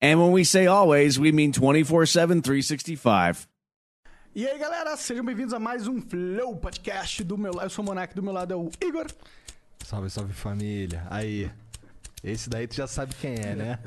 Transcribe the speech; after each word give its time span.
And 0.00 0.20
when 0.20 0.30
we 0.30 0.44
say 0.44 0.68
always, 0.68 1.18
we 1.18 1.32
mean 1.32 1.50
24 1.50 2.06
7, 2.06 2.40
365. 2.40 3.48
E 4.32 4.46
aí, 4.46 4.56
galera, 4.56 4.96
sejam 4.96 5.24
bem-vindos 5.24 5.52
a 5.52 5.58
mais 5.58 5.88
um 5.88 6.00
Flow 6.00 6.54
Podcast 6.54 7.24
do 7.24 7.36
meu 7.36 7.52
lado. 7.52 7.66
Eu 7.66 7.70
sou 7.70 7.82
o 7.82 7.86
Monark, 7.86 8.14
do 8.14 8.22
meu 8.22 8.32
lado 8.32 8.54
é 8.54 8.56
o 8.56 8.70
Igor. 8.80 9.06
Salve, 9.84 10.08
salve 10.08 10.32
família. 10.32 11.04
Aí. 11.10 11.50
Esse 12.22 12.48
daí 12.48 12.68
tu 12.68 12.76
já 12.76 12.86
sabe 12.86 13.12
quem 13.16 13.34
é, 13.34 13.56
né? 13.56 13.78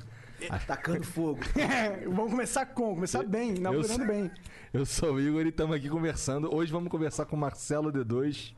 Tacando 0.67 1.05
fogo. 1.05 1.39
É, 1.55 2.05
vamos 2.05 2.31
começar 2.31 2.65
com, 2.65 2.93
começar 2.93 3.23
bem, 3.23 3.55
inaugurando 3.55 4.05
bem. 4.05 4.29
Eu 4.73 4.85
sou 4.85 5.13
o 5.13 5.21
Igor 5.21 5.45
e 5.45 5.49
estamos 5.49 5.73
aqui 5.73 5.87
conversando. 5.87 6.53
Hoje 6.53 6.73
vamos 6.73 6.91
conversar 6.91 7.23
com 7.23 7.37
o 7.37 7.39
Marcelo 7.39 7.89
D2 7.89 8.53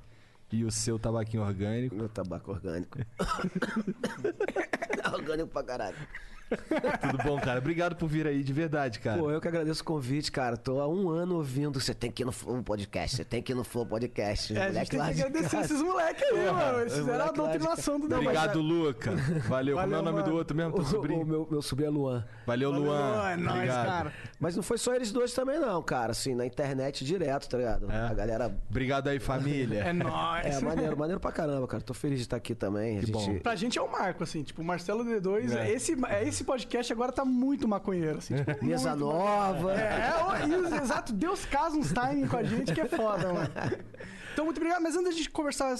e 0.51 0.65
o 0.65 0.71
seu 0.71 0.97
tabaquinho 0.97 1.43
orgânico. 1.43 1.95
Meu 1.95 2.09
tabaco 2.09 2.49
orgânico. 2.49 2.97
orgânico 5.13 5.49
pra 5.49 5.63
caralho. 5.63 5.97
Tudo 7.01 7.23
bom, 7.23 7.39
cara? 7.39 7.59
Obrigado 7.59 7.95
por 7.95 8.07
vir 8.07 8.27
aí, 8.27 8.43
de 8.43 8.53
verdade, 8.53 8.99
cara. 8.99 9.19
Pô, 9.19 9.31
eu 9.31 9.39
que 9.41 9.47
agradeço 9.47 9.81
o 9.81 9.85
convite, 9.85 10.31
cara. 10.31 10.55
Tô 10.57 10.79
há 10.79 10.87
um 10.87 11.09
ano 11.09 11.35
ouvindo. 11.35 11.79
Você 11.79 11.93
tem 11.93 12.11
que 12.11 12.23
ir 12.23 12.25
no 12.25 12.31
Flow 12.31 12.61
Podcast, 12.63 13.15
você 13.17 13.25
tem 13.25 13.41
que 13.41 13.51
ir 13.51 13.55
no 13.55 13.63
Flow 13.63 13.85
Podcast. 13.85 14.55
É, 14.55 14.63
a 14.65 14.71
gente 14.71 14.89
tem 14.89 14.99
que 14.99 15.05
agradecer 15.21 15.49
casa. 15.49 15.65
esses 15.73 15.81
moleques 15.81 16.23
aí, 16.23 16.51
mano. 16.51 16.79
Eles 16.81 16.93
fizeram 16.93 17.25
a 17.25 17.31
doutrinação 17.31 17.99
do 17.99 18.13
Obrigado, 18.15 18.61
Luca. 18.61 19.11
Valeu. 19.47 19.75
Como 19.77 19.87
é 19.87 19.89
Valeu, 19.89 19.99
o 19.99 20.01
nome 20.03 20.11
mano. 20.19 20.23
do 20.31 20.35
outro 20.35 20.55
mesmo, 20.55 20.73
teu 20.73 20.83
O, 20.83 20.85
sobrinho? 20.85 21.21
o 21.21 21.25
meu, 21.25 21.47
meu 21.49 21.61
sobrinho 21.61 21.87
é 21.87 21.91
Luan. 21.91 22.25
Valeu, 22.45 22.71
Valeu, 22.71 22.85
Luan. 22.85 23.29
é 23.31 23.35
nóis, 23.37 23.69
cara. 23.71 24.13
Mas 24.39 24.55
não 24.55 24.63
foi 24.63 24.77
só 24.77 24.93
eles 24.93 25.11
dois 25.11 25.33
também, 25.33 25.59
não, 25.59 25.81
cara. 25.81 26.11
Assim, 26.11 26.35
na 26.35 26.45
internet 26.45 27.03
direto, 27.05 27.47
tá 27.49 27.57
ligado? 27.57 27.91
É. 27.91 27.95
A 28.07 28.13
galera. 28.13 28.55
Obrigado 28.69 29.07
aí, 29.07 29.19
família. 29.19 29.79
É 29.79 29.93
nóis. 29.93 30.45
É, 30.45 30.59
maneiro, 30.61 30.97
maneiro 30.97 31.19
pra 31.19 31.31
caramba, 31.31 31.67
cara. 31.67 31.81
Tô 31.83 31.93
feliz 31.93 32.17
de 32.19 32.23
estar 32.25 32.37
aqui 32.37 32.53
também. 32.55 32.99
Que 32.99 33.03
a 33.03 33.05
gente... 33.07 33.11
bom. 33.11 33.39
Pra 33.39 33.55
gente 33.55 33.77
é 33.77 33.81
o 33.81 33.91
marco, 33.91 34.23
assim, 34.23 34.43
tipo, 34.43 34.61
o 34.61 34.65
Marcelo 34.65 35.03
D2, 35.03 35.55
É. 35.55 35.71
esse, 35.71 35.95
é, 36.07 36.27
esse 36.27 36.42
podcast 36.43 36.91
agora 36.91 37.11
tá 37.11 37.25
muito 37.25 37.67
maconheiro, 37.67 38.19
assim, 38.19 38.35
tipo, 38.35 38.51
Mesa 38.65 38.91
muito 38.91 39.05
nova. 39.05 39.73
É, 39.73 40.13
é, 40.43 40.47
isso, 40.47 40.75
exato. 40.75 41.13
Deus 41.13 41.45
casa 41.45 41.75
uns 41.77 41.91
timing 41.91 42.27
com 42.27 42.37
a 42.37 42.43
gente 42.43 42.73
que 42.73 42.81
é 42.81 42.85
foda, 42.85 43.33
mano. 43.33 43.49
Então, 44.33 44.45
muito 44.45 44.57
obrigado. 44.57 44.81
Mas 44.81 44.95
antes 44.95 45.15
de 45.15 45.29
conversar, 45.29 45.77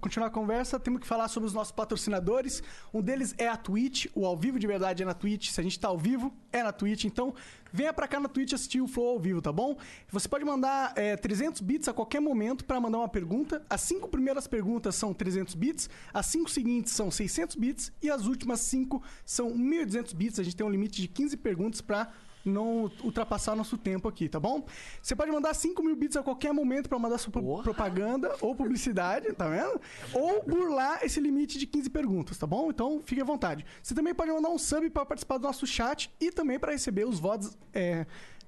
continuar 0.00 0.28
a 0.28 0.30
conversa, 0.30 0.78
temos 0.78 1.00
que 1.00 1.06
falar 1.06 1.26
sobre 1.26 1.48
os 1.48 1.52
nossos 1.52 1.72
patrocinadores. 1.72 2.62
Um 2.94 3.02
deles 3.02 3.34
é 3.36 3.48
a 3.48 3.56
Twitch. 3.56 4.06
O 4.14 4.24
ao 4.24 4.36
vivo 4.36 4.60
de 4.60 4.66
verdade 4.66 5.02
é 5.02 5.06
na 5.06 5.12
Twitch. 5.12 5.50
Se 5.50 5.60
a 5.60 5.64
gente 5.64 5.78
tá 5.78 5.88
ao 5.88 5.98
vivo, 5.98 6.32
é 6.52 6.62
na 6.62 6.70
Twitch. 6.70 7.04
Então, 7.04 7.34
venha 7.72 7.92
pra 7.92 8.06
cá 8.06 8.20
na 8.20 8.28
Twitch 8.28 8.52
assistir 8.52 8.80
o 8.80 8.86
Flow 8.86 9.08
ao 9.08 9.18
vivo, 9.18 9.42
tá 9.42 9.50
bom? 9.50 9.76
Você 10.10 10.28
pode 10.28 10.44
mandar 10.44 10.92
é, 10.94 11.16
300 11.16 11.60
bits 11.60 11.88
a 11.88 11.92
qualquer 11.92 12.20
momento 12.20 12.64
pra 12.64 12.80
mandar 12.80 12.98
uma 12.98 13.08
pergunta. 13.08 13.66
As 13.68 13.80
cinco 13.80 14.08
primeiras 14.08 14.46
perguntas 14.46 14.94
são 14.94 15.12
300 15.12 15.56
bits, 15.56 15.90
as 16.14 16.26
cinco 16.26 16.48
seguintes 16.48 16.92
são 16.92 17.10
600 17.10 17.56
bits 17.56 17.92
e 18.00 18.08
as 18.08 18.26
últimas 18.26 18.60
cinco 18.60 19.02
são 19.24 19.50
1.200 19.50 20.14
bits. 20.14 20.38
A 20.38 20.44
gente 20.44 20.54
tem 20.54 20.64
um 20.64 20.70
limite 20.70 21.02
de 21.02 21.08
15 21.08 21.36
perguntas 21.38 21.80
pra 21.80 22.12
não 22.48 22.90
ultrapassar 23.02 23.54
nosso 23.54 23.76
tempo 23.76 24.08
aqui, 24.08 24.28
tá 24.28 24.40
bom? 24.40 24.64
Você 25.02 25.14
pode 25.14 25.30
mandar 25.30 25.54
5 25.54 25.82
mil 25.82 25.96
bits 25.96 26.16
a 26.16 26.22
qualquer 26.22 26.52
momento 26.52 26.88
pra 26.88 26.98
mandar 26.98 27.18
sua 27.18 27.32
Porra. 27.32 27.62
propaganda 27.62 28.34
ou 28.40 28.54
publicidade, 28.54 29.32
tá 29.32 29.48
vendo? 29.48 29.80
Ou 30.12 30.42
burlar 30.44 31.00
esse 31.02 31.20
limite 31.20 31.58
de 31.58 31.66
15 31.66 31.90
perguntas, 31.90 32.38
tá 32.38 32.46
bom? 32.46 32.70
Então 32.70 33.00
fique 33.04 33.20
à 33.20 33.24
vontade. 33.24 33.64
Você 33.82 33.94
também 33.94 34.14
pode 34.14 34.30
mandar 34.30 34.48
um 34.48 34.58
sub 34.58 34.88
pra 34.90 35.04
participar 35.04 35.38
do 35.38 35.42
nosso 35.42 35.66
chat 35.66 36.10
e 36.20 36.30
também 36.30 36.58
pra 36.58 36.72
receber 36.72 37.06
os 37.06 37.18
VODs 37.18 37.56
é, 37.72 38.06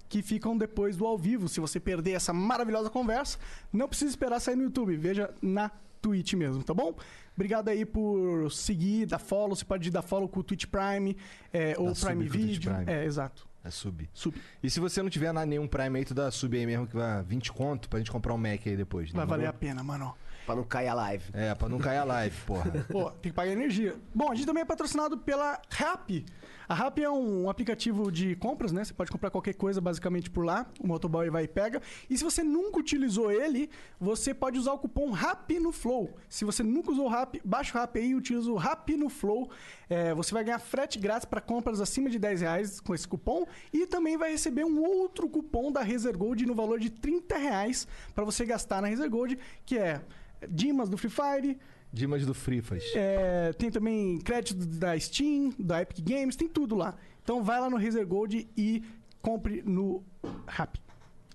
que 0.09 0.23
ficam 0.23 0.57
depois 0.57 0.97
do 0.97 1.07
ao 1.07 1.19
vivo. 1.19 1.49
Se 1.49 1.61
você 1.61 1.79
perder 1.79 2.13
essa 2.13 2.33
maravilhosa 2.33 2.91
conversa, 2.91 3.39
não 3.73 3.89
precisa 3.89 4.11
esperar 4.11 4.41
sair 4.41 4.57
no 4.57 4.63
YouTube, 4.65 4.97
veja 4.97 5.35
na 5.43 5.71
Twitch 6.01 6.35
mesmo, 6.35 6.63
tá 6.63 6.73
bom? 6.73 6.95
Obrigado 7.35 7.69
aí 7.69 7.85
por 7.85 8.51
seguir, 8.51 9.07
dar 9.07 9.19
follow. 9.19 9.55
Você 9.55 9.65
pode 9.65 9.91
dar 9.91 10.03
follow 10.03 10.29
com 10.29 10.41
o 10.41 10.43
Twitch 10.43 10.67
Prime 10.67 11.17
é, 11.53 11.75
ou 11.79 11.93
Prime 11.95 12.29
Video. 12.29 12.73
Prime. 12.73 12.91
É, 12.91 13.05
exato. 13.05 13.48
É 13.69 13.71
sub. 13.71 14.09
Sub. 14.15 14.34
E 14.62 14.71
se 14.71 14.81
você 14.81 15.03
não 15.03 15.11
tiver 15.11 15.33
nenhum 15.47 15.69
Prime 15.69 15.99
aí, 15.99 16.05
tu 16.05 16.15
dá 16.15 16.31
sub 16.31 16.56
aí 16.56 16.65
mesmo, 16.65 16.87
que 16.87 16.97
vai 16.97 17.23
20 17.23 17.53
conto 17.53 17.89
pra 17.89 17.99
gente 17.99 18.11
comprar 18.11 18.33
um 18.33 18.39
Mac 18.39 18.67
aí 18.67 18.77
depois. 18.77 19.11
Vai 19.11 19.27
demorou? 19.27 19.29
valer 19.29 19.47
a 19.47 19.53
pena, 19.53 19.84
mano. 19.84 20.15
Pra 20.49 20.57
não 20.57 20.65
cair 20.65 20.89
a 20.89 20.95
live. 20.95 21.25
É, 21.35 21.55
pra 21.55 21.69
não 21.69 21.77
cair 21.79 21.99
a 21.99 22.05
live, 22.05 22.35
porra. 22.47 22.71
Pô, 22.91 23.11
tem 23.11 23.31
que 23.31 23.37
pagar 23.37 23.53
energia. 23.53 23.97
Bom, 24.15 24.33
a 24.33 24.35
gente 24.35 24.47
também 24.47 24.63
é 24.63 24.65
patrocinado 24.65 25.19
pela 25.19 25.61
Rappi. 25.71 26.25
A 26.67 26.75
Rappi 26.75 27.03
é 27.03 27.11
um 27.11 27.49
aplicativo 27.51 28.11
de 28.11 28.35
compras, 28.37 28.73
né? 28.73 28.85
Você 28.85 28.95
pode 28.95 29.11
comprar 29.11 29.31
qualquer 29.31 29.55
coisa 29.55 29.79
basicamente 29.79 30.31
por 30.31 30.47
lá. 30.47 30.67
O 30.81 30.87
motoboy 30.87 31.29
vai 31.29 31.45
e 31.45 31.49
pega. 31.49 31.83
E 32.09 32.17
se 32.17 32.25
você 32.25 32.43
nunca 32.43 32.79
utilizou 32.79 33.31
ele, 33.31 33.69
você 34.01 34.33
pode 34.33 34.59
usar 34.59 34.73
o 34.73 34.79
cupom 34.79 35.11
RAPI 35.11 35.61
no 35.61 35.73
Flow. 35.73 36.15
Se 36.31 36.47
você 36.47 36.63
nunca 36.63 36.93
usou 36.93 37.07
o 37.07 37.09
Rappi, 37.09 37.43
baixa 37.45 37.77
o 37.77 37.81
Rappi 37.81 38.01
aí 38.01 38.11
e 38.11 38.15
utiliza 38.15 38.51
o 38.51 38.57
RAPI 38.57 38.97
no 38.97 39.11
Flow. 39.11 39.51
É, 39.89 40.15
você 40.15 40.33
vai 40.33 40.45
ganhar 40.45 40.59
frete 40.59 40.99
grátis 40.99 41.27
para 41.27 41.43
compras 41.43 41.79
acima 41.81 42.09
de 42.09 42.19
10 42.19 42.41
reais 42.41 42.81
com 42.81 42.95
esse 42.95 43.07
cupom. 43.07 43.47
E 43.73 43.87
também 43.87 44.17
vai 44.17 44.31
receber 44.31 44.65
um 44.65 44.83
outro 44.83 45.29
cupom 45.29 45.71
da 45.71 45.83
Razer 45.83 46.17
Gold 46.17 46.45
no 46.45 46.55
valor 46.55 46.79
de 46.81 46.89
30 46.89 47.37
reais 47.37 47.87
para 48.15 48.25
você 48.25 48.47
gastar 48.47 48.81
na 48.81 48.89
Razer 48.89 49.11
Gold, 49.11 49.39
que 49.65 49.77
é 49.77 50.01
Dimas 50.49 50.88
do 50.88 50.97
Free 50.99 51.10
Fire, 51.10 51.59
Dimas 51.93 52.26
do 52.26 52.34
Frifas. 52.34 52.84
é, 52.94 53.53
tem 53.54 53.71
também 53.71 54.19
crédito 54.19 54.66
da 54.66 54.99
Steam, 55.00 55.53
da 55.59 55.81
Epic 55.81 56.00
Games, 56.06 56.37
tem 56.37 56.47
tudo 56.49 56.75
lá. 56.76 56.94
Então 57.22 57.43
vai 57.43 57.59
lá 57.60 57.71
no 57.71 57.78
Razer 57.78 58.06
Gold 58.06 58.47
e 58.56 58.82
compre 59.22 59.62
no 59.65 60.03
Rappi. 60.47 60.81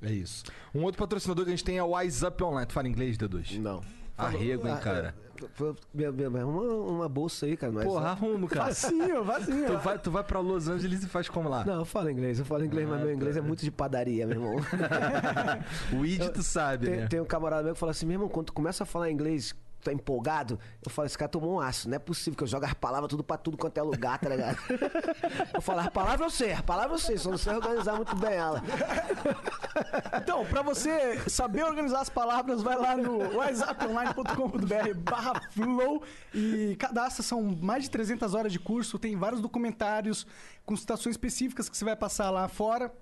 É 0.01 0.11
isso. 0.11 0.43
Um 0.75 0.83
outro 0.83 0.99
patrocinador 0.99 1.45
que 1.45 1.51
a 1.51 1.55
gente 1.55 1.63
tem 1.63 1.77
é 1.77 1.83
o 1.83 1.95
Wise 1.97 2.25
Up 2.25 2.43
Online. 2.43 2.67
Tu 2.67 2.73
fala 2.73 2.87
inglês, 2.87 3.17
D2? 3.17 3.57
Não. 3.59 3.81
Arrego, 4.17 4.67
hein, 4.67 4.73
Ah, 4.75 4.79
cara? 4.79 5.15
É, 5.97 6.39
arruma 6.39 6.61
uma 6.61 7.09
bolsa 7.09 7.45
aí, 7.45 7.55
cara. 7.57 7.71
Mas 7.71 7.85
Porra, 7.85 8.09
arrumo, 8.09 8.47
cara. 8.47 8.65
Facinho, 8.67 9.23
facinho. 9.25 9.67
Tu 9.67 9.77
vai, 9.77 9.99
tu 9.99 10.11
vai 10.11 10.23
pra 10.23 10.39
Los 10.39 10.67
Angeles 10.67 11.03
e 11.03 11.07
faz 11.07 11.29
como 11.29 11.49
lá? 11.49 11.63
Não, 11.65 11.79
eu 11.79 11.85
falo 11.85 12.09
inglês, 12.09 12.39
eu 12.39 12.45
falo 12.45 12.65
inglês, 12.65 12.87
mas 12.87 13.01
meu 13.01 13.13
inglês 13.13 13.37
é 13.37 13.41
muito 13.41 13.63
de 13.63 13.71
padaria, 13.71 14.25
meu 14.27 14.37
irmão. 14.37 14.55
O 15.93 16.05
Id 16.05 16.29
tu 16.29 16.43
sabe, 16.43 16.87
tem, 16.87 16.97
né? 16.97 17.07
tem 17.07 17.19
um 17.19 17.25
camarada 17.25 17.63
meu 17.63 17.73
que 17.73 17.79
fala 17.79 17.91
assim, 17.91 18.05
meu 18.05 18.15
irmão, 18.15 18.29
quando 18.29 18.47
tu 18.47 18.53
começa 18.53 18.83
a 18.83 18.85
falar 18.85 19.09
inglês, 19.11 19.53
é 19.89 19.93
empolgado, 19.93 20.59
eu 20.83 20.91
falo, 20.91 21.05
esse 21.05 21.17
cara 21.17 21.29
tomou 21.29 21.55
um 21.55 21.59
aço, 21.59 21.89
não 21.89 21.95
é 21.95 21.99
possível 21.99 22.37
que 22.37 22.43
eu 22.43 22.47
jogue 22.47 22.65
as 22.65 22.73
palavras 22.73 23.09
tudo 23.09 23.23
pra 23.23 23.37
tudo 23.37 23.57
quanto 23.57 23.77
é 23.77 23.81
lugar, 23.81 24.19
tá 24.19 24.29
ligado? 24.29 24.57
eu 25.53 25.61
falo, 25.61 25.79
as 25.79 25.89
palavras 25.89 26.21
eu 26.21 26.29
sei, 26.29 26.53
as 26.53 26.61
palavras 26.61 27.01
eu 27.01 27.07
sei, 27.07 27.17
só 27.17 27.29
não 27.29 27.37
sei 27.37 27.53
organizar 27.53 27.95
muito 27.95 28.15
bem 28.15 28.33
ela. 28.33 28.61
Então, 30.21 30.45
pra 30.45 30.61
você 30.61 31.19
saber 31.27 31.63
organizar 31.63 32.01
as 32.01 32.09
palavras, 32.09 32.61
vai 32.61 32.77
lá 32.77 32.95
no 32.95 33.35
whatsapponline.com.br 33.35 34.93
barra 35.03 35.41
flow 35.49 36.03
e 36.33 36.75
cadastra, 36.77 37.23
são 37.23 37.41
mais 37.41 37.83
de 37.83 37.89
300 37.89 38.35
horas 38.35 38.51
de 38.51 38.59
curso, 38.59 38.99
tem 38.99 39.17
vários 39.17 39.41
documentários 39.41 40.27
com 40.65 40.75
citações 40.75 41.15
específicas 41.15 41.67
que 41.67 41.75
você 41.75 41.83
vai 41.83 41.95
passar 41.95 42.29
lá 42.29 42.47
fora. 42.47 42.93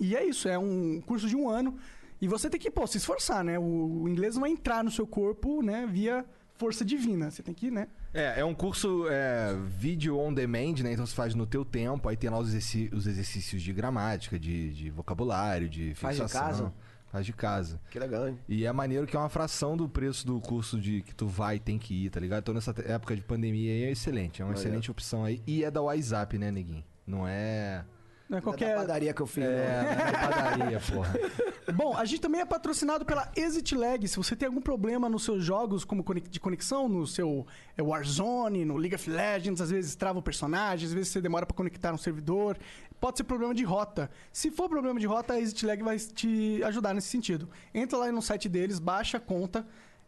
E 0.00 0.16
é 0.16 0.24
isso, 0.24 0.48
é 0.48 0.58
um 0.58 1.00
curso 1.00 1.28
de 1.28 1.36
um 1.36 1.48
ano. 1.48 1.78
E 2.20 2.28
você 2.28 2.50
tem 2.50 2.60
que, 2.60 2.70
pô, 2.70 2.86
se 2.86 2.98
esforçar, 2.98 3.42
né? 3.44 3.58
O, 3.58 4.02
o 4.02 4.08
inglês 4.08 4.34
não 4.34 4.42
vai 4.42 4.50
entrar 4.50 4.84
no 4.84 4.90
seu 4.90 5.06
corpo, 5.06 5.62
né, 5.62 5.88
via 5.90 6.24
força 6.54 6.84
divina. 6.84 7.30
Você 7.30 7.42
tem 7.42 7.54
que, 7.54 7.70
né? 7.70 7.88
É, 8.12 8.40
é 8.40 8.44
um 8.44 8.54
curso 8.54 9.06
é, 9.08 9.56
vídeo 9.78 10.18
on 10.18 10.32
demand, 10.34 10.74
né? 10.82 10.92
Então 10.92 11.06
você 11.06 11.14
faz 11.14 11.34
no 11.34 11.46
teu 11.46 11.64
tempo, 11.64 12.08
aí 12.08 12.16
tem 12.16 12.28
lá 12.28 12.38
os, 12.38 12.48
exerci- 12.48 12.90
os 12.92 13.06
exercícios 13.06 13.62
de 13.62 13.72
gramática, 13.72 14.38
de, 14.38 14.70
de 14.74 14.90
vocabulário, 14.90 15.68
de 15.68 15.94
Faz 15.94 16.16
de 16.16 16.22
fixação. 16.22 16.46
casa? 16.66 16.74
Faz 17.10 17.24
de 17.26 17.32
casa. 17.32 17.80
Que 17.90 17.98
legal, 17.98 18.28
hein? 18.28 18.38
E 18.48 18.64
é 18.66 18.72
maneiro 18.72 19.04
que 19.06 19.16
é 19.16 19.18
uma 19.18 19.28
fração 19.30 19.76
do 19.76 19.88
preço 19.88 20.24
do 20.26 20.40
curso 20.40 20.78
de 20.78 21.02
que 21.02 21.12
tu 21.14 21.26
vai 21.26 21.56
e 21.56 21.58
tem 21.58 21.76
que 21.78 22.04
ir, 22.06 22.10
tá 22.10 22.20
ligado? 22.20 22.42
Então 22.42 22.54
nessa 22.54 22.72
época 22.86 23.16
de 23.16 23.22
pandemia 23.22 23.72
aí 23.72 23.82
é 23.84 23.90
excelente, 23.90 24.42
é 24.42 24.44
uma 24.44 24.54
excelente 24.54 24.90
opção 24.90 25.24
aí. 25.24 25.42
E 25.46 25.64
é 25.64 25.70
da 25.70 25.80
WhatsApp, 25.82 26.36
né, 26.38 26.50
neguinho? 26.52 26.84
Não 27.06 27.26
é. 27.26 27.84
Não 28.28 28.38
é 28.38 28.40
Qualquer... 28.40 28.66
qualquer. 28.66 28.74
Da 28.76 28.80
padaria 28.86 29.12
que 29.14 29.22
eu 29.22 29.26
fiz, 29.26 29.42
É, 29.42 29.48
né? 29.48 29.82
não 29.82 29.90
é 30.06 30.12
da 30.12 30.18
padaria, 30.28 30.80
porra. 30.80 31.14
Bom, 31.72 31.96
a 31.96 32.04
gente 32.04 32.20
também 32.20 32.40
é 32.40 32.44
patrocinado 32.44 33.04
pela 33.04 33.30
Exit 33.36 33.74
Lag. 33.74 34.06
Se 34.06 34.16
você 34.16 34.34
tem 34.34 34.46
algum 34.46 34.60
problema 34.60 35.08
nos 35.08 35.24
seus 35.24 35.44
jogos 35.44 35.84
como 35.84 36.04
de 36.28 36.40
conexão, 36.40 36.88
no 36.88 37.06
seu 37.06 37.46
é, 37.76 37.82
Warzone, 37.82 38.64
no 38.64 38.76
League 38.76 38.94
of 38.94 39.10
Legends, 39.10 39.60
às 39.60 39.70
vezes 39.70 39.94
trava 39.94 40.18
o 40.18 40.22
personagem, 40.22 40.86
às 40.86 40.92
vezes 40.92 41.08
você 41.08 41.20
demora 41.20 41.46
pra 41.46 41.56
conectar 41.56 41.92
um 41.92 41.98
servidor, 41.98 42.58
pode 43.00 43.18
ser 43.18 43.24
problema 43.24 43.54
de 43.54 43.64
rota. 43.64 44.10
Se 44.32 44.50
for 44.50 44.68
problema 44.68 44.98
de 44.98 45.06
rota, 45.06 45.34
a 45.34 45.40
Exit 45.40 45.66
Lag 45.66 45.82
vai 45.82 45.98
te 45.98 46.62
ajudar 46.64 46.94
nesse 46.94 47.08
sentido. 47.08 47.48
Entra 47.74 47.98
lá 47.98 48.12
no 48.12 48.22
site 48.22 48.48
deles, 48.48 48.78
baixa 48.78 49.18
a 49.18 49.20
conta. 49.20 49.66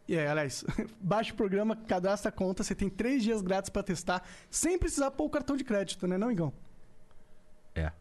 E, 0.09 0.17
é, 0.17 0.29
aliás, 0.29 0.65
baixa 1.01 1.33
o 1.33 1.37
programa, 1.37 1.77
cadastra 1.77 2.29
a 2.29 2.33
conta, 2.33 2.63
você 2.63 2.75
tem 2.75 2.89
três 2.89 3.23
dias 3.23 3.41
grátis 3.41 3.71
pra 3.71 3.83
testar, 3.83 4.23
sem 4.51 4.79
precisar 4.79 5.11
pôr 5.13 5.25
o 5.25 5.31
cartão 5.31 5.57
de 5.57 5.65
crédito, 5.65 6.07
né, 6.07 6.19
não, 6.19 6.31
Igão? 6.31 6.53
É. 7.75 7.93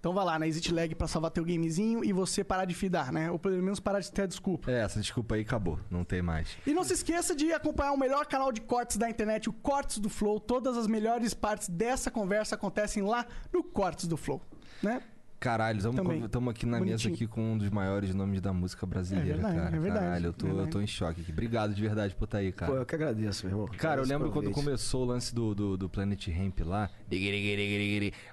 Então 0.00 0.12
vai 0.12 0.24
lá 0.24 0.38
na 0.38 0.46
Exit 0.46 0.72
Lag 0.72 0.94
pra 0.94 1.08
salvar 1.08 1.30
teu 1.32 1.44
gamezinho 1.44 2.04
e 2.04 2.12
você 2.12 2.44
parar 2.44 2.64
de 2.64 2.74
fidar, 2.74 3.12
né? 3.12 3.30
Ou 3.32 3.38
pelo 3.38 3.60
menos 3.60 3.80
parar 3.80 3.98
de 3.98 4.10
ter 4.12 4.22
a 4.22 4.26
desculpa. 4.26 4.70
É, 4.70 4.80
essa 4.80 5.00
desculpa 5.00 5.34
aí 5.34 5.40
acabou. 5.40 5.80
Não 5.90 6.04
tem 6.04 6.22
mais. 6.22 6.56
E 6.64 6.72
não 6.72 6.84
se 6.84 6.92
esqueça 6.92 7.34
de 7.34 7.52
acompanhar 7.52 7.92
o 7.92 7.98
melhor 7.98 8.26
canal 8.26 8.52
de 8.52 8.60
cortes 8.60 8.96
da 8.96 9.10
internet, 9.10 9.48
o 9.48 9.52
Cortes 9.52 9.98
do 9.98 10.08
Flow. 10.08 10.38
Todas 10.38 10.76
as 10.76 10.86
melhores 10.86 11.34
partes 11.34 11.68
dessa 11.68 12.12
conversa 12.12 12.54
acontecem 12.54 13.02
lá 13.02 13.26
no 13.52 13.64
Cortes 13.64 14.06
do 14.06 14.16
Flow, 14.16 14.40
né? 14.80 15.02
Caralho, 15.40 15.78
estamos 15.78 16.50
aqui 16.50 16.66
na 16.66 16.78
Bonitinho. 16.78 16.98
mesa 16.98 17.08
aqui 17.08 17.26
com 17.28 17.52
um 17.52 17.58
dos 17.58 17.70
maiores 17.70 18.12
nomes 18.12 18.40
da 18.40 18.52
música 18.52 18.84
brasileira, 18.84 19.30
É 19.30 19.32
verdade, 19.34 19.56
cara. 19.56 19.76
é 19.76 19.78
verdade, 19.78 20.04
Caralho, 20.04 20.26
eu 20.26 20.32
tô, 20.32 20.46
verdade. 20.46 20.66
eu 20.68 20.72
tô 20.72 20.80
em 20.80 20.86
choque 20.86 21.20
aqui. 21.20 21.30
Obrigado 21.30 21.72
de 21.72 21.80
verdade 21.80 22.14
por 22.16 22.24
estar 22.24 22.38
aí, 22.38 22.50
cara. 22.50 22.72
Pô, 22.72 22.78
eu 22.78 22.84
que 22.84 22.94
agradeço, 22.96 23.46
meu 23.46 23.54
irmão. 23.54 23.76
Cara, 23.78 24.00
eu 24.00 24.04
lembro 24.04 24.32
quando 24.32 24.50
começou 24.50 25.02
o 25.02 25.06
lance 25.06 25.32
do, 25.32 25.54
do, 25.54 25.76
do 25.76 25.88
Planet 25.88 26.26
Ramp 26.26 26.58
lá. 26.66 26.90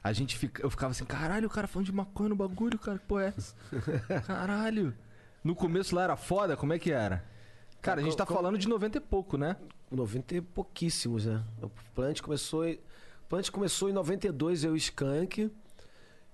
A 0.03 0.13
gente 0.13 0.35
fica, 0.35 0.63
eu 0.63 0.69
ficava 0.71 0.91
assim, 0.91 1.05
caralho, 1.05 1.45
o 1.45 1.49
cara 1.49 1.67
falando 1.67 1.85
de 1.85 1.91
maconha 1.91 2.29
no 2.29 2.35
bagulho, 2.35 2.79
cara, 2.79 2.97
que 2.97 3.05
porra 3.05 3.25
é 3.25 3.33
essa? 3.37 3.55
Caralho. 4.25 4.91
No 5.43 5.53
começo 5.53 5.93
lá 5.95 6.05
era 6.05 6.15
foda, 6.15 6.57
como 6.57 6.73
é 6.73 6.79
que 6.79 6.91
era? 6.91 7.23
Cara, 7.83 8.01
a 8.01 8.03
gente 8.03 8.17
tá 8.17 8.25
falando 8.25 8.57
de 8.57 8.67
90 8.67 8.97
e 8.97 9.01
pouco, 9.01 9.37
né? 9.37 9.55
90 9.91 10.35
e 10.37 10.41
pouquíssimos, 10.41 11.27
né? 11.27 11.43
O 11.61 11.69
Plant 11.93 12.19
começou 12.21 12.65
o 12.65 12.77
Plant 13.29 13.51
começou 13.51 13.89
em 13.89 13.93
92, 13.93 14.63
eu 14.63 14.71
e 14.71 14.73
o 14.73 14.77
Skank. 14.77 15.51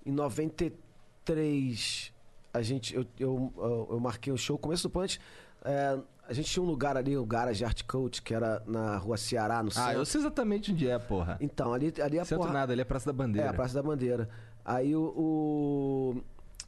Em 0.05 0.11
93, 0.11 2.13
a 2.53 2.61
gente, 2.61 2.95
eu, 2.95 3.05
eu, 3.19 3.87
eu, 3.91 3.99
marquei 3.99 4.31
o 4.33 4.37
show. 4.37 4.55
O 4.55 4.59
começo 4.59 4.83
do 4.83 4.89
Plant, 4.89 5.17
é, 5.63 5.97
a 6.27 6.33
gente 6.33 6.49
tinha 6.49 6.63
um 6.63 6.65
lugar 6.65 6.97
ali, 6.97 7.15
o 7.17 7.25
Garage 7.25 7.63
Art 7.63 7.83
Coach, 7.85 8.21
que 8.21 8.33
era 8.33 8.61
na 8.65 8.97
rua 8.97 9.17
Ceará, 9.17 9.61
no 9.63 9.69
Ah, 9.69 9.73
centro. 9.73 9.91
eu 9.93 10.05
sei 10.05 10.21
exatamente 10.21 10.71
onde 10.71 10.87
é, 10.87 10.97
porra. 10.99 11.37
Então, 11.39 11.73
ali, 11.73 11.93
ali 12.01 12.19
a 12.19 12.25
Centro 12.25 12.43
porra... 12.45 12.53
nada, 12.53 12.73
ali 12.73 12.81
é 12.81 12.85
Praça 12.85 13.11
da 13.11 13.11
É, 13.11 13.25
Bandeira. 13.25 13.49
a 13.49 13.53
Praça 13.53 13.73
da 13.75 13.83
Bandeira. 13.83 14.29
Aí 14.65 14.95
o... 14.95 15.01
o- 15.01 16.23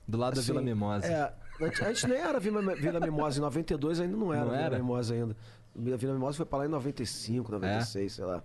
Do 0.07 0.17
lado 0.17 0.35
da 0.35 0.41
assim, 0.41 0.51
Vila 0.51 0.61
Mimosa. 0.63 1.05
É, 1.07 1.33
antes, 1.61 1.81
antes 1.81 2.03
nem 2.05 2.17
era 2.17 2.39
Vila, 2.39 2.61
Vila 2.75 2.99
Mimosa, 2.99 3.37
em 3.37 3.41
92 3.41 3.99
ainda 3.99 4.15
não 4.17 4.33
era 4.33 4.45
Não 4.45 4.51
Vila 4.51 4.63
era? 4.63 4.77
Mimosa 4.77 5.13
ainda. 5.13 5.35
Vila 5.75 5.97
Vila 5.97 6.13
Mimosa 6.13 6.37
foi 6.37 6.45
pra 6.45 6.59
lá 6.59 6.65
em 6.65 6.69
95, 6.69 7.49
É? 7.49 7.51
96, 7.55 8.13
sei 8.13 8.25
lá. 8.25 8.43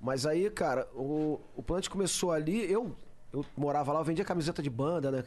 Mas 0.00 0.24
aí, 0.24 0.48
cara, 0.50 0.88
o, 0.94 1.38
o 1.54 1.62
Plant 1.62 1.88
começou 1.88 2.32
ali, 2.32 2.70
eu, 2.70 2.96
eu 3.32 3.44
morava 3.56 3.92
lá, 3.92 4.00
eu 4.00 4.04
vendia 4.04 4.24
camiseta 4.24 4.62
de 4.62 4.70
banda, 4.70 5.10
né? 5.10 5.24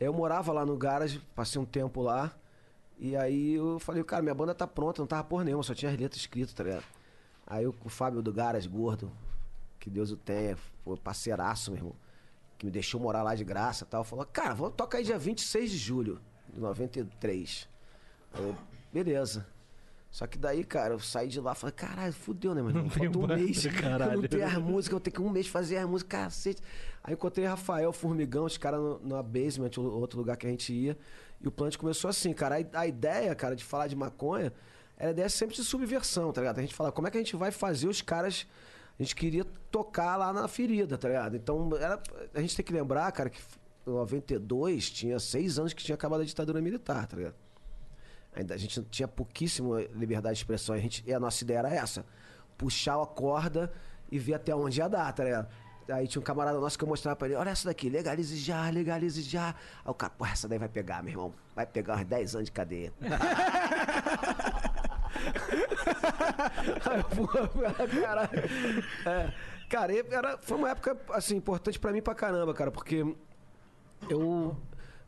Eu 0.00 0.12
morava 0.12 0.52
lá 0.52 0.64
no 0.64 0.76
garage, 0.76 1.20
passei 1.34 1.60
um 1.60 1.64
tempo 1.64 2.02
lá. 2.02 2.34
E 2.98 3.16
aí 3.16 3.54
eu 3.54 3.78
falei, 3.78 4.02
cara, 4.04 4.22
minha 4.22 4.34
banda 4.34 4.54
tá 4.54 4.66
pronta, 4.66 5.02
não 5.02 5.06
tava 5.06 5.24
por 5.24 5.44
nenhuma, 5.44 5.62
só 5.62 5.74
tinha 5.74 5.90
as 5.90 5.98
letras 5.98 6.20
escritas, 6.20 6.54
tá 6.54 6.64
ligado? 6.64 6.84
Aí 7.46 7.66
o, 7.66 7.74
o 7.84 7.88
Fábio 7.88 8.22
do 8.22 8.32
Garage, 8.32 8.68
gordo, 8.68 9.10
que 9.78 9.90
Deus 9.90 10.10
o 10.10 10.16
tenha, 10.16 10.56
foi 10.84 10.96
parceiraço, 10.96 11.70
meu 11.70 11.78
irmão, 11.78 11.96
que 12.56 12.64
me 12.64 12.72
deixou 12.72 13.00
morar 13.00 13.22
lá 13.22 13.34
de 13.34 13.44
graça 13.44 13.84
e 13.84 13.86
tal, 13.86 14.04
falou, 14.04 14.24
cara, 14.24 14.54
vamos 14.54 14.74
tocar 14.74 14.98
aí 14.98 15.04
dia 15.04 15.18
26 15.18 15.70
de 15.70 15.76
julho 15.76 16.20
de 16.52 16.60
93. 16.60 17.68
Aí 18.32 18.42
eu, 18.42 18.56
beleza. 18.92 19.46
Só 20.14 20.28
que 20.28 20.38
daí, 20.38 20.62
cara, 20.62 20.94
eu 20.94 21.00
saí 21.00 21.26
de 21.26 21.40
lá 21.40 21.50
e 21.50 21.54
falei, 21.56 21.72
caralho, 21.74 22.12
fudeu, 22.12 22.54
né, 22.54 22.60
irmão? 22.60 22.88
tem 22.88 23.10
Falta 23.10 23.18
um 23.18 23.26
mês. 23.26 23.66
caralho. 23.74 24.12
Eu 24.12 24.22
não 24.22 24.28
tenho 24.28 24.46
as 24.46 24.54
músicas, 24.58 24.92
eu 24.92 25.00
tenho 25.00 25.14
que 25.16 25.20
um 25.22 25.28
mês 25.28 25.48
fazer 25.48 25.76
as 25.78 25.88
músicas, 25.88 26.20
cacete. 26.20 26.62
Aí 27.02 27.14
encontrei 27.14 27.44
Rafael 27.44 27.92
Formigão, 27.92 28.44
os 28.44 28.56
caras 28.56 28.80
na 29.02 29.20
basement, 29.24 29.72
o- 29.76 29.82
outro 29.82 30.16
lugar 30.20 30.36
que 30.36 30.46
a 30.46 30.50
gente 30.50 30.72
ia. 30.72 30.96
E 31.40 31.48
o 31.48 31.50
plant 31.50 31.76
começou 31.76 32.08
assim, 32.08 32.32
cara. 32.32 32.58
A, 32.74 32.82
a 32.82 32.86
ideia, 32.86 33.34
cara, 33.34 33.56
de 33.56 33.64
falar 33.64 33.88
de 33.88 33.96
maconha, 33.96 34.52
era 34.96 35.08
a 35.08 35.10
ideia 35.10 35.28
sempre 35.28 35.56
de 35.56 35.64
subversão, 35.64 36.32
tá 36.32 36.40
ligado? 36.42 36.60
A 36.60 36.62
gente 36.62 36.76
fala, 36.76 36.92
como 36.92 37.08
é 37.08 37.10
que 37.10 37.18
a 37.18 37.20
gente 37.20 37.34
vai 37.34 37.50
fazer 37.50 37.88
os 37.88 38.00
caras. 38.00 38.46
A 38.96 39.02
gente 39.02 39.16
queria 39.16 39.44
tocar 39.68 40.14
lá 40.16 40.32
na 40.32 40.46
ferida, 40.46 40.96
tá 40.96 41.08
ligado? 41.08 41.34
Então, 41.34 41.70
era, 41.76 42.00
a 42.32 42.40
gente 42.40 42.54
tem 42.54 42.64
que 42.64 42.72
lembrar, 42.72 43.10
cara, 43.10 43.28
que 43.30 43.40
em 43.84 43.90
92 43.90 44.90
tinha 44.90 45.18
seis 45.18 45.58
anos 45.58 45.72
que 45.72 45.82
tinha 45.82 45.96
acabado 45.96 46.20
a 46.20 46.24
ditadura 46.24 46.60
militar, 46.62 47.04
tá 47.08 47.16
ligado? 47.16 47.34
Ainda 48.34 48.54
a 48.54 48.56
gente 48.56 48.82
tinha 48.84 49.06
pouquíssima 49.06 49.82
liberdade 49.94 50.34
de 50.34 50.40
expressão. 50.40 50.74
A 50.74 50.78
gente, 50.78 51.04
e 51.06 51.12
a 51.12 51.20
nossa 51.20 51.42
ideia 51.44 51.58
era 51.58 51.74
essa: 51.74 52.04
puxar 52.58 53.00
a 53.00 53.06
corda 53.06 53.72
e 54.10 54.18
ver 54.18 54.34
até 54.34 54.54
onde 54.54 54.80
ia 54.80 54.88
dar, 54.88 55.12
tá 55.12 55.24
ligado? 55.24 55.48
Aí 55.88 56.08
tinha 56.08 56.20
um 56.20 56.24
camarada 56.24 56.58
nosso 56.58 56.78
que 56.78 56.84
eu 56.84 56.88
mostrava 56.88 57.16
pra 57.16 57.28
ele: 57.28 57.36
olha 57.36 57.50
essa 57.50 57.68
daqui, 57.68 57.88
legalize 57.88 58.36
já, 58.36 58.68
legalize 58.70 59.22
já. 59.22 59.48
Aí 59.48 59.90
o 59.90 59.94
cara, 59.94 60.12
porra, 60.16 60.32
essa 60.32 60.48
daí 60.48 60.58
vai 60.58 60.68
pegar, 60.68 61.02
meu 61.02 61.12
irmão. 61.12 61.34
Vai 61.54 61.66
pegar 61.66 61.96
uns 61.96 62.04
10 62.04 62.34
anos 62.34 62.46
de 62.46 62.52
cadeia. 62.52 62.92
Aí, 67.78 68.00
caralho. 68.00 68.30
É, 69.06 69.32
cara, 69.68 69.92
era, 70.10 70.38
foi 70.38 70.56
uma 70.56 70.70
época, 70.70 70.96
assim, 71.10 71.36
importante 71.36 71.78
pra 71.78 71.92
mim 71.92 72.02
pra 72.02 72.14
caramba, 72.14 72.52
cara, 72.54 72.70
porque 72.70 73.04
eu. 74.08 74.56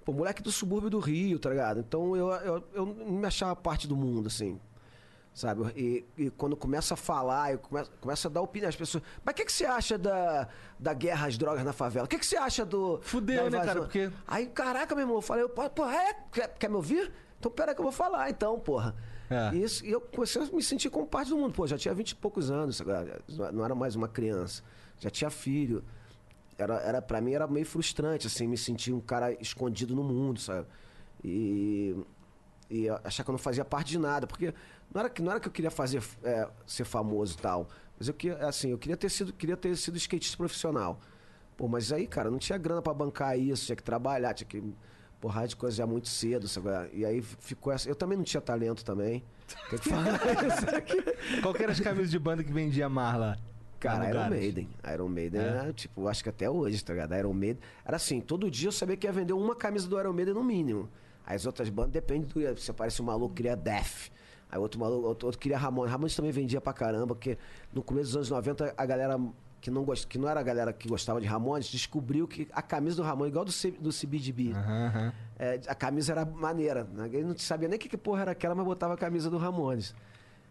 Pô, 0.07 0.13
moleque 0.13 0.41
do 0.41 0.53
subúrbio 0.53 0.89
do 0.89 1.01
Rio, 1.01 1.37
tá 1.39 1.51
ligado? 1.51 1.81
Então 1.81 2.17
eu, 2.17 2.29
eu, 2.31 2.65
eu 2.73 2.87
não 2.87 3.07
me 3.07 3.27
achava 3.27 3.57
parte 3.57 3.89
do 3.89 3.97
mundo, 3.97 4.29
assim. 4.29 4.59
Sabe? 5.35 5.65
E, 5.77 6.05
e 6.17 6.31
quando 6.31 6.57
começa 6.57 6.95
a 6.95 6.97
falar, 6.97 7.53
eu 7.53 7.59
começo, 7.59 7.91
começo 8.01 8.27
a 8.27 8.31
dar 8.31 8.41
opinião. 8.41 8.69
As 8.69 8.77
pessoas. 8.77 9.03
Mas 9.25 9.33
o 9.33 9.37
que, 9.37 9.45
que 9.45 9.53
você 9.53 9.67
acha 9.67 9.99
da, 9.99 10.49
da 10.79 10.95
guerra 10.95 11.27
às 11.27 11.37
drogas 11.37 11.63
na 11.65 11.73
favela? 11.73 12.07
O 12.07 12.09
que, 12.09 12.19
que 12.19 12.25
você 12.25 12.37
acha 12.37 12.65
do. 12.65 13.01
Fudeu, 13.03 13.51
né, 13.51 13.59
cara? 13.63 13.81
Porque- 13.81 14.11
Aí, 14.29 14.47
caraca, 14.47 14.95
meu 14.95 15.03
irmão, 15.03 15.17
eu 15.17 15.23
falei, 15.23 15.47
pô, 15.49 15.69
porra, 15.69 15.95
é? 15.95 16.15
Quer, 16.33 16.49
quer 16.57 16.71
me 16.71 16.77
ouvir? 16.77 17.13
Então 17.39 17.51
pera 17.51 17.75
que 17.75 17.81
eu 17.81 17.83
vou 17.83 17.93
falar, 17.93 18.31
então, 18.31 18.59
porra. 18.61 18.95
É. 19.29 19.57
E, 19.57 19.63
isso, 19.65 19.85
e 19.85 19.91
eu 19.91 20.01
comecei 20.01 20.41
a 20.41 20.47
me 20.47 20.63
sentir 20.63 20.89
como 20.89 21.05
parte 21.07 21.29
do 21.31 21.37
mundo. 21.37 21.53
Pô, 21.53 21.67
já 21.67 21.77
tinha 21.77 21.93
vinte 21.93 22.13
e 22.13 22.15
poucos 22.15 22.49
anos, 22.49 22.81
não 23.53 23.65
era 23.65 23.75
mais 23.75 23.97
uma 23.97 24.07
criança. 24.09 24.63
Já 25.01 25.11
tinha 25.11 25.29
filho. 25.31 25.85
Era, 26.59 26.77
era, 26.81 27.03
pra 27.03 27.21
mim 27.21 27.33
era 27.33 27.47
meio 27.47 27.67
frustrante, 27.67 28.27
assim, 28.27 28.47
me 28.47 28.57
sentir 28.57 28.93
um 28.93 29.01
cara 29.01 29.33
escondido 29.41 29.95
no 29.95 30.03
mundo, 30.03 30.41
sabe? 30.41 30.67
E, 31.23 31.95
e 32.71 32.89
achar 33.05 33.25
que 33.25 33.31
eu 33.31 33.33
não 33.33 33.39
fazia 33.39 33.65
parte 33.65 33.89
de 33.89 33.99
nada. 33.99 34.27
Porque 34.27 34.55
não 34.93 35.01
era 35.01 35.11
que, 35.11 35.23
não 35.23 35.31
era 35.33 35.41
que 35.41 35.49
eu 35.49 35.53
queria 35.53 35.71
fazer, 35.71 36.03
é, 36.25 36.49
ser 36.67 36.85
famoso 36.85 37.35
e 37.35 37.39
tal. 37.39 37.69
Mas 37.99 38.09
eu 38.09 38.15
queria, 38.15 38.39
assim, 38.47 38.71
eu 38.71 38.79
queria 38.79 38.97
ter 38.97 39.11
sido, 39.11 39.33
queria 39.33 39.57
ter 39.57 39.77
sido 39.77 39.97
skatista 39.97 40.37
profissional. 40.37 40.99
Pô, 41.57 41.69
mas 41.69 41.93
aí, 41.93 42.07
cara, 42.07 42.31
não 42.31 42.39
tinha 42.39 42.59
grana 42.59 42.83
pra 42.83 42.93
bancar 42.93 43.39
isso, 43.39 43.67
tinha 43.67 43.77
que 43.77 43.83
trabalhar, 43.83 44.35
tinha 44.35 44.47
que 44.47 44.63
porrar 45.21 45.47
de 45.47 45.57
coisa 45.57 45.77
já 45.77 45.87
muito 45.87 46.09
cedo, 46.09 46.47
sabe? 46.47 46.69
E 46.93 47.05
aí 47.05 47.23
ficou 47.23 47.73
essa. 47.73 47.89
Eu 47.89 47.95
também 47.95 48.17
não 48.17 48.25
tinha 48.25 48.41
talento 48.41 48.85
também. 48.85 49.25
Tem 49.71 49.79
que 49.79 49.89
falar 49.89 50.21
isso 50.47 50.77
aqui. 50.77 51.41
Qual 51.41 51.55
que 51.55 51.63
era 51.63 51.73
as 51.73 51.81
camisas 51.81 52.11
de 52.11 52.19
banda 52.19 52.45
que 52.45 52.53
vendia 52.53 52.89
mais 52.89 53.19
lá? 53.19 53.39
Cara, 53.93 54.09
Iron? 54.11 54.31
Maiden. 54.31 54.69
Iron 54.95 55.09
Maiden 55.09 55.41
É? 55.41 55.45
era, 55.45 55.73
tipo, 55.73 56.09
acho 56.09 56.23
que 56.23 56.29
até 56.29 56.49
hoje, 56.51 56.83
tá 56.85 56.93
ligado? 56.93 57.15
Iron 57.15 57.33
Maiden. 57.33 57.59
Era 57.85 57.97
assim, 57.97 58.21
todo 58.21 58.51
dia 58.51 58.69
eu 58.69 58.73
sabia 58.73 58.97
que 58.97 59.07
ia 59.07 59.13
vender 59.13 59.33
uma 59.33 59.55
camisa 59.55 59.89
do 59.89 59.99
Iron 59.99 60.13
Maiden 60.13 60.35
no 60.35 60.45
mínimo. 60.45 60.89
As 61.25 61.45
outras 61.47 61.69
bandas 61.69 61.93
depende 61.93 62.27
do. 62.27 62.57
Se 62.61 62.71
aparece 62.71 63.03
um 63.03 63.05
maluco 63.05 63.31
que 63.35 63.43
queria 63.43 63.57
Death. 63.57 64.11
Aí 64.51 64.59
outro 64.59 64.79
maluco, 64.79 65.07
outro, 65.09 65.27
outro 65.27 65.41
queria 65.41 65.59
Ramones. 65.59 65.91
Ramones 65.91 66.15
também 66.15 66.31
vendia 66.31 66.61
pra 66.61 66.73
caramba, 66.73 67.09
porque 67.09 67.37
no 67.73 67.83
começo 67.83 68.07
dos 68.11 68.17
anos 68.17 68.31
90 68.31 68.75
a 68.77 68.87
galera 68.87 69.19
que 69.61 69.71
não, 69.71 69.85
gost... 69.85 70.07
que 70.07 70.19
não 70.19 70.29
era 70.29 70.39
a 70.39 70.43
galera 70.43 70.73
que 70.73 70.89
gostava 70.89 71.21
de 71.21 71.27
Ramones 71.27 71.67
descobriu 71.67 72.29
que 72.29 72.47
a 72.53 72.63
camisa 72.63 72.97
do 72.97 73.03
Ramones, 73.03 73.33
igual 73.33 73.45
do, 73.45 73.51
C... 73.51 73.73
do 73.73 73.91
CBGB, 73.91 74.53
aham. 74.53 75.13
é, 75.37 75.61
a 75.67 75.75
camisa 75.75 76.13
era 76.13 76.25
maneira. 76.25 76.85
Né? 76.85 77.09
Ele 77.13 77.25
não 77.25 77.37
sabia 77.37 77.69
nem 77.69 77.77
que, 77.77 77.89
que 77.89 77.97
porra 77.97 78.23
era 78.23 78.31
aquela, 78.31 78.55
mas 78.55 78.65
botava 78.65 78.95
a 78.95 78.97
camisa 78.97 79.29
do 79.29 79.39
Ramones. 79.39 79.93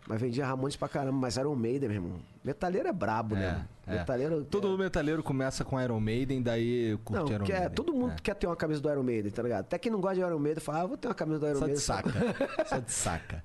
Mas 0.07 0.21
vendia 0.21 0.45
Ramones 0.45 0.75
pra 0.75 0.88
caramba, 0.88 1.17
mas 1.17 1.35
o 1.38 1.55
Maiden, 1.55 1.89
meu 1.89 1.95
irmão. 1.97 2.19
Metaleiro 2.43 2.88
é 2.88 2.93
brabo, 2.93 3.35
né? 3.35 3.65
É, 3.88 3.95
é. 3.95 3.97
Metaleiro. 4.00 4.45
Todo 4.45 4.77
metaleiro 4.77 5.24
começa 5.24 5.65
com 5.65 5.81
Iron 5.81 6.00
Maiden, 6.00 6.43
daí 6.43 6.95
curte 7.03 7.24
Não, 7.24 7.31
Iron 7.35 7.43
quer, 7.45 7.59
Maiden. 7.62 7.75
todo 7.75 7.91
mundo 7.93 8.12
É. 8.12 8.21
quer 8.21 8.35
ter 8.35 8.45
uma 8.45 8.55
camisa 8.55 8.79
do 8.79 8.89
Iron 8.91 9.01
Maiden, 9.01 9.31
tá 9.31 9.41
ligado? 9.41 9.62
Até 9.62 9.79
quem 9.79 9.91
não 9.91 10.00
gosta 10.00 10.15
de 10.15 10.21
Iron 10.21 10.38
Maiden 10.38 10.62
fala, 10.63 10.81
ah, 10.81 10.85
vou 10.85 10.95
ter 10.97 11.07
uma 11.07 11.15
camisa 11.15 11.39
do 11.39 11.47
Iron 11.47 11.55
Só 11.59 11.65
de 11.65 11.71
Maiden. 11.71 11.81
saca. 11.81 12.12
Só 12.69 12.79
de 12.79 12.91
saca. 12.91 13.43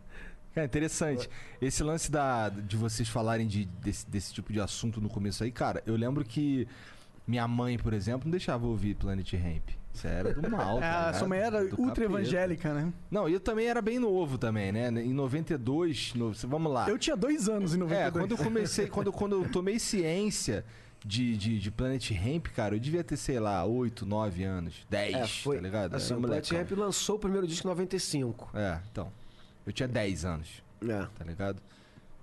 Cara, 0.54 0.66
interessante. 0.66 1.30
Esse 1.62 1.82
lance 1.82 2.10
da, 2.10 2.48
de 2.50 2.76
vocês 2.76 3.08
falarem 3.08 3.46
de, 3.46 3.64
desse, 3.64 4.06
desse 4.10 4.34
tipo 4.34 4.52
de 4.52 4.60
assunto 4.60 5.00
no 5.00 5.08
começo 5.08 5.42
aí, 5.42 5.50
cara, 5.50 5.82
eu 5.86 5.96
lembro 5.96 6.24
que 6.24 6.68
minha 7.26 7.46
mãe, 7.48 7.78
por 7.78 7.94
exemplo, 7.94 8.26
não 8.26 8.32
deixava 8.32 8.66
eu 8.66 8.70
ouvir 8.70 8.96
Planet 8.96 9.32
Ramp. 9.32 9.70
Isso 9.92 10.06
era 10.06 10.32
do 10.32 10.48
mal. 10.50 10.78
É, 10.78 10.80
tá 10.80 11.08
a 11.10 11.14
sua 11.14 11.26
mãe 11.28 11.38
era 11.40 11.64
ultra 11.76 12.04
evangélica, 12.04 12.72
né? 12.72 12.92
Não, 13.10 13.28
e 13.28 13.32
eu 13.32 13.40
também 13.40 13.66
era 13.66 13.82
bem 13.82 13.98
novo 13.98 14.38
também, 14.38 14.70
né? 14.72 14.88
Em 14.88 15.12
92, 15.12 16.14
no- 16.14 16.32
vamos 16.32 16.72
lá. 16.72 16.88
Eu 16.88 16.96
tinha 16.98 17.16
dois 17.16 17.48
anos 17.48 17.74
em 17.74 17.78
92. 17.78 18.06
É, 18.06 18.10
quando 18.20 18.30
eu 18.32 18.38
comecei, 18.38 18.86
quando, 18.86 19.12
quando 19.12 19.42
eu 19.44 19.50
tomei 19.50 19.78
ciência 19.78 20.64
de, 21.04 21.36
de, 21.36 21.58
de 21.58 21.70
Planet 21.70 22.10
Ramp, 22.12 22.46
cara, 22.48 22.74
eu 22.76 22.78
devia 22.80 23.02
ter, 23.02 23.16
sei 23.16 23.40
lá, 23.40 23.64
8, 23.64 24.06
9 24.06 24.44
anos, 24.44 24.86
10, 24.88 25.14
É, 25.16 25.26
foi. 25.26 25.56
tá 25.56 25.62
ligado? 25.62 25.94
Assim, 25.96 26.14
o 26.14 26.20
Planet. 26.20 26.50
Ramp 26.52 26.70
lançou 26.72 27.16
o 27.16 27.18
primeiro 27.18 27.46
disco 27.46 27.66
em 27.66 27.70
95. 27.70 28.50
É, 28.54 28.78
então. 28.92 29.10
Eu 29.66 29.72
tinha 29.72 29.88
10 29.88 30.24
anos, 30.24 30.62
É. 30.82 31.06
tá 31.18 31.24
ligado? 31.24 31.60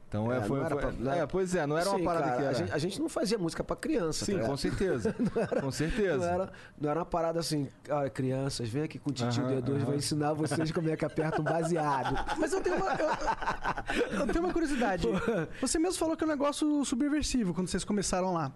Então 0.10 0.32
é, 0.32 0.38
É, 0.38 0.42
foi. 0.42 0.60
era 0.62 0.70
foi- 0.70 0.78
pra- 0.94 1.12
era- 1.12 1.22
é, 1.24 1.26
pois 1.28 1.54
é, 1.54 1.68
não 1.68 1.78
era 1.78 1.90
uma 1.90 1.98
Sim, 2.00 2.06
parada 2.06 2.26
cara, 2.26 2.38
que 2.38 2.42
A 2.42 2.46
era. 2.46 2.54
gente, 2.54 2.72
a 2.72 2.78
gente 2.78 3.00
não 3.02 3.10
fazia 3.10 3.38
música 3.38 3.62
pra 3.64 3.76
criança, 3.76 4.24
Sim, 4.24 4.40
tá 4.40 4.46
com 4.46 4.56
certeza. 4.56 5.14
com 5.62 5.70
certeza. 5.72 6.18
Não 6.18 6.24
era, 6.26 6.52
não 6.80 6.90
era 6.90 7.00
uma 7.02 7.06
parada 7.06 7.40
assim, 7.42 7.68
olha, 7.90 8.10
crianças, 8.10 8.70
vem 8.70 8.84
aqui 8.84 8.98
com 9.00 9.10
o 9.10 9.14
titio 9.14 9.44
Aham, 9.44 9.62
D2, 9.62 9.76
aham. 9.76 9.86
vai 9.86 9.96
ensinar 9.98 10.32
vocês 10.34 10.72
como 10.72 10.90
é 10.90 10.96
que 10.96 11.04
aperta 11.04 11.42
um 11.42 11.44
baseado. 11.44 12.16
Mas 12.40 12.54
eu 12.54 12.62
tenho 12.62 12.78
uma, 12.78 12.92
eu, 12.94 14.20
eu 14.22 14.28
tenho 14.28 14.46
uma 14.46 14.54
curiosidade. 14.54 15.08
Você 15.60 15.78
mesmo 15.78 16.00
falou 16.00 16.16
que 16.16 16.24
é 16.24 16.28
um 16.28 16.30
negócio 16.30 16.86
subversivo 16.86 17.54
quando 17.54 17.68
vocês 17.68 17.84
começaram 17.84 18.32
lá. 18.34 18.52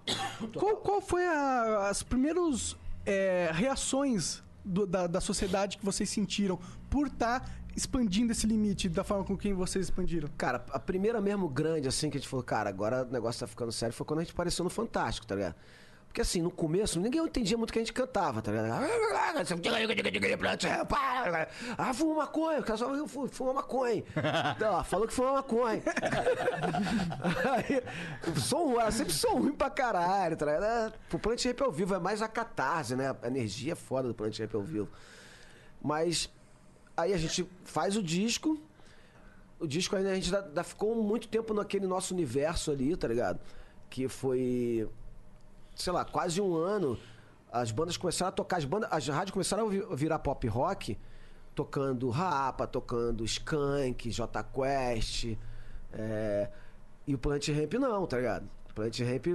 Qual, 0.58 0.78
qual 0.78 1.02
foi 1.02 1.26
a- 1.28 1.90
as 1.90 2.02
primeiras 2.02 2.78
é, 3.06 3.50
reações 3.54 4.42
do- 4.64 4.86
da, 4.86 5.08
da 5.08 5.20
sociedade 5.20 5.78
que 5.78 5.84
vocês 5.84 6.10
sentiram 6.10 6.60
por 6.90 7.08
estar 7.08 7.50
expandindo 7.76 8.32
esse 8.32 8.46
limite 8.48 8.90
da 8.90 9.04
forma 9.04 9.24
com 9.24 9.38
que 9.38 9.54
vocês 9.54 9.86
expandiram? 9.86 10.30
Cara, 10.38 10.64
a 10.72 10.80
primeira 10.80 11.20
mesmo 11.22 11.48
grande, 11.48 11.88
assim, 11.88 12.10
que 12.10 12.18
a 12.18 12.20
gente 12.20 12.30
falou, 12.30 12.44
cara, 12.44 12.70
agora 12.70 13.04
o 13.04 13.12
negócio 13.12 13.40
tá 13.42 13.48
ficando 13.48 13.72
sério, 13.72 13.94
foi 13.96 14.06
quando 14.06 14.20
a 14.20 14.24
gente 14.24 14.34
apareceu 14.34 14.64
no 14.64 14.70
Fantástico, 14.70 15.26
tá 15.26 15.36
ligado? 15.36 15.56
Porque 16.08 16.20
assim, 16.20 16.42
no 16.42 16.52
começo, 16.52 17.00
ninguém 17.00 17.24
entendia 17.24 17.58
muito 17.58 17.70
o 17.70 17.74
que 17.74 17.80
a 17.80 17.82
gente 17.82 17.94
cantava, 17.94 18.42
tá 18.42 18.52
ligado? 18.52 18.84
Ah, 21.78 21.94
fuma 21.94 22.16
maconha, 22.16 22.60
o 22.60 22.64
cara 22.64 22.78
só 22.78 22.94
"Eu 22.94 23.08
fu- 23.08 23.30
fuma 23.30 23.54
maconha. 23.54 24.04
Então, 24.58 24.84
falou 24.84 25.08
que 25.08 25.14
fuma 25.14 25.32
maconha. 25.32 25.82
Aí, 27.56 27.82
era 28.82 28.92
sempre 28.92 29.14
som 29.14 29.38
ruim 29.40 29.54
pra 29.54 29.70
caralho, 29.70 30.36
tá 30.36 30.46
ligado? 30.46 30.64
É, 30.66 30.92
O 31.16 31.20
Plant 31.20 31.44
Rap 31.46 31.62
ao 31.64 31.72
vivo 31.72 31.96
é 31.96 32.00
mais 32.00 32.22
a 32.22 32.28
catarse, 32.28 32.94
né? 32.94 33.16
A 33.22 33.28
energia 33.28 33.72
é 33.72 33.76
foda 33.76 34.10
do 34.10 34.14
Plant 34.14 34.38
Rap 34.38 34.54
ao 34.56 34.62
vivo. 34.64 34.90
Mas 35.82 36.30
aí 37.02 37.14
a 37.14 37.18
gente 37.18 37.48
faz 37.64 37.96
o 37.98 38.04
disco, 38.04 38.58
o 39.60 39.68
disco 39.68 39.96
ainda 39.96 40.12
a 40.12 40.16
gente 40.16 40.34
ainda- 40.34 40.48
ainda 40.48 40.64
ficou 40.64 40.96
muito 40.96 41.28
tempo 41.28 41.54
naquele 41.54 41.86
nosso 41.88 42.14
universo 42.14 42.72
ali, 42.72 42.96
tá 42.96 43.08
ligado? 43.08 43.40
Que 43.90 44.08
foi, 44.08 44.88
sei 45.76 45.92
lá, 45.94 46.04
quase 46.06 46.40
um 46.42 46.56
ano. 46.56 46.98
As 47.52 47.70
bandas 47.72 47.98
começaram 47.98 48.30
a 48.30 48.32
tocar, 48.32 48.58
as 48.58 48.66
bandas, 48.66 48.90
as 48.92 49.08
rádios 49.08 49.32
começaram 49.32 49.68
a 49.68 49.70
vi- 49.70 49.86
virar 49.96 50.20
pop 50.20 50.48
rock, 50.48 50.98
tocando 51.54 52.10
Rapa, 52.10 52.66
tocando 52.66 53.26
Skank, 53.26 54.10
J 54.10 54.44
Quest, 54.44 55.36
é, 55.92 56.50
e 57.06 57.14
o 57.14 57.18
Plant 57.18 57.50
Ramp 57.50 57.74
não, 57.74 58.08
tá 58.08 58.18
ligado? 58.18 58.50
O 58.70 58.74
Plant 58.74 58.98
Ramp 59.02 59.26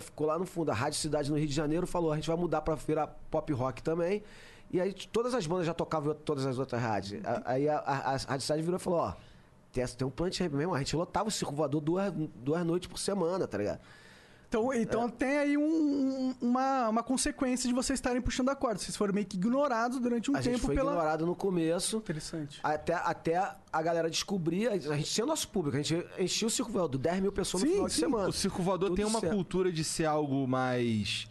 ficou 0.00 0.28
lá 0.28 0.38
no 0.38 0.46
fundo. 0.46 0.70
A 0.70 0.74
Rádio 0.74 1.00
Cidade 1.00 1.28
no 1.32 1.36
Rio 1.36 1.48
de 1.48 1.54
Janeiro 1.54 1.84
falou: 1.84 2.12
a 2.12 2.14
gente 2.14 2.28
vai 2.28 2.36
mudar 2.36 2.60
pra 2.60 2.76
virar 2.76 3.08
pop 3.28 3.52
rock 3.52 3.82
também. 3.82 4.22
E 4.70 4.80
aí 4.80 4.92
todas 4.92 5.34
as 5.34 5.46
bandas 5.46 5.66
já 5.66 5.74
tocavam 5.74 6.12
em 6.12 6.16
todas 6.16 6.44
as 6.46 6.58
outras 6.58 6.80
rádios. 6.82 7.24
A- 7.24 7.42
Aí 7.46 7.68
a, 7.68 7.78
a, 7.78 8.14
a 8.14 8.16
Rádio 8.16 8.40
Cidade 8.40 8.62
virou 8.62 8.76
e 8.76 8.80
falou: 8.82 8.98
ó, 9.00 9.12
tem, 9.72 9.86
tem 9.86 10.06
um 10.06 10.10
Plant 10.10 10.40
mesmo. 10.40 10.74
A 10.74 10.78
gente 10.78 10.96
lotava 10.96 11.28
o 11.28 11.32
circo 11.32 11.54
voador 11.54 11.80
duas, 11.80 12.12
duas 12.36 12.64
noites 12.66 12.88
por 12.88 12.98
semana, 12.98 13.46
tá 13.46 13.58
ligado? 13.58 13.80
Então, 14.48 14.72
então 14.72 15.08
tem 15.08 15.36
aí 15.38 15.58
um- 15.58 15.64
um- 16.30 16.34
uma, 16.40 16.88
uma 16.88 17.02
consequência 17.02 17.66
de 17.68 17.74
vocês 17.74 17.96
estarem 17.98 18.22
puxando 18.22 18.50
a 18.50 18.54
corda. 18.54 18.78
Vocês 18.78 18.96
foram 18.96 19.12
meio 19.12 19.26
que 19.26 19.36
ignorados 19.36 19.98
durante 19.98 20.30
um 20.30 20.36
a 20.36 20.40
gente 20.40 20.54
tempo 20.54 20.66
foi 20.66 20.76
pela. 20.76 20.92
ignorado 20.92 21.26
no 21.26 21.34
começo. 21.34 21.96
Interessante. 21.96 22.60
Até, 22.62 22.94
até 22.94 23.52
a 23.72 23.82
galera 23.82 24.08
descobrir, 24.08 24.68
a 24.68 24.76
gente 24.78 25.10
tinha 25.10 25.26
nosso 25.26 25.48
público, 25.48 25.76
a 25.76 25.82
gente 25.82 26.06
enchia 26.20 26.46
o 26.46 26.50
circo 26.50 26.70
voador, 26.70 27.00
10 27.00 27.20
mil 27.20 27.32
pessoas 27.32 27.64
no 27.64 27.68
Sim, 27.68 27.74
final 27.74 27.88
de 27.88 27.94
sim. 27.94 28.00
semana. 28.00 28.28
O 28.28 28.32
Circo 28.32 28.62
Voador 28.62 28.90
Tudo 28.90 28.96
tem 28.96 29.04
uma 29.04 29.18
certo. 29.18 29.34
cultura 29.34 29.72
de 29.72 29.82
ser 29.82 30.04
algo 30.04 30.46
mais. 30.46 31.26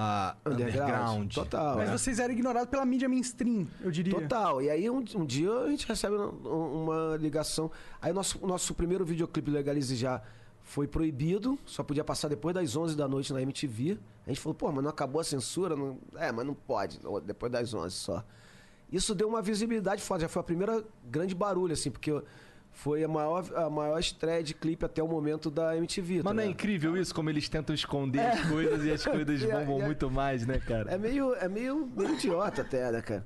Ah, 0.00 0.36
Underground. 0.46 1.34
Total. 1.34 1.76
Mas 1.76 1.88
é. 1.88 1.92
vocês 1.98 2.20
eram 2.20 2.32
ignorados 2.32 2.70
pela 2.70 2.86
mídia 2.86 3.08
mainstream, 3.08 3.66
eu 3.80 3.90
diria. 3.90 4.14
Total. 4.14 4.62
E 4.62 4.70
aí 4.70 4.88
um, 4.88 5.02
um 5.16 5.26
dia 5.26 5.52
a 5.52 5.68
gente 5.68 5.88
recebe 5.88 6.14
um- 6.14 6.84
uma 6.84 7.16
ligação. 7.16 7.68
Aí 8.00 8.12
nosso, 8.12 8.38
nosso 8.46 8.74
primeiro 8.74 9.04
videoclipe 9.04 9.50
Legalize 9.50 9.96
Já 9.96 10.22
foi 10.62 10.86
proibido, 10.86 11.58
só 11.66 11.82
podia 11.82 12.04
passar 12.04 12.28
depois 12.28 12.54
das 12.54 12.76
11 12.76 12.94
da 12.94 13.08
noite 13.08 13.32
na 13.32 13.42
MTV. 13.42 13.98
A 14.24 14.28
gente 14.28 14.40
falou, 14.40 14.54
pô, 14.54 14.70
mas 14.70 14.84
não 14.84 14.90
acabou 14.90 15.20
a 15.20 15.24
censura? 15.24 15.74
Não... 15.74 15.98
É, 16.14 16.30
mas 16.30 16.46
não 16.46 16.54
pode, 16.54 17.00
depois 17.24 17.50
das 17.50 17.74
11 17.74 17.92
só. 17.96 18.22
Isso 18.92 19.16
deu 19.16 19.28
uma 19.28 19.42
visibilidade 19.42 20.00
foda, 20.00 20.20
já 20.20 20.28
foi 20.28 20.40
a 20.40 20.44
primeira 20.44 20.84
grande 21.10 21.34
barulho, 21.34 21.72
assim, 21.72 21.90
porque 21.90 22.22
foi 22.80 23.02
a 23.02 23.08
maior, 23.08 23.44
a 23.56 23.68
maior 23.68 23.98
estreia 23.98 24.40
de 24.40 24.54
clipe 24.54 24.84
até 24.84 25.02
o 25.02 25.08
momento 25.08 25.50
da 25.50 25.76
MTV. 25.76 26.18
tá 26.18 26.22
Mas 26.26 26.36
não 26.36 26.42
é 26.44 26.46
incrível 26.46 26.96
isso, 26.96 27.12
como 27.12 27.28
eles 27.28 27.48
tentam 27.48 27.74
esconder 27.74 28.20
as 28.20 28.40
coisas 28.48 28.84
e 28.84 28.92
as 28.92 29.04
coisas 29.04 29.42
E 29.42 29.46
bombam 29.48 29.82
a- 29.82 29.86
muito 29.86 30.08
mais, 30.08 30.46
né, 30.46 30.60
cara? 30.60 30.88
É 30.92 30.96
meio, 30.96 31.34
é 31.34 31.48
meio, 31.48 31.90
meio 31.96 32.14
idiota 32.14 32.62
até, 32.62 32.90
né, 32.92 33.02
cara? 33.02 33.24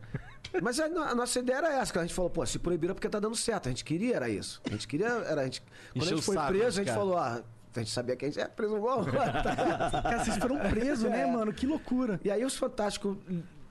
Mas 0.63 0.81
a, 0.81 0.87
a 0.87 1.15
nossa 1.15 1.39
ideia 1.39 1.59
era 1.59 1.73
essa, 1.81 1.93
que 1.93 1.99
a 1.99 2.03
gente 2.03 2.15
falou, 2.15 2.31
pô, 2.31 2.45
se 2.47 2.59
proibiram 2.59 2.95
porque 2.95 3.09
tá 3.11 3.21
dando 3.21 3.37
certo. 3.37 3.67
A 3.67 3.71
gente 3.71 3.85
queria 3.85 4.17
era 4.17 4.29
isso. 4.31 4.61
A 4.67 4.71
gente 4.71 4.89
queria, 4.89 5.07
era 5.09 5.43
a 5.43 5.45
gente. 5.45 5.61
Quando 5.61 5.97
Encher 5.97 6.13
a 6.13 6.17
gente 6.17 6.25
foi 6.25 6.35
saco 6.35 6.49
preso, 6.49 6.65
dos 6.67 6.75
a 6.79 6.81
gente 6.81 6.87
caras. 6.87 7.03
falou, 7.03 7.19
ah, 7.19 7.43
a 7.75 7.79
gente 7.79 7.91
sabia 7.91 8.17
que 8.17 8.25
a 8.25 8.29
gente 8.29 8.41
é 8.41 8.49
preso 8.49 8.77
igual. 8.77 9.05
tá? 9.05 9.13
Cara, 10.03 10.25
vocês 10.25 10.37
foram 10.39 10.59
presos, 10.61 11.11
né, 11.11 11.27
mano? 11.27 11.53
Que 11.53 11.67
loucura. 11.67 12.19
e 12.25 12.31
aí 12.31 12.43
os 12.45 12.57
Fantásticos 12.57 13.17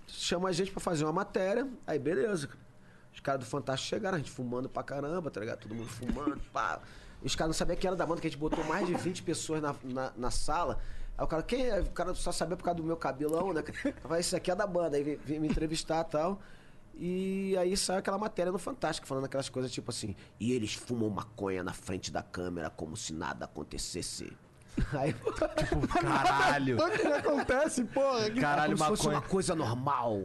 chamam 0.07 0.47
a 0.47 0.51
gente 0.51 0.71
pra 0.71 0.79
fazer 0.79 1.03
uma 1.05 1.13
matéria, 1.13 1.67
aí 1.87 1.97
beleza. 1.99 2.49
Os 3.13 3.19
caras 3.19 3.41
do 3.41 3.45
Fantástico 3.45 3.89
chegaram, 3.89 4.15
a 4.15 4.19
gente 4.19 4.31
fumando 4.31 4.69
pra 4.69 4.83
caramba, 4.83 5.29
tá 5.29 5.39
ligado? 5.39 5.59
Todo 5.59 5.75
mundo 5.75 5.89
fumando, 5.89 6.41
pá. 6.53 6.81
Os 7.21 7.35
caras 7.35 7.49
não 7.49 7.53
sabiam 7.53 7.77
que 7.77 7.85
era 7.85 7.95
da 7.95 8.05
banda, 8.05 8.21
que 8.21 8.27
a 8.27 8.29
gente 8.29 8.39
botou 8.39 8.63
mais 8.63 8.87
de 8.87 8.93
20 8.95 9.23
pessoas 9.23 9.61
na, 9.61 9.75
na, 9.83 10.13
na 10.17 10.31
sala. 10.31 10.79
Aí 11.17 11.23
o 11.23 11.27
cara, 11.27 11.43
quem 11.43 11.67
é? 11.67 11.79
O 11.81 11.91
cara 11.91 12.15
só 12.15 12.31
sabia 12.31 12.57
por 12.57 12.63
causa 12.63 12.77
do 12.77 12.83
meu 12.83 12.97
cabelão, 12.97 13.53
né? 13.53 13.63
Falei, 14.01 14.21
isso 14.21 14.35
aqui 14.35 14.49
é 14.49 14.55
da 14.55 14.65
banda. 14.65 14.97
Aí 14.97 15.03
veio 15.23 15.41
me 15.41 15.47
entrevistar 15.47 16.05
e 16.07 16.11
tal. 16.11 16.41
E 16.95 17.57
aí 17.57 17.75
saiu 17.77 17.99
aquela 17.99 18.17
matéria 18.17 18.51
no 18.51 18.57
Fantástico, 18.59 19.07
falando 19.07 19.25
aquelas 19.25 19.49
coisas 19.49 19.71
tipo 19.71 19.91
assim. 19.91 20.15
E 20.39 20.51
eles 20.51 20.73
fumam 20.73 21.09
maconha 21.09 21.63
na 21.63 21.73
frente 21.73 22.11
da 22.11 22.23
câmera 22.23 22.69
como 22.69 22.97
se 22.97 23.13
nada 23.13 23.45
acontecesse. 23.45 24.35
Aí, 24.97 25.13
Caralho! 26.01 26.77
O 26.77 26.89
que 26.91 27.07
acontece, 27.07 27.83
porra? 27.85 28.29
Caralho, 28.31 28.77
como 28.77 28.83
se 28.83 28.89
fosse 28.89 29.03
maconha. 29.03 29.19
uma 29.19 29.29
coisa 29.29 29.55
normal. 29.55 30.17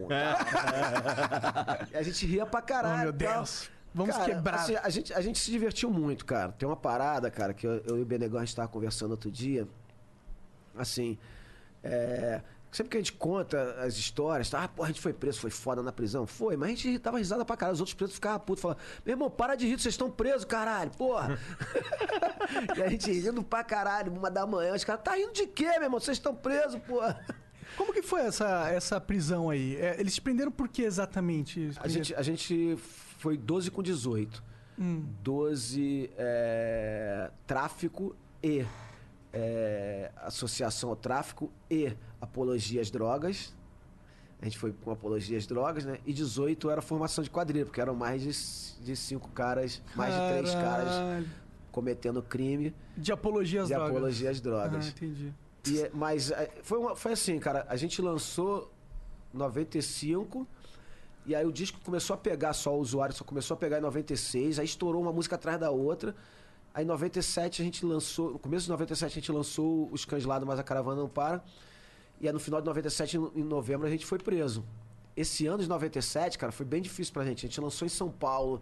E 1.93 1.97
a 1.99 2.03
gente 2.03 2.27
ria 2.27 2.47
pra 2.47 2.63
caralho. 2.63 3.11
Oh, 3.11 3.13
meu 3.13 3.13
tal. 3.13 3.35
Deus. 3.37 3.71
Vamos 3.95 4.15
Cara, 4.15 4.35
quebrar. 4.35 4.55
assim, 4.57 4.77
a, 4.77 4.91
gente, 4.91 5.15
a 5.15 5.21
gente 5.23 5.39
se 5.39 5.51
divertiu 5.51 5.91
muito, 5.91 6.27
cara. 6.27 6.53
Tem 6.53 6.69
uma 6.69 6.77
parada, 6.77 7.31
cara, 7.31 7.55
que 7.55 7.67
eu, 7.67 7.83
eu 7.87 7.99
e 7.99 8.03
o 8.03 8.05
Benegão 8.05 8.39
a 8.39 8.45
gente 8.45 8.55
tava 8.55 8.69
conversando 8.69 9.13
outro 9.13 9.31
dia. 9.31 9.67
Assim, 10.77 11.17
é, 11.83 12.43
sempre 12.71 12.91
que 12.91 12.97
a 12.97 13.01
gente 13.01 13.13
conta 13.13 13.73
as 13.81 13.97
histórias, 13.97 14.51
tá? 14.51 14.65
Ah, 14.65 14.69
pô, 14.69 14.85
a 14.85 14.89
gente 14.89 15.01
foi 15.01 15.13
preso, 15.13 15.41
foi 15.41 15.51
foda 15.51 15.83
na 15.83 15.93
prisão. 15.93 16.27
Foi, 16.27 16.57
mas 16.57 16.71
a 16.71 16.75
gente 16.75 16.99
tava 16.99 17.19
risada 17.19 17.45
pra 17.45 17.57
caralho. 17.57 17.75
Os 17.75 17.81
outros 17.81 17.95
presos 17.95 18.15
ficavam 18.15 18.41
putos, 18.41 18.63
falando: 18.63 18.79
Meu 19.05 19.15
irmão, 19.15 19.31
para 19.31 19.55
de 19.55 19.67
rir, 19.67 19.81
vocês 19.81 19.95
estão 19.95 20.11
presos, 20.11 20.45
caralho, 20.45 20.91
porra. 20.91 21.39
e 22.77 22.83
a 22.83 22.89
gente 22.89 23.11
rindo 23.11 23.43
pra 23.43 23.65
caralho, 23.65 24.13
uma 24.13 24.31
da 24.31 24.47
manhã. 24.47 24.75
Os 24.75 24.85
caras, 24.85 25.03
tá 25.03 25.15
rindo 25.15 25.33
de 25.33 25.47
quê, 25.47 25.65
meu 25.65 25.85
irmão? 25.85 26.01
Vocês 26.01 26.17
estão 26.17 26.35
presos, 26.35 26.81
porra. 26.83 27.25
Como 27.77 27.93
que 27.93 28.03
foi 28.03 28.23
essa, 28.23 28.69
essa 28.71 29.01
prisão 29.01 29.51
aí? 29.51 29.77
É, 29.77 29.99
eles 29.99 30.15
te 30.15 30.21
prenderam 30.21 30.51
por 30.51 30.69
que 30.69 30.83
exatamente? 30.83 31.73
A 31.81 31.89
gente, 31.89 32.15
a 32.15 32.23
gente 32.23 32.77
foi 33.19 33.37
12 33.37 33.71
com 33.71 33.83
18. 33.83 34.43
Hum. 34.79 35.05
12 35.23 36.11
é, 36.17 37.31
tráfico 37.47 38.15
e 38.43 38.65
é, 39.39 40.11
associação 40.23 40.89
ao 40.89 40.97
tráfico 40.97 41.53
e 41.71 41.93
apologia 42.21 42.81
às 42.81 42.91
drogas. 42.91 43.55
A 44.41 44.45
gente 44.47 44.57
foi 44.59 44.73
com 44.73 44.91
apologia 44.91 45.37
às 45.37 45.47
drogas, 45.47 45.85
né? 45.85 45.99
E 46.07 46.13
18 46.13 46.71
era 46.71 46.81
formação 46.81 47.23
de 47.23 47.29
quadrilha, 47.31 47.67
porque 47.67 47.81
eram 47.81 47.95
mais 47.95 48.23
de, 48.23 48.85
de 48.85 48.97
cinco 48.97 49.29
caras, 49.31 49.83
mais 49.95 50.15
de 50.15 50.21
três 50.29 50.55
caras 50.55 50.89
Caralho. 50.91 51.27
cometendo 51.71 52.23
crime 52.23 52.75
De 52.97 53.13
apologia 53.13 53.63
às 53.63 53.69
de 53.69 53.75
drogas. 53.75 53.91
apologia 53.97 54.31
às 54.31 54.39
Ah, 54.39 54.43
drogas. 54.43 54.89
entendi. 54.89 55.35
E 55.69 55.91
mas 55.93 56.31
é, 56.31 56.51
foi, 56.63 56.79
uma- 56.79 56.97
foi 56.97 57.13
assim, 57.13 57.39
cara. 57.39 57.67
A 57.69 57.77
gente 57.77 58.01
lançou 58.01 58.71
95. 59.35 60.47
E 61.27 61.35
aí 61.35 61.45
o 61.45 61.53
disco 61.53 61.79
começou 61.85 62.15
a 62.15 62.17
pegar 62.17 62.53
só 62.53 62.75
o 62.77 62.81
usuário, 62.81 63.15
só 63.15 63.25
começou 63.25 63.55
a 63.55 63.59
pegar 63.59 63.79
em 63.79 63.83
96. 63.83 64.59
Aí 64.59 64.65
estourou 64.65 65.03
uma 65.03 65.13
música 65.13 65.35
atrás 65.35 65.59
da 65.59 65.71
outra. 65.71 66.15
Aí 66.77 66.85
em 66.85 66.87
97 66.87 67.63
a 67.63 67.65
gente 67.65 67.87
lançou. 67.87 68.33
No 68.33 68.39
começo 68.39 68.65
de 68.65 68.71
97 68.71 69.11
a 69.11 69.15
gente 69.15 69.33
lançou 69.33 69.89
Os 69.91 70.05
Cães 70.05 70.27
Lá 70.27 70.39
do 70.39 70.45
Mas 70.45 70.59
a 70.59 70.63
Caravana 70.63 71.01
Não 71.01 71.09
Para. 71.09 71.43
E 72.21 72.27
aí 72.27 72.33
no 72.35 72.39
final 72.39 72.61
de 72.61 72.67
97, 72.67 73.17
em 73.17 73.41
em 73.41 73.43
novembro, 73.43 73.87
a 73.87 73.91
gente 73.91 74.05
foi 74.05 74.19
preso. 74.19 74.63
Esse 75.17 75.47
ano 75.47 75.63
de 75.63 75.71
97, 75.71 76.37
cara, 76.37 76.53
foi 76.53 76.67
bem 76.67 76.83
difícil 76.83 77.15
pra 77.15 77.25
gente. 77.25 77.47
A 77.47 77.49
gente 77.49 77.59
lançou 77.63 77.87
em 77.87 77.89
São 77.89 78.11
Paulo, 78.11 78.61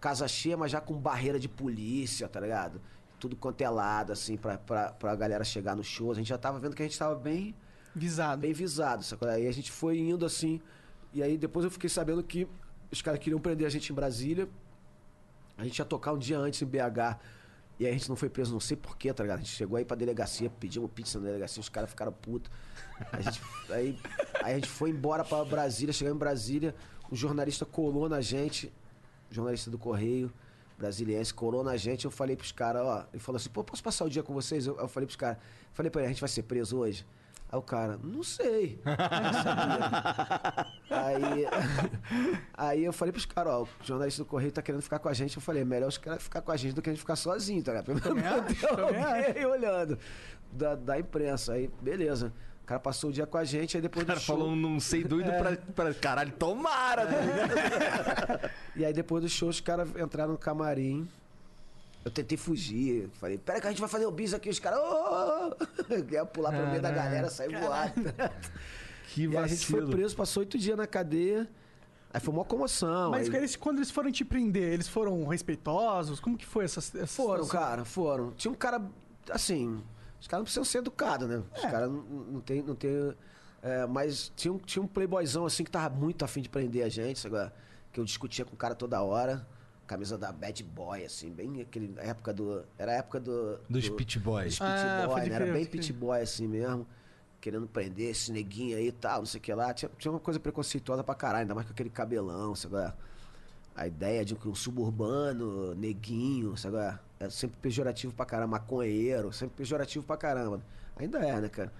casa 0.00 0.28
cheia, 0.28 0.56
mas 0.56 0.70
já 0.70 0.80
com 0.80 0.94
barreira 0.94 1.40
de 1.40 1.48
polícia, 1.48 2.28
tá 2.28 2.38
ligado? 2.38 2.80
Tudo 3.18 3.34
quanto 3.34 3.60
é 3.62 3.68
lado, 3.68 4.12
assim, 4.12 4.36
pra, 4.36 4.56
pra, 4.56 4.92
pra 4.92 5.16
galera 5.16 5.42
chegar 5.42 5.74
no 5.74 5.82
show. 5.82 6.12
A 6.12 6.14
gente 6.14 6.28
já 6.28 6.38
tava 6.38 6.60
vendo 6.60 6.76
que 6.76 6.82
a 6.82 6.86
gente 6.86 6.96
tava 6.96 7.16
bem, 7.16 7.52
Visado. 7.96 8.42
bem 8.42 8.52
visado, 8.52 9.02
sacou? 9.02 9.28
Aí 9.28 9.48
a 9.48 9.52
gente 9.52 9.72
foi 9.72 9.98
indo 9.98 10.24
assim. 10.24 10.60
E 11.12 11.20
aí 11.20 11.36
depois 11.36 11.64
eu 11.64 11.70
fiquei 11.72 11.90
sabendo 11.90 12.22
que 12.22 12.46
os 12.92 13.02
caras 13.02 13.18
queriam 13.18 13.40
prender 13.40 13.66
a 13.66 13.70
gente 13.70 13.90
em 13.90 13.94
Brasília. 13.94 14.48
A 15.58 15.64
gente 15.64 15.80
ia 15.80 15.84
tocar 15.84 16.12
um 16.12 16.18
dia 16.18 16.38
antes 16.38 16.62
em 16.62 16.66
BH 16.66 17.18
E 17.80 17.86
aí 17.86 17.92
a 17.92 17.94
gente 17.94 18.10
não 18.10 18.14
foi 18.14 18.28
preso, 18.28 18.52
não 18.52 18.60
sei 18.60 18.76
porquê, 18.76 19.10
tá 19.10 19.22
ligado? 19.22 19.38
A 19.38 19.40
gente 19.40 19.56
chegou 19.56 19.78
aí 19.78 19.86
pra 19.86 19.96
delegacia, 19.96 20.50
pedimos 20.50 20.90
pizza 20.94 21.18
na 21.18 21.24
delegacia, 21.24 21.62
os 21.62 21.70
caras 21.70 21.88
ficaram 21.88 22.12
putos. 22.12 22.52
A 23.10 23.22
gente, 23.22 23.40
aí, 23.72 23.98
aí 24.44 24.52
a 24.52 24.54
gente 24.56 24.68
foi 24.68 24.90
embora 24.90 25.24
pra 25.24 25.42
Brasília, 25.46 25.90
chegamos 25.90 26.16
em 26.16 26.18
Brasília, 26.18 26.74
um 27.10 27.16
jornalista 27.16 27.64
colou 27.64 28.06
na 28.06 28.20
gente, 28.20 28.70
jornalista 29.30 29.70
do 29.70 29.78
Correio, 29.78 30.30
brasiliense, 30.76 31.32
colou 31.32 31.64
na 31.64 31.74
gente, 31.78 32.04
eu 32.04 32.10
falei 32.10 32.36
pros 32.36 32.52
caras, 32.52 32.82
ó, 32.82 33.06
ele 33.14 33.22
falou 33.22 33.38
assim, 33.38 33.48
pô, 33.48 33.64
posso 33.64 33.82
passar 33.82 34.04
o 34.04 34.10
dia 34.10 34.22
com 34.22 34.34
vocês? 34.34 34.66
Eu, 34.66 34.76
eu 34.78 34.86
falei 34.86 35.06
pros 35.06 35.16
caras, 35.16 35.38
falei 35.72 35.88
pra 35.88 36.02
ele, 36.02 36.08
a 36.08 36.12
gente 36.12 36.20
vai 36.20 36.28
ser 36.28 36.42
preso 36.42 36.76
hoje? 36.76 37.06
Aí 37.52 37.58
o 37.58 37.62
cara, 37.62 37.98
não 38.00 38.22
sei. 38.22 38.80
Não 40.88 40.96
aí, 40.96 41.46
aí 42.54 42.84
eu 42.84 42.92
falei 42.92 43.10
pros 43.10 43.26
caras, 43.26 43.52
ó, 43.52 43.62
o 43.62 43.68
jornalista 43.82 44.22
do 44.22 44.26
Correio 44.26 44.52
tá 44.52 44.62
querendo 44.62 44.82
ficar 44.82 45.00
com 45.00 45.08
a 45.08 45.12
gente. 45.12 45.36
Eu 45.36 45.42
falei, 45.42 45.62
é 45.62 45.64
melhor 45.64 45.88
os 45.88 45.98
caras 45.98 46.22
ficar 46.22 46.42
com 46.42 46.52
a 46.52 46.56
gente 46.56 46.74
do 46.74 46.82
que 46.82 46.90
a 46.90 46.92
gente 46.92 47.00
ficar 47.00 47.16
sozinho, 47.16 47.60
tá 47.60 47.72
ligado? 47.72 48.00
Pelo 48.00 48.14
menos 48.14 48.64
alguém 48.64 49.46
olhando 49.46 49.98
da, 50.52 50.76
da 50.76 51.00
imprensa. 51.00 51.54
Aí, 51.54 51.68
beleza. 51.80 52.32
O 52.62 52.66
cara 52.70 52.78
passou 52.78 53.10
o 53.10 53.12
dia 53.12 53.26
com 53.26 53.36
a 53.36 53.42
gente, 53.42 53.76
aí 53.76 53.82
depois 53.82 54.04
O 54.04 54.06
cara 54.06 54.20
do 54.20 54.22
show... 54.22 54.36
falou, 54.36 54.54
não 54.54 54.78
sei 54.78 55.02
doido 55.02 55.32
pra, 55.32 55.56
pra. 55.74 55.94
Caralho, 55.94 56.30
tomara! 56.30 57.02
ligado? 57.02 58.50
E 58.76 58.84
aí 58.84 58.92
depois 58.92 59.24
do 59.24 59.28
show, 59.28 59.48
os 59.48 59.60
caras 59.60 59.88
entraram 59.96 60.30
no 60.32 60.38
camarim. 60.38 61.08
Eu 62.04 62.10
tentei 62.10 62.36
fugir. 62.38 63.08
Falei, 63.14 63.36
pera 63.38 63.60
que 63.60 63.66
a 63.66 63.70
gente 63.70 63.80
vai 63.80 63.88
fazer 63.88 64.06
o 64.06 64.10
bis 64.10 64.32
aqui. 64.32 64.48
Os 64.48 64.58
caras, 64.58 64.78
ô, 64.78 64.82
ô, 64.82 65.48
ô. 65.48 65.92
Eu 65.94 66.08
ia 66.10 66.24
pular 66.24 66.50
pelo 66.52 66.68
meio 66.68 66.80
da 66.82 66.90
galera, 66.90 67.28
sair 67.30 67.58
voado. 67.60 67.92
Que 69.12 69.24
E 69.26 69.36
a 69.36 69.44
gente 69.46 69.66
foi 69.66 69.80
vacilo. 69.80 69.90
preso, 69.96 70.16
passou 70.16 70.40
oito 70.42 70.56
dias 70.56 70.76
na 70.76 70.86
cadeia. 70.86 71.48
Aí 72.12 72.20
foi 72.20 72.32
uma 72.32 72.44
comoção. 72.44 73.10
Mas 73.10 73.28
aí... 73.28 73.36
eles, 73.36 73.56
quando 73.56 73.78
eles 73.78 73.90
foram 73.90 74.10
te 74.12 74.24
prender, 74.24 74.72
eles 74.72 74.86
foram 74.86 75.26
respeitosos? 75.26 76.20
Como 76.20 76.38
que 76.38 76.46
foi 76.46 76.64
essa, 76.64 76.78
essa 76.78 77.06
Foram, 77.08 77.42
situação? 77.44 77.68
cara, 77.70 77.84
foram. 77.84 78.30
Tinha 78.32 78.52
um 78.52 78.54
cara, 78.54 78.80
assim, 79.30 79.82
os 80.20 80.28
caras 80.28 80.40
não 80.40 80.44
precisam 80.44 80.64
ser 80.64 80.78
educados, 80.78 81.28
né? 81.28 81.42
Os 81.56 81.64
É. 81.64 81.70
caras 81.70 81.90
não, 81.90 82.02
não 82.02 82.40
tem. 82.40 82.62
Não 82.62 82.74
tem 82.76 83.12
é, 83.62 83.84
mas 83.86 84.32
tinha 84.36 84.52
um, 84.54 84.58
tinha 84.58 84.82
um 84.82 84.86
playboyzão 84.86 85.44
assim 85.44 85.64
que 85.64 85.70
tava 85.72 85.94
muito 85.94 86.24
afim 86.24 86.40
de 86.40 86.48
prender 86.48 86.84
a 86.84 86.88
gente, 86.88 87.18
sabe? 87.18 87.50
Que 87.92 87.98
eu 88.00 88.04
discutia 88.04 88.44
com 88.44 88.54
o 88.54 88.56
cara 88.56 88.74
toda 88.76 89.02
hora. 89.02 89.44
Camisa 89.90 90.16
da 90.16 90.30
Bad 90.30 90.62
Boy, 90.62 91.04
assim, 91.04 91.30
bem 91.32 91.62
aquele 91.62 91.92
a 91.98 92.04
época 92.04 92.32
do. 92.32 92.64
Era 92.78 92.92
a 92.92 92.94
época 92.94 93.18
do. 93.18 93.58
Dos 93.68 93.88
do, 93.88 93.96
Pit 93.96 94.20
Boys. 94.20 94.50
dos 94.50 94.58
Pit 94.60 94.70
Ah, 94.70 95.04
Boy, 95.08 95.28
né? 95.28 95.34
Era 95.34 95.46
bem. 95.52 95.66
Pit 95.66 95.92
Boy 95.92 96.20
assim 96.20 96.46
mesmo. 96.46 96.86
Querendo 97.40 97.66
prender 97.66 98.10
esse 98.10 98.30
neguinho 98.30 98.76
aí 98.76 98.86
e 98.86 98.92
tal, 98.92 99.18
não 99.18 99.26
sei 99.26 99.40
o 99.40 99.42
que 99.42 99.52
lá. 99.52 99.74
Tinha, 99.74 99.90
tinha 99.98 100.12
uma 100.12 100.20
coisa 100.20 100.38
preconceituosa 100.38 101.02
pra 101.02 101.16
caralho, 101.16 101.40
ainda 101.40 101.56
mais 101.56 101.66
com 101.66 101.72
aquele 101.72 101.90
cabelão, 101.90 102.54
sabe? 102.54 102.92
A 103.74 103.84
ideia 103.88 104.24
de 104.24 104.32
um 104.46 104.54
suburbano, 104.54 105.74
neguinho, 105.74 106.56
sabe? 106.56 106.76
É 107.18 107.28
sempre 107.28 107.56
pejorativo 107.60 108.14
pra 108.14 108.24
caramba, 108.24 108.58
maconheiro, 108.60 109.32
sempre 109.32 109.56
pejorativo 109.56 110.04
pra 110.06 110.16
caramba. 110.16 110.62
Ainda 110.96 111.18
é, 111.18 111.40
né, 111.40 111.48
cara? 111.48 111.72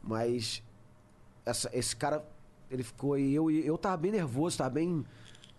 Mas 0.00 0.62
essa- 1.44 1.70
esse 1.72 1.96
cara, 1.96 2.24
ele 2.70 2.84
ficou 2.84 3.18
e 3.18 3.34
eu, 3.34 3.50
eu 3.50 3.76
tava 3.76 3.96
bem 3.96 4.12
nervoso, 4.12 4.56
tava 4.56 4.70
bem. 4.70 5.04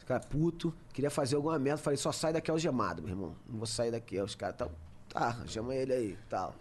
Cara 0.05 0.20
puto, 0.20 0.74
queria 0.93 1.10
fazer 1.10 1.36
alguma 1.36 1.58
merda. 1.60 1.81
Falei, 1.81 1.98
só 1.98 2.12
sai 2.12 2.34
daqui 2.34 2.50
algemado, 2.51 3.01
meu 3.01 3.12
irmão. 3.12 3.36
Não 3.48 3.58
vou 3.58 3.67
sair 3.67 3.91
daqui. 3.91 4.17
Aí 4.17 4.24
os 4.24 4.36
caras, 4.36 4.55
tá, 4.58 4.70
tá, 5.10 5.38
chama 5.46 5.75
ele 5.75 5.93
aí 5.93 6.17
tal. 6.29 6.55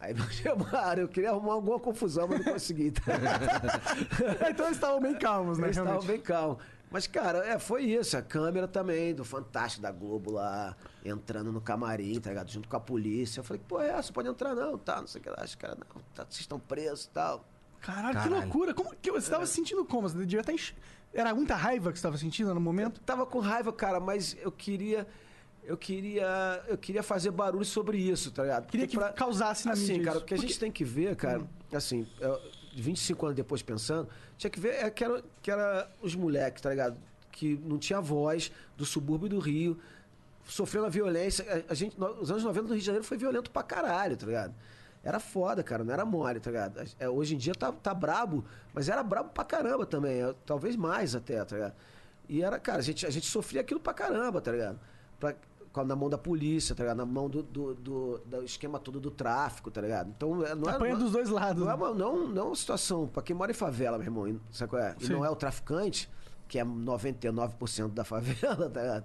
Aí 0.00 0.14
me 0.14 0.20
chamaram, 0.30 1.02
eu 1.02 1.08
queria 1.08 1.30
arrumar 1.30 1.54
alguma 1.54 1.78
confusão, 1.78 2.28
mas 2.28 2.44
não 2.44 2.52
consegui. 2.52 2.92
tá? 2.92 3.02
então 4.50 4.66
eles 4.66 4.76
estavam 4.76 5.00
bem 5.00 5.14
calmos, 5.18 5.58
né? 5.58 5.66
Eles 5.66 5.76
estavam 5.76 6.02
bem 6.02 6.20
calmos. 6.20 6.58
Mas, 6.90 7.06
cara, 7.06 7.46
é, 7.46 7.58
foi 7.58 7.82
isso. 7.84 8.16
A 8.16 8.22
câmera 8.22 8.66
também, 8.66 9.14
do 9.14 9.24
Fantástico 9.24 9.82
da 9.82 9.90
Globo 9.92 10.32
lá, 10.32 10.74
entrando 11.04 11.52
no 11.52 11.60
camarim, 11.60 12.18
tá 12.18 12.30
ligado? 12.30 12.50
Junto 12.50 12.68
com 12.68 12.76
a 12.76 12.80
polícia. 12.80 13.40
Eu 13.40 13.44
falei, 13.44 13.62
pô, 13.66 13.80
é, 13.80 14.00
você 14.00 14.10
pode 14.10 14.28
entrar 14.28 14.54
não, 14.54 14.78
tá? 14.78 15.00
Não 15.00 15.06
sei 15.06 15.20
o 15.20 15.24
que 15.24 15.30
lá. 15.30 15.44
Os 15.44 15.54
caras, 15.54 15.76
não, 15.76 16.02
tá, 16.14 16.24
vocês 16.24 16.40
estão 16.40 16.58
presos 16.58 17.04
e 17.04 17.10
tal. 17.10 17.44
Caralho, 17.80 18.08
que 18.08 18.14
Caralho. 18.14 18.42
loucura. 18.42 18.74
Como 18.74 18.94
que 18.96 19.10
você 19.10 19.30
tava 19.30 19.44
se 19.46 19.54
sentindo 19.54 19.84
como? 19.84 20.08
Você 20.08 20.16
devia 20.18 20.40
estar 20.40 20.52
enx... 20.52 20.74
Era 21.12 21.34
muita 21.34 21.54
raiva 21.54 21.92
que 21.92 21.98
você 21.98 22.02
tava 22.02 22.18
sentindo 22.18 22.54
no 22.54 22.60
momento? 22.60 23.00
Tava 23.00 23.24
com 23.24 23.38
raiva, 23.38 23.72
cara, 23.72 23.98
mas 23.98 24.36
eu 24.40 24.52
queria. 24.52 25.06
Eu 25.64 25.76
queria. 25.76 26.62
Eu 26.66 26.78
queria 26.78 27.02
fazer 27.02 27.30
barulho 27.30 27.64
sobre 27.64 27.98
isso, 27.98 28.30
tá 28.30 28.42
ligado? 28.42 28.66
Queria 28.66 28.86
Porque 28.86 29.04
que 29.04 29.12
causasse 29.14 29.66
na 29.66 29.72
assim, 29.72 29.98
mídia 29.98 30.04
cara, 30.04 30.18
o 30.18 30.24
que 30.24 30.34
a 30.34 30.38
gente 30.38 30.58
tem 30.58 30.70
que 30.70 30.84
ver, 30.84 31.16
cara, 31.16 31.42
assim, 31.72 32.06
eu, 32.20 32.40
25 32.76 33.26
anos 33.26 33.36
depois 33.36 33.62
pensando, 33.62 34.08
tinha 34.36 34.50
que 34.50 34.60
ver 34.60 34.74
é, 34.84 34.90
que, 34.90 35.04
era, 35.04 35.22
que 35.42 35.50
era 35.50 35.90
os 36.00 36.14
moleques, 36.14 36.62
tá 36.62 36.70
ligado? 36.70 36.96
Que 37.30 37.60
não 37.64 37.78
tinha 37.78 38.00
voz, 38.00 38.52
do 38.76 38.84
subúrbio 38.84 39.28
do 39.28 39.38
Rio, 39.38 39.78
sofrendo 40.46 40.86
a 40.86 40.90
violência. 40.90 41.44
A, 41.68 41.72
a 41.72 41.74
gente, 41.74 41.96
os 42.20 42.30
anos 42.30 42.44
90 42.44 42.62
no 42.62 42.68
Rio 42.74 42.80
de 42.80 42.86
Janeiro 42.86 43.04
foi 43.04 43.18
violento 43.18 43.50
pra 43.50 43.62
caralho, 43.62 44.16
tá 44.16 44.26
ligado? 44.26 44.54
Era 45.04 45.20
foda, 45.20 45.62
cara, 45.62 45.84
não 45.84 45.92
era 45.92 46.04
mole, 46.04 46.40
tá 46.40 46.50
ligado? 46.50 46.80
É, 46.98 47.08
hoje 47.08 47.34
em 47.34 47.38
dia 47.38 47.54
tá, 47.54 47.70
tá 47.72 47.94
brabo, 47.94 48.44
mas 48.74 48.88
era 48.88 49.02
brabo 49.02 49.30
pra 49.30 49.44
caramba 49.44 49.86
também, 49.86 50.20
é, 50.22 50.34
talvez 50.44 50.76
mais 50.76 51.14
até, 51.14 51.42
tá 51.44 51.56
ligado? 51.56 51.74
E 52.28 52.42
era, 52.42 52.58
cara, 52.58 52.78
a 52.78 52.82
gente, 52.82 53.06
a 53.06 53.10
gente 53.10 53.26
sofria 53.26 53.60
aquilo 53.60 53.80
pra 53.80 53.94
caramba, 53.94 54.40
tá 54.40 54.50
ligado? 54.52 54.78
Pra, 55.18 55.34
na 55.84 55.94
mão 55.94 56.10
da 56.10 56.18
polícia, 56.18 56.74
tá 56.74 56.82
ligado? 56.82 56.96
Na 56.96 57.06
mão 57.06 57.28
do, 57.30 57.40
do, 57.42 57.74
do- 57.74 58.18
do 58.26 58.42
esquema 58.42 58.80
todo 58.80 58.98
do 58.98 59.10
tráfico, 59.12 59.70
tá 59.70 59.80
ligado? 59.80 60.08
Então, 60.10 60.44
é- 60.44 60.52
não 60.54 60.68
é. 60.68 60.74
Apanha 60.74 60.94
não- 60.94 61.00
dos 61.04 61.12
dois 61.12 61.28
lados. 61.28 61.62
não 61.64 61.70
é, 61.70 61.74
uma, 61.74 61.94
não, 61.94 62.26
não 62.28 62.42
é 62.42 62.44
uma 62.46 62.56
situação 62.56 63.06
pra 63.06 63.22
quem 63.22 63.34
mora 63.36 63.52
em 63.52 63.54
favela, 63.54 63.96
meu 63.96 64.06
irmão, 64.06 64.26
e- 64.28 64.40
sabe 64.50 64.70
qual 64.70 64.82
é? 64.82 64.96
E 64.98 65.06
Sim. 65.06 65.12
não 65.12 65.24
é 65.24 65.30
o 65.30 65.36
traficante, 65.36 66.10
que 66.48 66.58
é 66.58 66.64
99% 66.64 67.88
da 67.94 68.04
favela, 68.04 68.68
tá 68.70 68.80
ligado? 68.82 69.04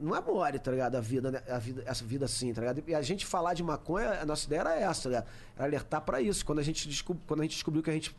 Não 0.00 0.14
é 0.14 0.20
mole, 0.20 0.58
tá 0.58 0.70
ligado? 0.70 0.96
A 0.96 1.00
vida, 1.00 1.30
né? 1.30 1.42
a 1.48 1.58
vida, 1.58 1.82
essa 1.86 2.04
vida 2.04 2.24
assim, 2.24 2.52
tá 2.52 2.60
ligado? 2.60 2.82
E 2.86 2.94
a 2.94 3.02
gente 3.02 3.24
falar 3.24 3.54
de 3.54 3.62
maconha, 3.62 4.20
a 4.20 4.26
nossa 4.26 4.46
ideia 4.46 4.60
era 4.60 4.74
essa, 4.74 5.08
tá? 5.08 5.24
Era 5.56 5.64
alertar 5.64 6.00
pra 6.00 6.20
isso. 6.20 6.44
Quando 6.44 6.58
a 6.58 6.62
gente, 6.62 6.88
descob... 6.88 7.18
Quando 7.26 7.40
a 7.40 7.42
gente 7.44 7.52
descobriu 7.52 7.82
que 7.82 7.90
a 7.90 7.92
gente 7.92 8.14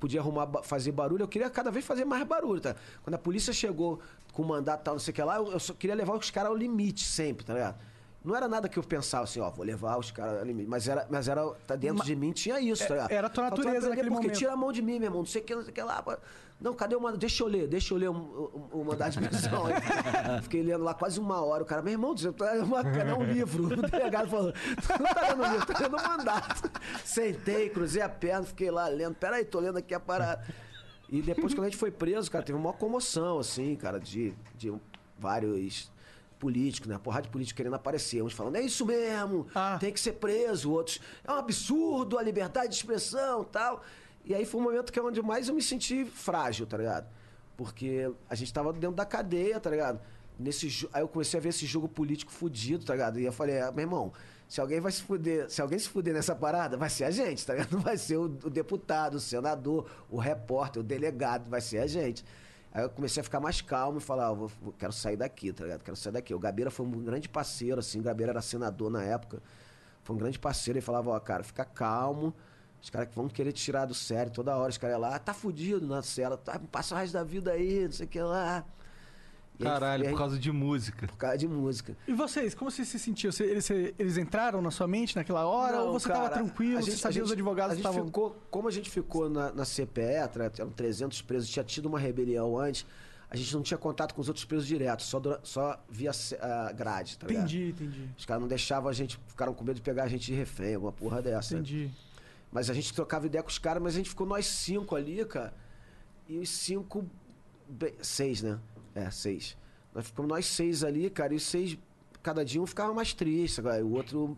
podia 0.00 0.20
arrumar, 0.20 0.62
fazer 0.62 0.92
barulho, 0.92 1.22
eu 1.22 1.28
queria 1.28 1.50
cada 1.50 1.70
vez 1.70 1.84
fazer 1.84 2.04
mais 2.04 2.26
barulho, 2.26 2.60
tá? 2.60 2.74
Quando 3.02 3.14
a 3.14 3.18
polícia 3.18 3.52
chegou 3.52 4.00
com 4.32 4.42
mandato 4.42 4.80
e 4.80 4.84
tal, 4.84 4.94
não 4.94 5.00
sei 5.00 5.12
o 5.12 5.14
que 5.14 5.22
lá, 5.22 5.36
eu 5.36 5.52
eu 5.52 5.60
só 5.60 5.74
queria 5.74 5.94
levar 5.94 6.14
os 6.14 6.30
caras 6.30 6.50
ao 6.50 6.56
limite 6.56 7.04
sempre, 7.04 7.44
tá 7.44 7.52
ligado? 7.52 7.78
Não 8.24 8.34
era 8.34 8.48
nada 8.48 8.68
que 8.68 8.78
eu 8.78 8.82
pensava 8.82 9.24
assim, 9.24 9.40
ó, 9.40 9.48
vou 9.48 9.64
levar 9.64 9.96
os 9.96 10.10
caras 10.10 10.44
limite. 10.46 10.68
Mas 10.68 10.88
era, 10.88 11.06
mas 11.08 11.28
era 11.28 11.46
tá 11.66 11.76
dentro 11.76 11.98
Ma- 11.98 12.04
de 12.04 12.16
mim 12.16 12.32
tinha 12.32 12.60
isso, 12.60 12.86
tá 12.86 12.94
ligado? 12.94 13.10
era 13.12 13.26
a 13.28 13.30
tua 13.30 13.44
natureza 13.44 13.68
aprender 13.70 13.88
naquele 13.90 14.08
porque 14.10 14.26
momento. 14.26 14.38
tira 14.38 14.52
a 14.52 14.56
mão 14.56 14.72
de 14.72 14.82
mim, 14.82 14.98
meu 14.98 15.06
irmão, 15.06 15.18
não 15.20 15.26
sei 15.26 15.40
o 15.40 15.44
que, 15.44 15.54
não 15.54 15.62
sei 15.62 15.70
o 15.70 15.74
que 15.74 15.82
lá. 15.82 16.04
Não, 16.60 16.74
cadê 16.74 16.96
o 16.96 17.00
mandado? 17.00 17.20
Deixa 17.20 17.44
eu 17.44 17.46
ler, 17.46 17.68
deixa 17.68 17.94
eu 17.94 17.98
ler 17.98 18.10
o, 18.10 18.14
o, 18.72 18.80
o 18.80 18.84
mandado 18.84 19.12
de 19.12 19.28
prisão. 19.28 19.66
Fiquei 20.42 20.60
lendo 20.60 20.82
lá 20.82 20.92
quase 20.92 21.20
uma 21.20 21.40
hora. 21.40 21.62
O 21.62 21.66
cara, 21.66 21.80
meu 21.80 21.92
irmão, 21.92 22.16
você 22.16 22.32
tá 22.32 22.52
uma, 22.54 22.80
é 22.80 23.14
um 23.14 23.22
livro. 23.22 23.66
O 23.66 23.82
delegado 23.88 24.28
falou, 24.28 24.52
tu 24.52 25.02
não 25.02 25.14
tá 25.14 25.28
lendo 25.28 25.52
livro, 25.52 25.66
tá 25.66 25.78
lendo 25.78 25.96
o 25.96 26.02
mandato. 26.08 26.70
Sentei, 27.04 27.70
cruzei 27.70 28.02
a 28.02 28.08
perna, 28.08 28.44
fiquei 28.44 28.72
lá 28.72 28.88
lendo. 28.88 29.14
Peraí, 29.14 29.44
tô 29.44 29.60
lendo 29.60 29.78
aqui 29.78 29.94
a 29.94 30.00
parada. 30.00 30.44
E 31.08 31.22
depois, 31.22 31.54
quando 31.54 31.66
a 31.66 31.68
gente 31.70 31.78
foi 31.78 31.92
preso, 31.92 32.28
cara, 32.28 32.44
teve 32.44 32.58
uma 32.58 32.72
comoção, 32.72 33.38
assim, 33.38 33.76
cara, 33.76 34.00
de, 34.00 34.34
de 34.56 34.74
vários 35.16 35.90
políticos, 36.38 36.88
né? 36.88 36.94
A 36.96 36.98
porrada 36.98 37.22
de 37.24 37.28
políticos 37.28 37.56
querendo 37.56 37.74
aparecer. 37.74 38.22
Uns 38.22 38.32
falando, 38.32 38.56
é 38.56 38.62
isso 38.62 38.86
mesmo, 38.86 39.46
Ah. 39.54 39.76
tem 39.80 39.92
que 39.92 40.00
ser 40.00 40.12
preso. 40.12 40.70
Outros, 40.70 41.00
é 41.24 41.30
um 41.32 41.36
absurdo 41.36 42.18
a 42.18 42.22
liberdade 42.22 42.68
de 42.70 42.76
expressão 42.76 43.44
tal. 43.44 43.82
E 44.24 44.34
aí 44.34 44.44
foi 44.44 44.60
um 44.60 44.64
momento 44.64 44.92
que 44.92 44.98
é 44.98 45.02
onde 45.02 45.20
mais 45.22 45.48
eu 45.48 45.54
me 45.54 45.62
senti 45.62 46.04
frágil, 46.04 46.66
tá 46.66 46.76
ligado? 46.76 47.06
Porque 47.56 48.10
a 48.28 48.34
gente 48.34 48.52
tava 48.52 48.72
dentro 48.72 48.92
da 48.96 49.04
cadeia, 49.04 49.58
tá 49.58 49.70
ligado? 49.70 50.00
Nesse, 50.38 50.88
aí 50.92 51.02
eu 51.02 51.08
comecei 51.08 51.38
a 51.40 51.42
ver 51.42 51.48
esse 51.48 51.66
jogo 51.66 51.88
político 51.88 52.30
fudido, 52.30 52.84
tá 52.84 52.92
ligado? 52.92 53.18
E 53.18 53.24
eu 53.24 53.32
falei, 53.32 53.60
ah, 53.60 53.72
meu 53.72 53.82
irmão, 53.82 54.12
se 54.46 54.60
alguém 54.60 54.80
vai 54.80 54.92
se 54.92 55.02
fuder, 55.02 55.50
se 55.50 55.60
alguém 55.60 55.78
se 55.78 55.88
fuder 55.88 56.14
nessa 56.14 56.34
parada, 56.34 56.76
vai 56.76 56.88
ser 56.88 57.04
a 57.04 57.10
gente, 57.10 57.44
tá 57.44 57.54
ligado? 57.54 57.72
Não 57.72 57.80
vai 57.82 57.96
ser 57.96 58.16
o, 58.16 58.24
o 58.24 58.50
deputado, 58.50 59.14
o 59.14 59.20
senador, 59.20 59.90
o 60.08 60.16
repórter, 60.18 60.80
o 60.80 60.84
delegado, 60.84 61.48
vai 61.50 61.60
ser 61.60 61.78
a 61.78 61.86
gente. 61.86 62.24
Aí 62.72 62.82
eu 62.82 62.90
comecei 62.90 63.20
a 63.20 63.24
ficar 63.24 63.40
mais 63.40 63.60
calmo 63.60 63.98
e 63.98 64.00
falar, 64.00 64.28
ah, 64.28 64.32
vou- 64.32 64.50
quero 64.78 64.92
sair 64.92 65.16
daqui, 65.16 65.52
tá 65.52 65.64
ligado? 65.64 65.82
Quero 65.82 65.96
sair 65.96 66.12
daqui. 66.12 66.34
O 66.34 66.38
Gabeira 66.38 66.70
foi 66.70 66.84
um 66.86 66.90
grande 67.02 67.28
parceiro, 67.28 67.80
assim, 67.80 67.98
o 68.00 68.02
Gabeira 68.02 68.32
era 68.32 68.42
senador 68.42 68.90
na 68.90 69.02
época. 69.02 69.42
Foi 70.04 70.14
um 70.14 70.18
grande 70.18 70.38
parceiro. 70.38 70.78
Ele 70.78 70.84
falava, 70.84 71.10
ó, 71.10 71.18
cara, 71.20 71.42
fica 71.42 71.64
calmo. 71.64 72.34
Os 72.82 72.90
caras 72.90 73.08
que 73.08 73.14
vão 73.16 73.28
querer 73.28 73.52
te 73.52 73.62
tirar 73.62 73.86
do 73.86 73.94
sério 73.94 74.30
toda 74.32 74.56
hora. 74.56 74.70
Os 74.70 74.78
caras 74.78 75.00
lá, 75.00 75.16
"Ah, 75.16 75.18
tá 75.18 75.34
fudido 75.34 75.86
na 75.86 76.02
cela, 76.02 76.36
tá, 76.36 76.60
passa 76.70 76.94
o 76.94 76.98
resto 76.98 77.12
da 77.14 77.24
vida 77.24 77.52
aí, 77.52 77.84
não 77.84 77.92
sei 77.92 78.06
o 78.06 78.08
que 78.08 78.20
lá. 78.20 78.64
Caralho, 79.64 80.04
aí- 80.04 80.10
por 80.10 80.18
causa 80.18 80.38
de 80.38 80.52
música. 80.52 81.06
por 81.06 81.16
causa 81.16 81.36
de 81.38 81.48
música. 81.48 81.96
E 82.06 82.12
vocês, 82.12 82.54
como 82.54 82.70
você 82.70 82.84
se 82.84 82.98
sentiu? 82.98 83.32
Você- 83.32 83.44
eles, 83.44 83.68
eles 83.98 84.16
entraram 84.16 84.62
na 84.62 84.70
sua 84.70 84.86
mente 84.86 85.16
naquela 85.16 85.46
hora? 85.46 85.78
Não, 85.78 85.86
ou 85.88 85.92
você 85.98 86.08
cara, 86.08 86.20
tava 86.28 86.34
tranquilo? 86.34 86.78
a 86.78 86.82
Você 86.82 86.90
gente- 86.92 87.00
sabia 87.00 87.20
a 87.20 87.24
os 87.24 87.28
gente- 87.30 87.36
advogados 87.38 87.72
a 87.72 87.76
gente 87.76 87.84
estavam... 87.84 88.06
ficou, 88.06 88.36
Como 88.50 88.68
a 88.68 88.70
gente 88.70 88.88
ficou 88.90 89.28
na, 89.28 89.52
na 89.52 89.64
CPE, 89.64 90.02
eram 90.58 90.70
300 90.70 91.20
presos, 91.22 91.48
tinha 91.50 91.64
tido 91.64 91.86
uma 91.86 91.98
rebelião 91.98 92.56
antes, 92.58 92.86
a 93.30 93.36
gente 93.36 93.52
não 93.54 93.62
tinha 93.62 93.76
contato 93.76 94.14
com 94.14 94.20
os 94.20 94.28
outros 94.28 94.44
presos 94.44 94.66
direto, 94.66 95.02
só, 95.02 95.18
dura- 95.18 95.40
só 95.42 95.78
via 95.90 96.12
a 96.40 96.72
grade, 96.72 97.18
tá 97.18 97.26
ligado? 97.26 97.44
Entendi, 97.44 97.68
entendi. 97.70 98.08
Os 98.16 98.24
caras 98.24 98.40
não 98.40 98.48
deixavam 98.48 98.88
a 98.88 98.92
gente, 98.92 99.18
ficaram 99.26 99.52
com 99.52 99.64
medo 99.64 99.76
de 99.76 99.82
pegar 99.82 100.04
a 100.04 100.08
gente 100.08 100.24
de 100.26 100.34
refém, 100.34 100.74
alguma 100.76 100.92
porra 100.92 101.20
dessa. 101.20 101.54
Entendi. 101.54 101.90
Mas 102.50 102.70
a 102.70 102.74
gente 102.74 102.94
trocava 102.94 103.26
ideia 103.26 103.42
com 103.42 103.50
os 103.50 103.58
caras, 103.58 103.82
mas 103.82 103.94
a 103.94 103.98
gente 103.98 104.08
ficou 104.08 104.26
nós 104.26 104.46
cinco 104.46 104.96
ali, 104.96 105.22
cara. 105.26 105.52
E 106.28 106.38
os 106.38 106.48
cinco. 106.48 107.04
bem- 107.68 107.92
seis, 108.00 108.40
né? 108.40 108.58
É, 108.98 109.10
seis. 109.10 109.56
Nós 109.94 110.06
ficamos 110.06 110.28
nós 110.28 110.44
seis 110.46 110.84
ali, 110.84 111.08
cara, 111.08 111.32
e 111.32 111.36
os 111.36 111.44
seis 111.44 111.78
cada 112.22 112.44
dia 112.44 112.60
um 112.60 112.66
ficava 112.66 112.92
mais 112.92 113.14
triste, 113.14 113.60
agora 113.60 113.82
o 113.84 113.92
outro. 113.92 114.36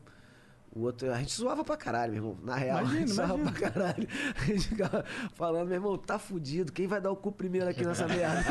O 0.73 0.83
outro, 0.83 1.13
a 1.13 1.19
gente 1.19 1.35
zoava 1.35 1.65
pra 1.65 1.77
caralho, 1.77 2.13
meu 2.13 2.23
irmão. 2.23 2.39
Na 2.45 2.55
real, 2.55 2.79
a 2.79 2.83
Imagino, 2.83 3.01
gente 3.01 3.13
zoava 3.13 3.37
pra 3.39 3.51
caralho. 3.53 4.07
A 4.41 4.45
gente 4.45 4.69
ficava 4.69 5.05
falando, 5.35 5.67
meu 5.67 5.75
irmão, 5.75 5.99
tá 5.99 6.17
fudido. 6.17 6.71
Quem 6.71 6.87
vai 6.87 7.01
dar 7.01 7.11
o 7.11 7.17
cu 7.17 7.33
primeiro 7.33 7.69
aqui 7.69 7.85
nessa 7.85 8.07
merda? 8.07 8.45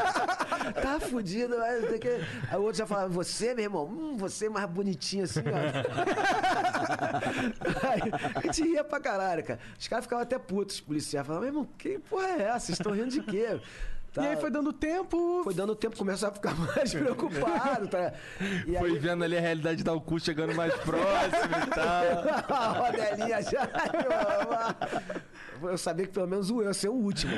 tá 0.80 0.98
fudido, 1.00 1.58
mas 1.58 1.86
tem 1.86 1.98
que. 1.98 2.08
Aí 2.08 2.56
o 2.56 2.62
outro 2.62 2.78
já 2.78 2.86
falava, 2.86 3.10
você, 3.10 3.52
meu 3.52 3.64
irmão, 3.64 3.84
hum, 3.84 4.16
você 4.16 4.46
é 4.46 4.48
mais 4.48 4.66
bonitinho 4.70 5.24
assim, 5.24 5.40
ó. 5.40 5.42
Aí, 7.90 8.00
a 8.36 8.40
gente 8.40 8.62
ria 8.62 8.82
pra 8.82 8.98
caralho, 8.98 9.44
cara. 9.44 9.60
Os 9.78 9.86
caras 9.86 10.06
ficavam 10.06 10.22
até 10.22 10.38
putos, 10.38 10.76
os 10.76 10.80
policiais. 10.80 11.26
Falavam, 11.26 11.46
meu 11.46 11.54
irmão, 11.54 11.68
que 11.76 11.98
porra 11.98 12.28
é 12.28 12.42
essa? 12.44 12.60
Vocês 12.60 12.78
estão 12.78 12.92
rindo 12.92 13.10
de 13.10 13.20
quê? 13.22 13.60
Tá- 14.14 14.22
E 14.22 14.26
aí 14.28 14.36
foi 14.36 14.48
dando 14.50 14.72
tempo. 14.72 15.42
foi 15.42 15.52
dando 15.52 15.74
tempo, 15.74 15.96
começou 15.96 16.28
a 16.28 16.32
ficar 16.32 16.54
mais 16.56 16.94
preocupado. 16.94 17.88
Tá? 17.88 18.12
E 18.66 18.76
Foi 18.78 18.90
aí, 18.92 18.98
vendo 18.98 19.24
ali 19.24 19.36
a 19.36 19.40
realidade 19.40 19.82
da 19.82 19.98
cu 19.98 20.20
chegando 20.20 20.54
mais 20.54 20.72
próximo 20.82 21.56
e 21.66 21.70
tal. 21.74 22.54
a 22.56 22.68
rodelinha 22.68 23.42
já. 23.42 23.68
Eu 25.62 25.76
sabia 25.78 26.06
que 26.06 26.12
pelo 26.12 26.28
menos 26.28 26.48
o 26.50 26.60
eu 26.60 26.66
ia 26.68 26.74
ser 26.74 26.88
o 26.90 26.94
último. 26.94 27.32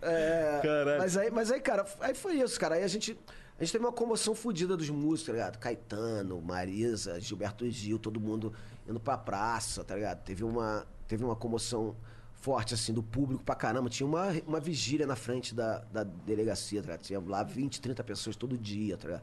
É, 0.00 0.60
Caralho. 0.62 0.98
Mas 0.98 1.16
aí, 1.16 1.30
mas 1.30 1.50
aí, 1.50 1.60
cara, 1.60 1.86
aí 2.00 2.14
foi 2.14 2.34
isso, 2.34 2.58
cara. 2.58 2.74
Aí 2.74 2.82
a 2.84 2.88
gente, 2.88 3.18
a 3.58 3.62
gente 3.64 3.72
teve 3.72 3.84
uma 3.84 3.92
comoção 3.92 4.34
fodida 4.34 4.76
dos 4.76 4.90
músicos, 4.90 5.26
tá 5.26 5.32
ligado? 5.32 5.58
Caetano, 5.58 6.40
Marisa, 6.42 7.20
Gilberto 7.20 7.68
Gil, 7.70 7.98
todo 7.98 8.20
mundo 8.20 8.52
indo 8.88 9.00
pra 9.00 9.16
praça, 9.16 9.84
tá 9.84 9.94
ligado? 9.94 10.22
Teve 10.22 10.44
uma, 10.44 10.86
teve 11.06 11.24
uma 11.24 11.36
comoção 11.36 11.96
forte, 12.42 12.74
assim, 12.74 12.92
do 12.92 13.02
público 13.02 13.42
pra 13.44 13.54
caramba. 13.54 13.88
Tinha 13.88 14.06
uma, 14.06 14.32
uma 14.46 14.58
vigília 14.58 15.06
na 15.06 15.14
frente 15.14 15.54
da, 15.54 15.78
da 15.92 16.02
delegacia, 16.02 16.82
tá? 16.82 16.98
Tinha 16.98 17.20
lá 17.20 17.44
20, 17.44 17.80
30 17.80 18.02
pessoas 18.02 18.34
todo 18.34 18.58
dia, 18.58 18.96
tá 18.96 19.22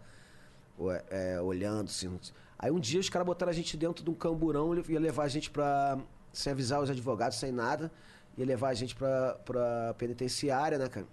é, 1.10 1.40
olhando, 1.42 1.90
assim. 1.90 2.18
Aí 2.58 2.72
um 2.72 2.80
dia 2.80 3.00
os 3.00 3.10
caras 3.10 3.26
botaram 3.26 3.52
a 3.52 3.54
gente 3.54 3.76
dentro 3.76 4.04
de 4.04 4.10
um 4.10 4.14
camburão 4.14 4.74
ia 4.88 5.00
levar 5.00 5.24
a 5.24 5.28
gente 5.28 5.52
pra. 5.52 6.00
Sem 6.32 6.54
avisar 6.54 6.82
os 6.82 6.90
advogados, 6.90 7.38
sem 7.38 7.52
nada. 7.52 7.92
Ia 8.38 8.46
levar 8.46 8.70
a 8.70 8.74
gente 8.74 8.96
pra, 8.96 9.34
pra 9.44 9.94
penitenciária, 9.98 10.78
né, 10.78 10.88
cara? 10.88 11.06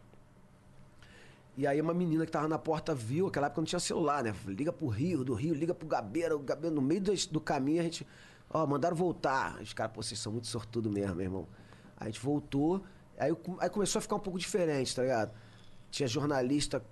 E 1.56 1.66
aí 1.66 1.80
uma 1.80 1.94
menina 1.94 2.24
que 2.24 2.30
tava 2.30 2.46
na 2.46 2.58
porta 2.58 2.94
viu, 2.94 3.26
aquela 3.26 3.46
época 3.46 3.62
não 3.62 3.66
tinha 3.66 3.80
celular, 3.80 4.22
né? 4.22 4.32
Liga 4.46 4.72
pro 4.72 4.86
Rio, 4.86 5.24
do 5.24 5.34
Rio, 5.34 5.54
liga 5.54 5.74
pro 5.74 5.88
Gabeira, 5.88 6.36
o 6.36 6.38
Gabeira, 6.38 6.72
no 6.72 6.82
meio 6.82 7.00
do, 7.00 7.12
do 7.32 7.40
caminho 7.40 7.80
a 7.80 7.84
gente. 7.84 8.06
Ó, 8.48 8.64
mandaram 8.64 8.94
voltar. 8.94 9.60
Os 9.60 9.72
caras, 9.72 9.92
pô, 9.92 10.02
vocês 10.02 10.20
são 10.20 10.30
muito 10.30 10.46
sortudo 10.46 10.88
mesmo, 10.88 11.16
meu 11.16 11.24
irmão. 11.24 11.48
A 11.96 12.06
gente 12.06 12.20
voltou, 12.20 12.84
aí, 13.18 13.32
aí 13.58 13.70
começou 13.70 13.98
a 13.98 14.02
ficar 14.02 14.16
um 14.16 14.20
pouco 14.20 14.38
diferente, 14.38 14.94
tá 14.94 15.02
ligado? 15.02 15.32
Tinha 15.90 16.06
jornalista 16.06 16.82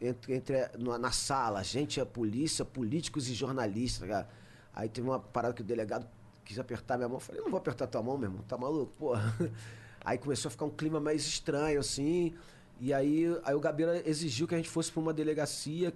entre, 0.00 0.34
entre 0.34 0.56
na, 0.78 1.10
sala, 1.10 1.62
gente, 1.62 2.00
a 2.00 2.06
polícia, 2.06 2.64
políticos 2.64 3.28
e 3.28 3.34
jornalistas, 3.34 4.00
tá 4.00 4.06
ligado? 4.06 4.28
Aí 4.74 4.88
teve 4.88 5.08
uma 5.08 5.18
parada 5.18 5.54
que 5.54 5.62
o 5.62 5.64
delegado 5.64 6.06
quis 6.44 6.58
apertar 6.58 6.96
minha 6.96 7.08
mão. 7.08 7.16
Eu 7.16 7.20
falei, 7.20 7.40
não 7.40 7.50
vou 7.50 7.58
apertar 7.58 7.86
tua 7.86 8.02
mão, 8.02 8.18
meu 8.18 8.28
irmão, 8.28 8.44
tá 8.46 8.58
maluco, 8.58 8.92
porra. 8.98 9.34
Aí 10.04 10.18
começou 10.18 10.48
a 10.48 10.50
ficar 10.50 10.66
um 10.66 10.70
clima 10.70 11.00
mais 11.00 11.22
estranho, 11.22 11.80
assim. 11.80 12.34
E 12.78 12.92
aí, 12.92 13.24
aí 13.42 13.54
o 13.54 13.60
Gabeira 13.60 14.06
exigiu 14.06 14.46
que 14.46 14.54
a 14.54 14.58
gente 14.58 14.68
fosse 14.68 14.92
pra 14.92 15.00
uma 15.00 15.14
delegacia, 15.14 15.94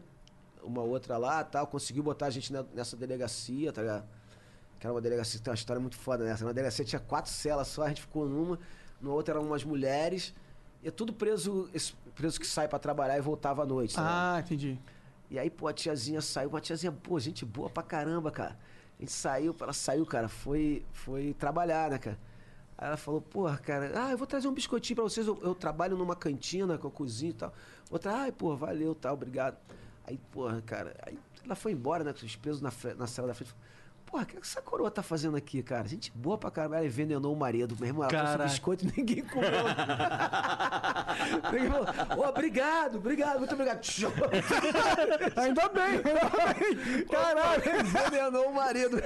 uma 0.63 0.81
outra 0.81 1.19
lá 1.19 1.45
tal. 1.45 1.67
Conseguiu 1.67 2.03
botar 2.03 2.27
a 2.27 2.31
gente 2.31 2.51
ne- 2.51 2.65
nessa 2.75 2.97
delegacia, 2.97 3.71
tá 3.71 3.83
ligado? 3.83 4.09
Que 4.79 4.87
era 4.87 4.95
uma 4.95 5.01
delegacia, 5.01 5.41
tem 5.41 5.51
uma 5.51 5.55
história 5.57 5.81
muito 5.81 5.97
foda 5.97 6.25
nessa. 6.25 6.45
Uma 6.45 6.55
delegacia 6.55 6.85
tinha 6.85 7.01
quatro 7.01 7.31
celas 7.31 7.69
só, 7.69 7.83
a 7.85 7.89
gente 7.89 8.01
ficou 8.03 8.29
numa, 8.29 8.59
na 9.01 9.11
outra 9.11 9.35
eram 9.35 9.45
umas 9.47 9.65
mulheres. 9.65 10.35
E 10.83 10.89
é 10.89 10.91
tudo 10.91 11.13
preso, 11.13 11.69
preso 12.15 12.39
que 12.39 12.47
sai 12.47 12.69
pra 12.69 12.79
trabalhar 12.79 13.19
e 13.19 13.21
voltava 13.21 13.63
à 13.63 13.67
noite. 13.67 13.95
tá 13.97 14.01
ligado? 14.03 14.37
Ah, 14.37 14.41
entendi. 14.41 14.79
E 15.31 15.39
aí, 15.39 15.51
pô, 15.51 15.67
a 15.67 15.73
tiazinha 15.73 16.21
saiu, 16.21 16.49
uma 16.49 16.61
tiazinha, 16.61 16.93
pô, 16.93 17.19
gente 17.19 17.45
boa 17.45 17.69
pra 17.69 17.83
caramba, 17.83 18.31
cara. 18.31 18.57
A 18.97 19.03
gente 19.03 19.13
saiu, 19.13 19.55
ela 19.61 19.73
saiu, 19.73 20.07
cara, 20.07 20.29
foi, 20.29 20.85
foi 20.93 21.35
trabalhar, 21.35 21.91
né, 21.91 21.99
cara? 21.99 22.19
Aí 22.77 22.87
ela 22.87 22.97
falou, 22.97 23.21
porra, 23.21 23.59
cara, 23.59 23.93
ah, 23.95 24.13
eu 24.13 24.17
vou 24.19 24.27
trazer 24.27 24.47
um 24.49 24.55
biscoitinho 24.55 24.95
pra 24.97 25.05
vocês, 25.05 25.27
eu, 25.27 25.39
eu 25.43 25.55
trabalho 25.55 25.97
numa 25.97 26.15
cantina 26.17 26.79
com 26.79 26.87
a 26.89 26.91
cozinha 26.91 27.31
e 27.31 27.35
tal. 27.35 27.53
Outra, 27.91 28.13
ai, 28.15 28.33
porra, 28.33 28.57
valeu, 28.57 28.95
tal, 28.95 29.15
obrigado. 29.15 29.57
Aí, 30.07 30.19
porra, 30.31 30.63
cara, 30.63 30.97
aí 31.05 31.19
ela 31.45 31.55
foi 31.57 31.73
embora, 31.73 32.05
né, 32.05 32.13
com 32.13 32.25
os 32.25 32.37
pesos 32.37 32.61
na, 32.63 32.73
na 32.97 33.07
sala 33.07 33.29
da 33.29 33.35
frente. 33.35 33.55
Porra, 34.11 34.23
o 34.23 34.27
que 34.27 34.39
essa 34.39 34.63
coroa 34.63 34.91
tá 34.91 35.03
fazendo 35.03 35.37
aqui, 35.37 35.63
cara? 35.63 35.87
Gente 35.87 36.11
boa 36.15 36.39
pra 36.39 36.51
caramba. 36.51 36.77
Ela 36.77 36.87
envenenou 36.87 37.35
o 37.35 37.39
marido. 37.39 37.77
Meu 37.79 37.89
irmão, 37.89 38.09
ela 38.09 38.37
trouxe 38.37 38.53
biscoito 38.55 38.87
e 38.87 38.93
ninguém 38.97 39.23
comeu. 39.23 39.51
ninguém 41.53 41.71
falou, 41.71 41.87
ô, 42.17 42.27
obrigado, 42.29 42.97
obrigado, 42.97 43.39
muito 43.39 43.53
obrigado. 43.53 43.81
Ainda 45.37 45.69
bem, 45.69 45.83
ainda 45.85 46.01
bem. 46.55 47.05
Caralho, 47.05 47.63
envenenou 47.81 48.49
o 48.49 48.55
marido. 48.55 48.97
meu 48.97 49.05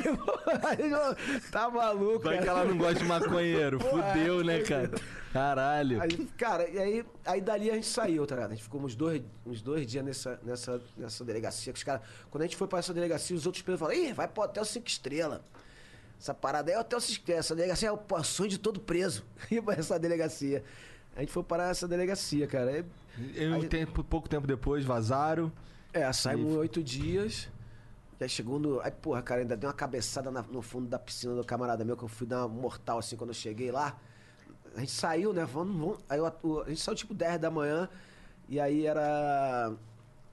irmão. 0.86 1.16
Tá 1.50 1.68
maluco, 1.68 2.20
Vai 2.20 2.38
que 2.38 2.44
cara. 2.44 2.60
ela 2.60 2.68
não 2.68 2.78
gosta 2.78 3.00
de 3.00 3.04
maconheiro. 3.04 3.80
Fudeu, 3.80 4.44
né, 4.44 4.60
cara? 4.60 4.88
Caralho. 5.32 6.00
Aí, 6.02 6.26
cara, 6.36 6.68
e 6.68 6.78
aí, 6.78 7.06
aí 7.24 7.40
dali 7.40 7.70
a 7.70 7.74
gente 7.74 7.86
saiu, 7.86 8.26
tá 8.26 8.34
ligado? 8.34 8.50
A 8.52 8.54
gente 8.54 8.64
ficou 8.64 8.82
uns 8.82 8.94
dois, 8.94 9.22
uns 9.46 9.62
dois 9.62 9.86
dias 9.86 10.04
nessa, 10.04 10.38
nessa, 10.42 10.82
nessa 10.96 11.24
delegacia. 11.24 11.72
Que 11.72 11.78
os 11.78 11.82
caras, 11.84 12.02
quando 12.30 12.42
a 12.42 12.46
gente 12.46 12.56
foi 12.56 12.68
pra 12.68 12.78
essa 12.80 12.92
delegacia, 12.92 13.34
os 13.34 13.46
outros 13.46 13.62
presos 13.62 13.80
falaram: 13.80 13.98
ih, 13.98 14.12
vai 14.12 14.28
pro 14.28 14.42
Hotel 14.42 14.64
5 14.64 14.86
Estrelas. 14.86 15.40
Essa 16.20 16.34
parada 16.34 16.70
aí 16.70 16.74
é 16.74 16.78
o 16.78 16.82
Hotel 16.82 17.00
5 17.00 17.12
Estrelas. 17.20 17.46
Essa 17.46 17.54
delegacia 17.56 17.88
é 17.88 17.92
o 17.92 18.22
sonho 18.24 18.50
de 18.50 18.58
todo 18.58 18.78
preso. 18.78 19.24
Ir 19.50 19.62
pra 19.62 19.74
essa 19.74 19.98
delegacia. 19.98 20.62
A 21.16 21.20
gente 21.20 21.32
foi 21.32 21.42
parar 21.42 21.68
nessa 21.68 21.88
delegacia, 21.88 22.46
cara. 22.46 22.84
E 23.18 23.46
um 23.46 23.54
Aí- 23.54 23.68
tempo, 23.68 24.04
pouco 24.04 24.28
tempo 24.28 24.46
depois, 24.46 24.84
vazaram. 24.84 25.50
É, 25.92 26.10
saímos 26.12 26.54
oito 26.56 26.82
dias. 26.82 27.48
E 28.20 28.24
aí 28.24 28.28
chegou 28.28 28.58
no. 28.58 28.80
Aí, 28.80 28.90
porra, 28.90 29.20
cara, 29.22 29.40
ainda 29.40 29.56
deu 29.56 29.68
uma 29.68 29.74
cabeçada 29.74 30.30
na- 30.30 30.42
no 30.42 30.62
fundo 30.62 30.86
da 30.88 30.98
piscina 30.98 31.34
do 31.34 31.44
camarada 31.44 31.84
meu, 31.84 31.96
que 31.96 32.02
eu 32.04 32.08
fui 32.08 32.26
dar 32.26 32.46
uma 32.46 32.48
mortal 32.48 32.98
assim 32.98 33.16
quando 33.16 33.30
eu 33.30 33.34
cheguei 33.34 33.70
lá. 33.70 33.98
A 34.76 34.80
gente 34.80 34.92
saiu, 34.92 35.32
né? 35.32 35.44
Vamos, 35.44 35.76
vamos. 35.76 35.98
Aí 36.08 36.18
eu- 36.18 36.26
a 36.62 36.68
gente 36.68 36.80
saiu 36.80 36.94
tipo 36.96 37.12
10 37.14 37.38
da 37.40 37.50
manhã. 37.50 37.88
E 38.48 38.58
aí 38.60 38.86
era. 38.86 39.72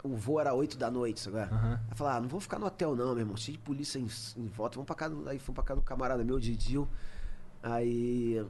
O 0.03 0.15
voo 0.15 0.39
era 0.39 0.53
8 0.53 0.77
da 0.77 0.89
noite, 0.89 1.19
sabe? 1.19 1.39
Aham. 1.39 1.79
Aí 1.89 1.95
falou, 1.97 2.13
ah, 2.13 2.19
não 2.21 2.27
vou 2.29 2.39
ficar 2.39 2.57
no 2.57 2.65
hotel 2.65 2.95
não, 2.95 3.07
meu 3.09 3.19
irmão. 3.19 3.35
Cheio 3.35 3.57
de 3.57 3.63
polícia 3.63 3.99
em, 3.99 4.07
em 4.37 4.47
volta. 4.47 4.75
Vamos 4.75 4.87
pra 4.87 4.95
casa. 4.95 5.15
Aí 5.29 5.37
fomos 5.39 5.55
pra 5.55 5.63
casa 5.63 5.79
do 5.81 5.83
camarada 5.85 6.23
meu, 6.23 6.39
Didil. 6.39 6.87
Aí. 7.61 8.45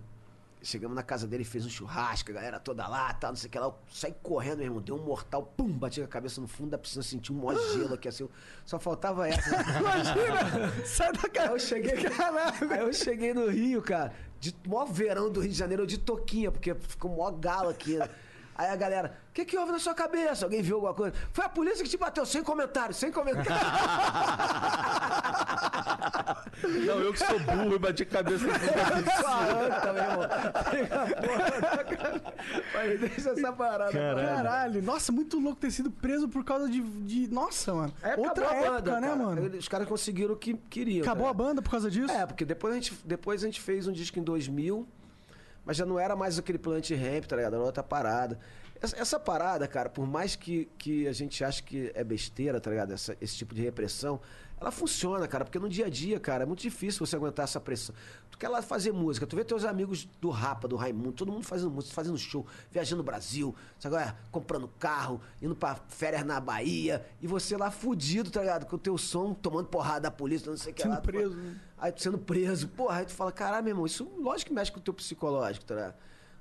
Chegamos 0.61 0.93
na 0.93 1.01
casa 1.01 1.25
dele, 1.25 1.45
fez 1.45 1.65
um 1.65 1.69
churrasco, 1.69 2.31
a 2.31 2.33
galera 2.33 2.59
toda 2.59 2.85
lá, 2.85 3.13
tal, 3.13 3.29
não 3.31 3.37
sei 3.37 3.47
o 3.47 3.51
que 3.51 3.57
lá. 3.57 3.67
Eu 3.67 3.75
saí 3.89 4.13
correndo, 4.21 4.57
meu 4.57 4.65
irmão, 4.65 4.81
deu 4.81 4.95
um 4.97 5.01
mortal, 5.05 5.41
pum, 5.55 5.69
bati 5.71 6.01
a 6.01 6.07
cabeça 6.07 6.41
no 6.41 6.49
fundo 6.49 6.71
da 6.71 6.77
piscina, 6.77 7.01
senti 7.01 7.31
um 7.31 7.37
mó 7.37 7.53
gelo 7.71 7.93
aqui, 7.93 8.09
assim. 8.09 8.27
Só 8.65 8.77
faltava 8.77 9.25
essa. 9.29 9.55
Imagina! 9.79 10.69
Sai 10.85 11.13
da 11.13 11.21
Aí 11.23 11.29
cara. 11.29 11.51
eu 11.53 11.59
cheguei, 11.59 11.93
aí 12.73 12.79
eu 12.81 12.91
cheguei 12.91 13.33
no 13.33 13.47
Rio, 13.49 13.81
cara, 13.81 14.11
de 14.39 14.55
mó 14.65 14.85
verão 14.85 15.29
do 15.29 15.41
Rio 15.41 15.51
de 15.51 15.57
Janeiro, 15.57 15.85
de 15.85 15.97
toquinha, 15.97 16.51
porque 16.51 16.73
ficou 16.73 17.11
mó 17.11 17.29
galo 17.31 17.69
aqui. 17.69 17.97
Aí 18.59 18.67
a 18.67 18.75
galera, 18.75 19.13
o 19.29 19.33
que 19.33 19.45
que 19.45 19.57
houve 19.57 19.71
na 19.71 19.79
sua 19.79 19.93
cabeça? 19.93 20.45
Alguém 20.45 20.61
viu 20.61 20.75
alguma 20.75 20.93
coisa? 20.93 21.15
Foi 21.31 21.45
a 21.45 21.49
polícia 21.49 21.81
que 21.81 21.89
te 21.89 21.95
bateu, 21.95 22.25
sem 22.25 22.43
comentário, 22.43 22.93
sem 22.93 23.09
comentário. 23.09 23.47
Não, 26.85 26.99
eu 26.99 27.13
que 27.13 27.19
sou 27.19 27.39
burro 27.39 27.75
e 27.75 27.79
bati 27.79 28.03
a 28.03 28.05
cabeça 28.05 28.43
no 28.45 28.51
a. 28.59 28.59
Falei, 32.73 32.97
deixa 32.97 33.29
essa 33.29 33.53
parada. 33.53 33.93
Caralho. 33.93 34.27
Caralho, 34.27 34.81
nossa, 34.83 35.09
muito 35.13 35.39
louco 35.39 35.61
ter 35.61 35.71
sido 35.71 35.89
preso 35.89 36.27
por 36.27 36.43
causa 36.43 36.67
de. 36.69 36.81
de- 36.81 37.33
Nossa, 37.33 37.73
mano. 37.73 37.93
Aí 38.03 38.15
Outra 38.17 38.49
a 38.49 38.53
época, 38.55 38.71
banda, 38.71 38.99
né, 38.99 39.07
cara. 39.07 39.23
mano? 39.23 39.57
Os 39.57 39.69
caras 39.69 39.87
conseguiram 39.87 40.33
o 40.33 40.37
que 40.37 40.53
queriam. 40.69 41.03
Acabou 41.03 41.27
a 41.27 41.33
cara. 41.33 41.45
banda 41.47 41.61
por 41.61 41.71
causa 41.71 41.89
disso? 41.89 42.11
É, 42.11 42.25
porque 42.25 42.43
depois 42.43 42.73
a 42.73 42.75
gente, 42.75 42.93
depois 43.05 43.41
a 43.41 43.45
gente 43.45 43.61
fez 43.61 43.87
um 43.87 43.93
disco 43.93 44.19
em 44.19 44.23
2000, 44.23 44.85
mas 45.69 45.77
já 45.77 45.85
não 45.85 45.99
era 45.99 46.15
mais 46.15 46.39
aquele 46.39 46.57
Plant 46.57 46.89
Ramp, 46.89 47.25
tá 47.25 47.35
ligado? 47.35 47.53
Era 47.53 47.61
outra 47.63 47.83
parada. 47.83 48.39
Essa, 48.81 48.97
essa 48.97 49.19
parada, 49.19 49.67
cara, 49.67 49.87
por 49.87 50.07
mais 50.07 50.35
que, 50.35 50.65
que 50.79 51.07
a 51.07 51.11
gente 51.13 51.43
ache 51.43 51.61
que 51.61 51.91
é 51.93 52.03
besteira, 52.03 52.59
tá 52.59 52.71
ligado? 52.71 52.91
Essa- 52.91 53.15
esse 53.21 53.35
tipo 53.37 53.53
de 53.53 53.61
repressão, 53.61 54.19
ela 54.59 54.71
funciona, 54.71 55.27
cara, 55.27 55.45
porque 55.45 55.57
no 55.59 55.69
dia 55.69 55.85
a 55.85 55.89
dia, 55.89 56.19
cara, 56.19 56.43
é 56.43 56.45
muito 56.45 56.61
difícil 56.61 57.05
você 57.05 57.15
aguentar 57.15 57.45
essa 57.45 57.59
pressão. 57.59 57.95
Tu 58.29 58.37
quer 58.37 58.49
lá 58.49 58.61
fazer 58.61 58.91
música, 58.91 59.25
tu 59.25 59.35
vê 59.35 59.43
teus 59.43 59.63
amigos 59.63 60.05
do 60.19 60.29
Rapa, 60.29 60.67
do 60.67 60.75
Raimundo, 60.75 61.13
todo 61.13 61.31
mundo 61.31 61.43
fazendo 61.45 61.71
música, 61.71 61.93
fazendo 61.93 62.17
show, 62.17 62.45
viajando 62.71 62.97
no 62.97 63.03
Brasil, 63.03 63.55
sabe? 63.79 63.95
agora 63.95 64.17
comprando 64.31 64.67
carro, 64.79 65.21
indo 65.41 65.55
pra 65.55 65.75
férias 65.87 66.25
na 66.25 66.39
Bahia, 66.39 67.05
e 67.21 67.27
você 67.27 67.55
lá 67.55 67.71
fudido, 67.71 68.29
tá 68.29 68.41
ligado? 68.41 68.65
Com 68.65 68.75
o 68.75 68.79
teu 68.79 68.97
som, 68.97 69.33
tomando 69.33 69.67
porrada 69.67 70.01
da 70.01 70.11
polícia, 70.11 70.49
não 70.49 70.57
sei 70.57 70.71
o 70.71 70.75
que 70.75 70.81
Sendo 70.81 70.91
lá. 70.91 70.97
tu 71.01 71.05
fala- 71.11 71.17
preso, 71.19 71.35
né? 71.35 71.55
Aí 71.77 71.91
tu 71.93 72.01
sendo 72.01 72.17
preso, 72.17 72.67
porra, 72.67 72.97
aí 72.99 73.05
tu 73.05 73.13
fala, 73.13 73.31
caralho, 73.31 73.63
meu 73.63 73.71
irmão, 73.71 73.85
isso 73.85 74.03
lógico 74.19 74.49
que 74.49 74.53
mexe 74.53 74.71
com 74.71 74.79
o 74.79 74.83
teu 74.83 74.93
psicológico, 74.93 75.65
tá 75.65 75.75
ligado? 75.75 75.95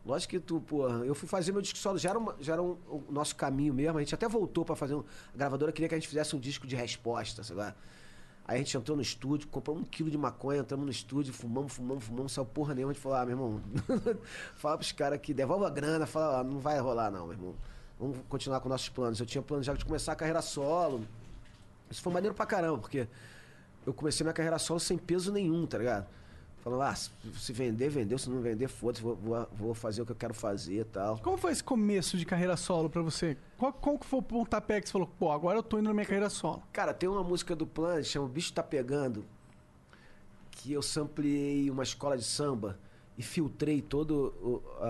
Lógico 0.04 0.30
que 0.30 0.40
tu, 0.40 0.60
porra, 0.60 1.04
eu 1.04 1.14
fui 1.14 1.28
fazer 1.28 1.52
meu 1.52 1.60
disco 1.60 1.78
solo, 1.78 1.98
já 1.98 2.10
era, 2.10 2.18
uma- 2.18 2.34
já 2.40 2.54
era 2.54 2.62
um- 2.62 2.78
o 2.88 3.04
nosso 3.10 3.36
caminho 3.36 3.74
mesmo, 3.74 3.98
a 3.98 4.00
gente 4.00 4.14
até 4.14 4.26
voltou 4.26 4.64
pra 4.64 4.74
fazer 4.74 4.94
um. 4.94 5.00
A 5.34 5.36
gravadora 5.36 5.70
queria 5.70 5.88
que 5.88 5.94
a 5.94 5.98
gente 5.98 6.08
fizesse 6.08 6.34
um 6.34 6.40
disco 6.40 6.66
de 6.66 6.74
resposta, 6.74 7.42
sei 7.42 7.54
lá. 7.54 7.74
Aí 8.48 8.54
a 8.54 8.58
gente 8.60 8.74
entrou 8.74 8.96
no 8.96 9.02
estúdio, 9.02 9.46
comprou 9.48 9.76
um 9.76 9.84
quilo 9.84 10.10
de 10.10 10.16
maconha, 10.16 10.60
entramos 10.60 10.86
no 10.86 10.90
estúdio, 10.90 11.34
fumamos, 11.34 11.70
fumamos, 11.70 12.02
fumamos, 12.02 12.32
saiu 12.32 12.46
porra 12.46 12.74
nenhuma. 12.74 12.92
A 12.92 12.94
gente 12.94 13.02
falou, 13.02 13.18
ah, 13.18 13.26
meu 13.26 13.34
irmão, 13.34 13.60
fala 14.56 14.78
pros 14.78 14.90
caras 14.90 15.20
que 15.20 15.34
devolve 15.34 15.66
a 15.66 15.68
grana, 15.68 16.06
fala, 16.06 16.40
ah, 16.40 16.44
não 16.44 16.58
vai 16.58 16.80
rolar 16.80 17.10
não, 17.10 17.26
meu 17.26 17.34
irmão. 17.34 17.54
vamos 18.00 18.16
continuar 18.26 18.60
com 18.60 18.70
nossos 18.70 18.88
planos. 18.88 19.20
Eu 19.20 19.26
tinha 19.26 19.42
plano 19.42 19.62
já 19.62 19.74
de 19.74 19.84
começar 19.84 20.12
a 20.12 20.16
carreira 20.16 20.40
solo. 20.40 21.04
Isso 21.90 22.00
foi 22.00 22.10
maneiro 22.10 22.34
pra 22.34 22.46
caramba, 22.46 22.78
porque 22.78 23.06
eu 23.84 23.92
comecei 23.92 24.24
minha 24.24 24.32
carreira 24.32 24.58
solo 24.58 24.80
sem 24.80 24.96
peso 24.96 25.30
nenhum, 25.30 25.66
tá 25.66 25.76
ligado? 25.76 26.06
Falando, 26.60 26.82
ah, 26.82 26.94
se- 26.94 27.52
vender, 27.52 27.88
vendeu, 27.88 28.18
se 28.18 28.28
não 28.28 28.40
vender, 28.40 28.68
foda-se, 28.68 29.02
vou, 29.02 29.14
vou, 29.16 29.48
vou 29.52 29.74
fazer 29.74 30.02
o 30.02 30.06
que 30.06 30.12
eu 30.12 30.16
quero 30.16 30.34
fazer 30.34 30.80
e 30.80 30.84
tal. 30.84 31.18
Como 31.18 31.38
foi 31.38 31.52
esse 31.52 31.62
começo 31.62 32.18
de 32.18 32.26
carreira 32.26 32.56
solo 32.56 32.90
pra 32.90 33.00
você? 33.00 33.36
Qual, 33.56 33.72
qual 33.72 33.98
que 33.98 34.04
foi 34.06 34.18
o 34.18 34.22
pontapé 34.22 34.80
que 34.80 34.88
você 34.88 34.92
falou, 34.92 35.06
pô, 35.18 35.30
agora 35.30 35.58
eu 35.58 35.62
tô 35.62 35.78
indo 35.78 35.86
na 35.86 35.94
minha 35.94 36.04
carreira 36.04 36.28
solo? 36.28 36.62
Cara, 36.72 36.92
tem 36.92 37.08
uma 37.08 37.22
música 37.22 37.54
do 37.54 37.66
Planet, 37.66 38.04
chama 38.04 38.26
O 38.26 38.28
Bicho 38.28 38.52
Tá 38.52 38.62
Pegando, 38.62 39.24
que 40.50 40.72
eu 40.72 40.82
sampliei 40.82 41.70
uma 41.70 41.84
escola 41.84 42.18
de 42.18 42.24
samba 42.24 42.78
e 43.16 43.22
filtrei 43.22 43.80
toda 43.80 44.14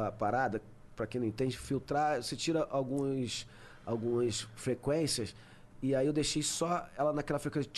a 0.07 0.11
parada. 0.13 0.63
Pra 0.97 1.07
quem 1.07 1.21
não 1.21 1.29
entende, 1.29 1.57
filtrar, 1.57 2.21
você 2.23 2.35
tira 2.35 2.67
alguns, 2.71 3.47
algumas 3.87 4.41
frequências 4.57 5.33
e 5.81 5.95
aí 5.95 6.07
eu 6.07 6.13
deixei 6.13 6.43
só 6.43 6.89
ela 6.97 7.13
naquela 7.13 7.39
frequência. 7.39 7.71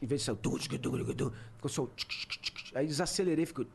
Em 0.00 0.06
vez 0.06 0.22
de 0.22 0.34
tum, 0.36 0.58
Ficou 0.58 1.68
só. 1.68 1.88
Aí 2.74 2.86
desacelerei, 2.86 3.46
ficou. 3.46 3.66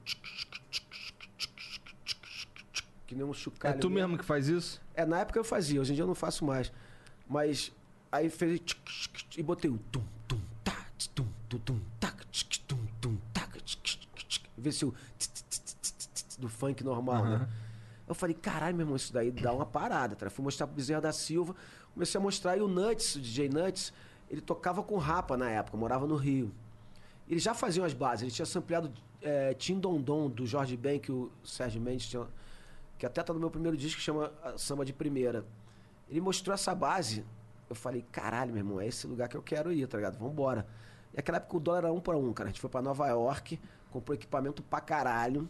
Que 3.07 3.15
nem 3.15 3.25
um 3.25 3.31
É 3.31 3.33
chocalho. 3.33 3.79
tu 3.79 3.89
mesmo 3.89 4.17
que 4.17 4.23
faz 4.23 4.47
isso? 4.47 4.81
É, 4.93 5.05
na 5.05 5.19
época 5.19 5.39
eu 5.39 5.43
fazia, 5.43 5.81
hoje 5.81 5.91
em 5.91 5.95
dia 5.95 6.03
eu 6.03 6.07
não 6.07 6.15
faço 6.15 6.45
mais. 6.45 6.71
Mas 7.27 7.71
aí 8.11 8.29
fez 8.29 8.61
e 9.37 9.43
botei 9.43 9.69
o 9.69 9.77
tum, 9.91 10.03
tum, 10.27 10.39
tá, 10.63 10.85
tum, 11.13 11.27
tum, 11.49 11.59
tum, 11.59 11.79
tac, 11.99 12.25
tum, 12.67 12.85
tum, 13.01 13.17
tac. 13.33 13.57
Em 14.57 14.61
vez 14.61 14.77
de 14.77 14.85
o 14.85 14.93
do 16.37 16.49
funk 16.49 16.83
normal, 16.83 17.25
né? 17.25 17.47
Eu 18.07 18.15
falei, 18.15 18.35
caralho, 18.35 18.75
meu 18.75 18.83
irmão, 18.83 18.95
isso 18.95 19.13
daí 19.13 19.31
dá 19.31 19.53
uma 19.53 19.65
parada. 19.65 20.15
Tá? 20.15 20.29
Fui 20.29 20.43
mostrar 20.43 20.67
pro 20.67 20.75
Bezerra 20.75 21.01
da 21.01 21.13
Silva, 21.13 21.55
comecei 21.93 22.19
a 22.19 22.21
mostrar 22.21 22.57
e 22.57 22.61
o 22.61 22.67
Nuts, 22.67 23.15
o 23.15 23.21
DJ 23.21 23.47
Nuts, 23.47 23.93
ele 24.31 24.39
tocava 24.39 24.81
com 24.81 24.95
rapa 24.95 25.35
na 25.35 25.49
época, 25.49 25.75
morava 25.75 26.07
no 26.07 26.15
Rio. 26.15 26.53
Ele 27.27 27.39
já 27.39 27.53
fazia 27.53 27.83
umas 27.83 27.93
bases, 27.93 28.23
ele 28.23 28.31
tinha 28.31 28.45
sampleado 28.45 28.89
é, 29.21 29.53
Tim 29.53 29.77
Dondon, 29.77 30.29
do 30.29 30.47
Jorge 30.47 30.77
Ben, 30.77 30.99
que 30.99 31.11
o 31.11 31.29
Sérgio 31.43 31.81
Mendes 31.81 32.07
tinha, 32.07 32.25
que 32.97 33.05
até 33.05 33.21
tá 33.21 33.33
no 33.33 33.39
meu 33.39 33.51
primeiro 33.51 33.75
disco, 33.75 33.97
que 33.97 34.03
chama 34.03 34.31
ah, 34.41 34.57
Samba 34.57 34.85
de 34.85 34.93
Primeira. 34.93 35.45
Ele 36.09 36.21
mostrou 36.21 36.53
essa 36.53 36.73
base, 36.73 37.25
eu 37.69 37.75
falei, 37.75 38.05
caralho, 38.09 38.53
meu 38.53 38.59
irmão, 38.59 38.79
é 38.79 38.87
esse 38.87 39.05
lugar 39.05 39.27
que 39.27 39.35
eu 39.35 39.41
quero 39.41 39.71
ir, 39.71 39.85
tá 39.85 39.97
ligado? 39.97 40.17
Vambora. 40.17 40.65
E 41.13 41.17
naquela 41.17 41.37
época 41.37 41.57
o 41.57 41.59
dólar 41.59 41.79
era 41.79 41.93
um 41.93 41.99
para 41.99 42.17
um, 42.17 42.31
cara. 42.31 42.47
A 42.47 42.51
gente 42.51 42.61
foi 42.61 42.69
pra 42.69 42.81
Nova 42.81 43.07
York, 43.09 43.59
comprou 43.91 44.15
equipamento 44.15 44.63
pra 44.63 44.79
caralho. 44.79 45.49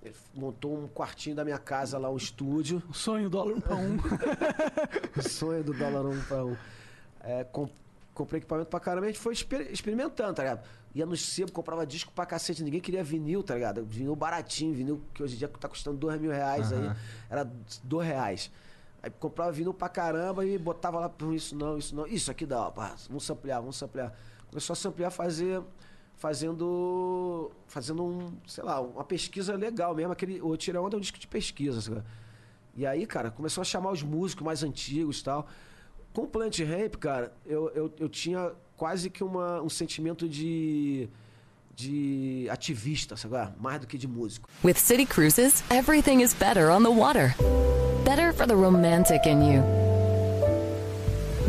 Ele 0.00 0.14
montou 0.32 0.78
um 0.78 0.86
quartinho 0.86 1.34
da 1.34 1.44
minha 1.44 1.58
casa 1.58 1.98
lá, 1.98 2.08
um 2.08 2.16
estúdio. 2.16 2.80
O 2.88 2.94
sonho 2.94 3.28
dólar 3.28 3.54
um 3.54 3.60
pra 3.60 3.74
um. 3.74 3.96
O 5.18 5.22
sonho 5.28 5.64
do 5.64 5.74
dólar 5.74 6.06
um 6.06 6.20
pra 6.22 6.44
um. 6.44 6.56
É, 7.20 7.42
comprei 8.16 8.38
equipamento 8.38 8.68
pra 8.68 8.80
caramba 8.80 9.06
e 9.06 9.10
a 9.10 9.12
gente 9.12 9.20
foi 9.20 9.32
exper- 9.34 9.70
experimentando, 9.70 10.34
tá 10.34 10.42
ligado? 10.42 10.66
Ia 10.94 11.04
no 11.06 11.16
sebo, 11.16 11.52
comprava 11.52 11.86
disco 11.86 12.10
pra 12.12 12.24
cacete, 12.26 12.62
ninguém 12.64 12.80
queria 12.80 13.04
vinil, 13.04 13.42
tá 13.42 13.54
ligado? 13.54 13.84
Vinil 13.84 14.16
baratinho, 14.16 14.74
vinil 14.74 15.02
que 15.14 15.22
hoje 15.22 15.34
em 15.34 15.38
dia 15.38 15.46
tá 15.48 15.68
custando 15.68 15.96
dois 15.98 16.18
mil 16.20 16.30
reais 16.30 16.72
aí, 16.72 16.96
era 17.30 17.50
dois 17.84 18.06
reais. 18.08 18.50
Aí 19.02 19.10
comprava 19.10 19.52
vinil 19.52 19.74
pra 19.74 19.88
caramba 19.88 20.44
e 20.46 20.56
botava 20.58 20.98
lá, 20.98 21.08
"Pô, 21.08 21.32
isso 21.32 21.54
não, 21.54 21.76
isso 21.76 21.94
não, 21.94 22.06
isso 22.06 22.30
aqui 22.30 22.46
dá, 22.46 22.66
ó, 22.66 22.70
pá, 22.70 22.96
vamos 23.08 23.28
ampliar, 23.30 23.60
vamos 23.60 23.80
ampliar. 23.82 24.12
Começou 24.48 24.74
a 24.74 24.88
ampliar, 24.88 25.10
fazer, 25.10 25.62
fazendo, 26.16 27.50
fazendo 27.66 28.02
um, 28.04 28.32
sei 28.46 28.64
lá, 28.64 28.80
uma 28.80 29.04
pesquisa 29.04 29.54
legal 29.54 29.94
mesmo, 29.94 30.12
aquele, 30.12 30.40
o 30.40 30.56
Tira 30.56 30.80
Onda 30.80 30.96
é 30.96 30.98
um 30.98 31.00
disco 31.00 31.18
de 31.18 31.26
pesquisa, 31.26 31.80
sabe? 31.80 32.02
E 32.74 32.86
aí, 32.86 33.06
cara, 33.06 33.30
começou 33.30 33.62
a 33.62 33.64
chamar 33.64 33.90
os 33.90 34.02
músicos 34.02 34.44
mais 34.44 34.62
antigos 34.62 35.20
e 35.20 35.24
tal. 35.24 35.46
Com 36.16 36.22
o 36.22 36.26
Plant 36.26 36.60
Ramp, 36.60 36.94
cara, 36.94 37.30
eu, 37.44 37.70
eu, 37.74 37.92
eu 38.00 38.08
tinha 38.08 38.50
quase 38.74 39.10
que 39.10 39.22
uma, 39.22 39.60
um 39.60 39.68
sentimento 39.68 40.26
de, 40.26 41.10
de 41.74 42.48
ativista, 42.50 43.18
sabe? 43.18 43.52
Mais 43.60 43.78
do 43.82 43.86
que 43.86 43.98
de 43.98 44.08
músico. 44.08 44.48
With 44.64 44.76
City 44.76 45.04
Cruises, 45.04 45.62
everything 45.68 46.22
is 46.22 46.32
better 46.32 46.70
on 46.70 46.84
the 46.84 46.90
water. 46.90 47.34
Better 48.02 48.32
for 48.32 48.46
the 48.46 48.54
romantic 48.54 49.26
in 49.26 49.42
you, 49.42 49.62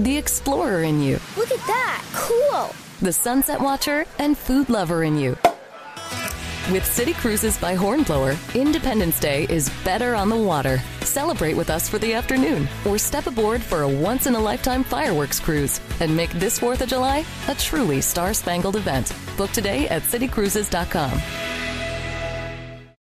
the 0.04 0.18
explorer 0.18 0.84
in 0.84 1.02
you, 1.02 1.18
Look 1.38 1.50
at 1.50 1.66
that! 1.66 2.04
Cool! 2.14 2.76
the 3.02 3.14
sunset 3.14 3.62
watcher, 3.62 4.04
and 4.20 4.38
food 4.38 4.70
lover 4.70 5.02
in 5.06 5.18
you. 5.18 5.38
With 6.72 6.86
City 6.86 7.14
Cruises 7.14 7.58
by 7.58 7.76
Hornblower, 7.76 8.36
Independence 8.54 9.22
Day 9.22 9.46
is 9.50 9.70
better 9.86 10.14
on 10.14 10.28
the 10.28 10.36
water. 10.36 10.82
Celebrate 11.00 11.54
with 11.54 11.70
us 11.70 11.88
for 11.88 11.98
the 11.98 12.14
afternoon 12.14 12.68
or 12.86 12.98
step 12.98 13.26
aboard 13.26 13.64
for 13.64 13.84
a 13.84 13.88
once 13.88 14.28
in 14.28 14.36
a 14.36 14.40
lifetime 14.40 14.84
fireworks 14.84 15.40
cruise 15.40 15.80
and 16.02 16.14
make 16.14 16.32
this 16.32 16.60
4th 16.60 16.82
of 16.82 16.90
July 16.90 17.24
a 17.48 17.56
truly 17.56 18.02
star 18.02 18.34
spangled 18.34 18.76
event. 18.76 19.14
Book 19.38 19.52
today 19.52 19.88
at 19.88 20.02
citycruises.com. 20.02 21.57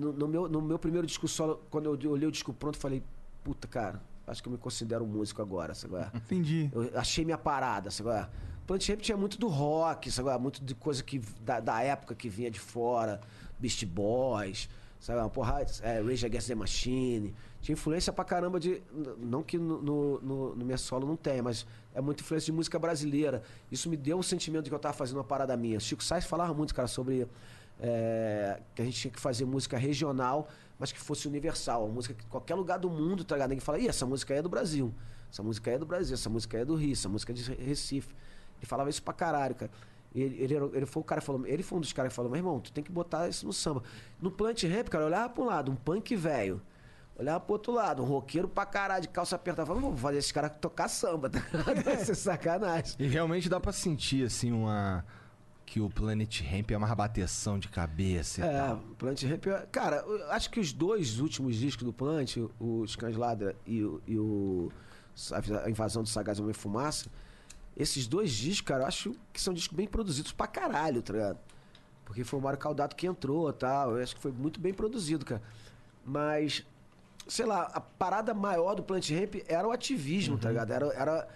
No, 0.00 0.12
no 0.14 0.26
meu, 0.26 0.48
no 0.48 0.62
meu 0.62 0.78
primeiro 0.78 1.06
disco 1.06 1.28
solo, 1.28 1.60
quando 1.70 1.94
eu 2.02 2.10
olhei 2.10 2.26
o 2.26 2.32
disco 2.32 2.54
pronto, 2.54 2.78
falei, 2.78 3.02
puta, 3.44 3.68
cara, 3.68 4.00
acho 4.26 4.42
que 4.42 4.48
eu 4.48 4.52
me 4.52 4.58
considero 4.58 5.04
um 5.04 5.06
músico 5.06 5.42
agora, 5.42 5.74
sabe? 5.74 5.96
é? 5.96 6.10
Entendi. 6.14 6.70
Eu 6.72 6.90
achei 6.98 7.24
minha 7.24 7.36
parada, 7.36 7.90
sabe? 7.90 8.10
é? 8.10 8.26
Plant 8.66 8.88
Ramp 8.88 9.00
tinha 9.00 9.16
muito 9.16 9.38
do 9.38 9.48
rock, 9.48 10.10
sabe? 10.10 10.30
é? 10.30 10.38
Muito 10.38 10.64
de 10.64 10.74
coisa 10.74 11.02
que, 11.02 11.18
da, 11.42 11.60
da 11.60 11.82
época 11.82 12.14
que 12.14 12.28
vinha 12.28 12.50
de 12.50 12.58
fora, 12.58 13.20
Beast 13.58 13.84
Boys, 13.84 14.70
sabe? 14.98 15.18
Uma 15.20 15.28
porrada, 15.28 15.66
é, 15.82 16.00
Rage 16.00 16.24
Against 16.24 16.48
the 16.48 16.54
Machine. 16.54 17.34
Tinha 17.60 17.74
influência 17.74 18.12
pra 18.12 18.24
caramba 18.24 18.58
de. 18.58 18.82
Não 19.18 19.42
que 19.42 19.58
no, 19.58 19.82
no, 19.82 20.20
no, 20.20 20.56
no 20.56 20.64
minha 20.64 20.78
solo 20.78 21.06
não 21.06 21.16
tenha, 21.16 21.42
mas 21.42 21.66
é 21.94 22.00
muita 22.00 22.22
influência 22.22 22.46
de 22.46 22.52
música 22.52 22.78
brasileira. 22.78 23.42
Isso 23.70 23.90
me 23.90 23.96
deu 23.96 24.18
o 24.18 24.22
sentimento 24.22 24.64
de 24.64 24.70
que 24.70 24.74
eu 24.74 24.78
tava 24.78 24.94
fazendo 24.94 25.18
uma 25.18 25.24
parada 25.24 25.54
minha. 25.56 25.78
Chico 25.78 26.02
Sainz 26.02 26.24
falava 26.24 26.54
muito, 26.54 26.74
cara, 26.74 26.88
sobre 26.88 27.26
é, 27.80 28.60
que 28.74 28.82
a 28.82 28.84
gente 28.84 29.00
tinha 29.00 29.10
que 29.10 29.20
fazer 29.20 29.44
música 29.44 29.76
regional, 29.78 30.48
mas 30.78 30.92
que 30.92 30.98
fosse 31.00 31.26
universal. 31.26 31.88
Música 31.88 32.14
que 32.14 32.26
qualquer 32.26 32.54
lugar 32.54 32.78
do 32.78 32.90
mundo, 32.90 33.24
tá 33.24 33.34
ligado? 33.34 33.50
Ninguém 33.50 33.60
fala, 33.60 33.78
ih, 33.78 33.88
essa 33.88 34.06
música 34.06 34.34
é 34.34 34.42
do 34.42 34.48
Brasil. 34.48 34.94
Essa 35.32 35.42
música 35.42 35.70
é 35.70 35.78
do 35.78 35.86
Brasil, 35.86 36.14
essa 36.14 36.28
música 36.28 36.58
é 36.58 36.64
do 36.64 36.74
Rio, 36.74 36.92
essa 36.92 37.08
música 37.08 37.32
é 37.32 37.34
de 37.34 37.54
Recife. 37.54 38.14
Ele 38.58 38.66
falava 38.66 38.90
isso 38.90 39.02
pra 39.02 39.14
caralho, 39.14 39.54
cara. 39.54 39.70
Ele, 40.14 40.42
ele, 40.42 40.54
ele 40.74 40.86
foi 40.86 41.00
o 41.00 41.04
cara 41.04 41.20
falou, 41.20 41.46
ele 41.46 41.62
foi 41.62 41.78
um 41.78 41.80
dos 41.80 41.92
caras 41.92 42.10
que 42.10 42.16
falou, 42.16 42.30
meu 42.30 42.38
irmão, 42.38 42.58
tu 42.58 42.72
tem 42.72 42.82
que 42.82 42.90
botar 42.90 43.28
isso 43.28 43.46
no 43.46 43.52
samba. 43.52 43.82
No 44.20 44.30
plant 44.30 44.60
rap, 44.64 44.90
cara, 44.90 45.04
eu 45.04 45.06
olhava 45.06 45.28
pra 45.32 45.42
um 45.42 45.46
lado, 45.46 45.70
um 45.70 45.76
punk 45.76 46.16
velho. 46.16 46.60
Olhava 47.16 47.38
pro 47.38 47.52
outro 47.52 47.72
lado, 47.72 48.02
um 48.02 48.06
roqueiro 48.06 48.48
pra 48.48 48.66
caralho, 48.66 49.02
de 49.02 49.08
calça 49.08 49.36
apertada. 49.36 49.66
Falava, 49.66 49.86
vou 49.86 49.96
fazer 49.96 50.18
esses 50.18 50.32
caras 50.32 50.52
tocar 50.60 50.88
samba, 50.88 51.28
tá? 51.30 51.40
Vai 51.84 51.98
ser 51.98 52.14
sacanagem. 52.14 52.96
E 52.98 53.06
realmente 53.06 53.48
dá 53.48 53.60
pra 53.60 53.72
sentir, 53.72 54.24
assim, 54.24 54.50
uma. 54.50 55.04
Que 55.72 55.80
o 55.80 55.88
Planet 55.88 56.40
Ramp 56.42 56.72
é 56.72 56.76
uma 56.76 56.92
bateção 56.96 57.56
de 57.56 57.68
cabeça 57.68 58.40
e 58.40 58.44
É, 58.44 58.58
tal. 58.58 58.78
Plant 58.98 59.22
Rap. 59.22 59.46
é- 59.50 59.66
Cara, 59.70 59.98
eu 59.98 60.32
acho 60.32 60.50
que 60.50 60.58
os 60.58 60.72
dois 60.72 61.20
últimos 61.20 61.54
discos 61.54 61.84
do 61.84 61.92
Plant, 61.92 62.38
o 62.58 62.84
Scansladra 62.88 63.54
e 63.64 63.80
o, 63.84 64.02
e 64.04 64.18
o 64.18 64.72
a 65.62 65.70
Invasão 65.70 66.02
do 66.02 66.08
Sagaz 66.08 66.40
Homem 66.40 66.52
Fumaça, 66.52 67.08
esses 67.76 68.08
dois 68.08 68.32
discos, 68.32 68.66
cara, 68.66 68.82
eu 68.82 68.86
acho 68.88 69.14
que 69.32 69.40
são 69.40 69.54
discos 69.54 69.76
bem 69.76 69.86
produzidos 69.86 70.32
pra 70.32 70.48
caralho, 70.48 71.02
tá 71.02 71.12
ligado? 71.12 71.38
Porque 72.04 72.24
foi 72.24 72.40
o 72.40 72.42
Mário 72.42 72.58
Caldato 72.58 72.96
que 72.96 73.06
entrou 73.06 73.48
e 73.48 73.52
tal. 73.52 73.96
Eu 73.96 74.02
acho 74.02 74.16
que 74.16 74.20
foi 74.20 74.32
muito 74.32 74.58
bem 74.58 74.74
produzido, 74.74 75.24
cara. 75.24 75.40
Mas, 76.04 76.66
sei 77.28 77.46
lá, 77.46 77.70
a 77.72 77.80
parada 77.80 78.34
maior 78.34 78.74
do 78.74 78.82
Plant 78.82 79.08
Ramp 79.10 79.36
era 79.46 79.68
o 79.68 79.70
ativismo, 79.70 80.36
tá 80.36 80.48
ligado? 80.48 80.72
Era. 80.72 80.86
era 80.94 81.28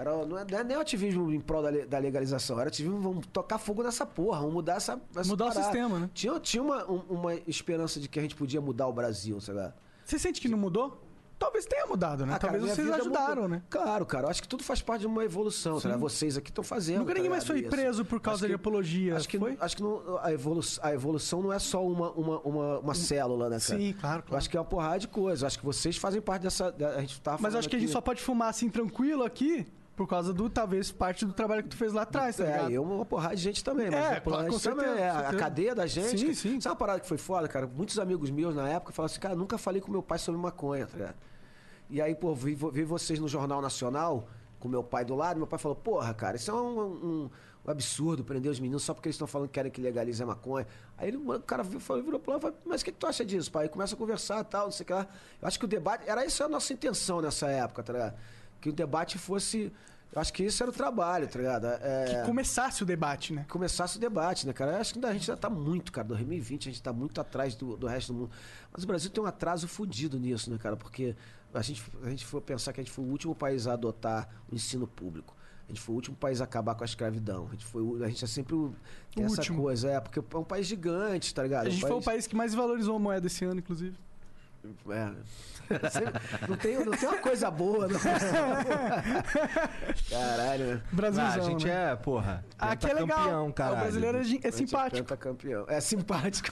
era, 0.00 0.26
não, 0.26 0.38
é, 0.38 0.44
não 0.50 0.58
é 0.58 0.64
nem 0.64 0.76
o 0.76 0.80
ativismo 0.80 1.30
em 1.32 1.40
prol 1.40 1.62
da, 1.62 1.70
da 1.70 1.98
legalização, 1.98 2.58
era 2.58 2.68
ativismo, 2.68 3.00
vamos 3.00 3.26
tocar 3.32 3.58
fogo 3.58 3.82
nessa 3.82 4.04
porra, 4.06 4.38
vamos 4.40 4.54
mudar 4.54 4.74
essa. 4.76 5.00
essa 5.14 5.28
Mudar 5.28 5.46
o 5.46 5.48
parada. 5.48 5.64
sistema, 5.64 5.98
né? 5.98 6.10
Tinha, 6.14 6.40
tinha 6.40 6.62
uma, 6.62 6.90
um- 6.90 7.04
uma 7.10 7.34
esperança 7.46 8.00
de 8.00 8.08
que 8.08 8.18
a 8.18 8.22
gente 8.22 8.34
podia 8.34 8.60
mudar 8.60 8.86
o 8.86 8.92
Brasil, 8.92 9.40
sabe? 9.40 9.72
Você 10.04 10.18
sente 10.18 10.40
que 10.40 10.48
não 10.48 10.58
mudou? 10.58 11.00
talvez 11.38 11.64
tenha 11.64 11.86
mudado, 11.86 12.26
né? 12.26 12.34
Ah, 12.34 12.38
cara, 12.38 12.52
talvez 12.52 12.62
minha 12.64 12.74
vocês 12.74 12.90
ajudaram, 13.00 13.34
mudou. 13.44 13.48
né? 13.48 13.62
Claro, 13.70 14.04
cara. 14.04 14.26
Eu 14.26 14.30
acho 14.30 14.42
que 14.42 14.46
tudo 14.48 14.62
faz 14.62 14.82
parte 14.82 15.00
de 15.00 15.06
uma 15.06 15.24
evolução. 15.24 15.80
Tá? 15.80 15.96
Vocês 15.96 16.36
aqui 16.36 16.50
estão 16.50 16.62
fazendo. 16.62 16.98
Nunca 16.98 17.12
tá 17.12 17.14
ninguém 17.14 17.30
mais 17.30 17.46
foi 17.46 17.62
preso 17.62 18.04
por 18.04 18.20
causa 18.20 18.40
Acho 18.40 18.48
de 18.48 18.48
que- 18.48 18.54
apologia. 18.56 19.16
Acho 19.16 19.26
que, 19.26 19.38
foi? 19.38 19.56
acho 19.58 19.74
que 19.74 19.82
não- 19.82 20.18
a, 20.22 20.30
evolução, 20.34 20.84
a 20.84 20.92
evolução 20.92 21.40
não 21.42 21.50
é 21.50 21.58
só 21.58 21.82
uma, 21.82 22.10
uma, 22.10 22.40
uma, 22.40 22.78
uma 22.80 22.94
célula, 22.94 23.48
né, 23.48 23.58
cara? 23.58 23.80
Sim, 23.80 23.94
claro, 23.98 24.18
Eu 24.18 24.22
claro. 24.24 24.36
acho 24.36 24.50
que 24.50 24.56
é 24.58 24.60
uma 24.60 24.66
porrada 24.66 24.98
de 24.98 25.08
coisas. 25.08 25.42
Acho 25.42 25.58
que 25.58 25.64
vocês 25.64 25.96
fazem 25.96 26.20
parte 26.20 26.42
dessa. 26.42 26.70
da- 26.70 26.90
A 26.96 27.00
gente 27.00 27.18
tava 27.22 27.38
Mas 27.40 27.54
acho 27.54 27.70
que 27.70 27.76
a 27.76 27.78
gente 27.78 27.90
só 27.90 28.02
pode 28.02 28.20
fumar 28.20 28.50
assim 28.50 28.68
tranquilo 28.68 29.24
aqui 29.24 29.66
por 29.96 30.06
causa 30.08 30.32
do, 30.32 30.48
talvez, 30.48 30.90
parte 30.90 31.26
do 31.26 31.32
trabalho 31.32 31.62
que 31.62 31.68
tu 31.68 31.76
fez 31.76 31.92
lá 31.92 32.02
atrás, 32.02 32.36
tá 32.36 32.44
É, 32.44 32.46
ligado? 32.46 32.70
e 32.70 32.74
eu 32.74 32.82
uma 32.82 33.04
porrada 33.04 33.36
de 33.36 33.42
gente 33.42 33.62
também, 33.62 33.90
mas 33.90 34.12
É, 34.12 34.20
porrada 34.20 34.44
de 34.48 34.52
gente 34.52 34.62
também 34.62 34.86
é 34.86 35.10
a 35.10 35.34
cadeia 35.34 35.74
da 35.74 35.86
gente. 35.86 36.18
Sim, 36.18 36.24
cara. 36.26 36.34
sim. 36.34 36.60
Sabe 36.60 36.72
uma 36.72 36.76
parada 36.78 37.00
que 37.00 37.06
foi 37.06 37.18
foda, 37.18 37.46
cara? 37.48 37.66
Muitos 37.66 37.98
amigos 37.98 38.30
meus 38.30 38.54
na 38.54 38.66
época 38.68 38.92
falaram 38.92 39.12
assim, 39.12 39.20
cara, 39.20 39.34
nunca 39.34 39.58
falei 39.58 39.80
com 39.80 39.90
meu 39.92 40.02
pai 40.02 40.18
sobre 40.18 40.40
maconha, 40.40 40.86
tá 40.86 40.96
ligado? 40.96 41.16
E 41.90 42.00
aí, 42.00 42.14
pô, 42.14 42.34
vi, 42.34 42.54
vi 42.54 42.84
vocês 42.84 43.18
no 43.18 43.28
Jornal 43.28 43.60
Nacional, 43.60 44.26
com 44.58 44.68
meu 44.68 44.82
pai 44.82 45.04
do 45.04 45.14
lado, 45.14 45.36
meu 45.38 45.46
pai 45.46 45.58
falou, 45.58 45.74
porra, 45.76 46.14
cara, 46.14 46.36
isso 46.36 46.50
é 46.50 46.54
um, 46.54 46.80
um- 46.80 47.30
um 47.66 47.70
absurdo 47.70 48.24
prender 48.24 48.50
os 48.50 48.58
meninos 48.58 48.82
só 48.82 48.94
porque 48.94 49.08
eles 49.08 49.16
estão 49.16 49.26
falando 49.26 49.48
que 49.48 49.54
querem 49.54 49.70
que 49.70 49.82
legalize 49.82 50.22
a 50.22 50.26
maconha. 50.26 50.66
Aí 50.96 51.08
ele, 51.08 51.18
o 51.18 51.40
cara 51.40 51.62
virou, 51.62 51.78
falou- 51.80 52.02
virou 52.02 52.18
pro 52.18 52.32
lado 52.32 52.40
e 52.40 52.42
falou, 52.42 52.56
mas 52.64 52.80
o 52.80 52.84
que, 52.86 52.90
que 52.92 52.96
tu 52.98 53.06
acha 53.06 53.22
disso, 53.24 53.50
pai? 53.52 53.64
Aí 53.64 53.68
começa 53.68 53.94
a 53.94 53.98
conversar 53.98 54.40
e 54.40 54.44
tal, 54.44 54.64
não 54.64 54.70
sei 54.72 54.84
o 54.84 54.86
que 54.86 54.92
lá. 54.94 55.06
Eu 55.42 55.46
acho 55.48 55.58
que 55.58 55.64
o 55.66 55.68
debate, 55.68 56.04
era 56.08 56.24
isso 56.24 56.42
a 56.42 56.48
nossa 56.48 56.72
intenção 56.72 57.20
nessa 57.20 57.48
época, 57.48 57.82
tá 57.82 57.92
ligado? 57.92 58.14
Que 58.60 58.68
o 58.68 58.72
debate 58.72 59.18
fosse... 59.18 59.72
Eu 60.12 60.20
acho 60.20 60.32
que 60.32 60.42
isso 60.42 60.60
era 60.60 60.70
o 60.70 60.74
trabalho, 60.74 61.28
tá 61.28 61.38
ligado? 61.38 61.66
É, 61.66 62.04
Que 62.22 62.26
começasse 62.26 62.82
o 62.82 62.86
debate, 62.86 63.32
né? 63.32 63.46
começasse 63.48 63.96
o 63.96 64.00
debate, 64.00 64.44
né, 64.44 64.52
cara? 64.52 64.72
Eu 64.72 64.80
acho 64.80 64.94
que 64.94 65.06
a 65.06 65.12
gente 65.12 65.30
ainda 65.30 65.40
tá 65.40 65.48
muito, 65.48 65.92
cara. 65.92 66.08
2020 66.08 66.68
a 66.68 66.72
gente 66.72 66.82
tá 66.82 66.92
muito 66.92 67.20
atrás 67.20 67.54
do, 67.54 67.76
do 67.76 67.86
resto 67.86 68.12
do 68.12 68.18
mundo. 68.18 68.30
Mas 68.72 68.82
o 68.82 68.86
Brasil 68.88 69.08
tem 69.08 69.22
um 69.22 69.26
atraso 69.26 69.68
fudido 69.68 70.18
nisso, 70.18 70.50
né, 70.50 70.58
cara? 70.58 70.76
Porque 70.76 71.14
a 71.54 71.62
gente, 71.62 71.80
a 72.02 72.10
gente 72.10 72.26
for 72.26 72.40
pensar 72.40 72.72
que 72.72 72.80
a 72.80 72.82
gente 72.82 72.92
foi 72.92 73.04
o 73.04 73.08
último 73.08 73.36
país 73.36 73.68
a 73.68 73.74
adotar 73.74 74.28
o 74.50 74.54
ensino 74.54 74.84
público. 74.84 75.36
A 75.68 75.72
gente 75.72 75.80
foi 75.80 75.92
o 75.92 75.96
último 75.96 76.16
país 76.16 76.40
a 76.40 76.44
acabar 76.44 76.74
com 76.74 76.82
a 76.82 76.86
escravidão. 76.86 77.46
A 77.46 77.52
gente, 77.52 77.64
foi, 77.64 78.04
a 78.04 78.08
gente 78.08 78.24
é 78.24 78.26
sempre 78.26 78.56
o, 78.56 78.74
tem 79.14 79.22
O 79.22 79.26
essa 79.26 79.36
último. 79.36 79.62
coisa, 79.62 79.90
é, 79.90 80.00
porque 80.00 80.18
é 80.18 80.36
um 80.36 80.42
país 80.42 80.66
gigante, 80.66 81.32
tá 81.32 81.44
ligado? 81.44 81.68
A 81.68 81.70
gente 81.70 81.84
um 81.84 81.88
foi 81.88 81.96
o 81.96 82.02
país 82.02 82.26
que 82.26 82.34
mais 82.34 82.52
valorizou 82.52 82.96
a 82.96 82.98
moeda 82.98 83.28
esse 83.28 83.44
ano, 83.44 83.60
inclusive. 83.60 83.96
É. 84.90 85.10
Não, 86.48 86.56
tem, 86.56 86.84
não 86.84 86.92
tem 86.92 87.08
uma 87.08 87.18
coisa 87.18 87.50
boa, 87.50 87.88
não. 87.88 87.98
Caralho? 90.10 90.82
Brasilzão, 90.92 91.30
Ah, 91.30 91.34
a 91.34 91.40
gente 91.40 91.66
né? 91.66 91.92
é, 91.92 91.96
porra. 91.96 92.44
Aqui 92.58 92.90
é 92.90 92.94
legal. 92.94 93.18
campeão, 93.18 93.52
caralho. 93.52 93.76
O 93.76 93.80
brasileiro 93.80 94.18
é, 94.18 94.20
é 94.20 94.50
simpático. 94.50 95.16
campeão. 95.16 95.64
É 95.68 95.80
simpático. 95.80 96.48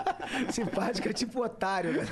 simpático 0.52 1.08
é 1.08 1.12
tipo 1.12 1.44
otário, 1.44 1.92
né? 1.92 2.04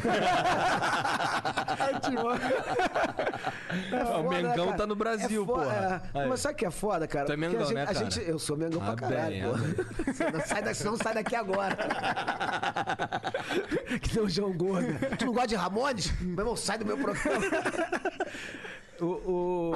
É 3.93 4.03
o 4.05 4.07
foda, 4.23 4.29
Mengão 4.29 4.67
cara. 4.67 4.79
tá 4.79 4.87
no 4.87 4.95
Brasil, 4.95 5.43
É 5.43 5.47
foda, 5.47 5.65
porra. 5.65 6.03
é. 6.15 6.27
Mas 6.27 6.41
sabe 6.41 6.55
o 6.55 6.59
que 6.59 6.67
é 6.67 6.71
foda, 6.71 7.07
cara? 7.09 7.27
Tu 7.27 7.33
é 7.33 7.37
Mengão, 7.37 7.61
a 7.61 7.65
gente, 7.65 7.75
né, 7.75 7.83
a 7.83 7.87
cara? 7.87 7.99
gente- 7.99 8.23
eu 8.29 8.39
sou 8.39 8.57
Mengão 8.57 8.81
Ah, 8.83 8.93
pra 8.93 9.09
caralho, 9.09 9.31
bem, 9.31 9.43
porra. 9.43 9.65
Você 10.15 10.31
não 10.31 10.41
sai 10.41 10.63
daqui, 10.63 10.85
não 10.85 10.97
sai 10.97 11.15
daqui 11.15 11.35
agora. 11.37 11.77
que 14.01 14.15
nem 14.17 14.25
o 14.25 14.29
João 14.29 14.53
Gordo. 14.53 14.95
Tu 15.19 15.27
não 15.27 15.34
gosta 15.35 15.49
de 15.49 15.55
Ramones? 15.57 16.11
Meu 16.20 16.38
irmão, 16.40 16.57
sai 16.57 16.79
do 16.79 16.87
meu 16.87 16.97
programa. 16.97 17.44
o, 19.01 19.05
o- 19.05 19.75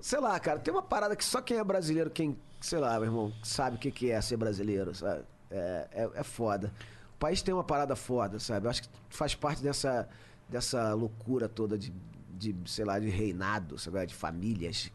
Sei 0.00 0.18
lá, 0.18 0.38
cara, 0.40 0.58
tem 0.58 0.72
uma 0.72 0.82
parada 0.82 1.14
que 1.14 1.24
só 1.24 1.42
quem 1.42 1.58
é 1.58 1.64
brasileiro, 1.64 2.08
quem, 2.10 2.36
sei 2.60 2.78
lá, 2.78 2.94
meu 2.94 3.04
irmão, 3.04 3.32
sabe 3.42 3.76
o 3.76 3.78
que 3.78 3.90
que 3.90 4.10
é 4.10 4.18
ser 4.22 4.36
brasileiro, 4.38 4.94
sabe? 4.94 5.22
É, 5.50 5.88
é, 5.92 6.10
é 6.14 6.22
foda. 6.22 6.72
O 7.16 7.18
país 7.18 7.42
tem 7.42 7.52
uma 7.52 7.62
parada 7.64 7.94
foda, 7.94 8.38
sabe? 8.38 8.66
Eu 8.66 8.70
acho 8.70 8.82
que 8.82 8.88
faz 9.10 9.34
parte 9.34 9.62
dessa, 9.62 10.08
dessa 10.48 10.94
loucura 10.94 11.50
toda 11.50 11.76
de, 11.76 11.92
de, 12.30 12.56
sei 12.64 12.86
lá, 12.86 12.98
de 12.98 13.10
reinado, 13.10 13.78
sabe? 13.78 14.06
De 14.06 14.14
famílias 14.14 14.90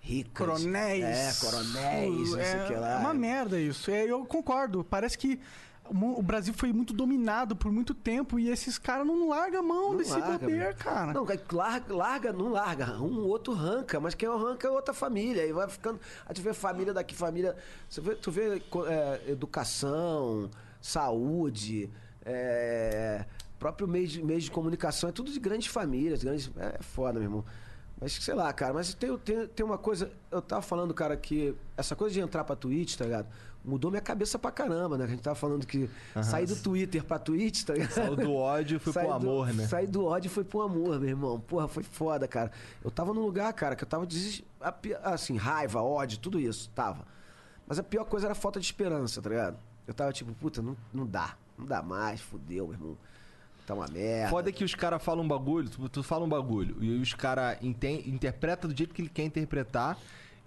ricas. 0.00 0.46
Coronéis. 0.46 1.04
É, 1.04 1.32
coronéis, 1.46 2.30
não 2.30 2.38
sei 2.38 2.60
o 2.62 2.66
que 2.68 2.74
lá. 2.74 2.92
É 2.92 2.96
uma 3.00 3.12
merda 3.14 3.60
isso. 3.60 3.90
É, 3.90 4.04
eu 4.04 4.24
concordo. 4.24 4.82
Parece 4.82 5.18
que 5.18 5.38
o 5.90 6.22
Brasil 6.22 6.52
foi 6.54 6.72
muito 6.72 6.92
dominado 6.92 7.56
por 7.56 7.70
muito 7.72 7.94
tempo 7.94 8.38
e 8.38 8.48
esses 8.48 8.78
caras 8.78 9.06
não 9.06 9.28
largam 9.28 9.60
a 9.60 9.62
mão 9.62 9.90
Não 9.90 9.96
desse 9.96 10.12
larga, 10.12 10.38
poder, 10.38 10.62
mano. 10.62 10.74
cara. 10.76 11.12
Não, 11.12 11.26
larga, 11.52 11.94
larga, 11.94 12.32
não 12.32 12.48
larga. 12.50 13.00
Um 13.00 13.26
outro 13.26 13.52
arranca, 13.52 13.98
mas 14.00 14.14
quem 14.14 14.28
arranca 14.28 14.66
é 14.66 14.70
outra 14.70 14.92
família. 14.94 15.42
Aí 15.42 15.52
vai 15.52 15.68
ficando. 15.68 15.98
Aí 16.26 16.34
tu 16.34 16.42
vê 16.42 16.52
família 16.52 16.92
daqui, 16.92 17.14
família. 17.14 17.56
Você 17.88 18.00
vê, 18.00 18.14
tu 18.14 18.30
vê 18.30 18.62
é, 18.86 19.30
educação, 19.30 20.50
saúde, 20.80 21.90
é, 22.24 23.24
próprio 23.58 23.88
meio 23.88 24.06
de, 24.06 24.22
meio 24.22 24.40
de 24.40 24.50
comunicação, 24.50 25.08
é 25.08 25.12
tudo 25.12 25.30
de 25.30 25.40
grandes 25.40 25.68
famílias, 25.68 26.22
grandes. 26.22 26.50
É 26.56 26.82
foda, 26.82 27.14
meu 27.14 27.22
irmão. 27.24 27.44
Mas 28.00 28.12
sei 28.12 28.34
lá, 28.34 28.52
cara, 28.52 28.72
mas 28.72 28.94
tem, 28.94 29.16
tem, 29.18 29.46
tem 29.48 29.66
uma 29.66 29.76
coisa. 29.78 30.10
Eu 30.30 30.40
tava 30.40 30.62
falando, 30.62 30.94
cara, 30.94 31.16
que 31.16 31.54
essa 31.76 31.96
coisa 31.96 32.14
de 32.14 32.20
entrar 32.20 32.44
pra 32.44 32.54
Twitch, 32.54 32.96
tá 32.96 33.04
ligado? 33.04 33.26
Mudou 33.68 33.90
minha 33.90 34.00
cabeça 34.00 34.38
pra 34.38 34.50
caramba, 34.50 34.96
né? 34.96 35.04
A 35.04 35.06
gente 35.08 35.20
tava 35.22 35.36
falando 35.36 35.66
que 35.66 35.88
sair 36.22 36.46
do 36.46 36.56
Twitter 36.56 37.04
pra 37.04 37.18
Twitch, 37.18 37.64
tá 37.64 37.74
ligado? 37.74 37.90
Saiu 37.92 38.16
do 38.16 38.32
ódio 38.34 38.76
e 38.76 38.78
foi 38.78 38.92
pro 38.92 39.02
Saí 39.02 39.08
do- 39.08 39.14
amor, 39.14 39.52
né? 39.54 39.66
Saí 39.66 39.86
do 39.86 40.04
ódio 40.06 40.28
e 40.28 40.30
foi 40.30 40.44
pro 40.44 40.62
amor, 40.62 40.98
meu 40.98 41.08
irmão. 41.10 41.38
Porra, 41.38 41.68
foi 41.68 41.82
foda, 41.82 42.26
cara. 42.26 42.50
Eu 42.82 42.90
tava 42.90 43.12
num 43.12 43.20
lugar, 43.20 43.52
cara, 43.52 43.76
que 43.76 43.84
eu 43.84 43.88
tava 43.88 44.06
assim, 45.04 45.36
raiva, 45.36 45.82
ódio, 45.82 46.18
tudo 46.18 46.40
isso, 46.40 46.70
tava. 46.74 47.04
Mas 47.66 47.78
a 47.78 47.82
pior 47.82 48.04
coisa 48.04 48.26
era 48.26 48.32
a 48.32 48.34
falta 48.34 48.58
de 48.58 48.66
esperança, 48.66 49.20
tá 49.20 49.28
ligado? 49.28 49.58
Eu 49.86 49.92
tava 49.94 50.12
tipo, 50.12 50.32
puta, 50.34 50.62
não, 50.62 50.76
não 50.92 51.06
dá. 51.06 51.36
Não 51.56 51.66
dá 51.66 51.82
mais, 51.82 52.20
fudeu, 52.20 52.66
meu 52.68 52.74
irmão. 52.74 52.96
Tá 53.66 53.74
uma 53.74 53.86
merda. 53.88 54.30
Foda 54.30 54.48
é 54.48 54.52
que 54.52 54.64
os 54.64 54.74
caras 54.74 55.02
falam 55.02 55.22
um 55.24 55.28
bagulho, 55.28 55.68
tu, 55.68 55.88
tu 55.90 56.02
fala 56.02 56.24
um 56.24 56.28
bagulho, 56.28 56.82
e 56.82 56.98
os 57.00 57.12
caras 57.12 57.58
interpretam 57.62 58.70
do 58.70 58.74
jeito 58.76 58.94
que 58.94 59.02
ele 59.02 59.10
quer 59.10 59.24
interpretar, 59.24 59.98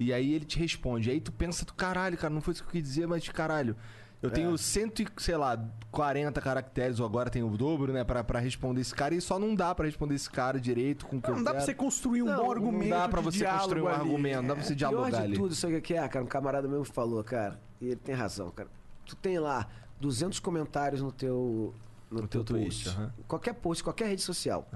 e 0.04 0.14
aí 0.14 0.34
ele 0.34 0.46
te 0.46 0.58
responde. 0.60 1.10
Aí 1.10 1.20
tu 1.22 1.32
pensa, 1.32 1.66
tu 1.66 1.74
caralho, 1.74 2.18
cara, 2.18 2.34
não 2.34 2.42
foi 2.42 2.54
isso 2.54 2.64
que 2.64 2.70
eu 2.70 2.72
quis 2.74 2.84
dizer, 2.84 3.08
mas 3.08 3.28
caralho. 3.30 3.76
Eu 4.22 4.30
É. 4.30 4.34
tenho 4.34 4.56
cento 4.56 5.02
e, 5.02 5.08
sei 5.18 5.36
lá, 5.36 5.60
40 5.90 6.40
caracteres, 6.40 7.00
ou 7.00 7.06
agora 7.08 7.28
tenho 7.32 7.48
o 7.52 7.58
dobro, 7.58 7.92
né, 7.92 8.04
pra, 8.04 8.24
pra 8.24 8.40
responder 8.40 8.80
esse 8.82 8.94
cara, 8.94 9.16
e 9.16 9.20
só 9.22 9.40
não 9.40 9.56
dá 9.56 9.74
pra 9.74 9.86
responder 9.88 10.14
esse 10.14 10.30
cara 10.30 10.60
direito 10.60 11.08
com 11.08 11.18
o 11.18 11.22
que 11.22 11.32
Não 11.32 11.40
eu 11.40 11.44
dá 11.44 11.52
pra 11.56 11.62
você 11.62 11.74
construir 11.74 12.22
um 12.22 12.26
Não, 12.28 12.36
bom 12.36 12.44
não 12.44 12.52
argumento. 12.52 12.90
Não 12.90 12.98
dá 13.00 13.10
pra 13.10 13.20
você 13.22 13.44
construir 13.46 13.82
um 13.82 13.88
ali. 13.88 13.96
argumento, 14.00 14.42
não 14.42 14.48
dá 14.50 14.54
pra 14.56 14.64
você 14.64 14.76
Pior 14.76 14.90
de 14.90 14.96
dialogar 14.96 15.22
ali. 15.24 15.34
tudo, 15.36 15.56
sabe 15.56 15.76
o 15.76 15.82
que 15.82 15.96
é, 15.96 16.08
cara? 16.08 16.24
Um 16.24 16.28
camarada 16.28 16.68
meu 16.68 16.84
falou, 16.86 17.24
cara, 17.24 17.60
e 17.82 17.88
ele 17.88 17.96
tem 17.96 18.14
razão, 18.14 18.52
cara. 18.52 18.70
Tu 19.08 19.16
tem 19.16 19.40
lá 19.40 19.68
200 20.00 20.40
comentários 20.40 21.02
no 21.02 21.12
teu, 21.12 21.74
no, 22.12 22.22
No 22.22 22.28
teu, 22.28 22.44
teu 22.44 22.58
post. 22.58 22.84
tweet, 22.84 22.90
aham. 23.00 23.14
Qualquer 23.28 23.54
post, 23.56 23.84
qualquer 23.84 24.08
rede 24.08 24.22
social. 24.22 24.70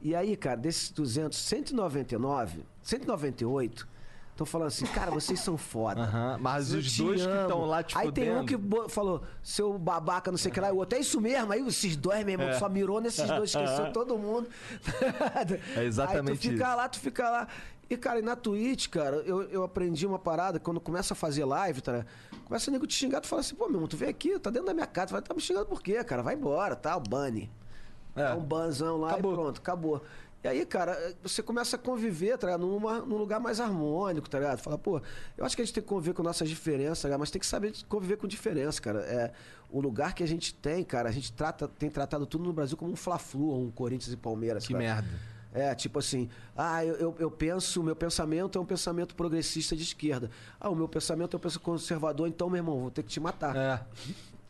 E 0.00 0.14
aí, 0.14 0.36
cara, 0.36 0.56
desses 0.56 0.90
200, 0.92 1.36
199, 1.36 2.64
198 2.84 3.88
estão 4.42 4.46
falando 4.46 4.68
assim, 4.68 4.86
cara, 4.86 5.10
vocês 5.10 5.38
são 5.40 5.56
foda. 5.58 6.36
Mas 6.40 6.72
Eu 6.72 6.78
os 6.80 6.96
dois 6.96 7.20
que 7.22 7.28
amo. 7.28 7.40
estão 7.42 7.64
lá 7.64 7.82
te 7.82 7.96
Aí 7.98 8.10
tem 8.12 8.32
um 8.32 8.40
fudendo- 8.46 8.84
que 8.86 8.90
falou, 8.90 9.22
seu 9.42 9.78
babaca, 9.78 10.30
não 10.30 10.38
sei 10.38 10.50
o 10.50 10.54
que 10.54 10.60
lá, 10.60 10.68
e 10.68 10.72
o 10.72 10.76
outro, 10.76 10.96
é 10.98 11.00
isso 11.00 11.20
mesmo. 11.20 11.52
Aí 11.52 11.66
esses 11.66 11.96
dois, 11.96 12.24
meu 12.24 12.38
irmão, 12.40 12.58
só 12.58 12.68
mirou 12.68 13.00
nesses 13.00 13.26
dois, 13.28 13.50
esqueceu 13.54 13.92
todo 13.92 14.16
mundo. 14.18 14.48
É 15.76 15.84
exatamente 15.84 16.30
Aí 16.30 16.36
tu 16.38 16.40
fica 16.52 16.64
isso. 16.68 16.76
lá, 16.76 16.88
tu 16.88 17.00
fica 17.00 17.30
lá. 17.30 17.48
E, 17.88 17.96
cara, 17.96 18.20
e 18.20 18.22
na 18.22 18.36
Twitch, 18.36 18.88
cara, 18.88 19.16
eu, 19.26 19.42
eu 19.50 19.64
aprendi 19.64 20.06
uma 20.06 20.18
parada, 20.18 20.60
quando 20.60 20.80
começa 20.80 21.12
a 21.12 21.16
fazer 21.16 21.44
live, 21.44 21.80
tá? 21.80 22.06
Começa 22.44 22.70
o 22.70 22.72
nego 22.72 22.86
te 22.86 22.94
xingar, 22.94 23.20
tu 23.20 23.26
fala 23.26 23.40
assim, 23.40 23.54
pô, 23.56 23.64
meu 23.66 23.74
irmão, 23.76 23.88
tu 23.88 23.96
vem 23.96 24.08
aqui, 24.08 24.38
tá 24.38 24.48
dentro 24.48 24.66
da 24.68 24.74
minha 24.74 24.86
casa, 24.86 25.08
tu 25.08 25.12
vai 25.12 25.22
tá 25.22 25.34
me 25.34 25.40
xingando 25.40 25.66
por 25.66 25.82
quê, 25.82 26.02
cara? 26.04 26.22
Vai 26.22 26.34
embora, 26.34 26.76
tá? 26.76 26.96
O 26.96 27.00
bunny. 27.00 27.50
É. 28.14 28.24
Dá 28.28 28.36
um 28.36 28.40
banzão 28.44 28.96
lá 28.96 29.10
Acabou. 29.12 29.32
e 29.32 29.34
pronto, 29.34 29.58
acabou. 29.60 30.02
E 30.42 30.48
aí, 30.48 30.64
cara, 30.64 31.14
você 31.22 31.42
começa 31.42 31.76
a 31.76 31.78
conviver, 31.78 32.38
tá 32.38 32.46
ligado? 32.46 32.66
Numa, 32.66 33.00
num 33.00 33.16
lugar 33.16 33.38
mais 33.38 33.60
harmônico, 33.60 34.28
tá 34.28 34.38
ligado? 34.38 34.58
Fala, 34.58 34.78
pô, 34.78 35.00
eu 35.36 35.44
acho 35.44 35.54
que 35.54 35.60
a 35.60 35.64
gente 35.64 35.74
tem 35.74 35.82
que 35.82 35.88
conviver 35.88 36.14
com 36.14 36.22
nossas 36.22 36.48
diferenças, 36.48 37.02
tá 37.02 37.08
ligado? 37.08 37.20
mas 37.20 37.30
tem 37.30 37.40
que 37.40 37.46
saber 37.46 37.74
conviver 37.88 38.16
com 38.16 38.26
diferença, 38.26 38.80
cara. 38.80 39.00
É, 39.00 39.32
o 39.68 39.80
lugar 39.80 40.14
que 40.14 40.22
a 40.22 40.26
gente 40.26 40.54
tem, 40.54 40.82
cara, 40.82 41.10
a 41.10 41.12
gente 41.12 41.30
trata, 41.32 41.68
tem 41.68 41.90
tratado 41.90 42.24
tudo 42.24 42.44
no 42.44 42.52
Brasil 42.52 42.76
como 42.76 42.90
um 42.90 42.96
Fla-Flu, 42.96 43.48
ou 43.48 43.64
um 43.64 43.70
Corinthians 43.70 44.12
e 44.12 44.16
Palmeiras. 44.16 44.66
Que 44.66 44.72
cara. 44.72 44.84
merda. 44.84 45.08
É, 45.52 45.74
tipo 45.74 45.98
assim, 45.98 46.28
ah, 46.56 46.84
eu, 46.84 46.94
eu, 46.94 47.16
eu 47.18 47.30
penso, 47.30 47.80
o 47.80 47.84
meu 47.84 47.96
pensamento 47.96 48.56
é 48.56 48.60
um 48.60 48.64
pensamento 48.64 49.14
progressista 49.16 49.74
de 49.74 49.82
esquerda. 49.82 50.30
Ah, 50.60 50.70
o 50.70 50.76
meu 50.76 50.88
pensamento 50.88 51.34
é 51.34 51.36
um 51.36 51.40
pensamento 51.40 51.64
conservador, 51.64 52.28
então, 52.28 52.48
meu 52.48 52.58
irmão, 52.58 52.78
vou 52.78 52.90
ter 52.90 53.02
que 53.02 53.08
te 53.08 53.18
matar. 53.18 53.56
É. 53.56 53.80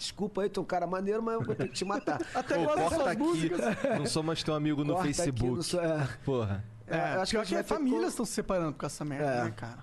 Desculpa 0.00 0.40
aí, 0.42 0.48
tu 0.48 0.60
é 0.60 0.62
um 0.62 0.66
cara 0.66 0.86
maneiro, 0.86 1.22
mas 1.22 1.34
eu 1.34 1.42
vou 1.42 1.54
ter 1.54 1.68
que 1.68 1.74
te 1.74 1.84
matar. 1.84 2.18
Até 2.34 2.54
Pô, 2.56 2.64
gosto 2.64 2.78
corta 2.78 2.96
dessas 2.96 3.06
aqui. 3.08 3.22
músicas. 3.22 3.60
Não 3.98 4.06
sou 4.06 4.22
mais 4.22 4.42
teu 4.42 4.54
amigo 4.54 4.82
no 4.82 4.94
Corta 4.94 5.08
aqui, 5.10 5.14
Facebook. 5.14 5.54
não 5.56 5.62
sou- 5.62 5.80
é. 5.84 6.08
Porra. 6.24 6.64
É, 6.86 6.96
É, 6.96 7.14
eu 7.16 7.20
acho 7.20 7.36
que 7.38 7.42
que 7.44 7.54
ter 7.54 7.64
famílias 7.64 8.08
estão 8.08 8.24
se 8.24 8.32
separando 8.32 8.72
por 8.72 8.78
causa 8.78 8.94
dessa 8.94 9.04
merda, 9.04 9.26
É. 9.30 9.44
né, 9.44 9.50
cara? 9.54 9.78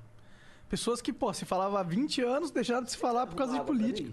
Pessoas 0.68 1.02
que, 1.02 1.14
pô, 1.14 1.32
se 1.34 1.46
falava 1.46 1.80
há 1.80 1.84
20 1.84 2.22
anos, 2.22 2.50
deixaram 2.52 2.84
de 2.84 2.92
se 2.92 2.98
falar 2.98 3.28
por 3.28 3.36
causa 3.36 3.54
de 3.60 3.64
política. 3.64 4.12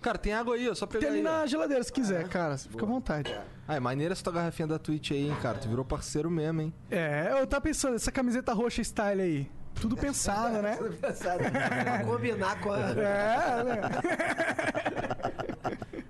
Cara, 0.00 0.18
tem 0.18 0.34
água 0.34 0.54
aí, 0.54 0.68
ó, 0.68 0.74
só 0.74 0.86
pegar 0.86 1.00
Tem 1.00 1.08
ali 1.08 1.18
aí, 1.20 1.26
ó. 1.26 1.38
na 1.40 1.46
geladeira, 1.46 1.82
se 1.82 1.90
quiser, 1.90 2.28
cara. 2.28 2.58
Você 2.58 2.68
fica 2.68 2.84
à 2.84 2.86
vontade. 2.86 3.34
Ah, 3.66 3.74
é 3.76 3.80
maneira 3.80 4.12
essa 4.12 4.22
tua 4.22 4.34
garrafinha 4.34 4.68
da 4.68 4.78
Twitch 4.78 5.12
aí, 5.12 5.26
hein, 5.28 5.36
cara. 5.40 5.56
Tu 5.58 5.66
virou 5.66 5.82
parceiro 5.84 6.30
mesmo, 6.30 6.60
hein. 6.60 6.74
É, 6.90 7.30
eu 7.40 7.46
tava 7.46 7.62
pensando, 7.62 7.96
essa 7.96 8.12
camiseta 8.12 8.52
roxa 8.52 8.84
style 8.84 9.22
aí. 9.22 9.50
Tudo 9.80 9.96
pensado, 9.96 10.62
né? 10.62 10.78
Engraçado. 10.80 11.38
pra 11.50 12.04
combinar 12.04 12.60
com 12.60 12.72
a. 12.72 12.78
É, 12.80 13.64
né? 13.64 13.80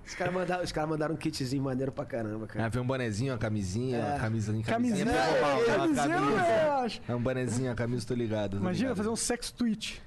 Os 0.05 0.13
caras 0.13 0.33
mandaram, 0.33 0.63
os 0.63 0.71
caras 0.71 0.89
mandaram 0.89 1.15
um 1.15 1.17
kitzinho 1.17 1.63
maneiro 1.63 1.91
pra 1.91 2.05
caramba, 2.05 2.45
cara. 2.47 2.65
Ah, 2.65 2.69
vem 2.69 2.81
um 2.81 2.85
bonezinho, 2.85 3.33
uma 3.33 3.39
camisinha, 3.39 3.99
uma 3.99 4.19
camisinha, 4.19 4.63
Camisinha, 4.63 5.05
camisinha. 5.05 5.11
é, 5.11 5.65
camisinha 5.75 6.15
é, 6.45 6.67
eu 6.67 6.73
acho. 6.73 7.01
É 7.07 7.15
um 7.15 7.21
bonezinho, 7.21 7.71
a 7.71 7.75
camisa, 7.75 8.05
tô 8.07 8.13
ligado. 8.13 8.51
tô 8.51 8.57
Imagina 8.57 8.89
ligado. 8.89 8.97
fazer 8.97 9.09
um 9.09 9.15
sex 9.15 9.51
tweet. 9.51 10.01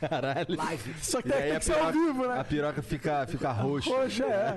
Caralho. 0.00 0.46
Live. 0.56 0.94
Só 1.02 1.20
que 1.22 1.28
E 1.28 1.32
tem 1.32 1.56
a 1.56 1.58
que 1.58 1.64
ser 1.64 1.78
ao 1.78 1.92
vivo, 1.92 2.24
a 2.24 2.36
né? 2.36 2.44
piroca 2.44 2.82
fica, 2.82 3.26
fica 3.26 3.50
roxa. 3.52 3.90
Poxa, 3.90 4.24
é. 4.24 4.54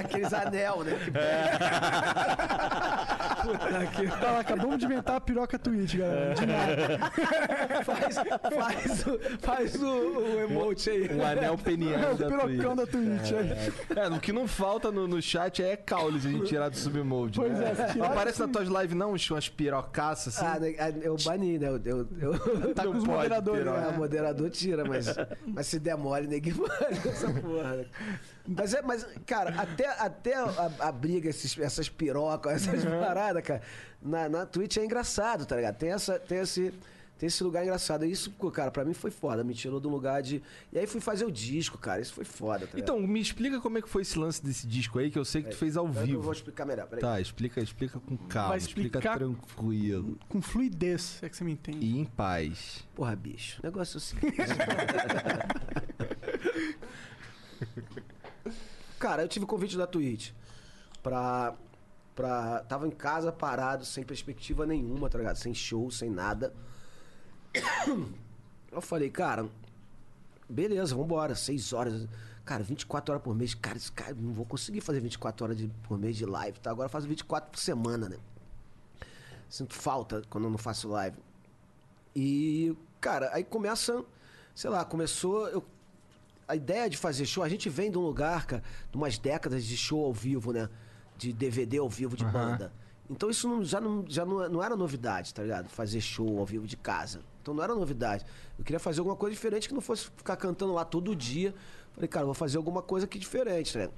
Aqueles 0.00 0.32
anel, 0.32 0.84
né? 0.84 0.96
Que 1.04 1.10
Puta 3.42 3.86
que... 3.86 4.06
Tá 4.20 4.30
lá, 4.32 4.40
acabamos 4.40 4.78
de 4.78 4.84
inventar 4.84 5.16
a 5.16 5.20
piroca 5.20 5.58
tweet, 5.58 5.96
galera. 5.96 6.34
De 6.34 6.46
nada. 6.46 7.10
faz, 7.84 8.16
faz, 8.16 9.06
o, 9.06 9.18
faz 9.40 9.74
o, 9.82 9.86
o 9.86 10.40
emote 10.40 10.90
aí. 10.90 11.10
Um 11.14 11.24
anel 11.24 11.54
É 11.54 11.56
peniano 11.56 12.12
o 12.12 12.16
da 12.16 12.26
pirocão 12.26 12.76
Twitch. 12.76 12.76
da 12.76 12.86
Twitch. 12.86 13.32
aí. 13.32 13.72
É, 13.96 14.08
o 14.08 14.20
que 14.20 14.32
não 14.32 14.46
falta 14.46 14.90
no, 14.92 15.06
no 15.08 15.20
chat 15.22 15.62
é 15.62 15.76
caule 15.76 16.20
se 16.20 16.28
a 16.28 16.30
gente 16.30 16.46
tirar 16.46 16.68
do 16.68 16.76
submode. 16.76 17.38
Pois 17.38 17.52
né? 17.58 17.70
é, 17.70 17.74
se 17.74 17.92
tirar 17.92 17.96
Não 17.96 18.06
aparece 18.06 18.40
nas 18.40 18.50
tuas 18.50 18.68
lives 18.68 18.96
não 18.96 19.10
umas 19.10 19.48
pirocaças 19.48 20.36
assim? 20.36 20.46
Ah, 20.46 20.58
né, 20.58 20.74
eu 21.02 21.16
bani, 21.24 21.58
né? 21.58 21.68
Eu, 21.68 21.80
eu, 21.84 22.08
eu- 22.20 22.74
Tá 22.74 22.84
Não 22.84 22.92
com 22.92 22.98
os 22.98 23.04
moderadores, 23.04 23.64
É, 23.76 23.88
o 23.88 23.92
né? 23.92 23.96
moderador 23.98 24.50
tira, 24.50 24.84
mas, 24.84 25.06
mas 25.46 25.66
se 25.66 25.78
der 25.78 25.96
mole, 25.96 26.26
ninguém 26.26 26.52
essa 27.08 27.30
porra. 27.30 27.86
Mas, 28.46 28.74
é, 28.74 28.82
mas 28.82 29.06
cara, 29.26 29.54
até, 29.60 29.86
até 29.86 30.34
a, 30.34 30.70
a 30.80 30.92
briga, 30.92 31.28
esses, 31.28 31.58
essas 31.58 31.88
pirocas, 31.88 32.66
essas 32.66 32.84
paradas, 32.84 33.42
cara, 33.42 33.62
na, 34.02 34.28
na 34.28 34.46
Twitch 34.46 34.76
é 34.78 34.84
engraçado, 34.84 35.46
tá 35.46 35.56
ligado? 35.56 35.76
Tem, 35.76 35.90
essa, 35.92 36.18
tem, 36.18 36.38
esse, 36.38 36.72
tem 37.20 37.26
esse 37.26 37.44
lugar 37.44 37.62
engraçado. 37.62 38.06
Isso, 38.06 38.30
cara, 38.50 38.70
pra 38.70 38.82
mim 38.82 38.94
foi 38.94 39.10
foda. 39.10 39.44
Me 39.44 39.52
tirou 39.52 39.78
do 39.78 39.90
lugar 39.90 40.22
de. 40.22 40.42
E 40.72 40.78
aí 40.78 40.86
fui 40.86 41.02
fazer 41.02 41.26
o 41.26 41.30
disco, 41.30 41.76
cara. 41.76 42.00
Isso 42.00 42.14
foi 42.14 42.24
foda, 42.24 42.60
tá 42.66 42.74
ligado? 42.74 42.80
Então, 42.80 42.98
me 43.06 43.20
explica 43.20 43.60
como 43.60 43.76
é 43.76 43.82
que 43.82 43.88
foi 43.90 44.00
esse 44.00 44.18
lance 44.18 44.42
desse 44.42 44.66
disco 44.66 44.98
aí, 44.98 45.10
que 45.10 45.18
eu 45.18 45.24
sei 45.26 45.42
que 45.42 45.50
tu 45.50 45.56
fez 45.56 45.76
ao 45.76 45.84
Eu 45.86 45.92
vivo. 45.92 46.22
vou 46.22 46.32
explicar 46.32 46.64
melhor, 46.64 46.86
peraí. 46.86 47.02
Tá, 47.02 47.20
explica, 47.20 47.60
explica 47.60 48.00
com 48.00 48.16
calma, 48.16 48.48
Vai 48.48 48.58
explica 48.58 48.98
explicar- 48.98 49.18
tranquilo 49.18 50.18
Com 50.30 50.40
fluidez, 50.40 51.18
é 51.22 51.28
que 51.28 51.36
você 51.36 51.44
me 51.44 51.52
entende. 51.52 51.84
e 51.84 51.98
em 51.98 52.06
paz. 52.06 52.86
Porra, 52.94 53.14
bicho. 53.14 53.60
O 53.62 53.66
negócio 53.66 53.96
é 53.96 53.98
o 53.98 54.00
seguinte. 54.00 54.36
Cara, 58.98 59.22
eu 59.22 59.28
tive 59.28 59.46
convite 59.46 59.76
da 59.76 59.86
Twitch 59.86 60.30
pra, 61.02 61.54
pra. 62.14 62.60
Tava 62.60 62.86
em 62.86 62.90
casa 62.90 63.32
parado, 63.32 63.84
sem 63.84 64.04
perspectiva 64.04 64.66
nenhuma, 64.66 65.08
tá 65.08 65.18
ligado? 65.18 65.36
Sem 65.36 65.54
show, 65.54 65.90
sem 65.90 66.10
nada. 66.10 66.52
Eu 68.72 68.80
falei, 68.80 69.10
cara, 69.10 69.48
beleza, 70.48 70.94
vambora, 70.94 71.34
seis 71.34 71.72
horas. 71.72 72.06
Cara, 72.44 72.62
24 72.62 73.12
horas 73.12 73.22
por 73.24 73.34
mês. 73.34 73.54
Cara, 73.54 73.76
esse 73.76 73.90
cara, 73.90 74.14
não 74.14 74.32
vou 74.32 74.44
conseguir 74.46 74.80
fazer 74.80 75.00
24 75.00 75.44
horas 75.44 75.56
de- 75.56 75.68
por 75.88 75.98
mês 75.98 76.16
de 76.16 76.24
live, 76.24 76.58
tá? 76.60 76.70
Agora 76.70 76.86
eu 76.86 76.90
faço 76.90 77.06
24 77.08 77.50
por 77.50 77.58
semana, 77.58 78.08
né? 78.08 78.16
Sinto 79.48 79.74
falta 79.74 80.22
quando 80.30 80.44
eu 80.44 80.50
não 80.50 80.58
faço 80.58 80.88
live. 80.88 81.16
E, 82.14 82.74
cara, 83.00 83.30
aí 83.32 83.42
começa, 83.44 84.04
sei 84.54 84.70
lá, 84.70 84.84
começou. 84.84 85.48
eu- 85.48 85.64
a 86.46 86.56
ideia 86.56 86.88
de 86.90 86.96
fazer 86.96 87.26
show, 87.26 87.42
a 87.44 87.48
gente 87.48 87.68
vem 87.68 87.90
de 87.90 87.98
um 87.98 88.00
lugar, 88.02 88.46
cara, 88.46 88.62
de 88.90 88.96
umas 88.96 89.18
décadas 89.18 89.64
de 89.64 89.76
show 89.76 90.04
ao 90.04 90.12
vivo, 90.12 90.52
né? 90.52 90.68
De 91.16 91.32
DVD 91.32 91.78
ao 91.78 91.88
vivo 91.88 92.16
de 92.16 92.24
banda. 92.24 92.72
Então 93.08 93.28
isso 93.30 93.48
não- 93.48 93.64
já, 93.64 93.80
não, 93.80 94.04
já 94.08 94.24
não, 94.24 94.48
não 94.48 94.62
era 94.62 94.76
novidade, 94.76 95.32
tá 95.34 95.42
ligado? 95.42 95.68
Fazer 95.68 96.00
show 96.00 96.38
ao 96.38 96.46
vivo 96.46 96.66
de 96.66 96.76
casa. 96.76 97.20
Então 97.40 97.54
não 97.54 97.62
era 97.62 97.74
novidade. 97.74 98.24
Eu 98.58 98.64
queria 98.64 98.78
fazer 98.78 99.00
alguma 99.00 99.16
coisa 99.16 99.34
diferente 99.34 99.68
que 99.68 99.74
não 99.74 99.80
fosse 99.80 100.06
ficar 100.16 100.36
cantando 100.36 100.72
lá 100.72 100.84
todo 100.84 101.14
dia. 101.14 101.54
Falei, 101.92 102.08
cara, 102.08 102.24
vou 102.24 102.34
fazer 102.34 102.56
alguma 102.56 102.82
coisa 102.82 103.06
aqui 103.06 103.18
diferente, 103.18 103.76
né? 103.76 103.88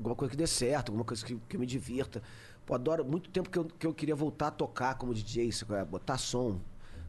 alguma 0.00 0.16
coisa 0.16 0.30
que 0.30 0.36
dê 0.36 0.46
certo, 0.46 0.88
alguma 0.88 1.04
coisa 1.04 1.24
que, 1.24 1.36
que 1.48 1.58
me 1.58 1.66
divirta. 1.66 2.22
Pô, 2.64 2.74
adoro 2.74 3.04
muito 3.04 3.30
tempo 3.30 3.50
que 3.50 3.58
eu, 3.58 3.64
que 3.64 3.86
eu 3.86 3.94
queria 3.94 4.16
voltar 4.16 4.48
a 4.48 4.50
tocar 4.50 4.94
como 4.96 5.14
DJ, 5.14 5.50
é? 5.70 5.84
botar 5.84 6.18
som. 6.18 6.60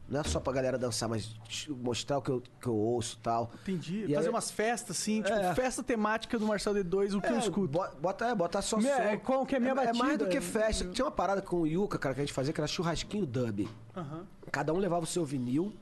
Não 0.09 0.19
é 0.19 0.23
só 0.25 0.41
pra 0.41 0.51
galera 0.51 0.77
dançar, 0.77 1.07
mas 1.07 1.33
mostrar 1.69 2.17
o 2.17 2.21
que 2.21 2.29
eu, 2.29 2.41
que 2.59 2.67
eu 2.67 2.75
ouço 2.75 3.17
e 3.17 3.23
tal. 3.23 3.49
Entendi. 3.61 4.03
E 4.09 4.13
Fazer 4.13 4.27
aí- 4.27 4.33
umas 4.33 4.51
festas, 4.51 4.97
assim, 4.97 5.21
tipo, 5.21 5.33
É. 5.37 5.55
festa 5.55 5.81
temática 5.81 6.37
do 6.37 6.45
Marcelo 6.45 6.75
D2, 6.83 7.15
o 7.15 7.21
que 7.21 7.29
eu 7.29 7.35
É, 7.35 7.39
escuto. 7.39 7.67
bo- 7.69 7.87
Bota, 8.01 8.25
é, 8.25 8.35
bota 8.35 8.61
só 8.61 8.75
Minha- 8.77 8.95
som. 8.97 9.01
é, 9.03 9.17
qual 9.17 9.45
que 9.45 9.55
é 9.55 9.57
a 9.57 9.61
minha 9.61 9.71
é, 9.71 9.75
mais 9.75 9.97
batida? 9.97 10.25
do 10.25 10.29
que 10.29 10.41
festa. 10.41 10.85
Tinha 10.89 11.05
uma 11.05 11.11
parada 11.11 11.41
com 11.41 11.61
o 11.61 11.67
Yuka, 11.67 11.97
cara, 11.97 12.13
que 12.13 12.19
a 12.21 12.23
gente 12.25 12.33
fazia, 12.33 12.51
que 12.51 12.59
era 12.59 12.67
churrasquinho 12.67 13.25
dub. 13.25 13.69
Aham. 13.95 14.25
Cada 14.51 14.73
um 14.73 14.77
levava 14.77 15.03
o 15.03 15.07
seu 15.07 15.23
vinil. 15.23 15.73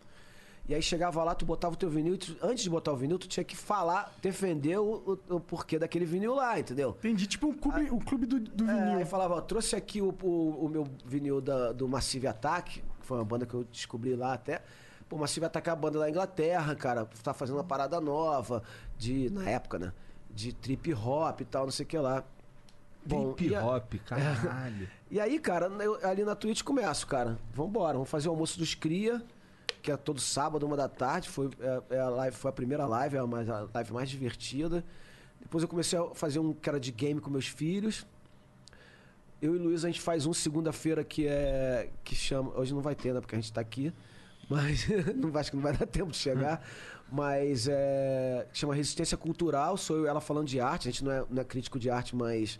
E 0.68 0.76
aí 0.76 0.82
chegava 0.84 1.24
lá, 1.24 1.34
tu 1.34 1.44
botava 1.44 1.74
o 1.74 1.78
teu 1.78 1.90
vinil, 1.90 2.14
e 2.14 2.18
tu- 2.20 2.38
antes 2.44 2.64
de 2.64 2.70
botar 2.70 2.92
o 2.94 2.96
vinil, 2.96 3.18
tu 3.18 3.28
tinha 3.28 3.44
que 3.44 3.56
falar, 3.58 4.14
defender 4.22 4.78
o, 4.78 5.18
o- 5.28 5.36
o 5.38 5.40
porquê 5.40 5.80
daquele 5.80 6.06
vinil 6.06 6.36
lá, 6.36 6.60
entendeu? 6.60 6.92
Entendi, 7.00 7.26
tipo 7.26 7.48
um 7.48 7.54
clube, 7.54 7.90
um 7.90 7.98
clube 7.98 8.28
do, 8.28 8.40
do 8.40 8.70
É, 8.70 8.76
vinil. 8.76 8.98
aí 9.00 9.06
falava, 9.06 9.34
ó, 9.34 9.42
trouxe 9.42 9.76
aqui 9.76 10.00
o, 10.00 10.14
o, 10.22 10.66
o 10.66 10.70
meu 10.70 10.88
vinil 11.04 11.42
da- 11.42 11.72
do 11.72 11.88
Massive 11.88 12.28
Attack, 12.28 12.84
foi 13.10 13.18
uma 13.18 13.26
banda 13.26 13.46
que 13.46 13.54
eu 13.56 13.64
descobri 13.64 14.16
lá 14.16 14.34
até. 14.34 14.62
Pô, 15.10 15.18
Massive 15.18 15.48
Attack 15.48 15.68
é 15.68 15.74
uma 15.74 15.80
banda 15.80 15.98
da 15.98 16.08
Inglaterra, 16.08 16.76
cara, 16.76 17.08
tá 17.24 17.34
fazendo 17.34 17.56
uma 17.56 17.64
parada 17.64 18.00
nova, 18.00 18.62
de, 18.98 19.32
na 19.32 19.50
época, 19.50 19.80
né? 19.80 19.92
De 20.30 20.54
trip 20.54 20.94
hop 20.94 21.42
e 21.42 21.46
tal, 21.46 21.64
não 21.64 21.72
sei 21.72 21.84
o 21.84 21.88
que 21.90 21.98
lá. 21.98 22.24
Bom, 23.04 23.34
Trip 23.34 23.50
e 23.52 23.56
a- 23.56 23.66
hop, 23.66 23.94
caralho. 24.06 24.88
e 25.10 25.20
aí, 25.20 25.40
cara, 25.40 25.66
eu, 25.82 25.98
ali 26.08 26.24
na 26.24 26.36
Twitch 26.36 26.62
começo, 26.62 27.08
cara. 27.08 27.40
Vambora, 27.52 27.94
vamos 27.94 28.10
fazer 28.10 28.28
o 28.28 28.32
almoço 28.32 28.60
dos 28.60 28.76
Cria, 28.76 29.24
que 29.82 29.92
é 29.92 29.98
todo 29.98 30.20
sábado, 30.20 30.64
uma 30.68 30.78
da 30.78 30.88
tarde. 30.88 31.28
Foi, 31.28 31.50
é, 31.60 31.96
é 31.96 32.00
a, 32.00 32.10
live, 32.10 32.36
foi 32.36 32.50
a 32.50 32.54
primeira 32.54 32.86
live, 32.86 33.16
é 33.16 33.20
a, 33.20 33.26
mais, 33.26 33.50
a 33.50 33.68
live 33.74 33.92
mais 33.94 34.10
divertida. 34.10 34.86
Depois 35.42 35.64
eu 35.64 35.68
comecei 35.68 35.98
a 35.98 36.14
fazer 36.14 36.38
um 36.38 36.54
que 36.54 36.70
era 36.70 36.80
de 36.80 36.92
game 36.92 37.20
com 37.20 37.32
meus 37.32 37.48
filhos. 37.48 38.06
Eu 39.42 39.56
e 39.56 39.58
o 39.58 39.62
Luiz, 39.64 39.86
a 39.86 39.88
gente 39.88 40.02
faz 40.02 40.26
um 40.26 40.34
segunda-feira 40.34 41.04
que 41.04 41.26
é. 41.28 41.90
que 42.04 42.16
chama. 42.16 42.52
Hoje 42.58 42.74
não 42.74 42.82
vai 42.82 42.96
ter, 42.96 43.14
né? 43.14 43.22
Porque 43.22 43.36
a 43.36 43.40
gente 43.40 43.52
tá 43.54 43.62
aqui. 43.62 43.94
Mas 44.50 44.86
não 45.16 45.36
acho 45.40 45.52
que 45.52 45.56
não 45.56 45.64
vai 45.64 45.76
dar 45.76 45.86
tempo 45.86 46.12
de 46.12 46.18
chegar. 46.18 46.62
Mas 47.12 47.68
é. 47.70 48.48
Chama 48.54 48.76
Resistência 48.76 49.18
Cultural. 49.18 49.78
Sou 49.78 49.98
eu 49.98 50.06
e 50.06 50.08
ela 50.08 50.20
falando 50.22 50.48
de 50.48 50.60
arte. 50.60 50.88
A 50.88 50.92
gente 50.92 51.04
não 51.04 51.12
é, 51.12 51.24
não 51.30 51.42
é 51.42 51.46
crítico 51.46 51.80
de 51.80 51.90
arte, 51.90 52.16
mas 52.16 52.60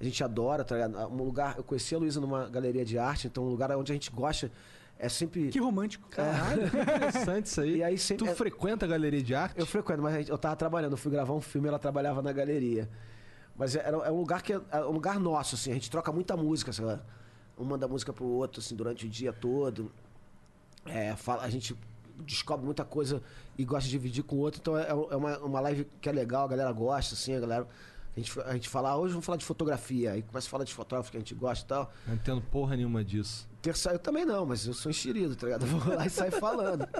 a 0.00 0.04
gente 0.04 0.22
adora, 0.22 0.62
tá 0.64 0.74
ligado? 0.74 0.96
Um 1.12 1.22
lugar. 1.24 1.54
Eu 1.56 1.64
conheci 1.64 1.94
a 1.94 1.98
Luísa 1.98 2.20
numa 2.20 2.48
galeria 2.48 2.84
de 2.84 2.98
arte, 2.98 3.26
então 3.26 3.44
um 3.44 3.48
lugar 3.48 3.70
onde 3.76 3.90
a 3.90 3.94
gente 3.94 4.10
gosta 4.10 4.50
é 4.98 5.08
sempre. 5.08 5.48
Que 5.48 5.58
romântico. 5.58 6.06
Caralho, 6.10 6.70
que 6.70 6.76
interessante 6.76 7.46
isso 7.46 7.60
aí. 7.62 7.76
E 7.78 7.82
aí 7.82 7.96
sempre- 7.98 8.26
tu 8.26 8.30
é- 8.30 8.34
frequenta 8.34 8.84
a 8.84 8.88
galeria 8.88 9.22
de 9.22 9.34
arte? 9.34 9.58
Eu 9.58 9.64
frequento, 9.66 10.02
mas 10.02 10.14
gente- 10.14 10.30
eu 10.30 10.36
tava 10.38 10.54
trabalhando, 10.56 10.92
eu 10.92 10.98
fui 10.98 11.10
gravar 11.10 11.32
um 11.32 11.40
filme, 11.40 11.66
ela 11.68 11.78
trabalhava 11.78 12.20
na 12.20 12.32
galeria. 12.32 12.88
Mas 13.60 13.76
é, 13.76 13.86
é 13.86 14.10
um 14.10 14.16
lugar 14.16 14.40
que 14.40 14.54
é, 14.54 14.60
é 14.72 14.78
um 14.86 14.92
lugar 14.92 15.20
nosso, 15.20 15.54
assim, 15.54 15.70
a 15.70 15.74
gente 15.74 15.90
troca 15.90 16.10
muita 16.10 16.34
música, 16.34 16.72
sei 16.72 16.82
lá. 16.82 16.98
Um 17.58 17.64
manda 17.66 17.86
música 17.86 18.10
pro 18.10 18.24
outro, 18.24 18.58
assim, 18.58 18.74
durante 18.74 19.04
o 19.04 19.08
dia 19.08 19.34
todo. 19.34 19.92
É, 20.86 21.14
fala, 21.14 21.42
a 21.42 21.50
gente 21.50 21.76
descobre 22.24 22.64
muita 22.64 22.86
coisa 22.86 23.22
e 23.58 23.64
gosta 23.66 23.84
de 23.84 23.90
dividir 23.90 24.24
com 24.24 24.36
o 24.36 24.38
outro, 24.38 24.62
então 24.62 24.78
é, 24.78 24.88
é 24.88 24.94
uma, 24.94 25.38
uma 25.40 25.60
live 25.60 25.86
que 26.00 26.08
é 26.08 26.12
legal, 26.12 26.46
a 26.46 26.48
galera 26.48 26.72
gosta, 26.72 27.14
assim, 27.14 27.34
a 27.34 27.40
galera. 27.40 27.68
A 28.16 28.18
gente, 28.18 28.40
a 28.40 28.54
gente 28.54 28.68
fala, 28.68 28.90
ah, 28.90 28.96
hoje 28.96 29.12
vamos 29.12 29.26
falar 29.26 29.36
de 29.36 29.44
fotografia, 29.44 30.12
aí 30.12 30.22
começa 30.22 30.46
a 30.46 30.50
falar 30.50 30.64
de 30.64 30.72
fotógrafo 30.72 31.10
que 31.10 31.18
a 31.18 31.20
gente 31.20 31.34
gosta 31.34 31.62
e 31.62 31.68
tal. 31.68 31.92
Não 32.06 32.14
entendo 32.14 32.40
porra 32.40 32.76
nenhuma 32.76 33.04
disso. 33.04 33.46
Terça, 33.60 33.90
eu 33.90 33.98
também 33.98 34.24
não, 34.24 34.46
mas 34.46 34.66
eu 34.66 34.72
sou 34.72 34.88
enxerido, 34.88 35.36
tá 35.36 35.46
ligado? 35.46 35.66
Eu 35.66 35.78
vou 35.78 35.94
lá 35.94 36.06
e 36.06 36.10
saio 36.10 36.32
falando. 36.32 36.88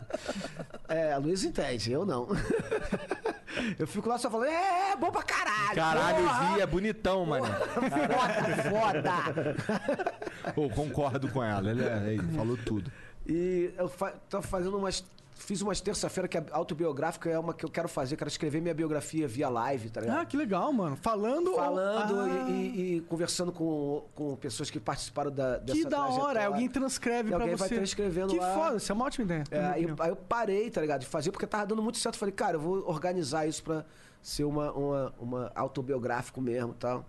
É, 0.88 1.12
a 1.12 1.18
Luiz 1.18 1.44
entende, 1.44 1.92
eu 1.92 2.04
não. 2.04 2.26
Eu 3.78 3.86
fico 3.86 4.08
lá 4.08 4.18
só 4.18 4.30
falando, 4.30 4.48
é, 4.48 4.92
é 4.92 4.96
bom 4.96 5.10
pra 5.10 5.22
caralho! 5.22 5.74
Caralho, 5.74 6.24
porra, 6.24 6.54
Vi 6.54 6.60
é 6.60 6.66
bonitão, 6.66 7.26
mano. 7.26 7.46
Foda, 7.46 8.62
foda! 8.70 9.54
Concordo 10.74 11.28
com 11.30 11.42
ela. 11.42 11.70
Ele, 11.70 11.84
é- 11.84 12.14
ele 12.14 12.36
falou 12.36 12.56
tudo. 12.56 12.90
E 13.26 13.72
eu 13.76 13.88
fa 13.88 14.12
tô 14.28 14.40
fazendo 14.42 14.76
umas. 14.78 15.04
Fiz 15.42 15.62
umas 15.62 15.80
terça-feira 15.80 16.28
que 16.28 16.36
é 16.36 16.44
autobiográfica, 16.50 17.30
é 17.30 17.38
uma 17.38 17.54
que 17.54 17.64
eu 17.64 17.70
quero 17.70 17.88
fazer, 17.88 18.14
quero 18.16 18.28
escrever 18.28 18.60
minha 18.60 18.74
biografia 18.74 19.26
via 19.26 19.48
live, 19.48 19.88
tá 19.88 20.00
ligado? 20.02 20.18
Ah, 20.20 20.24
que 20.26 20.36
legal, 20.36 20.70
mano. 20.72 20.96
Falando. 20.96 21.54
Falando 21.54 22.20
Ah, 22.20 22.50
e, 22.50 22.52
e- 22.52 22.96
e 22.96 23.00
conversando 23.00 23.50
com, 23.50 24.04
com 24.14 24.36
pessoas 24.36 24.70
que 24.70 24.78
participaram 24.78 25.30
da, 25.30 25.56
dessa 25.56 25.78
Que 25.78 25.84
da 25.88 26.06
hora. 26.06 26.44
Alguém 26.46 26.68
transcreve 26.68 27.28
E 27.30 27.32
pra 27.32 27.40
alguém 27.40 27.56
você. 27.56 27.68
vai 27.68 27.78
transcrevendo 27.78 28.34
que 28.34 28.38
lá. 28.38 28.54
foda, 28.54 28.76
isso 28.76 28.92
é 28.92 28.94
uma 28.94 29.06
ótima 29.06 29.24
ideia. 29.24 29.44
É, 29.50 29.64
aí, 29.66 29.86
aí 29.98 30.08
eu 30.10 30.16
parei, 30.16 30.70
tá 30.70 30.80
ligado? 30.80 31.00
De 31.00 31.06
fazer, 31.06 31.30
porque 31.32 31.46
tava 31.46 31.66
dando 31.66 31.82
muito 31.82 31.96
certo. 31.98 32.16
Falei, 32.18 32.34
cara, 32.34 32.56
eu 32.56 32.60
vou 32.60 32.86
organizar 32.88 33.46
isso 33.46 33.62
pra 33.62 33.84
ser 34.22 34.44
uma, 34.44 34.70
uma, 34.72 35.14
uma 35.18 35.52
autobiográfico 35.54 36.40
mesmo 36.40 36.72
e 36.72 36.76
tal. 36.76 37.06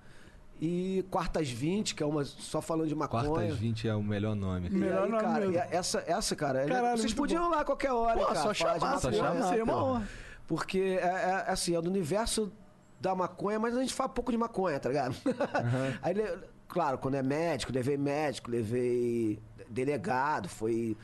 E 0.63 1.03
Quartas 1.09 1.49
20, 1.49 1.95
que 1.95 2.03
é 2.03 2.05
uma 2.05 2.23
só 2.23 2.61
falando 2.61 2.87
de 2.87 2.93
maconha. 2.93 3.27
Quartas 3.27 3.55
20 3.57 3.87
é 3.87 3.95
o 3.95 4.03
melhor 4.03 4.35
nome. 4.35 4.67
E 4.67 4.71
Melhor 4.71 5.05
aí, 5.05 5.09
nome 5.09 5.23
cara, 5.23 5.39
mesmo. 5.47 5.53
e 5.55 5.57
essa, 5.75 6.03
essa, 6.05 6.35
cara, 6.35 6.65
Caralho, 6.67 6.97
vocês 6.99 7.13
podiam 7.13 7.47
ir 7.47 7.49
lá 7.49 7.61
a 7.61 7.65
qualquer 7.65 7.91
hora, 7.91 8.19
Pô, 8.19 8.25
cara, 8.27 8.39
só 8.41 8.53
chamar, 8.53 8.79
só 8.99 9.09
maconha. 9.09 9.13
chamar, 9.33 9.47
seria 9.49 9.63
uma 9.63 9.83
honra. 9.83 10.07
Porque 10.47 10.99
é, 11.01 11.05
é, 11.05 11.45
assim, 11.47 11.75
é 11.75 11.81
do 11.81 11.89
universo 11.89 12.51
da 12.99 13.15
maconha, 13.15 13.57
mas 13.57 13.75
a 13.75 13.81
gente 13.81 13.93
fala 13.93 14.09
pouco 14.09 14.31
de 14.31 14.37
maconha, 14.37 14.79
tá 14.79 14.89
ligado? 14.89 15.15
Aí, 16.03 16.13
le- 16.13 16.37
claro, 16.67 16.99
quando 16.99 17.15
é 17.15 17.23
médico, 17.23 17.71
levei 17.73 17.97
médico, 17.97 18.51
levei 18.51 19.39
delegado, 19.67 20.47
foi. 20.47 20.95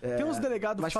é, 0.00 0.16
Tem 0.16 0.24
uns 0.24 0.38
delegados 0.38 0.80
mas 0.80 0.94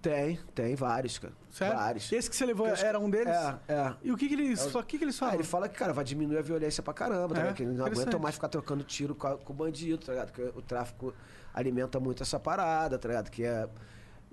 Tem, 0.00 0.38
tem 0.54 0.76
vários, 0.76 1.18
cara. 1.18 1.34
Sério? 1.50 1.76
Vários. 1.76 2.12
Esse 2.12 2.30
que 2.30 2.36
você 2.36 2.46
levou 2.46 2.66
era 2.68 2.98
um 3.00 3.10
deles? 3.10 3.34
É, 3.34 3.58
é. 3.68 3.94
E 4.02 4.12
o 4.12 4.16
que 4.16 4.28
que 4.28 4.34
eles, 4.34 4.72
o 4.74 4.82
que 4.84 4.96
que 4.96 5.04
eles 5.04 5.16
Ah, 5.16 5.18
falam? 5.18 5.34
ele 5.34 5.42
fala 5.42 5.68
que, 5.68 5.76
cara, 5.76 5.92
vai 5.92 6.04
diminuir 6.04 6.38
a 6.38 6.42
violência 6.42 6.82
pra 6.82 6.94
caramba, 6.94 7.34
tá 7.34 7.40
É, 7.40 7.42
ligado? 7.42 7.56
Que 7.56 7.62
eles 7.64 7.76
não 7.76 7.84
aguentam 7.86 8.20
mais 8.20 8.36
ficar 8.36 8.48
trocando 8.48 8.84
tiro 8.84 9.14
com, 9.14 9.36
com 9.38 9.52
o 9.52 9.56
bandido, 9.56 9.98
tá 10.06 10.12
ligado? 10.12 10.30
Porque 10.32 10.56
o 10.56 10.62
tráfico 10.62 11.12
alimenta 11.52 11.98
muito 11.98 12.22
essa 12.22 12.38
parada, 12.38 12.96
tá 12.96 13.08
ligado? 13.08 13.28
Que 13.30 13.42
é. 13.44 13.68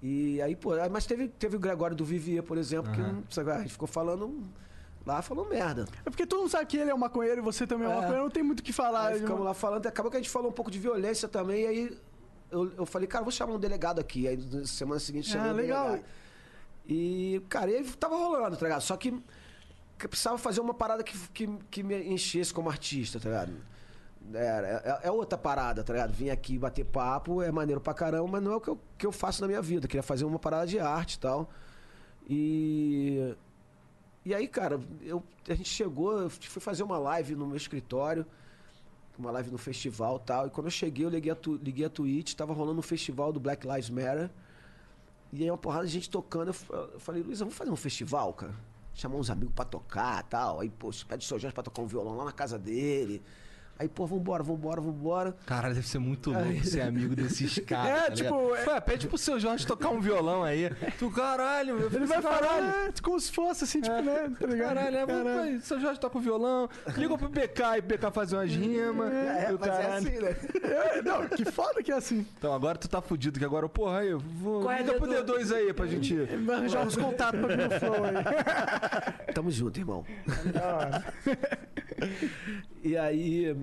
E 0.03 0.39
aí, 0.41 0.55
pô, 0.55 0.73
ah, 0.73 0.87
mas 0.87 1.07
teve, 1.07 1.27
teve 1.29 1.55
o 1.55 1.59
Gregório 1.59 1.95
do 1.95 2.05
Vivier, 2.05 2.43
por 2.43 2.57
exemplo, 2.59 2.91
que 2.91 3.01
não- 3.01 3.23
sabe, 3.31 3.49
a 3.51 3.59
gente 3.59 3.71
ficou 3.71 3.87
falando. 3.87 4.43
Lá 5.03 5.21
falando 5.21 5.47
merda. 5.49 5.85
É 6.03 6.09
porque 6.09 6.25
todo 6.25 6.39
mundo 6.39 6.49
sabe 6.49 6.65
que 6.65 6.77
ele 6.77 6.89
é 6.89 6.95
um 6.95 6.97
maconheiro 6.97 7.39
e 7.39 7.43
você 7.43 7.67
também 7.67 7.85
é 7.85 7.89
um 7.89 7.93
É. 7.93 7.95
maconheiro, 7.97 8.23
não 8.23 8.29
tem 8.31 8.41
muito 8.41 8.61
o 8.61 8.63
que 8.63 8.73
falar. 8.73 9.09
Aí 9.09 9.19
ficamos 9.19 9.37
não- 9.39 9.45
lá 9.45 9.53
falando, 9.53 9.85
acabou 9.85 10.09
que 10.09 10.17
a 10.17 10.19
gente 10.19 10.31
falou 10.31 10.49
um 10.49 10.53
pouco 10.53 10.71
de 10.71 10.79
violência 10.79 11.27
também, 11.27 11.61
e 11.63 11.67
aí 11.67 11.97
eu, 12.51 12.71
eu 12.77 12.85
falei, 12.85 13.07
cara, 13.07 13.23
vou 13.23 13.31
chamar 13.31 13.53
um 13.53 13.59
delegado 13.59 13.99
aqui. 13.99 14.27
Aí 14.27 14.37
na 14.37 14.65
semana 14.65 14.99
seguinte 14.99 15.29
chamei 15.29 15.49
Ah, 15.49 15.53
um 15.53 15.55
legal. 15.55 15.85
delegado. 15.87 16.05
E, 16.87 17.41
cara, 17.49 17.71
e 17.71 17.75
aí 17.77 17.83
tava 17.93 18.15
rolando, 18.15 18.55
tá 18.57 18.65
ligado? 18.65 18.81
Só 18.81 18.95
que, 18.95 19.11
que 19.97 20.05
eu 20.05 20.09
precisava 20.09 20.37
fazer 20.37 20.61
uma 20.61 20.73
parada 20.73 21.03
que, 21.03 21.17
que, 21.29 21.47
que 21.71 21.83
me 21.83 21.97
enchesse 22.13 22.53
como 22.53 22.69
artista, 22.69 23.19
tá 23.19 23.29
ligado? 23.29 23.53
É, 24.33 25.01
é, 25.03 25.07
é 25.07 25.11
outra 25.11 25.37
parada, 25.37 25.83
tá 25.83 25.93
ligado? 25.93 26.11
Vim 26.11 26.29
aqui 26.29 26.57
bater 26.57 26.83
papo, 26.85 27.41
é 27.41 27.51
maneiro 27.51 27.79
pra 27.81 27.93
caramba, 27.93 28.27
mas 28.27 28.43
não 28.43 28.53
é 28.53 28.55
o 28.55 28.61
que 28.61 28.69
eu, 28.69 28.79
que 28.97 29.05
eu 29.05 29.11
faço 29.11 29.41
na 29.41 29.47
minha 29.47 29.61
vida. 29.61 29.85
Eu 29.85 29.89
queria 29.89 30.03
fazer 30.03 30.25
uma 30.25 30.39
parada 30.39 30.65
de 30.67 30.79
arte 30.79 31.13
e 31.15 31.19
tal. 31.19 31.49
E. 32.27 33.35
E 34.25 34.33
aí, 34.33 34.47
cara, 34.47 34.79
eu, 35.03 35.23
a 35.47 35.53
gente 35.53 35.69
chegou, 35.69 36.21
eu 36.23 36.29
fui 36.31 36.59
fazer 36.59 36.81
uma 36.81 36.97
live 36.97 37.35
no 37.35 37.45
meu 37.45 37.55
escritório, 37.55 38.25
uma 39.19 39.31
live 39.31 39.51
no 39.51 39.57
festival 39.57 40.19
tal. 40.19 40.47
E 40.47 40.49
quando 40.49 40.67
eu 40.67 40.71
cheguei, 40.71 41.05
eu 41.05 41.09
liguei 41.09 41.31
a, 41.31 41.35
tu, 41.35 41.55
liguei 41.55 41.85
a 41.85 41.89
Twitch, 41.89 42.33
tava 42.33 42.53
rolando 42.53 42.79
um 42.79 42.83
festival 42.83 43.31
do 43.31 43.39
Black 43.39 43.65
Lives 43.67 43.89
Matter. 43.89 44.29
E 45.31 45.43
aí 45.43 45.51
uma 45.51 45.57
porrada 45.57 45.85
de 45.85 45.91
gente 45.91 46.09
tocando. 46.09 46.55
Eu, 46.69 46.75
eu 46.93 46.99
falei, 46.99 47.21
Luiz, 47.21 47.39
vamos 47.39 47.55
fazer 47.55 47.71
um 47.71 47.75
festival, 47.75 48.33
cara? 48.33 48.53
Chamar 48.93 49.17
uns 49.17 49.29
amigos 49.29 49.53
pra 49.53 49.65
tocar 49.65 50.23
tal. 50.23 50.61
Aí, 50.61 50.69
pô, 50.69 50.89
pede 51.07 51.25
o 51.25 51.27
seu 51.27 51.37
Jorge 51.37 51.53
pra 51.53 51.63
tocar 51.63 51.81
um 51.81 51.87
violão 51.87 52.15
lá 52.15 52.25
na 52.25 52.31
casa 52.31 52.57
dele. 52.57 53.21
Aí, 53.77 53.89
pô, 53.89 54.05
vambora, 54.05 54.41
vambora, 54.41 54.79
vambora. 54.79 55.35
Caralho, 55.45 55.75
deve 55.75 55.87
ser 55.87 55.99
muito 55.99 56.31
louco 56.31 56.65
ser 56.65 56.81
amigo 56.81 57.13
desses 57.13 57.59
caras. 57.67 58.03
É, 58.03 58.05
tá 58.07 58.11
tipo? 58.11 58.35
Ué, 58.35 58.79
pede 58.79 59.05
pro 59.07 59.17
seu 59.17 59.37
Jorge 59.37 59.67
tocar 59.67 59.89
um 59.89 59.99
violão 59.99 60.43
aí. 60.43 60.69
Tu, 60.97 61.11
caralho, 61.11 61.75
meu 61.77 61.87
Ele 61.91 62.05
vai 62.05 62.21
falar 62.21 62.87
é, 62.87 63.01
como 63.01 63.19
se 63.19 63.31
fosse 63.31 63.65
assim, 63.65 63.81
tipo, 63.81 64.01
né? 64.01 64.31
Tá 64.39 64.47
ligado? 64.47 64.75
Caralho, 64.75 64.95
é, 64.97 65.05
vai, 65.05 65.59
seu 65.59 65.77
Jorge 65.79 65.99
toca 65.99 66.17
o 66.17 66.21
violão, 66.21 66.69
liga 66.95 67.17
pro 67.17 67.27
BK 67.27 67.61
e 67.75 67.79
o 67.79 67.83
BK 67.83 68.11
fazer 68.13 68.37
umas 68.37 68.49
rimas. 68.49 69.11
É, 69.11 69.47
e 69.49 69.53
o 69.53 69.59
mas 69.59 69.69
é 69.69 69.71
caralho. 69.71 70.07
assim, 70.07 70.19
né? 70.19 70.35
É, 70.75 71.01
não, 71.01 71.27
que 71.27 71.45
foda 71.45 71.81
que 71.83 71.91
é 71.91 71.95
assim. 71.95 72.25
Então 72.37 72.53
agora 72.53 72.77
tu 72.77 72.87
tá 72.87 73.01
fudido, 73.01 73.39
que 73.39 73.45
agora, 73.45 73.67
porra, 73.69 73.99
aí, 73.99 74.09
eu 74.09 74.19
vou. 74.19 74.61
Qual 74.61 74.71
é, 74.71 74.79
liga 74.81 74.93
pro 74.95 75.07
Dedo? 75.07 75.33
D2 75.33 75.55
aí 75.55 75.73
pra 75.73 75.85
gente. 75.85 76.15
Vai 76.15 76.55
arranjar 76.57 76.85
uns 76.85 76.95
contatos 76.95 77.39
pra 77.39 77.55
vir 77.55 77.69
no 77.69 77.79
flow 77.79 78.03
aí. 78.05 79.33
Tamo 79.33 79.51
junto, 79.51 79.79
irmão. 79.79 80.05
e 82.83 82.97
aí. 82.97 83.55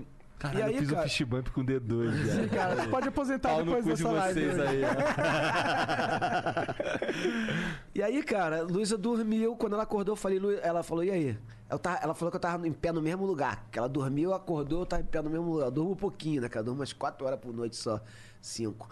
Caralho, 0.42 0.58
e 0.58 0.62
aí, 0.62 0.72
eu 0.74 0.78
fiz 0.80 0.90
cara, 0.90 1.00
um 1.00 1.04
fish 1.08 1.22
bump 1.22 1.50
com 1.50 1.60
o 1.60 1.64
D2, 1.64 2.10
velho. 2.10 2.50
Cara, 2.50 2.88
pode 2.88 3.08
aposentar 3.08 3.48
Pau 3.50 3.64
depois 3.64 3.84
cu 3.84 3.90
de 3.90 3.96
dessa 4.02 4.12
live. 4.12 4.40
vocês 4.40 4.60
aí. 4.60 4.82
E 7.94 8.02
aí, 8.02 8.22
cara, 8.22 8.62
Luísa 8.62 8.96
dormiu. 8.96 9.54
Quando 9.54 9.74
ela 9.74 9.82
acordou, 9.82 10.12
eu 10.12 10.16
falei, 10.16 10.38
Lu... 10.38 10.50
ela 10.62 10.82
falou, 10.82 11.04
e 11.04 11.10
aí? 11.10 11.38
Tava- 11.80 11.98
Ela 12.02 12.14
falou 12.14 12.30
que 12.30 12.36
eu 12.36 12.40
tava 12.40 12.66
em 12.66 12.72
pé 12.72 12.90
no 12.90 13.02
mesmo 13.02 13.24
lugar. 13.24 13.66
Que 13.70 13.78
ela 13.78 13.88
dormiu, 13.88 14.32
acordou, 14.34 14.80
eu 14.80 14.86
tava 14.86 15.02
em 15.02 15.06
pé 15.06 15.20
no 15.22 15.30
mesmo 15.30 15.52
lugar. 15.52 15.66
Eu 15.66 15.70
durmo 15.70 15.92
um 15.92 15.96
pouquinho, 15.96 16.40
né, 16.42 16.48
cara? 16.48 16.60
Eu 16.60 16.64
durmo 16.64 16.80
umas 16.80 16.92
4 16.92 17.24
horas 17.26 17.38
por 17.38 17.52
noite 17.52 17.76
só. 17.76 18.00
5. 18.40 18.88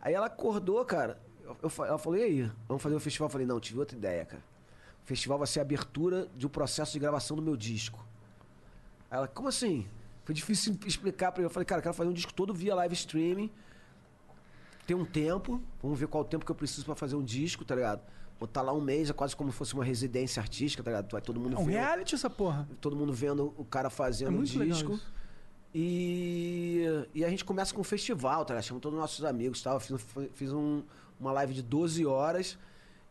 Aí 0.00 0.14
ela 0.14 0.26
acordou, 0.26 0.84
cara. 0.84 1.18
Eu, 1.44 1.56
eu 1.62 1.84
ela 1.84 1.98
falou, 1.98 2.18
e 2.18 2.22
aí? 2.22 2.50
Vamos 2.66 2.82
fazer 2.82 2.94
o 2.94 3.00
festival? 3.00 3.26
Eu 3.26 3.30
falei, 3.32 3.46
não, 3.46 3.60
tive 3.60 3.78
outra 3.78 3.96
ideia, 3.96 4.24
cara. 4.24 4.42
O 5.04 5.06
festival 5.06 5.38
vai 5.38 5.46
ser 5.46 5.60
a 5.60 5.62
abertura 5.62 6.26
de 6.36 6.46
um 6.46 6.50
processo 6.50 6.92
de 6.92 6.98
gravação 6.98 7.36
do 7.36 7.42
meu 7.42 7.56
disco. 7.56 8.04
Aí 9.10 9.18
ela, 9.18 9.28
como 9.28 9.48
assim? 9.48 9.86
Foi 10.28 10.34
difícil 10.34 10.76
explicar 10.84 11.32
pra 11.32 11.40
ele. 11.40 11.46
Eu 11.46 11.50
falei, 11.50 11.64
cara, 11.64 11.78
eu 11.78 11.82
quero 11.84 11.94
fazer 11.94 12.10
um 12.10 12.12
disco 12.12 12.34
todo 12.34 12.52
via 12.52 12.74
live 12.74 12.92
streaming. 12.94 13.50
Tem 14.86 14.94
um 14.94 15.02
tempo, 15.02 15.58
vamos 15.82 15.98
ver 15.98 16.06
qual 16.06 16.22
o 16.22 16.26
tempo 16.26 16.44
que 16.44 16.50
eu 16.50 16.54
preciso 16.54 16.84
pra 16.84 16.94
fazer 16.94 17.16
um 17.16 17.24
disco, 17.24 17.64
tá 17.64 17.74
ligado? 17.74 18.02
Botar 18.38 18.60
lá 18.60 18.74
um 18.74 18.80
mês, 18.82 19.08
é 19.08 19.14
quase 19.14 19.34
como 19.34 19.50
se 19.50 19.56
fosse 19.56 19.72
uma 19.72 19.82
residência 19.84 20.38
artística, 20.38 20.82
tá 20.82 20.90
ligado? 20.90 21.10
Vai 21.10 21.22
todo 21.22 21.40
mundo 21.40 21.56
É 21.56 21.58
um 21.58 21.64
vendo, 21.64 21.74
reality 21.78 22.14
essa 22.14 22.28
porra. 22.28 22.68
todo 22.78 22.94
mundo 22.94 23.10
vendo 23.10 23.54
o 23.56 23.64
cara 23.64 23.86
É 23.86 23.90
fazendo 23.90 24.28
o 24.34 24.36
muito 24.36 24.58
legal 24.58 24.76
disco. 24.76 25.00
E, 25.74 26.84
e 27.14 27.24
a 27.24 27.30
gente 27.30 27.42
começa 27.44 27.72
com 27.74 27.80
um 27.80 27.84
festival, 27.84 28.44
tá 28.44 28.52
ligado? 28.52 28.64
Chama 28.66 28.80
todos 28.80 28.96
os 28.98 29.00
nossos 29.00 29.24
amigos 29.24 29.62
tal. 29.62 29.74
Eu 29.76 29.80
fiz, 29.80 29.96
fiz 30.34 30.52
um- 30.52 30.82
uma 31.18 31.32
live 31.32 31.54
de 31.54 31.62
12 31.62 32.04
horas. 32.04 32.58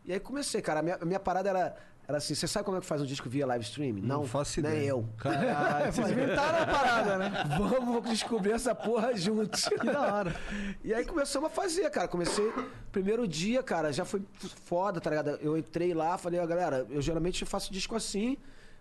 E 0.04 0.12
aí 0.12 0.20
comecei, 0.20 0.60
cara. 0.62 0.78
A 0.80 0.82
minha, 0.84 0.98
a 1.00 1.04
minha 1.04 1.18
parada 1.20 1.48
era, 1.50 1.76
era 2.08 2.16
assim: 2.16 2.34
você 2.34 2.48
sabe 2.48 2.64
como 2.64 2.78
é 2.78 2.80
que 2.80 2.86
faz 2.86 3.02
um 3.02 3.04
disco 3.04 3.28
via 3.28 3.46
live 3.46 3.62
streaming? 3.62 4.00
Não, 4.00 4.26
faço 4.26 4.62
nem 4.62 4.72
ideia. 4.72 4.88
eu. 4.88 5.06
Caralho, 5.18 5.92
Vocês 5.92 6.10
inventaram 6.10 6.62
a 6.62 6.66
parada, 6.66 7.18
né? 7.18 7.44
Vamos 7.58 8.08
descobrir 8.08 8.52
essa 8.52 8.74
porra 8.74 9.14
juntos. 9.14 9.68
Que 9.78 9.86
da 9.86 10.14
hora. 10.14 10.34
E 10.82 10.94
aí 10.94 11.04
começamos 11.04 11.50
a 11.50 11.50
fazer, 11.50 11.88
cara. 11.90 12.08
Comecei. 12.08 12.50
Primeiro 12.90 13.28
dia, 13.28 13.62
cara, 13.62 13.92
já 13.92 14.06
foi 14.06 14.22
foda, 14.64 15.00
tá 15.02 15.10
ligado? 15.10 15.38
Eu 15.42 15.56
entrei 15.58 15.92
lá, 15.92 16.16
falei, 16.16 16.40
ó, 16.40 16.46
galera, 16.46 16.86
eu 16.88 17.02
geralmente 17.02 17.44
faço 17.44 17.70
disco 17.70 17.94
assim, 17.94 18.38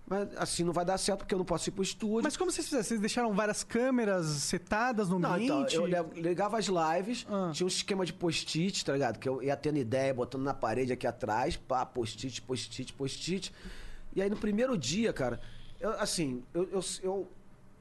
mas 0.09 0.29
assim 0.37 0.63
não 0.63 0.71
vai 0.71 0.85
dar 0.85 0.97
certo 0.97 1.19
porque 1.19 1.33
eu 1.33 1.37
não 1.37 1.45
posso 1.45 1.69
ir 1.69 1.71
pro 1.73 1.83
estúdio. 1.83 2.21
Mas 2.23 2.37
como 2.37 2.49
vocês 2.49 2.65
fizeram? 2.65 2.83
Vocês 2.83 2.99
deixaram 2.99 3.33
várias 3.33 3.63
câmeras 3.63 4.25
setadas 4.25 5.09
no 5.09 5.19
Não, 5.19 5.37
então, 5.37 5.57
ambiente? 5.63 5.75
eu 5.75 5.85
ligava 6.21 6.57
as 6.57 6.67
lives, 6.67 7.25
Ah. 7.29 7.51
tinha 7.53 7.65
um 7.65 7.67
esquema 7.67 8.05
de 8.05 8.13
post-it, 8.13 8.85
tá 8.85 8.93
ligado? 8.93 9.19
Que 9.19 9.27
eu 9.27 9.43
ia 9.43 9.55
tendo 9.57 9.77
ideia, 9.77 10.13
botando 10.13 10.43
na 10.43 10.53
parede 10.53 10.93
aqui 10.93 11.05
atrás, 11.05 11.57
pá, 11.57 11.85
post-it, 11.85 12.41
post-it, 12.41 12.93
post-it. 12.93 13.53
E 14.15 14.21
aí 14.21 14.29
no 14.29 14.37
primeiro 14.37 14.77
dia, 14.77 15.11
cara, 15.11 15.41
eu, 15.79 15.91
assim, 15.99 16.41
eu, 16.53 16.63
eu, 16.71 16.79
eu, 17.03 17.27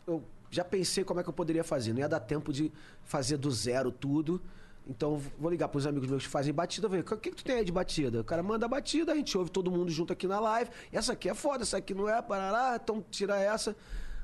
eu 0.06 0.24
já 0.50 0.64
pensei 0.64 1.04
como 1.04 1.20
é 1.20 1.22
que 1.22 1.28
eu 1.28 1.32
poderia 1.32 1.62
fazer. 1.64 1.92
Não 1.92 2.00
ia 2.00 2.08
dar 2.08 2.20
tempo 2.20 2.52
de 2.52 2.72
fazer 3.04 3.36
do 3.36 3.50
zero 3.50 3.90
tudo. 3.92 4.42
Então 4.86 5.20
vou 5.38 5.50
ligar 5.50 5.68
pros 5.68 5.86
amigos 5.86 6.08
meus 6.08 6.24
que 6.24 6.28
fazem 6.28 6.54
batida, 6.54 6.88
ver 6.88 7.00
o 7.00 7.16
que, 7.16 7.30
que 7.30 7.36
tu 7.36 7.44
tem 7.44 7.56
aí 7.56 7.64
de 7.64 7.72
batida? 7.72 8.20
O 8.20 8.24
cara 8.24 8.42
manda 8.42 8.68
batida, 8.68 9.12
a 9.12 9.16
gente 9.16 9.36
ouve 9.36 9.50
todo 9.50 9.70
mundo 9.70 9.90
junto 9.90 10.12
aqui 10.12 10.28
na 10.28 10.38
live. 10.38 10.70
Essa 10.92 11.14
aqui 11.14 11.28
é 11.28 11.34
foda, 11.34 11.64
essa 11.64 11.78
aqui 11.78 11.92
não 11.92 12.08
é, 12.08 12.22
parará, 12.22 12.78
então 12.82 13.04
tira 13.10 13.36
essa. 13.36 13.74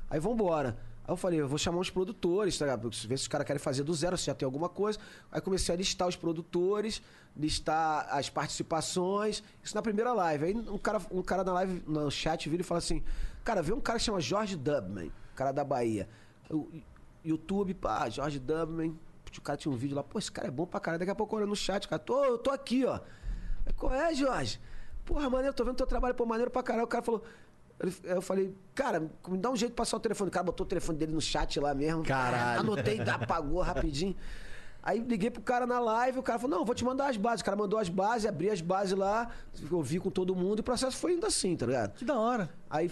Aí 0.09 0.19
vambora. 0.19 0.77
Aí 1.05 1.11
eu 1.11 1.17
falei, 1.17 1.41
eu 1.41 1.49
vou 1.49 1.57
chamar 1.57 1.79
uns 1.79 1.89
produtores, 1.89 2.57
tá 2.57 2.63
ligado? 2.63 2.89
Ver 2.89 3.17
se 3.17 3.23
os 3.23 3.27
caras 3.27 3.45
querem 3.45 3.59
fazer 3.59 3.83
do 3.83 3.93
zero, 3.93 4.17
se 4.17 4.27
já 4.27 4.33
tem 4.33 4.45
alguma 4.45 4.69
coisa. 4.69 4.97
Aí 5.29 5.41
comecei 5.41 5.75
a 5.75 5.77
listar 5.77 6.07
os 6.07 6.15
produtores, 6.15 7.01
listar 7.35 8.07
as 8.09 8.29
participações. 8.29 9.43
Isso 9.61 9.75
na 9.75 9.81
primeira 9.81 10.13
live. 10.13 10.45
Aí 10.45 10.55
um 10.55 10.77
cara, 10.77 11.01
um 11.11 11.21
cara 11.21 11.43
na 11.43 11.51
live, 11.51 11.83
no 11.85 12.09
chat, 12.09 12.47
vira 12.47 12.61
e 12.61 12.65
fala 12.65 12.77
assim: 12.77 13.03
Cara, 13.43 13.61
vê 13.61 13.73
um 13.73 13.81
cara 13.81 13.99
que 13.99 14.05
chama 14.05 14.21
Jorge 14.21 14.55
Dubman, 14.55 15.11
cara 15.35 15.51
da 15.51 15.65
Bahia. 15.65 16.07
O 16.49 16.69
YouTube, 17.23 17.73
pá, 17.73 18.09
Jorge 18.09 18.39
Dubman. 18.39 18.97
O 19.39 19.41
cara 19.41 19.57
tinha 19.57 19.71
um 19.71 19.75
vídeo 19.75 19.95
lá, 19.95 20.03
pô, 20.03 20.19
esse 20.19 20.31
cara 20.31 20.47
é 20.47 20.51
bom 20.51 20.65
pra 20.65 20.79
caralho. 20.79 20.99
Daqui 20.99 21.11
a 21.11 21.15
pouco 21.15 21.35
olha 21.35 21.45
no 21.45 21.55
chat, 21.55 21.87
cara, 21.87 21.99
tô, 21.99 22.23
eu 22.23 22.37
tô 22.37 22.51
aqui, 22.51 22.85
ó. 22.85 22.99
Qual 23.77 23.93
é, 23.93 24.13
Jorge? 24.13 24.59
Porra, 25.05 25.29
maneiro, 25.29 25.53
tô 25.53 25.63
vendo 25.65 25.75
teu 25.75 25.87
trabalho, 25.87 26.15
pô, 26.15 26.25
maneiro 26.25 26.51
pra 26.51 26.63
caralho. 26.63 26.85
O 26.85 26.87
cara 26.87 27.03
falou. 27.03 27.23
Eu 28.03 28.21
falei, 28.21 28.55
cara, 28.73 29.09
me 29.27 29.37
dá 29.37 29.49
um 29.49 29.55
jeito 29.55 29.71
de 29.71 29.75
passar 29.75 29.97
o 29.97 29.99
telefone. 29.99 30.29
O 30.29 30.31
cara 30.31 30.43
botou 30.43 30.65
o 30.65 30.67
telefone 30.67 30.97
dele 30.97 31.11
no 31.11 31.19
chat 31.19 31.59
lá 31.59 31.73
mesmo. 31.73 32.03
Caralho. 32.03 32.61
Anotei, 32.61 33.01
apagou 33.01 33.61
rapidinho. 33.61 34.15
Aí 34.81 34.99
liguei 34.99 35.29
pro 35.31 35.41
cara 35.41 35.65
na 35.65 35.79
live, 35.79 36.19
o 36.19 36.23
cara 36.23 36.37
falou, 36.37 36.57
não, 36.57 36.65
vou 36.65 36.75
te 36.75 36.83
mandar 36.83 37.09
as 37.09 37.17
bases. 37.17 37.41
O 37.41 37.45
cara 37.45 37.57
mandou 37.57 37.79
as 37.79 37.87
bases, 37.89 38.25
abri 38.25 38.49
as 38.49 38.61
bases 38.61 38.97
lá, 38.97 39.29
eu 39.71 39.81
vi 39.81 39.97
com 39.97 40.09
todo 40.09 40.35
mundo, 40.35 40.59
e 40.59 40.61
o 40.61 40.63
processo 40.63 40.97
foi 40.97 41.13
indo 41.13 41.25
assim, 41.25 41.55
tá 41.55 41.65
ligado? 41.65 41.93
Que 41.93 42.05
da 42.05 42.17
hora. 42.19 42.49
Aí. 42.69 42.91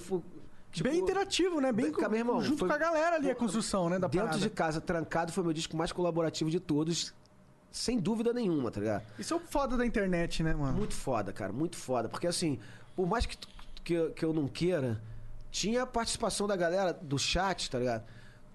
Tipo, 0.71 0.89
bem 0.89 0.99
interativo, 0.99 1.59
né? 1.61 1.71
Bem, 1.71 1.91
meu 1.91 2.13
irmão, 2.15 2.41
junto 2.41 2.59
foi- 2.59 2.67
com 2.67 2.73
a 2.73 2.77
galera 2.77 3.15
ali, 3.17 3.29
a 3.29 3.35
construção, 3.35 3.89
né? 3.89 3.99
Da 3.99 4.07
Dentro 4.07 4.27
parada. 4.27 4.41
de 4.41 4.49
casa, 4.49 4.81
trancado, 4.81 5.31
foi 5.31 5.43
meu 5.43 5.53
disco 5.53 5.75
mais 5.77 5.91
colaborativo 5.91 6.49
de 6.49 6.59
todos, 6.59 7.13
sem 7.71 7.99
dúvida 7.99 8.33
nenhuma, 8.33 8.71
tá 8.71 8.79
ligado? 8.79 9.03
Isso 9.19 9.33
é 9.33 9.37
o 9.37 9.39
foda 9.39 9.77
da 9.77 9.85
internet, 9.85 10.43
né, 10.43 10.53
mano? 10.53 10.77
Muito 10.77 10.93
foda, 10.93 11.31
cara, 11.31 11.51
muito 11.53 11.75
foda. 11.77 12.09
Porque 12.09 12.27
assim, 12.27 12.59
por 12.95 13.07
mais 13.07 13.25
que, 13.25 13.37
que, 13.83 13.93
eu- 13.93 14.11
que 14.11 14.23
eu 14.25 14.33
não 14.33 14.47
queira, 14.47 15.01
tinha 15.49 15.83
a 15.83 15.85
participação 15.85 16.47
da 16.47 16.55
galera 16.55 16.93
do 16.93 17.17
chat, 17.19 17.69
tá 17.69 17.77
ligado? 17.79 18.03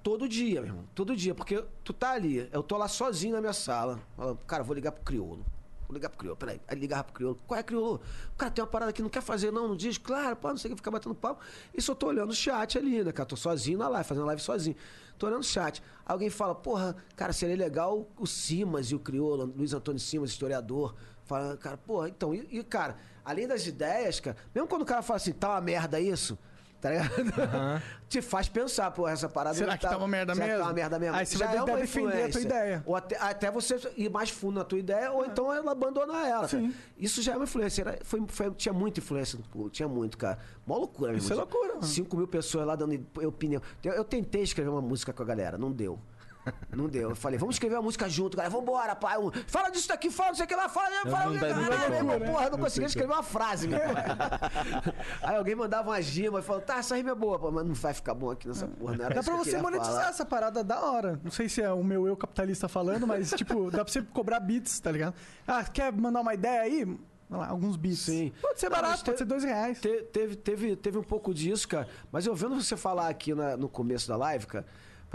Todo 0.03 0.29
dia, 0.29 0.61
meu 0.61 0.71
irmão. 0.71 0.85
Todo 0.95 1.17
dia. 1.17 1.35
Porque 1.35 1.65
tu 1.83 1.93
tá 1.93 2.13
ali, 2.13 2.49
eu 2.53 2.63
tô 2.63 2.77
lá 2.77 2.87
sozinho 2.89 3.35
na 3.35 3.41
minha 3.41 3.53
sala. 3.53 3.99
Falando, 4.17 4.39
cara, 4.47 4.63
vou 4.63 4.75
ligar 4.75 4.93
pro 4.93 5.03
crioulo. 5.03 5.45
Vou 5.89 5.95
ligar 5.95 6.09
pro 6.09 6.19
crioulo, 6.19 6.37
peraí. 6.37 6.61
Aí 6.67 6.77
ligava 6.77 7.05
pro 7.05 7.15
crioulo. 7.15 7.39
Qual 7.47 7.59
é, 7.59 7.63
crioulo? 7.63 8.01
O 8.33 8.37
cara 8.37 8.51
tem 8.51 8.63
uma 8.63 8.71
parada 8.71 8.93
que 8.93 9.03
não 9.03 9.09
quer 9.09 9.23
fazer, 9.23 9.51
não, 9.51 9.69
no 9.69 9.77
disco. 9.77 10.05
Claro, 10.05 10.37
pô, 10.37 10.49
não 10.49 10.57
sei 10.57 10.71
o 10.71 10.75
que, 10.75 10.77
ficar 10.77 10.91
batendo 10.91 11.15
papo. 11.15 11.43
Isso 11.75 11.91
eu 11.91 11.95
tô 11.95 12.09
olhando 12.09 12.31
o 12.31 12.35
chat 12.35 12.77
ali, 12.77 13.05
né, 13.05 13.13
cara? 13.13 13.27
Tô 13.27 13.37
sozinho 13.37 13.79
na 13.79 13.89
live, 13.89 14.09
fazendo 14.09 14.27
live 14.27 14.43
sozinho. 14.43 14.77
Tô 15.19 15.27
olhando 15.27 15.41
o 15.41 15.45
chat. 15.45 15.83
Alguém 16.05 16.29
fala, 16.29 16.55
porra, 16.55 16.97
cara, 17.15 17.33
seria 17.33 17.57
legal 17.57 18.09
o 18.19 18.27
Simas 18.27 18.91
e 18.91 18.95
o 18.95 18.99
crioulo, 18.99 19.53
Luiz 19.57 19.73
Antônio 19.73 20.01
Simas, 20.01 20.31
historiador. 20.31 20.95
Fala, 21.25 21.57
cara, 21.57 21.77
porra, 21.77 22.09
então, 22.09 22.35
e, 22.35 22.47
e, 22.51 22.63
cara, 22.63 22.97
além 23.25 23.47
das 23.47 23.67
ideias, 23.67 24.21
cara, 24.21 24.37
mesmo 24.55 24.69
quando 24.69 24.83
o 24.83 24.87
cara 24.87 25.03
fala 25.03 25.17
assim, 25.17 25.33
tá 25.33 25.51
uma 25.51 25.61
merda 25.61 25.99
isso, 25.99 26.39
Tá 26.81 26.91
ligado? 26.91 27.11
Te 28.09 28.23
faz 28.23 28.49
pensar, 28.49 28.91
pô, 28.93 29.09
essa 29.09 29.29
parada. 29.29 29.57
Será 29.57 29.77
que 29.77 29.89
tá 29.89 29.97
uma 29.97 30.07
merda 30.07 30.35
será 30.35 30.45
que 30.47 30.53
mesmo? 30.53 30.65
tá 30.65 30.69
uma 30.71 30.75
merda 30.75 30.99
mesmo? 30.99 31.17
Aí 31.17 31.27
você 31.27 31.37
Já 31.39 31.47
vai 31.47 31.55
é 31.57 31.59
tentar 31.59 31.73
uma 31.73 31.81
defender 31.81 32.23
a 32.25 32.29
tua 32.31 32.41
ideia. 32.41 32.83
Ou 32.87 32.95
até, 32.95 33.17
até 33.19 33.51
você 33.51 33.81
ir 33.97 34.09
mais 34.11 34.31
fundo 34.31 34.59
na 34.59 34.65
tua 34.65 34.79
ideia, 34.79 35.11
ou 35.11 35.25
então 35.25 35.53
ela 35.53 35.73
abandonar 35.73 36.29
ela. 36.29 36.49
Isso 36.97 37.21
já 37.23 37.33
é 37.33 37.37
uma 37.37 37.45
influência. 37.45 37.83
Era- 37.83 37.99
foi, 38.05 38.23
foi- 38.29 38.51
tinha 38.53 38.73
muita 38.73 39.01
influência, 39.01 39.37
no 39.39 39.45
público, 39.45 39.71
tinha 39.71 39.89
muito, 39.89 40.17
cara. 40.17 40.39
Mó 40.67 40.77
loucura, 40.79 41.15
Isso 41.15 41.33
irmão. 41.33 41.39
é 41.39 41.51
loucura, 41.51 41.75
mano. 41.75 41.83
5 41.87 42.17
mil 42.17 42.29
pessoas 42.29 42.67
lá 42.67 42.77
dando 42.77 42.95
opinião. 43.27 43.61
Eu, 43.83 43.93
eu 43.95 44.05
tentei 44.05 44.43
escrever 44.43 44.71
uma 44.71 44.83
música 44.83 45.13
com 45.13 45.23
a 45.23 45.27
galera, 45.27 45.59
não 45.59 45.73
deu. 45.73 45.99
Não 46.77 46.87
deu. 46.89 47.11
Eu 47.11 47.17
falei, 47.17 47.39
vamos 47.39 47.57
escrever 47.57 47.77
uma 47.77 47.83
música 47.83 48.09
junto, 48.09 48.37
galera. 48.37 48.55
Vambora, 48.55 48.95
pai. 48.95 49.19
Um, 49.19 49.31
Fala 49.47 49.71
disso 49.71 49.89
daqui, 49.89 50.11
fala 50.11 50.31
disso 50.33 50.43
aqui 50.43 50.55
lá, 50.55 50.69
fala. 50.69 50.89
fala 51.11 51.25
não 51.27 51.33
não 51.33 51.41
Caralho, 51.41 51.95
como. 51.97 52.05
meu 52.05 52.15
irmão, 52.15 52.33
porra, 52.33 52.45
eu 52.47 52.51
não 52.53 52.59
conseguia 52.59 52.87
escrever 52.87 53.13
uma 53.13 53.23
frase, 53.23 53.67
meu. 53.69 53.79
Aí 55.23 55.37
alguém 55.37 55.55
mandava 55.55 55.91
uma 55.91 56.01
gima 56.03 56.41
e 56.41 56.43
falou, 56.43 56.61
tá, 56.63 56.79
essa 56.79 56.97
rima 56.97 57.11
é 57.11 57.15
boa, 57.15 57.39
pô, 57.39 57.51
mas 57.51 57.67
não 57.67 57.75
vai 57.75 57.95
ficar 57.95 58.15
bom 58.15 58.31
aqui 58.31 58.49
nessa 58.49 58.67
porra, 58.67 58.97
não 58.97 59.05
era 59.05 59.15
Dá 59.15 59.23
pra 59.23 59.33
eu 59.33 59.39
você 59.39 59.59
monetizar 59.59 59.95
falar. 59.95 60.09
essa 60.09 60.25
parada 60.25 60.63
da 60.65 60.81
hora. 60.81 61.21
Não 61.23 61.31
sei 61.31 61.49
se 61.49 61.63
é 61.63 61.73
o 61.73 61.83
meu 61.83 62.07
eu 62.07 62.17
capitalista 62.17 62.69
falando, 62.69 63.07
mas, 63.07 63.31
tipo, 63.31 63.71
dá 63.71 63.85
pra 63.85 63.93
você 63.93 64.03
cobrar 64.03 64.41
bits, 64.41 64.79
tá 64.81 64.91
ligado? 64.93 65.15
Ah, 65.47 65.65
quer 65.65 65.93
mandar 65.93 66.21
uma 66.21 66.35
ideia 66.35 66.61
aí? 66.63 66.99
Lá, 67.29 67.49
alguns 67.49 67.77
bits. 67.77 68.01
Sim. 68.01 68.33
Pode 68.41 68.61
ser 68.61 68.69
Não, 68.69 68.77
barato, 68.77 69.05
pode 69.05 69.17
te- 69.17 69.19
ser 69.19 69.25
dois 69.25 69.43
reais. 69.43 69.81
Te- 69.81 70.03
teve, 70.13 70.37
teve, 70.37 70.77
teve 70.77 70.97
um 70.99 71.03
pouco 71.03 71.35
disso, 71.35 71.67
cara. 71.67 71.89
Mas 72.13 72.25
eu 72.25 72.35
vendo 72.37 72.55
você 72.61 72.77
falar 72.77 73.09
aqui 73.09 73.35
na- 73.35 73.57
no 73.57 73.69
começo 73.69 74.07
da 74.07 74.17
live, 74.17 74.47
cara, 74.47 74.65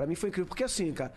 pra 0.02 0.08
mim 0.08 0.16
foi 0.16 0.30
incrível. 0.30 0.48
Porque 0.48 0.64
assim, 0.64 0.92
cara, 0.92 1.14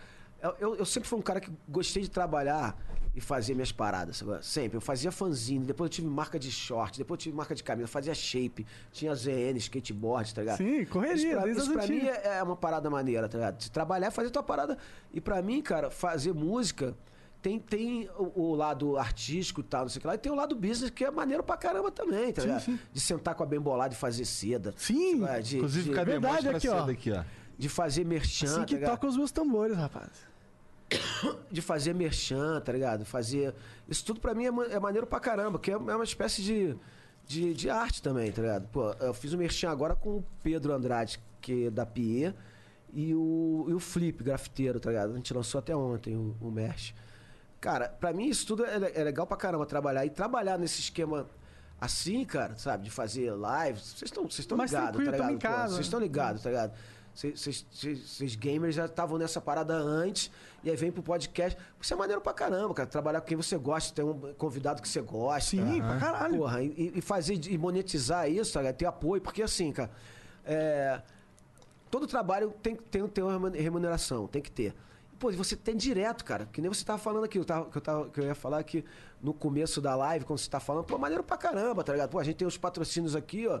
eu, 0.59 0.75
eu- 0.75 0.85
sempre 0.85 1.09
fui 1.09 1.17
um 1.17 1.21
cara 1.23 1.39
que 1.41 1.51
gostei 1.67 2.03
de 2.03 2.09
trabalhar 2.09 2.77
e 3.15 3.21
fazer 3.21 3.53
minhas 3.55 3.71
paradas. 3.71 4.17
sabe? 4.17 4.45
Sempre. 4.45 4.77
Eu 4.77 4.81
fazia 4.81 5.11
fanzine, 5.11 5.65
depois 5.65 5.89
eu 5.89 5.95
tive 5.95 6.07
marca 6.07 6.37
de 6.37 6.51
short, 6.51 6.97
depois 6.97 7.17
eu 7.17 7.23
tive 7.23 7.35
marca 7.35 7.55
de 7.55 7.63
camisa, 7.63 7.87
fazia 7.87 8.13
shape, 8.13 8.65
tinha 8.91 9.15
ZN, 9.15 9.57
skateboard, 9.57 10.35
tá 10.35 10.41
ligado? 10.41 10.57
Sim, 10.57 10.85
correria, 10.85 11.15
Isso 11.33 11.41
pra, 11.41 11.49
isso 11.49 11.73
pra 11.73 11.87
mim 11.87 12.05
é, 12.05 12.37
é 12.37 12.43
uma 12.43 12.55
parada 12.55 12.89
maneira, 12.89 13.27
tá 13.27 13.37
ligado? 13.37 13.57
De 13.57 13.71
trabalhar 13.71 14.09
e 14.09 14.11
fazer 14.11 14.29
tua 14.29 14.43
parada. 14.43 14.77
E 15.13 15.19
pra 15.19 15.41
mim, 15.41 15.61
cara, 15.61 15.89
fazer 15.89 16.33
música. 16.33 16.93
Tem, 17.41 17.59
tem 17.59 18.09
o, 18.17 18.41
o 18.41 18.55
lado 18.55 18.97
artístico 18.97 19.61
e 19.61 19.63
tal, 19.63 19.81
não 19.83 19.89
sei 19.89 19.99
o 19.99 20.01
que 20.01 20.07
lá, 20.07 20.15
e 20.15 20.17
tem 20.17 20.31
o 20.31 20.35
lado 20.35 20.55
business 20.55 20.89
que 20.89 21.05
é 21.05 21.11
maneiro 21.11 21.43
pra 21.43 21.55
caramba 21.55 21.91
também, 21.91 22.33
tá 22.33 22.41
Sim, 22.41 22.47
ligado? 22.47 22.63
sim. 22.63 22.79
De 22.91 22.99
sentar 22.99 23.35
com 23.35 23.43
a 23.43 23.45
bem 23.45 23.59
bolada 23.59 23.93
e 23.93 23.97
fazer 23.97 24.25
seda. 24.25 24.73
Sim. 24.75 25.23
É, 25.27 25.39
de, 25.41 25.57
Inclusive, 25.57 25.89
de, 25.89 25.95
cadê? 25.95 26.11
verdade 26.13 26.33
Mostra 26.49 26.57
aqui, 26.57 26.67
a 26.67 26.73
ó. 26.75 26.79
seda 26.79 26.91
aqui, 26.91 27.11
ó. 27.11 27.23
De 27.57 27.69
fazer 27.69 28.05
merchan, 28.05 28.45
Assim 28.47 28.59
tá 28.59 28.65
que 28.65 28.73
ligado? 28.75 28.91
toca 28.91 29.07
os 29.07 29.17
meus 29.17 29.31
tambores, 29.31 29.75
rapaz. 29.77 30.09
De 31.51 31.61
fazer 31.61 31.93
merchan, 31.95 32.61
tá 32.61 32.71
ligado? 32.71 33.05
Fazer. 33.05 33.53
Isso 33.89 34.05
tudo 34.05 34.19
pra 34.19 34.33
mim 34.35 34.45
é, 34.45 34.51
ma- 34.51 34.65
é 34.65 34.79
maneiro 34.79 35.07
pra 35.07 35.19
caramba, 35.19 35.53
porque 35.57 35.71
é 35.71 35.73
é 35.73 35.77
uma 35.77 36.03
espécie 36.03 36.41
de, 36.43 36.75
de, 37.25 37.53
de 37.53 37.69
arte 37.69 38.01
também, 38.01 38.31
tá 38.31 38.41
ligado? 38.41 38.67
Pô, 38.67 38.91
eu 38.99 39.13
fiz 39.13 39.33
o 39.33 39.37
merchan 39.37 39.69
agora 39.71 39.95
com 39.95 40.17
o 40.17 40.25
Pedro 40.43 40.73
Andrade, 40.73 41.19
que 41.41 41.65
é 41.65 41.69
da 41.71 41.85
Pie, 41.85 42.33
e 42.93 43.13
o, 43.15 43.65
e 43.67 43.73
o 43.73 43.79
Flip, 43.79 44.23
grafiteiro, 44.23 44.79
tá 44.79 44.89
ligado? 44.89 45.13
A 45.13 45.15
gente 45.15 45.33
lançou 45.33 45.59
até 45.59 45.75
ontem 45.75 46.15
o, 46.15 46.35
o 46.39 46.51
merch. 46.51 46.93
Cara, 47.59 47.89
pra 47.89 48.13
mim 48.13 48.27
isso 48.29 48.45
tudo 48.45 48.63
é, 48.63 48.77
le- 48.77 48.91
é 48.93 49.03
legal 49.03 49.25
pra 49.25 49.35
caramba 49.37 49.65
trabalhar. 49.65 50.05
E 50.05 50.09
trabalhar 50.11 50.57
nesse 50.59 50.79
esquema 50.81 51.27
assim, 51.81 52.23
cara, 52.23 52.55
sabe? 52.57 52.83
De 52.83 52.91
fazer 52.91 53.31
lives. 53.33 53.93
Vocês 53.97 54.11
estão 54.39 54.55
Mais 54.57 54.71
ligados, 54.71 55.03
tá 55.03 55.11
ligado? 55.31 55.69
Vocês 55.71 55.85
estão 55.87 55.99
ligados, 55.99 56.43
tá 56.43 56.49
ligado? 56.49 56.73
Vocês- 57.15 58.35
gamers 58.35 58.75
já 58.75 58.85
estavam 58.85 59.17
nessa 59.17 59.39
parada 59.39 59.73
antes, 59.73 60.29
e 60.63 60.69
aí 60.69 60.75
vem 60.75 60.91
pro 60.91 61.01
podcast. 61.01 61.57
Isso 61.79 61.93
é 61.93 61.97
maneiro 61.97 62.21
pra 62.21 62.33
caramba, 62.33 62.73
cara. 62.73 62.89
Trabalhar 62.89 63.21
com 63.21 63.27
quem 63.27 63.37
você 63.37 63.57
gosta, 63.57 63.95
ter 63.95 64.03
um 64.03 64.33
convidado 64.33 64.81
que 64.81 64.87
você 64.89 65.01
gosta. 65.01 65.51
Sim, 65.51 65.79
pra 65.81 65.97
caralho. 65.97 66.37
Porra, 66.39 66.61
e, 66.61 66.91
e 66.95 67.01
fazer 67.01 67.39
e 67.47 67.57
monetizar 67.57 68.29
isso, 68.29 68.51
tá 68.53 68.59
ligado? 68.59 68.75
ter 68.75 68.85
apoio, 68.85 69.21
porque 69.21 69.41
assim, 69.41 69.71
cara, 69.71 69.89
é, 70.43 71.01
todo 71.89 72.05
trabalho 72.05 72.53
tem, 72.61 72.75
tem, 72.75 73.07
tem 73.07 73.23
uma 73.23 73.49
remuneração, 73.49 74.27
tem 74.27 74.41
que 74.41 74.51
ter. 74.51 74.75
Pô, 75.17 75.31
e 75.31 75.35
você 75.37 75.55
tem 75.55 75.77
direto, 75.77 76.25
cara, 76.25 76.45
que 76.51 76.59
nem 76.59 76.67
você 76.69 76.83
tava 76.83 76.99
falando 76.99 77.23
aqui, 77.23 77.37
eu 77.39 77.45
tava, 77.45 77.69
que, 77.69 77.77
eu 77.77 77.81
tava, 77.81 78.09
que 78.09 78.19
eu 78.19 78.25
ia 78.25 78.35
falar 78.35 78.59
aqui 78.59 78.83
no 79.21 79.33
começo 79.33 79.81
da 79.81 79.95
live, 79.95 80.25
quando 80.25 80.39
você 80.39 80.49
tá 80.49 80.59
falando, 80.59 80.83
pô, 80.85 80.97
maneiro 80.97 81.23
pra 81.23 81.37
caramba, 81.37 81.83
tá 81.83 81.91
ligado? 81.93 82.09
Pô, 82.09 82.19
a 82.19 82.23
gente 82.23 82.35
tem 82.35 82.47
os 82.47 82.57
patrocínios 82.57 83.15
aqui, 83.15 83.47
ó, 83.47 83.59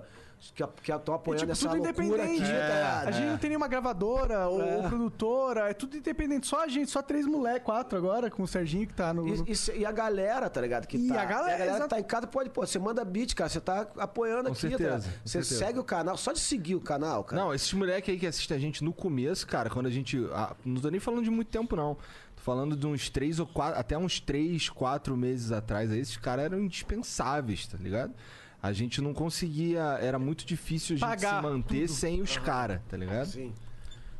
que 0.53 0.91
estão 0.91 1.15
E, 1.15 1.17
apoiando 1.17 1.39
tipo, 1.41 1.51
essa 1.53 1.61
tudo 1.69 1.81
loucura 1.83 2.03
independente. 2.05 2.43
aqui, 2.43 2.51
tá 2.51 2.67
ligado? 2.67 3.07
A 3.07 3.11
gente 3.11 3.25
não 3.29 3.37
tem 3.37 3.49
nenhuma 3.49 3.67
gravadora 3.67 4.47
ou, 4.47 4.61
É. 4.61 4.75
ou 4.77 4.83
produtora, 4.83 5.69
é 5.69 5.73
tudo 5.73 5.97
independente. 5.97 6.45
Só 6.45 6.63
a 6.63 6.67
gente, 6.67 6.91
só 6.91 7.01
três 7.01 7.25
moleques, 7.25 7.63
quatro 7.63 7.97
agora, 7.97 8.29
com 8.29 8.43
o 8.43 8.47
Serginho 8.47 8.85
que 8.85 8.93
tá 8.93 9.11
no. 9.13 9.27
E, 9.27 9.43
e 9.73 9.79
e 9.79 9.85
a 9.85 9.91
galera, 9.91 10.49
tá 10.49 10.61
ligado? 10.61 10.85
Que 10.85 10.97
E 10.97 11.07
tá, 11.07 11.21
a 11.21 11.25
galera, 11.25 11.63
que 11.63 11.69
exato. 11.69 11.87
tá 11.87 11.99
em 11.99 12.03
casa, 12.03 12.27
pode, 12.27 12.49
pô, 12.51 12.65
você 12.65 12.77
manda 12.77 13.03
beat, 13.03 13.33
cara, 13.33 13.49
você 13.49 13.61
tá 13.61 13.87
apoiando 13.97 14.43
Com 14.49 14.51
aqui, 14.51 14.61
certeza, 14.61 14.77
tá 14.89 14.95
ligado? 14.97 15.03
com 15.13 15.19
Você 15.27 15.41
certeza. 15.43 15.65
segue 15.65 15.79
o 15.79 15.83
canal, 15.83 16.17
só 16.17 16.31
de 16.31 16.39
seguir 16.39 16.75
o 16.75 16.81
canal, 16.81 17.23
cara. 17.23 17.41
Não, 17.41 17.53
esses 17.53 17.71
moleques 17.73 18.13
aí 18.13 18.19
que 18.19 18.27
assistem 18.27 18.57
a 18.57 18.59
gente 18.59 18.83
no 18.83 18.93
começo, 18.93 19.47
cara, 19.47 19.69
quando 19.69 19.87
a 19.87 19.91
gente. 19.91 20.27
ah, 20.33 20.53
não 20.63 20.79
tô 20.81 20.89
nem 20.89 20.99
falando 20.99 21.23
de 21.23 21.31
muito 21.31 21.47
tempo, 21.47 21.75
não. 21.75 21.97
Falando 22.45 22.77
de 22.77 22.85
uns 22.85 23.09
três 23.09 23.39
ou 23.39 23.47
quatro. 23.47 23.79
Até 23.79 23.97
uns 23.97 24.19
três, 24.19 24.69
quatro 24.69 25.17
meses 25.17 25.51
atrás. 25.51 25.91
Aí 25.91 25.97
esses 25.99 26.15
caras 26.15 26.45
eram 26.45 26.59
indispensáveis, 26.59 27.65
tá 27.65 27.75
ligado? 27.75 28.13
A 28.61 28.71
gente 28.71 29.01
não 29.01 29.15
conseguia. 29.15 29.81
Era 29.99 30.19
muito 30.19 30.45
difícil 30.45 30.95
a 30.95 30.99
gente 30.99 31.07
Pagar 31.07 31.37
se 31.37 31.41
manter 31.41 31.87
sem 31.89 32.21
os 32.21 32.37
caras, 32.37 32.81
tá 32.87 32.95
ligado? 32.95 33.25
Sim. 33.25 33.51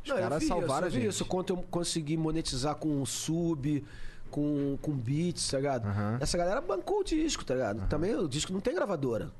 Os 0.04 0.10
caras 0.10 0.44
salvaram 0.44 0.88
isso, 0.88 0.96
a 0.96 1.00
isso. 1.00 1.18
gente. 1.20 1.28
Quanto 1.30 1.52
eu 1.52 1.56
consegui 1.70 2.16
monetizar 2.16 2.74
com 2.74 3.06
sub, 3.06 3.84
com, 4.28 4.76
com 4.82 4.90
beats, 4.92 5.48
tá 5.48 5.58
ligado? 5.58 5.86
Aham. 5.86 6.18
Essa 6.20 6.36
galera 6.36 6.60
bancou 6.60 7.02
o 7.02 7.04
disco, 7.04 7.44
tá 7.44 7.54
ligado? 7.54 7.86
Também 7.88 8.12
o 8.16 8.26
disco 8.28 8.52
não 8.52 8.60
tem 8.60 8.74
gravadora. 8.74 9.30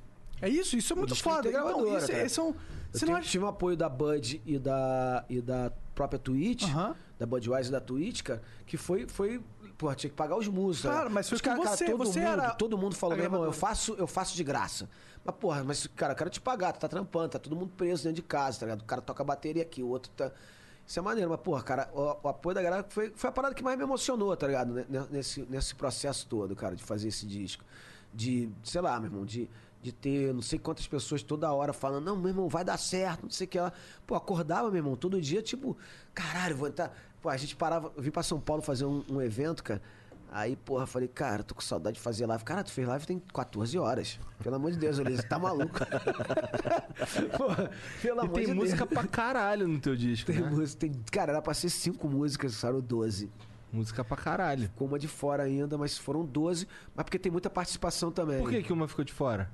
É 0.41 0.49
isso, 0.49 0.76
isso 0.76 0.93
é 0.93 0.97
muito 0.97 1.16
foda. 1.16 1.43
tem 1.43 1.51
Então, 1.51 1.64
gravadora, 1.64 1.99
isso, 1.99 2.07
cara. 2.12 2.24
esse 2.24 2.39
é 2.39 2.43
um- 2.45 2.55
Eu 2.93 2.99
tive, 3.01 3.11
não 3.11 3.20
tive 3.20 3.45
um 3.45 3.49
apoio 3.49 3.76
da 3.76 3.89
Bud 3.89 4.41
e 4.47 4.59
da, 4.61 5.24
e 5.28 5.41
da 5.41 5.72
própria 5.97 6.18
Twitch, 6.20 6.62
Aham. 6.64 6.94
da 7.18 7.26
Budweiser 7.26 7.72
da 7.72 7.80
Twitch, 7.80 8.22
cara, 8.22 8.40
que 8.64 8.76
foi, 8.76 9.09
foi 9.09 9.42
porra, 9.76 9.97
tinha 9.97 10.09
que 10.11 10.14
pagar 10.16 10.36
os 10.36 10.47
músicos. 10.47 10.82
Claro, 10.82 10.99
ligado? 10.99 11.14
mas 11.14 11.28
foi 11.28 11.36
Os 11.36 11.40
cara, 11.42 11.61
cara, 11.61 11.76
todo 11.76 11.97
você 11.99 12.20
mundo, 12.20 12.28
era 12.28 12.51
todo 12.55 12.78
mundo 12.78 12.94
falou, 12.94 13.14
a 13.14 13.16
meu 13.16 13.24
irmão, 13.24 13.40
eu 13.42 13.51
gravadora." 13.51 13.74
faço, 13.74 13.94
eu 13.99 14.07
faço 14.07 14.36
de 14.36 14.44
graça. 14.44 14.88
Mas, 15.24 15.34
porra, 15.34 15.64
mas, 15.64 15.86
cara, 15.88 16.12
eu 16.12 16.16
quero 16.16 16.30
te 16.30 16.40
pagar, 16.40 16.72
tu 16.72 16.78
tá 16.78 16.86
trampando, 16.88 17.30
tá 17.30 17.38
todo 17.40 17.57
mundo 17.57 17.72
preso 17.76 18.05
dentro 18.05 18.16
de 18.16 18.22
casa, 18.22 18.61
tá 18.61 18.66
ligado? 18.66 18.82
O 18.82 18.84
cara 18.84 19.01
toca 19.03 19.24
bateria 19.24 19.62
aqui, 19.62 19.82
o 19.82 19.88
outro 19.88 20.12
tá. 20.16 20.30
Isso 20.86 21.01
é 21.01 21.03
maneiro, 21.03 21.28
mas, 21.28 21.40
porra, 21.40 21.62
cara, 21.64 21.90
o, 21.92 22.16
o 22.22 22.28
apoio 22.28 22.55
da 22.55 22.62
galera 22.62 22.86
foi, 22.88 23.11
foi 23.16 23.28
a 23.28 23.32
parada 23.32 23.53
que 23.55 23.62
mais 23.64 23.76
me 23.76 23.82
emocionou, 23.82 24.36
tá 24.36 24.47
ligado? 24.47 24.72
Ne- 24.72 24.86
ne- 24.88 25.07
Nesse, 25.11 25.42
nesse 25.51 25.74
processo 25.74 26.26
todo, 26.28 26.55
cara, 26.55 26.76
de 26.76 26.84
fazer 26.84 27.09
esse 27.09 27.26
disco. 27.26 27.64
De, 28.14 28.49
sei 28.62 28.80
lá, 28.80 28.99
meu 29.01 29.11
irmão, 29.11 29.24
de, 29.26 29.51
de 29.87 29.93
ter 29.93 30.34
não 30.34 30.43
sei 30.43 30.59
quantas 30.59 30.84
pessoas 30.87 31.22
toda 31.22 31.53
hora 31.53 31.72
falando, 31.72 32.05
não, 32.05 32.16
meu 32.16 32.28
irmão, 32.30 32.49
vai 32.49 32.64
dar 32.64 32.76
certo, 32.76 33.22
não 33.22 33.30
sei 33.30 33.47
o 33.47 33.51
que 33.51 33.61
lá. 33.61 33.72
Pô, 34.07 34.16
acordava, 34.16 34.68
meu 34.68 34.78
irmão, 34.78 34.97
todo 34.97 35.20
dia, 35.20 35.41
tipo, 35.41 35.76
caralho, 36.12 36.57
vou 36.57 36.66
entrar. 36.66 36.93
Pô, 37.22 37.28
a 37.28 37.37
gente 37.37 37.55
parava, 37.55 37.93
eu 37.97 38.03
vim 38.03 38.11
pra 38.11 38.22
São 38.24 38.41
Paulo 38.41 38.61
fazer 38.62 38.84
um, 38.84 39.05
um 39.09 39.22
evento, 39.22 39.62
cara. 39.62 39.80
Aí, 40.32 40.57
porra, 40.57 40.82
eu 40.82 40.87
falei, 40.89 41.07
cara, 41.07 41.45
tô 41.45 41.55
com 41.55 41.61
saudade 41.61 41.95
de 41.95 42.01
fazer 42.03 42.26
live. 42.26 42.43
Cara, 42.45 42.64
tu 42.64 42.72
fez 42.72 42.87
live 42.87 43.07
tem 43.07 43.22
14 43.32 43.78
horas. 43.78 44.18
Pelo 44.43 44.57
amor 44.57 44.72
de 44.72 44.76
Deus, 44.78 44.99
Elisa, 44.99 45.22
tá 45.22 45.39
maluco? 45.39 45.78
porra, 47.39 47.70
pelo 48.03 48.18
E 48.18 48.20
amor 48.24 48.34
tem 48.34 48.47
de 48.47 48.53
música 48.55 48.84
Deus. 48.84 48.91
pra 48.91 49.07
caralho 49.07 49.68
no 49.68 49.78
teu 49.78 49.95
disco, 49.97 50.30
Tem 50.32 50.41
né? 50.43 50.51
música, 50.51 50.80
tem, 50.80 50.93
cara, 51.12 51.30
era 51.32 51.41
pra 51.41 51.55
ser 51.55 51.70
cinco 51.70 52.09
músicas, 52.09 52.55
saíram 52.55 52.80
12. 52.80 53.30
Música 53.72 54.05
pra 54.05 54.16
caralho. 54.16 54.64
Ficou 54.64 54.89
uma 54.89 54.99
de 54.99 55.09
fora 55.09 55.45
ainda, 55.45 55.78
mas 55.78 55.97
foram 55.97 56.24
12. 56.24 56.66
Mas 56.95 57.05
porque 57.05 57.18
tem 57.18 57.30
muita 57.30 57.49
participação 57.49 58.11
também. 58.11 58.41
Por 58.41 58.51
que, 58.51 58.62
que 58.64 58.72
uma 58.72 58.89
ficou 58.89 59.05
de 59.05 59.12
fora? 59.12 59.51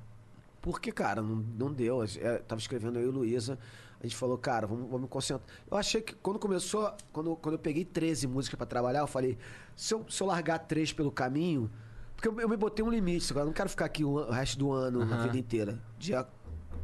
Porque, 0.63 0.93
cara, 0.93 1.21
não, 1.21 1.35
não 1.59 1.73
deu. 1.73 2.01
Eu 2.01 2.39
tava 2.43 2.59
escrevendo 2.59 2.97
eu 2.97 3.09
e 3.09 3.11
Luísa. 3.11 3.59
A 3.99 4.03
gente 4.07 4.15
falou, 4.15 4.37
cara, 4.37 4.65
vamos, 4.65 4.85
vamos 4.85 5.01
me 5.01 5.07
concentrar. 5.09 5.45
Eu 5.69 5.77
achei 5.77 6.01
que 6.01 6.15
quando 6.15 6.39
começou, 6.39 6.89
quando, 7.11 7.35
quando 7.35 7.55
eu 7.55 7.59
peguei 7.59 7.83
13 7.83 8.27
músicas 8.27 8.57
pra 8.57 8.65
trabalhar, 8.65 9.01
eu 9.01 9.07
falei, 9.07 9.37
se 9.75 9.93
eu, 9.93 10.05
se 10.09 10.23
eu 10.23 10.27
largar 10.27 10.59
três 10.59 10.93
pelo 10.93 11.11
caminho. 11.11 11.69
Porque 12.15 12.29
eu, 12.29 12.39
eu 12.39 12.47
me 12.47 12.55
botei 12.55 12.83
um 12.83 12.89
limite, 12.89 13.29
agora 13.29 13.43
eu 13.43 13.47
não 13.47 13.53
quero 13.53 13.67
ficar 13.67 13.83
aqui 13.83 14.05
o, 14.05 14.29
resto 14.31 14.57
do 14.57 14.71
ano, 14.71 15.01
a 15.01 15.03
Aham. 15.03 15.23
vida 15.23 15.37
inteira. 15.37 15.77
Dia, 15.99 16.25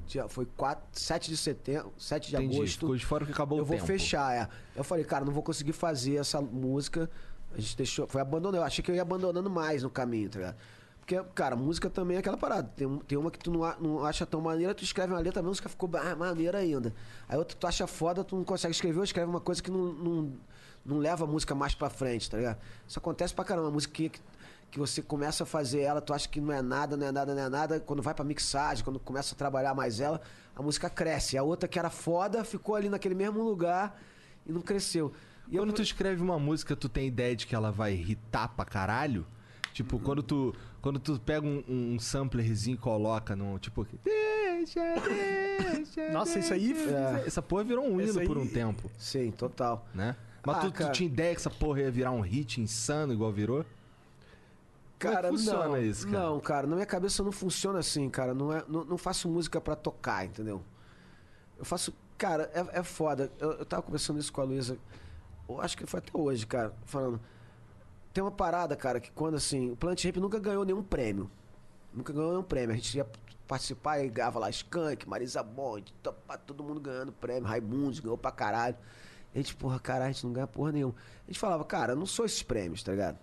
dia, 0.05 0.27
foi 0.27 0.45
4, 0.45 0.85
7 0.91 1.29
de 1.29 1.37
setembro, 1.37 1.93
7 1.97 2.29
de 2.29 2.35
Entendi. 2.35 2.57
agosto. 2.57 2.79
Ficou 2.81 2.95
de 2.97 3.05
fora 3.05 3.25
que 3.25 3.31
acabou 3.31 3.59
eu 3.59 3.63
o 3.63 3.65
vou 3.65 3.77
tempo. 3.77 3.87
fechar, 3.87 4.35
é. 4.35 4.49
Eu 4.75 4.83
falei, 4.83 5.05
cara, 5.05 5.23
não 5.23 5.31
vou 5.31 5.41
conseguir 5.43 5.71
fazer 5.71 6.15
essa 6.17 6.41
música. 6.41 7.09
A 7.53 7.59
gente 7.61 7.77
deixou. 7.77 8.07
Foi 8.07 8.19
abandonando. 8.19 8.57
Eu 8.57 8.63
achei 8.63 8.83
que 8.83 8.91
eu 8.91 8.95
ia 8.95 9.01
abandonando 9.01 9.49
mais 9.49 9.83
no 9.83 9.89
caminho, 9.89 10.29
tá 10.29 10.39
ligado? 10.39 10.57
Porque, 11.09 11.23
cara, 11.33 11.55
música 11.55 11.89
também 11.89 12.17
é 12.17 12.19
aquela 12.19 12.37
parada. 12.37 12.71
Tem, 12.75 12.87
tem 12.99 13.17
uma 13.17 13.31
que 13.31 13.39
tu 13.39 13.49
não, 13.49 13.63
a- 13.63 13.75
não 13.79 14.05
acha 14.05 14.27
tão 14.27 14.39
maneira, 14.39 14.75
tu 14.75 14.83
escreve 14.83 15.11
uma 15.11 15.19
letra, 15.19 15.39
a 15.39 15.43
música 15.43 15.67
ficou 15.67 15.89
ah, 15.95 16.15
maneira 16.15 16.59
ainda. 16.59 16.93
Aí 17.27 17.35
outra 17.35 17.57
tu 17.59 17.65
acha 17.65 17.87
foda, 17.87 18.23
tu 18.23 18.35
não 18.35 18.43
consegue 18.43 18.75
escrever, 18.75 18.99
ou 18.99 19.03
escreve 19.03 19.27
uma 19.27 19.39
coisa 19.41 19.61
que 19.63 19.71
não, 19.71 19.91
não, 19.91 20.33
não 20.85 20.97
leva 20.99 21.23
a 21.23 21.27
música 21.27 21.55
mais 21.55 21.73
pra 21.73 21.89
frente, 21.89 22.29
tá 22.29 22.37
ligado? 22.37 22.59
Isso 22.87 22.99
acontece 22.99 23.33
pra 23.33 23.43
caramba. 23.43 23.69
A 23.69 23.71
música 23.71 23.91
que, 23.91 24.11
que 24.69 24.77
você 24.77 25.01
começa 25.01 25.41
a 25.41 25.45
fazer 25.47 25.79
ela, 25.81 25.99
tu 25.99 26.13
acha 26.13 26.29
que 26.29 26.39
não 26.39 26.53
é 26.53 26.61
nada, 26.61 26.95
não 26.95 27.07
é 27.07 27.11
nada, 27.11 27.33
não 27.33 27.41
é 27.41 27.49
nada. 27.49 27.79
Quando 27.79 28.03
vai 28.03 28.13
pra 28.13 28.23
mixagem, 28.23 28.83
quando 28.83 28.99
começa 28.99 29.33
a 29.33 29.37
trabalhar 29.37 29.73
mais 29.73 29.99
ela, 29.99 30.21
a 30.55 30.61
música 30.61 30.91
cresce. 30.91 31.39
A 31.39 31.41
outra 31.41 31.67
que 31.67 31.79
era 31.79 31.89
foda 31.89 32.43
ficou 32.43 32.75
ali 32.75 32.87
naquele 32.87 33.15
mesmo 33.15 33.41
lugar 33.41 33.99
e 34.45 34.51
não 34.51 34.61
cresceu. 34.61 35.11
E 35.47 35.55
eu- 35.55 35.63
Quando 35.63 35.73
tu 35.73 35.81
escreve 35.81 36.21
uma 36.21 36.37
música, 36.37 36.75
tu 36.75 36.87
tem 36.87 37.07
ideia 37.07 37.35
de 37.35 37.47
que 37.47 37.55
ela 37.55 37.71
vai 37.71 37.93
irritar 37.93 38.49
pra 38.49 38.63
caralho? 38.63 39.25
Tipo, 39.73 39.97
quando 39.99 40.21
tu, 40.21 40.53
quando 40.81 40.99
tu 40.99 41.19
pega 41.19 41.45
um, 41.45 41.63
um 41.67 41.99
samplerzinho 41.99 42.75
e 42.75 42.77
coloca 42.77 43.35
no. 43.35 43.57
Tipo. 43.59 43.85
Deixa, 44.03 44.81
deixa. 45.73 46.09
Nossa, 46.13 46.39
isso 46.39 46.53
aí. 46.53 46.73
É, 46.73 47.23
Essa 47.27 47.41
porra 47.41 47.63
virou 47.63 47.85
um 47.85 47.99
hino 47.99 48.19
aí- 48.19 48.27
por 48.27 48.37
um 48.37 48.47
tempo, 48.47 48.89
Sim, 48.97 49.31
total. 49.31 49.87
né? 49.93 50.15
Mas 50.45 50.57
Ah, 50.57 50.59
tu, 50.61 50.71
tu 50.71 50.73
cara. 50.73 50.91
tinha 50.91 51.07
ideia 51.07 51.33
que 51.35 51.41
essa 51.41 51.49
porra 51.49 51.81
ia 51.81 51.91
virar 51.91 52.11
um 52.11 52.21
hit 52.21 52.61
insano 52.61 53.11
igual 53.13 53.31
virou? 53.31 53.65
Como 54.99 55.13
é 55.13 55.15
Cara, 55.15 55.29
funciona 55.29 55.67
não, 55.69 55.81
isso, 55.81 56.07
cara? 56.07 56.19
não, 56.25 56.39
cara, 56.39 56.67
na 56.67 56.75
minha 56.75 56.85
cabeça 56.85 57.23
não 57.23 57.31
funciona 57.31 57.79
assim, 57.79 58.09
cara. 58.09 58.33
Não, 58.33 58.51
é, 58.53 58.63
não, 58.67 58.83
não 58.83 58.97
faço 58.97 59.29
música 59.29 59.61
pra 59.61 59.75
tocar, 59.75 60.25
entendeu? 60.25 60.61
Eu 61.57 61.63
faço. 61.65 61.93
Cara, 62.17 62.51
é, 62.53 62.79
é 62.79 62.83
foda. 62.83 63.31
Eu, 63.39 63.51
eu 63.53 63.65
tava 63.65 63.81
conversando 63.81 64.19
isso 64.19 64.31
com 64.31 64.41
a 64.41 64.43
Luísa. 64.43 64.77
Eu 65.47 65.61
acho 65.61 65.77
que 65.77 65.85
foi 65.85 65.99
até 65.99 66.11
hoje, 66.13 66.45
cara, 66.45 66.73
falando. 66.85 67.19
Tem 68.13 68.23
uma 68.23 68.31
parada, 68.31 68.75
cara, 68.75 68.99
que 68.99 69.11
quando 69.11 69.35
assim. 69.35 69.71
O 69.71 69.75
Plant 69.75 70.03
Ramp 70.03 70.17
nunca 70.17 70.39
ganhou 70.39 70.65
nenhum 70.65 70.83
prêmio. 70.83 71.29
Nunca 71.93 72.11
ganhou 72.11 72.31
nenhum 72.31 72.43
prêmio. 72.43 72.73
A 72.73 72.75
gente 72.75 72.97
ia 72.97 73.07
participar 73.47 73.99
e 73.99 74.09
ganhava 74.09 74.39
lá 74.39 74.49
Skank, 74.49 75.07
Marisa 75.07 75.41
Bond, 75.41 75.93
todo 76.45 76.63
mundo 76.63 76.79
ganhando 76.79 77.11
prêmio. 77.11 77.43
Raimundos 77.43 77.99
ganhou 77.99 78.17
pra 78.17 78.31
caralho. 78.31 78.75
A 79.33 79.37
gente, 79.37 79.55
porra, 79.55 79.79
caralho, 79.79 80.09
a 80.09 80.11
gente 80.11 80.25
não 80.25 80.33
ganha 80.33 80.47
porra 80.47 80.71
nenhuma. 80.71 80.95
A 81.27 81.31
gente 81.31 81.39
falava, 81.39 81.63
cara, 81.63 81.93
eu 81.93 81.95
não 81.95 82.05
sou 82.05 82.25
esses 82.25 82.41
prêmios, 82.41 82.81
tá 82.83 82.91
ligado? 82.91 83.17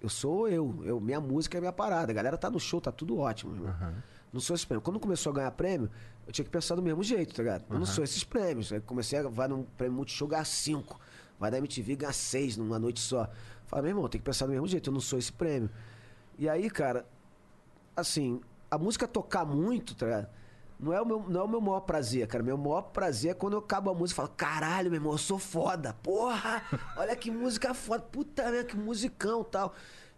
Eu 0.00 0.08
sou 0.08 0.48
eu. 0.48 0.82
eu 0.84 1.00
minha 1.00 1.20
música 1.20 1.58
é 1.58 1.60
minha 1.60 1.72
parada. 1.72 2.10
A 2.10 2.14
galera 2.14 2.36
tá 2.36 2.50
no 2.50 2.58
show, 2.58 2.80
tá 2.80 2.90
tudo 2.90 3.18
ótimo, 3.18 3.54
irmão. 3.54 3.74
Não 4.32 4.40
sou 4.40 4.54
esses 4.54 4.64
prêmios. 4.64 4.84
Quando 4.84 4.98
começou 4.98 5.30
a 5.30 5.34
ganhar 5.36 5.50
prêmio, 5.52 5.90
eu 6.26 6.32
tinha 6.32 6.44
que 6.44 6.50
pensar 6.50 6.74
do 6.74 6.82
mesmo 6.82 7.02
jeito, 7.02 7.34
tá 7.34 7.42
ligado? 7.42 7.64
Eu 7.68 7.78
não 7.78 7.86
sou 7.86 8.02
esses 8.02 8.24
prêmios. 8.24 8.72
Aí 8.72 8.80
comecei 8.80 9.18
a 9.18 9.28
vai 9.28 9.46
num 9.46 9.62
prêmio 9.62 9.96
Multishow 9.96 10.26
ganhar 10.26 10.44
5. 10.44 10.98
Vai 11.38 11.50
da 11.50 11.58
MTV 11.58 11.96
ganhar 11.96 12.12
6 12.12 12.56
numa 12.56 12.78
noite 12.78 13.00
só. 13.00 13.28
Fala, 13.72 13.84
meu 13.84 13.90
irmão, 13.92 14.06
tem 14.06 14.20
que 14.20 14.24
pensar 14.26 14.44
do 14.44 14.52
mesmo 14.52 14.66
jeito. 14.66 14.90
Eu 14.90 14.92
não 14.92 15.00
sou 15.00 15.18
esse 15.18 15.32
prêmio. 15.32 15.70
E 16.38 16.46
aí, 16.46 16.68
cara, 16.68 17.06
assim, 17.96 18.38
a 18.70 18.76
música 18.76 19.08
tocar 19.08 19.46
muito, 19.46 19.94
tá 19.94 20.04
ligado? 20.04 20.28
Não 20.78 20.92
é, 20.92 21.00
o 21.00 21.06
meu, 21.06 21.20
não 21.26 21.40
é 21.40 21.44
o 21.44 21.48
meu 21.48 21.60
maior 21.60 21.80
prazer, 21.80 22.26
cara. 22.26 22.44
Meu 22.44 22.58
maior 22.58 22.82
prazer 22.82 23.30
é 23.30 23.34
quando 23.34 23.54
eu 23.54 23.60
acabo 23.60 23.88
a 23.88 23.94
música 23.94 24.20
e 24.20 24.26
falo, 24.26 24.36
caralho, 24.36 24.90
meu 24.90 24.98
irmão, 24.98 25.12
eu 25.12 25.18
sou 25.18 25.38
foda. 25.38 25.94
Porra! 26.02 26.62
Olha 26.98 27.16
que 27.16 27.30
música 27.30 27.72
foda. 27.72 28.02
Puta 28.02 28.42
merda, 28.50 28.64
que 28.64 28.76
musicão 28.76 29.42
tal. 29.42 29.72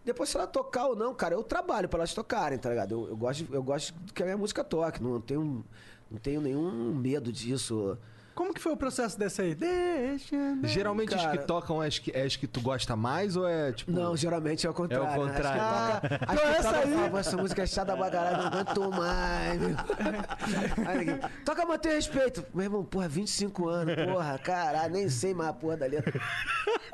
Depois, 0.05 0.31
se 0.31 0.37
ela 0.37 0.49
tocar 0.49 0.89
ou 0.89 0.97
não, 0.97 1.15
cara, 1.15 1.37
eu 1.37 1.45
trabalho 1.45 1.89
pra 1.89 2.01
elas 2.01 2.13
tocarem, 2.13 2.59
tá 2.59 2.71
ligado? 2.71 2.91
Eu, 2.93 3.09
eu 3.11 3.17
gosto, 3.17 3.47
eu 3.55 3.63
gosto 3.63 3.95
que 4.13 4.21
a 4.21 4.27
minha 4.27 4.37
música 4.37 4.65
toque. 4.65 5.01
Não 5.01 5.21
tenho, 5.21 5.65
não 6.11 6.19
tenho 6.19 6.41
nenhum 6.41 6.93
medo 6.93 7.31
disso. 7.31 7.97
Como 8.35 8.53
que 8.53 8.61
foi 8.61 8.72
o 8.72 8.76
processo 8.76 9.16
dessa 9.18 9.43
aí? 9.43 9.55
Deixa. 9.55 10.37
Geralmente 10.64 11.14
as 11.14 11.22
cara. 11.22 11.39
que 11.39 11.47
tocam 11.47 11.80
é 11.82 11.87
as 11.87 11.99
que, 12.01 12.11
é 12.11 12.22
as 12.24 12.35
que 12.35 12.47
tu 12.49 12.61
gosta 12.61 12.97
mais 12.97 13.37
ou 13.37 13.47
é 13.49 13.72
tipo. 13.72 13.93
Não, 13.93 14.16
geralmente 14.16 14.66
é 14.66 14.70
o 14.70 14.74
contrário. 14.74 15.07
É 15.07 15.11
o 15.11 15.14
contrário. 15.28 15.61
As 15.61 16.01
que 16.01 16.09
toca, 16.09 16.24
as 16.26 16.32
Então 16.35 16.37
que 16.53 16.57
essa 16.59 16.72
toca 16.72 16.78
aí- 17.05 17.11
"Pô, 17.11 17.18
essa 17.18 17.37
música 17.37 17.62
é 17.62 17.66
chata 17.66 17.97
pra 17.97 18.11
caralho, 18.11 18.37
não 18.39 18.47
aguento 18.47 18.91
mais, 18.91 19.61
meu. 19.61 19.76
Aí 20.89 21.20
toca 21.45 21.64
manter 21.66 21.95
respeito. 21.95 22.45
Meu 22.53 22.64
irmão, 22.64 22.85
porra, 22.85 23.09
25 23.09 23.68
anos, 23.68 23.95
porra, 23.95 24.39
caralho, 24.39 24.93
nem 24.93 25.09
sei 25.09 25.32
mais 25.35 25.51
a 25.51 25.53
porra 25.53 25.76
da 25.76 25.87
letra. 25.87 26.20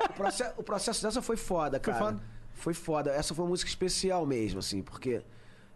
O 0.09 0.13
processo, 0.13 0.53
o 0.57 0.63
processo 0.63 1.01
dessa 1.03 1.21
foi 1.21 1.37
foda, 1.37 1.79
cara. 1.79 1.97
foda? 1.97 2.19
Foi 2.53 2.73
foda. 2.73 3.11
Essa 3.11 3.33
foi 3.33 3.43
uma 3.45 3.49
música 3.49 3.69
especial 3.69 4.25
mesmo, 4.25 4.59
assim, 4.59 4.81
porque 4.83 5.21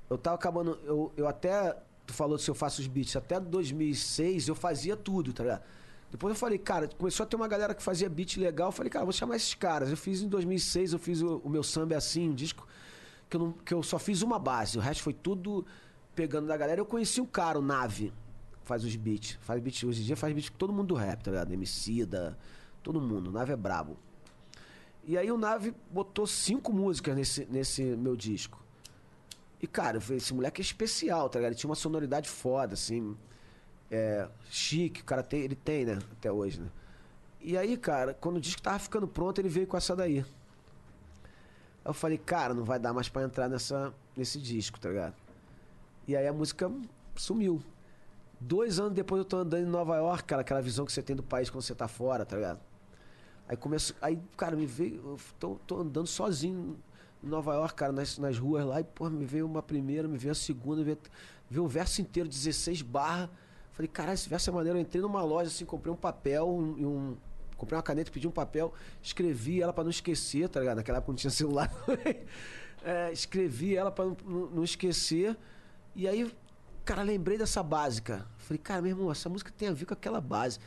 eu 0.09 0.17
tava 0.17 0.35
acabando. 0.35 0.79
Eu, 0.85 1.11
eu 1.17 1.27
até. 1.27 1.75
Tu 2.05 2.13
falou 2.13 2.37
se 2.37 2.49
eu 2.49 2.55
faço 2.55 2.81
os 2.81 2.87
beats. 2.87 3.15
Até 3.15 3.39
2006 3.39 4.47
eu 4.47 4.55
fazia 4.55 4.95
tudo, 4.95 5.33
tá 5.33 5.43
ligado? 5.43 5.63
Depois 6.11 6.33
eu 6.33 6.39
falei, 6.39 6.57
cara, 6.57 6.87
começou 6.97 7.23
a 7.23 7.27
ter 7.27 7.35
uma 7.35 7.47
galera 7.47 7.73
que 7.73 7.81
fazia 7.83 8.07
beat 8.07 8.37
legal. 8.37 8.67
Eu 8.69 8.71
falei, 8.71 8.89
cara, 8.89 9.03
vou 9.03 9.11
chamar 9.11 9.35
esses 9.35 9.53
caras. 9.55 9.89
Eu 9.89 9.97
fiz 9.97 10.21
em 10.21 10.27
2006, 10.29 10.93
eu 10.93 10.99
fiz 10.99 11.21
o, 11.21 11.37
o 11.43 11.49
meu 11.49 11.63
samba 11.63 11.95
é 11.95 11.97
assim, 11.97 12.29
um 12.29 12.33
disco 12.33 12.65
que 13.29 13.35
eu, 13.35 13.39
não- 13.41 13.51
que 13.51 13.73
eu 13.73 13.81
só 13.83 13.97
fiz 13.99 14.21
uma 14.21 14.37
base. 14.39 14.77
O 14.77 14.81
resto 14.81 15.03
foi 15.03 15.13
tudo 15.13 15.65
pegando 16.15 16.47
da 16.47 16.55
galera. 16.55 16.79
Eu 16.79 16.85
conheci 16.85 17.19
um 17.19 17.25
cara, 17.25 17.57
o 17.59 17.61
Nave, 17.61 18.13
faz 18.63 18.83
os 18.85 18.95
beats. 18.95 19.37
Faz 19.41 19.59
beats 19.61 19.83
hoje 19.83 20.01
em 20.03 20.05
dia, 20.05 20.15
faz 20.15 20.31
beats 20.33 20.49
com 20.49 20.57
todo 20.57 20.71
mundo 20.71 20.87
do 20.89 20.95
rap, 20.95 21.23
tá 21.23 21.31
ligado? 21.31 21.51
Emicida, 21.51 22.37
todo 22.83 23.01
mundo. 23.01 23.27
O 23.27 23.31
Nave 23.31 23.51
é 23.51 23.57
brabo. 23.57 23.97
E 25.03 25.17
aí 25.17 25.31
o 25.31 25.37
Nave 25.37 25.73
botou 25.91 26.25
cinco 26.25 26.71
músicas 26.71 27.15
nesse, 27.15 27.45
nesse 27.49 27.83
meu 27.83 28.15
disco. 28.15 28.63
E, 29.61 29.67
cara, 29.67 29.97
eu 29.97 30.01
falei, 30.01 30.17
esse 30.17 30.33
moleque 30.33 30.61
é 30.61 30.63
especial, 30.63 31.29
tá 31.29 31.39
ligado? 31.39 31.51
Ele 31.51 31.59
tinha 31.59 31.69
uma 31.69 31.75
sonoridade 31.75 32.29
foda, 32.29 32.73
assim. 32.73 33.17
É, 33.89 34.27
chique, 34.49 35.01
o 35.01 35.05
cara 35.05 35.23
tem, 35.23 35.41
ele 35.41 35.55
tem, 35.55 35.85
né? 35.85 35.99
Até 36.11 36.31
hoje, 36.31 36.59
né? 36.59 36.67
E 37.41 37.57
aí, 37.57 37.77
cara, 37.77 38.13
quando 38.13 38.37
o 38.37 38.41
disco 38.41 38.61
tava 38.61 38.79
ficando 38.79 39.07
pronto, 39.07 39.39
ele 39.39 39.49
veio 39.49 39.67
com 39.67 39.77
essa 39.77 39.95
daí. 39.95 40.19
Aí 40.19 40.25
eu 41.85 41.93
falei, 41.93 42.17
cara, 42.17 42.53
não 42.53 42.63
vai 42.63 42.79
dar 42.79 42.93
mais 42.93 43.07
pra 43.07 43.23
entrar 43.23 43.47
nessa, 43.47 43.93
nesse 44.17 44.39
disco, 44.39 44.79
tá 44.79 44.89
ligado? 44.89 45.15
E 46.07 46.15
aí 46.15 46.27
a 46.27 46.33
música 46.33 46.71
sumiu. 47.15 47.61
Dois 48.39 48.79
anos 48.79 48.93
depois 48.93 49.19
eu 49.19 49.25
tô 49.25 49.37
andando 49.37 49.63
em 49.63 49.69
Nova 49.69 49.95
York, 49.95 50.23
cara, 50.23 50.41
aquela 50.41 50.61
visão 50.61 50.85
que 50.85 50.91
você 50.91 51.01
tem 51.01 51.15
do 51.15 51.23
país 51.23 51.49
quando 51.49 51.63
você 51.63 51.73
tá 51.73 51.87
fora, 51.87 52.25
tá 52.25 52.35
ligado? 52.35 52.59
Aí 53.47 53.55
começo. 53.55 53.95
Aí, 54.01 54.19
cara, 54.35 54.55
me 54.55 54.65
veio. 54.65 54.95
Eu 54.95 55.19
tô, 55.39 55.55
tô 55.67 55.79
andando 55.79 56.07
sozinho 56.07 56.77
Nova 57.27 57.53
York, 57.55 57.73
cara, 57.75 57.91
nas, 57.91 58.17
nas 58.17 58.37
ruas 58.37 58.65
lá, 58.65 58.79
e, 58.79 58.83
porra, 58.83 59.09
me 59.09 59.25
veio 59.25 59.45
uma 59.45 59.61
primeira, 59.63 60.07
me 60.07 60.17
veio 60.17 60.31
a 60.31 60.35
segunda, 60.35 60.77
me 60.79 60.83
veio, 60.85 60.97
veio 61.49 61.63
o 61.63 61.67
verso 61.67 62.01
inteiro, 62.01 62.27
16 62.29 62.81
barra. 62.81 63.29
Falei, 63.71 63.87
caralho, 63.89 64.13
esse 64.15 64.29
verso 64.29 64.49
é 64.49 64.53
maneiro. 64.53 64.77
Eu 64.77 64.81
entrei 64.81 65.01
numa 65.01 65.21
loja, 65.23 65.49
assim, 65.49 65.65
comprei 65.65 65.91
um 65.91 65.97
papel 65.97 66.47
um- 66.47 66.77
e 66.77 66.85
um. 66.85 67.17
Comprei 67.57 67.75
uma 67.77 67.83
caneta, 67.83 68.11
pedi 68.11 68.27
um 68.27 68.31
papel, 68.31 68.73
escrevi 69.01 69.61
ela 69.61 69.71
pra 69.73 69.83
não 69.83 69.91
esquecer, 69.91 70.47
tá 70.49 70.59
ligado? 70.59 70.77
Naquela 70.77 70.97
época 70.97 71.11
não 71.11 71.17
tinha 71.17 71.31
celular. 71.31 71.71
É, 72.87 73.11
escrevi 73.11 73.75
ela 73.75 73.89
pra 73.91 74.05
não, 74.05 74.15
não- 74.25 74.63
esquecer. 74.63 75.35
E 75.95 76.07
aí, 76.07 76.31
cara, 76.83 77.01
lembrei 77.01 77.35
dessa 77.35 77.63
básica. 77.63 78.27
Falei, 78.37 78.59
cara, 78.59 78.79
meu 78.81 78.91
irmão, 78.91 79.11
essa 79.11 79.27
música 79.27 79.51
tem 79.57 79.69
a 79.69 79.73
ver 79.73 79.85
com 79.85 79.93
aquela 79.95 80.21
base. 80.21 80.59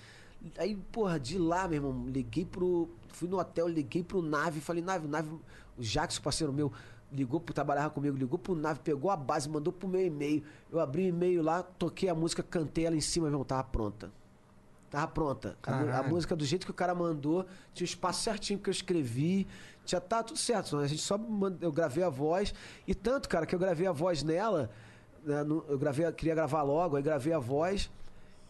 Aí, 0.57 0.75
porra, 0.91 1.19
de 1.21 1.39
lá, 1.39 1.69
meu 1.69 1.77
irmão, 1.77 2.07
liguei 2.09 2.45
pro. 2.45 2.89
Fui 3.11 3.29
no 3.29 3.39
hotel, 3.39 3.69
liguei 3.69 4.03
pro 4.03 4.21
Nave, 4.21 4.61
falei, 4.61 4.83
Nave, 4.83 5.07
Nave, 5.07 5.31
o 5.79 5.83
Jackson, 5.83 6.21
parceiro 6.23 6.53
meu, 6.53 6.73
ligou 7.13 7.41
pro 7.41 7.55
trabalhar 7.55 7.89
comigo, 7.91 8.17
ligou 8.17 8.39
pro 8.39 8.55
Nave, 8.55 8.81
pegou 8.81 9.11
a 9.11 9.17
base, 9.17 9.49
mandou 9.49 9.73
pro 9.73 9.89
meu 9.89 10.05
e-mail. 10.05 10.43
Eu 10.71 10.81
abri 10.81 11.05
o 11.05 11.09
e-mail 11.09 11.43
lá, 11.43 11.63
toquei 11.63 12.09
a 12.09 12.15
música, 12.15 12.43
cantei 12.43 12.85
ela 12.87 12.97
em 12.97 13.01
cima, 13.01 13.25
meu 13.27 13.35
irmão, 13.35 13.45
tava 13.45 13.65
pronta. 13.65 14.11
Tava 14.91 15.07
pronta. 15.09 15.57
A, 15.63 15.99
a 15.99 16.03
música 16.03 16.35
do 16.35 16.45
jeito 16.45 16.65
que 16.65 16.71
o 16.71 16.75
cara 16.75 16.95
mandou, 16.95 17.47
tinha 17.75 17.85
o 17.85 17.89
espaço 17.89 18.23
certinho 18.23 18.59
que 18.59 18.69
eu 18.69 18.73
escrevi, 18.73 19.47
tinha 19.85 20.01
tá 20.01 20.23
tudo 20.23 20.39
certo. 20.39 20.77
A 20.79 20.87
gente 20.87 21.01
só 21.03 21.17
mand- 21.17 21.59
eu 21.63 21.71
gravei 21.73 22.03
a 22.05 22.09
voz 22.11 22.55
e 22.87 22.95
tanto, 22.95 23.29
cara, 23.29 23.47
que 23.47 23.55
eu 23.55 23.59
gravei 23.59 23.87
a 23.87 23.93
voz 23.93 24.23
nela, 24.23 24.71
né, 25.25 25.43
no- 25.45 25.65
eu 25.69 25.79
gravei, 25.79 26.11
queria 26.13 26.35
gravar 26.35 26.63
logo, 26.63 26.97
aí 26.97 27.03
gravei 27.03 27.33
a 27.33 27.39
voz 27.39 27.91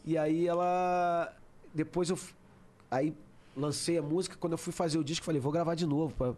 e 0.04 0.16
aí 0.16 0.46
ela 0.46 1.32
depois 1.74 2.08
eu 2.10 2.18
aí 2.90 3.14
lancei 3.56 3.98
a 3.98 4.02
música, 4.02 4.36
quando 4.38 4.52
eu 4.52 4.58
fui 4.58 4.72
fazer 4.72 4.98
o 4.98 5.04
disco, 5.04 5.26
falei, 5.26 5.40
vou 5.40 5.50
gravar 5.52 5.74
de 5.74 5.86
novo 5.86 6.14
pra, 6.14 6.34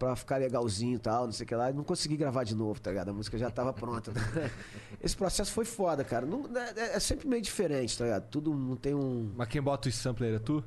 pra 0.00 0.16
ficar 0.16 0.38
legalzinho 0.38 0.96
e 0.96 0.98
tal, 0.98 1.26
não 1.26 1.32
sei 1.32 1.44
o 1.44 1.46
que 1.46 1.54
lá. 1.54 1.70
E 1.70 1.74
não 1.74 1.84
consegui 1.84 2.16
gravar 2.16 2.42
de 2.42 2.54
novo, 2.54 2.80
tá 2.80 2.88
ligado? 2.90 3.10
A 3.10 3.12
música 3.12 3.36
já 3.36 3.50
tava 3.50 3.70
pronta. 3.70 4.10
Esse 5.00 5.14
processo 5.14 5.52
foi 5.52 5.66
foda, 5.66 6.02
cara. 6.02 6.24
Não- 6.24 6.46
é, 6.56 6.96
é 6.96 6.98
sempre 6.98 7.28
meio 7.28 7.42
diferente, 7.42 7.96
tá 7.98 8.04
ligado? 8.04 8.26
Tudo 8.30 8.54
não 8.54 8.76
tem 8.76 8.94
um. 8.94 9.30
Mas 9.36 9.46
quem 9.48 9.60
bota 9.60 9.90
os 9.90 9.94
samplers 9.94 10.36
é 10.36 10.38
tu? 10.38 10.64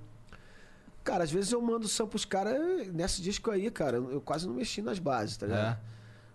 Cara, 1.04 1.24
às 1.24 1.32
vezes 1.32 1.52
eu 1.52 1.60
mando 1.60 1.88
som 1.88 2.08
pros 2.08 2.26
caras. 2.26 2.88
Nesse 2.94 3.24
disco 3.24 3.50
aí, 3.50 3.72
cara, 3.72 3.98
eu 3.98 4.22
quase 4.22 4.48
não 4.48 4.54
mexi 4.54 4.84
nas 4.84 5.00
bases, 5.00 5.36
tá 5.36 5.48
ligado? 5.48 5.78
É. 5.78 5.80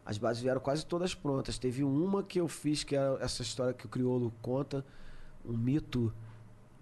As 0.05 0.19
bases 0.19 0.43
vieram 0.43 0.61
quase 0.61 0.85
todas 0.85 1.15
prontas. 1.15 1.57
Teve 1.57 1.85
uma 1.85 2.25
que 2.25 2.41
eu 2.41 2.49
fiz, 2.49 2.83
que 2.83 2.97
é 2.97 3.17
essa 3.21 3.43
história 3.43 3.73
que 3.73 3.87
o 3.87 3.89
Criolo 3.89 4.35
conta, 4.43 4.85
um 5.45 5.57
mito 5.57 6.13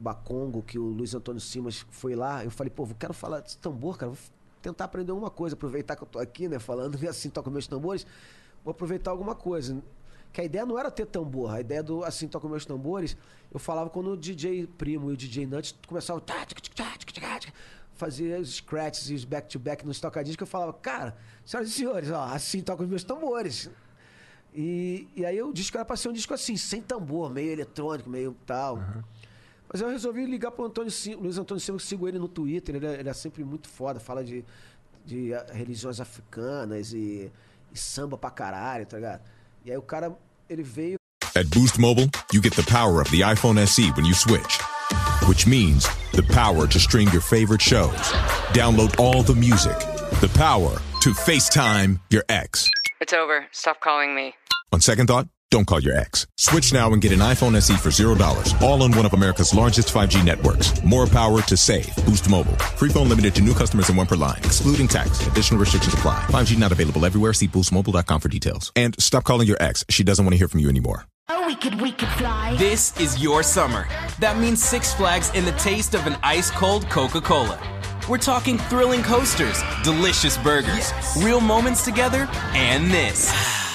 bacongo, 0.00 0.62
que 0.62 0.78
o 0.78 0.84
Luiz 0.84 1.14
Antônio 1.14 1.40
Simas 1.42 1.84
foi 1.90 2.14
lá. 2.14 2.42
Eu 2.42 2.50
falei, 2.50 2.70
pô, 2.70 2.84
eu 2.84 2.96
quero 2.98 3.12
falar 3.12 3.40
desse 3.40 3.58
tambor, 3.58 3.98
cara. 3.98 4.12
Vou 4.12 4.18
tentar 4.66 4.84
aprender 4.86 5.12
alguma 5.12 5.30
coisa. 5.30 5.54
Aproveitar 5.54 5.96
que 5.96 6.02
eu 6.02 6.06
tô 6.06 6.18
aqui, 6.18 6.48
né, 6.48 6.58
falando 6.58 6.98
assim, 7.08 7.30
toco 7.30 7.50
meus 7.50 7.66
tambores. 7.66 8.06
Vou 8.64 8.72
aproveitar 8.72 9.10
alguma 9.10 9.34
coisa. 9.34 9.82
Que 10.32 10.40
a 10.40 10.44
ideia 10.44 10.66
não 10.66 10.78
era 10.78 10.90
ter 10.90 11.06
tambor. 11.06 11.54
A 11.54 11.60
ideia 11.60 11.82
do 11.82 12.04
assim, 12.04 12.28
toco 12.28 12.48
meus 12.48 12.66
tambores, 12.66 13.16
eu 13.52 13.58
falava 13.58 13.88
quando 13.88 14.10
o 14.10 14.16
DJ 14.16 14.66
Primo 14.66 15.10
e 15.10 15.14
o 15.14 15.16
DJ 15.16 15.46
Nuts 15.46 15.74
começavam 15.86 16.22
fazer 17.94 18.38
os 18.38 18.56
scratches 18.56 19.08
e 19.08 19.14
os 19.14 19.24
back-to-back 19.24 19.86
nos 19.86 19.98
tocadiscos, 19.98 20.36
que 20.36 20.42
eu 20.42 20.46
falava, 20.46 20.72
cara, 20.74 21.16
senhoras 21.44 21.70
e 21.70 21.72
senhores, 21.72 22.10
ó, 22.10 22.24
assim 22.24 22.60
toco 22.60 22.82
os 22.82 22.88
meus 22.88 23.02
tambores. 23.02 23.70
E, 24.54 25.08
e 25.16 25.24
aí 25.24 25.40
o 25.42 25.52
disco 25.52 25.76
era 25.76 25.84
pra 25.84 25.96
ser 25.96 26.10
um 26.10 26.12
disco 26.12 26.34
assim, 26.34 26.56
sem 26.56 26.82
tambor, 26.82 27.30
meio 27.30 27.52
eletrônico, 27.52 28.10
meio 28.10 28.36
tal. 28.44 28.78
Mas 29.72 29.80
eu 29.80 29.88
resolvi 29.88 30.24
ligar 30.26 30.50
pro 30.52 30.64
Antônio 30.64 30.90
Sim- 30.90 31.14
Luiz 31.16 31.38
Antônio 31.38 31.60
Silva, 31.60 31.78
que 31.78 31.84
eu 31.84 31.88
sigo 31.88 32.08
ele 32.08 32.18
no 32.18 32.28
Twitter, 32.28 32.74
ele 32.76 32.86
é, 32.86 33.00
ele 33.00 33.08
é 33.08 33.12
sempre 33.12 33.42
muito 33.44 33.68
foda, 33.68 33.98
fala 34.00 34.22
de, 34.24 34.44
de 35.04 35.34
ah, 35.34 35.46
religiões 35.52 36.00
africanas 36.00 36.92
e, 36.92 37.30
e 37.72 37.78
samba 37.78 38.16
pra 38.16 38.30
caralho, 38.30 38.86
tá 38.86 38.96
ligado? 38.96 39.22
E 39.64 39.70
aí 39.70 39.76
o 39.76 39.82
cara, 39.82 40.16
ele 40.48 40.62
veio 40.62 40.96
At 41.34 41.46
Boost 41.48 41.78
Mobile, 41.78 42.08
you 42.32 42.40
get 42.42 42.54
the 42.54 42.62
power 42.62 43.00
of 43.02 43.10
the 43.10 43.18
iPhone 43.22 43.58
SE 43.66 43.90
when 43.92 44.06
you 44.06 44.14
switch, 44.14 44.58
which 45.28 45.46
means 45.46 45.86
the 46.12 46.22
power 46.32 46.66
to 46.66 46.78
stream 46.78 47.08
your 47.12 47.20
favorite 47.20 47.60
shows, 47.62 48.12
download 48.54 48.98
all 48.98 49.22
the 49.22 49.34
music, 49.34 49.76
the 50.20 50.28
power 50.38 50.70
to 51.02 51.10
FaceTime 51.10 52.00
your 52.10 52.22
ex. 52.30 52.70
It's 53.02 53.12
over. 53.12 53.46
Stop 53.52 53.80
calling 53.80 54.14
me. 54.14 54.32
On 54.72 54.80
second 54.80 55.08
thought, 55.08 55.26
Don't 55.50 55.64
call 55.64 55.80
your 55.80 55.96
ex. 55.96 56.26
Switch 56.36 56.72
now 56.72 56.92
and 56.92 57.00
get 57.00 57.12
an 57.12 57.20
iPhone 57.20 57.54
SE 57.56 57.76
for 57.76 57.90
$0, 57.90 58.62
all 58.62 58.82
on 58.82 58.90
one 58.92 59.06
of 59.06 59.14
America's 59.14 59.54
largest 59.54 59.92
5G 59.92 60.24
networks. 60.24 60.82
More 60.82 61.06
power 61.06 61.40
to 61.42 61.56
save. 61.56 61.94
Boost 62.04 62.28
Mobile. 62.28 62.56
Free 62.76 62.88
phone 62.88 63.08
limited 63.08 63.34
to 63.36 63.42
new 63.42 63.54
customers 63.54 63.88
and 63.88 63.96
one 63.96 64.06
per 64.06 64.16
line, 64.16 64.38
excluding 64.38 64.88
tax. 64.88 65.24
Additional 65.28 65.60
restrictions 65.60 65.94
apply. 65.94 66.24
5G 66.28 66.58
not 66.58 66.72
available 66.72 67.04
everywhere. 67.06 67.32
See 67.32 67.46
boostmobile.com 67.46 68.20
for 68.20 68.28
details. 68.28 68.72
And 68.74 69.00
stop 69.00 69.24
calling 69.24 69.46
your 69.46 69.56
ex. 69.60 69.84
She 69.88 70.02
doesn't 70.02 70.24
want 70.24 70.32
to 70.32 70.38
hear 70.38 70.48
from 70.48 70.60
you 70.60 70.68
anymore. 70.68 71.06
Oh, 71.28 71.46
we 71.46 71.54
could, 71.56 71.80
we 71.80 71.92
could 71.92 72.08
fly. 72.10 72.56
This 72.56 72.98
is 73.00 73.22
your 73.22 73.42
summer. 73.42 73.88
That 74.18 74.38
means 74.38 74.62
Six 74.62 74.94
Flags 74.94 75.30
and 75.34 75.46
the 75.46 75.52
taste 75.52 75.94
of 75.94 76.06
an 76.06 76.16
ice 76.22 76.50
cold 76.50 76.88
Coca 76.90 77.20
Cola. 77.20 77.60
We're 78.08 78.18
talking 78.18 78.58
thrilling 78.58 79.02
coasters, 79.02 79.60
delicious 79.82 80.38
burgers, 80.38 80.92
real 81.18 81.40
moments 81.40 81.84
together, 81.84 82.28
and 82.52 82.90
this. 82.90 83.32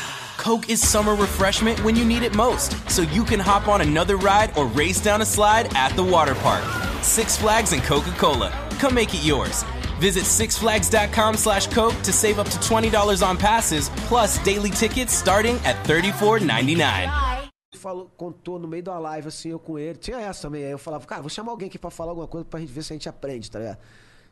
Coke 0.41 0.71
is 0.71 0.81
summer 0.81 1.13
refreshment 1.13 1.79
when 1.83 1.95
you 1.95 2.03
need 2.03 2.23
it 2.23 2.35
most, 2.35 2.73
so 2.89 3.03
you 3.03 3.23
can 3.23 3.39
hop 3.39 3.67
on 3.67 3.81
another 3.81 4.17
ride 4.17 4.57
or 4.57 4.65
race 4.65 4.99
down 4.99 5.21
a 5.21 5.25
slide 5.25 5.71
at 5.75 5.95
the 5.95 6.03
water 6.03 6.33
park. 6.33 6.63
Six 7.03 7.37
Flags 7.37 7.73
and 7.73 7.83
Coca 7.83 8.09
Cola. 8.17 8.51
Come 8.79 8.95
make 8.95 9.13
it 9.13 9.23
yours. 9.23 9.63
Visit 9.99 10.23
sixflags.com 10.23 11.37
slash 11.37 11.67
Coke 11.67 11.93
to 12.01 12.11
save 12.11 12.39
up 12.39 12.49
to 12.49 12.57
$20 12.57 13.21
on 13.21 13.37
passes, 13.37 13.89
plus 14.07 14.39
daily 14.39 14.71
tickets 14.71 15.13
starting 15.13 15.57
at 15.63 15.75
$34.99. 15.85 17.51
falou, 17.77 18.11
contou 18.17 18.57
no 18.57 18.67
meio 18.67 18.83
uma 18.87 18.97
live, 18.97 19.27
assim, 19.27 19.49
eu 19.49 19.59
com 19.59 19.77
ele. 19.77 19.99
Tinha 19.99 20.19
essa 20.19 20.41
também. 20.41 20.65
Aí 20.65 20.71
eu 20.71 20.79
falava, 20.79 21.05
cara, 21.05 21.21
vou 21.21 21.29
chamar 21.29 21.51
alguém 21.51 21.67
aqui 21.67 21.77
pra 21.77 21.91
falar 21.91 22.11
alguma 22.11 22.27
coisa 22.27 22.45
pra 22.45 22.59
gente 22.59 22.71
ver 22.71 22.83
se 22.83 22.93
a 22.93 22.95
gente 22.95 23.07
aprende, 23.07 23.49
tá 23.49 23.59
ligado? 23.59 23.77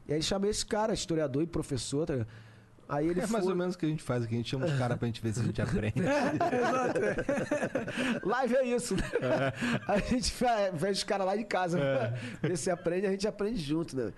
E 0.08 0.14
aí 0.14 0.24
chamei 0.24 0.50
esse 0.50 0.66
cara, 0.66 0.92
historiador 0.92 1.44
e 1.44 1.48
professor, 1.48 2.08
tá 2.08 2.14
ligado? 2.14 2.30
Aí 2.90 3.08
ele 3.08 3.22
É 3.22 3.28
mais 3.28 3.44
foi... 3.44 3.54
ou 3.54 3.58
menos 3.58 3.76
o 3.76 3.78
que 3.78 3.86
a 3.86 3.90
gente 3.90 4.02
faz 4.02 4.24
aqui. 4.24 4.34
A 4.34 4.38
gente 4.38 4.50
chama 4.50 4.66
os 4.66 4.74
caras 4.74 4.98
pra 4.98 5.06
gente 5.06 5.22
ver 5.22 5.32
se 5.32 5.40
a 5.40 5.44
gente 5.44 5.62
aprende. 5.62 6.02
Live 8.24 8.56
é 8.56 8.64
isso, 8.66 8.96
né? 8.96 9.04
A 9.88 9.98
gente 10.00 10.34
vê 10.74 10.90
os 10.90 11.04
caras 11.04 11.28
lá 11.28 11.36
de 11.36 11.44
casa. 11.44 11.80
Vê 12.42 12.56
se 12.56 12.72
aprende, 12.72 13.06
a 13.08 13.12
gente 13.12 13.28
aprende 13.28 13.60
junto, 13.60 13.96
né? 13.96 14.12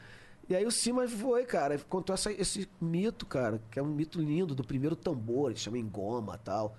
E 0.49 0.55
aí 0.55 0.65
o 0.65 0.72
Simas 0.72 1.11
foi, 1.11 1.45
cara, 1.45 1.78
contou 1.89 2.13
essa- 2.13 2.32
esse 2.32 2.67
mito, 2.80 3.26
cara, 3.26 3.61
que 3.72 3.80
é 3.80 3.84
um 3.84 3.88
mito 3.88 4.19
lindo 4.22 4.53
do 4.55 4.63
primeiro 4.63 4.95
tambor, 4.95 5.53
que 5.53 5.59
chama 5.59 5.78
Engoma 5.78 6.36
e 6.36 6.39
tal. 6.43 6.76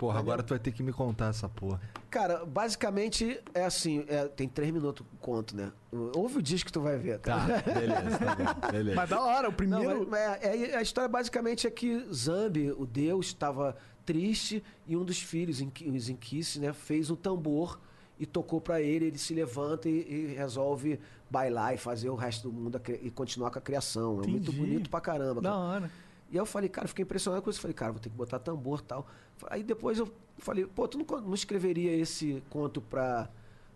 Porra, 0.00 0.18
agora 0.18 0.42
tu 0.42 0.48
vai 0.48 0.58
ter 0.58 0.72
que 0.72 0.82
me 0.82 0.94
contar 0.94 1.26
essa 1.28 1.46
porra. 1.46 1.78
Cara, 2.08 2.46
basicamente 2.46 3.38
é 3.52 3.66
assim, 3.66 4.02
é, 4.08 4.26
tem 4.28 4.48
três 4.48 4.72
minutos 4.72 5.04
conto, 5.20 5.54
né? 5.54 5.70
Ouve 6.16 6.38
o 6.38 6.42
disco 6.42 6.68
que 6.68 6.72
tu 6.72 6.80
vai 6.80 6.96
ver, 6.96 7.18
cara. 7.18 7.60
Tá, 7.60 7.70
beleza, 7.74 8.18
tá 8.18 8.34
bom. 8.34 8.60
Beleza. 8.72 8.96
Mas 8.96 9.10
da 9.10 9.20
hora, 9.22 9.48
o 9.48 9.50
Não, 9.50 9.56
primeiro. 9.58 10.08
mas 10.10 10.42
é- 10.42 10.70
é- 10.70 10.76
a 10.76 10.80
história 10.80 11.06
basicamente 11.06 11.66
é 11.66 11.70
que 11.70 12.06
Zambi, 12.10 12.72
o 12.72 12.86
deus, 12.86 13.26
estava 13.26 13.76
triste 14.06 14.64
e 14.86 14.96
um 14.96 15.04
dos 15.04 15.20
filhos, 15.20 15.60
os 15.60 16.08
Enkice, 16.08 16.60
né, 16.60 16.72
fez 16.72 17.10
um 17.10 17.14
tambor 17.14 17.78
e 18.18 18.24
tocou 18.24 18.58
pra 18.58 18.80
ele. 18.80 19.04
Ele 19.04 19.18
se 19.18 19.34
levanta 19.34 19.86
e, 19.86 20.30
e 20.30 20.34
resolve 20.34 20.98
bailar 21.28 21.74
e 21.74 21.76
fazer 21.76 22.08
o 22.08 22.14
resto 22.14 22.48
do 22.48 22.54
mundo 22.54 22.80
e 23.02 23.10
continuar 23.10 23.50
com 23.50 23.58
a 23.58 23.62
criação. 23.62 24.22
É 24.24 24.26
muito 24.26 24.50
bonito 24.50 24.88
pra 24.88 25.00
caramba. 25.02 25.42
Da 25.42 25.50
cara. 25.50 25.60
hora. 25.60 25.90
E 26.30 26.36
eu 26.36 26.46
falei, 26.46 26.68
cara, 26.68 26.86
fiquei 26.86 27.02
impressionado 27.02 27.42
com 27.42 27.50
isso. 27.50 27.60
Falei, 27.60 27.74
cara, 27.74 27.92
vou 27.92 28.00
ter 28.00 28.08
que 28.08 28.16
botar 28.16 28.38
tambor 28.38 28.80
e 28.80 28.82
tal. 28.84 29.06
Aí 29.48 29.62
depois 29.62 29.98
eu 29.98 30.12
falei, 30.38 30.64
pô, 30.66 30.86
tu 30.86 30.98
não, 30.98 31.20
não 31.20 31.34
escreveria 31.34 31.92
esse 31.92 32.42
conto 32.48 32.80
pra, 32.80 33.28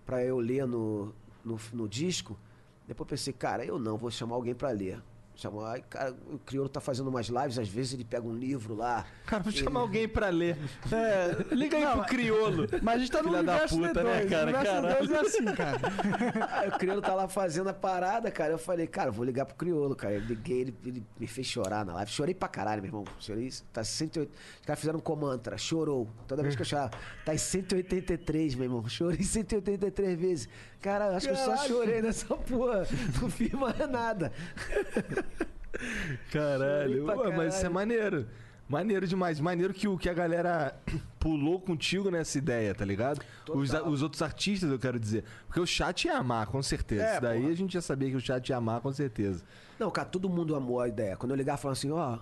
pra 0.06 0.24
eu 0.24 0.38
ler 0.38 0.66
no, 0.66 1.12
no, 1.44 1.58
no 1.72 1.88
disco? 1.88 2.38
Depois 2.86 3.08
pensei, 3.08 3.32
cara, 3.32 3.64
eu 3.64 3.78
não, 3.78 3.96
vou 3.96 4.10
chamar 4.10 4.36
alguém 4.36 4.54
pra 4.54 4.70
ler. 4.70 5.02
Chamar, 5.36 5.72
aí, 5.74 5.82
cara, 5.82 6.14
o 6.30 6.38
Criolo 6.38 6.68
tá 6.68 6.80
fazendo 6.80 7.08
umas 7.08 7.26
lives, 7.26 7.58
às 7.58 7.68
vezes 7.68 7.94
ele 7.94 8.04
pega 8.04 8.24
um 8.24 8.32
livro 8.34 8.74
lá. 8.76 9.04
Cara, 9.26 9.42
vou 9.42 9.52
ele- 9.52 9.60
chamar 9.64 9.80
alguém 9.80 10.08
pra 10.08 10.28
ler. 10.28 10.56
É, 10.92 11.54
liga 11.54 11.76
aí 11.76 11.82
Não, 11.84 11.98
pro 11.98 12.04
criolo. 12.06 12.68
Mas 12.80 12.94
a 12.94 12.98
gente 13.00 13.10
tá 13.10 13.20
no 13.22 13.30
Filha 13.30 13.42
da 13.42 13.58
puta, 13.66 14.00
D2. 14.00 14.04
né, 14.04 14.24
cara? 14.26 14.52
Caralho. 14.52 15.08
D2 15.08 15.10
é 15.12 15.18
assim, 15.18 15.44
cara. 15.46 15.78
Aí 16.60 16.68
o 16.68 16.78
Criolo 16.78 17.02
tá 17.02 17.14
lá 17.14 17.26
fazendo 17.26 17.68
a 17.68 17.74
parada, 17.74 18.30
cara. 18.30 18.52
Eu 18.52 18.58
falei, 18.58 18.86
cara, 18.86 19.10
vou 19.10 19.24
ligar 19.24 19.44
pro 19.44 19.56
Criolo, 19.56 19.96
cara. 19.96 20.14
Eu 20.14 20.20
liguei, 20.20 20.60
ele, 20.60 20.74
ele 20.84 21.04
me 21.18 21.26
fez 21.26 21.46
chorar 21.48 21.84
na 21.84 21.94
live. 21.94 22.10
Chorei 22.12 22.34
pra 22.34 22.46
caralho, 22.48 22.80
meu 22.82 22.88
irmão. 22.90 23.04
Chorei. 23.18 23.50
Tá 23.72 23.82
108. 23.82 24.30
Os 24.60 24.66
caras 24.66 24.78
fizeram 24.80 24.98
um 24.98 25.02
comantra, 25.02 25.58
chorou. 25.58 26.08
Toda 26.28 26.42
vez 26.42 26.54
que 26.54 26.62
eu 26.62 26.66
chorava. 26.66 26.92
Tá 27.24 27.34
em 27.34 27.38
183, 27.38 28.54
meu 28.54 28.64
irmão. 28.66 28.88
Chorei 28.88 29.22
183 29.24 30.16
vezes. 30.18 30.48
Cara, 30.80 31.16
acho 31.16 31.26
que 31.26 31.32
eu 31.32 31.36
só 31.36 31.56
chorei 31.66 32.02
nessa 32.02 32.36
porra. 32.36 32.86
Não 33.20 33.30
fiz 33.30 33.50
mais 33.52 33.78
nada. 33.90 34.30
Caralho, 36.30 37.06
Ué, 37.06 37.36
mas 37.36 37.54
isso 37.54 37.66
é 37.66 37.68
caralho. 37.68 37.74
maneiro. 37.74 38.26
Maneiro 38.68 39.06
demais. 39.06 39.40
Maneiro 39.40 39.74
que, 39.74 39.86
o, 39.86 39.98
que 39.98 40.08
a 40.08 40.14
galera 40.14 40.74
pulou 41.20 41.60
contigo 41.60 42.10
nessa 42.10 42.38
ideia, 42.38 42.74
tá 42.74 42.84
ligado? 42.84 43.20
Os, 43.48 43.72
os 43.72 44.02
outros 44.02 44.22
artistas, 44.22 44.70
eu 44.70 44.78
quero 44.78 44.98
dizer. 44.98 45.24
Porque 45.46 45.60
o 45.60 45.66
chat 45.66 46.06
ia 46.06 46.16
amar, 46.16 46.46
com 46.46 46.62
certeza. 46.62 47.04
É, 47.04 47.12
Isso 47.12 47.20
daí 47.20 47.40
porra. 47.40 47.52
a 47.52 47.56
gente 47.56 47.74
já 47.74 47.82
sabia 47.82 48.10
que 48.10 48.16
o 48.16 48.20
chat 48.20 48.48
ia 48.48 48.56
amar, 48.56 48.80
com 48.80 48.92
certeza. 48.92 49.44
Não, 49.78 49.90
cara, 49.90 50.08
todo 50.08 50.28
mundo 50.30 50.54
amou 50.54 50.80
a 50.80 50.88
ideia. 50.88 51.16
Quando 51.16 51.32
eu 51.32 51.36
ligar 51.36 51.56
falando 51.56 51.76
assim, 51.76 51.90
ó, 51.90 52.18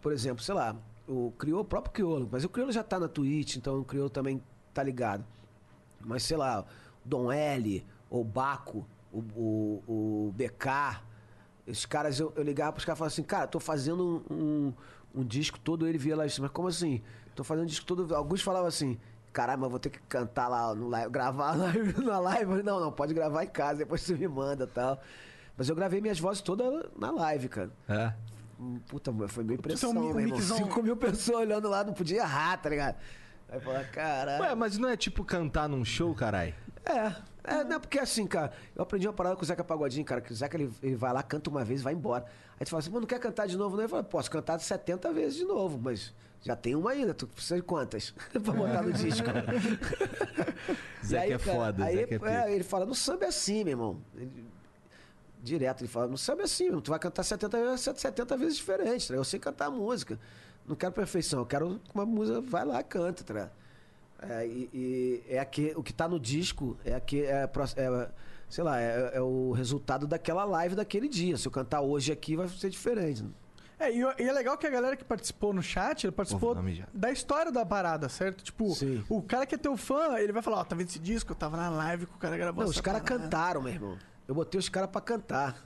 por 0.00 0.12
exemplo, 0.12 0.42
sei 0.42 0.54
lá, 0.54 0.74
o 1.06 1.32
Criolo, 1.38 1.62
o 1.62 1.64
próprio 1.64 1.92
Criolo, 1.92 2.28
mas 2.30 2.44
o 2.44 2.48
Criolo 2.48 2.72
já 2.72 2.82
tá 2.82 2.98
na 2.98 3.08
Twitch, 3.08 3.56
então 3.56 3.78
o 3.78 3.84
Criolo 3.84 4.10
também 4.10 4.42
tá 4.72 4.82
ligado. 4.82 5.24
Mas 6.00 6.24
sei 6.24 6.36
lá, 6.36 6.60
o 6.60 6.64
Dom 7.04 7.30
L, 7.30 7.86
o 8.10 8.24
Baco, 8.24 8.86
o, 9.12 9.18
o, 9.18 9.82
o 9.86 10.34
BK, 10.36 11.00
esses 11.66 11.86
caras, 11.86 12.18
eu, 12.20 12.32
eu 12.36 12.42
ligava 12.42 12.72
pros 12.72 12.84
caras 12.84 12.98
e 12.98 13.00
falava 13.00 13.12
assim, 13.12 13.22
cara, 13.22 13.46
tô 13.46 13.58
fazendo 13.60 14.24
um, 14.30 14.34
um, 14.34 15.20
um 15.20 15.24
disco 15.24 15.58
todo, 15.58 15.86
ele 15.86 15.98
via 15.98 16.16
lá 16.16 16.26
isso, 16.26 16.40
mas 16.42 16.50
como 16.50 16.68
assim? 16.68 17.02
Tô 17.34 17.42
fazendo 17.42 17.64
um 17.64 17.68
disco 17.68 17.84
todo. 17.86 18.14
Alguns 18.14 18.42
falavam 18.42 18.68
assim. 18.68 18.98
Caralho, 19.32 19.60
mas 19.60 19.70
vou 19.70 19.80
ter 19.80 19.90
que 19.90 19.98
cantar 20.02 20.46
lá 20.46 20.72
no 20.74 20.86
live, 20.90 21.10
gravar 21.10 21.56
na 21.56 22.18
live, 22.20 22.46
falei, 22.46 22.62
Não, 22.62 22.78
não, 22.78 22.92
pode 22.92 23.12
gravar 23.12 23.42
em 23.42 23.48
casa, 23.48 23.78
depois 23.78 24.00
você 24.02 24.14
me 24.14 24.28
manda 24.28 24.64
e 24.64 24.68
tal. 24.68 25.00
Mas 25.56 25.68
eu 25.68 25.74
gravei 25.74 26.00
minhas 26.00 26.18
vozes 26.20 26.40
todas 26.42 26.84
na 26.96 27.10
live, 27.10 27.48
cara. 27.48 27.70
É. 27.88 28.12
Puta, 28.86 29.12
foi 29.28 29.42
meio 29.42 29.54
Então, 29.58 29.64
impressão, 29.72 29.90
um 29.90 30.08
irmão. 30.20 30.36
mixão- 30.36 30.56
5 30.58 30.82
mil 30.82 30.96
pessoas 30.96 31.40
olhando 31.40 31.68
lá, 31.68 31.82
não 31.82 31.92
podia 31.92 32.18
errar, 32.20 32.56
tá 32.58 32.68
ligado? 32.70 32.96
Aí 33.48 33.60
falar, 33.60 33.84
caralho. 33.90 34.42
Ué, 34.42 34.54
mas 34.54 34.78
não 34.78 34.88
é 34.88 34.96
tipo 34.96 35.24
cantar 35.24 35.68
num 35.68 35.84
show, 35.84 36.14
carai? 36.14 36.54
É, 36.84 37.14
é, 37.44 37.62
não, 37.62 37.78
porque 37.78 37.98
assim, 37.98 38.26
cara, 38.26 38.52
eu 38.74 38.82
aprendi 38.82 39.06
uma 39.06 39.12
parada 39.12 39.36
com 39.36 39.42
o 39.42 39.44
Zeca 39.44 39.62
Pagodinho, 39.62 40.04
cara, 40.04 40.20
que 40.22 40.32
o 40.32 40.34
Zeca 40.34 40.56
ele, 40.56 40.72
ele 40.82 40.96
vai 40.96 41.12
lá, 41.12 41.22
canta 41.22 41.50
uma 41.50 41.62
vez 41.62 41.80
e 41.80 41.84
vai 41.84 41.92
embora. 41.92 42.24
Aí 42.58 42.64
tu 42.64 42.70
fala 42.70 42.80
assim, 42.80 42.88
mano, 42.88 43.02
não 43.02 43.06
quer 43.06 43.18
cantar 43.20 43.46
de 43.46 43.56
novo, 43.56 43.76
não? 43.76 43.82
Eu 43.82 43.88
falo, 43.88 44.02
posso 44.04 44.30
cantar 44.30 44.58
70 44.58 45.12
vezes 45.12 45.36
de 45.36 45.44
novo, 45.44 45.78
mas 45.78 46.14
já 46.40 46.56
tem 46.56 46.74
uma 46.74 46.92
ainda, 46.92 47.12
tu 47.12 47.26
precisa 47.26 47.56
de 47.56 47.62
quantas? 47.62 48.14
pra 48.32 48.40
botar 48.52 48.82
no 48.82 48.92
disco. 48.92 49.26
Zeca 51.04 51.22
aí, 51.22 51.32
é 51.32 51.38
cara, 51.38 51.56
foda, 51.56 51.84
aí, 51.84 51.96
Zeca 51.96 52.14
é 52.14 52.18
pica. 52.18 52.50
ele 52.50 52.64
fala, 52.64 52.86
no 52.86 52.94
samba 52.94 53.26
é 53.26 53.28
assim, 53.28 53.62
meu 53.62 53.72
irmão. 53.72 54.00
Ele- 54.16 54.46
direto, 55.42 55.82
ele 55.82 55.88
fala, 55.88 56.06
no 56.06 56.16
samba 56.16 56.42
é 56.42 56.44
assim, 56.46 56.70
meu 56.70 56.80
tu 56.80 56.90
vai 56.90 56.98
cantar 56.98 57.22
70 57.22 57.58
vezes, 57.58 58.00
70 58.00 58.36
vezes 58.38 58.56
diferente, 58.56 59.08
tá 59.08 59.14
eu 59.14 59.24
sei 59.24 59.38
cantar 59.38 59.70
música. 59.70 60.18
Não 60.66 60.74
quero 60.74 60.92
perfeição, 60.92 61.40
eu 61.40 61.46
quero 61.46 61.78
que 61.78 61.94
uma 61.94 62.06
música, 62.06 62.40
vai 62.40 62.64
lá, 62.64 62.82
canta, 62.82 63.22
tá? 63.22 63.50
É, 64.28 64.46
e, 64.46 64.70
e 64.72 65.22
é 65.28 65.38
aqui, 65.38 65.72
o 65.76 65.82
que 65.82 65.92
tá 65.92 66.06
no 66.08 66.18
disco 66.20 66.76
é 66.84 66.94
aqui, 66.94 67.22
é, 67.22 67.48
é, 67.76 68.08
sei 68.48 68.64
lá, 68.64 68.80
é, 68.80 69.12
é 69.14 69.20
o 69.20 69.52
resultado 69.52 70.06
daquela 70.06 70.44
live 70.44 70.74
daquele 70.74 71.08
dia. 71.08 71.36
Se 71.36 71.46
eu 71.46 71.52
cantar 71.52 71.80
hoje 71.80 72.12
aqui, 72.12 72.36
vai 72.36 72.48
ser 72.48 72.70
diferente. 72.70 73.24
É, 73.78 73.90
e, 73.92 73.98
e 74.00 74.22
é 74.28 74.32
legal 74.32 74.56
que 74.56 74.66
a 74.66 74.70
galera 74.70 74.96
que 74.96 75.04
participou 75.04 75.52
no 75.52 75.60
chat, 75.62 76.04
ele 76.04 76.12
participou 76.12 76.56
da 76.92 77.10
história 77.10 77.50
da 77.50 77.66
parada, 77.66 78.08
certo? 78.08 78.42
Tipo, 78.44 78.72
Sim. 78.74 79.02
o 79.08 79.20
cara 79.20 79.44
que 79.46 79.54
é 79.56 79.58
teu 79.58 79.76
fã, 79.76 80.16
ele 80.18 80.32
vai 80.32 80.42
falar, 80.42 80.58
ó, 80.60 80.64
tá 80.64 80.76
vendo 80.76 80.88
esse 80.88 80.98
disco? 80.98 81.32
Eu 81.32 81.36
tava 81.36 81.56
na 81.56 81.68
live 81.70 82.06
que 82.06 82.14
o 82.14 82.18
cara 82.18 82.36
gravou 82.36 82.62
Não, 82.62 82.70
os 82.70 82.80
caras 82.80 83.02
parada." 83.02 83.24
cantaram, 83.24 83.60
meu 83.62 83.72
irmão. 83.72 83.98
Eu 84.28 84.34
botei 84.34 84.58
os 84.58 84.68
caras 84.68 84.88
pra 84.90 85.00
cantar. 85.00 85.56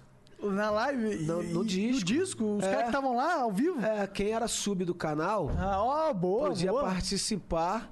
Na 0.43 0.71
live? 0.71 1.17
No- 1.27 1.43
no 1.43 1.63
e- 1.65 1.67
disco. 1.67 1.99
No 1.99 2.05
disco? 2.05 2.45
Os 2.57 2.65
É. 2.65 2.69
caras 2.71 2.83
que 2.85 2.89
estavam 2.89 3.17
lá, 3.17 3.43
ao 3.43 3.53
vivo? 3.53 3.85
É, 3.85 4.07
quem 4.07 4.31
era 4.31 4.49
sub 4.49 4.85
do 4.85 4.95
canal 4.95 5.51
Ah, 5.59 5.83
ó, 5.83 6.13
boa, 6.15 6.49
podia 6.49 6.71
boa. 6.71 6.85
participar 6.85 7.91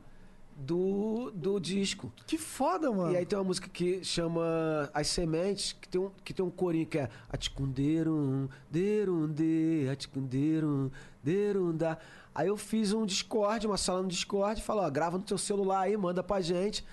do, 0.57 1.31
do 1.35 1.61
disco. 1.61 2.13
Que 2.27 2.39
foda, 2.39 2.91
mano. 2.91 3.13
E 3.13 3.17
aí 3.17 3.27
tem 3.27 3.39
uma 3.39 3.45
música 3.45 3.69
que 3.69 4.03
chama 4.03 4.91
As 4.95 5.09
Sementes, 5.09 5.75
que 5.75 5.89
tem 5.89 6.01
um, 6.01 6.11
que 6.25 6.33
tem 6.33 6.45
um 6.45 6.51
corinho 6.51 6.87
que 6.87 6.99
é 6.99 7.11
Aticunderum, 7.29 8.49
derum 8.71 9.29
de, 9.29 9.87
aticunderum, 9.91 10.91
derum 11.23 11.77
da. 11.77 11.99
Aí 12.35 12.49
eu 12.49 12.57
fiz 12.57 12.93
um 12.93 13.05
Discord, 13.05 13.67
uma 13.67 13.77
sala 13.77 14.03
no 14.03 14.09
Discord, 14.09 14.61
e 14.61 14.65
falou, 14.65 14.85
ó, 14.85 14.91
grava 14.91 15.19
no 15.19 15.25
teu 15.25 15.39
celular 15.39 15.81
aí, 15.81 15.97
manda 15.97 16.23
pra 16.23 16.41
gente, 16.41 16.85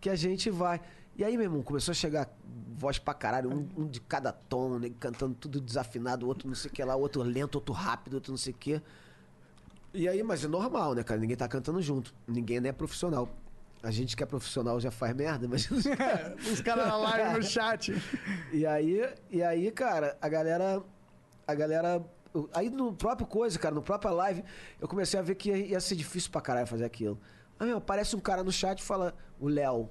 que 0.00 0.10
a 0.10 0.16
gente 0.16 0.50
vai. 0.50 0.80
E 1.16 1.24
aí, 1.24 1.36
meu 1.36 1.44
irmão, 1.44 1.62
começou 1.62 1.92
a 1.92 1.94
chegar 1.94 2.30
voz 2.76 2.98
pra 2.98 3.14
caralho, 3.14 3.50
um, 3.50 3.82
um 3.82 3.86
de 3.86 4.00
cada 4.00 4.30
tom, 4.30 4.78
né, 4.78 4.90
cantando 5.00 5.34
tudo 5.34 5.60
desafinado, 5.60 6.26
outro 6.26 6.46
não 6.46 6.54
sei 6.54 6.70
o 6.70 6.74
que 6.74 6.84
lá, 6.84 6.94
outro 6.94 7.22
lento, 7.22 7.54
outro 7.54 7.74
rápido, 7.74 8.14
outro 8.14 8.32
não 8.32 8.36
sei 8.36 8.52
o 8.52 8.56
que. 8.56 8.82
E 9.96 10.06
aí, 10.06 10.22
mas 10.22 10.44
é 10.44 10.48
normal, 10.48 10.94
né, 10.94 11.02
cara? 11.02 11.18
Ninguém 11.18 11.38
tá 11.38 11.48
cantando 11.48 11.80
junto. 11.80 12.14
Ninguém 12.28 12.58
é 12.58 12.70
profissional. 12.70 13.30
A 13.82 13.90
gente 13.90 14.14
que 14.14 14.22
é 14.22 14.26
profissional 14.26 14.78
já 14.78 14.90
faz 14.90 15.16
merda, 15.16 15.48
mas. 15.48 15.70
Os 16.52 16.60
caras 16.60 16.86
na 16.86 16.98
live 16.98 17.38
no 17.38 17.42
chat. 17.42 17.94
e 18.52 18.66
aí, 18.66 19.08
e 19.30 19.42
aí, 19.42 19.70
cara, 19.70 20.14
a 20.20 20.28
galera. 20.28 20.82
A 21.46 21.54
galera. 21.54 22.04
Aí 22.52 22.68
no 22.68 22.92
próprio 22.92 23.26
coisa, 23.26 23.58
cara, 23.58 23.74
no 23.74 23.80
próprio 23.80 24.12
live, 24.12 24.44
eu 24.78 24.86
comecei 24.86 25.18
a 25.18 25.22
ver 25.22 25.34
que 25.34 25.48
ia, 25.48 25.56
ia 25.56 25.80
ser 25.80 25.96
difícil 25.96 26.30
pra 26.30 26.42
caralho 26.42 26.66
fazer 26.66 26.84
aquilo. 26.84 27.18
Aí, 27.58 27.66
meu, 27.66 27.78
aparece 27.78 28.14
um 28.14 28.20
cara 28.20 28.44
no 28.44 28.52
chat 28.52 28.80
e 28.80 28.82
fala, 28.82 29.14
o 29.40 29.48
Léo. 29.48 29.88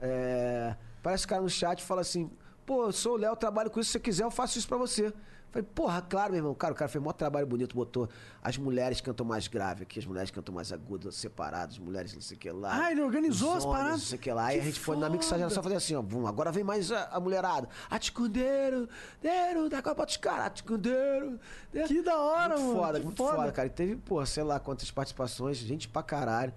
É, 0.00 0.74
aparece 0.98 1.26
um 1.26 1.28
cara 1.28 1.42
no 1.42 1.50
chat 1.50 1.78
e 1.78 1.84
fala 1.84 2.00
assim: 2.00 2.28
pô, 2.66 2.86
eu 2.86 2.92
sou 2.92 3.12
o 3.12 3.16
Léo, 3.16 3.36
trabalho 3.36 3.70
com 3.70 3.78
isso, 3.78 3.90
se 3.90 3.92
você 3.92 4.00
quiser, 4.00 4.24
eu 4.24 4.32
faço 4.32 4.58
isso 4.58 4.66
pra 4.66 4.76
você. 4.76 5.12
Falei, 5.50 5.66
porra, 5.74 6.02
claro, 6.02 6.32
meu 6.32 6.40
irmão. 6.40 6.54
Cara, 6.54 6.74
o 6.74 6.76
cara 6.76 6.88
fez 6.90 7.00
um 7.00 7.04
maior 7.06 7.14
trabalho 7.14 7.46
bonito, 7.46 7.74
botou 7.74 8.08
as 8.42 8.58
mulheres 8.58 9.00
cantam 9.00 9.24
mais 9.24 9.48
grave 9.48 9.82
aqui, 9.84 9.98
as 9.98 10.04
mulheres 10.04 10.30
cantam 10.30 10.54
mais 10.54 10.72
agudas, 10.72 11.14
separadas, 11.16 11.76
as 11.76 11.78
mulheres 11.78 12.12
não 12.14 12.20
sei 12.20 12.36
o 12.36 12.40
que 12.40 12.50
lá. 12.50 12.84
Ah, 12.84 12.92
ele 12.92 13.00
organizou 13.02 13.52
os 13.52 13.56
as 13.58 13.64
paradas? 13.66 13.90
Não 13.92 13.98
sei 13.98 14.18
o 14.18 14.20
que 14.20 14.30
lá. 14.32 14.44
Aí 14.46 14.56
Que 14.56 14.62
a 14.62 14.64
gente 14.66 14.80
foi 14.80 14.96
na 14.96 15.06
foda. 15.06 15.16
mixagem 15.16 15.48
só 15.50 15.62
fazer 15.62 15.76
assim, 15.76 15.94
ó. 15.94 16.02
Vum, 16.02 16.26
agora 16.26 16.52
vem 16.52 16.62
mais 16.62 16.92
a, 16.92 17.04
a 17.12 17.18
mulherada. 17.18 17.66
Aticundeiro, 17.90 18.88
deiro, 19.22 19.68
da 19.68 19.80
Copa 19.82 20.04
dos 20.04 20.16
caras, 20.18 20.46
aticundeiro. 20.46 21.40
Que 21.86 22.02
da 22.02 22.18
hora, 22.18 22.56
muito 22.58 22.68
mano, 22.68 22.80
Foda, 22.86 22.98
que 23.00 23.04
muito 23.06 23.16
foda. 23.16 23.36
foda. 23.36 23.52
cara. 23.52 23.66
E 23.68 23.70
teve, 23.70 23.96
pô, 23.96 24.24
sei 24.26 24.42
lá 24.42 24.58
quantas 24.60 24.90
participações, 24.90 25.56
gente 25.58 25.88
pra 25.88 26.02
caralho. 26.02 26.52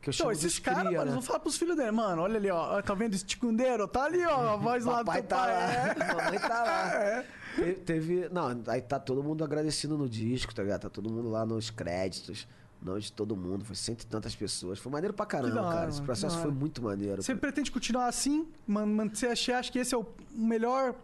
Que 0.00 0.10
eu 0.10 0.12
Então, 0.12 0.26
chamo 0.26 0.30
esses 0.32 0.44
dos 0.44 0.58
caras, 0.60 0.84
mano, 0.92 1.04
né? 1.06 1.10
vão 1.12 1.22
falar 1.22 1.40
pros 1.40 1.56
filhos 1.58 1.76
dele, 1.76 1.90
mano, 1.90 2.22
olha 2.22 2.36
ali, 2.36 2.48
ó, 2.50 2.80
tá 2.82 2.94
vendo 2.94 3.14
esse 3.14 3.24
ticundeiro? 3.24 3.88
Tá 3.88 4.04
ali, 4.04 4.24
ó, 4.24 4.54
a 4.54 4.56
voz 4.56 4.84
lá 4.84 5.02
do 5.02 5.10
teu 5.10 5.22
tá 5.24 5.36
pai. 5.36 5.52
lá, 5.52 5.72
É. 5.72 6.14
mamãe 6.14 6.38
tá 6.38 6.62
lá. 6.62 7.22
Te- 7.22 7.26
Teve. 7.84 8.28
Não, 8.30 8.62
aí 8.66 8.80
tá 8.80 8.98
todo 8.98 9.22
mundo 9.22 9.42
agradecendo 9.44 9.96
no 9.96 10.08
disco, 10.08 10.54
tá 10.54 10.62
ligado? 10.62 10.82
Tá 10.82 10.90
todo 10.90 11.10
mundo 11.10 11.28
lá 11.30 11.44
nos 11.46 11.70
créditos. 11.70 12.46
Não 12.80 12.96
de 12.96 13.10
todo 13.12 13.36
mundo, 13.36 13.64
foi 13.64 13.74
cento 13.74 14.02
e 14.02 14.06
tantas 14.06 14.36
pessoas. 14.36 14.78
Foi 14.78 14.92
maneiro 14.92 15.12
pra 15.12 15.26
caramba, 15.26 15.62
hora, 15.62 15.76
cara. 15.76 15.88
Esse 15.90 16.00
processo 16.00 16.38
foi 16.38 16.52
muito 16.52 16.80
maneiro. 16.80 17.20
Você 17.20 17.34
pretende 17.34 17.72
continuar 17.72 18.06
assim? 18.06 18.46
Man, 18.66 19.08
você 19.08 19.26
acha, 19.26 19.58
acha 19.58 19.72
que 19.72 19.80
esse 19.80 19.92
é 19.94 19.98
o 19.98 20.06
melhor 20.30 20.94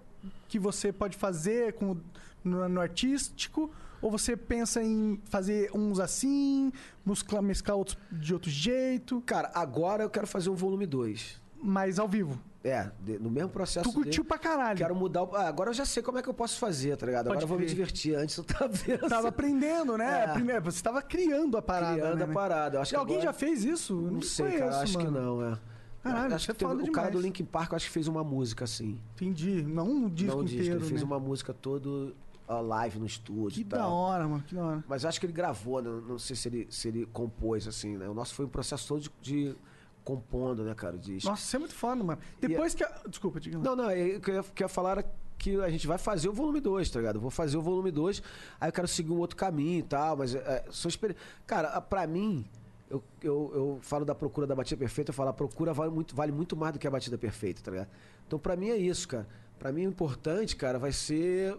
que 0.49 0.57
você 0.57 0.92
pode 0.92 1.16
fazer 1.16 1.72
com, 1.72 1.97
no, 2.45 2.68
no 2.68 2.80
artístico? 2.80 3.72
Ou 4.01 4.09
você 4.09 4.36
pensa 4.36 4.82
em 4.84 5.20
fazer 5.24 5.70
uns 5.74 5.99
assim, 5.99 6.70
mesclar, 7.05 7.42
mesclar 7.42 7.76
outros 7.76 7.99
de 8.12 8.32
outro 8.34 8.51
jeito, 8.51 9.20
Cara, 9.22 9.51
agora 9.55 10.05
eu 10.05 10.11
quero 10.11 10.26
fazer 10.28 10.51
um 10.51 10.55
volume 10.55 10.86
2. 10.86 11.40
mas 11.61 11.99
ao 11.99 12.07
vivo? 12.07 12.38
É, 12.65 12.91
de- 12.99 13.19
no 13.19 13.31
mesmo 13.31 13.51
processo. 13.51 13.87
Tu 13.91 13.93
curtiu 13.95 14.11
dele. 14.23 14.25
pra 14.25 14.39
caralho. 14.39 14.79
Quero 14.79 14.95
mudar. 14.97 15.23
o- 15.25 15.37
ah, 15.37 15.47
agora 15.47 15.69
eu 15.69 15.75
já 15.75 15.85
sei 15.85 16.03
como 16.03 16.17
é 16.19 16.23
que 16.23 16.29
eu 16.31 16.33
posso 16.35 16.59
fazer, 16.59 16.97
tá 16.97 17.05
ligado? 17.05 17.27
Pode 17.27 17.37
Agora 17.37 17.45
eu 17.45 17.49
vou 17.49 17.59
me 17.59 17.67
divertir. 17.67 18.15
Antes 18.17 18.39
eu 18.39 18.43
tava 18.45 18.69
vendo. 18.69 19.07
Tava 19.07 19.29
aprendendo, 19.29 19.99
né? 19.99 20.25
É. 20.25 20.33
Primeiro, 20.33 20.65
você 20.65 20.83
tava 20.83 21.03
criando 21.03 21.59
a 21.59 21.62
parada. 21.62 21.95
criando 22.01 22.17
né? 22.17 22.25
a 22.25 22.29
parada. 22.29 22.77
Eu 22.79 22.81
acho 22.81 22.91
que 22.91 22.97
Alguém 22.97 23.17
agora- 23.19 23.33
já 23.33 23.39
fez 23.39 23.65
isso? 23.65 23.93
Eu 23.93 24.12
Não 24.12 24.23
sei, 24.23 24.47
conheço, 24.47 24.65
cara. 24.71 24.83
Acho 24.83 24.99
que 24.99 25.05
mano. 25.05 25.21
não, 25.41 25.53
é. 25.53 25.59
Caralho, 26.03 26.35
acho 26.35 26.51
é 26.51 26.55
que 26.55 26.59
teve, 26.59 26.73
o 26.73 26.77
cara 26.93 27.09
demais. 27.09 27.12
do 27.12 27.21
Linkin 27.21 27.45
Park, 27.45 27.73
eu 27.73 27.77
acho 27.77 27.87
que 27.87 27.93
fez 27.93 28.09
uma 28.09 28.25
música 28.25 28.65
assim. 28.65 28.99
Entendi. 29.15 29.62
Não 29.62 29.87
um 29.89 30.09
disco 30.09 30.35
não 30.35 30.43
um 30.43 30.45
disco, 30.45 30.61
inteiro, 30.61 30.81
ele 30.81 30.87
fez 30.89 31.01
né? 31.01 31.07
uma 31.07 31.19
música 31.21 31.53
todo 31.55 32.15
ó, 32.49 32.61
live 32.61 32.99
no 32.99 33.07
estúdio. 33.07 33.55
Que 33.57 33.61
e 33.61 33.65
da 33.65 33.87
hora, 33.89 34.27
mano, 34.29 34.43
que 34.47 34.55
da 34.55 34.65
hora. 34.65 34.85
Mas 34.89 35.05
acho 35.05 35.19
que 35.21 35.27
ele 35.27 35.33
gravou, 35.35 35.81
né? 35.83 35.91
não 36.09 36.19
sei 36.19 36.35
se 36.37 36.49
ele, 36.49 36.67
se 36.71 36.89
ele 36.89 37.07
compôs, 37.12 37.67
assim, 37.69 37.97
né? 37.99 38.09
O 38.09 38.12
nosso 38.15 38.35
foi 38.35 38.45
um 38.47 38.49
processo 38.51 38.87
todo 38.89 39.01
de, 39.01 39.11
de 39.23 39.57
compondo, 40.05 40.63
né, 40.63 40.75
cara, 40.75 40.97
o 40.97 40.99
disco. 40.99 41.29
Nossa, 41.29 41.43
isso 41.43 41.57
é 41.57 41.59
muito 41.59 41.75
foda, 41.75 42.05
mano. 42.05 42.21
Depois 42.41 42.75
que 42.75 42.85
a... 42.85 43.01
Desculpa, 43.09 43.41
diga 43.41 43.59
lá. 43.59 43.65
Não, 43.65 43.75
não, 43.77 43.91
eu 43.91 44.21
queria, 44.21 44.43
queria 44.43 44.69
falar 44.69 44.91
era 44.93 45.13
que 45.39 45.61
a 45.61 45.69
gente 45.71 45.87
vai 45.87 45.99
fazer 45.99 46.29
o 46.29 46.33
volume 46.33 46.61
2, 46.61 46.89
tá 46.91 46.99
ligado? 47.01 47.17
Eu 47.17 47.21
vou 47.21 47.31
fazer 47.31 47.57
o 47.57 47.63
volume 47.63 47.91
2, 47.91 48.23
aí 48.61 48.69
eu 48.69 48.73
quero 48.73 48.87
seguir 48.87 49.13
um 49.13 49.19
outro 49.19 49.37
caminho 49.37 49.81
e 49.81 49.83
tal, 49.83 50.17
mas 50.17 50.35
é, 50.35 50.65
sou 50.71 50.89
experi... 50.89 51.17
Cara, 51.47 51.81
pra 51.81 52.07
mim, 52.07 52.47
eu, 52.89 53.03
eu, 53.23 53.53
eu 53.55 53.79
falo 53.83 54.05
da 54.05 54.15
procura 54.15 54.47
da 54.47 54.55
batida 54.55 54.79
perfeita, 54.79 55.11
eu 55.11 55.15
falo, 55.15 55.31
a 55.31 55.33
procura 55.33 55.73
vale 55.73 55.91
muito, 55.91 56.15
vale 56.15 56.33
muito 56.33 56.57
mais 56.57 56.73
do 56.73 56.79
que 56.79 56.87
a 56.87 56.91
batida 56.91 57.19
perfeita, 57.19 57.63
tá 57.63 57.71
ligado? 57.71 57.89
Então 58.27 58.39
pra 58.39 58.57
mim 58.57 58.69
é 58.69 58.77
isso, 58.77 59.09
cara. 59.09 59.27
Pra 59.59 59.73
mim 59.73 59.87
o 59.87 59.89
importante, 59.89 60.55
cara, 60.55 60.79
vai 60.79 60.93
ser 60.93 61.57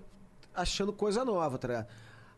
achando 0.54 0.94
coisa 0.94 1.26
nova, 1.26 1.58
tá 1.58 1.68
ligado? 1.68 1.88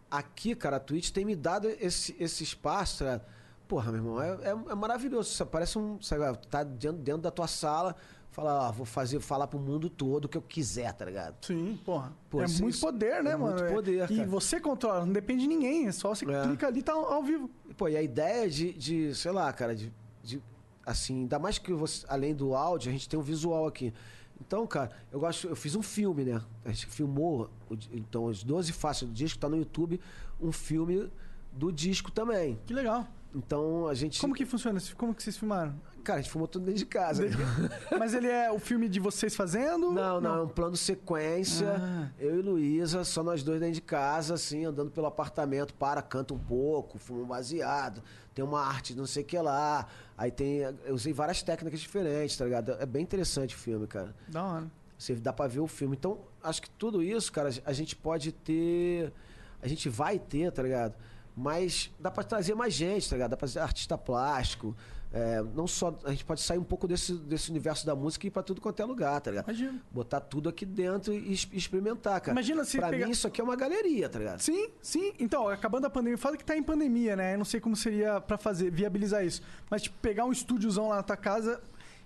Aqui, 0.10 0.56
cara, 0.56 0.78
a 0.78 0.80
Twitch 0.80 1.12
tem 1.12 1.26
me 1.26 1.36
dado 1.36 1.68
esse, 1.68 2.16
esse 2.20 2.44
espaço, 2.44 3.00
tá 3.00 3.06
ligado? 3.06 3.37
Porra, 3.68 3.92
meu 3.92 4.00
irmão, 4.02 4.22
é, 4.22 4.30
é, 4.44 4.50
é 4.72 4.76
maravilhoso. 4.76 5.30
Você 5.30 5.46
parece 5.46 5.78
um. 5.78 6.02
Sabe, 6.02 6.38
tá 6.50 6.64
dentro, 6.64 7.02
dentro 7.02 7.22
da 7.22 7.32
tua 7.32 7.48
sala, 7.48 7.96
fala, 8.32 8.68
ó, 8.70 8.72
vou 8.72 8.86
fazer, 8.86 9.20
falar 9.20 9.48
pro 9.48 9.60
mundo 9.60 9.90
todo 9.90 10.26
o 10.26 10.30
que 10.30 10.38
eu 10.38 10.42
quiser, 10.42 10.94
tá 10.94 11.04
ligado? 11.06 11.36
Sim, 11.46 11.78
porra. 11.84 12.14
Pô, 12.30 12.42
é 12.42 12.46
isso- 12.46 12.62
muito 12.64 12.80
poder, 12.80 13.22
né, 13.24 13.32
é 13.32 13.36
mano? 13.36 13.60
muito 13.60 13.74
poder, 13.74 14.10
E 14.10 14.16
cara. 14.18 14.30
você 14.30 14.60
controla, 14.62 15.06
não 15.06 15.12
depende 15.12 15.42
de 15.42 15.48
ninguém. 15.48 15.88
É 15.88 15.92
só 15.92 16.10
você 16.16 16.24
É. 16.32 16.44
clica 16.48 16.68
ali 16.68 16.80
e 16.80 16.84
tá 16.84 16.94
ao 16.94 17.22
vivo. 17.24 17.50
E, 17.70 17.74
Pô, 17.74 17.88
e 17.90 17.98
a 17.98 18.02
ideia 18.02 18.50
de, 18.50 18.72
de 18.74 19.14
sei 19.16 19.32
lá, 19.32 19.52
cara, 19.52 19.76
de, 19.76 19.92
de 20.24 20.42
assim, 20.86 21.22
ainda 21.22 21.38
mais 21.38 21.58
que 21.58 21.74
você, 21.74 22.06
além 22.08 22.34
do 22.34 22.56
áudio, 22.56 22.90
a 22.90 22.94
gente 22.94 23.10
tem 23.10 23.20
um 23.20 23.24
visual 23.24 23.68
aqui. 23.68 23.94
Então, 24.40 24.66
cara, 24.68 24.92
eu 25.12 25.20
gosto, 25.20 25.48
eu 25.48 25.56
fiz 25.56 25.76
um 25.76 25.82
filme, 25.82 26.24
né? 26.24 26.40
A 26.64 26.70
gente 26.70 26.86
filmou, 26.86 27.50
então, 27.92 28.30
as 28.30 28.44
12 28.44 28.72
faixas 28.72 29.10
do 29.10 29.14
disco, 29.14 29.40
tá 29.40 29.50
no 29.50 29.58
YouTube, 29.58 30.00
um 30.40 30.52
filme 30.52 31.12
do 31.52 31.72
disco 31.72 32.12
também. 32.12 32.58
Que 32.66 32.72
legal. 32.74 33.08
Então, 33.38 33.88
a 33.88 33.94
gente... 33.94 34.20
Como 34.20 34.34
que 34.34 34.46
funciona? 34.46 34.80
Como 34.98 35.14
que 35.14 35.22
vocês 35.22 35.38
filmaram? 35.38 35.80
Cara, 36.04 36.20
a 36.20 36.22
gente 36.22 36.32
filmou 36.32 36.48
tudo 36.48 36.66
dentro 36.66 36.80
de 36.80 36.86
casa. 36.86 37.24
Mas 38.00 38.16
ele 38.16 38.28
é 38.28 38.52
o 38.52 38.58
filme 38.58 38.90
de 38.90 39.00
vocês 39.00 39.36
fazendo? 39.36 39.92
Não, 39.92 40.20
não, 40.20 40.38
é 40.38 40.42
um 40.42 40.48
plano 40.48 40.76
sequência. 40.76 41.76
Ah. 41.78 42.10
Eu 42.18 42.40
e 42.40 42.42
Luísa, 42.42 43.04
só 43.04 43.22
nós 43.22 43.44
dois 43.44 43.60
dentro 43.60 43.76
de 43.76 43.82
casa, 43.82 44.34
assim, 44.34 44.66
andando 44.66 44.90
pelo 44.90 45.06
apartamento, 45.06 45.74
para, 45.76 46.02
canta 46.02 46.34
um 46.34 46.40
pouco, 46.40 46.98
fuma 46.98 47.22
um 47.22 47.28
baseado, 47.28 48.02
tem 48.34 48.44
uma 48.44 48.62
arte 48.62 48.96
não 48.96 49.06
sei 49.06 49.22
o 49.22 49.26
que 49.26 49.38
lá. 49.38 49.86
Aí 50.18 50.32
tem. 50.32 50.62
Eu 50.86 50.96
usei 50.96 51.14
várias 51.14 51.44
técnicas 51.44 51.80
diferentes, 51.80 52.36
tá 52.38 52.46
ligado? 52.46 52.72
É 52.80 52.86
bem 52.86 53.04
interessante 53.04 53.54
o 53.54 53.58
filme, 53.60 53.86
cara. 53.86 54.16
Da 54.30 54.44
hora. 54.44 54.72
Você 54.98 55.14
dá 55.14 55.32
pra 55.32 55.46
ver 55.46 55.60
o 55.60 55.68
filme. 55.68 55.96
Então, 55.96 56.20
acho 56.42 56.62
que 56.62 56.70
tudo 56.72 57.04
isso, 57.04 57.32
cara, 57.32 57.50
a 57.66 57.74
gente 57.74 57.96
pode 57.96 58.32
ter. 58.32 59.14
A 59.62 59.68
gente 59.68 59.90
vai 59.90 60.18
ter, 60.18 60.52
tá 60.52 60.64
ligado? 60.64 60.96
Mas 61.40 61.92
dá 62.00 62.10
pra 62.10 62.24
trazer 62.24 62.56
mais 62.56 62.74
gente, 62.74 63.08
tá 63.08 63.16
ligado? 63.16 63.30
Dá 63.32 63.38
pra 63.38 63.48
ser 63.48 63.60
artista 63.60 63.96
plástico. 63.96 64.76
é, 65.14 65.42
não 65.54 65.68
só. 65.68 65.96
A 66.04 66.10
gente 66.10 66.26
pode 66.26 66.42
sair 66.42 66.58
um 66.58 66.64
pouco 66.64 66.88
desse, 66.88 67.14
desse 67.14 67.52
universo 67.52 67.86
da 67.86 67.96
música 67.96 68.26
e 68.26 68.28
ir 68.28 68.32
pra 68.32 68.42
tudo 68.42 68.60
quanto 68.60 68.82
é 68.82 68.86
lugar, 68.86 69.22
tá 69.22 69.30
ligado? 69.30 69.46
Imagina. 69.46 69.80
Botar 69.92 70.20
tudo 70.20 70.50
aqui 70.50 70.66
dentro 70.66 71.14
e 71.14 71.32
experimentar, 71.54 72.20
cara. 72.22 72.32
Imagina 72.34 72.66
se 72.66 72.78
Pra 72.80 72.90
pegar- 72.90 73.06
mim, 73.06 73.12
isso 73.12 73.28
aqui 73.28 73.40
é 73.40 73.44
uma 73.44 73.56
galeria, 73.56 74.10
tá 74.10 74.18
ligado? 74.18 74.40
Sim, 74.40 74.68
sim. 74.82 75.14
Então, 75.20 75.48
acabando 75.48 75.86
a 75.86 75.90
pandemia, 75.92 76.18
fala 76.18 76.36
que 76.36 76.44
tá 76.44 76.58
em 76.58 76.64
pandemia, 76.64 77.16
né? 77.16 77.36
Eu 77.36 77.38
não 77.38 77.46
sei 77.46 77.60
como 77.60 77.76
seria 77.76 78.20
pra 78.20 78.38
fazer, 78.38 78.72
viabilizar 78.72 79.24
isso. 79.24 79.42
Mas, 79.70 79.84
tipo, 79.84 79.96
pegar 80.02 80.26
um 80.26 80.32
estúdiozão 80.32 80.90
lá 80.90 80.96
na 80.98 81.04
tua 81.04 81.16
casa 81.18 81.62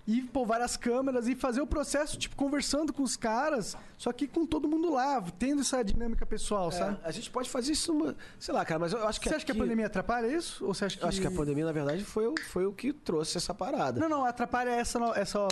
e 0.06 0.20
pôr 0.22 0.44
várias 0.44 0.76
câmeras 0.76 1.28
e 1.28 1.34
fazer 1.36 1.60
o 1.60 1.66
processo, 1.66 2.18
tipo, 2.18 2.34
conversando 2.34 2.92
com 2.92 3.04
os 3.04 3.16
caras, 3.16 3.76
só 3.96 4.12
que 4.12 4.26
com 4.26 4.44
todo 4.44 4.66
mundo 4.66 4.92
lá, 4.92 5.22
tendo 5.38 5.60
essa 5.60 5.80
dinâmica 5.84 6.26
pessoal, 6.26 6.68
É, 6.70 6.72
sabe? 6.72 6.98
a 7.04 7.10
gente 7.12 7.30
pode 7.30 7.48
fazer 7.48 7.70
isso, 7.72 7.94
numa, 7.94 8.16
sei 8.38 8.52
lá, 8.52 8.64
cara, 8.64 8.80
mas 8.80 8.92
eu 8.92 9.06
acho 9.06 9.20
que 9.20 9.28
Você 9.28 9.36
acha 9.36 9.44
que 9.46 9.52
a 9.52 9.54
aqui- 9.54 9.60
pandemia 9.62 9.86
atrapalha 9.86 10.26
isso? 10.26 10.64
Ou 10.66 10.74
você 10.74 10.86
acha 10.86 10.96
que. 10.98 11.04
Eu 11.04 11.08
acho 11.08 11.20
que 11.20 11.26
a 11.26 11.30
pandemia, 11.30 11.64
na 11.64 11.70
verdade, 11.72 12.04
foi, 12.04 12.26
o- 12.26 12.34
foi 12.50 12.66
o 12.66 12.72
que 12.72 12.92
trouxe 12.92 13.36
essa 13.38 13.54
parada. 13.54 14.00
Não, 14.00 14.08
não, 14.08 14.24
atrapalha 14.24 14.70
essa. 14.70 14.98
essa... 15.14 15.46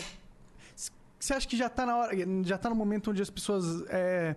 Você 1.18 1.34
acha 1.34 1.46
que 1.46 1.56
já 1.56 1.68
tá 1.68 1.84
na 1.86 1.96
hora. 1.96 2.12
Já 2.44 2.56
tá 2.58 2.68
no 2.70 2.74
momento 2.74 3.10
onde 3.10 3.20
as 3.22 3.30
pessoas 3.30 3.82
é, 3.88 4.34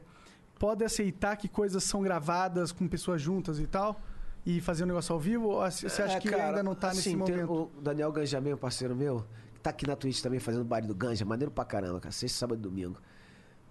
podem 0.59 0.86
aceitar 0.86 1.36
que 1.38 1.47
coisas 1.47 1.84
são 1.84 2.01
gravadas 2.01 2.72
com 2.72 2.88
pessoas 2.88 3.22
juntas 3.22 3.59
e 3.59 3.66
tal? 3.66 3.99
E 4.45 4.59
fazer 4.59 4.84
um 4.84 4.88
negócio 4.88 5.14
ao 5.14 5.20
vivo? 5.20 5.47
Ou 5.47 5.61
você 5.72 5.88
acha 5.88 6.18
É, 6.18 6.20
que 6.20 6.30
cara, 6.30 6.47
ainda 6.49 6.61
não 6.61 6.76
tá 6.76 6.89
nesse 6.89 6.99
assim, 7.09 7.18
tem 7.24 7.38
momento? 7.38 7.72
O 7.78 7.82
Daniel 7.82 8.11
Ganjamin, 8.11 8.55
parceiro 8.57 8.93
meu, 8.93 9.26
tá 9.64 9.70
aqui 9.70 9.88
na 9.88 9.95
Twitch 9.95 10.22
também 10.22 10.39
fazendo 10.39 10.66
baile 10.66 10.86
do 10.86 10.93
Ganja, 10.93 11.24
maneiro 11.24 11.49
pra 11.49 11.64
caramba, 11.64 11.99
cara. 11.99 12.11
Sexta, 12.11 12.38
sábado 12.39 12.59
e 12.59 12.61
domingo. 12.61 12.99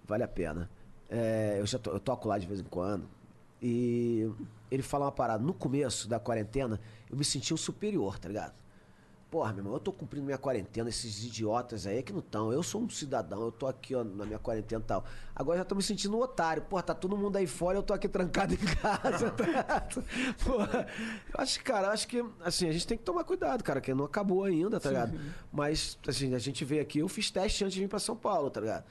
Vale 0.05 0.23
a 0.23 0.27
pena. 0.27 0.69
É, 1.09 1.57
eu 1.59 1.65
já 1.65 1.77
to, 1.77 1.91
eu 1.91 1.99
toco 1.99 2.27
lá 2.27 2.37
de 2.37 2.47
vez 2.47 2.59
em 2.59 2.63
quando. 2.63 3.07
E 3.61 4.29
ele 4.71 4.81
fala 4.81 5.05
uma 5.05 5.11
parada. 5.11 5.43
No 5.43 5.53
começo 5.53 6.09
da 6.09 6.19
quarentena, 6.19 6.81
eu 7.09 7.15
me 7.15 7.23
sentia 7.23 7.53
um 7.53 7.57
superior, 7.57 8.17
tá 8.19 8.27
ligado? 8.27 8.53
Porra, 9.33 9.51
meu 9.51 9.61
irmão, 9.61 9.73
eu 9.73 9.79
tô 9.79 9.91
cumprindo 9.91 10.27
minha 10.27 10.37
quarentena, 10.37 10.89
esses 10.89 11.25
idiotas 11.25 11.87
aí 11.87 11.97
é 11.97 12.01
que 12.03 12.13
não 12.13 12.19
estão. 12.19 12.53
Eu 12.53 12.61
sou 12.61 12.79
um 12.79 12.87
cidadão, 12.87 13.41
eu 13.41 13.51
tô 13.51 13.65
aqui, 13.65 13.95
ó, 13.95 14.03
na 14.03 14.27
minha 14.27 14.37
quarentena 14.37 14.79
e 14.79 14.85
tal. 14.85 15.03
Agora 15.35 15.57
eu 15.57 15.61
já 15.61 15.65
tô 15.65 15.73
me 15.73 15.81
sentindo 15.81 16.15
um 16.15 16.21
otário. 16.21 16.61
Porra, 16.61 16.83
tá 16.83 16.93
todo 16.93 17.17
mundo 17.17 17.35
aí 17.35 17.47
fora, 17.47 17.79
eu 17.79 17.81
tô 17.81 17.95
aqui 17.95 18.07
trancado 18.07 18.53
em 18.53 18.57
casa. 18.57 19.31
tá? 19.33 19.87
Porra, 20.45 20.85
eu 21.33 21.41
acho 21.41 21.57
que, 21.57 21.65
cara, 21.65 21.87
eu 21.87 21.91
acho 21.93 22.07
que, 22.07 22.23
assim, 22.41 22.69
a 22.69 22.71
gente 22.71 22.85
tem 22.85 22.95
que 22.95 23.03
tomar 23.03 23.23
cuidado, 23.23 23.63
cara, 23.63 23.81
que 23.81 23.91
não 23.91 24.05
acabou 24.05 24.43
ainda, 24.43 24.79
tá 24.79 24.89
ligado? 24.89 25.19
Mas, 25.51 25.97
assim, 26.07 26.35
a 26.35 26.39
gente 26.39 26.63
veio 26.63 26.83
aqui, 26.83 26.99
eu 26.99 27.07
fiz 27.07 27.31
teste 27.31 27.63
antes 27.63 27.73
de 27.73 27.81
vir 27.81 27.87
pra 27.87 27.97
São 27.97 28.15
Paulo, 28.15 28.51
tá 28.51 28.61
ligado? 28.61 28.83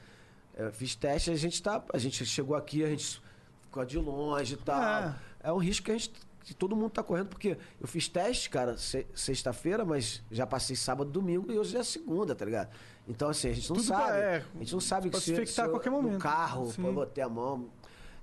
Eu 0.56 0.72
fiz 0.72 0.96
teste, 0.96 1.30
a 1.30 1.36
gente 1.36 1.62
tá. 1.62 1.84
A 1.94 1.98
gente 1.98 2.26
chegou 2.26 2.56
aqui, 2.56 2.82
a 2.82 2.88
gente 2.88 3.22
ficou 3.60 3.84
de 3.84 3.96
longe 3.96 4.54
e 4.54 4.56
tal. 4.56 4.82
É. 4.82 5.14
É, 5.44 5.52
um 5.52 5.58
risco 5.58 5.84
que 5.86 5.92
a 5.92 5.94
gente. 5.94 6.12
Que 6.44 6.52
todo 6.54 6.74
mundo 6.74 6.90
tá 6.90 7.02
correndo, 7.02 7.28
porque 7.28 7.56
eu 7.80 7.86
fiz 7.86 8.08
teste, 8.08 8.50
cara, 8.50 8.76
se- 8.76 9.06
sexta-feira, 9.14 9.84
mas 9.84 10.22
já 10.30 10.46
passei 10.46 10.74
sábado, 10.74 11.10
domingo 11.10 11.52
e 11.52 11.58
hoje 11.58 11.76
é 11.76 11.82
segunda, 11.84 12.34
tá 12.34 12.44
ligado? 12.44 12.70
Então, 13.06 13.28
assim, 13.28 13.48
a 13.50 13.52
gente 13.54 13.68
não 13.70 13.76
Tudo 13.76 13.86
sabe. 13.88 14.18
é, 14.18 14.44
a 14.54 14.58
gente 14.58 14.72
não 14.72 14.80
sabe 14.80 15.06
que 15.08 15.12
pode 15.12 15.24
se, 15.24 15.46
se 15.46 15.60
a 15.60 15.68
qualquer 15.68 15.90
momento. 15.90 16.14
No 16.14 16.18
carro, 16.18 16.70
Sim. 16.72 16.82
botei 16.92 17.22
a 17.22 17.28
mão. 17.28 17.68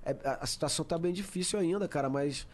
É, 0.04 0.16
a, 0.24 0.38
a 0.42 0.46
situação 0.46 0.84
tá 0.84 0.98
bem 0.98 1.12
difícil 1.12 1.58
ainda, 1.58 1.86
cara, 1.88 2.08
mas 2.08 2.46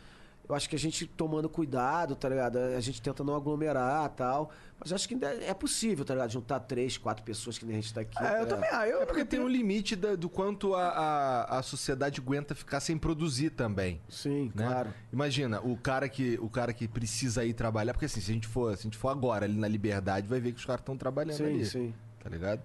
Eu 0.49 0.55
acho 0.55 0.69
que 0.69 0.77
a 0.77 0.79
gente 0.79 1.07
tomando 1.07 1.49
cuidado, 1.49 2.15
tá 2.15 2.29
ligado? 2.29 2.57
A 2.59 2.81
gente 2.81 3.03
tenta 3.03 3.25
não 3.25 3.35
aglomerar 3.35 4.09
tal. 4.11 4.51
Mas 4.79 4.91
eu 4.91 4.95
acho 4.95 5.09
que 5.09 5.15
ainda 5.15 5.27
é 5.27 5.53
possível, 5.55 6.05
tá 6.05 6.15
ligado? 6.15 6.31
Juntar 6.31 6.61
três, 6.61 6.97
quatro 6.97 7.25
pessoas 7.25 7.59
que 7.59 7.65
nem 7.67 7.79
a 7.79 7.81
gente 7.81 7.93
tá 7.93 8.03
aqui. 8.03 8.23
É, 8.23 8.43
eu 8.43 8.47
tá 8.47 8.55
também. 8.55 8.71
Ah, 8.73 8.87
eu, 8.87 9.03
É 9.03 9.07
porque 9.07 9.25
tem 9.25 9.41
um 9.41 9.49
limite 9.49 9.97
da- 9.97 10.15
do 10.15 10.29
quanto 10.29 10.75
a, 10.75 10.89
a, 10.89 11.59
a 11.59 11.63
sociedade 11.63 12.21
aguenta 12.21 12.55
ficar 12.55 12.79
sem 12.81 12.97
produzir 12.97 13.51
também. 13.51 14.01
Sim, 14.09 14.53
né? 14.55 14.67
claro. 14.69 14.95
Imagina, 15.13 15.61
o 15.63 15.77
cara 15.77 16.09
que 16.09 16.39
o 16.41 16.49
cara 16.49 16.73
que 16.73 16.87
precisa 16.87 17.45
ir 17.45 17.55
trabalhar, 17.55 17.93
porque 17.95 18.07
assim, 18.07 18.21
se 18.21 18.31
a 18.31 18.35
gente 18.35 18.47
for, 18.47 18.75
se 18.77 18.83
a 18.83 18.85
gente 18.85 18.97
for 18.99 19.09
agora 19.09 19.47
ali 19.47 19.57
na 19.59 19.67
liberdade, 19.69 20.29
vai 20.29 20.39
ver 20.39 20.53
que 20.53 20.59
os 20.61 20.65
caras 20.65 20.81
estão 20.83 20.97
trabalhando 20.97 21.39
Sim, 21.39 21.45
ali. 21.45 21.67
sim. 21.67 21.95
Tá 22.23 22.29
ligado? 22.31 22.61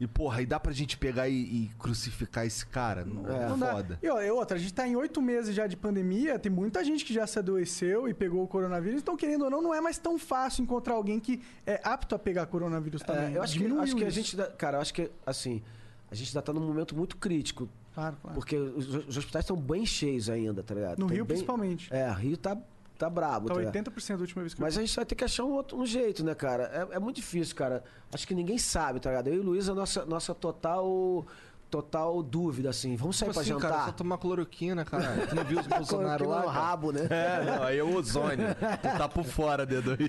E 0.00 0.06
porra, 0.06 0.38
aí 0.38 0.46
dá 0.46 0.58
pra 0.58 0.72
gente 0.72 0.96
pegar 0.96 1.28
e, 1.28 1.34
e 1.34 1.70
crucificar 1.78 2.46
esse 2.46 2.64
cara? 2.64 3.04
Não, 3.04 3.30
é 3.30 3.46
Não 3.48 3.58
dá. 3.58 3.72
foda. 3.72 3.98
E, 4.02 4.08
ó, 4.08 4.20
e 4.22 4.30
outra, 4.30 4.56
a 4.56 4.58
gente 4.60 4.72
tá 4.72 4.88
em 4.88 4.96
oito 4.96 5.20
meses 5.20 5.54
já 5.54 5.66
de 5.66 5.76
pandemia, 5.76 6.38
tem 6.38 6.50
muita 6.50 6.82
gente 6.82 7.04
que 7.04 7.12
já 7.12 7.26
se 7.26 7.38
adoeceu 7.38 8.08
e 8.08 8.14
pegou 8.14 8.42
o 8.42 8.48
coronavírus, 8.48 9.02
então, 9.02 9.14
querendo 9.14 9.44
ou 9.44 9.50
não, 9.50 9.60
não 9.60 9.74
é 9.74 9.80
mais 9.80 9.98
tão 9.98 10.18
fácil 10.18 10.62
encontrar 10.62 10.94
alguém 10.94 11.20
que 11.20 11.42
é 11.66 11.78
apto 11.84 12.14
a 12.14 12.18
pegar 12.18 12.46
coronavírus 12.46 13.02
também. 13.02 13.34
É, 13.34 13.36
eu 13.36 13.42
acho 13.42 13.58
que, 13.58 13.66
acho 13.66 13.96
que 13.96 14.04
a 14.04 14.10
gente. 14.10 14.36
dá- 14.36 14.46
Cara, 14.46 14.78
eu 14.78 14.80
acho 14.80 14.94
que, 14.94 15.10
assim, 15.26 15.62
a 16.10 16.14
gente 16.14 16.28
ainda 16.30 16.40
tá 16.42 16.52
num 16.52 16.66
momento 16.66 16.96
muito 16.96 17.18
crítico. 17.18 17.68
Claro, 17.94 18.16
claro. 18.22 18.34
Porque 18.36 18.56
os, 18.56 18.86
os 18.94 19.16
hospitais 19.18 19.44
estão 19.44 19.56
bem 19.56 19.84
cheios 19.84 20.30
ainda, 20.30 20.62
tá 20.62 20.74
ligado? 20.74 20.98
No 20.98 21.08
Tem 21.08 21.16
Rio, 21.16 21.24
bem- 21.26 21.34
principalmente. 21.36 21.92
É, 21.92 22.10
Rio 22.12 22.38
tá, 22.38 22.56
tá 23.00 23.08
brabo, 23.08 23.48
Tá 23.48 23.54
tá 23.54 23.60
ligado? 23.60 23.90
80% 23.90 24.16
da 24.16 24.20
última 24.20 24.42
vez 24.42 24.52
que 24.52 24.60
eu 24.60 24.64
Mas 24.64 24.76
a 24.76 24.80
gente 24.82 24.94
vai 24.94 25.04
ter 25.06 25.14
que 25.14 25.24
achar 25.24 25.44
um, 25.44 25.52
outro, 25.52 25.78
um 25.78 25.86
jeito, 25.86 26.22
né, 26.22 26.34
cara? 26.34 26.88
É, 26.92 26.96
é 26.96 26.98
muito 26.98 27.16
difícil, 27.16 27.56
cara. 27.56 27.82
Acho 28.12 28.26
que 28.26 28.34
ninguém 28.34 28.58
sabe, 28.58 29.00
tá 29.00 29.08
ligado? 29.08 29.28
Eu 29.28 29.34
e 29.34 29.38
o 29.38 29.42
Luiz, 29.42 29.68
a 29.68 29.74
nossa, 29.74 30.04
nossa 30.04 30.34
total, 30.34 31.26
total 31.70 32.22
dúvida, 32.22 32.68
assim. 32.70 32.96
Vamos 32.96 33.16
sair 33.16 33.26
Como 33.28 33.34
pra 33.34 33.42
assim, 33.42 33.50
jantar? 33.52 33.70
cara? 33.70 33.84
Só 33.86 33.92
tomar 33.92 34.18
cloroquina, 34.18 34.84
cara. 34.84 35.26
Tu 35.28 35.34
não 35.34 35.44
viu 35.44 35.60
os 35.60 35.66
Bolsonaro 35.66 36.28
lá? 36.28 36.40
no 36.40 36.46
cara? 36.46 36.52
rabo, 36.58 36.92
né? 36.92 37.06
É, 37.08 37.44
não, 37.44 37.62
aí 37.62 37.78
é 37.78 37.84
o 37.84 37.94
ozônio. 37.94 38.46
tu 38.82 38.98
tá 38.98 39.08
por 39.08 39.24
fora, 39.24 39.66
D2. 39.66 40.08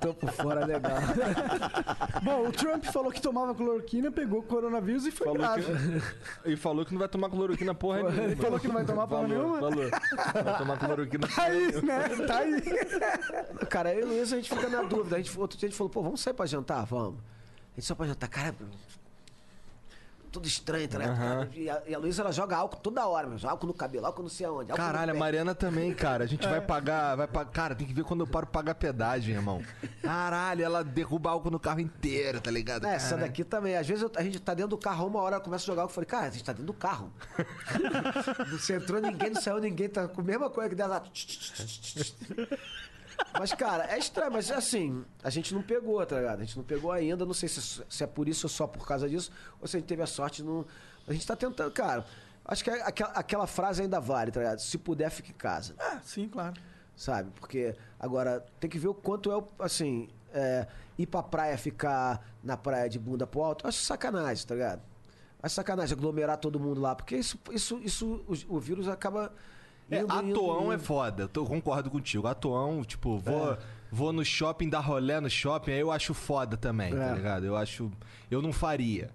Tô 0.00 0.12
por 0.14 0.30
fora, 0.30 0.64
legal. 0.66 0.92
Bom, 2.22 2.48
o 2.48 2.52
Trump 2.52 2.84
falou 2.84 3.10
que 3.10 3.20
tomava 3.20 3.54
cloroquina, 3.54 4.10
pegou 4.10 4.42
coronavírus 4.42 5.06
e 5.06 5.10
foi 5.10 5.26
Falou 5.26 5.40
grave. 5.40 5.62
que, 5.64 6.50
e 6.50 6.56
falou 6.56 6.84
que 6.84 6.92
não 6.92 6.98
vai 6.98 7.08
tomar 7.08 7.30
cloroquina 7.30 7.74
porra 7.74 8.02
nenhuma. 8.02 8.22
Ele 8.22 8.36
falou 8.36 8.60
que 8.60 8.66
não 8.68 8.74
vai 8.74 8.84
tomar 8.84 9.06
porra 9.06 9.28
Falou, 9.28 9.38
nenhuma? 9.38 9.58
Falou. 9.58 9.90
Vai 10.44 10.58
tomar 10.58 10.78
cloroquina 10.78 11.28
Tá 11.28 11.42
aí, 11.44 11.82
né? 11.82 12.08
Tá 12.26 12.38
aí. 12.38 13.66
Cara, 13.68 13.94
eu 13.94 14.00
e 14.00 14.04
o 14.04 14.08
Luiz, 14.08 14.32
a 14.32 14.36
gente 14.36 14.50
fica 14.50 14.68
na 14.68 14.82
dúvida. 14.82 15.16
A 15.16 15.18
gente, 15.18 15.38
outro 15.38 15.58
dia 15.58 15.66
a 15.66 15.70
gente 15.70 15.78
falou, 15.78 15.90
pô, 15.90 16.02
vamos 16.02 16.20
sair 16.20 16.34
pra 16.34 16.44
jantar? 16.46 16.84
Vamos. 16.84 17.18
A 17.20 17.80
gente 17.80 17.86
só 17.86 17.94
pra 17.94 18.06
jantar. 18.06 18.28
Cara, 18.28 18.54
tudo 20.30 20.46
estranho, 20.46 20.88
tá 20.88 20.98
ligado? 20.98 21.16
Aham. 21.16 21.48
E 21.52 21.68
a, 21.68 21.82
e 21.88 21.94
a 21.94 21.98
Luísa, 21.98 22.22
ela 22.22 22.32
joga 22.32 22.56
álcool 22.56 22.78
toda 22.78 23.06
hora, 23.06 23.26
meu. 23.26 23.38
Álcool 23.48 23.66
no 23.66 23.74
cabelo, 23.74 24.06
álcool 24.06 24.22
não 24.22 24.28
sei 24.28 24.46
aonde. 24.46 24.72
Caralho, 24.72 25.12
a. 25.12 25.14
Mariana 25.14 25.54
também, 25.54 25.92
cara. 25.92 26.24
A 26.24 26.26
gente 26.26 26.46
vai 26.46 26.60
pagar, 26.64 27.16
vai 27.16 27.26
pagar. 27.26 27.50
Cara, 27.50 27.74
tem 27.74 27.86
que 27.86 27.92
ver 27.92 28.04
quando 28.04 28.20
eu 28.20 28.26
paro 28.26 28.46
pagar 28.46 28.74
pedágio, 28.74 29.34
irmão. 29.34 29.62
Caralho, 30.02 30.64
ela 30.64 30.82
derruba 30.84 31.30
álcool 31.30 31.50
no 31.50 31.58
carro 31.60 31.80
inteiro, 31.80 32.40
tá 32.40 32.50
ligado? 32.50 32.86
É, 32.86 32.94
essa 32.94 33.16
daqui 33.16 33.44
também. 33.44 33.76
Às 33.76 33.86
vezes 33.86 34.02
eu- 34.02 34.12
a 34.16 34.22
gente 34.22 34.38
tá 34.40 34.54
dentro 34.54 34.70
do 34.70 34.78
carro, 34.78 35.06
uma 35.06 35.20
hora 35.20 35.36
ela 35.36 35.44
começa 35.44 35.64
a 35.64 35.66
jogar 35.66 35.82
álcool. 35.82 35.90
Eu 35.90 35.94
falei, 35.94 36.06
cara, 36.08 36.26
a 36.26 36.30
gente 36.30 36.44
tá 36.44 36.52
dentro 36.52 36.66
do 36.66 36.74
carro. 36.74 37.12
não 38.70 38.76
entrou 38.76 39.00
ninguém, 39.00 39.30
não 39.30 39.40
saiu 39.40 39.58
ninguém, 39.58 39.88
tá 39.88 40.06
com 40.08 40.20
a 40.20 40.24
mesma 40.24 40.48
coisa 40.50 40.68
que 40.70 40.74
dela. 40.76 41.02
Mas, 43.38 43.52
cara, 43.52 43.84
é 43.84 43.98
estranho, 43.98 44.32
mas 44.32 44.50
assim, 44.50 45.04
a 45.22 45.30
gente 45.30 45.54
não 45.54 45.62
pegou, 45.62 46.04
tá 46.04 46.16
ligado? 46.16 46.40
A 46.40 46.44
gente 46.44 46.56
não 46.56 46.64
pegou 46.64 46.92
ainda, 46.92 47.24
não 47.24 47.34
sei 47.34 47.48
se, 47.48 47.82
se 47.88 48.04
é 48.04 48.06
por 48.06 48.28
isso 48.28 48.46
ou 48.46 48.50
só 48.50 48.66
por 48.66 48.86
causa 48.86 49.08
disso, 49.08 49.30
ou 49.60 49.66
se 49.66 49.76
a 49.76 49.80
gente 49.80 49.88
teve 49.88 50.02
a 50.02 50.06
sorte 50.06 50.42
de 50.42 50.48
não. 50.48 50.66
A 51.06 51.12
gente 51.12 51.26
tá 51.26 51.36
tentando, 51.36 51.70
cara. 51.70 52.04
Acho 52.44 52.64
que 52.64 52.70
é 52.70 52.82
aquela, 52.82 53.10
aquela 53.12 53.46
frase 53.46 53.82
ainda 53.82 54.00
vale, 54.00 54.30
tá 54.30 54.40
ligado? 54.40 54.60
Se 54.60 54.76
puder, 54.76 55.10
fique 55.10 55.30
em 55.30 55.34
casa. 55.34 55.74
Ah, 55.78 56.00
sim, 56.02 56.28
claro. 56.28 56.54
Sabe? 56.96 57.30
Porque 57.38 57.74
agora 57.98 58.44
tem 58.58 58.68
que 58.68 58.78
ver 58.78 58.88
o 58.88 58.94
quanto 58.94 59.30
é 59.30 59.36
o. 59.36 59.46
Assim, 59.58 60.08
é, 60.32 60.66
ir 60.98 61.06
pra 61.06 61.22
praia 61.22 61.56
ficar 61.56 62.24
na 62.42 62.56
praia 62.56 62.88
de 62.88 62.98
bunda 62.98 63.26
pro 63.26 63.42
alto, 63.42 63.66
acho 63.66 63.80
sacanagem, 63.80 64.46
tá 64.46 64.54
ligado? 64.54 64.82
Acho 65.42 65.54
sacanagem 65.54 65.96
aglomerar 65.96 66.36
todo 66.36 66.60
mundo 66.60 66.80
lá, 66.80 66.94
porque 66.94 67.16
isso, 67.16 67.38
isso, 67.50 67.80
isso 67.82 68.24
o, 68.48 68.56
o 68.56 68.60
vírus 68.60 68.88
acaba. 68.88 69.32
É, 69.90 70.00
indo. 70.22 70.72
é 70.72 70.78
foda, 70.78 71.28
eu 71.34 71.44
concordo 71.46 71.90
contigo. 71.90 72.26
Atoão, 72.26 72.82
tipo, 72.84 73.18
vou, 73.18 73.58
vou 73.90 74.12
no 74.12 74.24
shopping, 74.24 74.68
dar 74.68 74.80
rolé 74.80 75.18
no 75.20 75.28
shopping, 75.28 75.72
aí 75.72 75.80
eu 75.80 75.90
acho 75.90 76.14
foda 76.14 76.56
também, 76.56 76.94
tá 76.94 77.06
É. 77.10 77.14
ligado? 77.14 77.44
Eu 77.46 77.56
acho. 77.56 77.90
Eu 78.30 78.40
não 78.40 78.52
faria, 78.52 79.10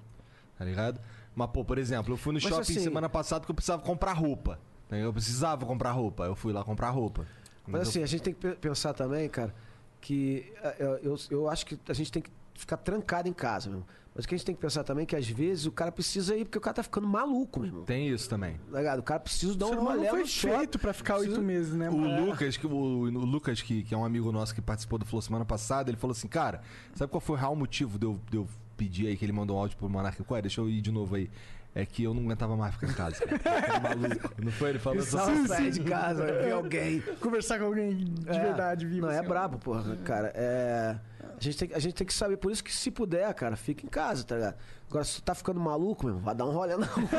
tá 0.57 0.65
ligado? 0.65 0.99
Mas, 1.35 1.49
pô, 1.49 1.63
por 1.65 1.77
exemplo, 1.77 2.13
eu 2.13 2.17
fui 2.17 2.33
no 2.33 2.39
Mas, 2.41 2.43
shopping 2.43 2.61
assim- 2.73 2.79
semana 2.79 3.07
passada 3.09 3.41
porque 3.41 3.51
eu 3.51 3.55
precisava 3.55 3.81
comprar 3.81 4.13
roupa. 4.13 4.59
né? 4.89 5.03
Eu 5.03 5.11
precisava 5.11 5.65
comprar 5.65 5.91
roupa, 5.91 6.25
eu 6.25 6.35
fui 6.35 6.53
lá 6.53 6.63
comprar 6.63 6.89
roupa. 6.91 7.25
Mas 7.67 7.87
assim, 7.89 8.03
a 8.03 8.05
gente 8.05 8.21
tem 8.21 8.33
que 8.33 8.39
pe- 8.39 8.55
pensar 8.55 8.93
também, 8.93 9.27
cara, 9.27 9.53
que 9.99 10.53
é, 10.61 10.75
eu, 10.79 10.97
eu, 10.97 11.15
eu 11.31 11.49
acho 11.49 11.65
que 11.65 11.79
a 11.89 11.93
gente 11.93 12.11
tem 12.11 12.21
que 12.21 12.29
ficar 12.53 12.77
trancado 12.77 13.27
em 13.27 13.33
casa, 13.33 13.69
mesmo. 13.69 13.85
Mas 14.15 14.23
o 14.23 14.27
que 14.29 14.33
a 14.33 14.37
gente 14.37 14.45
tem 14.45 14.55
que 14.55 14.61
pensar 14.61 14.83
também 14.85 15.03
é 15.03 15.05
que 15.05 15.15
às 15.15 15.27
vezes 15.27 15.65
o 15.65 15.71
cara 15.73 15.91
precisa 15.91 16.35
ir 16.37 16.45
porque 16.45 16.57
o 16.57 16.61
cara 16.61 16.75
tá 16.75 16.83
ficando 16.83 17.05
maluco, 17.05 17.59
meu 17.59 17.67
irmão. 17.67 17.83
Tem 17.83 18.07
isso 18.07 18.29
também. 18.29 18.57
Tá? 18.71 18.95
O 18.97 19.03
cara 19.03 19.19
precisa 19.19 19.53
dar 19.57 19.65
um 19.67 19.75
rolê 19.83 20.03
não 20.03 20.09
foi 20.09 20.25
feito 20.25 20.79
pra 20.79 20.93
ficar 20.93 21.15
oito 21.17 21.25
Precisa- 21.25 21.45
meses, 21.45 21.73
né? 21.73 21.89
O 21.89 21.97
mano? 21.97 22.27
Lucas, 22.27 22.55
que, 22.55 22.65
o, 22.65 22.69
o 22.71 23.09
Lucas 23.09 23.61
que, 23.61 23.83
que 23.83 23.93
é 23.93 23.97
um 23.97 24.05
amigo 24.05 24.31
nosso 24.31 24.55
que 24.55 24.61
participou 24.61 24.97
do 24.97 25.05
Flow 25.05 25.21
semana 25.21 25.43
passada, 25.43 25.89
ele 25.89 25.97
falou 25.97 26.13
assim, 26.13 26.29
cara, 26.29 26.61
sabe 26.93 27.11
qual 27.11 27.19
foi 27.19 27.35
o 27.35 27.39
real 27.39 27.55
motivo 27.57 27.99
de 27.99 28.05
eu, 28.05 28.17
de 28.31 28.37
eu 28.37 28.47
pedir 28.77 29.07
aí 29.07 29.17
que 29.17 29.25
ele 29.25 29.33
mandou 29.33 29.57
um 29.57 29.59
áudio 29.59 29.75
pro 29.77 29.89
Monarca? 29.89 30.23
Qual 30.23 30.37
é? 30.37 30.41
Deixa 30.41 30.61
eu 30.61 30.69
ir 30.69 30.79
de 30.79 30.91
novo 30.93 31.15
aí. 31.15 31.29
É 31.77 31.85
que 31.85 32.03
eu 32.03 32.13
não 32.13 32.23
aguentava 32.23 32.55
mais 32.55 32.73
ficar 32.73 32.87
em 32.87 32.93
casa. 32.93 33.17
cara. 33.27 33.79
Maluco. 33.81 34.29
Não 34.41 34.49
foi? 34.53 34.69
Ele 34.69 34.79
falou 34.79 34.99
assim. 35.03 35.45
sair 35.45 35.71
de 35.71 35.81
casa, 35.83 36.25
ver 36.25 36.53
alguém. 36.53 37.01
Conversar 37.19 37.59
com 37.59 37.65
alguém 37.65 37.97
de 37.97 38.29
É. 38.29 38.39
verdade, 38.39 38.85
vivo. 38.85 39.01
Não, 39.01 39.11
é 39.11 39.17
assim, 39.17 39.25
ó. 39.25 39.29
brabo, 39.29 39.57
porra, 39.59 39.93
cara. 40.05 40.31
É... 40.33 40.95
A, 41.37 41.43
gente 41.43 41.57
tem, 41.57 41.69
a 41.73 41.79
gente 41.79 41.93
tem 41.95 42.07
que 42.07 42.13
saber, 42.13 42.37
por 42.37 42.51
isso 42.51 42.63
que 42.63 42.73
se 42.73 42.89
puder, 42.91 43.33
cara, 43.33 43.55
fica 43.55 43.85
em 43.85 43.89
casa, 43.89 44.23
tá 44.23 44.35
ligado? 44.35 44.55
Agora, 44.87 45.03
se 45.03 45.15
tu 45.15 45.23
tá 45.23 45.33
ficando 45.33 45.59
maluco, 45.59 46.05
meu, 46.05 46.19
vai 46.19 46.35
dar 46.35 46.45
um 46.45 46.51
rolê 46.51 46.77
na 46.77 46.85
rua. 46.87 47.09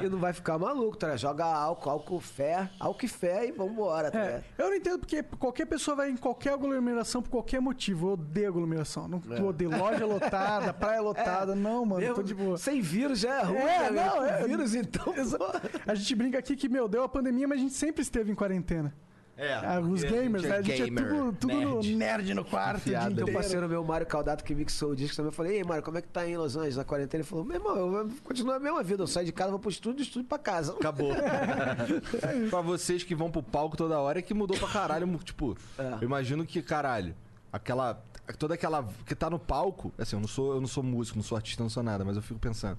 É. 0.00 0.04
E 0.04 0.08
não 0.08 0.18
vai 0.18 0.32
ficar 0.32 0.58
maluco, 0.58 0.96
tá 0.96 1.06
ligado? 1.06 1.20
Joga 1.20 1.44
álcool, 1.44 1.90
álcool 1.90 2.20
fé, 2.20 2.68
álcool 2.80 3.04
e 3.04 3.08
fé 3.08 3.46
e 3.46 3.52
vambora, 3.52 4.10
tá 4.10 4.18
É, 4.18 4.26
ligado? 4.26 4.44
eu 4.58 4.66
não 4.68 4.74
entendo 4.76 4.98
porque 4.98 5.22
qualquer 5.22 5.66
pessoa 5.66 5.96
vai 5.96 6.10
em 6.10 6.16
qualquer 6.16 6.52
aglomeração 6.54 7.22
por 7.22 7.30
qualquer 7.30 7.60
motivo. 7.60 8.08
Eu 8.08 8.12
odeio 8.14 8.48
aglomeração. 8.48 9.06
Não 9.08 9.22
É. 9.30 9.38
eu 9.38 9.46
odeio 9.46 9.70
loja 9.70 10.04
lotada, 10.04 10.72
praia 10.74 11.00
lotada. 11.00 11.54
Não, 11.54 11.86
mano, 11.86 12.00
Mesmo 12.00 12.16
tô 12.16 12.22
de 12.22 12.34
boa. 12.34 12.58
Sem 12.58 12.80
vírus 12.80 13.20
já 13.20 13.40
é 13.40 13.42
ruim, 13.44 13.56
É, 13.58 13.90
né, 13.90 14.04
não, 14.04 14.24
é. 14.24 14.44
Vírus, 14.44 14.74
então. 14.74 15.04
Pô. 15.04 15.44
A 15.86 15.94
gente 15.94 16.14
brinca 16.16 16.38
aqui 16.38 16.56
que, 16.56 16.68
meu, 16.68 16.88
deu 16.88 17.04
a 17.04 17.08
pandemia, 17.08 17.46
mas 17.46 17.58
a 17.58 17.62
gente 17.62 17.74
sempre 17.74 18.02
esteve 18.02 18.32
em 18.32 18.34
quarentena. 18.34 18.92
É, 19.36 19.52
Ah, 19.54 19.80
os 19.80 20.00
porque 20.02 20.16
gamers, 20.16 20.44
né? 20.44 20.56
A 20.58 20.62
gente 20.62 20.84
gamer, 20.84 21.04
é 21.04 21.08
tudo, 21.08 21.32
tudo 21.32 21.52
no 21.54 21.74
nerd. 21.82 21.96
nerd 21.96 22.34
no 22.34 22.44
quarto. 22.44 22.76
Enfiado. 22.76 23.06
Tem 23.06 23.10
um 23.10 23.12
inteiro. 23.22 23.32
parceiro 23.32 23.68
meu, 23.68 23.82
Mário 23.82 24.06
Caldato, 24.06 24.44
que 24.44 24.54
mixou 24.54 24.90
o 24.92 24.96
disco 24.96 25.16
também. 25.16 25.28
Eu 25.28 25.32
falei, 25.32 25.56
ei, 25.56 25.64
Mário, 25.64 25.82
como 25.82 25.98
é 25.98 26.02
que 26.02 26.06
tá 26.08 26.20
aí 26.20 26.32
em 26.32 26.36
Los 26.36 26.56
Angeles 26.56 26.76
na 26.76 26.84
quarentena? 26.84 27.22
Ele 27.22 27.28
falou, 27.28 27.44
meu 27.44 27.56
irmão, 27.56 27.76
eu 27.76 28.10
continuo 28.22 28.52
a 28.54 28.60
mesma 28.60 28.82
vida. 28.84 29.02
Eu 29.02 29.06
saio 29.08 29.26
de 29.26 29.32
casa, 29.32 29.50
vou 29.50 29.58
pro 29.58 29.70
estúdio, 29.70 30.02
estúdio 30.02 30.28
pra 30.28 30.38
casa. 30.38 30.72
Acabou. 30.74 31.10
pra 32.50 32.60
vocês 32.60 33.02
que 33.02 33.14
vão 33.14 33.30
pro 33.30 33.42
palco 33.42 33.76
toda 33.76 33.98
hora, 33.98 34.18
é 34.18 34.22
que 34.22 34.32
mudou 34.34 34.56
pra 34.56 34.68
caralho. 34.68 35.04
Tipo, 35.18 35.56
É. 35.78 35.94
eu 36.00 36.04
imagino 36.04 36.46
que, 36.46 36.62
caralho, 36.62 37.14
aquela. 37.52 38.02
Toda 38.38 38.54
aquela. 38.54 38.88
que 39.04 39.14
tá 39.14 39.28
no 39.28 39.38
palco. 39.38 39.92
Assim, 39.98 40.16
eu 40.16 40.20
não 40.20 40.28
sou, 40.28 40.54
eu 40.54 40.60
não 40.60 40.68
sou 40.68 40.82
músico, 40.82 41.18
não 41.18 41.24
sou 41.24 41.36
artista, 41.36 41.62
não 41.62 41.70
sou 41.70 41.82
nada, 41.82 42.04
mas 42.04 42.16
eu 42.16 42.22
fico 42.22 42.38
pensando. 42.40 42.78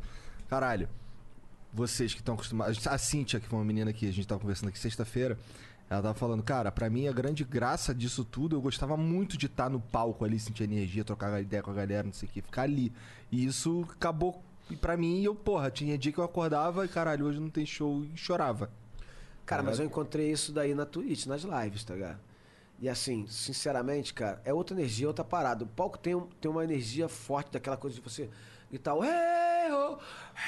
Caralho, 0.50 0.88
vocês 1.74 2.14
que 2.14 2.22
estão 2.22 2.34
acostumados. 2.36 2.88
A 2.88 2.98
Cíntia, 2.98 3.40
que 3.40 3.48
foi 3.48 3.60
uma 3.60 3.66
menina 3.66 3.92
que 3.94 4.08
a 4.08 4.12
gente 4.14 4.28
tava 4.28 4.40
conversando 4.40 4.70
aqui 4.70 4.80
sexta-feira. 4.80 5.38
Ela 5.90 6.02
tava 6.02 6.14
falando, 6.16 6.42
cara, 6.42 6.72
pra 6.72 6.90
mim 6.90 7.08
a 7.08 7.12
grande 7.12 7.44
graça 7.44 7.94
disso 7.94 8.26
tudo, 8.26 8.56
eu 8.56 8.62
gostava 8.62 8.98
muito 8.98 9.38
de 9.38 9.46
estar 9.46 9.70
no 9.70 9.80
palco 9.80 10.26
ali, 10.26 10.40
sentir 10.40 10.64
energia, 10.64 11.04
trocar 11.04 11.40
ideia 11.40 11.62
com 11.62 11.70
a 11.70 11.76
galera, 11.76 12.04
não 12.04 12.14
sei 12.14 12.28
o 12.28 12.32
que, 12.32 12.42
ficar 12.42 12.64
ali. 12.64 12.92
E 13.32 13.46
isso 13.46 13.86
acabou 13.92 14.42
pra 14.82 14.98
mim, 14.98 15.22
eu, 15.24 15.36
porra, 15.36 15.70
tinha 15.70 15.96
dia 15.96 16.12
que 16.12 16.18
eu 16.18 16.24
acordava 16.24 16.86
e 16.86 16.88
caralho, 16.88 17.28
hoje 17.28 17.40
não 17.40 17.52
tem 17.52 17.66
show 17.68 18.04
e 18.04 18.18
chorava. 18.18 18.70
Cara, 19.46 19.62
mas 19.62 19.78
eu 19.78 19.86
encontrei 19.86 20.32
isso 20.32 20.52
daí 20.52 20.74
na 20.74 20.88
Twitch, 20.88 21.28
nas 21.28 21.44
lives, 21.44 21.84
tá 21.84 21.94
ligado? 21.94 22.20
E 22.80 22.90
assim, 22.90 23.28
sinceramente, 23.28 24.12
cara, 24.12 24.42
é 24.44 24.52
outra 24.52 24.76
energia, 24.76 25.08
outra 25.08 25.24
parada. 25.24 25.64
O 25.64 25.68
palco 25.68 26.00
tem, 26.00 26.16
um- 26.16 26.28
tem 26.42 26.50
uma 26.50 26.64
energia 26.64 27.08
forte 27.08 27.52
daquela 27.52 27.78
coisa 27.78 27.96
de 27.96 28.02
você 28.02 28.28
gritar, 28.72 28.96
hey, 28.96 29.72
oh, 29.72 29.98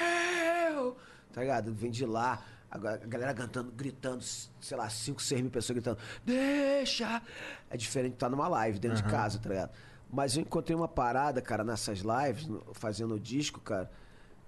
hey, 0.02 0.76
oh", 0.76 0.94
tá 1.32 1.40
ligado? 1.42 1.72
Vem 1.72 1.92
de 1.92 2.04
lá, 2.04 2.42
a 2.70 2.78
ga- 2.78 2.94
a 2.94 3.06
galera 3.06 3.34
cantando, 3.34 3.70
gritando, 3.72 4.22
sei 4.22 4.76
lá, 4.76 4.88
5, 4.90 5.22
6 5.22 5.40
mil 5.40 5.50
pessoas 5.50 5.74
gritando, 5.76 5.98
deixa! 6.24 7.22
É 7.70 7.76
diferente 7.76 8.10
de 8.12 8.16
estar 8.16 8.28
numa 8.28 8.48
live 8.48 8.78
dentro 8.78 8.96
de 8.98 9.04
casa, 9.04 9.38
tá 9.38 9.48
ligado? 9.48 9.70
Mas 10.10 10.36
eu 10.36 10.42
encontrei 10.42 10.74
uma 10.76 10.88
parada, 10.88 11.40
cara, 11.42 11.62
nessas 11.64 11.98
lives, 12.00 12.48
fazendo 12.72 13.18
disco, 13.20 13.60
cara, 13.60 13.90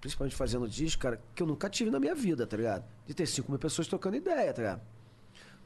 principalmente 0.00 0.34
fazendo 0.36 0.68
disco, 0.68 1.02
cara, 1.02 1.20
que 1.34 1.42
eu 1.42 1.46
nunca 1.46 1.68
tive 1.68 1.90
na 1.90 2.00
minha 2.00 2.14
vida, 2.14 2.46
tá 2.46 2.56
ligado? 2.56 2.84
De 3.06 3.14
ter 3.14 3.26
5 3.26 3.50
mil 3.50 3.58
pessoas 3.58 3.86
trocando 3.86 4.16
ideia, 4.16 4.52
tá 4.52 4.62
ligado? 4.62 4.80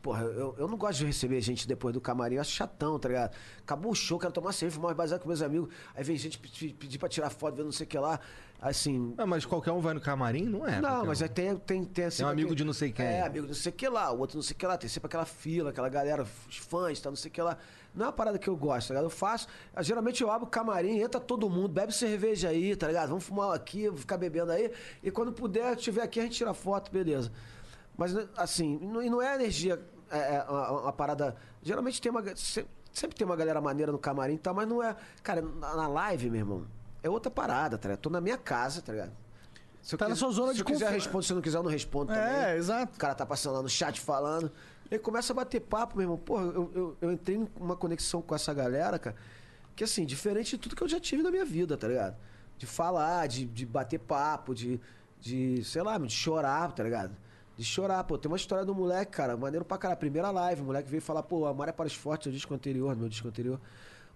porra, 0.02 0.20
eu, 0.22 0.54
eu 0.58 0.68
não 0.68 0.76
gosto 0.76 0.98
de 0.98 1.06
receber 1.06 1.40
gente 1.40 1.66
depois 1.66 1.94
do 1.94 1.98
camarim, 1.98 2.34
eu 2.34 2.42
acho 2.42 2.50
chatão, 2.50 2.98
tá 2.98 3.08
ligado? 3.08 3.34
Acabou 3.60 3.90
o 3.90 3.94
show, 3.94 4.18
quero 4.18 4.34
tomar 4.34 4.52
cerveja, 4.52 4.74
fumar 4.74 4.88
mais 4.88 4.98
baseado 4.98 5.22
com 5.22 5.28
meus 5.28 5.40
amigos. 5.40 5.72
Aí 5.94 6.04
vem 6.04 6.14
gente 6.18 6.38
pedir, 6.38 6.74
pedir 6.74 6.98
pra 6.98 7.08
tirar 7.08 7.30
foto, 7.30 7.54
ver 7.56 7.64
não 7.64 7.72
sei 7.72 7.86
o 7.86 7.88
que 7.88 7.98
lá. 7.98 8.20
Assim. 8.64 9.12
Ah, 9.18 9.26
mas 9.26 9.44
qualquer 9.44 9.72
um 9.72 9.80
vai 9.80 9.92
no 9.92 10.00
camarim? 10.00 10.44
Não 10.44 10.66
é. 10.66 10.80
não, 10.80 11.04
mas 11.04 11.20
um. 11.20 11.24
aí 11.24 11.28
tem, 11.28 11.54
tem, 11.56 11.84
tem 11.84 12.04
assim. 12.06 12.16
Tem 12.18 12.26
um 12.26 12.30
amigo 12.30 12.56
de 12.56 12.64
não 12.64 12.72
sei 12.72 12.90
quem. 12.90 13.04
É, 13.04 13.20
amigo 13.20 13.42
de 13.42 13.48
não 13.52 13.54
sei 13.54 13.70
o 13.70 13.74
que 13.74 13.86
lá, 13.86 14.10
o 14.10 14.18
outro 14.20 14.36
não 14.38 14.42
sei 14.42 14.54
o 14.54 14.58
que 14.58 14.66
lá. 14.66 14.78
Tem 14.78 14.88
sempre 14.88 15.06
aquela 15.06 15.26
fila, 15.26 15.68
aquela 15.68 15.88
galera, 15.90 16.22
os 16.48 16.56
fãs, 16.56 16.98
tá, 16.98 17.10
não 17.10 17.16
sei 17.16 17.30
que 17.30 17.42
lá. 17.42 17.58
Não 17.94 18.06
é 18.06 18.08
uma 18.08 18.12
parada 18.14 18.38
que 18.38 18.48
eu 18.48 18.56
gosto, 18.56 18.88
tá 18.88 18.94
ligado? 18.94 19.04
Eu 19.04 19.10
faço. 19.10 19.46
ah, 19.76 19.82
Geralmente 19.82 20.22
eu 20.22 20.30
abro 20.30 20.46
o 20.46 20.50
camarim, 20.50 20.98
entra 20.98 21.20
todo 21.20 21.48
mundo, 21.50 21.68
bebe 21.68 21.92
cerveja 21.92 22.48
aí, 22.48 22.74
tá 22.74 22.86
ligado? 22.88 23.10
Vamos 23.10 23.24
fumar 23.24 23.54
aqui, 23.54 23.92
ficar 23.96 24.16
bebendo 24.16 24.50
aí. 24.50 24.72
E 25.02 25.10
quando 25.10 25.30
puder, 25.30 25.76
estiver 25.76 26.00
aqui, 26.02 26.18
a 26.18 26.22
gente 26.22 26.36
tira 26.36 26.54
foto, 26.54 26.90
beleza. 26.90 27.30
Mas, 27.98 28.16
assim, 28.36 28.78
não- 28.80 29.02
e 29.02 29.10
não 29.10 29.20
é 29.20 29.34
energia, 29.34 29.78
é, 30.10 30.36
é 30.36 30.42
uma, 30.48 30.70
uma 30.84 30.92
parada. 30.92 31.36
Geralmente 31.62 32.00
tem 32.00 32.10
uma. 32.10 32.22
Sempre 32.34 33.16
tem 33.16 33.26
uma 33.26 33.36
galera 33.36 33.60
maneira 33.60 33.92
no 33.92 33.98
camarim 33.98 34.34
e 34.34 34.38
tal, 34.38 34.54
mas 34.54 34.66
não 34.66 34.82
é. 34.82 34.96
Cara, 35.22 35.42
na, 35.42 35.76
na 35.76 35.86
live, 35.88 36.30
meu 36.30 36.40
irmão, 36.40 36.66
é 37.04 37.10
outra 37.10 37.30
parada, 37.30 37.76
tá 37.76 37.88
ligado? 37.88 38.00
Tô 38.00 38.10
na 38.10 38.20
minha 38.20 38.38
casa, 38.38 38.80
tá 38.80 38.90
ligado? 38.90 39.12
Se 39.82 39.94
eu 39.94 39.98
Tá 39.98 40.08
na 40.08 40.16
sua 40.16 40.32
zona 40.32 40.48
se 40.48 40.54
de 40.54 40.60
eu 40.62 40.64
quiser, 40.64 40.90
respondo. 40.90 41.22
Se 41.22 41.32
eu 41.32 41.34
não 41.34 41.42
quiser, 41.42 41.58
eu 41.58 41.62
não 41.62 41.70
respondo 41.70 42.06
também. 42.14 42.24
É, 42.24 42.56
exato. 42.56 42.96
O 42.96 42.98
cara 42.98 43.14
tá 43.14 43.26
passando 43.26 43.56
lá 43.56 43.62
no 43.62 43.68
chat 43.68 44.00
falando. 44.00 44.50
E 44.90 44.94
aí 44.94 44.98
começa 44.98 45.34
a 45.34 45.36
bater 45.36 45.60
papo, 45.60 45.96
meu 45.98 46.04
irmão. 46.04 46.16
Porra, 46.16 46.44
eu, 46.44 46.70
eu, 46.74 46.96
eu 47.02 47.12
entrei 47.12 47.46
numa 47.60 47.76
conexão 47.76 48.22
com 48.22 48.34
essa 48.34 48.54
galera, 48.54 48.98
cara, 48.98 49.14
que 49.76 49.84
assim, 49.84 50.06
diferente 50.06 50.52
de 50.52 50.58
tudo 50.58 50.74
que 50.74 50.82
eu 50.82 50.88
já 50.88 50.98
tive 50.98 51.22
na 51.22 51.30
minha 51.30 51.44
vida, 51.44 51.76
tá 51.76 51.86
ligado? 51.86 52.16
De 52.56 52.64
falar, 52.64 53.26
de, 53.28 53.44
de 53.44 53.66
bater 53.66 53.98
papo, 53.98 54.54
de, 54.54 54.80
de, 55.20 55.62
sei 55.62 55.82
lá, 55.82 55.98
de 55.98 56.08
chorar, 56.08 56.72
tá 56.72 56.82
ligado? 56.82 57.14
De 57.54 57.62
chorar, 57.64 58.02
pô. 58.04 58.16
Tem 58.16 58.30
uma 58.30 58.38
história 58.38 58.64
do 58.64 58.74
moleque, 58.74 59.12
cara, 59.12 59.36
maneiro 59.36 59.66
pra 59.66 59.76
caralho. 59.76 60.00
Primeira 60.00 60.30
live, 60.30 60.62
o 60.62 60.64
moleque 60.64 60.88
veio 60.88 61.02
falar, 61.02 61.22
pô, 61.22 61.44
Amar 61.44 61.68
é 61.68 61.72
para 61.72 61.86
os 61.86 61.94
fortes, 61.94 62.28
no 62.28 62.32
disco 62.32 62.54
anterior, 62.54 62.94
no 62.94 63.00
meu 63.00 63.08
disco 63.10 63.28
anterior. 63.28 63.60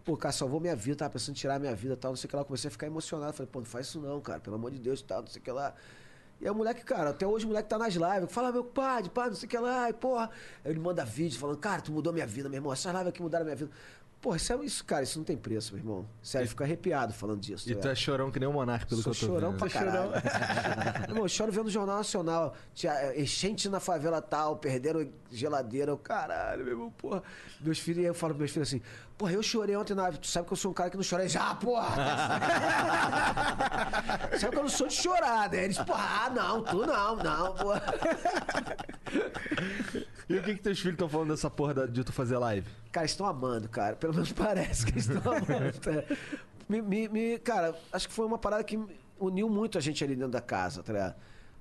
Pô, 0.04 0.16
cara, 0.16 0.32
salvou 0.32 0.58
minha 0.58 0.74
vida, 0.74 0.96
tava 0.96 1.10
pensando 1.10 1.34
em 1.36 1.38
tirar 1.38 1.58
minha 1.58 1.74
vida 1.74 1.94
e 1.94 1.96
tal, 1.96 2.12
não 2.12 2.16
sei 2.16 2.26
o 2.26 2.30
que 2.30 2.36
lá. 2.36 2.42
Eu 2.42 2.46
comecei 2.46 2.68
a 2.68 2.70
ficar 2.70 2.86
emocionado. 2.86 3.32
Falei, 3.32 3.50
pô, 3.50 3.58
não 3.58 3.66
faz 3.66 3.86
isso 3.86 4.00
não, 4.00 4.20
cara, 4.20 4.40
pelo 4.40 4.56
amor 4.56 4.70
de 4.70 4.78
Deus 4.78 5.02
tal, 5.02 5.20
não 5.20 5.28
sei 5.28 5.40
o 5.40 5.44
que 5.44 5.50
lá. 5.50 5.74
E 6.40 6.44
aí 6.44 6.50
o 6.50 6.54
moleque, 6.54 6.84
cara, 6.84 7.10
até 7.10 7.26
hoje 7.26 7.44
o 7.44 7.48
moleque 7.48 7.68
tá 7.68 7.76
nas 7.78 7.94
lives. 7.94 8.32
Fala, 8.32 8.52
meu 8.52 8.64
pai, 8.64 9.02
pai, 9.12 9.28
não 9.28 9.36
sei 9.36 9.46
o 9.46 9.50
que 9.50 9.58
lá, 9.58 9.90
e 9.90 9.92
porra. 9.92 10.30
Aí 10.64 10.70
ele 10.70 10.78
manda 10.78 11.04
vídeo 11.04 11.38
falando, 11.38 11.58
cara, 11.58 11.82
tu 11.82 11.90
mudou 11.90 12.12
minha 12.12 12.26
vida, 12.26 12.48
meu 12.48 12.58
irmão. 12.58 12.72
Essas 12.72 12.92
lives 12.92 13.08
aqui 13.08 13.20
mudaram 13.22 13.44
minha 13.44 13.56
vida. 13.56 13.70
Porra, 14.20 14.36
isso, 14.36 14.52
é, 14.52 14.64
isso, 14.64 14.84
cara, 14.84 15.04
isso 15.04 15.16
não 15.16 15.24
tem 15.24 15.36
preço, 15.36 15.72
meu 15.74 15.80
irmão. 15.80 16.06
Sério, 16.20 16.48
fica 16.48 16.64
arrepiado 16.64 17.12
falando 17.12 17.40
disso. 17.40 17.70
E 17.70 17.74
tá 17.74 17.82
tu 17.82 17.88
é 17.88 17.94
chorão 17.94 18.32
que 18.32 18.40
nem 18.40 18.48
o 18.48 18.52
Monark, 18.52 18.84
pelo 18.86 19.00
Sou 19.00 19.12
que 19.12 19.24
eu 19.24 19.28
tô 19.28 19.34
chorão 19.34 19.50
vendo. 19.52 19.58
pra 19.60 19.70
caralho. 19.70 20.12
Irmão, 21.08 21.24
eu 21.24 21.28
choro 21.28 21.52
vendo 21.52 21.66
o 21.66 21.70
Jornal 21.70 21.98
Nacional. 21.98 22.54
Tinha 22.74 22.92
é, 22.94 23.20
enchente 23.20 23.68
na 23.68 23.78
favela 23.78 24.20
tal, 24.20 24.56
perderam 24.56 25.08
geladeira. 25.30 25.92
Eu, 25.92 25.98
caralho, 25.98 26.64
meu 26.64 26.72
irmão, 26.74 26.90
porra. 26.90 27.22
Meus 27.60 27.78
filhos, 27.78 28.04
eu 28.04 28.14
falo 28.14 28.34
pros 28.34 28.40
meus 28.40 28.50
filhos 28.50 28.68
assim, 28.68 28.82
porra, 29.18 29.32
eu 29.32 29.42
chorei 29.42 29.76
ontem 29.76 29.94
na 29.94 30.02
live. 30.04 30.18
Tu 30.18 30.28
sabe 30.28 30.46
que 30.46 30.52
eu 30.52 30.56
sou 30.56 30.70
um 30.70 30.74
cara 30.74 30.88
que 30.88 30.96
não 30.96 31.04
chora. 31.04 31.24
Eles, 31.24 31.34
ah, 31.36 31.54
porra! 31.56 31.88
sabe 34.38 34.52
que 34.52 34.58
eu 34.58 34.62
não 34.62 34.68
sou 34.68 34.86
de 34.86 34.94
chorar, 34.94 35.50
né? 35.50 35.64
Eles, 35.64 35.78
porra, 35.78 36.26
ah, 36.26 36.30
não, 36.30 36.62
tu 36.62 36.86
não, 36.86 37.16
não, 37.16 37.54
porra. 37.54 37.82
E 40.28 40.36
o 40.36 40.42
que 40.42 40.54
que 40.54 40.62
teus 40.62 40.78
filhos 40.78 40.94
estão 40.94 41.08
falando 41.08 41.28
dessa 41.30 41.50
porra 41.50 41.88
de 41.88 42.04
tu 42.04 42.12
fazer 42.12 42.36
live? 42.38 42.68
Cara, 42.92 43.04
eles 43.04 43.12
estão 43.12 43.26
amando, 43.26 43.68
cara. 43.68 43.96
Pelo 43.96 44.14
menos 44.14 44.30
parece 44.32 44.86
que 44.86 44.92
eles 44.92 45.08
estão 45.08 45.32
amando. 45.32 45.72
tá? 45.80 46.04
Me, 46.68 46.82
me- 46.82 47.08
me- 47.08 47.38
cara, 47.38 47.74
acho 47.92 48.08
que 48.08 48.14
foi 48.14 48.26
uma 48.26 48.38
parada 48.38 48.62
que 48.62 48.78
uniu 49.18 49.48
muito 49.48 49.78
a 49.78 49.80
gente 49.80 50.04
ali 50.04 50.14
dentro 50.14 50.32
da 50.32 50.40
casa, 50.40 50.82
tá 50.82 50.92
ligado? 50.92 51.14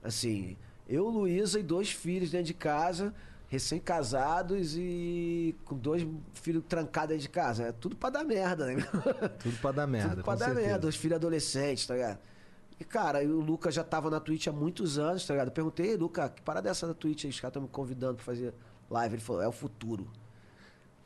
Assim, 0.04 0.58
eu, 0.88 1.08
Luísa 1.08 1.60
e 1.60 1.64
dois 1.64 1.92
filhos 1.92 2.30
dentro 2.30 2.48
de 2.48 2.54
casa, 2.54 3.14
recém-casados 3.48 4.76
e 4.78 5.56
com 5.66 5.76
dois 5.78 6.06
filhos 6.34 6.64
trancados 6.68 7.10
dentro 7.10 7.22
de 7.24 7.30
casa. 7.30 7.64
É 7.64 7.72
tudo 7.72 7.96
pra 7.96 8.10
dar 8.10 8.24
merda, 8.24 8.66
né? 8.68 8.76
Tudo 9.42 9.58
pra 9.62 9.72
dar 9.72 9.88
merda, 9.88 10.10
Tudo 10.16 10.24
pra 10.24 10.36
dar 10.36 10.46
certeza. 10.46 10.68
merda, 10.68 10.88
os 10.88 10.96
filhos 10.96 11.16
adolescentes, 11.16 11.86
tá 11.88 11.94
ligado? 11.96 12.20
E, 12.80 12.84
cara, 12.84 13.24
o 13.24 13.40
Lucas 13.40 13.74
já 13.74 13.84
tava 13.84 14.10
na 14.10 14.20
Twitch 14.20 14.48
há 14.48 14.52
muitos 14.52 15.00
anos, 15.00 15.26
tá 15.26 15.34
ligado? 15.34 15.48
Eu 15.48 15.52
perguntei, 15.54 15.88
"Ei, 15.92 15.98
Lucas, 15.98 16.32
que 16.36 16.42
parada 16.42 16.70
é 16.70 16.72
essa 16.72 16.86
da 16.88 16.94
Twitch 16.94 17.26
aí? 17.26 17.32
Os 17.32 17.40
caras 17.40 17.52
estão 17.52 17.62
me 17.64 17.68
convidando 17.70 18.16
pra 18.16 18.24
fazer 18.26 18.54
live. 18.90 19.16
Ele 19.16 19.22
falou, 19.22 19.42
é 19.42 19.48
o 19.48 19.52
futuro. 19.52 20.08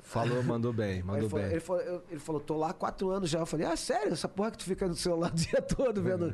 Falou, 0.02 0.42
mandou 0.44 0.74
bem, 0.74 0.96
Aí 0.98 1.04
mandou 1.04 1.22
ele, 1.22 1.30
falou, 1.30 1.44
bem. 1.46 1.52
ele, 1.52 1.60
falou, 1.62 2.04
ele 2.10 2.20
falou, 2.20 2.42
tô 2.42 2.58
lá 2.58 2.70
há 2.72 2.74
quatro 2.74 3.10
anos 3.10 3.30
já. 3.30 3.40
Eu 3.40 3.46
falei, 3.46 3.66
ah, 3.68 3.78
sério? 3.78 4.12
Essa 4.14 4.28
porra 4.28 4.52
que 4.52 4.58
tu 4.58 4.66
fica 4.66 4.86
no 4.88 4.96
celular 4.96 5.32
o 5.32 5.36
dia 5.36 5.62
todo 5.62 6.02
vendo. 6.02 6.34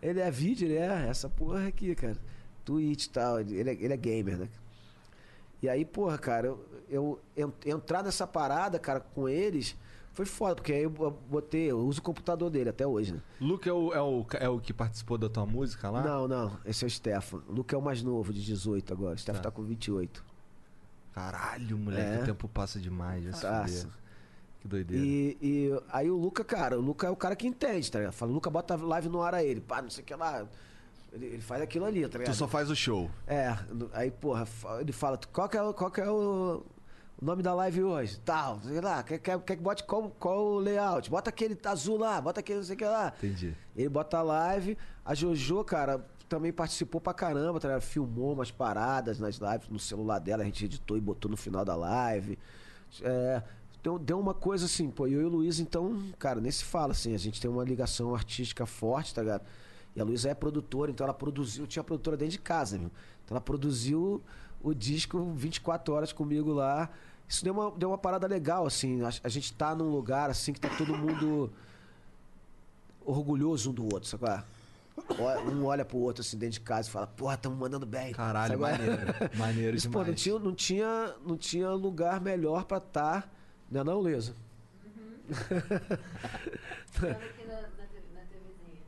Ele 0.00 0.20
é 0.20 0.30
vídeo, 0.30 0.66
ele 0.68 0.76
é 0.76 1.08
essa 1.08 1.28
porra 1.28 1.66
aqui, 1.66 1.94
cara. 1.96 2.16
Twitch 2.64 3.06
e 3.06 3.10
tal. 3.10 3.40
Ele 3.40 3.70
é, 3.70 3.72
ele 3.72 3.92
é 3.92 3.96
gamer, 3.96 4.38
né? 4.38 4.48
E 5.62 5.68
aí, 5.68 5.84
porra, 5.84 6.18
cara, 6.18 6.46
eu, 6.48 6.60
eu 6.88 7.20
en- 7.64 7.70
entrar 7.70 8.02
nessa 8.02 8.26
parada, 8.26 8.78
cara, 8.78 9.00
com 9.00 9.28
eles, 9.28 9.74
foi 10.12 10.24
foda, 10.26 10.54
porque 10.56 10.72
aí 10.72 10.82
eu 10.84 10.90
botei, 10.90 11.70
eu 11.70 11.78
uso 11.78 12.00
o 12.00 12.02
computador 12.02 12.48
dele 12.50 12.70
até 12.70 12.86
hoje, 12.86 13.12
né? 13.14 13.20
Luke 13.40 13.68
é 13.68 13.72
o, 13.72 13.92
é, 13.92 14.00
o, 14.00 14.26
é 14.40 14.48
o 14.48 14.60
que 14.60 14.72
participou 14.72 15.16
da 15.18 15.28
tua 15.28 15.44
música 15.46 15.90
lá? 15.90 16.02
Não, 16.02 16.28
não, 16.28 16.58
esse 16.64 16.84
é 16.84 16.86
o 16.86 16.90
Stefan. 16.90 17.42
Luke 17.48 17.74
é 17.74 17.78
o 17.78 17.82
mais 17.82 18.02
novo, 18.02 18.32
de 18.32 18.44
18 18.44 18.92
agora. 18.92 19.14
O 19.14 19.18
Stefan 19.18 19.38
Tá. 19.38 19.44
tá 19.44 19.50
com 19.50 19.62
28. 19.62 20.24
Caralho, 21.12 21.78
moleque, 21.78 22.18
É. 22.18 22.22
o 22.22 22.26
tempo 22.26 22.48
passa 22.48 22.78
demais. 22.78 23.24
Passa. 23.40 23.88
Que 24.60 24.68
doideira. 24.68 25.04
E, 25.04 25.36
e 25.40 25.70
aí 25.90 26.10
o 26.10 26.16
Luca, 26.18 26.44
cara, 26.44 26.78
o 26.78 26.82
Luca 26.82 27.06
é 27.06 27.10
o 27.10 27.16
cara 27.16 27.34
que 27.34 27.46
entende, 27.46 27.90
tá 27.90 27.98
ligado? 27.98 28.12
Fala, 28.12 28.32
Luca, 28.32 28.50
bota 28.50 28.76
live 28.76 29.08
no 29.08 29.22
ar 29.22 29.34
a 29.34 29.42
ele. 29.42 29.60
Pá, 29.60 29.80
não 29.80 29.88
sei 29.90 30.02
o 30.02 30.06
que 30.06 30.14
lá. 30.14 30.46
Ele, 31.16 31.26
ele 31.26 31.42
faz 31.42 31.62
aquilo 31.62 31.84
ali, 31.86 32.02
tá 32.08 32.18
ligado? 32.18 32.34
Tu 32.34 32.38
só 32.38 32.46
faz 32.46 32.70
o 32.70 32.76
show. 32.76 33.10
É, 33.26 33.56
aí, 33.94 34.10
porra, 34.10 34.46
ele 34.80 34.92
fala, 34.92 35.18
qual 35.32 35.48
que 35.48 35.56
é, 35.56 35.62
o- 35.62 35.72
qual 35.74 35.90
que 35.90 36.00
é 36.00 36.10
o, 36.10 36.62
o 37.20 37.24
nome 37.24 37.42
da 37.42 37.54
live 37.54 37.82
hoje? 37.84 38.18
Tal, 38.20 38.60
sei 38.62 38.80
lá, 38.80 39.02
quer, 39.02 39.18
quer, 39.18 39.38
quer 39.40 39.56
que 39.56 39.62
bote 39.62 39.82
qual, 39.84 40.10
qual 40.10 40.44
o 40.44 40.58
layout? 40.58 41.08
Bota 41.10 41.30
aquele 41.30 41.58
azul 41.64 41.96
lá, 41.98 42.20
bota 42.20 42.40
aquele 42.40 42.58
não 42.58 42.64
sei 42.66 42.74
o 42.74 42.78
que 42.78 42.84
lá. 42.84 43.12
Entendi. 43.16 43.54
Ele 43.74 43.88
bota 43.88 44.18
a 44.18 44.22
live. 44.22 44.76
A 45.04 45.14
Jojo, 45.14 45.64
cara, 45.64 46.04
também 46.28 46.52
participou 46.52 47.00
pra 47.00 47.14
caramba, 47.14 47.58
tá 47.58 47.68
ligado? 47.68 47.82
Filmou 47.82 48.32
umas 48.34 48.50
paradas 48.50 49.18
nas 49.18 49.36
lives 49.36 49.68
no 49.70 49.78
celular 49.78 50.18
dela, 50.18 50.42
a 50.42 50.44
gente 50.46 50.64
editou 50.66 50.96
e 50.96 51.00
botou 51.00 51.30
no 51.30 51.36
final 51.36 51.64
da 51.64 51.74
live. 51.76 52.38
É, 53.02 53.42
deu, 53.82 53.98
deu 53.98 54.18
uma 54.20 54.34
coisa 54.34 54.66
assim, 54.66 54.90
pô, 54.90 55.06
eu 55.06 55.22
e 55.22 55.24
o 55.24 55.28
Luiz, 55.28 55.60
então, 55.60 56.02
cara, 56.18 56.40
nem 56.40 56.50
se 56.50 56.64
fala 56.64 56.92
assim, 56.92 57.14
a 57.14 57.18
gente 57.18 57.40
tem 57.40 57.50
uma 57.50 57.64
ligação 57.64 58.14
artística 58.14 58.66
forte, 58.66 59.14
tá 59.14 59.22
ligado? 59.22 59.44
E 59.96 60.00
a 60.00 60.04
Luísa 60.04 60.28
é 60.28 60.34
produtora, 60.34 60.90
então 60.90 61.04
ela 61.06 61.14
produziu, 61.14 61.66
tinha 61.66 61.82
produtora 61.82 62.18
dentro 62.18 62.32
de 62.32 62.38
casa, 62.38 62.76
viu? 62.76 62.90
Então 63.24 63.34
ela 63.34 63.40
produziu 63.40 64.22
o 64.62 64.74
disco 64.74 65.32
24 65.34 65.94
horas 65.94 66.12
comigo 66.12 66.52
lá. 66.52 66.90
Isso 67.26 67.42
deu 67.42 67.54
uma, 67.54 67.70
deu 67.70 67.88
uma 67.88 67.98
parada 67.98 68.26
legal, 68.26 68.66
assim. 68.66 69.02
A, 69.02 69.10
a 69.24 69.28
gente 69.28 69.52
tá 69.54 69.74
num 69.74 69.90
lugar 69.90 70.28
assim 70.28 70.52
que 70.52 70.60
tá 70.60 70.68
todo 70.76 70.94
mundo 70.96 71.50
orgulhoso 73.04 73.70
um 73.70 73.72
do 73.72 73.84
outro, 73.84 74.04
sabe? 74.08 74.26
é? 74.28 74.42
Um 75.50 75.64
olha 75.64 75.84
pro 75.84 75.98
outro 75.98 76.20
assim 76.20 76.36
dentro 76.36 76.54
de 76.54 76.60
casa 76.60 76.88
e 76.88 76.92
fala, 76.92 77.06
porra, 77.06 77.36
tamo 77.36 77.56
mandando 77.56 77.86
bem. 77.86 78.12
Caralho, 78.12 78.58
Sabe 78.58 78.64
é? 78.64 78.78
maneiro. 78.78 79.14
Maneiro 79.36 79.76
Isso, 79.76 79.90
pô, 79.90 79.98
não 79.98 80.04
demais. 80.04 80.22
tinha, 80.22 80.38
não, 80.38 80.54
tinha, 80.54 81.14
não 81.24 81.36
tinha 81.36 81.70
lugar 81.70 82.20
melhor 82.20 82.64
pra 82.64 82.78
estar. 82.78 83.32
Não 83.70 83.80
é 83.80 83.84
não, 83.84 84.02
Lisa? 84.02 84.34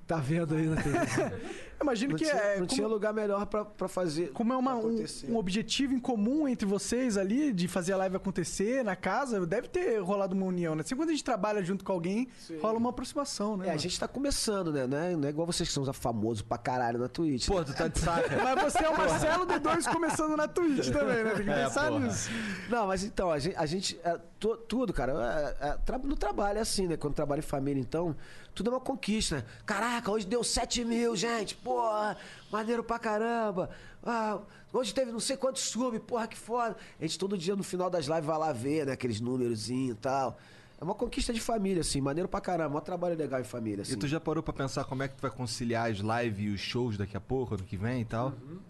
Tá 0.09 0.17
vendo 0.17 0.55
aí 0.55 0.65
na 0.65 0.77
TV? 0.77 0.97
Imagino 1.81 2.11
Não 2.13 2.19
que 2.19 2.25
tinha, 2.25 2.37
é. 2.37 2.51
não 2.53 2.67
como- 2.67 2.67
tinha 2.67 2.87
lugar 2.89 3.13
melhor 3.15 3.47
pra, 3.47 3.65
pra 3.65 3.87
fazer. 3.89 4.33
Como 4.33 4.53
é 4.53 4.57
uma, 4.57 4.75
um, 4.75 4.97
um 5.29 5.37
objetivo 5.37 5.95
em 5.95 5.99
comum 6.01 6.49
entre 6.49 6.67
vocês 6.67 7.17
ali, 7.17 7.53
de 7.53 7.69
fazer 7.69 7.93
a 7.93 7.97
live 7.99 8.17
acontecer 8.17 8.83
na 8.85 8.97
casa, 8.97 9.45
deve 9.47 9.69
ter 9.69 9.99
rolado 10.01 10.35
uma 10.35 10.47
união, 10.47 10.75
né? 10.75 10.83
Sempre 10.83 10.97
quando 11.05 11.11
a 11.11 11.13
gente 11.13 11.25
trabalha 11.25 11.63
junto 11.63 11.85
com 11.85 11.93
alguém, 11.93 12.29
rola 12.61 12.79
uma 12.79 12.91
aproximação, 12.91 13.57
né? 13.57 13.65
É, 13.65 13.69
a 13.69 13.71
mano? 13.73 13.79
gente 13.81 13.99
tá 14.01 14.09
começando, 14.09 14.73
né? 14.73 14.87
Não 14.87 14.99
é, 14.99 15.17
não 15.17 15.27
é 15.29 15.31
igual 15.31 15.47
vocês 15.47 15.69
que 15.69 15.73
são 15.75 15.85
famosos 15.93 16.43
pra 16.43 16.59
caralho 16.59 16.99
na 16.99 17.09
Twitch. 17.09 17.47
Pô, 17.47 17.65
tu 17.65 17.73
tá 17.75 17.87
de 17.89 17.99
saca. 17.99 18.37
Mas 18.43 18.63
você 18.73 18.85
é 18.85 18.89
o 18.89 18.97
Marcelo 18.99 19.47
D2 19.47 19.93
começando 19.93 20.37
na 20.37 20.49
Twitch 20.49 20.89
também, 20.91 21.23
né? 21.25 21.31
Tem 21.35 21.45
que 21.45 21.51
É, 21.51 21.65
pensar 21.65 21.89
porra. 21.89 22.01
nisso. 22.07 22.31
Não, 22.69 22.87
mas 22.87 23.05
então, 23.05 23.31
a 23.31 23.39
gente. 23.39 23.57
A 23.57 23.67
gente 23.67 24.01
é, 24.05 24.19
to- 24.39 24.57
tudo, 24.57 24.93
cara. 24.93 25.57
é, 25.61 25.69
é, 25.69 25.73
tra- 25.85 25.99
no 25.99 26.17
trabalho 26.17 26.59
é 26.59 26.63
assim, 26.63 26.87
né? 26.87 26.97
Quando 26.97 27.15
trabalha 27.15 27.39
em 27.39 27.43
família, 27.43 27.81
então, 27.81 28.15
tudo 28.55 28.71
é 28.71 28.73
uma 28.73 28.81
conquista. 28.81 29.37
né? 29.37 29.45
Caraca, 29.65 30.11
hoje 30.11 30.27
deu 30.27 30.43
7 30.43 30.85
mil, 30.85 31.15
gente. 31.17 31.55
Porra, 31.69 32.17
maneiro 32.51 32.83
pra 32.83 32.99
caramba. 32.99 33.69
Ah, 34.03 34.39
hoje 34.73 34.95
teve 34.95 35.13
não 35.13 35.21
sei 35.21 35.37
quantos 35.37 35.63
sub, 35.63 35.99
porra, 36.01 36.27
que 36.27 36.37
foda. 36.37 36.77
A 36.99 37.03
gente 37.03 37.19
todo 37.19 37.37
dia 37.37 37.55
no 37.55 37.63
final 37.63 37.91
das 37.91 38.07
lives 38.07 38.25
vai 38.25 38.39
lá 38.39 38.53
ver, 38.53 38.87
né? 38.87 38.93
Aqueles 38.93 39.21
númerozinhos 39.21 39.97
e 39.97 40.01
tal. 40.01 40.39
É 40.81 40.85
uma 40.85 40.95
conquista 40.95 41.33
de 41.33 41.41
família, 41.41 41.81
assim, 41.83 42.01
maneiro 42.01 42.29
pra 42.29 42.41
caramba. 42.41 42.71
Mó 42.71 42.81
trabalho 42.81 43.17
legal 43.17 43.41
em 43.41 43.45
família, 43.45 43.83
assim. 43.83 43.93
E 43.93 43.97
tu 43.97 44.09
já 44.09 44.19
parou 44.19 44.43
pra 44.43 44.53
pensar 44.55 44.85
como 44.85 45.03
é 45.03 45.09
que 45.09 45.15
tu 45.15 45.21
vai 45.21 45.31
conciliar 45.31 45.91
as 45.91 45.99
lives 45.99 46.41
e 46.41 46.49
os 46.49 46.61
shows 46.61 46.97
daqui 46.97 47.17
a 47.17 47.21
pouco, 47.21 47.55
ano 47.55 47.65
que 47.65 47.77
vem 47.77 48.01
e 48.01 48.05
tal? 48.05 48.29
Uhum. 48.29 48.61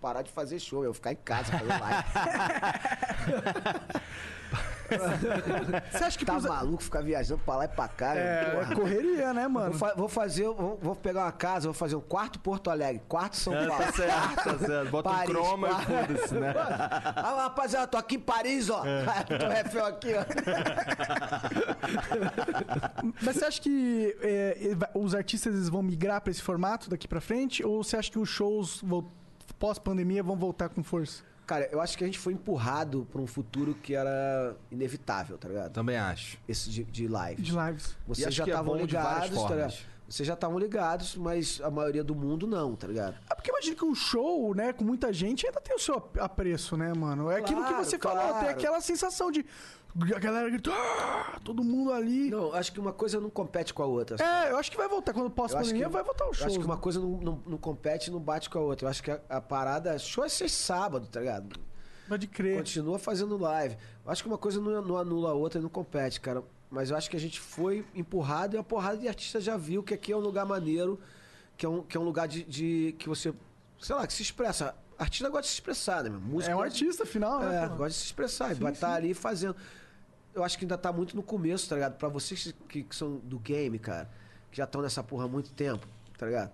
Parar 0.00 0.22
de 0.22 0.30
fazer 0.30 0.60
show, 0.60 0.84
eu 0.84 0.92
ficar 0.92 1.12
em 1.12 1.16
casa 1.16 1.52
fazendo 1.52 1.80
live. 1.80 2.04
Você 5.92 6.04
acha 6.04 6.18
que 6.18 6.24
Tá 6.24 6.34
pros- 6.34 6.46
maluco 6.46 6.82
ficar 6.82 7.02
viajando 7.02 7.40
pra 7.44 7.56
lá 7.56 7.64
e 7.64 7.68
pra 7.68 7.88
cá? 7.88 8.14
É, 8.14 8.44
porra. 8.50 8.72
é 8.72 8.74
correria, 8.74 9.34
né, 9.34 9.46
mano? 9.48 9.70
Vou, 9.72 9.78
fa- 9.78 9.94
vou 9.96 10.08
fazer, 10.08 10.44
vou, 10.44 10.78
vou 10.80 10.96
pegar 10.96 11.24
uma 11.24 11.32
casa, 11.32 11.66
vou 11.66 11.74
fazer 11.74 11.96
um 11.96 12.00
quarto 12.00 12.38
Porto 12.40 12.70
Alegre, 12.70 13.02
quarto 13.08 13.36
São 13.36 13.54
É, 13.54 13.66
Paulo. 13.66 13.84
tá 13.84 13.92
certo, 13.92 14.44
tá 14.44 14.58
certo. 14.66 14.90
Bota 14.90 15.08
um 15.08 15.12
Paris, 15.12 15.30
croma 15.30 15.68
e 15.68 15.70
quarto- 15.70 15.86
foda-se, 16.06 16.34
né? 16.34 16.54
Ah, 16.56 17.34
rapaziada, 17.44 17.86
tô 17.86 17.98
aqui 17.98 18.16
em 18.16 18.20
Paris, 18.20 18.70
ó. 18.70 18.84
É. 18.84 19.04
Tô 19.38 19.46
refém 19.48 19.80
aqui, 19.82 20.12
ó. 20.14 20.24
Mas 23.22 23.36
você 23.36 23.44
acha 23.44 23.60
que 23.60 24.16
é, 24.22 24.56
os 24.94 25.14
artistas 25.14 25.54
eles 25.54 25.68
vão 25.68 25.82
migrar 25.82 26.20
pra 26.20 26.30
esse 26.30 26.42
formato 26.42 26.88
daqui 26.90 27.06
pra 27.08 27.20
frente? 27.20 27.64
Ou 27.64 27.82
você 27.82 27.96
acha 27.96 28.10
que 28.10 28.18
os 28.18 28.28
shows 28.28 28.82
pós-pandemia 29.58 30.22
vão 30.22 30.36
voltar 30.36 30.68
com 30.68 30.82
força? 30.82 31.22
Cara, 31.48 31.66
eu 31.72 31.80
acho 31.80 31.96
que 31.96 32.04
a 32.04 32.06
gente 32.06 32.18
foi 32.18 32.34
empurrado 32.34 33.08
pra 33.10 33.20
um 33.22 33.26
futuro 33.26 33.74
que 33.74 33.94
era 33.94 34.54
inevitável, 34.70 35.38
tá 35.38 35.48
ligado? 35.48 35.72
Também 35.72 35.96
acho. 35.96 36.36
Esse 36.46 36.68
de, 36.68 36.84
de 36.84 37.08
live. 37.08 37.40
De 37.40 37.52
lives. 37.52 37.96
Vocês 38.06 38.34
já 38.34 38.44
é 38.44 38.48
estavam 38.48 38.72
várias 38.72 38.86
ligados, 38.86 39.42
tá 39.42 39.54
ligado? 39.54 39.74
Vocês 40.06 40.26
já 40.26 40.34
estavam 40.34 40.58
ligados, 40.58 41.16
mas 41.16 41.60
a 41.62 41.70
maioria 41.70 42.02
do 42.04 42.14
mundo 42.14 42.46
não, 42.46 42.74
tá 42.76 42.86
ligado? 42.86 43.16
É 43.30 43.34
porque 43.34 43.50
imagina 43.50 43.76
que 43.76 43.84
um 43.84 43.94
show, 43.94 44.54
né, 44.54 44.72
com 44.72 44.82
muita 44.84 45.12
gente, 45.12 45.46
ainda 45.46 45.60
tem 45.60 45.74
o 45.76 45.78
seu 45.78 45.96
ap- 45.96 46.18
apreço, 46.18 46.76
né, 46.78 46.92
mano? 46.94 47.30
É 47.30 47.36
aquilo 47.38 47.62
que 47.62 47.68
Claro, 47.70 47.84
você 47.84 47.98
falou, 47.98 48.18
claro. 48.22 48.40
tem 48.40 48.48
aquela 48.48 48.80
sensação 48.80 49.30
de. 49.30 49.44
A 50.00 50.18
galera 50.18 50.48
grita, 50.48 50.70
"Ah!", 50.72 51.40
todo 51.42 51.64
mundo 51.64 51.92
ali. 51.92 52.30
Não, 52.30 52.52
acho 52.54 52.72
que 52.72 52.78
uma 52.78 52.92
coisa 52.92 53.18
não 53.20 53.30
compete 53.30 53.74
com 53.74 53.82
a 53.82 53.86
outra. 53.86 54.16
É, 54.22 54.50
eu 54.52 54.56
acho 54.56 54.70
que 54.70 54.76
vai 54.76 54.88
voltar. 54.88 55.12
Quando 55.12 55.30
pós-pandemia, 55.30 55.86
que- 55.86 55.92
vai 55.92 56.02
voltar 56.02 56.28
o 56.28 56.32
show. 56.34 56.46
acho 56.46 56.58
que 56.58 56.64
uma 56.64 56.76
coisa 56.76 57.00
não, 57.00 57.08
não, 57.18 57.42
não 57.46 57.58
compete 57.58 58.08
e 58.08 58.10
não 58.10 58.20
bate 58.20 58.48
com 58.48 58.58
a 58.58 58.62
outra. 58.62 58.86
Eu 58.86 58.90
acho 58.90 59.02
que 59.02 59.10
a, 59.10 59.20
a 59.28 59.40
parada. 59.40 59.98
Show 59.98 60.24
é 60.24 60.28
ser 60.28 60.48
sábado, 60.48 61.06
tá 61.08 61.20
ligado? 61.20 61.58
Pode 62.08 62.26
crer. 62.26 62.56
Continua 62.58 62.98
fazendo 62.98 63.36
live. 63.36 63.76
Eu 64.04 64.10
acho 64.10 64.22
que 64.22 64.28
uma 64.28 64.38
coisa 64.38 64.60
não, 64.60 64.80
não 64.82 64.96
anula 64.96 65.30
a 65.30 65.34
outra 65.34 65.58
e 65.58 65.62
não 65.62 65.68
compete, 65.68 66.20
cara. 66.20 66.42
Mas 66.70 66.90
eu 66.90 66.96
acho 66.96 67.08
que 67.10 67.16
a 67.16 67.20
gente 67.20 67.40
foi 67.40 67.84
empurrado 67.94 68.54
e 68.54 68.58
a 68.58 68.62
porrada 68.62 68.98
de 68.98 69.08
artista 69.08 69.40
já 69.40 69.56
viu 69.56 69.82
que 69.82 69.94
aqui 69.94 70.12
é 70.12 70.16
um 70.16 70.20
lugar 70.20 70.44
maneiro, 70.46 71.00
que 71.56 71.66
é 71.66 71.68
um, 71.68 71.82
que 71.82 71.96
é 71.96 72.00
um 72.00 72.04
lugar 72.04 72.28
de, 72.28 72.44
de- 72.44 72.94
que 72.98 73.08
você, 73.08 73.32
sei 73.80 73.96
lá, 73.96 74.06
que 74.06 74.12
se 74.12 74.22
expressa. 74.22 74.74
Artista 74.98 75.28
gosta 75.28 75.42
de 75.42 75.48
se 75.48 75.54
expressar, 75.54 76.02
né, 76.02 76.10
meu? 76.10 76.20
Músico 76.20 76.50
É 76.52 76.56
um 76.56 76.60
artista, 76.60 77.04
afinal, 77.04 77.38
né? 77.40 77.64
É, 77.64 77.68
gosta 77.68 77.88
de 77.90 77.94
se 77.94 78.04
expressar. 78.06 78.50
e 78.52 78.54
vai 78.54 78.72
estar 78.72 78.94
ali 78.94 79.14
fazendo. 79.14 79.54
Eu 80.38 80.44
acho 80.44 80.56
que 80.58 80.64
ainda 80.64 80.78
tá 80.78 80.92
muito 80.92 81.14
no 81.16 81.22
começo, 81.22 81.68
tá 81.68 81.74
ligado? 81.74 81.96
Pra 81.96 82.08
vocês 82.08 82.54
que, 82.68 82.82
que 82.82 82.94
são 82.96 83.16
do 83.16 83.38
game, 83.38 83.78
cara, 83.78 84.08
que 84.50 84.56
já 84.58 84.64
estão 84.64 84.80
nessa 84.82 85.02
porra 85.02 85.24
há 85.24 85.28
muito 85.28 85.50
tempo, 85.52 85.86
tá 86.16 86.26
ligado? 86.26 86.50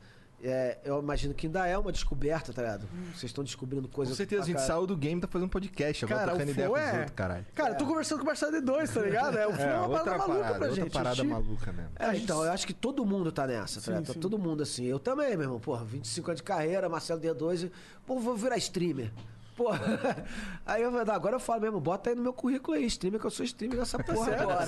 É, 0.46 0.76
eu 0.84 0.98
imagino 1.00 1.32
que 1.32 1.46
ainda 1.46 1.66
é 1.66 1.78
uma 1.78 1.90
descoberta, 1.90 2.52
tá 2.52 2.60
ligado? 2.60 2.86
Vocês 3.14 3.24
estão 3.30 3.42
descobrindo 3.42 3.88
Com 3.88 3.94
coisas. 3.94 4.14
certeza, 4.14 4.42
a 4.42 4.46
gente 4.46 4.60
saiu 4.60 4.86
do 4.86 4.94
game 4.94 5.16
e 5.16 5.20
tá 5.22 5.26
fazendo 5.26 5.48
podcast. 5.48 6.04
Agora 6.04 6.18
Cara, 6.20 6.30
trocando 6.32 6.50
o 6.50 6.52
ideia 6.52 6.68
com 6.68 6.74
Flow 6.74 6.84
os 6.86 6.90
é... 6.92 6.98
outros, 6.98 7.16
caralho. 7.16 7.46
Cara, 7.54 7.70
eu 7.70 7.78
tô 7.78 7.86
conversando 7.86 8.18
com 8.18 8.24
o 8.24 8.26
Marcelo 8.26 8.52
D2, 8.60 8.92
tá 8.92 9.00
ligado? 9.00 9.38
É, 9.38 9.46
o 9.46 9.52
Flow 9.54 9.66
é, 9.66 9.76
uma 9.78 9.88
parada 10.04 10.18
maluca 10.18 10.44
pra 10.44 10.52
outra 10.52 10.74
gente. 10.74 10.92
parada 10.92 11.24
maluca 11.24 11.72
mesmo. 11.72 11.90
É, 11.98 12.04
É, 12.04 12.12
gente- 12.12 12.24
então, 12.24 12.44
eu 12.44 12.52
acho 12.52 12.66
que 12.66 12.74
todo 12.74 13.06
mundo 13.06 13.32
tá 13.32 13.46
nessa, 13.46 13.80
tá 13.80 13.86
ligado? 13.92 14.06
Tá 14.08 14.12
sim. 14.12 14.20
todo 14.20 14.38
mundo 14.38 14.62
assim. 14.62 14.84
Eu 14.84 14.98
também, 14.98 15.30
meu 15.34 15.44
irmão. 15.46 15.60
Porra, 15.60 15.82
25 15.82 16.30
anos 16.30 16.40
de 16.40 16.44
carreira, 16.44 16.90
Marcelo 16.90 17.20
D2. 17.22 17.70
Pô, 18.04 18.18
vou 18.20 18.36
virar 18.36 18.58
streamer. 18.58 19.10
Porra. 19.56 19.78
Aí 20.66 20.82
eu 20.82 20.90
falei, 20.90 21.06
"Não, 21.06 21.14
agora 21.14 21.36
eu 21.36 21.40
falo 21.40 21.60
mesmo, 21.60 21.80
bota 21.80 22.10
aí 22.10 22.16
no 22.16 22.22
meu 22.22 22.32
currículo 22.32 22.76
aí, 22.76 22.84
streamer, 22.86 23.20
que 23.20 23.26
eu 23.26 23.30
sou 23.30 23.44
streamer 23.44 23.78
nessa 23.78 24.02
porra 24.02 24.24
certo, 24.24 24.42
agora. 24.42 24.66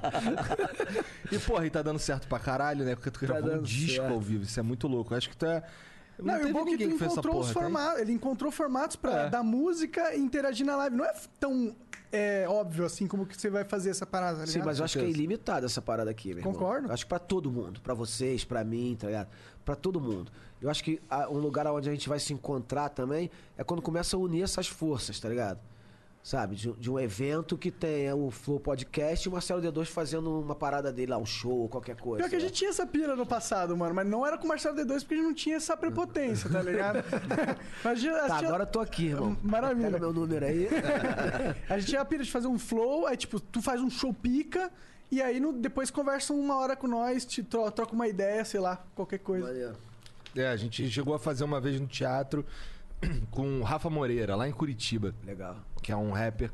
E, 1.32 1.38
porra, 1.40 1.66
e 1.66 1.70
tá 1.70 1.82
dando 1.82 1.98
certo 1.98 2.28
pra 2.28 2.38
caralho, 2.38 2.84
né? 2.84 2.94
Porque 2.94 3.10
tu 3.10 3.18
gravou 3.20 3.52
um 3.54 3.62
disco 3.62 3.96
certo. 3.96 4.12
ao 4.12 4.20
vivo. 4.20 4.44
Isso 4.44 4.60
é 4.60 4.62
muito 4.62 4.86
louco. 4.86 5.12
Eu 5.12 5.18
acho 5.18 5.28
que 5.30 5.36
tu 5.36 5.46
é. 5.46 5.62
Não, 6.18 6.40
e 6.40 6.44
o 6.50 6.52
bom 6.52 6.64
que 6.64 6.78
tu 6.78 6.84
encontrou 6.84 7.40
os 7.40 7.52
porra, 7.52 7.54
tem? 7.66 7.72
formatos. 7.74 8.00
Ele 8.00 8.12
encontrou 8.12 8.50
formatos 8.52 8.96
pra 8.96 9.22
É. 9.22 9.28
dar 9.30 9.42
música 9.42 10.14
e 10.14 10.20
interagir 10.20 10.64
na 10.64 10.76
live. 10.76 10.96
Não 10.96 11.04
é 11.04 11.12
tão 11.38 11.74
é, 12.12 12.46
óbvio 12.48 12.84
assim 12.86 13.06
como 13.06 13.26
que 13.26 13.38
você 13.38 13.50
vai 13.50 13.64
fazer 13.64 13.90
essa 13.90 14.06
parada, 14.06 14.38
tá 14.38 14.46
Sim, 14.46 14.60
mas 14.64 14.78
eu 14.78 14.84
acho 14.84 14.98
que 14.98 15.04
é 15.04 15.08
ilimitada 15.08 15.66
essa 15.66 15.82
parada 15.82 16.10
aqui, 16.10 16.28
meu 16.28 16.38
irmão. 16.38 16.52
Concordo. 16.52 16.88
Eu 16.88 16.94
acho 16.94 17.04
que 17.04 17.08
pra 17.08 17.18
todo 17.18 17.50
mundo. 17.50 17.80
Pra 17.80 17.92
vocês, 17.94 18.44
pra 18.44 18.62
mim, 18.64 18.96
tá 18.98 19.08
ligado? 19.08 19.28
Pra 19.64 19.74
todo 19.74 20.00
mundo. 20.00 20.30
Eu 20.60 20.70
acho 20.70 20.82
que 20.82 21.00
ah, 21.10 21.28
um 21.30 21.38
lugar 21.38 21.66
onde 21.66 21.88
a 21.88 21.92
gente 21.92 22.08
vai 22.08 22.18
se 22.18 22.32
encontrar 22.32 22.88
também 22.88 23.30
é 23.58 23.62
quando 23.64 23.82
começa 23.82 24.16
a 24.16 24.18
unir 24.18 24.42
essas 24.42 24.66
forças, 24.68 25.20
tá 25.20 25.28
ligado? 25.28 25.58
Sabe? 26.22 26.56
De, 26.56 26.72
de 26.72 26.90
um 26.90 26.98
evento 26.98 27.56
que 27.56 27.70
tenha 27.70 28.16
o 28.16 28.32
Flow 28.32 28.58
Podcast 28.58 29.24
e 29.24 29.28
o 29.28 29.32
Marcelo 29.32 29.62
D2 29.62 29.84
fazendo 29.84 30.40
uma 30.40 30.56
parada 30.56 30.92
dele 30.92 31.12
lá, 31.12 31.18
um 31.18 31.24
show, 31.26 31.68
qualquer 31.68 31.94
coisa. 31.94 32.24
Pior 32.24 32.28
que 32.28 32.34
a 32.34 32.38
né? 32.40 32.44
gente 32.46 32.54
tinha 32.54 32.70
essa 32.70 32.84
pira 32.84 33.14
no 33.14 33.24
passado, 33.24 33.76
mano, 33.76 33.94
mas 33.94 34.08
não 34.08 34.26
era 34.26 34.36
com 34.36 34.44
o 34.44 34.48
Marcelo 34.48 34.76
D2 34.76 35.00
porque 35.02 35.14
a 35.14 35.16
gente 35.18 35.26
não 35.26 35.34
tinha 35.34 35.54
essa 35.56 35.76
prepotência, 35.76 36.50
tá 36.50 36.60
ligado? 36.62 36.98
Imagina, 37.84 38.18
Tá, 38.26 38.38
tinha- 38.38 38.48
agora 38.48 38.62
eu 38.64 38.66
tô 38.66 38.80
aqui, 38.80 39.06
irmão. 39.06 39.36
Maravilha. 39.40 39.86
Pega 39.86 39.98
meu 40.00 40.12
número 40.12 40.44
aí. 40.44 40.68
A 41.70 41.78
gente 41.78 41.90
tinha 41.90 42.00
a 42.00 42.04
pira 42.04 42.24
de 42.24 42.30
fazer 42.32 42.48
um 42.48 42.58
flow, 42.58 43.06
aí 43.06 43.16
tipo, 43.16 43.38
tu 43.38 43.62
faz 43.62 43.80
um 43.80 43.88
show 43.90 44.12
pica 44.12 44.72
e 45.10 45.22
aí 45.22 45.38
no- 45.38 45.52
depois 45.52 45.92
conversa 45.92 46.32
uma 46.32 46.56
hora 46.56 46.74
com 46.74 46.88
nós, 46.88 47.24
te 47.24 47.40
tro- 47.44 47.70
troca 47.70 47.92
uma 47.92 48.08
ideia, 48.08 48.44
sei 48.44 48.58
lá, 48.58 48.84
qualquer 48.96 49.18
coisa. 49.18 49.46
Maneiro. 49.46 49.76
É, 50.36 50.48
a 50.48 50.56
gente 50.56 50.88
chegou 50.90 51.14
a 51.14 51.18
fazer 51.18 51.44
uma 51.44 51.60
vez 51.60 51.80
no 51.80 51.86
teatro 51.86 52.44
com 53.30 53.60
o 53.60 53.62
Rafa 53.62 53.88
Moreira, 53.90 54.34
lá 54.36 54.48
em 54.48 54.52
Curitiba. 54.52 55.14
Legal. 55.24 55.56
Que 55.82 55.92
é 55.92 55.96
um 55.96 56.10
rapper. 56.12 56.50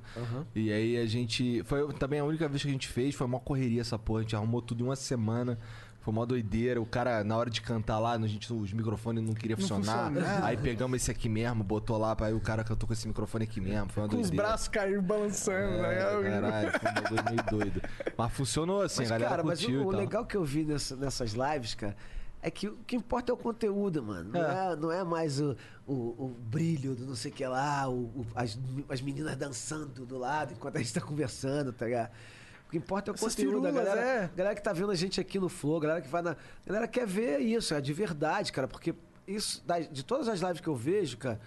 E 0.55 0.73
aí 0.73 0.97
a 0.99 1.07
gente. 1.07 1.63
Foi 1.65 1.93
também 1.95 2.21
a 2.21 2.25
única 2.25 2.49
vez 2.49 2.63
que 2.63 2.69
a 2.69 2.73
gente 2.73 2.89
fez, 2.89 3.15
foi 3.15 3.27
uma 3.27 3.41
correria 3.41 3.81
essa 3.81 3.99
porra. 3.99 4.21
A 4.21 4.23
gente 4.23 4.37
arrumou 4.37 4.61
tudo 4.61 4.83
em 4.83 4.87
uma 4.87 4.97
semana. 4.97 5.59
Foi 6.01 6.13
uma 6.13 6.27
doideira. 6.27 6.83
O 6.83 6.85
cara, 6.85 7.23
na 7.23 7.37
hora 7.37 7.49
de 7.49 7.61
cantar 7.63 8.01
lá, 8.01 8.13
a 8.15 8.27
gente, 8.27 8.53
os 8.53 8.73
microfones 8.73 9.23
não 9.25 9.33
queriam 9.33 9.57
funcionar. 9.57 10.09
funciona. 10.13 10.45
Aí 10.45 10.57
pegamos 10.57 10.97
esse 10.97 11.11
aqui 11.13 11.29
mesmo, 11.29 11.63
botou 11.63 11.97
lá, 11.97 12.17
aí 12.23 12.35
o 12.35 12.41
cara 12.41 12.65
cantou 12.65 12.89
com 12.89 12.93
esse 12.93 13.07
microfone 13.07 13.45
aqui 13.45 13.61
mesmo. 13.61 13.89
Foi 13.89 14.03
uma 14.03 14.09
Com 14.09 14.17
os 14.17 14.23
doideira. 14.23 14.49
braços 14.49 14.67
caindo, 14.69 15.01
balançando, 15.01 15.81
né? 15.81 15.95
É, 15.95 16.31
caralho, 16.31 16.73
foi 16.73 16.91
um 16.91 16.95
bagulho 16.95 17.25
meio 17.25 17.43
doido. 17.51 17.83
Mas 18.19 18.33
funcionou 18.33 18.83
assim, 18.83 19.03
Mas, 19.03 19.11
galera 19.11 19.31
cara, 19.31 19.45
mas 19.45 19.61
curtiu 19.61 19.79
o, 19.79 19.83
e 19.85 19.87
o 19.87 19.91
legal 19.97 20.27
que 20.27 20.37
eu 20.37 20.45
vi 20.45 20.65
nessa- 20.65 20.97
nessas 20.97 21.35
lives, 21.35 21.75
cara, 21.77 21.97
é 22.43 22.51
que 22.51 22.66
o 22.69 22.77
que 22.86 22.97
importa 22.97 23.31
é 23.31 23.35
o 23.35 23.36
conteúdo, 23.36 24.02
mano. 24.02 24.31
Não 24.32 24.40
é, 24.44 24.77
não 24.77 24.90
é 24.93 25.05
mais 25.05 25.40
o, 25.40 25.56
o, 25.86 25.93
o 25.94 26.36
brilho 26.51 26.94
do 26.97 27.06
não 27.06 27.14
sei 27.14 27.31
o 27.31 27.35
que 27.35 27.47
lá, 27.47 27.89
o, 27.89 27.94
o- 28.06 28.27
as, 28.35 28.59
as 28.89 29.01
meninas 29.01 29.36
dançando 29.36 30.05
do 30.05 30.19
lado 30.19 30.52
enquanto 30.52 30.77
a 30.77 30.78
gente 30.81 30.93
tá 30.93 31.01
conversando, 31.01 31.73
tá 31.73 31.86
ligado? 31.86 32.10
O 32.66 32.70
que 32.73 32.77
importa 32.78 33.10
é 33.10 33.12
o 33.12 33.14
Essas 33.14 33.35
conteúdo. 33.36 33.66
a 33.66 33.70
galera, 33.70 34.01
é. 34.01 34.31
galera 34.35 34.55
que 34.56 34.62
tá 34.62 34.73
vendo 34.73 34.90
a 34.90 34.94
gente 34.94 35.20
aqui 35.20 35.39
no 35.39 35.48
Flow, 35.48 35.78
galera 35.78 36.01
que 36.01 36.09
vai 36.09 36.20
na. 36.23 36.32
A 36.32 36.36
galera 36.66 36.89
quer 36.89 37.06
ver 37.06 37.39
isso, 37.39 37.74
é 37.74 37.81
de 37.81 37.93
verdade, 37.93 38.51
cara, 38.51 38.66
porque 38.66 38.94
isso, 39.27 39.62
de 39.93 40.02
todas 40.05 40.27
as 40.28 40.40
lives 40.40 40.60
que 40.60 40.69
eu 40.69 40.74
vejo, 40.74 41.19
cara. 41.19 41.39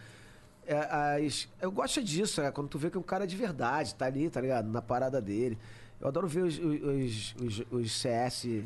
é, 0.65 0.77
as- 1.25 1.49
eu 1.61 1.71
gosto 1.71 2.01
disso, 2.01 2.39
é, 2.41 2.51
quando 2.51 2.69
tu 2.69 2.77
vê 2.79 2.89
que 2.89 2.97
um 2.97 3.01
cara 3.03 3.25
é 3.25 3.27
de 3.27 3.35
verdade, 3.35 3.93
tá 3.95 4.05
ali, 4.05 4.29
tá 4.29 4.39
ligado? 4.39 4.67
Na 4.69 4.81
parada 4.81 5.19
dele. 5.21 5.57
Eu 5.99 6.07
adoro 6.07 6.27
ver 6.27 6.43
os, 6.43 6.57
os, 6.59 7.35
os, 7.41 7.63
os 7.71 7.91
CS 7.91 8.63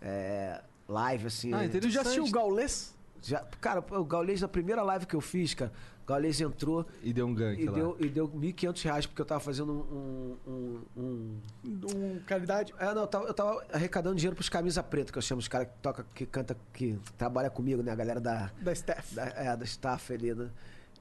é, 0.00 0.62
live, 0.90 1.26
assim. 1.28 1.52
Ah, 1.54 1.58
né? 1.58 1.68
Tu 1.68 1.88
já 1.88 2.02
assistiu 2.02 2.24
o 2.24 2.30
Gaulês? 2.30 2.94
Já- 3.22 3.44
cara, 3.60 3.84
o 3.90 4.04
Gaulês, 4.04 4.40
na 4.40 4.48
primeira 4.48 4.82
live 4.82 5.06
que 5.06 5.14
eu 5.14 5.20
fiz, 5.20 5.52
cara, 5.54 5.70
o 6.02 6.06
Gaulês 6.06 6.40
entrou 6.40 6.86
E 7.02 7.12
deu 7.12 7.26
um 7.26 7.34
gank 7.34 7.60
e 7.62 7.66
lá. 7.66 7.72
deu, 7.72 7.96
e 8.00 8.08
deu 8.08 8.26
1.500 8.28 8.82
reais, 8.82 9.06
porque 9.06 9.20
eu 9.20 9.26
tava 9.26 9.40
fazendo 9.40 9.72
um. 9.72 10.36
um, 10.46 10.80
um, 10.96 11.40
Um, 11.94 12.20
caridade? 12.26 12.74
é, 12.78 12.86
não, 12.94 13.02
eu 13.02 13.06
tava, 13.06 13.24
eu 13.26 13.34
tava 13.34 13.64
arrecadando 13.72 14.16
dinheiro 14.16 14.34
pros 14.34 14.48
camisa 14.48 14.82
preta, 14.82 15.12
que 15.12 15.18
eu 15.18 15.22
chamo 15.22 15.38
os 15.38 15.48
caras 15.48 15.68
que 15.68 15.74
toca, 15.82 16.06
que 16.14 16.24
canta, 16.26 16.56
que 16.72 16.98
trabalha 17.18 17.50
comigo, 17.50 17.82
né? 17.82 17.92
A 17.92 17.96
galera 17.96 18.20
da, 18.20 18.50
Da 18.60 18.74
Steph. 18.74 19.12
da, 19.12 19.24
é, 19.26 19.56
da 19.56 19.64
staff 19.64 20.12
ali, 20.12 20.34
né? 20.34 20.48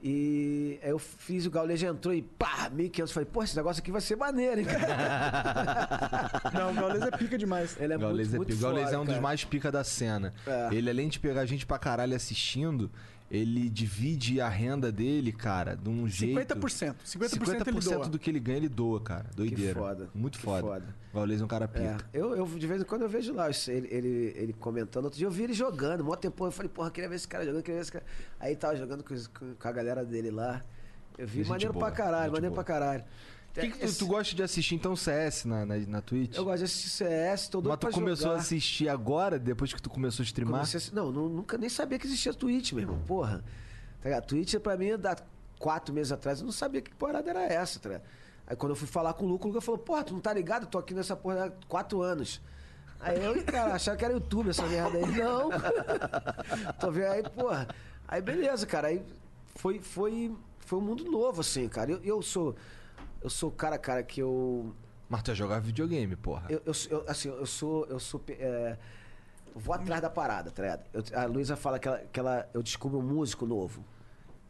E 0.02 0.80
aí 0.82 0.90
eu 0.92 0.98
fiz, 0.98 1.46
o 1.46 1.52
Gaulês 1.52 1.78
já 1.80 1.90
entrou 1.90 2.14
e 2.14 2.22
pá, 2.22 2.70
1.500. 2.74 3.12
Falei, 3.12 3.30
pô, 3.32 3.44
esse 3.44 3.56
negócio 3.56 3.82
aqui 3.82 3.92
vai 3.92 4.00
ser 4.00 4.16
maneiro, 4.16 4.62
hein, 4.62 4.66
cara? 4.66 6.42
Não, 6.56 6.72
o 6.72 6.76
Gaulês 6.76 7.02
é 7.02 7.12
pica 7.12 7.38
demais. 7.38 7.76
Ele 7.78 7.94
é 7.94 7.98
Gaules 7.98 8.28
muito, 8.30 8.36
é 8.36 8.38
muito 8.38 8.50
pica. 8.56 8.62
Gaules 8.62 8.94
é 8.94 8.98
um 8.98 9.04
dos 9.04 9.16
cara. 9.16 9.22
mais 9.22 9.44
pica 9.44 9.72
da 9.72 9.84
cena. 9.84 10.34
É. 10.48 10.70
Ele, 10.72 10.90
além 10.90 11.10
de 11.10 11.20
pegar 11.20 11.46
gente 11.46 11.66
pra 11.66 11.78
caralho 11.78 12.16
assistindo, 12.16 12.90
ele 13.32 13.70
divide 13.70 14.42
a 14.42 14.50
renda 14.50 14.92
dele, 14.92 15.32
cara, 15.32 15.76
de 15.76 15.88
um 15.88 16.08
jeito. 16.08 16.40
50%. 16.40 16.96
50%, 17.06 17.30
50% 17.40 18.00
ele 18.02 18.10
do 18.10 18.18
que 18.18 18.30
ele 18.30 18.40
ganha, 18.40 18.58
ele 18.58 18.70
doa, 18.70 19.00
cara. 19.00 19.26
Doideira. 19.36 19.80
foda, 19.80 20.10
Muito 20.16 20.38
que 20.40 20.44
foda. 20.44 20.62
foda. 20.62 20.96
Gaules 21.14 21.42
é 21.42 21.44
um 21.44 21.48
cara 21.48 21.66
É, 21.66 21.68
pica. 21.68 22.06
eu, 22.14 22.36
eu 22.36 22.46
de 22.46 22.68
vez 22.68 22.82
em 22.82 22.86
quando 22.86 23.02
eu 23.04 23.10
vejo 23.10 23.34
lá 23.34 23.50
ele, 23.68 23.88
ele, 23.92 24.34
ele 24.36 24.54
comentando. 24.54 25.06
Outro 25.06 25.18
dia 25.18 25.28
eu 25.28 25.32
vi 25.32 25.44
ele 25.44 25.54
jogando, 25.54 26.04
mó 26.04 26.16
tempo. 26.16 26.46
Eu 26.46 26.52
falei, 26.52 26.70
porra, 26.70 26.90
queria 26.92 27.10
ver 27.10 27.16
esse 27.16 27.28
cara 27.28 27.46
jogando, 27.46 27.62
queria 27.64 27.78
ver 27.78 27.82
esse 27.82 27.92
cara. 27.92 28.06
Aí 28.40 28.56
tava 28.56 28.76
jogando 28.76 29.04
com, 29.04 29.16
com- 29.60 29.68
a 29.68 29.72
galera 29.72 30.04
dele 30.06 30.32
lá. 30.32 30.64
Eu 31.18 31.28
vi, 31.28 31.44
maneiro 31.46 31.74
boa, 31.74 31.86
pra 31.88 31.96
caralho, 31.96 32.32
maneiro 32.32 32.54
boa. 32.56 32.64
pra 32.64 32.74
caralho. 32.74 33.04
O 33.50 33.60
que, 33.60 33.70
que 33.72 33.88
tu, 33.88 33.94
tu 34.00 34.06
gosta 34.08 34.36
de 34.36 34.44
assistir 34.44 34.76
então 34.76 34.96
CS 34.96 35.46
na, 35.46 35.66
na, 35.66 35.78
na 35.78 36.02
Twitch? 36.02 36.36
Eu 36.38 36.46
gosto 36.46 36.60
de 36.60 36.64
assistir 36.66 36.90
CS, 36.90 37.48
tô 37.50 37.60
doido 37.60 37.78
Mas 37.84 37.94
tu 37.94 38.00
começou 38.00 38.28
jogar. 38.28 38.38
a 38.38 38.40
assistir 38.42 38.88
agora, 38.88 39.38
depois 39.40 39.74
que 39.74 39.82
tu 39.82 39.90
começou 39.90 40.24
a 40.24 40.26
streamar? 40.26 40.62
Comecei 40.66 40.94
Não, 40.94 41.12
nu- 41.12 41.30
nunca 41.30 41.58
nem 41.58 41.68
sabia 41.70 41.98
que 42.00 42.06
existia 42.08 42.34
Twitch, 42.34 42.72
meu 42.74 42.82
irmão. 42.84 43.00
Porra. 43.08 43.44
Tá 44.02 44.10
ligado? 44.10 44.26
Twitch 44.28 44.56
pra 44.58 44.78
mim, 44.78 44.92
há 44.92 45.16
quatro 45.58 45.94
meses 45.94 46.12
atrás, 46.12 46.40
eu 46.40 46.46
não 46.46 46.52
sabia 46.54 46.82
que 46.82 46.94
parada 46.96 47.30
era 47.30 47.44
essa, 47.44 47.80
tá 47.80 47.90
ligado? 47.90 48.04
Aí 48.48 48.56
quando 48.56 48.72
eu 48.72 48.76
fui 48.76 48.88
falar 48.88 49.14
com 49.14 49.26
o 49.26 49.28
Lucas, 49.28 49.46
o 49.46 49.48
Lucas 49.50 49.64
falou, 49.66 49.80
porra, 49.80 50.04
tu 50.04 50.14
não 50.14 50.22
tá 50.22 50.32
ligado? 50.34 50.64
Eu 50.64 50.68
tô 50.70 50.78
aqui 50.78 50.94
nessa 50.94 51.16
porra 51.16 51.46
há 51.46 51.52
quatro 51.68 52.02
anos. 52.02 52.42
Aí 53.02 53.24
eu, 53.24 53.44
cara, 53.44 53.74
achava 53.74 53.96
que 53.98 54.04
era 54.06 54.14
YouTube 54.14 54.50
essa 54.50 54.66
merda 54.68 54.98
aí. 54.98 55.06
Não. 55.18 55.50
tô 56.80 56.92
vendo 56.92 57.12
aí, 57.12 57.24
porra. 57.24 57.68
Aí 58.08 58.22
beleza, 58.22 58.66
cara. 58.66 58.90
Aí 58.90 59.02
foi, 59.56 59.80
foi, 59.80 60.36
foi 60.60 60.80
um 60.80 60.82
mundo 60.82 61.04
novo, 61.10 61.42
assim, 61.42 61.68
cara. 61.70 61.92
Eu, 61.92 62.00
eu 62.04 62.22
sou. 62.22 62.56
Eu 63.22 63.30
sou 63.30 63.50
o 63.50 63.52
cara, 63.52 63.78
cara, 63.78 64.04
que 64.04 64.22
eu. 64.22 64.74
Mas 65.10 65.24
tu 65.24 65.30
ia 65.32 65.36
jogar 65.36 65.60
videogame, 65.60 66.16
porra. 66.16 66.46
Eu, 66.50 66.62
eu, 66.66 66.74
eu- 66.90 67.06
assim, 67.08 67.30
eu 67.30 67.46
sou. 67.46 67.86
Eu 67.88 68.00
sou. 68.00 68.22
é, 68.30 68.78
vou 69.56 69.74
atrás 69.74 70.02
da 70.02 70.10
parada, 70.10 70.52
tá 70.52 70.62
ligado? 70.62 70.84
Eu- 70.94 71.04
a 71.20 71.26
Luísa 71.26 71.56
fala 71.56 71.80
que, 71.80 71.88
ela, 71.88 72.00
que 72.12 72.20
ela, 72.20 72.48
eu 72.54 72.62
descubro 72.64 73.00
um 73.00 73.04
músico 73.04 73.46
novo. 73.46 73.84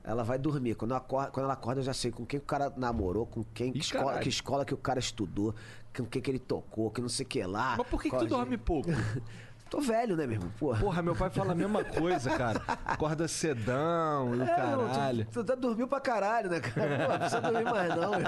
Ela 0.03 0.23
vai 0.23 0.37
dormir. 0.39 0.75
Quando, 0.75 0.91
eu 0.91 0.97
acordo, 0.97 1.31
quando 1.31 1.43
ela 1.45 1.53
acorda, 1.53 1.81
eu 1.81 1.85
já 1.85 1.93
sei 1.93 2.09
com 2.11 2.25
quem 2.25 2.39
o 2.39 2.43
cara 2.43 2.71
namorou, 2.75 3.25
com 3.25 3.43
quem 3.53 3.71
que 3.71 3.79
escola, 3.79 4.19
que 4.19 4.29
escola 4.29 4.65
que 4.65 4.73
o 4.73 4.77
cara 4.77 4.99
estudou, 4.99 5.53
com 5.95 6.05
quem 6.05 6.21
que 6.21 6.31
ele 6.31 6.39
tocou, 6.39 6.89
que 6.89 7.01
não 7.01 7.09
sei 7.09 7.25
o 7.25 7.29
que 7.29 7.43
lá. 7.43 7.75
Mas 7.77 7.87
por 7.87 8.01
que, 8.01 8.09
que 8.09 8.17
tu 8.17 8.25
dorme 8.25 8.57
pouco? 8.57 8.89
Tô 9.69 9.79
velho, 9.79 10.15
né, 10.17 10.25
meu 10.25 10.35
irmão? 10.37 10.51
Porra. 10.57 10.79
Porra, 10.79 11.01
meu 11.03 11.15
pai 11.15 11.29
fala 11.29 11.51
a 11.51 11.55
mesma 11.55 11.83
coisa, 11.83 12.35
cara. 12.35 12.61
Acorda 12.85 13.27
cedão 13.27 14.33
e 14.35 14.39
o 14.39 14.43
É, 14.43 14.49
irmão, 14.59 14.87
caralho. 14.89 15.27
Tu, 15.31 15.43
tu 15.43 15.55
dormiu 15.55 15.87
pra 15.87 15.99
caralho, 16.01 16.49
né, 16.49 16.59
cara? 16.59 17.05
Pô, 17.05 17.11
não 17.11 17.19
precisa 17.19 17.41
dormir 17.41 17.63
mais, 17.65 17.89
não. 17.95 18.11
meu. 18.11 18.19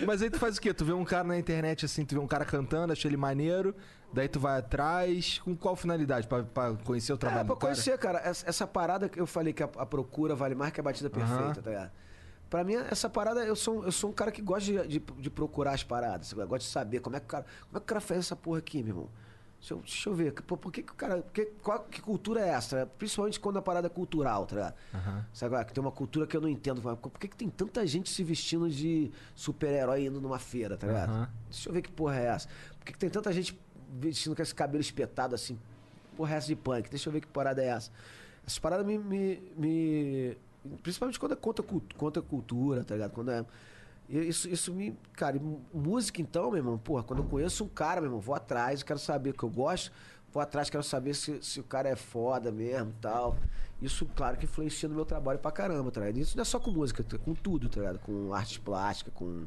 Mas 0.06 0.22
aí 0.22 0.30
tu 0.30 0.38
faz 0.38 0.56
o 0.58 0.60
quê? 0.60 0.72
Tu 0.72 0.84
vê 0.84 0.92
um 0.92 1.04
cara 1.04 1.24
na 1.24 1.36
internet 1.38 1.84
assim, 1.84 2.04
tu 2.04 2.14
vê 2.14 2.20
um 2.20 2.26
cara 2.26 2.44
cantando, 2.44 2.92
acha 2.92 3.08
ele 3.08 3.16
maneiro, 3.16 3.74
daí 4.12 4.28
tu 4.28 4.38
vai 4.38 4.58
atrás. 4.58 5.38
Com 5.40 5.56
qual 5.56 5.74
finalidade? 5.74 6.26
Pra, 6.28 6.42
pra 6.44 6.72
conhecer 6.84 7.12
o 7.12 7.18
trabalho 7.18 7.40
É, 7.40 7.44
pra 7.44 7.54
do 7.54 7.58
cara? 7.58 7.72
conhecer, 7.74 7.98
cara, 7.98 8.18
essa, 8.20 8.48
essa 8.48 8.66
parada 8.66 9.08
que 9.08 9.20
eu 9.20 9.26
falei 9.26 9.52
que 9.52 9.62
a, 9.62 9.68
a 9.76 9.86
procura 9.86 10.34
vale 10.34 10.54
mais 10.54 10.72
que 10.72 10.80
a 10.80 10.82
batida 10.84 11.10
perfeita, 11.10 11.42
Aham. 11.42 11.54
tá 11.54 11.70
ligado? 11.70 11.90
Pra 12.48 12.64
mim, 12.64 12.74
essa 12.74 13.08
parada, 13.08 13.44
eu 13.44 13.54
sou, 13.54 13.84
eu 13.84 13.92
sou 13.92 14.10
um 14.10 14.12
cara 14.12 14.32
que 14.32 14.42
gosta 14.42 14.64
de, 14.64 14.86
de, 14.86 14.98
de 15.18 15.30
procurar 15.30 15.72
as 15.72 15.84
paradas, 15.84 16.32
gosta 16.32 16.58
de 16.58 16.64
saber 16.64 17.00
como 17.00 17.14
é 17.16 17.20
que 17.20 17.26
o 17.26 17.28
cara, 17.28 17.44
como 17.68 17.76
é 17.76 17.78
que 17.78 17.84
o 17.84 17.86
cara 17.86 18.00
fez 18.00 18.20
essa 18.20 18.34
porra 18.36 18.58
aqui, 18.58 18.82
meu 18.82 18.88
irmão. 18.94 19.08
Deixa 19.60 19.74
eu, 19.74 19.78
deixa 19.80 20.08
eu 20.08 20.14
ver, 20.14 20.32
pô, 20.32 20.56
por 20.56 20.72
que, 20.72 20.82
que 20.82 20.90
o 20.92 20.94
cara. 20.94 21.22
Que, 21.34 21.44
qual, 21.62 21.80
que 21.80 22.00
cultura 22.00 22.40
é 22.40 22.48
essa? 22.48 22.86
Principalmente 22.98 23.38
quando 23.38 23.58
a 23.58 23.62
parada 23.62 23.88
é 23.88 23.90
cultural, 23.90 24.46
tá 24.46 24.54
ligado? 24.56 24.74
Sabe, 25.34 25.54
ah, 25.56 25.64
que 25.64 25.72
tem 25.74 25.82
uma 25.82 25.92
cultura 25.92 26.26
que 26.26 26.34
eu 26.34 26.40
não 26.40 26.48
entendo. 26.48 26.80
Por 26.96 27.10
que, 27.18 27.28
que 27.28 27.36
tem 27.36 27.50
tanta 27.50 27.86
gente 27.86 28.08
se 28.08 28.24
vestindo 28.24 28.70
de 28.70 29.10
super-herói 29.34 30.06
indo 30.06 30.18
numa 30.18 30.38
feira, 30.38 30.78
tá 30.78 30.86
ligado? 30.86 31.10
Aham. 31.10 31.28
Deixa 31.50 31.68
eu 31.68 31.72
ver 31.74 31.82
que 31.82 31.90
porra 31.92 32.18
é 32.18 32.24
essa. 32.24 32.48
Por 32.78 32.86
que, 32.86 32.92
que 32.92 32.98
tem 32.98 33.10
tanta 33.10 33.30
gente 33.34 33.58
vestindo 34.00 34.34
com 34.34 34.40
esse 34.40 34.54
cabelo 34.54 34.80
espetado 34.80 35.34
assim? 35.34 35.58
Porra 36.16 36.34
é 36.34 36.36
essa 36.38 36.46
de 36.46 36.56
punk? 36.56 36.88
Deixa 36.88 37.08
eu 37.08 37.12
ver 37.12 37.20
que 37.20 37.26
parada 37.26 37.62
é 37.62 37.66
essa. 37.66 37.90
Essas 38.46 38.58
paradas 38.58 38.86
me. 38.86 38.96
me, 38.98 39.42
me- 39.58 40.36
principalmente 40.82 41.18
quando 41.20 41.32
é 41.32 41.36
contra, 41.36 41.62
contra 41.98 42.22
cultura, 42.22 42.82
tá 42.82 42.94
ligado? 42.94 43.12
Quando 43.12 43.30
é. 43.30 43.44
Isso, 44.10 44.48
isso 44.48 44.74
me. 44.74 44.96
Cara, 45.12 45.40
música 45.72 46.20
então, 46.20 46.50
meu 46.50 46.58
irmão, 46.58 46.76
porra, 46.78 47.02
quando 47.02 47.20
eu 47.22 47.24
conheço 47.28 47.64
um 47.64 47.68
cara, 47.68 48.00
meu 48.00 48.08
irmão, 48.08 48.20
vou 48.20 48.34
atrás, 48.34 48.82
quero 48.82 48.98
saber 48.98 49.30
o 49.30 49.34
que 49.34 49.44
eu 49.44 49.48
gosto, 49.50 49.92
vou 50.32 50.42
atrás, 50.42 50.68
quero 50.68 50.82
saber 50.82 51.14
se, 51.14 51.40
se 51.42 51.60
o 51.60 51.64
cara 51.64 51.88
é 51.88 51.94
foda 51.96 52.50
mesmo 52.50 52.90
e 52.90 53.00
tal. 53.00 53.36
Isso, 53.80 54.04
claro, 54.14 54.36
que 54.36 54.44
influencia 54.44 54.88
no 54.88 54.94
meu 54.94 55.04
trabalho 55.04 55.38
pra 55.38 55.50
caramba, 55.52 55.90
tá 55.90 56.00
ligado? 56.00 56.18
Isso 56.18 56.36
não 56.36 56.42
é 56.42 56.44
só 56.44 56.58
com 56.58 56.70
música, 56.70 57.04
é 57.14 57.18
com 57.18 57.34
tudo, 57.34 57.68
tá 57.68 57.80
ligado? 57.80 57.98
Com 58.00 58.34
arte 58.34 58.60
plástica, 58.60 59.10
com, 59.12 59.46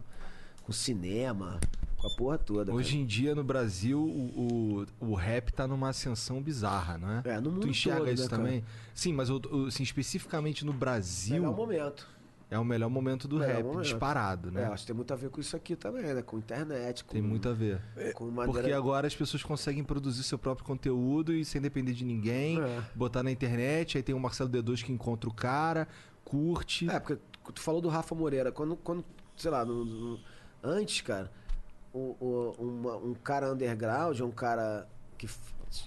com 0.63 0.71
cinema, 0.71 1.59
com 1.97 2.07
a 2.07 2.15
porra 2.15 2.37
toda. 2.39 2.65
cara. 2.65 2.75
Hoje 2.77 2.97
em 2.97 3.05
dia, 3.05 3.35
no 3.35 3.43
Brasil, 3.43 3.99
o, 4.01 4.85
o, 5.01 5.09
o 5.11 5.13
rap 5.13 5.51
tá 5.51 5.67
numa 5.67 5.89
ascensão 5.89 6.41
bizarra, 6.41 6.97
não 6.97 7.11
é? 7.11 7.21
É, 7.25 7.39
no 7.39 7.51
mundo 7.51 7.61
Tu 7.61 7.67
enxerga 7.67 7.99
todo, 7.99 8.11
isso 8.11 8.23
né, 8.23 8.29
cara? 8.29 8.41
também? 8.43 8.63
Sim, 8.95 9.13
mas 9.13 9.29
o- 9.29 9.41
o- 9.51 9.65
assim, 9.67 9.83
especificamente 9.83 10.65
no 10.65 10.73
Brasil, 10.73 11.35
Melhor 11.41 11.55
momento. 11.55 12.07
É 12.51 12.59
o 12.59 12.63
melhor 12.65 12.89
momento 12.89 13.27
do 13.27 13.37
Melhor 13.39 13.55
rap, 13.55 13.63
momento. 13.65 13.81
disparado, 13.83 14.51
né? 14.51 14.63
É, 14.63 14.65
acho 14.65 14.83
que 14.83 14.87
tem 14.87 14.95
muito 14.95 15.11
a 15.13 15.15
ver 15.15 15.29
com 15.29 15.41
isso 15.41 15.55
aqui 15.55 15.75
também, 15.75 16.03
né? 16.13 16.21
Com 16.21 16.37
internet, 16.37 17.03
com, 17.03 17.13
Tem 17.13 17.21
muito 17.21 17.49
a 17.49 17.53
ver. 17.53 17.81
com 18.13 18.25
maneira... 18.25 18.51
Porque 18.61 18.71
agora 18.73 19.07
as 19.07 19.15
pessoas 19.15 19.41
conseguem 19.43 19.83
produzir 19.83 20.23
seu 20.23 20.37
próprio 20.37 20.65
conteúdo 20.65 21.33
e 21.33 21.43
sem 21.43 21.59
depender 21.61 21.93
de 21.93 22.05
ninguém, 22.05 22.61
É. 22.61 22.83
botar 22.93 23.23
na 23.23 23.31
internet, 23.31 23.97
aí 23.97 24.03
tem 24.03 24.13
o 24.13 24.19
Marcelo 24.19 24.49
D2 24.49 24.83
que 24.83 24.91
encontra 24.91 25.29
o 25.29 25.33
cara, 25.33 25.87
curte. 26.23 26.89
É, 26.89 26.99
porque 26.99 27.19
tu 27.53 27.61
falou 27.61 27.81
do 27.81 27.89
Rafa 27.89 28.13
Moreira. 28.13 28.51
Quando, 28.51 28.75
quando 28.75 29.03
sei 29.35 29.49
lá, 29.49 29.65
no- 29.65 29.83
no- 29.85 30.19
antes, 30.61 31.01
cara, 31.01 31.31
o, 31.91 32.15
o- 32.19 32.55
uma- 32.59 32.97
um 32.97 33.13
cara 33.13 33.51
underground, 33.51 34.19
um 34.21 34.31
cara 34.31 34.87
que 35.17 35.27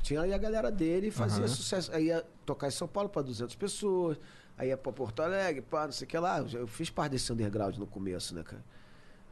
tinha 0.03 0.21
aí 0.23 0.33
a 0.35 0.39
galera 0.39 0.71
dele 0.71 1.09
e 1.09 1.11
fazia 1.13 1.45
Aham. 1.45 1.49
sucesso. 1.49 1.93
Aí 1.93 2.07
ia 2.07 2.25
tocar 2.45 2.67
em 2.67 2.73
São 2.73 2.89
Paulo 2.89 3.09
pra 3.09 3.23
200 3.23 3.55
pessoas, 3.55 4.19
aí 4.57 4.69
ia 4.69 4.77
pra 4.77 4.93
Porto 4.93 5.21
Alegre, 5.21 5.63
pá, 5.63 5.85
não 5.85 5.93
sei 5.93 6.07
o 6.07 6.09
que 6.09 6.19
lá. 6.19 6.39
Eu, 6.53 6.67
fiz 6.67 6.91
parte 6.91 7.13
desse 7.13 7.33
underground 7.33 7.77
no 7.77 7.87
começo, 7.87 8.35
né, 8.35 8.43
cara? 8.43 8.65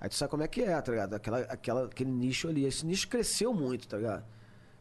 Aí 0.01 0.09
tu 0.09 0.14
sabe 0.14 0.30
como 0.30 0.42
é 0.42 0.48
que 0.48 0.62
é, 0.62 0.80
tá 0.80 0.92
ligado? 0.92 1.14
Aquela, 1.14 1.38
aquela, 1.40 1.84
aquele 1.86 2.10
nicho 2.10 2.48
ali. 2.48 2.64
Esse 2.64 2.84
nicho 2.84 3.09
cresceu 3.09 3.55
muito, 3.55 3.88
tá 3.88 3.96
ligado? 3.96 4.24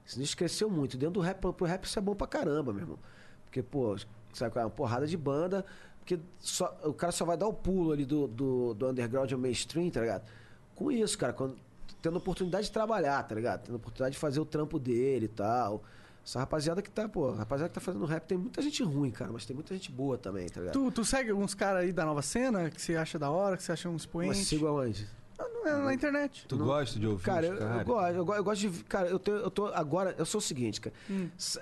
Esse 0.06 0.20
nicho 0.20 0.36
cresceu 0.36 0.70
muito. 0.70 0.98
Dentro 0.98 1.14
do 1.14 1.20
rap, 1.22 1.40
pro 1.40 1.66
rap 1.66 1.86
isso 1.86 1.98
é 1.98 2.02
bom 2.02 2.14
pra 2.14 2.28
caramba, 2.28 2.74
meu 2.74 2.82
irmão. 2.82 3.00
Porque, 3.46 3.64
pô, 3.64 3.96
sabe 4.34 4.58
é? 4.58 4.62
Uma 4.62 4.70
porrada 4.70 5.08
de 5.08 5.16
banda. 5.16 5.66
Porque 6.00 6.20
só, 6.40 6.78
o 6.84 6.94
cara 6.94 7.14
só 7.14 7.24
vai 7.24 7.38
dar 7.38 7.48
o 7.48 7.54
pulo 7.54 7.94
ali 7.94 8.04
do, 8.04 8.28
do, 8.28 8.74
do 8.74 8.90
underground 8.90 9.32
ao 9.32 9.40
mainstream, 9.40 9.90
tá 9.90 10.02
ligado? 10.02 10.28
Com 10.76 10.92
isso, 10.92 11.18
cara, 11.18 11.32
quando, 11.32 11.56
tendo 12.02 12.18
oportunidade 12.18 12.66
de 12.66 12.74
trabalhar, 12.74 13.24
tá 13.24 13.34
ligado? 13.34 13.64
Tendo 13.64 13.76
oportunidade 13.76 14.14
de 14.14 14.20
fazer 14.20 14.42
o 14.42 14.46
trampo 14.46 14.78
dele 14.78 15.26
e 15.26 15.30
tal. 15.30 15.84
Essa 16.26 16.40
rapaziada 16.40 16.82
que 16.82 16.90
tá, 16.90 17.08
pô, 17.10 17.32
rapaziada 17.32 17.68
que 17.70 17.76
tá 17.76 17.82
fazendo 17.82 18.06
rap 18.06 18.24
tem 18.26 18.38
muita 18.38 18.62
gente 18.62 18.82
ruim, 18.82 19.12
cara, 19.12 19.32
mas 19.32 19.46
tem 19.46 19.54
muita 19.54 19.74
gente 19.74 19.92
boa 19.92 20.18
também, 20.18 20.48
tá 20.48 20.62
ligado? 20.62 20.74
Tu, 20.74 20.92
tu 20.92 21.04
segue 21.04 21.32
alguns 21.32 21.54
caras 21.54 21.82
aí 21.84 21.92
da 21.92 22.06
nova 22.06 22.22
cena 22.22 22.70
que 22.70 22.82
você 22.82 22.96
acha 22.96 23.20
da 23.20 23.30
hora, 23.30 23.58
que 23.58 23.64
você 23.64 23.74
acha 23.74 23.90
um 23.90 23.96
expoente? 23.98 24.30
Mas 24.38 24.48
sigo 24.48 24.66
aonde? 24.68 25.06
Ah, 25.38 25.46
não 25.50 25.68
é 25.68 25.78
na 25.86 25.94
internet. 25.94 26.46
Tu 26.48 26.58
gosta 26.58 26.98
de 27.00 27.08
ouvir 27.08 27.24
Cara, 27.26 27.46
eu, 27.48 27.58
caras? 27.58 27.78
eu 27.80 27.86
gosto, 27.86 28.16
eu, 28.16 28.36
eu 28.36 28.44
gosto 28.44 28.62
de. 28.70 28.84
Cara, 28.86 29.08
eu, 29.10 29.20
tenho, 29.20 29.38
eu 29.38 29.52
tô. 29.52 29.66
Agora, 29.68 30.16
eu 30.18 30.26
sou 30.26 30.38
o 30.40 30.42
seguinte, 30.42 30.80
cara. 30.80 30.96
S- 31.38 31.60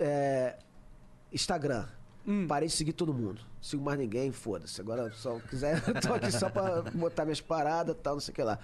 é, 0.00 0.56
Instagram. 1.32 1.86
Parei 2.48 2.68
de 2.68 2.74
seguir 2.74 2.92
todo 2.92 3.12
mundo. 3.12 3.40
Não 3.40 3.62
sigo 3.62 3.82
mais 3.84 3.98
ninguém, 3.98 4.30
foda-se. 4.30 4.80
Agora, 4.80 5.10
só 5.12 5.38
quiser, 5.40 5.82
eu 5.88 6.00
tô 6.00 6.14
aqui 6.14 6.30
só 6.32 6.48
pra 6.48 6.82
botar 6.82 7.24
minhas 7.24 7.40
paradas 7.40 7.94
e 7.94 7.98
tal, 7.98 8.14
não 8.14 8.20
sei 8.20 8.32
o 8.32 8.34
que 8.34 8.42
lá. 8.42 8.58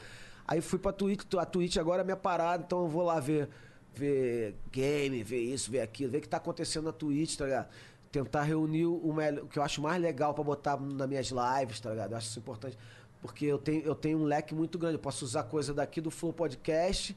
Aí 0.47 0.60
fui 0.60 0.78
pra 0.78 0.93
Twitch, 0.93 1.23
a 1.35 1.44
Twitch 1.44 1.77
agora 1.77 2.02
é 2.02 2.05
minha 2.05 2.16
parada, 2.16 2.62
então 2.64 2.82
eu 2.82 2.89
vou 2.89 3.02
lá 3.02 3.18
ver, 3.18 3.48
ver 3.97 4.55
game, 4.70 5.23
ver 5.23 5.40
isso, 5.40 5.70
ver 5.70 5.81
aquilo, 5.81 6.12
ver 6.12 6.18
o 6.18 6.20
que 6.20 6.28
tá 6.28 6.36
acontecendo 6.36 6.85
na 6.85 6.93
Twitch, 6.93 7.36
tá 7.36 7.44
ligado? 7.44 7.68
Tentar 8.12 8.43
reunir 8.43 8.86
o, 8.86 9.12
melhor, 9.12 9.44
o 9.44 9.48
que 9.48 9.59
eu 9.59 9.62
acho 9.62 9.81
mais 9.82 10.01
legal 10.01 10.32
pra 10.35 10.44
botar 10.44 10.78
nas 10.81 11.09
minhas 11.09 11.28
lives, 11.31 11.81
tá 11.81 11.90
ligado? 11.90 12.12
Eu 12.12 12.16
acho 12.18 12.28
isso 12.28 12.39
importante. 12.39 12.78
Porque 13.20 13.44
eu 13.47 13.59
tenho, 13.59 13.82
eu 13.82 13.94
tenho 13.94 14.18
um 14.18 14.24
leque 14.24 14.55
muito 14.55 14.78
grande. 14.78 14.94
Eu 14.97 15.01
posso 15.01 15.24
usar 15.24 15.43
coisa 15.44 15.74
daqui 15.74 16.01
do 16.01 16.10
Flow 16.10 16.32
Podcast, 16.32 17.16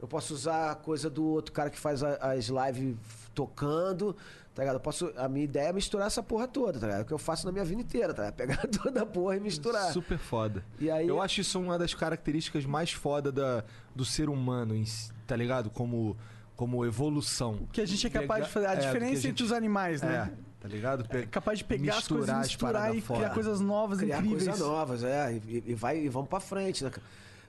eu 0.00 0.08
posso 0.08 0.32
usar 0.32 0.76
coisa 0.76 1.10
do 1.10 1.24
outro 1.26 1.52
cara 1.52 1.68
que 1.68 1.78
faz 1.78 2.02
a- 2.02 2.16
as 2.32 2.46
lives 2.46 2.96
tocando, 3.34 4.16
tá 4.54 4.62
ligado? 4.62 4.76
Eu 4.76 4.80
posso, 4.80 5.12
a 5.16 5.28
minha 5.28 5.44
ideia 5.44 5.68
é 5.68 5.72
misturar 5.72 6.06
essa 6.06 6.22
porra 6.22 6.48
toda, 6.48 6.78
tá 6.80 6.86
ligado? 6.86 7.00
É 7.00 7.02
o 7.02 7.06
que 7.06 7.12
eu 7.12 7.18
faço 7.18 7.44
na 7.46 7.52
minha 7.52 7.64
vida 7.64 7.80
inteira, 7.82 8.14
tá 8.14 8.22
ligado? 8.22 8.34
Pegar 8.36 8.66
toda 8.82 9.02
a 9.02 9.06
porra 9.06 9.36
e 9.36 9.40
misturar. 9.40 9.92
Super 9.92 10.18
foda. 10.18 10.64
E 10.78 10.90
aí- 10.90 11.06
Eu 11.06 11.20
acho 11.20 11.40
isso 11.42 11.60
uma 11.60 11.78
das 11.78 11.92
características 11.94 12.64
mais 12.64 12.90
foda 12.92 13.30
da, 13.30 13.62
do 13.94 14.04
ser 14.04 14.28
humano, 14.30 14.74
em 14.74 14.84
si, 14.86 15.12
tá 15.30 15.36
ligado? 15.36 15.70
Como, 15.70 16.16
como 16.56 16.84
evolução. 16.84 17.68
Que 17.72 17.80
a 17.80 17.86
gente 17.86 18.04
é 18.06 18.10
capaz 18.10 18.44
de 18.44 18.50
fazer. 18.50 18.66
A 18.66 18.72
É, 18.72 18.76
que 18.76 18.82
a 18.82 18.86
diferença 18.86 19.14
gente- 19.22 19.28
entre 19.28 19.44
os 19.44 19.52
animais, 19.52 20.02
né? 20.02 20.30
É, 20.36 20.60
tá 20.60 20.68
ligado? 20.68 21.08
Pe- 21.08 21.18
É 21.18 21.26
capaz 21.26 21.58
de 21.58 21.64
pegar 21.64 21.96
as 21.98 22.08
coisas, 22.08 22.36
misturar 22.38 22.90
as 22.90 22.96
e 22.96 23.00
fora. 23.00 23.20
criar 23.20 23.34
coisas 23.34 23.60
novas, 23.60 23.98
criar 23.98 24.18
incríveis. 24.18 24.44
coisas 24.48 24.60
novas, 24.66 25.04
é, 25.04 25.32
e, 25.46 25.64
e 25.68 25.74
vai 25.74 25.98
e 26.00 26.08
vamos 26.08 26.28
pra 26.28 26.40
frente, 26.40 26.82
né, 26.84 26.90
cara? 26.90 27.02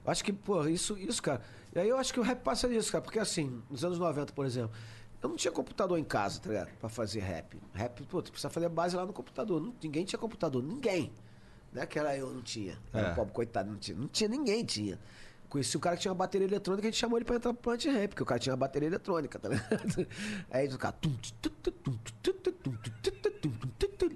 Acho 0.05 0.23
que, 0.23 0.31
pô, 0.31 0.65
isso, 0.67 0.97
isso, 0.97 1.21
cara. 1.21 1.41
E 1.75 1.79
aí 1.79 1.89
eu 1.89 1.97
acho 1.97 2.13
que 2.13 2.19
o 2.19 2.23
rap 2.23 2.39
passa 2.41 2.67
nisso, 2.67 2.91
cara, 2.91 3.03
porque 3.03 3.19
assim, 3.19 3.61
nos 3.69 3.83
anos 3.83 3.97
90, 3.99 4.31
por 4.33 4.45
exemplo, 4.45 4.71
eu 5.23 5.29
não 5.29 5.35
tinha 5.35 5.51
computador 5.51 5.97
em 5.99 6.03
casa, 6.03 6.39
tá 6.39 6.49
ligado? 6.49 6.69
Pra 6.79 6.89
fazer 6.89 7.19
rap. 7.19 7.57
Rap, 7.73 8.01
pô, 8.03 8.21
tu 8.21 8.31
precisa 8.31 8.49
fazer 8.49 8.69
base 8.69 8.95
lá 8.95 9.05
no 9.05 9.13
computador. 9.13 9.59
Não- 9.61 9.73
ninguém 9.81 10.05
tinha 10.05 10.19
computador, 10.19 10.61
ninguém. 10.63 11.11
Não 11.73 11.81
é 11.81 11.85
que 11.85 11.97
era 11.97 12.15
eu, 12.17 12.31
não 12.33 12.41
tinha. 12.41 12.77
Era 12.93 13.09
É. 13.09 13.13
pobre, 13.13 13.31
coitado, 13.33 13.69
não 13.71 13.77
tinha. 13.77 13.95
Não 13.97 14.07
tinha, 14.07 14.27
ninguém 14.29 14.63
tinha. 14.65 14.99
Conheci 15.51 15.75
o 15.75 15.81
cara 15.81 15.97
que 15.97 16.03
tinha 16.03 16.13
uma 16.13 16.17
bateria 16.17 16.47
eletrônica, 16.47 16.87
a 16.87 16.89
gente 16.89 16.97
chamou 16.97 17.17
ele 17.17 17.25
pra 17.25 17.35
entrar 17.35 17.51
pro 17.53 17.61
Plant 17.61 17.83
Rap, 17.83 18.11
porque 18.11 18.23
o 18.23 18.25
cara 18.25 18.39
tinha 18.39 18.53
uma 18.53 18.57
bateria 18.57 18.87
eletrônica, 18.87 19.37
tá 19.37 19.49
ligado? 19.49 20.07
Aí 20.49 20.65
o 20.69 20.77
cara. 20.77 20.95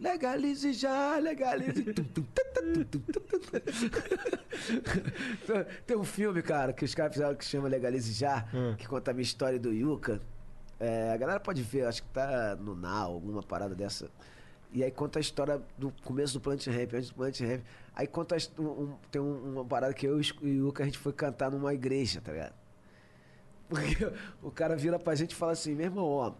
Legalize 0.01 0.71
já, 0.71 1.17
legalize. 1.17 1.93
Tem 5.85 5.97
um 5.97 6.05
filme, 6.05 6.41
cara, 6.41 6.71
que 6.71 6.85
os 6.85 6.95
caras 6.95 7.11
fizeram 7.11 7.35
que 7.35 7.43
chama 7.43 7.67
Legalize 7.67 8.13
Já, 8.13 8.47
hum. 8.53 8.73
que 8.77 8.87
conta 8.87 9.11
a 9.11 9.13
minha 9.13 9.23
história 9.23 9.59
do 9.59 9.73
Yuka. 9.73 10.21
É, 10.79 11.11
a 11.11 11.17
galera 11.17 11.41
pode 11.41 11.61
ver, 11.61 11.85
acho 11.85 12.01
que 12.01 12.09
tá 12.09 12.55
no 12.55 12.75
Now, 12.75 13.11
alguma 13.11 13.43
parada 13.43 13.75
dessa. 13.75 14.09
E 14.75 14.83
aí 14.83 14.91
conta 14.91 15.19
a 15.19 15.21
história 15.21 15.61
do 15.77 15.89
começo 16.03 16.33
do 16.33 16.41
Plant 16.41 16.67
Ramp, 16.67 16.93
antes 16.95 17.07
do 17.09 17.15
Plant 17.15 17.39
Ramp. 17.39 17.61
Aí 17.95 18.05
conta 18.05 18.35
um- 18.59 18.63
um- 18.63 18.95
tem 19.09 19.21
um- 19.21 19.53
uma 19.53 19.63
parada 19.63 19.93
que 19.93 20.05
eu 20.05 20.19
e 20.21 20.31
o 20.41 20.47
Yuka 20.67 20.83
a 20.83 20.85
gente 20.85 20.97
foi 20.97 21.13
cantar 21.13 21.49
numa 21.49 21.73
igreja, 21.73 22.19
tá 22.19 22.33
ligado? 22.33 22.53
Porque 23.69 24.11
o 24.43 24.51
cara 24.51 24.75
vira 24.75 24.99
pra 24.99 25.15
gente 25.15 25.31
e 25.31 25.35
fala 25.35 25.53
assim, 25.53 25.73
meu 25.73 25.85
irmão, 25.85 26.05
ó, 26.05 26.33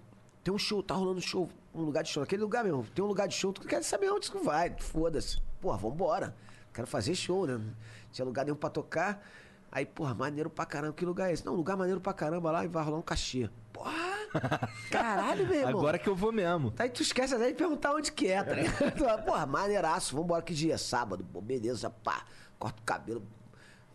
tem 0.44 0.53
um 0.53 0.57
show, 0.57 0.84
tá 0.84 0.94
rolando 0.94 1.20
um 1.20 1.22
show, 1.22 1.49
um 1.74 1.82
lugar 1.84 2.03
de 2.03 2.10
show. 2.10 2.22
Aquele 2.22 2.41
lugar 2.44 2.62
mesmo, 2.66 2.86
tem 2.94 3.03
um 3.06 3.07
lugar 3.07 3.26
de 3.26 3.36
show, 3.36 3.53
tu 3.53 3.62
quer 3.66 3.82
saber 3.84 4.12
onde 4.12 4.30
tu 4.30 4.40
vai, 4.44 4.76
foda-se. 4.80 5.41
Porra, 5.62 5.78
vambora. 5.78 6.36
Quero 6.74 6.86
fazer 6.88 7.16
show, 7.16 7.48
né? 7.48 7.53
Não 7.57 7.74
tinha 8.12 8.26
lugar 8.26 8.44
nenhum 8.44 8.57
pra 8.57 8.70
tocar. 8.70 9.26
Aí, 9.72 9.86
porra, 9.86 10.14
maneiro 10.14 10.49
pra 10.49 10.66
caramba, 10.66 10.91
que 10.94 11.06
lugar 11.06 11.30
é 11.30 11.34
esse? 11.34 11.45
Não, 11.45 11.56
lugar 11.56 11.78
maneiro 11.78 12.02
pra 12.02 12.14
caramba 12.14 12.52
lá 12.52 12.66
e 12.66 12.68
vai 12.68 12.84
rolar 12.84 12.98
um 12.98 13.02
cachê. 13.02 13.49
Porra! 13.72 14.14
Caralho, 14.91 15.45
meu 15.48 15.56
irmão. 15.56 15.70
Agora 15.80 15.98
que 15.98 16.07
eu 16.07 16.16
vou 16.16 16.32
mesmo. 16.32 16.74
Aí 16.78 16.90
tu 16.90 17.02
esquece 17.02 17.34
até 17.36 17.48
de 17.48 17.53
perguntar 17.53 17.94
onde 17.94 18.12
que 18.12 18.28
é, 18.28 18.44
tá 18.44 18.53
ligado? 18.53 19.24
Porra, 19.26 19.45
maneiraço, 19.45 20.16
vambora, 20.16 20.41
que 20.41 20.53
dia? 20.53 20.78
Sábado, 20.78 21.26
pô, 21.32 21.41
beleza, 21.41 21.90
pá, 21.90 22.26
corta 22.60 22.82
o 22.82 22.86
cabelo. 22.86 23.24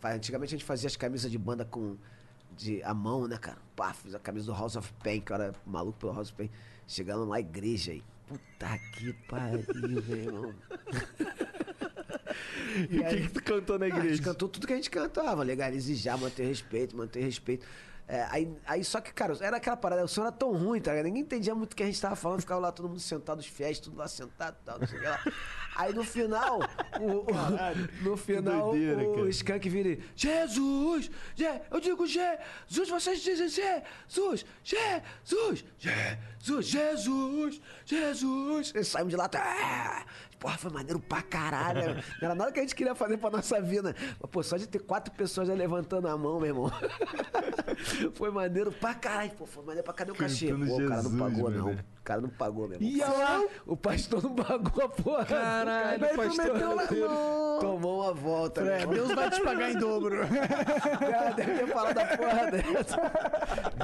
Antigamente 0.03 0.55
a 0.55 0.59
gente 0.59 0.65
fazia 0.65 0.87
as 0.87 0.97
camisas 0.97 1.31
de 1.31 1.39
banda 1.39 1.65
com 1.65 1.97
de, 2.57 2.83
a 2.83 2.95
mão, 2.95 3.27
né, 3.29 3.37
cara? 3.37 3.59
Pá, 3.77 3.93
fiz 3.93 4.15
a 4.15 4.19
camisa 4.19 4.47
do 4.47 4.53
House 4.53 4.77
of 4.77 4.93
Pain, 5.03 5.21
que 5.21 5.31
eu 5.31 5.35
era 5.37 5.53
maluco 5.67 5.99
pelo 5.99 6.13
House 6.15 6.29
of 6.29 6.37
Pain. 6.37 6.51
Chegando 6.87 7.25
lá, 7.25 7.39
igreja 7.39 7.93
aí. 7.93 8.03
Puta 8.27 8.79
que 8.93 9.13
pariu, 9.29 9.65
meu 10.07 10.17
irmão. 10.17 10.55
E 12.89 13.01
o 13.01 13.05
que, 13.09 13.21
que 13.23 13.29
tu 13.31 13.43
cantou 13.43 13.79
na 13.79 13.87
Ah, 13.87 13.89
a 13.89 13.91
gente 13.91 13.99
igreja? 14.05 14.23
cantou 14.23 14.49
tudo 14.49 14.67
que 14.67 14.73
a 14.73 14.77
gente 14.77 14.91
cantava, 14.91 15.43
legalize 15.43 15.95
já, 15.97 16.17
manter 16.17 16.47
respeito, 16.47 16.97
manter 16.97 17.21
respeito. 17.21 17.67
É, 18.13 18.27
aí, 18.29 18.53
aí 18.67 18.83
só 18.83 19.01
que, 19.01 19.13
cara, 19.15 19.37
era 19.41 19.59
aquela 19.59 19.77
parada, 19.77 20.05
o 20.05 20.09
som 20.09 20.23
era 20.23 20.33
tão 20.33 20.51
ruim, 20.53 20.81
tá 20.81 20.91
ligado? 20.91 21.05
Ninguém 21.07 21.23
entendia 21.23 21.55
muito 21.55 21.75
o 21.75 21.77
que 21.77 21.83
a 21.85 21.87
gente 21.87 22.01
tava 22.01 22.17
falando, 22.17 22.41
ficava 22.41 22.61
lá 22.61 22.73
todo 22.73 22.89
mundo 22.89 22.99
sentado, 22.99 23.39
os 23.39 23.47
fiéis, 23.47 23.79
tudo 23.79 23.97
lá 23.97 24.09
sentado 24.09 24.57
e 24.61 24.65
tal, 24.65 24.81
não 24.81 24.87
sei 24.89 24.99
o 24.99 25.01
que 25.01 25.07
lá. 25.07 25.23
Aí 25.77 25.93
no 25.95 26.03
final, 26.03 26.59
o, 27.01 27.07
o- 27.21 27.27
no 28.03 28.17
final, 28.17 28.71
doideira, 28.73 29.01
o 29.09 29.15
cara. 29.15 29.29
Skank 29.31 29.69
vira 29.69 29.89
e, 29.91 30.03
Jesus! 30.17 31.09
Je- 31.37 31.61
eu 31.71 31.79
digo 31.81 32.05
Jesus! 32.05 32.89
Vocês 32.89 33.21
dizem 33.21 33.49
Jesus! 33.49 34.45
Jesus! 34.65 35.65
Jesus! 35.79 36.67
Jesus! 36.67 37.61
Jesus! 37.87 38.73
E 38.75 38.83
saímos 38.85 39.11
de 39.11 39.17
lá, 39.17 39.29
tá, 39.29 40.05
porra, 40.41 40.57
foi 40.59 40.71
maneiro 40.73 40.99
pra 40.99 41.23
caralho. 41.23 41.95
né? 41.95 42.05
Não 42.21 42.27
era 42.29 42.35
nada 42.35 42.51
que 42.51 42.59
a 42.59 42.63
gente 42.63 42.75
queria 42.75 42.95
fazer 42.95 43.19
pra 43.19 43.31
nossa 43.31 43.61
vida. 43.61 43.95
Mas, 44.21 44.31
pô, 44.31 44.43
só 44.43 44.57
de 44.57 44.67
ter 44.67 44.81
quatro 44.81 45.13
pessoas 45.15 45.47
já 45.47 45.55
levantando 45.55 46.09
a 46.09 46.17
mão, 46.17 46.41
meu 46.41 46.49
irmão. 46.49 46.73
foi 48.15 48.31
maneiro 48.31 48.73
pra 48.73 48.95
caralho. 48.95 49.31
Pô, 49.33 49.47
foi 49.47 49.63
maneiro 49.65 49.85
pra 49.85 49.93
cadê 49.95 50.11
o 50.11 50.15
cachê? 50.15 50.53
Pô, 50.53 50.77
o 50.83 50.89
cara 50.89 51.03
não 51.03 51.19
pagou, 51.19 51.51
não. 51.51 51.65
velho. 51.67 51.85
O 52.01 52.03
cara 52.03 52.21
não 52.23 52.29
pagou, 52.31 52.67
meu 52.69 52.81
irmão. 52.81 52.91
E 52.91 53.01
lá? 53.01 53.45
O 53.67 53.77
pastor 53.77 54.23
não 54.23 54.35
pagou 54.35 54.85
a 54.85 54.89
porra. 54.89 55.25
Caralho, 55.27 56.09
tu 56.09 56.17
pastor. 56.17 56.53
meteu 56.53 56.75
lá, 56.75 56.85
não. 56.91 57.59
Tomou 57.61 58.03
uma 58.03 58.15
volta, 58.15 58.61
É, 58.63 58.65
meu 58.65 58.75
irmão. 58.81 58.95
Deus 58.95 59.13
vai 59.15 59.31
te 59.31 59.43
pagar 59.43 59.71
em 59.71 59.79
dobro. 59.79 60.21
Cara, 60.99 61.31
deve 61.33 61.59
ter 61.59 61.67
falado 61.69 61.99
a 61.99 62.05
porra 62.17 62.51
dessa. 62.51 63.13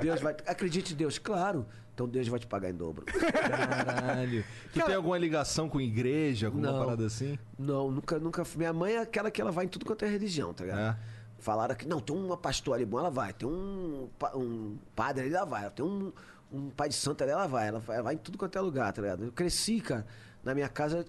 Deus 0.00 0.20
vai. 0.20 0.32
Acredite 0.46 0.94
em 0.94 0.96
Deus, 0.96 1.18
claro. 1.18 1.66
Então 1.96 2.06
Deus 2.06 2.28
vai 2.28 2.38
te 2.38 2.46
pagar 2.46 2.68
em 2.68 2.74
dobro. 2.74 3.06
Caralho. 3.06 4.44
Tu 4.70 4.84
tem 4.84 4.94
alguma 4.94 5.16
ligação 5.16 5.66
com 5.66 5.80
igreja, 5.80 6.48
alguma 6.48 6.70
Não. 6.70 6.78
parada 6.78 7.06
assim? 7.06 7.38
Não, 7.58 7.90
nunca, 7.90 8.18
nunca. 8.18 8.42
Minha 8.54 8.70
mãe 8.74 8.96
é 8.96 8.98
aquela 9.00 9.30
que 9.30 9.40
ela 9.40 9.50
vai 9.50 9.64
em 9.64 9.68
tudo 9.68 9.86
quanto 9.86 10.04
é 10.04 10.08
religião, 10.08 10.52
tá 10.52 10.64
ligado? 10.64 10.78
É. 10.78 10.98
Falaram 11.38 11.74
que, 11.74 11.88
não, 11.88 11.98
tem 11.98 12.14
uma 12.14 12.36
pastora 12.36 12.76
ali 12.76 12.84
bom, 12.84 12.98
ela 12.98 13.08
vai. 13.10 13.32
Tem 13.32 13.48
um, 13.48 14.10
um 14.34 14.76
padre 14.94 15.24
ali, 15.24 15.34
ela 15.34 15.46
vai. 15.46 15.70
Tem 15.70 15.82
um, 15.86 16.12
um 16.52 16.68
pai 16.68 16.90
de 16.90 16.94
santo 16.94 17.22
ali, 17.22 17.32
ela 17.32 17.46
vai. 17.46 17.68
Ela 17.68 17.78
vai, 17.78 17.96
ela 17.96 18.04
vai 18.04 18.14
em 18.14 18.18
tudo 18.18 18.36
quanto 18.36 18.58
é 18.58 18.60
lugar, 18.60 18.92
tá 18.92 19.00
ligado? 19.00 19.24
Eu 19.24 19.32
cresci, 19.32 19.80
cara. 19.80 20.06
Na 20.44 20.54
minha 20.54 20.68
casa 20.68 21.02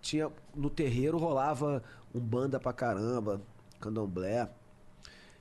tinha. 0.00 0.30
No 0.54 0.70
terreiro 0.70 1.18
rolava 1.18 1.82
um 2.14 2.20
banda 2.20 2.60
pra 2.60 2.72
caramba, 2.72 3.40
candomblé. 3.80 4.48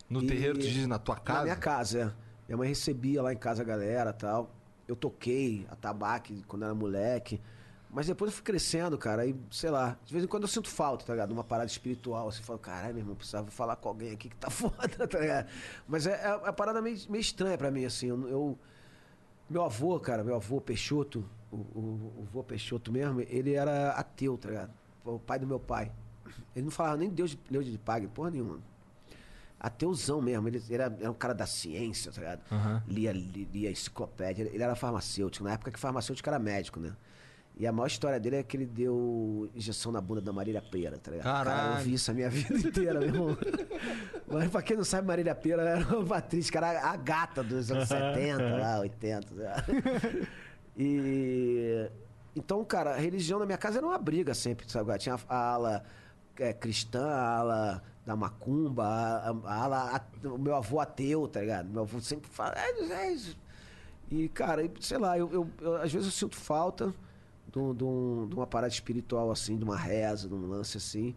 No 0.09 0.23
E- 0.23 0.27
terreiro, 0.27 0.57
tu 0.57 0.67
diz 0.67 0.87
na 0.87 0.97
tua 0.97 1.17
casa? 1.17 1.37
Na 1.39 1.43
minha 1.45 1.55
casa, 1.55 1.99
é. 1.99 2.11
Minha 2.47 2.57
mãe 2.57 2.69
recebia 2.69 3.21
lá 3.21 3.31
em 3.31 3.37
casa 3.37 3.61
a 3.61 3.65
galera 3.65 4.11
tal. 4.11 4.55
Eu 4.87 4.95
toquei 4.95 5.65
atabaque 5.69 6.43
quando 6.47 6.63
era 6.65 6.73
moleque. 6.73 7.41
Mas 7.89 8.05
depois 8.07 8.29
eu 8.31 8.35
fui 8.35 8.43
crescendo, 8.43 8.97
cara. 8.97 9.21
Aí, 9.23 9.35
sei 9.49 9.69
lá, 9.69 9.97
de 10.05 10.11
vez 10.11 10.23
em 10.23 10.27
quando 10.27 10.43
eu 10.43 10.47
sinto 10.49 10.69
falta, 10.69 11.05
tá 11.05 11.13
ligado? 11.13 11.31
Uma 11.31 11.43
parada 11.43 11.69
espiritual. 11.69 12.27
Assim, 12.27 12.43
falo, 12.43 12.59
caralho, 12.59 12.93
meu 12.95 13.01
irmão, 13.03 13.15
precisava 13.15 13.49
falar 13.49 13.75
com 13.77 13.89
alguém 13.89 14.11
aqui 14.11 14.29
que 14.29 14.35
tá 14.35 14.49
foda, 14.51 15.07
tá 15.07 15.19
ligado? 15.19 15.47
Mas 15.87 16.05
é, 16.05 16.21
é 16.25 16.35
uma 16.35 16.53
parada 16.53 16.81
meio, 16.81 16.97
meio 17.09 17.21
estranha 17.21 17.57
pra 17.57 17.71
mim, 17.71 17.85
assim. 17.85 18.07
Eu, 18.07 18.27
eu- 18.29 18.59
meu 19.49 19.63
avô, 19.63 19.97
cara, 19.99 20.23
meu 20.23 20.35
avô 20.35 20.59
Peixoto, 20.59 21.23
o, 21.51 21.55
o, 21.55 22.13
o 22.19 22.25
avô 22.29 22.43
Peixoto 22.43 22.91
mesmo, 22.91 23.21
ele 23.21 23.53
era 23.53 23.91
ateu, 23.91 24.37
tá 24.37 24.49
ligado? 24.49 24.73
O 25.05 25.17
pai 25.19 25.39
do 25.39 25.47
meu 25.47 25.59
pai. 25.59 25.91
Ele 26.55 26.65
não 26.65 26.71
falava 26.71 26.97
nem 26.97 27.09
Deus 27.09 27.31
de, 27.31 27.39
Deus 27.49 27.65
de 27.65 27.77
pague, 27.77 28.07
porra 28.07 28.29
nenhuma 28.31 28.59
ateuzão 29.59 30.21
mesmo. 30.21 30.47
Ele 30.47 30.61
era, 30.69 30.85
era 30.99 31.09
um 31.11 31.13
cara 31.15 31.33
da 31.33 31.45
ciência, 31.45 32.11
tá 32.11 32.21
ligado? 32.21 32.41
Lia, 32.87 33.11
li- 33.11 33.47
lia 33.53 33.71
enciclopédia. 33.71 34.43
Ele, 34.43 34.61
era 34.63 34.75
farmacêutico, 34.75 35.43
na 35.43 35.53
época 35.53 35.71
que 35.71 35.79
farmacêutico 35.79 36.27
era 36.29 36.37
médico, 36.39 36.79
né? 36.79 36.93
E 37.59 37.65
a 37.65 37.71
maior 37.71 37.87
história 37.87 38.19
dele 38.19 38.35
é 38.35 38.43
que 38.43 38.55
ele 38.55 38.67
deu 38.67 39.49
injeção 39.55 39.91
na 39.91 39.99
bunda 39.99 40.21
da 40.21 40.31
Marília 40.31 40.61
Pera, 40.61 40.99
tá 40.99 41.09
ligado? 41.09 41.23
Cara, 41.25 41.49
Caralho. 41.49 41.79
eu 41.79 41.83
vi 41.85 41.93
isso 41.95 42.11
a 42.11 42.13
minha 42.13 42.29
vida 42.31 42.55
inteira, 42.55 42.99
meu 42.99 43.09
irmão. 43.09 43.37
Mas 44.27 44.49
pra 44.51 44.61
quem 44.61 44.77
não 44.77 44.83
sabe, 44.83 45.07
Marília 45.07 45.33
Pera 45.33 45.63
era 45.63 45.97
uma 45.99 46.17
atriz, 46.17 46.51
que 46.51 46.57
era 46.57 46.87
a 46.87 46.95
gata 46.95 47.41
dos 47.43 47.71
anos 47.71 47.87
70, 47.89 48.43
lá, 48.57 48.79
80. 48.81 49.27
sei 49.33 49.43
lá. 49.43 49.63
E. 50.77 51.89
Então, 52.35 52.63
cara, 52.63 52.91
a 52.93 52.97
religião 52.97 53.39
na 53.39 53.45
minha 53.47 53.57
casa 53.57 53.79
era 53.79 53.87
uma 53.87 53.97
briga 53.97 54.33
sempre, 54.35 54.69
sabe? 54.71 54.95
Tinha 54.99 55.17
a 55.27 55.35
ala 55.53 55.83
é, 56.37 56.53
cristã, 56.53 57.03
a 57.07 57.37
ala 57.39 57.83
da 58.07 58.15
macumba, 58.15 58.85
a, 58.85 59.29
a 59.45 59.95
a- 59.97 60.01
o 60.29 60.37
meu 60.37 60.55
avô 60.55 60.79
ateu, 60.79 61.27
tá 61.27 61.41
ligado? 61.41 61.67
Meu 61.69 61.81
avô 61.81 61.99
sempre 61.99 62.29
fala. 62.29 62.55
É, 62.57 62.93
é 62.93 63.11
isso. 63.11 63.37
E, 64.09 64.29
cara, 64.29 64.63
sei 64.79 64.97
lá, 64.97 65.17
eu, 65.19 65.29
eu- 65.33 65.49
eu- 65.59 65.75
às 65.75 65.91
vezes 65.91 66.07
eu 66.07 66.11
sinto 66.13 66.37
falta 66.37 66.93
de, 67.51 67.59
um- 67.59 67.75
de 67.75 67.83
um- 67.83 68.27
de 68.29 68.33
uma 68.35 68.47
parada 68.47 68.71
espiritual 68.71 69.29
assim, 69.29 69.57
de 69.57 69.65
uma 69.65 69.75
reza, 69.75 70.29
de 70.29 70.33
um 70.33 70.47
lance 70.47 70.77
assim. 70.77 71.13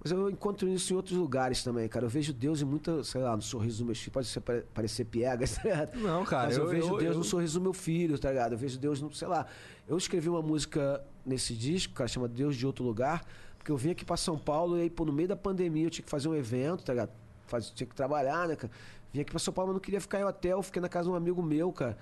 Mas 0.00 0.12
eu 0.12 0.30
encontro 0.30 0.68
isso 0.68 0.92
em 0.92 0.96
outros 0.96 1.16
lugares 1.18 1.64
também, 1.64 1.88
cara. 1.88 2.04
Eu 2.06 2.08
vejo 2.08 2.32
Deus 2.32 2.62
em 2.62 2.64
muita, 2.64 3.02
sei 3.02 3.20
lá, 3.20 3.34
no 3.34 3.42
sorriso 3.42 3.78
do 3.82 3.86
meu 3.86 3.96
filho. 3.96 4.12
Pode 4.12 4.28
ser, 4.28 4.40
pare- 4.40 4.64
parecer 4.72 5.04
piegas, 5.06 5.56
tá 5.58 5.62
ligado? 5.64 5.98
Não, 5.98 6.24
cara, 6.24 6.46
Mas 6.46 6.56
eu, 6.56 6.62
eu- 6.62 6.70
vejo 6.70 6.86
eu- 6.94 6.98
Deus 6.98 7.12
eu- 7.14 7.18
no 7.18 7.24
sorriso 7.24 7.58
do 7.58 7.62
meu 7.64 7.72
filho, 7.72 8.16
tá 8.16 8.30
ligado? 8.30 8.52
Eu 8.52 8.58
vejo 8.58 8.78
Deus 8.78 9.00
no, 9.02 9.12
sei 9.12 9.26
lá. 9.26 9.44
Eu 9.88 9.96
escrevi 9.98 10.28
uma 10.28 10.40
música 10.40 11.02
nesse 11.26 11.52
disco, 11.52 11.94
cara, 11.94 12.06
chama 12.06 12.28
Deus 12.28 12.54
de 12.54 12.64
Outro 12.64 12.84
Lugar, 12.84 13.24
porque 13.68 13.72
eu 13.72 13.76
vim 13.76 13.90
aqui 13.90 14.02
pra 14.02 14.16
São 14.16 14.38
Paulo 14.38 14.78
e 14.78 14.82
aí, 14.82 14.90
pô, 14.90 15.04
no 15.04 15.12
meio 15.12 15.28
da 15.28 15.36
pandemia 15.36 15.84
eu 15.84 15.90
tinha 15.90 16.02
que 16.02 16.10
fazer 16.10 16.26
um 16.26 16.34
evento, 16.34 16.84
tá 16.84 16.94
ligado? 16.94 17.10
Faz, 17.46 17.68
tinha 17.68 17.86
que 17.86 17.94
trabalhar, 17.94 18.48
né, 18.48 18.56
cara? 18.56 18.72
Vim 19.12 19.20
aqui 19.20 19.30
pra 19.30 19.38
São 19.38 19.52
Paulo, 19.52 19.68
mas 19.68 19.74
não 19.74 19.80
queria 19.80 20.00
ficar 20.00 20.20
em 20.20 20.24
hotel, 20.24 20.62
fiquei 20.62 20.80
na 20.80 20.88
casa 20.88 21.04
de 21.04 21.10
um 21.10 21.14
amigo 21.14 21.42
meu, 21.42 21.70
cara. 21.70 21.98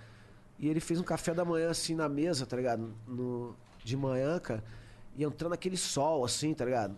E 0.60 0.68
ele 0.68 0.78
fez 0.78 1.00
um 1.00 1.02
café 1.02 1.34
da 1.34 1.44
manhã, 1.44 1.68
assim, 1.68 1.96
na 1.96 2.08
mesa, 2.08 2.46
tá 2.46 2.56
ligado? 2.56 2.94
No, 3.04 3.56
de 3.82 3.96
manhã, 3.96 4.38
cara. 4.38 4.62
E 5.16 5.24
entrando 5.24 5.54
aquele 5.54 5.76
sol, 5.76 6.24
assim, 6.24 6.54
tá 6.54 6.64
ligado? 6.64 6.96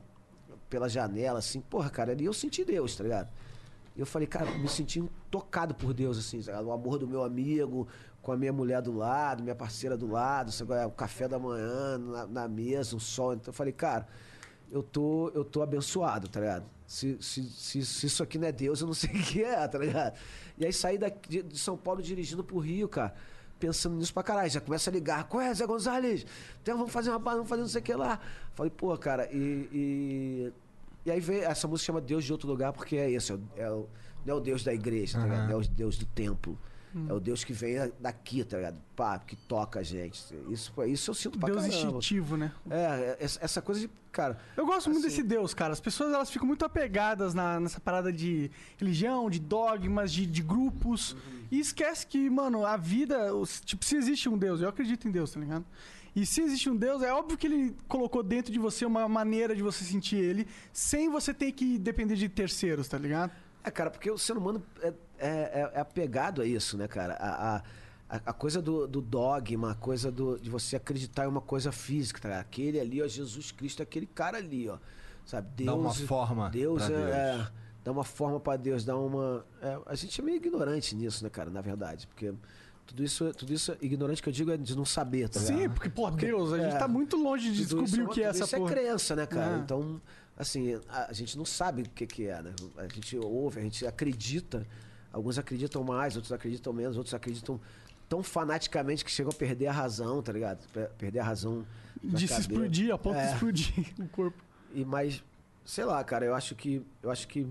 Pela 0.69 0.87
janela, 0.87 1.39
assim. 1.39 1.63
Porra, 1.63 1.89
cara, 1.89 2.13
ali 2.13 2.27
eu 2.27 2.35
senti 2.35 2.63
Deus, 2.63 2.95
tá 2.95 3.05
ligado? 3.05 3.31
Eu 3.97 4.05
falei, 4.05 4.29
cara, 4.29 4.51
me 4.59 4.69
senti 4.69 5.03
tocado 5.31 5.75
por 5.75 5.95
Deus, 5.95 6.19
assim, 6.19 6.43
sabe? 6.43 6.63
o 6.63 6.73
amor 6.73 6.99
do 6.99 7.09
meu 7.09 7.25
amigo, 7.25 7.89
com 8.21 8.33
a 8.33 8.37
minha 8.37 8.53
mulher 8.53 8.83
do 8.83 8.93
lado, 8.93 9.43
minha 9.43 9.55
parceira 9.55 9.97
do 9.97 10.07
lado, 10.07 10.53
sabe? 10.53 10.75
o 10.85 10.91
café 10.91 11.27
da 11.27 11.39
manhã, 11.39 11.97
na, 11.97 12.27
na 12.27 12.49
mesa, 12.49 12.95
o 12.95 13.01
sol. 13.01 13.33
Então 13.33 13.51
eu 13.51 13.55
falei, 13.55 13.73
cara, 13.73 14.07
eu 14.71 14.83
tô, 14.83 15.31
eu 15.35 15.45
tô 15.45 15.63
abençoado, 15.63 16.29
tá 16.29 16.41
ligado? 16.41 16.65
Se, 16.87 17.19
se, 17.21 17.43
se, 17.43 17.85
se 17.85 18.07
isso 18.07 18.23
aqui 18.23 18.39
não 18.39 18.49
é 18.49 18.53
Deus, 18.53 18.81
eu 18.81 18.87
não 18.87 18.95
sei 18.95 19.11
o 19.11 19.23
que 19.23 19.43
é, 19.43 19.67
tá 19.67 19.79
ligado? 19.79 20.19
E 20.57 20.65
aí 20.65 20.73
saí 20.73 20.99
daqui, 20.99 21.43
de 21.43 21.59
São 21.59 21.77
Paulo 21.77 22.03
dirigindo 22.03 22.43
pro 22.43 22.59
Rio, 22.59 22.89
cara, 22.89 23.15
pensando 23.59 23.97
nisso 23.97 24.13
pra 24.13 24.23
caralho. 24.23 24.51
Já 24.51 24.61
começa 24.61 24.91
a 24.91 24.93
ligar, 24.93 25.25
qual 25.25 25.41
é, 25.43 25.53
Zé 25.53 25.67
Gonzalez? 25.67 26.27
Então 26.63 26.77
vamos 26.77 26.93
fazer 26.93 27.11
uma 27.11 27.21
parada, 27.21 27.39
vamos 27.39 27.49
fazer 27.49 27.63
não 27.63 27.69
sei 27.69 27.81
o 27.81 27.85
que 27.85 27.95
lá. 27.95 28.21
Falei, 28.55 28.71
pô, 28.71 28.97
cara, 28.97 29.29
e. 29.33 29.69
e... 29.73 30.53
E 31.07 31.11
aí 31.11 31.21
veio, 31.21 31.45
essa 31.45 31.67
música 31.67 31.87
chama 31.87 32.01
Deus 32.03 32.23
de 32.23 32.33
Outro 32.33 32.47
Lugar, 32.47 32.71
porque 32.71 32.97
é 32.97 33.11
esse, 33.11 33.33
é 33.33 33.35
o, 33.35 33.41
é 33.57 33.87
não 34.27 34.35
é 34.35 34.37
o 34.37 34.41
Deus 34.41 34.63
da 34.63 34.75
igreja, 34.75 35.19
tá 35.19 35.25
ligado? 35.25 35.45
Não 35.49 35.53
é 35.53 35.57
o 35.57 35.67
Deus 35.67 35.97
do 35.97 36.05
templo. 36.05 36.59
É 37.09 37.13
o 37.13 37.21
Deus 37.21 37.45
que 37.45 37.53
vem 37.53 37.77
daqui, 38.01 38.43
tá 38.45 38.57
ligado? 38.57 38.79
Pá, 38.97 39.19
que 39.19 39.37
toca 39.37 39.81
a 39.81 39.83
gente. 39.83 40.21
Isso, 40.49 40.73
isso 40.85 41.11
eu 41.11 41.15
sinto 41.15 41.39
pra 41.39 41.49
Deus 41.49 41.63
caramba. 41.67 41.77
instintivo, 41.99 42.37
né? 42.37 42.53
É, 42.71 43.17
essa, 43.21 43.45
essa 43.45 43.63
coisa 43.63 43.81
de. 43.81 43.91
Cara. 44.11 44.39
Eu 44.57 44.67
gosto 44.67 44.91
muito 44.91 45.07
assim, 45.07 45.17
desse 45.17 45.23
Deus, 45.23 45.53
cara. 45.55 45.73
As 45.73 45.81
pessoas 45.81 46.13
elas 46.13 46.31
ficam 46.31 46.47
muito 46.47 46.65
apegadas 46.65 47.35
na- 47.35 47.61
nessa 47.61 47.79
parada 47.79 48.13
de 48.13 48.51
religião, 48.79 49.29
de 49.31 49.39
dogmas, 49.39 50.11
de, 50.13 50.27
de 50.27 50.43
grupos. 50.43 51.15
E 51.51 51.61
esquece 51.61 52.07
que, 52.07 52.29
mano, 52.31 52.65
a 52.65 52.77
vida. 52.77 53.29
Tipo, 53.65 53.85
se 53.85 53.97
existe 53.97 54.29
um 54.29 54.37
Deus, 54.39 54.61
eu 54.61 54.69
acredito 54.69 55.07
em 55.07 55.11
Deus, 55.11 55.31
tá 55.33 55.39
ligado? 55.41 55.65
E 56.17 56.27
se 56.27 56.41
existe 56.41 56.69
um 56.69 56.75
Deus, 56.75 57.03
é 57.03 57.13
óbvio 57.13 57.37
que 57.39 57.47
ele 57.47 57.77
colocou 57.87 58.23
dentro 58.25 58.51
de 58.53 58.59
você 58.59 58.85
uma 58.85 59.07
maneira 59.09 59.55
de 59.55 59.63
você 59.63 59.85
sentir 59.85 60.17
ele, 60.17 60.49
sem 60.73 61.09
você 61.11 61.33
ter 61.33 61.53
que 61.53 61.79
depender 61.79 62.17
de 62.17 62.29
terceiros, 62.29 62.89
tá 62.89 62.99
ligado? 62.99 63.31
É, 63.63 63.71
cara, 63.71 63.91
porque 63.91 64.11
o 64.11 64.19
ser 64.19 64.37
humano 64.37 64.61
é, 64.83 64.93
é, 65.19 65.29
é- 65.29 65.71
é 65.75 65.81
apegado 65.81 66.41
a 66.43 66.47
isso, 66.47 66.77
né, 66.77 66.87
cara? 66.89 67.15
A, 67.15 67.57
a, 67.57 68.21
a- 68.27 68.33
coisa 68.33 68.61
do, 68.63 68.87
do 68.87 69.01
dogma, 69.01 69.73
a 69.73 69.75
coisa 69.75 70.11
do, 70.11 70.39
de 70.39 70.49
você 70.51 70.77
acreditar 70.77 71.25
em 71.25 71.29
uma 71.29 71.41
coisa 71.41 71.71
física, 71.73 72.21
tá? 72.21 72.41
Aquele 72.41 72.81
ali, 72.81 73.03
ó, 73.03 73.07
Jesus 73.07 73.51
Cristo, 73.53 73.83
aquele 73.83 74.07
cara 74.07 74.39
ali, 74.39 74.69
ó. 74.69 74.79
Sabe? 75.27 75.49
Deus, 75.57 75.67
Dá 75.67 75.75
uma 75.75 75.95
forma 75.95 76.49
Deus 76.51 76.83
é, 76.85 76.87
Deus. 76.89 77.01
é, 77.11 77.49
dá 77.85 77.93
uma 77.93 78.05
forma 78.05 78.41
pra 78.41 78.57
Deus, 78.57 78.83
dá 78.85 78.97
uma. 78.97 79.45
é, 79.61 79.79
a 79.87 79.95
gente 79.95 80.19
é 80.21 80.25
meio 80.25 80.37
ignorante 80.39 80.95
nisso, 80.95 81.23
né, 81.23 81.29
cara? 81.29 81.51
Na 81.51 81.61
verdade, 81.61 82.07
porque 82.07 82.33
tudo 82.87 83.05
isso, 83.05 83.31
tudo 83.35 83.53
isso 83.53 83.77
ignorante 83.83 84.23
que 84.23 84.29
eu 84.31 84.33
digo 84.33 84.51
é 84.51 84.57
de 84.57 84.75
não 84.75 84.87
saber, 84.87 85.29
tá? 85.29 85.39
Sim, 85.39 85.69
porque, 85.69 85.91
pô, 85.91 86.11
Deus, 86.11 86.55
a 86.55 86.59
gente 86.59 86.75
é, 86.77 86.79
tá 86.79 86.89
muito 86.89 87.19
longe 87.19 87.53
de 87.53 87.59
descobrir 87.67 87.85
isso 87.85 88.03
o 88.05 88.09
que 88.09 88.23
é 88.23 88.27
essa 88.29 88.45
isso 88.45 88.57
porra. 88.57 88.71
é 88.71 88.75
crença, 88.75 89.15
né, 89.15 89.27
cara? 89.27 89.57
É. 89.57 89.59
Então, 89.59 90.01
assim, 90.35 90.81
a, 90.89 91.11
a 91.11 91.13
gente 91.13 91.37
não 91.37 91.45
sabe 91.45 91.83
o 91.83 91.91
que, 91.91 92.07
que 92.07 92.27
é, 92.27 92.41
né? 92.41 92.55
A 92.79 92.89
gente 92.89 93.19
ouve, 93.19 93.61
a 93.61 93.63
gente 93.63 93.87
acredita. 93.87 94.67
Alguns 95.13 95.39
acreditam 95.39 95.83
mais, 95.83 96.15
outros 96.17 96.33
acreditam 96.33 96.73
menos, 96.73 96.97
outros 96.97 97.15
acreditam 97.15 97.61
tão 98.09 98.23
fanaticamente 98.23 99.05
que 99.05 99.11
chegam 99.11 99.31
a 99.33 99.35
perder 99.35 99.67
a 99.69 99.73
razão, 99.73 100.23
tá 100.23 100.33
ligado? 100.33 100.67
Per- 100.73 100.91
Perder 100.99 101.21
a 101.21 101.25
razão. 101.25 101.65
De 102.03 102.21
se 102.21 102.29
cabeça. 102.29 102.41
explodir, 102.41 102.95
a 102.95 102.99
ponto 102.99 103.15
de 103.17 103.21
É. 103.23 103.33
explodir 103.33 103.75
o 103.99 104.09
corpo. 104.09 104.37
E 104.75 104.85
mas, 104.85 105.23
sei 105.65 105.85
lá, 105.85 106.03
cara, 106.05 106.25
eu 106.25 106.35
acho 106.35 106.55
que 106.55 106.85
eu 107.03 107.11
acho 107.11 107.27
que 107.27 107.47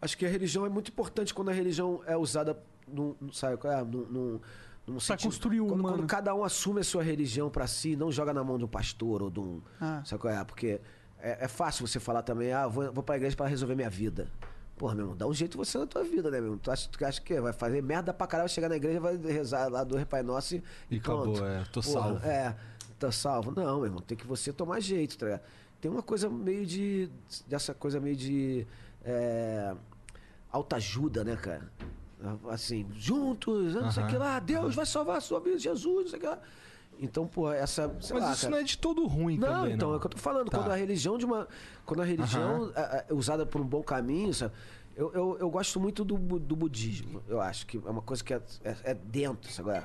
acho 0.00 0.18
que 0.18 0.26
a 0.26 0.28
religião 0.28 0.66
é 0.66 0.68
muito 0.68 0.88
importante 0.90 1.32
quando 1.32 1.48
a 1.48 1.52
religião 1.52 2.02
é 2.06 2.16
usada 2.16 2.58
num, 2.86 3.14
sabe, 3.32 3.56
qual 3.56 3.72
é? 3.72 3.82
num, 3.84 4.04
num, 4.06 4.40
num 4.86 5.00
sentido- 5.00 5.30
construir 5.30 5.60
o 5.60 5.66
quando, 5.68 5.80
humano. 5.80 5.96
quando 5.98 6.06
cada 6.08 6.34
um 6.34 6.44
assume 6.44 6.80
a 6.80 6.84
sua 6.84 7.02
religião 7.02 7.48
pra 7.48 7.66
si, 7.66 7.94
não 7.96 8.10
joga 8.10 8.32
na 8.34 8.42
mão 8.44 8.58
de 8.58 8.64
um 8.64 8.68
pastor 8.68 9.22
ou 9.22 9.30
de 9.30 9.40
um, 9.40 9.60
Ah. 9.80 10.02
sabe 10.04 10.20
qual 10.20 10.34
é? 10.34 10.44
Porque 10.44 10.80
é, 11.18 11.44
é 11.44 11.48
fácil 11.48 11.86
você 11.86 12.00
falar 12.00 12.22
também, 12.22 12.52
ah, 12.52 12.66
vou, 12.66 12.92
vou 12.92 13.02
pra 13.02 13.16
igreja 13.16 13.36
pra 13.36 13.46
resolver 13.46 13.76
minha 13.76 13.88
vida. 13.90 14.28
Porra, 14.76 14.94
meu 14.94 15.04
irmão, 15.04 15.16
dá 15.16 15.26
um 15.26 15.34
jeito 15.34 15.56
você 15.56 15.78
na 15.78 15.86
tua 15.86 16.02
vida, 16.02 16.30
né, 16.30 16.38
meu 16.38 16.46
irmão? 16.46 16.58
Tu 16.58 16.70
acha, 16.70 16.88
tu 16.88 17.04
acha 17.04 17.20
que 17.20 17.40
vai 17.40 17.52
fazer 17.52 17.82
merda 17.82 18.12
pra 18.12 18.26
caralho, 18.26 18.48
vai 18.48 18.54
chegar 18.54 18.68
na 18.68 18.76
igreja, 18.76 18.98
vai 18.98 19.16
rezar 19.16 19.68
lá 19.68 19.84
do 19.84 20.04
Pai 20.06 20.22
Nosso 20.22 20.56
e, 20.56 20.62
E 20.90 21.00
pronto. 21.00 21.30
acabou, 21.30 21.46
é, 21.46 21.64
tô 21.70 21.80
Porra, 21.80 21.92
salvo. 22.00 22.26
É, 22.26 22.56
tô 22.98 23.12
salvo. 23.12 23.52
Não, 23.54 23.76
meu 23.76 23.86
irmão, 23.86 24.00
tem 24.00 24.16
que 24.16 24.26
você 24.26 24.52
tomar 24.52 24.80
jeito, 24.80 25.16
tá 25.18 25.26
ligado? 25.26 25.42
Tem 25.80 25.90
uma 25.90 26.02
coisa 26.02 26.28
meio 26.28 26.64
de. 26.64 27.10
dessa 27.46 27.74
coisa 27.74 28.00
meio 28.00 28.16
de. 28.16 28.66
É, 29.04 29.74
autoajuda, 30.50 31.24
né, 31.24 31.36
cara? 31.36 31.70
Assim, 32.50 32.86
juntos, 32.94 33.74
não 33.74 33.90
sei 33.90 34.04
o 34.04 34.06
que 34.06 34.16
lá, 34.16 34.38
Deus 34.38 34.76
vai 34.76 34.86
salvar 34.86 35.16
a 35.16 35.20
sua 35.20 35.40
vida, 35.40 35.58
Jesus, 35.58 36.04
não 36.04 36.08
sei 36.08 36.18
o 36.18 36.20
que 36.20 36.26
lá. 36.28 36.38
Então, 37.02 37.26
pô, 37.26 37.52
essa. 37.52 37.88
Mas 37.88 38.10
lá, 38.10 38.32
isso 38.32 38.42
cara. 38.42 38.50
não 38.52 38.58
é 38.58 38.62
de 38.62 38.78
todo 38.78 39.04
ruim 39.06 39.36
Não, 39.36 39.48
também, 39.48 39.74
então, 39.74 39.88
não. 39.88 39.94
é 39.94 39.96
o 39.96 40.00
que 40.00 40.06
eu 40.06 40.10
tô 40.10 40.18
falando. 40.18 40.48
Tá. 40.48 40.58
Quando 40.58 40.70
a 40.70 40.76
religião 40.76 41.18
de 41.18 41.24
uma. 41.24 41.48
Quando 41.84 42.00
a 42.00 42.04
religião 42.04 42.72
é, 42.76 43.06
é 43.08 43.12
usada 43.12 43.44
por 43.44 43.60
um 43.60 43.64
bom 43.64 43.82
caminho, 43.82 44.32
sabe? 44.32 44.54
Eu, 44.94 45.12
eu, 45.12 45.36
eu 45.40 45.50
gosto 45.50 45.80
muito 45.80 46.04
do, 46.04 46.16
do 46.38 46.54
budismo. 46.54 47.20
Eu 47.26 47.40
acho 47.40 47.66
que 47.66 47.76
é 47.76 47.90
uma 47.90 48.02
coisa 48.02 48.22
que 48.22 48.32
é, 48.32 48.40
é, 48.62 48.76
é 48.84 48.94
dentro, 48.94 49.50
sabe? 49.50 49.84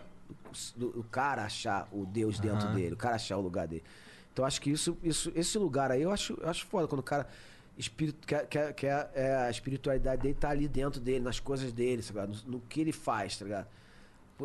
Do, 0.75 0.99
o 0.99 1.03
cara 1.03 1.43
achar 1.43 1.87
o 1.91 2.05
Deus 2.05 2.39
dentro 2.39 2.71
dele, 2.73 2.93
o 2.93 2.97
cara 2.97 3.15
achar 3.15 3.37
o 3.37 3.41
lugar 3.41 3.67
dele. 3.67 3.83
Então 4.31 4.43
eu 4.43 4.47
acho 4.47 4.61
que 4.61 4.69
isso, 4.69 4.95
isso, 5.01 5.31
esse 5.33 5.57
lugar 5.57 5.91
aí 5.91 6.03
eu 6.03 6.11
acho, 6.11 6.37
eu 6.39 6.47
acho 6.47 6.67
foda. 6.67 6.87
Quando 6.87 6.99
o 6.99 7.03
cara. 7.03 7.27
Espírito, 7.75 8.25
que, 8.25 8.35
que, 8.47 8.73
que 8.73 8.87
é, 8.87 9.11
é 9.13 9.35
a 9.35 9.51
espiritualidade 9.51 10.19
dele 10.19 10.33
tá 10.33 10.49
ali 10.49 10.67
dentro 10.67 10.99
dele, 10.99 11.19
nas 11.19 11.39
coisas 11.39 11.71
dele, 11.71 12.01
sabe? 12.01 12.27
No, 12.27 12.53
no 12.53 12.59
que 12.61 12.81
ele 12.81 12.91
faz, 12.91 13.37
tá 13.37 13.45
ligado? 13.45 13.67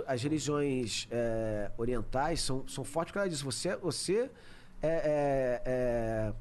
As 0.06 0.22
religiões 0.22 1.06
é, 1.10 1.70
orientais 1.76 2.40
são, 2.40 2.66
são 2.68 2.84
fortes 2.84 3.12
por 3.12 3.18
causa 3.18 3.28
disso. 3.30 3.44
Você, 3.44 3.76
você 3.76 4.30
é, 4.82 4.88
é- 4.88 5.62
é 5.64 6.32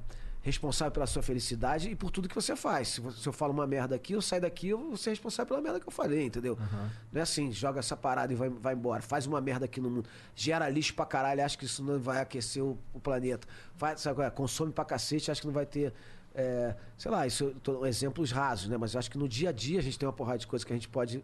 responsável 0.43 0.91
pela 0.91 1.05
sua 1.05 1.21
felicidade 1.21 1.87
e 1.89 1.95
por 1.95 2.09
tudo 2.09 2.27
que 2.27 2.33
você 2.33 2.55
faz. 2.55 2.87
Se, 2.87 3.01
você- 3.01 3.21
se 3.21 3.27
eu 3.29 3.33
falo 3.33 3.53
uma 3.53 3.67
merda 3.67 3.95
aqui, 3.95 4.13
eu 4.13 4.21
saio 4.23 4.41
daqui, 4.41 4.69
eu 4.69 4.77
vou 4.79 4.97
ser 4.97 5.11
responsável 5.11 5.47
pela 5.49 5.61
merda 5.61 5.79
que 5.79 5.87
eu 5.87 5.91
falei, 5.91 6.25
entendeu? 6.25 6.57
Não 7.11 7.19
é 7.19 7.21
assim, 7.21 7.51
joga 7.51 7.77
essa 7.79 7.95
parada 7.95 8.33
e 8.33 8.35
vai, 8.35 8.49
vai 8.49 8.73
embora. 8.73 9.03
Faz 9.03 9.27
uma 9.27 9.39
merda 9.39 9.65
aqui 9.65 9.79
no 9.79 9.89
mundo. 9.91 10.09
Gera 10.35 10.67
lixo 10.67 10.95
pra 10.95 11.05
caralho, 11.05 11.45
acha 11.45 11.55
que 11.55 11.65
isso 11.65 11.83
não 11.83 11.99
vai 11.99 12.19
aquecer 12.21 12.63
o, 12.63 12.75
o 12.93 12.99
planeta. 12.99 13.47
Faz, 13.75 14.01
sabe, 14.01 14.23
é? 14.23 14.29
consome 14.31 14.71
pra 14.73 14.83
cacete, 14.83 15.29
acha 15.29 15.41
que 15.41 15.45
não 15.47 15.53
vai 15.53 15.65
ter. 15.67 15.93
é, 16.33 16.73
sei 16.97 17.11
lá, 17.11 17.27
isso 17.27 17.53
tô- 17.61 17.85
exemplos 17.85 18.31
rasos, 18.31 18.67
né? 18.67 18.77
Mas 18.77 18.93
eu 18.95 18.99
acho 18.99 19.11
que 19.11 19.17
no 19.19 19.27
dia 19.29 19.49
a 19.49 19.51
dia 19.51 19.77
a 19.77 19.83
gente 19.83 19.99
tem 19.99 20.07
uma 20.07 20.13
porrada 20.13 20.39
de 20.39 20.47
coisas 20.47 20.63
que 20.65 20.73
a 20.73 20.75
gente 20.75 20.87
pode 20.89 21.23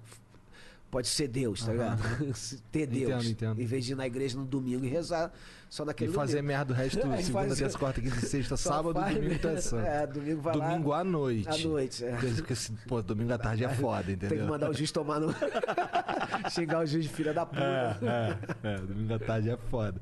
pode 0.89 1.07
ser 1.07 1.27
Deus, 1.27 1.63
tá 1.65 1.71
ligado? 1.71 2.01
Ter 2.71 2.85
Deus. 2.87 3.09
Entendo, 3.25 3.29
entendo. 3.29 3.61
Em 3.61 3.65
vez 3.65 3.85
de 3.85 3.91
ir 3.91 3.95
na 3.95 4.07
igreja 4.07 4.37
no 4.37 4.45
domingo 4.45 4.85
e 4.85 4.87
rezar 4.89 5.31
só 5.69 5.83
E 5.83 5.87
naquele 5.87 6.13
fazer 6.13 6.37
domingo. 6.37 6.47
merda 6.47 6.73
o 6.73 6.75
resto, 6.75 6.97
É, 6.99 7.01
e 7.19 7.23
segunda, 7.23 7.47
fazer- 7.49 7.63
terça, 7.63 7.77
quarta, 7.77 8.01
quinta, 8.01 8.19
sexta, 8.21 8.55
sábado, 8.57 8.93
faz 8.99 9.13
domingo 9.15 9.33
é 9.33 9.37
merda. 9.43 9.61
santo. 9.61 9.85
É, 9.85 10.07
domingo 10.07 10.41
vai 10.41 10.55
lá- 10.55 10.69
Domingo 10.69 10.93
à 10.93 11.03
noite. 11.03 11.49
À 11.49 11.57
noite, 11.67 12.05
é. 12.05 12.11
Porque- 12.15 12.53
Pô, 12.87 13.01
domingo 13.01 13.33
à 13.33 13.37
tarde 13.37 13.65
é 13.65 13.69
foda, 13.69 14.11
entendeu? 14.11 14.29
Tem 14.29 14.39
que 14.39 14.45
mandar 14.45 14.69
o 14.69 14.73
juiz 14.73 14.91
tomar 14.91 15.19
no. 15.19 15.33
Xingar 16.51 16.81
o 16.83 16.85
juiz 16.85 17.03
de 17.05 17.09
filha 17.09 17.33
da 17.33 17.45
puta. 17.45 17.61
É, 17.61 18.37
é, 18.63 18.77
domingo 18.77 19.13
à 19.13 19.19
tarde 19.19 19.49
é 19.49 19.57
foda. 19.57 20.01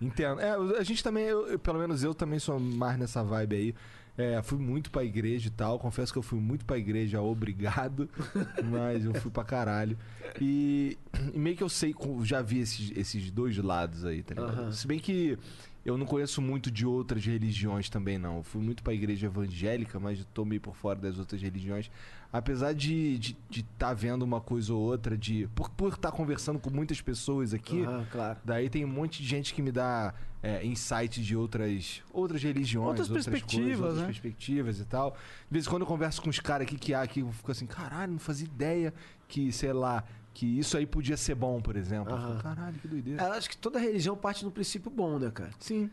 Entendo. 0.00 0.40
É, 0.40 0.50
a 0.78 0.82
gente 0.82 1.02
também, 1.02 1.24
eu- 1.24 1.58
pelo 1.58 1.78
menos 1.78 2.02
eu 2.04 2.14
também 2.14 2.38
sou 2.38 2.58
mais 2.60 2.98
nessa 2.98 3.22
vibe 3.22 3.56
aí. 3.56 3.74
É, 4.18 4.42
fui 4.42 4.58
muito 4.58 4.90
pra 4.90 5.04
igreja 5.04 5.46
e 5.46 5.50
tal. 5.50 5.78
Confesso 5.78 6.12
que 6.12 6.18
eu 6.18 6.22
fui 6.22 6.40
muito 6.40 6.64
pra 6.64 6.76
igreja, 6.76 7.22
obrigado. 7.22 8.10
mas 8.68 9.04
eu 9.04 9.14
fui 9.14 9.30
pra 9.30 9.44
caralho. 9.44 9.96
E, 10.40 10.98
e 11.32 11.38
meio 11.38 11.56
que 11.56 11.62
eu 11.62 11.68
sei, 11.68 11.94
já 12.24 12.42
vi 12.42 12.58
esses, 12.58 12.90
esses 12.96 13.30
dois 13.30 13.56
lados 13.58 14.04
aí, 14.04 14.24
tá 14.24 14.34
ligado? 14.34 14.58
Aham. 14.58 14.72
Se 14.72 14.88
bem 14.88 14.98
que 14.98 15.38
eu 15.84 15.96
não 15.96 16.04
conheço 16.04 16.42
muito 16.42 16.70
de 16.70 16.84
outras 16.84 17.24
religiões 17.24 17.88
também, 17.88 18.18
não. 18.18 18.38
Eu 18.38 18.42
fui 18.42 18.60
muito 18.60 18.82
pra 18.82 18.92
igreja 18.92 19.26
evangélica, 19.26 20.00
mas 20.00 20.26
tô 20.34 20.44
meio 20.44 20.60
por 20.60 20.74
fora 20.74 20.98
das 20.98 21.16
outras 21.18 21.40
religiões. 21.40 21.88
Apesar 22.32 22.74
de 22.74 23.14
estar 23.14 23.20
de, 23.20 23.36
de 23.48 23.62
tá 23.78 23.94
vendo 23.94 24.22
uma 24.22 24.40
coisa 24.40 24.74
ou 24.74 24.80
outra, 24.80 25.16
de 25.16 25.48
por 25.54 25.66
estar 25.66 25.76
por 25.76 25.96
tá 25.96 26.12
conversando 26.12 26.58
com 26.58 26.70
muitas 26.70 27.00
pessoas 27.00 27.54
aqui, 27.54 27.84
claro. 28.10 28.38
daí 28.44 28.68
tem 28.68 28.84
um 28.84 28.88
monte 28.88 29.22
de 29.22 29.28
gente 29.28 29.54
que 29.54 29.62
me 29.62 29.72
dá 29.72 30.12
é, 30.42 30.64
insight 30.64 31.22
de 31.22 31.36
outras, 31.36 32.02
outras 32.12 32.42
religiões, 32.42 32.86
Outras 33.00 33.08
perspectivas, 33.08 33.64
coisas, 33.64 33.80
outras 33.80 33.98
né? 33.98 34.04
perspectivas 34.06 34.80
e 34.80 34.84
tal. 34.84 35.10
De 35.12 35.16
vez 35.50 35.66
em 35.66 35.70
quando 35.70 35.82
eu 35.82 35.86
converso 35.88 36.22
com 36.22 36.30
os 36.30 36.38
caras 36.38 36.66
aqui 36.66 36.76
que 36.78 36.94
há 36.94 37.02
aqui, 37.02 37.20
eu 37.20 37.32
fico 37.32 37.50
assim, 37.50 37.66
caralho, 37.66 38.12
não 38.12 38.18
fazia 38.18 38.46
ideia 38.46 38.94
que, 39.26 39.50
sei 39.52 39.72
lá, 39.72 40.04
que 40.32 40.58
isso 40.58 40.76
aí 40.76 40.86
podia 40.86 41.16
ser 41.16 41.34
bom, 41.34 41.60
por 41.60 41.74
exemplo. 41.76 42.12
Eu 42.12 42.16
Aham. 42.16 42.30
fico, 42.30 42.42
caralho, 42.44 42.78
que 42.78 42.86
doideira. 42.88 43.22
Eu 43.22 43.32
acho 43.32 43.50
que 43.50 43.56
toda 43.56 43.78
religião 43.78 44.16
parte 44.16 44.44
do 44.44 44.50
princípio 44.50 44.90
bom, 44.90 45.18
né, 45.18 45.30
cara? 45.30 45.50
Sim. 45.58 45.90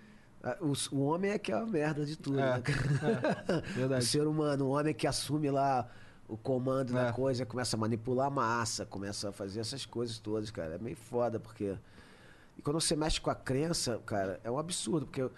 O, 0.61 0.73
o 0.95 1.01
homem 1.05 1.31
é 1.31 1.39
que 1.39 1.51
é 1.51 1.55
a 1.55 1.65
merda 1.65 2.05
de 2.05 2.15
tudo, 2.15 2.39
É, 2.39 2.53
né, 2.57 2.61
cara? 2.61 3.63
O 3.71 3.73
Verdade. 3.73 4.05
ser 4.05 4.27
humano, 4.27 4.65
o 4.65 4.69
homem 4.69 4.93
que 4.93 5.07
assume 5.07 5.49
lá 5.49 5.89
o 6.27 6.37
comando 6.37 6.95
É. 6.95 7.05
da 7.05 7.13
coisa, 7.13 7.45
começa 7.47 7.75
a 7.75 7.79
manipular 7.79 8.27
a 8.27 8.29
massa, 8.29 8.85
começa 8.85 9.29
a 9.29 9.31
fazer 9.31 9.59
essas 9.61 9.87
coisas 9.87 10.19
todas, 10.19 10.51
cara. 10.51 10.75
É 10.75 10.77
meio 10.77 10.95
foda, 10.95 11.39
porque. 11.39 11.75
Quando 12.65 12.81
você 12.81 12.95
mexe 12.95 13.21
com 13.21 13.29
a 13.29 13.35
crença, 13.35 14.01
cara, 14.07 14.39
é 14.43 14.49
um 14.49 14.57
absurdo, 14.57 15.05
porque 15.05 15.29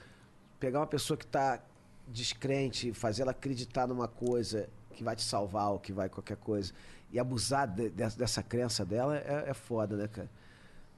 pegar 0.62 0.80
uma 0.80 0.88
pessoa 0.88 1.18
que 1.18 1.28
tá 1.28 1.62
descrente, 2.08 2.94
fazer 2.94 3.24
ela 3.24 3.32
acreditar 3.32 3.86
numa 3.86 4.08
coisa 4.08 4.70
que 4.96 5.04
vai 5.04 5.14
te 5.14 5.24
salvar 5.24 5.72
ou 5.72 5.78
que 5.78 5.92
vai 5.92 6.08
qualquer 6.08 6.38
coisa, 6.38 6.72
e 7.12 7.20
abusar 7.20 7.68
de- 7.68 7.90
de- 7.90 8.16
dessa 8.18 8.42
crença 8.42 8.86
dela 8.86 9.18
é, 9.18 9.44
é 9.50 9.54
foda, 9.54 9.98
né, 9.98 10.08
cara? 10.08 10.30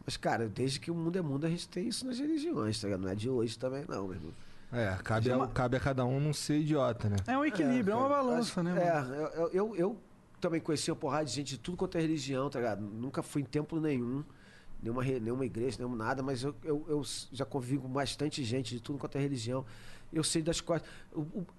Mas, 0.06 0.18
cara, 0.18 0.48
desde 0.48 0.80
que 0.80 0.92
o 0.92 0.96
mundo 0.96 1.18
é 1.18 1.22
mundo, 1.22 1.48
a 1.48 1.50
gente 1.50 1.68
tem 1.68 1.88
isso 1.88 2.06
nas 2.06 2.20
religiões, 2.20 2.80
tá 2.80 2.88
ligado? 2.88 3.02
Não 3.02 3.10
é 3.10 3.16
de 3.16 3.28
hoje 3.28 3.58
também, 3.58 3.84
não, 3.90 4.04
meu 4.06 4.14
irmão. 4.16 4.32
É, 4.72 4.96
cabe, 5.04 5.32
a, 5.32 5.48
cabe 5.48 5.78
a 5.78 5.80
cada 5.80 6.06
um 6.06 6.20
não 6.20 6.32
ser 6.32 6.60
idiota, 6.60 7.10
né? 7.10 7.16
É 7.26 7.36
um 7.36 7.44
equilíbrio, 7.44 7.94
é, 7.94 7.96
uma 7.96 8.08
cara. 8.08 8.22
balança, 8.24 8.62
né? 8.62 8.72
É, 8.88 8.94
mano? 9.02 9.16
eu, 9.16 9.28
eu, 9.32 9.50
eu- 9.54 9.76
eu 9.76 9.98
também 10.40 10.62
conheci 10.62 10.92
uma 10.92 10.96
porrada 10.98 11.26
de 11.26 11.32
gente 11.32 11.48
de 11.56 11.58
tudo 11.58 11.76
quanto 11.76 11.98
é 11.98 12.02
religião, 12.02 12.52
tá 12.52 12.60
ligado? 12.60 12.82
Nunca 12.82 13.24
fui 13.24 13.42
em 13.42 13.46
templo 13.46 13.82
nenhum, 13.82 14.24
nenhuma, 14.82 15.04
nenhuma 15.04 15.46
igreja, 15.46 15.78
nenhum 15.80 15.96
nada, 15.96 16.24
mas 16.24 16.44
eu, 16.44 16.56
eu, 16.64 16.86
eu 16.88 17.02
já 17.32 17.46
convivo 17.46 17.84
com 17.84 17.90
bastante 17.90 18.44
gente 18.44 18.76
de 18.76 18.82
tudo 18.82 19.00
quanto 19.00 19.18
é 19.18 19.22
religião. 19.22 19.66
Eu 20.12 20.24
sei 20.24 20.42
das 20.42 20.60
coisas. 20.60 20.88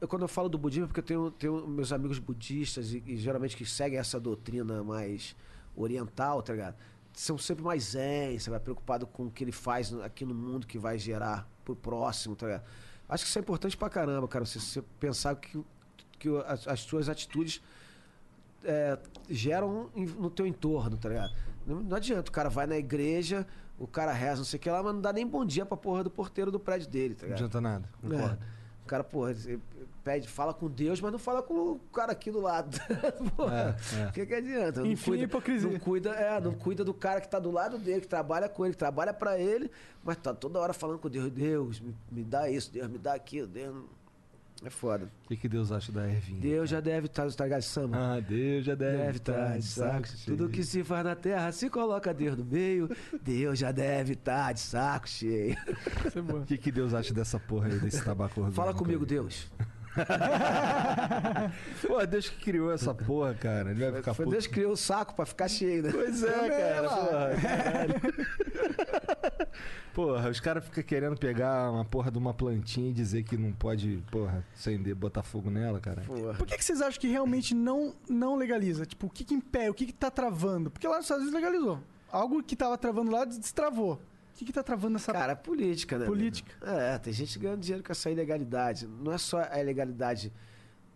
quando 0.09 0.22
eu 0.22 0.28
falo 0.28 0.48
do 0.48 0.59
budismo, 0.59 0.84
é 0.84 0.86
porque 0.88 1.01
eu 1.01 1.05
tenho, 1.05 1.30
tenho 1.30 1.68
meus 1.68 1.92
amigos 1.92 2.18
budistas 2.18 2.92
e, 2.92 3.02
e 3.06 3.16
geralmente 3.16 3.56
que 3.56 3.64
seguem 3.64 3.98
essa 3.98 4.18
doutrina 4.18 4.82
mais 4.82 5.36
oriental, 5.76 6.42
tá 6.42 6.52
ligado? 6.52 6.76
São 7.12 7.38
sempre 7.38 7.62
mais 7.62 7.90
zen, 7.90 8.38
vai 8.38 8.60
preocupado 8.60 9.06
com 9.06 9.26
o 9.26 9.30
que 9.30 9.44
ele 9.44 9.52
faz 9.52 9.92
aqui 10.01 10.24
no 10.24 10.34
mundo 10.34 10.66
que 10.66 10.78
vai 10.78 10.98
gerar 10.98 11.48
pro 11.64 11.76
próximo, 11.76 12.34
tá 12.34 12.47
ligado? 12.47 12.64
Acho 13.09 13.24
que 13.24 13.28
isso 13.28 13.38
é 13.38 13.42
importante 13.42 13.76
pra 13.76 13.90
caramba, 13.90 14.26
cara. 14.28 14.44
Você, 14.44 14.59
você 14.59 14.82
pensar 14.98 15.34
que, 15.36 15.64
que 16.18 16.28
as, 16.47 16.66
as 16.66 16.80
suas 16.80 17.09
atitudes 17.09 17.60
é, 18.64 18.98
geram 19.28 19.90
no 19.94 20.30
teu 20.30 20.47
entorno, 20.47 20.97
tá 20.97 21.09
ligado? 21.09 21.32
Não, 21.74 21.80
não 21.82 21.97
adianta, 21.97 22.28
o 22.28 22.32
cara 22.32 22.48
vai 22.48 22.66
na 22.66 22.76
igreja, 22.76 23.47
o 23.78 23.86
cara 23.86 24.12
reza, 24.12 24.36
não 24.38 24.44
sei 24.44 24.59
o 24.59 24.60
que 24.60 24.68
lá, 24.70 24.82
mas 24.82 24.92
não 24.94 25.01
dá 25.01 25.12
nem 25.12 25.26
bom 25.26 25.44
dia 25.44 25.64
pra 25.64 25.76
porra 25.76 26.02
do 26.05 26.10
porteiro 26.10 26.51
do 26.51 26.59
prédio 26.60 26.88
dele, 26.88 27.14
tá 27.14 27.22
Não 27.22 27.34
ligado? 27.34 27.38
adianta 27.47 27.60
nada. 27.60 27.88
É. 28.02 28.09
Concordo. 28.09 28.38
O 28.82 28.86
cara, 28.90 29.05
porra, 29.05 29.32
pede, 30.02 30.26
fala 30.26 30.52
com 30.52 30.68
Deus, 30.68 31.01
mas 31.01 31.12
não 31.12 31.18
fala 31.18 31.42
com 31.42 31.55
o 31.55 31.78
cara 31.92 32.10
aqui 32.10 32.28
do 32.30 32.40
lado. 32.40 32.76
porra, 33.36 33.76
É, 33.97 34.02
é. 34.02 34.06
o 34.09 34.12
que, 34.12 34.26
que 34.26 34.34
adianta? 34.34 34.80
Não 34.80 34.86
Enfim, 34.86 35.10
cuida, 35.12 35.24
hipocrisia. 35.24 35.70
Não 35.70 35.78
cuida, 35.78 36.10
é, 36.10 36.40
não 36.40 36.52
cuida 36.55 36.84
do 36.84 36.92
cara 36.92 37.20
que 37.20 37.28
tá 37.28 37.38
do 37.38 37.52
lado 37.52 37.78
dele, 37.78 38.01
que 38.01 38.09
trabalha 38.09 38.48
com 38.48 38.64
ele, 38.64 38.72
que 38.72 38.78
trabalha 38.78 39.14
pra 39.14 39.38
ele, 39.38 39.70
mas 40.02 40.16
tá 40.16 40.34
toda 40.34 40.59
hora 40.59 40.72
falando 40.72 40.98
com 40.98 41.09
Deus, 41.09 41.30
Deus, 41.30 41.80
me, 41.80 41.94
me 42.10 42.24
dá 42.24 42.51
isso, 42.51 42.72
Deus, 42.72 42.88
me 42.88 42.98
dá 42.98 43.14
aquilo, 43.14 43.47
Deus. 43.47 43.76
É 44.62 44.68
foda. 44.68 45.10
O 45.24 45.28
que, 45.28 45.36
que 45.36 45.48
Deus 45.48 45.72
acha 45.72 45.90
da 45.90 46.06
ervinha? 46.06 46.38
Deus 46.40 46.68
já 46.68 46.80
deve 46.80 47.06
estar, 47.06 47.30
tá 47.32 47.44
ligado, 47.44 47.62
Samba? 47.62 47.96
Ah, 47.96 48.20
Deus 48.20 48.64
já 48.66 48.74
deve, 48.74 48.96
Deve 48.98 49.16
estar 49.16 49.56
de 49.58 49.64
saco. 49.64 50.08
cheio. 50.08 50.36
Tudo 50.36 50.50
que 50.50 50.62
se 50.62 50.84
faz 50.84 51.02
na 51.04 51.14
terra, 51.16 51.50
se 51.50 51.70
coloca 51.70 52.12
Deus 52.12 52.36
no 52.36 52.44
meio, 52.44 52.88
Deus 53.22 53.58
já 53.58 53.72
deve 53.72 54.12
estar 54.12 54.52
de 54.52 54.60
saco 54.60 55.08
cheio. 55.08 55.56
O 56.42 56.44
que, 56.44 56.58
que 56.58 56.70
Deus 56.70 56.92
acha 56.92 57.14
dessa 57.14 57.38
porra 57.40 57.68
aí, 57.68 57.78
desse 57.78 58.04
tabaco 58.04 58.40
orgânico 58.40 58.54
Fala 58.56 58.74
comigo, 58.74 59.00
aí? 59.02 59.08
Deus. 59.08 59.50
Pô, 61.86 62.06
Deus 62.06 62.28
que 62.28 62.36
criou 62.44 62.72
essa 62.72 62.94
porra, 62.94 63.34
cara. 63.34 63.70
Ele 63.70 63.80
vai 63.80 64.00
ficar 64.00 64.14
Foi 64.14 64.24
puto. 64.24 64.32
Deus 64.34 64.46
que 64.46 64.54
criou 64.54 64.72
o 64.72 64.76
saco 64.76 65.14
pra 65.14 65.26
ficar 65.26 65.48
cheio, 65.48 65.82
né? 65.82 65.90
Pois 65.92 66.22
é, 66.22 66.48
cara. 66.48 66.88
Porra, 66.88 67.30
caralho. 67.42 67.94
Porra, 69.92 70.30
os 70.30 70.38
caras 70.40 70.64
ficam 70.64 70.84
querendo 70.84 71.16
pegar 71.16 71.70
uma 71.70 71.84
porra 71.84 72.10
de 72.10 72.18
uma 72.18 72.32
plantinha 72.32 72.90
e 72.90 72.92
dizer 72.92 73.24
que 73.24 73.36
não 73.36 73.52
pode, 73.52 74.02
porra, 74.10 74.44
acender, 74.54 74.94
botar 74.94 75.22
fogo 75.22 75.50
nela, 75.50 75.80
cara. 75.80 76.02
Porra. 76.02 76.34
Por 76.34 76.46
que, 76.46 76.56
que 76.56 76.64
vocês 76.64 76.80
acham 76.80 77.00
que 77.00 77.08
realmente 77.08 77.54
não, 77.54 77.94
não 78.08 78.36
legaliza? 78.36 78.86
Tipo, 78.86 79.08
o 79.08 79.10
que, 79.10 79.24
que 79.24 79.34
impede? 79.34 79.70
O 79.70 79.74
que, 79.74 79.86
que 79.86 79.92
tá 79.92 80.10
travando? 80.10 80.70
Porque 80.70 80.86
lá 80.86 80.96
nos 80.96 81.04
Estados 81.06 81.24
Unidos 81.24 81.40
legalizou. 81.40 81.80
Algo 82.10 82.42
que 82.42 82.56
tava 82.56 82.78
travando 82.78 83.10
lá 83.10 83.24
destravou. 83.24 84.00
O 84.35 84.39
que, 84.40 84.44
que 84.44 84.52
tá 84.52 84.62
travando 84.62 84.97
essa 84.97 85.12
Cara, 85.12 85.36
política, 85.36 85.98
né? 85.98 86.07
política? 86.07 86.52
É, 86.62 86.98
tem 86.98 87.12
gente 87.12 87.39
ganhando 87.39 87.61
dinheiro 87.61 87.85
com 87.85 87.93
essa 87.93 88.11
ilegalidade. 88.11 88.86
Não 88.86 89.12
é 89.12 89.19
só 89.19 89.47
a 89.51 89.61
ilegalidade 89.61 90.32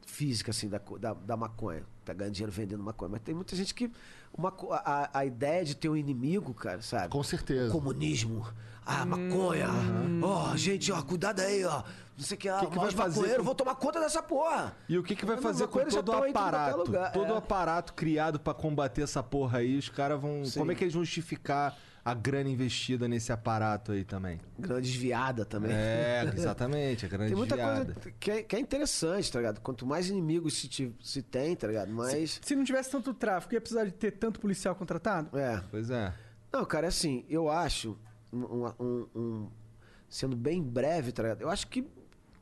física, 0.06 0.50
assim, 0.50 0.68
da, 0.68 0.80
da, 0.98 1.14
da 1.14 1.36
maconha. 1.36 1.82
Tá 2.04 2.12
ganhando 2.12 2.34
dinheiro 2.34 2.52
vendendo 2.52 2.82
maconha. 2.82 3.10
Mas 3.12 3.20
tem 3.22 3.34
muita 3.34 3.54
gente 3.56 3.74
que. 3.74 3.90
Uma, 4.36 4.52
a, 4.70 5.18
a 5.20 5.24
ideia 5.24 5.64
de 5.64 5.76
ter 5.76 5.88
um 5.88 5.96
inimigo, 5.96 6.52
cara, 6.54 6.82
sabe? 6.82 7.08
Com 7.08 7.22
certeza. 7.22 7.70
Comunismo. 7.70 8.46
Ah, 8.84 9.04
maconha. 9.04 9.68
Ó, 10.22 10.56
gente, 10.56 10.90
ó, 10.92 11.00
cuidado 11.02 11.40
aí, 11.40 11.64
ó. 11.64 11.82
Não 12.16 12.24
sei 12.24 12.36
o 12.36 12.40
que, 12.40 12.48
ah, 12.48 12.60
Que 12.60 12.66
que 12.66 12.78
vai 12.78 12.90
fazer 12.90 13.36
com- 13.38 13.44
vão 13.44 13.54
tomar 13.54 13.74
conta 13.76 13.98
dessa 14.00 14.22
porra. 14.22 14.76
E 14.88 14.96
o 14.98 15.02
que, 15.02 15.16
que 15.16 15.24
vai 15.24 15.36
fazer 15.36 15.66
com 15.66 15.80
todo 15.84 16.12
o 16.12 16.24
é 16.24 16.30
aparato? 16.30 16.84
Todo 17.12 17.30
o 17.30 17.34
é. 17.34 17.38
aparato 17.38 17.94
criado 17.94 18.38
pra 18.38 18.54
combater 18.54 19.02
essa 19.02 19.22
porra 19.22 19.58
aí, 19.58 19.78
os 19.78 19.88
caras 19.88 20.20
vão. 20.20 20.44
Sim. 20.44 20.58
Como 20.60 20.70
é 20.70 20.74
que 20.74 20.84
eles 20.84 20.94
vão 20.94 21.04
justificar 21.04 21.76
a 22.04 22.12
grana 22.12 22.50
investida 22.50 23.08
nesse 23.08 23.32
aparato 23.32 23.92
aí 23.92 24.04
também? 24.04 24.38
Grana 24.58 24.80
desviada 24.80 25.44
também. 25.44 25.72
É, 25.72 26.30
exatamente, 26.36 27.06
a 27.06 27.08
grana 27.08 27.26
Tem 27.26 27.34
muita 27.36 27.56
desviada. 27.56 27.94
coisa 27.94 28.10
que 28.20 28.30
é, 28.30 28.42
que 28.42 28.56
é 28.56 28.60
interessante, 28.60 29.32
tá 29.32 29.38
ligado? 29.38 29.60
Quanto 29.60 29.86
mais 29.86 30.08
inimigos 30.10 30.54
se, 30.58 30.68
ti- 30.68 30.94
se 31.02 31.22
tem, 31.22 31.56
tá 31.56 31.66
ligado? 31.66 31.90
Mais. 31.90 32.40
Se 32.42 32.54
não 32.54 32.64
tivesse 32.64 32.90
tanto 32.90 33.14
tráfico, 33.14 33.54
ia 33.54 33.60
precisar 33.60 33.84
de 33.84 33.92
ter 33.92 34.10
tanto 34.12 34.38
policial 34.40 34.74
contratado? 34.74 35.36
É. 35.38 35.62
Pois 35.70 35.88
é. 35.90 36.12
Não, 36.52 36.64
cara, 36.64 36.88
assim, 36.88 37.24
eu 37.28 37.48
acho, 37.50 37.96
um, 38.32 38.66
um- 38.78 39.08
um- 39.14 39.50
sendo 40.08 40.36
bem 40.36 40.62
breve, 40.62 41.10
tá 41.10 41.22
ligado? 41.22 41.40
Eu 41.40 41.48
acho 41.50 41.66
que 41.68 41.88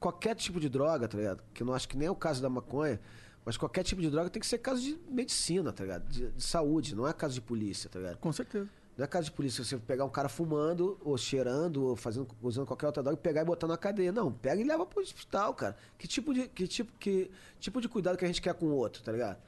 qualquer 0.00 0.34
tipo 0.34 0.58
de 0.58 0.68
droga, 0.68 1.06
tá 1.06 1.16
ligado? 1.16 1.42
Que 1.54 1.62
eu 1.62 1.66
não 1.66 1.72
acho 1.74 1.88
que 1.88 1.96
nem 1.96 2.08
é 2.08 2.10
o 2.10 2.16
caso 2.16 2.42
da 2.42 2.50
maconha, 2.50 3.00
mas 3.44 3.56
qualquer 3.56 3.84
tipo 3.84 4.02
de 4.02 4.10
droga 4.10 4.28
tem 4.28 4.40
que 4.40 4.46
ser 4.46 4.58
caso 4.58 4.82
de 4.82 4.98
medicina, 5.08 5.72
tá 5.72 5.84
ligado? 5.84 6.08
De, 6.08 6.32
de 6.32 6.42
saúde, 6.42 6.94
não 6.96 7.06
é 7.06 7.12
caso 7.12 7.34
de 7.34 7.40
polícia, 7.40 7.88
tá 7.88 8.00
ligado? 8.00 8.18
Com 8.18 8.32
certeza. 8.32 8.68
Não 8.96 9.04
é 9.04 9.08
caso 9.08 9.26
de 9.26 9.32
polícia 9.32 9.64
você 9.64 9.78
pegar 9.78 10.04
um 10.04 10.10
cara 10.10 10.28
fumando, 10.28 10.98
ou 11.02 11.16
cheirando, 11.16 11.82
ou 11.84 11.96
fazendo, 11.96 12.28
usando 12.42 12.66
qualquer 12.66 12.86
outra 12.86 13.02
droga 13.02 13.18
e 13.18 13.22
pegar 13.22 13.40
e 13.40 13.44
botar 13.44 13.66
na 13.66 13.78
cadeia. 13.78 14.12
Não, 14.12 14.30
pega 14.30 14.60
e 14.60 14.64
leva 14.64 14.84
pro 14.84 15.00
hospital, 15.00 15.54
cara. 15.54 15.76
Que 15.96 16.06
tipo 16.06 16.34
de, 16.34 16.46
que 16.48 16.68
tipo, 16.68 16.92
que 16.98 17.30
tipo 17.58 17.80
de 17.80 17.88
cuidado 17.88 18.18
que 18.18 18.24
a 18.24 18.28
gente 18.28 18.42
quer 18.42 18.52
com 18.52 18.66
o 18.66 18.74
outro, 18.74 19.02
tá 19.02 19.10
ligado? 19.10 19.38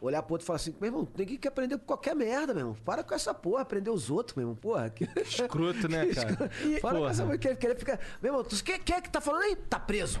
Olhar 0.00 0.22
pro 0.22 0.34
outro 0.34 0.44
e 0.44 0.46
falar 0.46 0.56
assim, 0.56 0.74
meu 0.80 0.88
irmão, 0.88 1.08
ninguém 1.16 1.38
quer 1.38 1.48
aprender 1.48 1.78
com 1.78 1.86
qualquer 1.86 2.14
merda, 2.14 2.52
meu 2.52 2.60
irmão. 2.60 2.76
Para 2.84 3.02
com 3.02 3.14
essa 3.14 3.32
porra, 3.32 3.62
aprender 3.62 3.90
os 3.90 4.10
outros, 4.10 4.36
meu 4.36 4.42
irmão. 4.44 4.54
Porra. 4.54 4.90
Que... 4.90 5.08
Escroto, 5.20 5.88
né, 5.88 6.06
cara? 6.14 6.50
E, 6.62 6.78
Para 6.78 6.90
com 6.90 6.98
Porra. 6.98 7.10
essa 7.10 7.22
porra, 7.24 7.38
quer, 7.38 7.56
quer 7.56 7.76
ficar. 7.76 7.98
Meu 8.22 8.30
irmão, 8.30 8.44
tu 8.44 8.62
quer, 8.62 8.78
quer 8.80 9.00
que 9.00 9.08
tá 9.08 9.20
falando 9.20 9.42
aí? 9.42 9.56
Tá 9.56 9.80
preso. 9.80 10.20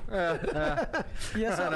E 1.36 1.44
essa, 1.44 1.68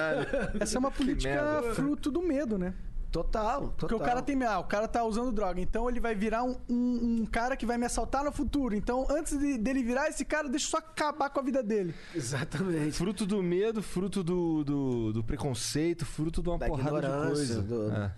essa 0.58 0.76
é 0.76 0.78
uma 0.78 0.90
política 0.90 1.62
fruto 1.74 2.10
do 2.10 2.22
medo, 2.22 2.58
né? 2.58 2.74
Total, 3.10 3.60
total. 3.60 3.74
Porque 3.78 3.94
o 3.94 3.98
cara 4.00 4.20
tem. 4.20 4.42
Ah, 4.44 4.58
o 4.58 4.64
cara 4.64 4.86
tá 4.86 5.02
usando 5.02 5.32
droga, 5.32 5.58
então 5.60 5.88
ele 5.88 5.98
vai 5.98 6.14
virar 6.14 6.44
um, 6.44 6.56
um- 6.68 7.20
um 7.22 7.26
cara 7.26 7.56
que 7.56 7.64
vai 7.64 7.78
me 7.78 7.86
assaltar 7.86 8.22
no 8.22 8.30
futuro. 8.30 8.74
Então, 8.74 9.06
antes 9.10 9.38
de- 9.38 9.56
dele 9.56 9.82
virar 9.82 10.08
esse 10.08 10.24
cara, 10.26 10.48
deixa 10.48 10.66
eu 10.66 10.70
só 10.72 10.76
acabar 10.78 11.30
com 11.30 11.40
a 11.40 11.42
vida 11.42 11.62
dele. 11.62 11.94
Exatamente. 12.14 12.92
Fruto 12.92 13.24
do 13.24 13.42
medo, 13.42 13.82
fruto 13.82 14.22
do, 14.22 14.62
do, 14.62 15.12
do 15.14 15.24
preconceito, 15.24 16.04
fruto 16.04 16.42
de 16.42 16.48
uma 16.50 16.58
Da 16.58 16.66
porrada 16.66 17.00
de 17.00 17.26
coisa. 17.28 17.62
do- 17.62 17.90
É. 17.92 18.12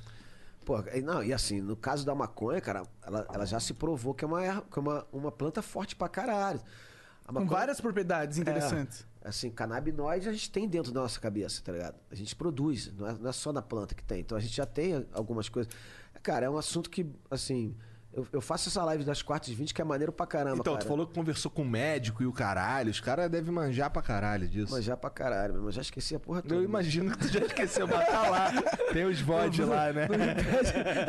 Pô, 0.64 0.78
e 0.94 1.00
não, 1.00 1.22
e 1.22 1.32
assim, 1.32 1.60
no 1.60 1.74
caso 1.76 2.04
da 2.04 2.14
maconha, 2.14 2.60
cara, 2.60 2.82
ela, 3.06 3.26
ela 3.32 3.46
já 3.46 3.58
se 3.58 3.72
provou 3.72 4.12
que 4.12 4.24
é 4.24 4.28
uma, 4.28 4.40
que 4.62 4.78
é 4.78 4.82
uma, 4.82 5.06
uma 5.12 5.32
planta 5.32 5.62
forte 5.62 5.96
pra 5.96 6.08
caralho. 6.08 6.60
A 7.24 7.28
Com 7.28 7.34
maconha- 7.34 7.50
várias 7.50 7.80
propriedades 7.80 8.38
interessantes. 8.38 9.00
É, 9.02 9.09
assim, 9.22 9.50
canabinoide 9.50 10.28
a 10.28 10.32
gente 10.32 10.50
tem 10.50 10.68
dentro 10.68 10.92
da 10.92 11.00
nossa 11.00 11.20
cabeça, 11.20 11.62
tá 11.62 11.72
ligado? 11.72 11.96
A 12.10 12.14
gente 12.14 12.34
produz, 12.34 12.92
não 12.92 13.06
é, 13.06 13.12
não 13.18 13.30
é 13.30 13.32
só 13.32 13.52
na 13.52 13.62
planta 13.62 13.94
que 13.94 14.02
tem. 14.02 14.20
Então 14.20 14.36
a 14.36 14.40
gente 14.40 14.54
já 14.54 14.66
tem 14.66 15.06
algumas 15.12 15.48
coisas. 15.48 15.72
Cara, 16.22 16.46
é 16.46 16.50
um 16.50 16.56
assunto 16.56 16.90
que, 16.90 17.06
assim, 17.30 17.74
eu, 18.12 18.26
eu 18.32 18.40
faço 18.40 18.68
essa 18.68 18.84
live 18.84 19.04
das 19.04 19.22
quartas 19.22 19.48
de 19.48 19.54
20 19.54 19.72
que 19.72 19.80
é 19.80 19.84
maneiro 19.84 20.10
pra 20.12 20.26
caramba, 20.26 20.58
Então, 20.58 20.72
cara. 20.74 20.84
tu 20.84 20.88
falou 20.88 21.06
que 21.06 21.14
conversou 21.14 21.48
com 21.50 21.62
o 21.62 21.64
médico 21.64 22.22
e 22.24 22.26
o 22.26 22.32
caralho. 22.32 22.90
Os 22.90 23.00
caras 23.00 23.30
devem 23.30 23.52
manjar 23.52 23.88
pra 23.88 24.02
caralho 24.02 24.48
disso. 24.48 24.72
Manjar 24.72 24.96
pra 24.96 25.10
caralho, 25.10 25.52
meu 25.52 25.60
irmão. 25.60 25.70
Já 25.70 25.80
esqueci 25.80 26.16
a 26.16 26.18
porra 26.20 26.42
toda. 26.42 26.56
Eu 26.56 26.64
imagino 26.64 27.12
que 27.12 27.18
tu 27.18 27.28
já 27.28 27.40
esqueceu, 27.40 27.86
mas 27.86 28.06
tá 28.06 28.28
lá. 28.28 28.50
Tem 28.92 29.04
os 29.04 29.20
VOD 29.20 29.62
lá, 29.62 29.92
né? 29.92 30.08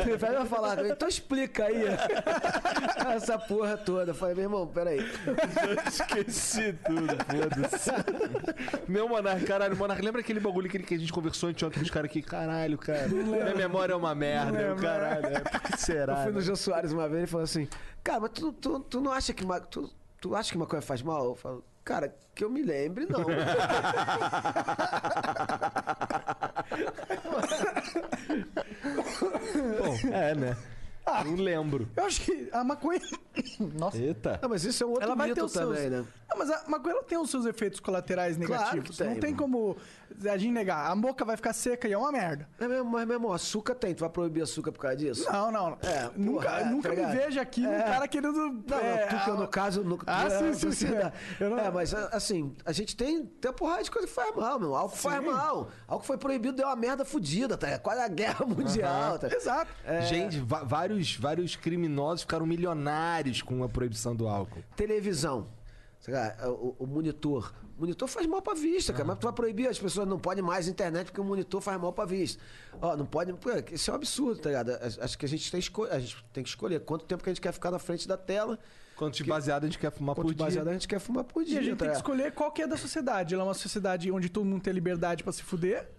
Ele 0.06 0.16
vai 0.18 0.46
falar 0.46 0.76
comigo, 0.78 0.94
então 0.94 1.08
explica 1.08 1.66
aí 1.66 1.86
essa 3.16 3.40
porra 3.40 3.78
toda. 3.78 4.12
Eu 4.12 4.16
falei, 4.16 4.36
meu 4.36 4.44
irmão, 4.44 4.68
peraí. 4.68 5.00
Esqueci 5.88 6.74
tudo, 6.86 7.08
foda-se. 7.26 7.92
Meu 8.88 9.10
Monark, 9.10 9.44
caralho, 9.46 9.76
Monark, 9.76 10.04
lembra 10.04 10.22
aquele 10.22 10.40
bagulho 10.40 10.70
que, 10.70 10.78
a 10.94 10.98
gente 10.98 11.12
conversou 11.12 11.50
anteontem 11.50 11.80
com 11.80 11.86
os 11.86 11.90
caras 11.92 12.10
aqui? 12.12 12.22
Caralho, 12.22 12.78
cara. 12.78 13.08
Minha 13.08 13.56
memória 13.56 13.94
é 13.94 13.96
uma 13.96 14.14
merda, 14.14 14.62
eu, 14.62 14.76
caralho. 14.76 15.26
É, 15.26 15.40
por 15.40 15.62
que 15.62 15.78
será? 15.80 16.14
Eu 16.14 16.24
fui 16.24 16.32
no 16.32 16.40
né? 16.40 16.46
Jô 16.46 16.56
Soares 16.56 16.91
uma 16.94 17.08
vez 17.08 17.20
ele 17.24 17.28
falou 17.28 17.44
assim: 17.44 17.68
Cara, 18.04 18.20
mas 18.22 18.32
tu, 18.32 18.52
tu, 18.54 18.80
tu 18.82 19.02
não 19.02 19.12
acha 19.12 19.34
que. 19.34 19.46
ma- 19.46 19.60
Tu, 19.60 19.90
tu 20.20 20.36
acha 20.36 20.52
que 20.52 20.58
maconha 20.58 20.82
faz 20.82 21.02
mal? 21.02 21.26
Eu 21.26 21.36
falo, 21.36 21.64
cara, 21.84 22.14
que 22.36 22.44
eu 22.44 22.50
me 22.50 22.62
lembre, 22.62 23.06
não. 23.10 23.24
Bom, 29.80 30.10
é, 30.14 30.36
né? 30.36 30.58
Não 31.26 31.36
lembro. 31.36 31.90
Eu 31.96 32.06
acho 32.06 32.22
que 32.22 32.48
a 32.54 32.64
maconha. 32.64 33.00
Nossa. 33.60 33.98
Eita. 33.98 34.40
não, 34.42 34.50
mas 34.50 34.64
isso 34.64 34.84
é 34.84 34.88
um 34.88 34.92
outro 34.92 35.04
Ela 35.04 35.16
vai 35.16 35.34
ter 35.34 35.44
os 35.44 35.52
também, 35.52 35.76
seus. 35.78 35.92
né? 35.92 36.06
Não, 36.30 36.38
mas 36.38 36.50
a 36.52 36.64
maconha 36.68 36.94
ela 36.96 37.04
tem 37.04 37.18
os 37.18 37.30
seus 37.30 37.46
efeitos 37.46 37.80
colaterais 37.80 38.38
Claro 38.38 38.52
negativos. 38.54 38.90
que 38.98 39.04
tem, 39.04 39.14
não 39.14 39.20
tem 39.20 39.32
mano. 39.32 39.44
como 39.44 39.78
a 40.30 40.38
gente 40.38 40.52
negar. 40.52 40.90
A 40.92 40.96
boca 40.96 41.24
vai 41.26 41.36
ficar 41.36 41.54
seca 41.54 41.88
e 41.88 41.94
é 41.94 41.98
uma 41.98 42.12
merda. 42.12 42.48
É 42.60 42.68
mesmo, 42.68 42.90
mas, 42.90 43.06
meu 43.08 43.16
irmão, 43.18 43.34
açúcar 43.34 43.76
tem. 43.76 43.94
Tu 43.94 44.00
vai 44.02 44.10
proibir 44.10 44.42
açúcar 44.44 44.72
por 44.72 44.80
causa 44.80 44.98
disso? 44.98 45.32
Não, 45.32 45.52
não. 45.52 45.78
É, 45.82 46.10
nunca 46.16 46.48
porra, 46.50 46.60
é, 46.62 46.66
nunca 46.66 46.90
tá 46.90 46.96
me 46.96 47.02
ligado? 47.02 47.16
veja 47.18 47.42
aqui 47.42 47.66
um 47.68 47.72
É. 47.74 47.84
cara 47.84 48.08
querendo. 48.08 48.34
Não, 48.34 48.78
é, 48.78 49.02
não, 49.12 49.20
tu 49.20 49.24
que 49.24 49.30
eu, 49.30 49.34
a- 49.34 49.38
no 49.38 49.48
caso. 49.48 49.84
No, 49.84 50.00
Ah, 50.08 50.26
é 50.26 50.30
sim, 50.30 50.54
sim, 50.54 50.72
sim. 50.72 50.88
não- 51.40 51.58
É, 51.60 51.72
mas 51.72 51.94
assim, 51.94 52.56
a 52.66 52.72
gente 52.72 52.96
tem, 52.96 53.26
tem 53.26 53.50
uma 53.52 53.56
porrada 53.58 53.84
de 53.84 53.92
coisa 53.92 54.08
que 54.08 54.14
faz 54.14 54.36
mal, 54.36 54.60
meu. 54.60 54.76
Álcool 54.76 54.96
faz 54.98 55.24
mal. 55.24 55.70
Álcool 55.88 56.06
foi 56.06 56.18
proibido, 56.18 56.56
deu 56.58 56.68
uma 56.68 56.76
merda 56.76 57.04
fodida, 57.06 57.58
tá? 57.58 57.68
É 57.68 57.78
Quase 57.78 58.02
a 58.02 58.08
guerra 58.08 58.46
mundial, 58.46 59.18
tá? 59.20 59.28
Exato. 59.28 59.72
Gente, 60.08 60.40
vários, 60.40 61.16
vários 61.16 61.56
criminosos 61.56 62.22
ficaram 62.22 62.46
milionários 62.46 63.42
com 63.42 63.64
a 63.64 63.70
proibição 63.70 64.16
do 64.16 64.28
álcool. 64.28 64.64
Televisão. 64.76 65.48
O 66.80 66.86
monitor. 66.88 67.54
O 67.82 67.84
monitor 67.84 68.08
faz 68.08 68.28
mal 68.28 68.44
pra 68.44 68.54
vista, 68.54 68.94
cara. 68.94 69.06
Mas 69.06 69.18
tu 69.18 69.24
vai 69.24 69.34
proibir, 69.34 69.68
as 69.68 69.80
pessoas 69.80 70.08
não 70.08 70.20
podem 70.20 70.44
mais 70.44 70.68
internet 70.68 71.08
porque 71.08 71.20
o 71.20 71.24
monitor 71.24 71.60
faz 71.62 71.82
mal 71.82 71.92
pra 71.92 72.06
vista. 72.06 72.40
Ó, 72.80 72.96
não 72.96 73.08
pode. 73.08 73.34
Pô, 73.34 73.50
isso 73.72 73.90
é 73.90 73.94
um 73.94 73.96
absurdo, 73.96 74.40
tá 74.40 74.50
ligado? 74.50 74.70
Acho 75.02 75.18
que 75.18 75.26
a 75.26 75.28
gente 75.30 75.50
tem, 75.50 75.60
esco... 75.60 75.86
a 75.86 75.98
gente 76.00 76.24
tem 76.32 76.44
que 76.44 76.50
escolher 76.50 76.82
quanto 76.82 77.06
tempo 77.06 77.24
que 77.24 77.30
a 77.32 77.34
gente 77.34 77.42
quer 77.42 77.52
ficar 77.52 77.72
na 77.72 77.80
frente 77.80 78.08
da 78.08 78.16
tela. 78.16 78.60
Quanto 78.96 79.16
de 79.16 79.24
baseado 79.24 79.64
a 79.64 79.66
gente 79.66 79.80
quer 79.80 79.92
fumar 79.92 80.14
Quanto 80.14 80.28
por 80.28 80.34
de 80.36 80.38
baseado 80.38 80.66
dia. 80.66 80.70
a 80.70 80.74
gente 80.74 80.88
quer 80.88 81.00
fumar 81.00 81.24
por 81.24 81.42
E 81.42 81.46
dia. 81.48 81.60
a 81.60 81.64
gente 81.64 81.72
tá 81.76 81.86
tem 81.86 81.90
que 81.90 81.98
escolher 81.98 82.32
qual 82.34 82.52
que 82.52 82.62
é 82.62 82.68
da 82.68 82.78
sociedade. 82.78 83.34
Ela 83.34 83.42
é 83.44 83.48
uma 83.48 83.56
sociedade 83.56 84.12
onde 84.12 84.30
todo 84.30 84.46
mundo 84.46 84.62
tem 84.62 84.72
liberdade 84.72 85.24
pra 85.24 85.34
se 85.34 85.42
fuder? 85.42 85.90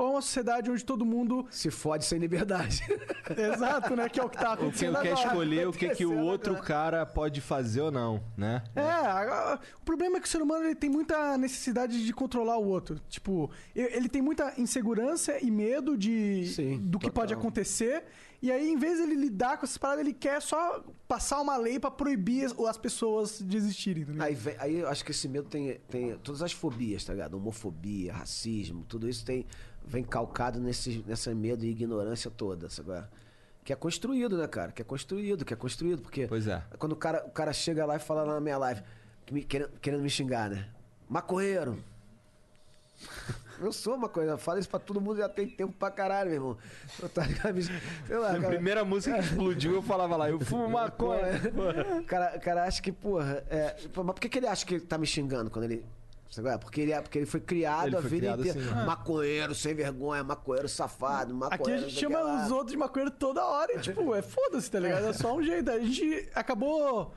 Ou 0.00 0.12
uma 0.12 0.22
sociedade 0.22 0.70
onde 0.70 0.82
todo 0.82 1.04
mundo. 1.04 1.46
Se 1.50 1.70
fode 1.70 2.06
sem 2.06 2.18
liberdade. 2.18 2.80
Exato, 3.36 3.94
né? 3.94 4.08
Que 4.08 4.18
é 4.18 4.24
o 4.24 4.30
que 4.30 4.38
tá 4.38 4.52
Ou 4.52 4.56
quem 4.56 4.88
acontecendo 4.88 5.00
quer 5.02 5.12
escolher 5.12 5.68
o 5.68 5.72
que, 5.72 5.90
que 5.90 6.06
o 6.06 6.08
Acontecendo 6.12 6.26
outro 6.26 6.52
agora. 6.52 6.66
cara 6.66 7.06
pode 7.06 7.42
fazer 7.42 7.82
ou 7.82 7.90
não, 7.90 8.24
né? 8.34 8.62
É, 8.74 9.58
o 9.76 9.84
problema 9.84 10.16
é 10.16 10.20
que 10.20 10.26
o 10.26 10.30
ser 10.30 10.40
humano 10.40 10.64
ele 10.64 10.74
tem 10.74 10.88
muita 10.88 11.36
necessidade 11.36 12.02
de 12.02 12.12
controlar 12.14 12.56
o 12.56 12.66
outro. 12.66 12.98
Tipo, 13.10 13.50
ele 13.74 14.08
tem 14.08 14.22
muita 14.22 14.54
insegurança 14.56 15.38
e 15.44 15.50
medo 15.50 15.98
de 15.98 16.46
Sim, 16.46 16.78
do 16.78 16.98
que 16.98 17.08
total. 17.08 17.22
pode 17.22 17.34
acontecer. 17.34 18.02
E 18.42 18.50
aí, 18.50 18.70
em 18.70 18.76
vez 18.78 18.96
de 18.96 19.02
ele 19.02 19.14
lidar 19.16 19.58
com 19.58 19.64
essas 19.66 19.76
paradas, 19.76 20.02
ele 20.04 20.14
quer 20.14 20.40
só 20.40 20.82
passar 21.06 21.40
uma 21.42 21.56
lei 21.58 21.78
pra 21.78 21.90
proibir 21.90 22.46
as- 22.46 22.58
as 22.58 22.78
pessoas 22.78 23.38
de 23.38 23.54
existirem. 23.56 24.06
Tá? 24.06 24.24
Aí, 24.24 24.38
aí 24.58 24.76
eu 24.78 24.88
acho 24.88 25.04
que 25.04 25.10
esse 25.10 25.28
medo 25.28 25.46
tem, 25.48 25.78
tem 25.90 26.16
todas 26.18 26.40
as 26.42 26.50
fobias, 26.52 27.04
tá 27.04 27.12
ligado? 27.12 27.34
Homofobia, 27.34 28.14
racismo, 28.14 28.82
tudo 28.88 29.06
isso 29.06 29.26
tem, 29.26 29.44
vem 29.84 30.02
calcado 30.02 30.58
nesse, 30.58 31.04
nessa 31.06 31.34
medo 31.34 31.66
e 31.66 31.68
ignorância 31.70 32.30
toda, 32.30 32.70
sabe? 32.70 33.06
Que 33.62 33.74
é 33.74 33.76
construído, 33.76 34.38
né, 34.38 34.48
cara? 34.48 34.72
Que 34.72 34.80
é 34.80 34.84
construído, 34.86 35.44
que 35.44 35.52
é 35.52 35.56
construído. 35.56 36.00
Porque 36.00 36.26
Pois 36.26 36.46
é. 36.46 36.64
quando 36.78 36.92
o 36.92 36.96
cara, 36.96 37.22
o 37.26 37.30
cara 37.30 37.52
chega 37.52 37.84
lá 37.84 37.96
e 37.96 37.98
fala 37.98 38.22
lá 38.22 38.34
na 38.34 38.40
minha 38.40 38.56
live, 38.56 38.82
que 39.26 39.34
me- 39.34 39.44
querendo, 39.44 39.70
querendo 39.82 40.02
me 40.02 40.08
xingar, 40.08 40.48
né? 40.48 40.66
Maconheiro. 41.10 41.78
Eu 43.60 43.72
sou 43.72 43.96
maconheiro, 43.96 44.34
eu 44.34 44.38
falo 44.38 44.58
isso 44.58 44.68
pra 44.68 44.78
todo 44.78 45.00
mundo, 45.00 45.18
já 45.18 45.28
tem 45.28 45.46
tempo 45.48 45.72
pra 45.72 45.90
caralho, 45.90 46.30
meu 46.30 46.36
irmão. 46.36 46.58
Eu 47.00 47.08
tá 47.08 47.22
Sei 48.06 48.16
lá, 48.16 48.30
A 48.30 48.34
cara. 48.36 48.48
primeira 48.48 48.84
música 48.84 49.14
que 49.18 49.24
explodiu, 49.24 49.74
eu 49.74 49.82
falava 49.82 50.16
lá, 50.16 50.30
eu 50.30 50.40
fumo 50.40 50.68
maconha. 50.68 51.20
O 52.00 52.04
cara, 52.04 52.38
cara 52.38 52.64
acha 52.64 52.80
que, 52.80 52.90
porra, 52.90 53.44
é, 53.50 53.76
mas 53.94 54.06
por 54.06 54.20
que, 54.20 54.28
que 54.28 54.38
ele 54.38 54.46
acha 54.46 54.64
que 54.64 54.74
ele 54.74 54.84
tá 54.84 54.96
me 54.96 55.06
xingando 55.06 55.50
quando 55.50 55.64
ele. 55.64 55.84
É? 56.44 56.58
Porque 56.58 56.80
ele, 56.80 56.92
é, 56.92 57.00
porque 57.02 57.18
ele 57.18 57.26
foi 57.26 57.40
criado 57.40 57.88
Ele 57.88 57.96
a 57.96 58.00
foi 58.00 58.08
vida 58.10 58.20
criado 58.36 58.40
inteira. 58.46 58.60
assim. 58.76 58.86
Maconheiro, 58.86 59.52
sem 59.52 59.74
vergonha, 59.74 60.22
maconheiro 60.22 60.68
safado, 60.68 61.34
maconheiro. 61.34 61.62
Aqui 61.64 61.72
a 61.72 61.88
gente 61.88 61.98
chama 62.00 62.20
lá. 62.20 62.44
os 62.44 62.52
outros 62.52 62.70
de 62.70 62.76
maconheiro 62.76 63.10
toda 63.10 63.44
hora 63.44 63.72
e, 63.74 63.80
tipo, 63.80 64.14
é 64.14 64.22
foda-se, 64.22 64.70
tá 64.70 64.78
ligado? 64.78 65.06
É 65.08 65.12
só 65.12 65.34
um 65.34 65.42
jeito. 65.42 65.68
A 65.68 65.80
gente 65.80 66.28
acabou 66.32 67.12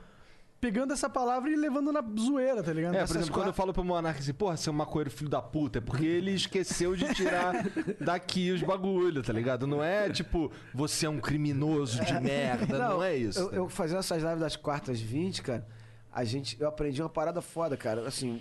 pegando 0.64 0.94
essa 0.94 1.10
palavra 1.10 1.50
e 1.50 1.56
levando 1.56 1.92
na 1.92 2.02
zoeira, 2.18 2.62
tá 2.62 2.72
ligado? 2.72 2.94
É, 2.94 2.98
por 3.00 3.04
Essas 3.04 3.16
exemplo, 3.16 3.34
quando 3.34 3.48
eu 3.48 3.52
falo 3.52 3.70
pro 3.74 3.84
Monark 3.84 4.18
assim, 4.18 4.32
porra, 4.32 4.56
seu 4.56 4.72
maconheiro 4.72 5.10
filho 5.10 5.28
da 5.28 5.42
puta, 5.42 5.76
é 5.76 5.80
porque 5.82 6.06
ele 6.06 6.30
esqueceu 6.30 6.96
de 6.96 7.12
tirar 7.12 7.52
daqui 8.00 8.50
os 8.50 8.62
bagulho, 8.62 9.22
tá 9.22 9.30
ligado? 9.30 9.66
Não 9.66 9.84
é 9.84 10.08
tipo, 10.08 10.50
você 10.72 11.04
é 11.04 11.10
um 11.10 11.20
criminoso 11.20 12.02
de 12.02 12.18
merda, 12.18 12.78
não, 12.78 13.02
é 13.02 13.14
isso. 13.14 13.40
Eu, 13.40 13.52
eu 13.52 13.68
fazendo 13.68 13.98
essas 13.98 14.22
lives 14.22 14.40
das 14.40 14.56
quartas 14.56 14.98
20, 14.98 15.42
cara, 15.42 15.66
a 16.10 16.24
gente, 16.24 16.58
eu 16.58 16.66
aprendi 16.66 17.02
uma 17.02 17.10
parada 17.10 17.42
foda, 17.42 17.76
cara. 17.76 18.08
Assim, 18.08 18.40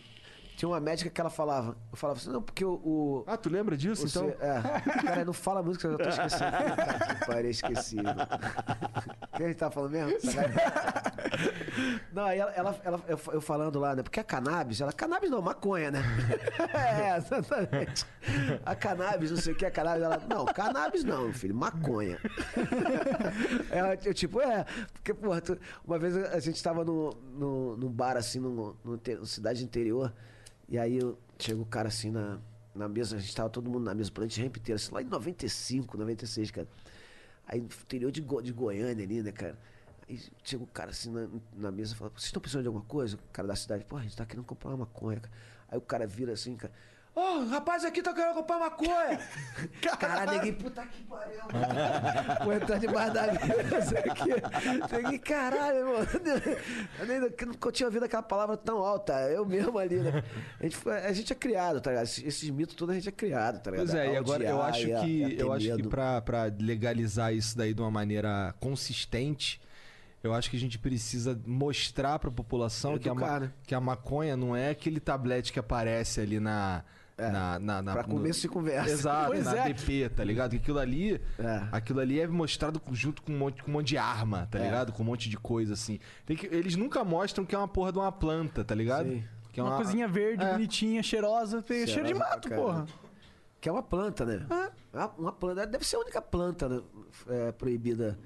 tinha 0.55 0.69
uma 0.69 0.79
médica 0.79 1.09
que 1.09 1.19
ela 1.19 1.29
falava, 1.29 1.75
eu 1.91 1.97
falava 1.97 2.19
assim, 2.19 2.29
não, 2.31 2.41
porque 2.41 2.63
o. 2.63 2.73
o 2.83 3.23
Ah, 3.27 3.35
tu 3.37 3.49
lembra 3.49 3.75
disso, 3.75 4.05
então? 4.05 4.29
É. 4.39 4.61
Cara, 5.03 5.25
não 5.25 5.33
fala 5.33 5.63
que 5.75 5.85
eu 5.85 5.91
já 5.91 5.97
tô 5.97 6.09
esquecendo. 6.09 6.51
Puta 6.97 7.15
que 7.15 7.25
pariu, 7.25 7.49
esqueci. 7.51 7.95
mano. 7.97 8.21
O 9.33 9.37
que 9.37 9.43
a 9.43 9.47
gente 9.47 9.57
tá 9.57 9.71
falando 9.71 9.91
mesmo? 9.91 10.17
Não, 12.11 12.25
aí 12.25 12.39
ela, 12.39 12.51
ela, 12.51 12.81
ela- 12.83 13.01
eu, 13.07 13.19
eu 13.33 13.41
falando 13.41 13.79
lá, 13.79 13.95
né? 13.95 14.03
Porque 14.03 14.19
a 14.19 14.23
cannabis, 14.23 14.79
ela. 14.81 14.91
Cannabis 14.93 15.29
não, 15.31 15.41
maconha, 15.41 15.89
né? 15.91 16.01
é, 16.73 17.17
exatamente. 17.17 18.05
A 18.65 18.75
cannabis, 18.75 19.31
não 19.31 19.37
sei 19.37 19.53
o 19.53 19.55
que, 19.55 19.65
a 19.65 19.71
cannabis, 19.71 20.03
ela. 20.03 20.21
Não, 20.29 20.45
cannabis 20.45 21.03
não, 21.03 21.33
filho, 21.33 21.55
maconha. 21.55 22.19
Ela, 23.71 23.97
eu, 24.03 24.13
tipo, 24.13 24.39
é, 24.41 24.65
porque, 24.93 25.13
porra, 25.13 25.41
tu- 25.41 25.57
uma 25.85 25.97
vez 25.97 26.15
a 26.15 26.39
gente 26.39 26.61
tava 26.61 26.83
no, 26.85 27.11
no, 27.33 27.77
num 27.77 27.89
bar, 27.89 28.17
assim, 28.17 28.39
num, 28.39 28.75
num 28.83 28.97
te- 28.97 29.15
numa 29.15 29.25
cidade 29.25 29.63
interior, 29.63 30.13
e 30.67 30.77
aí 30.77 30.97
eu, 30.97 31.17
chega 31.39 31.61
o 31.61 31.65
cara 31.65 31.89
assim 31.89 32.11
na, 32.11 32.39
na 32.75 32.87
mesa, 32.87 33.15
a 33.17 33.19
gente 33.19 33.35
tava 33.35 33.49
todo 33.49 33.69
mundo 33.69 33.83
na 33.85 33.93
mesa, 33.93 34.11
plante 34.11 34.41
ramp 34.41 34.57
inteiro, 34.57 34.75
assim, 34.81 34.93
lá 34.93 35.01
em 35.01 35.05
95, 35.05 35.97
96, 35.97 36.51
cara. 36.51 36.67
Aí 37.47 37.59
no 37.59 37.65
interior 37.67 38.11
de, 38.11 38.21
Go- 38.21 38.41
de 38.41 38.53
Goiânia 38.53 39.03
ali, 39.05 39.21
né, 39.21 39.31
cara? 39.31 39.57
Aí 40.09 40.19
chega 40.43 40.63
o 40.63 40.67
cara 40.67 40.91
assim 40.91 41.11
na, 41.11 41.29
na 41.55 41.71
mesa 41.71 41.93
e 41.93 41.97
fala, 41.97 42.11
vocês 42.11 42.25
estão 42.25 42.41
precisando 42.41 42.63
de 42.63 42.67
alguma 42.67 42.85
coisa? 42.85 43.15
O 43.17 43.19
cara 43.31 43.47
da 43.47 43.55
cidade, 43.55 43.85
pô, 43.85 43.97
a 43.97 44.01
gente 44.03 44.15
tá 44.15 44.25
querendo 44.25 44.45
comprar 44.45 44.71
uma 44.71 44.77
maconha, 44.77 45.19
cara. 45.19 45.33
Aí 45.69 45.77
o 45.77 45.81
cara 45.81 46.07
vira 46.07 46.33
assim, 46.33 46.55
cara. 46.55 46.73
Ô, 47.15 47.45
rapaz 47.45 47.85
aqui 47.85 48.01
tá 48.01 48.11
querendo 48.11 48.33
comprar 48.33 48.57
maconha! 48.57 49.19
Caralho, 49.99 50.31
neguinho, 50.31 50.55
puta 50.55 50.83
que 50.83 51.03
pariu! 51.03 51.41
Vou 52.43 52.53
entrar 52.53 52.79
debaixo 52.79 53.13
da 53.13 53.27
mesa 53.27 53.99
aqui. 53.99 55.19
Caralho, 55.19 55.85
mano. 55.85 56.07
Eu 56.99 57.05
nem, 57.05 57.19
nunca 57.19 57.71
tinha 57.71 57.85
ouvido 57.85 58.03
aquela 58.05 58.23
palavra 58.23 58.57
tão 58.57 58.79
alta. 58.79 59.13
Eu 59.29 59.45
mesmo 59.45 59.77
ali, 59.77 59.97
né? 59.97 60.23
A 60.59 60.63
gente, 60.63 60.75
foi- 60.75 60.97
a 61.05 61.13
gente 61.13 61.31
é 61.31 61.35
criado, 61.35 61.79
tá 61.81 61.91
ligado? 61.91 62.05
Esses, 62.05 62.23
esses 62.25 62.49
mitos 62.49 62.73
todos 62.75 62.93
a 62.93 62.97
gente 62.97 63.09
é 63.09 63.11
criado, 63.11 63.61
tá 63.61 63.69
ligado? 63.69 63.85
Pois 63.85 63.95
é, 63.99 64.07
A 64.07 64.11
e 64.13 64.17
agora 64.17 64.43
eu 64.43 64.61
acho 64.63 64.91
a- 64.93 64.97
a 64.97 65.01
que 65.05 65.35
eu 65.37 65.53
acho 65.53 65.75
que 65.75 65.83
pra, 65.87 66.19
pra 66.19 66.51
legalizar 66.59 67.31
isso 67.31 67.55
daí 67.55 67.75
de 67.75 67.81
uma 67.81 67.91
maneira 67.91 68.55
consistente, 68.59 69.61
eu 70.23 70.33
acho 70.33 70.49
que 70.49 70.57
a 70.57 70.59
gente 70.59 70.79
precisa 70.79 71.39
mostrar 71.45 72.17
pra 72.17 72.31
população 72.31 72.97
que 72.97 73.07
a, 73.07 73.13
né? 73.13 73.51
que 73.67 73.75
a 73.75 73.79
maconha 73.79 74.35
não 74.35 74.55
é 74.55 74.69
aquele 74.71 74.99
tablete 74.99 75.53
que 75.53 75.59
aparece 75.59 76.19
ali 76.19 76.39
na. 76.39 76.83
Na, 77.17 77.59
na, 77.59 77.81
na- 77.81 77.91
É, 77.91 77.93
pra 77.95 78.03
começo 78.03 78.41
de 78.41 78.47
conversa. 78.49 78.89
Exato, 78.91 79.27
Pois 79.31 79.45
na 79.45 79.55
é. 79.57 79.73
DP, 79.73 80.09
tá 80.09 80.23
ligado? 80.23 80.51
Que 80.51 80.57
aquilo 80.57 80.79
ali, 80.79 81.21
É. 81.39 81.67
aquilo 81.71 81.99
ali 81.99 82.19
é 82.19 82.27
mostrado 82.27 82.81
junto 82.91 83.21
com 83.21 83.31
um 83.31 83.37
monte, 83.37 83.61
com 83.63 83.69
um 83.69 83.73
monte 83.75 83.87
de 83.89 83.97
arma, 83.97 84.47
tá 84.49 84.59
É. 84.59 84.63
ligado? 84.63 84.91
Com 84.91 85.03
um 85.03 85.05
monte 85.05 85.29
de 85.29 85.37
coisa 85.37 85.73
assim. 85.73 85.99
Tem 86.25 86.35
que, 86.35 86.47
eles 86.47 86.75
nunca 86.75 87.03
mostram 87.03 87.45
que 87.45 87.53
é 87.53 87.57
uma 87.57 87.67
porra 87.67 87.91
de 87.91 87.99
uma 87.99 88.11
planta, 88.11 88.63
tá 88.63 88.73
ligado? 88.75 89.09
Sim. 89.09 89.23
Que 89.51 89.59
é 89.59 89.63
Uma, 89.63 89.75
coisinha 89.75 90.07
verde, 90.07 90.43
É. 90.43 90.51
bonitinha, 90.53 91.03
cheirosa, 91.03 91.61
tem 91.61 91.85
cheiro 91.85 92.07
de 92.07 92.13
mato, 92.15 92.49
porra. 92.49 92.87
Que 93.61 93.69
é 93.69 93.71
uma 93.71 93.83
planta, 93.83 94.25
né? 94.25 94.45
É 94.91 94.97
uma- 94.97 95.11
uma 95.17 95.31
planta. 95.31 95.65
Deve 95.67 95.85
ser 95.85 95.95
a 95.95 95.99
única 95.99 96.21
planta 96.21 96.67
né, 96.67 96.81
é, 97.29 97.51
proibida. 97.51 98.17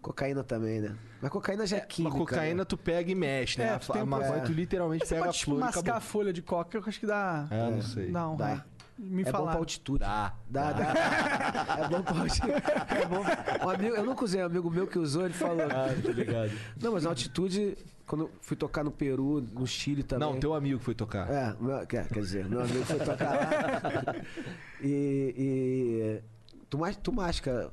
Cocaína 0.00 0.42
também, 0.42 0.80
né? 0.80 0.96
Mas 1.20 1.30
cocaína 1.30 1.66
já 1.66 1.76
é, 1.76 1.80
química. 1.80 2.14
Uma 2.16 2.24
cocaína 2.26 2.54
né? 2.62 2.64
tu 2.64 2.76
pega 2.78 3.10
e 3.10 3.14
mexe, 3.14 3.58
né? 3.58 3.66
É, 3.66 3.70
a, 3.74 3.78
tu 3.78 3.92
a 3.92 4.06
maconha 4.06 4.36
é. 4.36 4.40
tu 4.40 4.52
literalmente 4.52 5.06
Você 5.06 5.14
pega 5.14 5.24
a 5.24 5.26
pode 5.28 5.44
flor 5.44 5.56
e 5.56 5.60
mascar 5.60 5.78
a 5.78 5.82
acabou. 5.82 6.00
folha 6.00 6.32
de 6.32 6.40
coca, 6.42 6.78
eu 6.78 6.82
acho 6.86 6.98
que 7.00 7.06
dá. 7.06 7.46
É, 7.50 7.70
não 7.70 7.82
sei. 7.82 8.10
Dá 8.10 8.28
um 8.30 8.36
Dá. 8.36 8.64
Me 9.02 9.22
É 9.22 9.32
bom 9.32 9.44
pra 9.44 9.54
altitude. 9.54 10.00
Dá. 10.00 10.34
Dá, 10.48 10.72
dá. 10.72 10.94
É 11.84 11.88
bom 11.88 12.02
pra 12.02 12.20
altitude. 12.20 12.52
É 12.52 13.06
bom. 13.06 13.66
Um 13.66 13.68
amigo, 13.70 13.96
eu 13.96 14.04
nunca 14.04 14.24
usei, 14.24 14.42
um 14.42 14.46
amigo 14.46 14.70
meu 14.70 14.86
que 14.86 14.98
usou, 14.98 15.24
ele 15.24 15.32
falou. 15.34 15.62
Ah, 15.70 15.88
tô 16.02 16.10
ligado. 16.10 16.50
Não, 16.82 16.92
mas 16.92 17.06
a 17.06 17.08
altitude, 17.10 17.76
quando 18.06 18.24
eu 18.24 18.30
fui 18.42 18.56
tocar 18.58 18.84
no 18.84 18.90
Peru, 18.90 19.40
no 19.52 19.66
Chile 19.66 20.02
também. 20.02 20.28
Não, 20.28 20.38
teu 20.38 20.52
amigo 20.54 20.78
foi 20.80 20.94
tocar. 20.94 21.30
É, 21.30 21.54
meu- 21.58 21.86
quer, 21.86 22.08
quer 22.08 22.20
dizer, 22.20 22.46
meu 22.46 22.60
amigo 22.60 22.84
foi 22.84 22.98
tocar 22.98 23.30
lá. 23.30 24.14
E, 24.82 25.34
e 25.36 26.22
tu, 26.70 26.78
mas- 26.78 26.96
tu 26.96 27.12
masca 27.12 27.70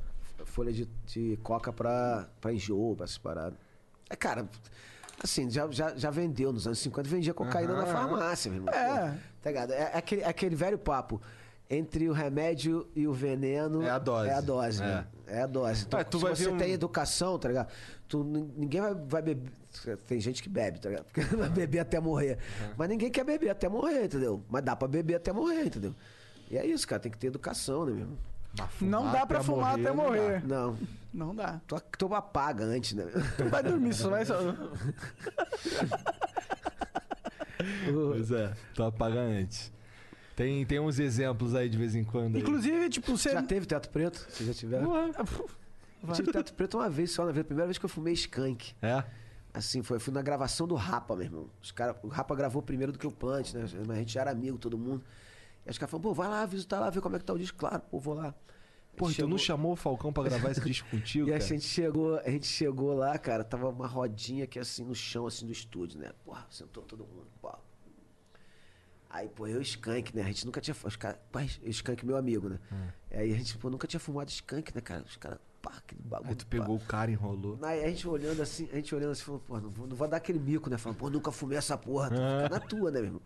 folha 0.58 0.74
de, 0.74 0.88
de 1.06 1.38
coca 1.44 1.72
pra, 1.72 2.28
pra 2.42 2.52
enjoo, 2.52 2.96
pra 2.96 3.04
essas 3.04 3.20
paradas. 3.20 3.54
É, 4.10 4.16
cara, 4.16 4.50
assim, 5.24 5.48
já, 5.52 5.70
já, 5.70 5.96
já 5.96 6.10
vendeu 6.10 6.52
nos 6.52 6.66
anos 6.66 6.80
50, 6.80 7.08
vendia 7.08 7.32
cocaína 7.32 7.74
na 7.74 7.84
Aham. 7.84 7.94
farmácia, 7.94 8.50
meu 8.52 8.62
irmão. 8.62 8.74
É. 8.74 9.12
Pô, 9.12 9.18
Tá 9.44 9.50
ligado? 9.52 9.72
É, 9.72 9.92
é 9.94 9.98
aquele, 9.98 10.22
é 10.22 10.28
aquele 10.28 10.56
velho 10.56 10.80
papo. 10.80 11.22
Entre 11.70 12.10
o 12.10 12.14
remédio 12.14 12.88
e 12.96 13.06
o 13.08 13.14
veneno. 13.14 13.84
É 13.84 13.90
a 13.92 14.00
dose. 14.00 14.30
É 14.30 14.34
a 14.34 14.42
dose, 14.42 14.82
É. 14.82 14.86
né? 14.86 15.08
É 15.28 15.42
a 15.42 15.46
dose. 15.48 15.84
Então, 15.86 16.00
É, 16.00 16.04
tu 16.04 16.18
se 16.18 16.26
você 16.26 16.48
um- 16.50 16.58
tem 16.58 16.72
educação, 16.72 17.38
tá 17.38 17.50
ligado? 17.50 17.68
Tu, 18.08 18.24
nin- 18.24 18.52
ninguém 18.58 18.82
vai, 18.82 18.96
vai 18.96 19.22
beber. 19.22 19.52
Tem 20.08 20.20
gente 20.20 20.42
que 20.42 20.48
bebe, 20.50 20.80
tá 20.80 20.90
ligado? 20.90 21.06
Porque 21.06 21.20
vai 21.36 21.50
beber 21.50 21.80
até 21.80 22.00
morrer. 22.00 22.40
Mas 22.78 22.90
ninguém 22.90 23.12
quer 23.12 23.24
beber 23.26 23.50
até 23.50 23.68
morrer, 23.70 24.06
entendeu? 24.06 24.42
Mas 24.50 24.64
dá 24.64 24.76
pra 24.76 24.88
beber 24.88 25.16
até 25.16 25.32
morrer, 25.32 25.66
entendeu? 25.66 25.94
E 26.50 26.58
é 26.58 26.66
isso, 26.66 26.88
cara. 26.88 27.02
Tem 27.02 27.12
que 27.12 27.18
ter 27.18 27.28
educação, 27.28 27.86
né, 27.86 27.92
mesmo? 27.92 28.18
Não 28.82 29.12
dá 29.12 29.26
pra 29.26 29.44
fumar 29.44 29.74
até 29.76 29.90
não 29.90 29.96
dá. 29.96 30.04
morrer. 30.04 30.46
Não. 30.46 30.78
Não 31.14 31.36
dá. 31.36 31.60
Tu, 31.68 31.82
tu 31.98 32.14
apaga 32.14 32.64
antes, 32.64 32.94
né? 32.94 33.06
Tu 33.38 33.46
vai 33.50 33.64
dormir, 33.64 33.94
só 33.94 34.10
vai. 34.10 34.26
Só... 34.26 34.36
Pois 37.92 38.32
é, 38.32 38.54
tu 38.74 38.84
apaga 38.84 39.20
antes. 39.20 39.72
Tem, 40.36 40.64
tem 40.66 40.80
uns 40.80 41.00
exemplos 41.00 41.56
aí 41.56 41.68
de 41.68 41.78
vez 41.78 41.96
em 41.96 42.04
quando. 42.04 42.36
aí. 42.36 42.42
Inclusive, 42.42 42.90
tipo, 42.90 43.18
você. 43.18 43.32
Já 43.32 43.42
teve 43.42 43.66
teto 43.66 43.90
preto? 43.90 44.26
Você 44.30 44.46
já 44.46 44.54
tiveram? 44.54 45.14
Eu 46.08 46.14
tive 46.14 46.32
teto 46.32 46.54
preto 46.54 46.78
uma 46.78 46.90
vez 46.90 47.12
só, 47.12 47.26
na 47.26 47.32
vida. 47.32 47.44
Primeira 47.44 47.66
vez 47.66 47.78
que 47.78 47.86
eu 47.86 47.90
fumei 47.90 48.14
skunk. 48.14 48.74
É? 48.82 49.04
Assim, 49.54 49.82
foi, 49.82 49.98
fui 49.98 50.14
na 50.14 50.22
gravação 50.22 50.68
do 50.68 50.76
Rapa, 50.76 51.16
meu 51.16 51.26
irmão. 51.26 51.50
Os 51.62 51.72
cara, 51.72 51.96
o 52.04 52.08
Rapa 52.08 52.36
gravou 52.36 52.62
primeiro 52.62 52.92
do 52.92 53.00
que 53.00 53.08
o 53.08 53.12
Plant, 53.12 53.54
né? 53.54 53.66
Mas 53.88 53.90
a 53.90 54.00
gente 54.00 54.14
já 54.14 54.22
era 54.22 54.30
amigo, 54.30 54.60
todo 54.60 54.78
mundo. 54.78 55.04
Os 55.70 55.78
caras 55.78 55.92
falaram, 55.92 56.10
pô, 56.10 56.14
vai 56.14 56.28
lá 56.28 56.46
visitar 56.46 56.80
lá, 56.80 56.90
ver 56.90 57.02
como 57.02 57.16
é 57.16 57.20
que 57.20 57.26
tá 57.26 57.34
o 57.34 57.38
disco. 57.40 57.58
Claro, 57.58 57.82
pô, 57.82 58.00
vou 58.00 58.14
lá. 58.14 58.34
Pô, 58.96 59.06
tu 59.08 59.12
Chegou- 59.14 59.30
não 59.30 59.38
chamou 59.38 59.74
o 59.74 59.76
Falcão 59.76 60.12
pra 60.12 60.24
gravar 60.24 60.50
esse 60.52 60.62
disco 60.62 60.90
contigo, 60.90 61.28
E 61.30 61.32
a 61.34 61.38
cara? 61.38 61.48
gente 61.48 61.66
chegou, 61.66 62.18
a 62.18 62.30
gente 62.30 62.48
chegou 62.48 62.94
lá, 62.96 63.16
cara, 63.20 63.44
tava 63.44 63.70
uma 63.70 63.86
rodinha 63.86 64.46
aqui 64.46 64.58
assim 64.58 64.84
no 64.84 64.96
chão, 64.96 65.28
assim, 65.28 65.46
do 65.46 65.52
estúdio, 65.52 66.00
né? 66.00 66.12
Porra, 66.26 66.46
sentou 66.50 66.82
todo 66.84 67.06
mundo, 67.06 67.28
pô. 67.42 67.52
Aí, 69.10 69.30
pô, 69.30 69.48
eu 69.48 69.60
e 69.62 69.64
Skank, 69.64 70.16
né? 70.16 70.24
A 70.24 70.28
gente 70.28 70.46
nunca 70.46 70.60
tinha. 70.60 70.76
Os 70.84 70.96
cara, 70.96 71.20
pai, 71.32 71.50
Skank, 71.66 72.06
meu 72.06 72.18
amigo, 72.18 72.50
né? 72.50 72.60
Hum. 72.72 72.88
Aí 73.12 73.34
a 73.34 73.38
gente, 73.38 73.58
pô, 73.58 73.70
nunca 73.70 73.88
tinha 73.88 74.00
fumado 74.00 74.30
Skank, 74.30 74.74
né, 74.76 74.82
cara? 74.82 75.04
Os 75.04 75.16
caras, 75.16 75.40
pá, 75.70 75.78
aquele 75.78 76.02
bagulho. 76.02 76.30
Aí 76.30 76.36
tu 76.36 76.46
pá. 76.46 76.50
pegou 76.50 76.76
o 76.76 76.80
cara 76.80 77.12
e 77.12 77.14
enrolou. 77.14 77.60
Aí 77.62 77.84
a 77.84 77.88
gente 77.88 78.08
olhando 78.08 78.42
assim, 78.42 78.68
a 78.72 78.76
gente 78.76 78.96
olhando 78.96 79.12
assim, 79.12 79.24
falou, 79.24 79.42
pô, 79.46 79.60
não 79.60 79.70
vou, 79.70 79.88
não 79.88 79.96
vou 79.96 80.08
dar 80.08 80.18
aquele 80.18 80.40
mico, 80.40 80.70
né? 80.70 80.78
Falando, 80.78 80.98
pô, 80.98 81.10
nunca 81.10 81.32
fumei 81.32 81.58
essa 81.58 81.78
porra, 81.78 82.10
tu 82.10 82.16
fica 82.16 82.50
na 82.50 82.60
tua, 82.60 82.92
né, 82.92 83.00
meu 83.00 83.08
irmão? 83.08 83.22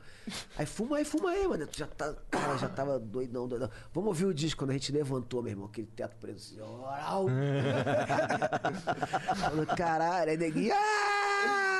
Aí 0.57 0.65
fuma 0.65 0.97
aí, 0.97 1.05
fuma 1.05 1.31
aí, 1.31 1.47
mano. 1.47 1.68
Tu 1.68 1.80
já 1.80 1.88
tá, 1.88 2.13
cara, 2.30 2.57
já 2.57 2.69
tava 2.69 2.99
doidão, 2.99 3.47
doidão. 3.47 3.69
Vamos 3.93 4.07
ouvir 4.09 4.26
o 4.26 4.34
disco 4.34 4.59
quando 4.59 4.72
a 4.72 4.73
gente 4.73 4.91
levantou, 4.91 5.41
meu 5.41 5.51
irmão, 5.51 5.68
aquele 5.68 5.88
teto 5.88 6.15
preto 6.18 6.38
assim, 6.38 6.59
oral. 6.59 7.27
Falando, 9.38 9.76
caralho, 9.76 10.31
aí 10.31 10.38
neguinho, 10.38 10.73
ah! 10.73 11.70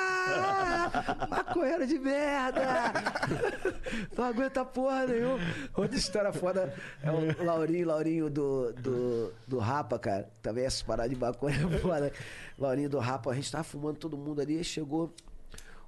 Maconheiro 1.30 1.88
de 1.88 2.00
merda! 2.00 2.62
Não 4.18 4.26
aguenta 4.26 4.66
porra 4.66 5.06
nenhuma. 5.08 5.40
Outra 5.76 5.98
história 5.98 6.34
foda 6.34 6.74
é 7.02 7.12
o 7.12 7.44
Laurinho, 7.44 7.88
Laurinho 7.88 8.30
do, 8.30 8.74
do, 8.74 9.34
do 9.48 9.60
Rapa, 9.60 9.98
cara. 10.00 10.30
Também 10.42 10.66
essas 10.66 10.82
paradas 10.82 11.12
de 11.12 11.18
maconha 11.18 11.56
é 11.56 11.80
foda. 11.80 12.12
Laurinho 12.58 12.90
do 12.90 13.00
Rapa, 13.00 13.32
a 13.32 13.36
gente 13.36 13.52
tava 13.52 13.64
fumando 13.64 13.98
todo 13.98 14.18
mundo 14.18 14.42
ali 14.42 14.64
chegou 14.64 15.14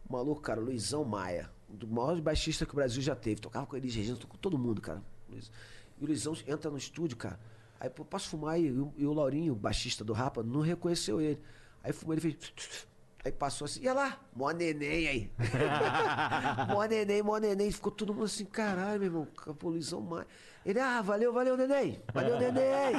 o 0.08 0.14
maluco, 0.14 0.42
cara, 0.42 0.60
Luizão 0.60 1.04
Maia. 1.04 1.50
Um 1.70 1.76
dos 1.76 1.90
maiores 1.90 2.20
baixistas 2.20 2.68
que 2.68 2.74
o 2.74 2.76
Brasil 2.76 3.02
já 3.02 3.16
teve. 3.16 3.42
Tocava 3.42 3.66
com 3.66 3.76
Elis 3.76 3.96
Regina, 3.96 4.18
com 4.28 4.38
todo 4.38 4.58
mundo, 4.58 4.82
cara. 4.82 5.02
E 5.30 6.04
o 6.04 6.06
Luizão 6.06 6.36
entra 6.48 6.70
no 6.70 6.78
estúdio, 6.78 7.18
cara. 7.18 7.40
Aí, 7.80 7.90
pô, 7.90 8.06
posso 8.06 8.30
fumar 8.30 8.56
aí? 8.56 8.68
E 8.68 8.72
o, 8.72 8.94
e 8.98 9.06
o 9.06 9.14
Laurinho, 9.14 9.56
baixista 9.56 10.04
do 10.04 10.14
Rapa, 10.14 10.44
não 10.44 10.62
reconheceu 10.62 11.20
ele. 11.20 11.42
Aí 11.84 11.92
fumou, 11.92 12.14
ele 12.14 12.22
fez. 12.22 12.88
Aí 13.26 13.32
passou 13.32 13.64
assim, 13.66 13.82
ia 13.82 13.94
lá, 13.94 14.18
mó 14.36 14.52
neném 14.52 15.08
aí. 15.08 15.32
mó 16.68 16.84
neném, 16.84 17.24
mó 17.24 17.38
neném. 17.38 17.72
Ficou 17.72 17.92
todo 17.92 18.14
mundo 18.14 18.26
assim, 18.26 18.44
caralho, 18.44 19.00
meu 19.00 19.08
irmão, 19.08 19.28
pô, 19.58 19.70
Luizão 19.70 20.02
Maia. 20.02 20.28
Ele, 20.66 20.80
ah, 20.80 21.02
valeu, 21.02 21.32
valeu, 21.32 21.56
neném. 21.56 22.02
Valeu, 22.14 22.38
neném. 22.38 22.74
aí, 22.74 22.96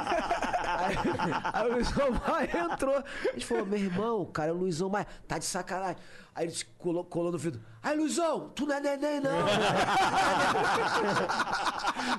aí 1.53 1.69
o 1.69 1.75
Luizão 1.75 2.11
Maia 2.27 2.73
entrou. 2.73 2.97
A 2.97 3.33
gente 3.33 3.45
falou, 3.45 3.67
meu 3.67 3.79
irmão, 3.79 4.25
cara, 4.27 4.49
é 4.49 4.53
o 4.53 4.57
Luizão 4.57 4.89
Maia, 4.89 5.07
tá 5.29 5.39
de 5.39 5.45
sacanagem. 5.45 6.03
Aí 6.35 6.47
ele 6.49 6.55
colou, 6.79 7.05
colou 7.05 7.31
no 7.31 7.39
vidro. 7.39 7.61
Aí, 7.81 7.97
Luizão, 7.97 8.49
tu 8.55 8.67
não 8.67 8.75
é 8.77 8.81
neném, 8.81 9.21
não. 9.21 9.31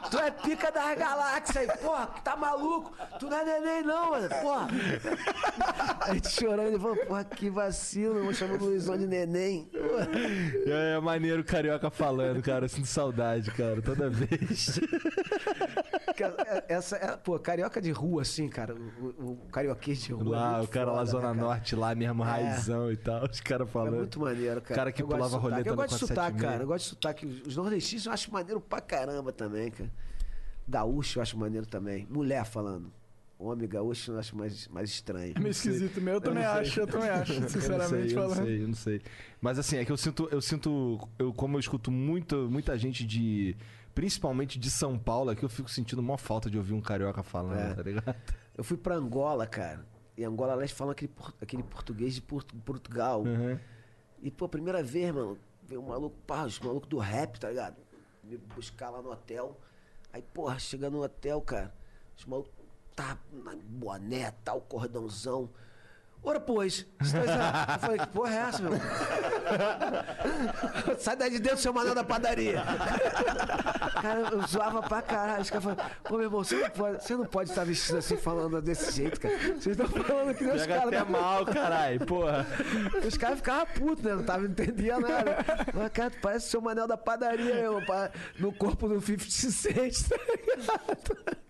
tu 0.03 0.09
tu 0.11 0.19
é 0.19 0.31
pica 0.31 0.71
das 0.71 0.97
galáxias 0.97 1.57
aí, 1.57 1.77
porra, 1.77 2.07
tá 2.23 2.35
maluco? 2.35 2.93
Tu 3.19 3.27
não 3.27 3.37
é 3.37 3.43
neném, 3.43 3.83
não, 3.83 4.11
mano, 4.11 4.29
porra. 4.41 4.67
A 6.01 6.13
gente 6.13 6.29
chorando, 6.29 6.67
ele 6.67 6.79
falou, 6.79 6.95
porra, 7.07 7.23
que 7.23 7.49
vacilo, 7.49 8.19
eu 8.19 8.33
chamando 8.33 8.61
o 8.61 8.65
Luizão 8.65 8.95
de 8.97 9.07
neném. 9.07 9.65
Porra. 9.65 10.07
É, 10.67 10.93
é 10.95 10.99
maneiro 10.99 11.41
o 11.41 11.45
carioca 11.45 11.89
falando, 11.89 12.41
cara. 12.43 12.65
Eu 12.65 12.69
sinto 12.69 12.87
saudade, 12.87 13.49
cara, 13.51 13.81
toda 13.81 14.09
vez. 14.09 14.79
Cara, 16.15 16.63
Essa, 16.69 16.95
é, 16.95 17.17
pô, 17.17 17.37
carioca 17.37 17.81
de 17.81 17.91
rua, 17.91 18.21
assim, 18.21 18.47
cara, 18.47 18.73
o, 18.73 18.77
o, 19.19 19.31
o 19.31 19.37
carioquês 19.51 20.01
de 20.01 20.13
rua. 20.13 20.23
é 20.37 20.39
Lá, 20.39 20.51
muito 20.59 20.65
o 20.65 20.67
cara 20.69 20.85
lá, 20.85 20.99
foda, 20.99 21.05
Zona 21.11 21.33
né? 21.33 21.41
Norte, 21.41 21.75
lá 21.75 21.93
mesmo, 21.93 22.23
É. 22.23 22.25
raizão 22.27 22.89
e 22.89 22.95
tal. 22.95 23.25
Os 23.29 23.41
caras 23.41 23.67
É 23.67 23.71
falando. 23.71 24.04
Muito 24.05 24.19
maneiro, 24.19 24.61
cara. 24.61 24.75
Cara 24.75 24.91
que 24.91 25.01
Eu 25.01 25.07
gosto 25.07 25.17
pulava 25.17 25.35
de 25.35 25.41
sotaque. 25.41 25.51
roleta 25.53 25.69
Eu 25.69 25.75
gosto 25.75 25.93
de 25.93 25.99
sotaque, 25.99 26.37
476. 26.37 26.51
cara. 26.51 26.63
Eu 26.63 26.67
gosto 26.67 26.83
de 26.83 26.89
sotaque. 26.89 27.43
Os 27.47 27.55
nordestinos 27.57 28.05
eu 28.05 28.11
acho 28.11 28.31
maneiro 28.33 28.61
pra 28.61 28.81
caramba 28.81 29.31
também, 29.31 29.69
cara. 29.71 29.91
Gaúcho 30.67 31.19
eu 31.19 31.23
acho 31.23 31.37
maneiro 31.37 31.65
também. 31.65 32.07
Mulher 32.09 32.45
falando. 32.45 32.91
Homem 33.37 33.67
gaúcho 33.67 34.11
eu 34.13 34.19
acho 34.19 34.35
mais, 34.35 34.67
mais 34.69 34.89
estranho. 34.89 35.33
É 35.35 35.39
meio 35.39 35.51
esquisito 35.51 35.95
mesmo. 36.01 36.09
Eu 36.17 36.21
também 36.21 36.43
não 36.43 36.51
sei. 36.53 36.61
acho, 36.61 36.79
eu 36.79 36.87
também 36.87 37.09
acho, 37.09 37.33
sinceramente 37.49 38.13
eu 38.15 38.21
não 38.21 38.29
sei, 38.29 38.37
falando. 38.37 38.37
Eu 38.37 38.37
não 38.37 38.45
sei, 38.45 38.63
eu 38.63 38.67
não 38.69 38.73
sei. 38.75 39.01
Mas 39.41 39.59
assim, 39.59 39.77
é 39.77 39.85
que 39.85 39.91
eu 39.91 39.97
sinto, 39.97 40.27
eu 40.31 40.41
sinto, 40.41 40.99
eu, 41.19 41.33
como 41.33 41.57
eu 41.57 41.59
escuto 41.59 41.91
muito, 41.91 42.47
muita 42.49 42.77
gente 42.77 43.05
de. 43.05 43.55
Principalmente 43.93 44.57
de 44.59 44.69
São 44.69 44.97
Paulo, 44.97 45.29
aqui 45.29 45.43
eu 45.43 45.47
fico 45.49 45.69
sentindo 45.69 45.99
uma 45.99 46.17
falta 46.17 46.49
de 46.49 46.57
ouvir 46.57 46.73
um 46.73 46.81
carioca 46.81 47.23
falando, 47.23 47.59
É. 47.71 47.73
tá 47.73 47.81
ligado? 47.81 48.15
Eu 48.57 48.63
fui 48.63 48.75
pra 48.77 48.95
Angola, 48.95 49.45
cara. 49.47 49.85
E 50.17 50.23
Angola, 50.23 50.53
lá, 50.55 50.61
eles 50.61 50.71
falam 50.71 50.91
aquele, 50.91 51.11
aquele 51.41 51.63
português 51.63 52.15
de 52.15 52.21
Portu- 52.21 52.55
Portugal. 52.57 53.23
Uhum. 53.23 53.57
E, 54.25 54.31
pô, 54.31 54.49
primeira 54.49 54.81
vez, 54.81 55.13
mano, 55.13 55.37
veio 55.61 55.79
um 55.79 55.89
maluco, 55.89 56.17
pá, 56.25 56.45
os 56.45 56.59
malucos 56.59 56.89
do 56.89 56.97
rap, 56.97 57.39
tá 57.39 57.47
ligado? 57.47 57.77
Me 58.23 58.35
buscar 58.37 58.89
lá 58.89 58.99
no 58.99 59.11
hotel. 59.11 59.55
Aí, 60.11 60.19
porra, 60.23 60.57
chega 60.57 60.89
no 60.89 61.03
hotel, 61.03 61.39
cara, 61.41 61.71
os 62.17 62.25
malucos 62.25 62.51
tá 62.95 63.19
na 63.31 63.55
boné, 63.55 64.31
tal, 64.43 64.61
cordãozão. 64.61 65.47
Ora, 66.25 66.39
pois. 66.39 66.87
Eu 66.99 67.79
falei, 67.79 67.99
que 67.99 68.07
porra 68.07 68.33
é 68.33 68.37
essa, 68.49 68.63
meu? 68.63 68.73
irmão? 68.73 68.89
Sai 70.97 71.15
daí 71.15 71.29
de 71.29 71.37
dentro, 71.39 71.59
seu 71.59 71.71
mané 71.71 71.93
da 71.93 72.03
padaria. 72.03 72.63
Cara, 74.01 74.21
eu 74.31 74.41
zoava 74.47 74.81
pra 74.81 75.03
caralho. 75.03 75.43
Os 75.43 75.51
caras 75.51 75.63
falavam, 75.63 75.85
pô, 76.03 76.15
meu 76.15 76.23
irmão, 76.23 76.43
você 76.43 76.55
não 76.55 76.69
pode, 76.71 77.03
você 77.03 77.15
não 77.15 77.25
pode 77.25 77.51
estar 77.51 77.63
vestido 77.63 77.99
assim, 77.99 78.17
falando 78.17 78.59
desse 78.59 78.91
jeito, 78.91 79.21
cara. 79.21 79.37
Vocês 79.37 79.67
estão 79.67 79.87
falando 79.87 80.35
que 80.35 80.43
nem 80.43 80.55
os 80.55 80.65
caras. 80.65 80.87
até 80.87 81.03
mal, 81.03 81.45
caralho, 81.45 82.03
porra. 82.05 82.47
Os 83.05 83.17
caras 83.17 83.37
ficavam 83.37 83.67
putos, 83.67 84.03
né? 84.03 84.15
Não 84.15 84.23
tava 84.23 84.45
entendendo 84.45 85.01
nada. 85.01 85.37
Mas, 85.73 85.91
cara, 85.91 86.09
tu 86.09 86.17
parece 86.21 86.47
o 86.47 86.49
seu 86.49 86.61
manel 86.61 86.87
da 86.87 86.97
padaria, 86.97 87.53
meu, 87.55 87.79
no 88.39 88.51
corpo 88.51 88.87
do 88.87 88.99
50 88.99 89.29
Cent, 89.29 90.09
tá 90.09 90.17
ligado? 90.17 91.44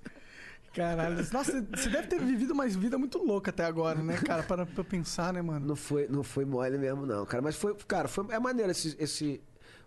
Caralho. 0.76 1.16
Nossa, 1.32 1.66
você 1.74 1.90
deve 1.90 2.08
ter 2.08 2.20
vivido 2.20 2.52
uma 2.52 2.68
vida 2.68 2.98
muito 2.98 3.18
louca 3.18 3.50
até 3.50 3.64
agora, 3.64 4.04
né, 4.04 4.18
cara? 4.18 4.44
Para 4.44 4.66
pra 4.66 4.84
pensar, 4.84 5.32
né, 5.32 5.42
mano? 5.42 5.66
Não 5.66 5.76
foi, 5.76 6.08
não 6.10 6.22
foi 6.22 6.44
mole 6.44 6.78
mesmo, 6.78 7.06
não, 7.06 7.26
cara. 7.26 7.42
Mas 7.42 7.56
foi, 7.56 7.74
cara, 7.88 8.08
foi, 8.10 8.26
é 8.30 8.40
maneiro 8.40 8.72
esse, 8.72 8.96
esse. 9.00 9.42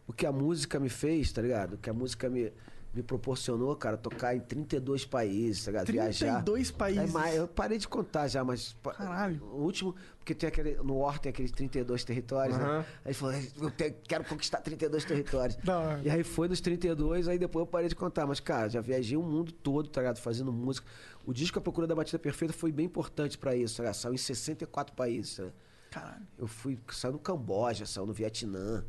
O 0.07 0.13
que 0.13 0.25
a 0.25 0.33
música 0.33 0.81
me 0.81 0.89
fez, 0.89 1.31
tá 1.31 1.43
ligado? 1.43 1.75
O 1.75 1.79
que 1.79 1.91
a 1.91 1.93
música 1.93 2.31
me, 2.31 2.51
me 2.95 3.03
proporcionou, 3.03 3.77
cara, 3.77 3.99
tocar 3.99 4.35
em 4.35 4.41
32 4.41 5.05
países, 5.05 5.65
tá 5.65 5.71
ligado? 5.71 5.93
Viajar. 5.93 6.43
32 6.43 6.71
países. 6.71 7.15
É 7.15 7.39
eu 7.39 7.47
parei 7.47 7.77
de 7.77 7.87
contar 7.87 8.27
já, 8.27 8.43
mas. 8.43 8.75
Caralho. 8.97 9.43
O 9.53 9.63
último, 9.63 9.95
porque 10.29 10.35
tem 10.35 10.49
aquele. 10.49 10.75
No 10.83 10.99
War 10.99 11.19
tem 11.19 11.31
aqueles 11.31 11.51
32 11.53 12.05
territórios, 12.05 12.55
Aham. 12.57 12.79
né? 12.81 12.87
Aí 13.05 13.11
ele 13.13 13.15
falou, 13.15 13.35
eu 13.63 13.71
te- 13.71 13.91
quero 14.07 14.25
conquistar 14.25 14.61
32 14.61 15.05
territórios. 15.05 15.57
Hora. 15.67 16.01
E 16.05 16.11
aí 16.11 16.23
foi 16.23 16.49
dos 16.49 16.61
32, 16.61 17.29
aí 17.29 17.39
depois 17.39 17.63
eu 17.63 17.67
parei 17.67 17.89
de 17.89 17.95
contar. 17.95 18.27
Mas, 18.27 18.41
cara, 18.41 18.69
já 18.69 18.81
viajei 18.81 19.17
o 19.17 19.23
mundo 19.23 19.51
todo, 19.53 19.89
tá 19.89 20.01
ligado? 20.03 20.19
Fazendo 20.19 20.53
música. 20.53 20.87
O 21.25 21.33
disco 21.33 21.59
A 21.59 21.63
Procura 21.63 21.87
da 21.87 21.95
Batida 21.95 22.19
Perfeita 22.19 22.53
foi 22.53 22.71
bem 22.71 22.87
importante 22.87 23.39
pra 23.39 23.57
isso, 23.57 23.77
tá 23.79 23.85
ligado? 23.85 23.95
Saiu 23.95 24.15
em 24.15 24.19
64 24.19 24.95
países, 24.95 25.37
tá 25.37 25.43
ligado? 25.45 25.57
Caralho. 25.91 26.27
Eu 26.39 26.47
fui, 26.47 26.79
saiu 26.93 27.13
no 27.15 27.19
Camboja, 27.19 27.87
saiu 27.87 28.05
no 28.07 28.13
Vietnã. 28.13 28.85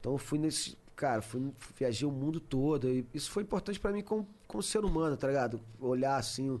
Então 0.00 0.12
eu 0.12 0.18
fui 0.18 0.38
nesse. 0.38 0.76
Cara, 0.96 1.22
fui, 1.22 1.52
viajei 1.78 2.06
o 2.06 2.10
mundo 2.10 2.40
todo. 2.40 2.88
E 2.88 3.06
isso 3.14 3.30
foi 3.30 3.44
importante 3.44 3.78
pra 3.78 3.92
mim 3.92 4.02
como, 4.02 4.28
como 4.48 4.62
ser 4.62 4.84
humano, 4.84 5.16
tá 5.16 5.28
ligado? 5.28 5.60
Olhar 5.78 6.16
assim. 6.16 6.60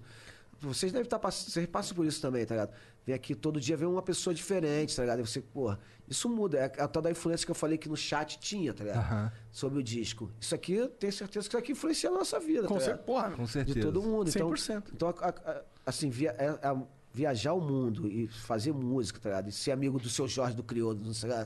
Vocês 0.60 0.92
devem 0.92 1.04
estar 1.06 1.18
passando. 1.18 1.50
Vocês 1.50 1.66
passam 1.66 1.96
por 1.96 2.04
isso 2.06 2.20
também, 2.20 2.44
tá 2.46 2.54
ligado? 2.54 2.72
Vem 3.06 3.14
aqui 3.14 3.34
todo 3.34 3.58
dia 3.60 3.76
ver 3.76 3.86
uma 3.86 4.02
pessoa 4.02 4.32
diferente, 4.34 4.94
tá 4.94 5.02
ligado? 5.02 5.20
E 5.20 5.26
você, 5.26 5.40
porra, 5.40 5.78
isso 6.08 6.28
muda. 6.28 6.58
É 6.58 6.82
a 6.82 6.86
tal 6.88 7.02
da 7.02 7.10
influência 7.10 7.44
que 7.46 7.50
eu 7.50 7.54
falei 7.54 7.78
que 7.78 7.88
no 7.88 7.96
chat 7.96 8.38
tinha, 8.38 8.74
tá 8.74 8.84
ligado? 8.84 9.32
Sobre 9.50 9.78
o 9.78 9.82
disco. 9.82 10.30
Isso 10.40 10.54
aqui, 10.54 10.74
eu 10.74 10.88
tenho 10.88 11.12
certeza 11.12 11.48
que 11.48 11.56
isso 11.56 11.58
aqui 11.58 11.72
influencia 11.72 12.10
a 12.10 12.12
nossa 12.12 12.38
vida, 12.38 12.68
Com 12.68 12.74
tá 12.74 12.80
cer- 12.80 12.90
ligado? 12.90 13.04
porra, 13.06 13.30
Com 13.30 13.44
de 13.44 13.50
certeza. 13.50 13.80
todo 13.80 14.02
mundo. 14.02 14.28
Então, 14.28 14.48
100%. 14.50 14.90
então 14.94 15.08
a- 15.08 15.14
a- 15.28 15.50
a- 15.50 15.62
assim, 15.86 16.10
via- 16.10 16.34
é- 16.38 16.46
é- 16.68 16.82
viajar 17.12 17.54
o 17.54 17.60
mundo 17.60 18.06
e 18.06 18.28
fazer 18.28 18.72
música, 18.72 19.18
tá 19.18 19.30
ligado? 19.30 19.48
E 19.48 19.52
ser 19.52 19.72
amigo 19.72 19.98
do 19.98 20.08
seu 20.08 20.28
Jorge 20.28 20.54
do 20.54 20.62
Criolo, 20.62 21.00
não 21.02 21.12
sei 21.14 21.28
lá. 21.30 21.44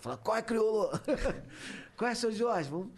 Falar, 0.00 0.16
qual 0.18 0.36
é 0.36 0.42
Criolo? 0.42 0.88
qual 1.96 2.10
é 2.10 2.14
seu 2.14 2.32
Jorge? 2.32 2.70
Vamos, 2.70 2.88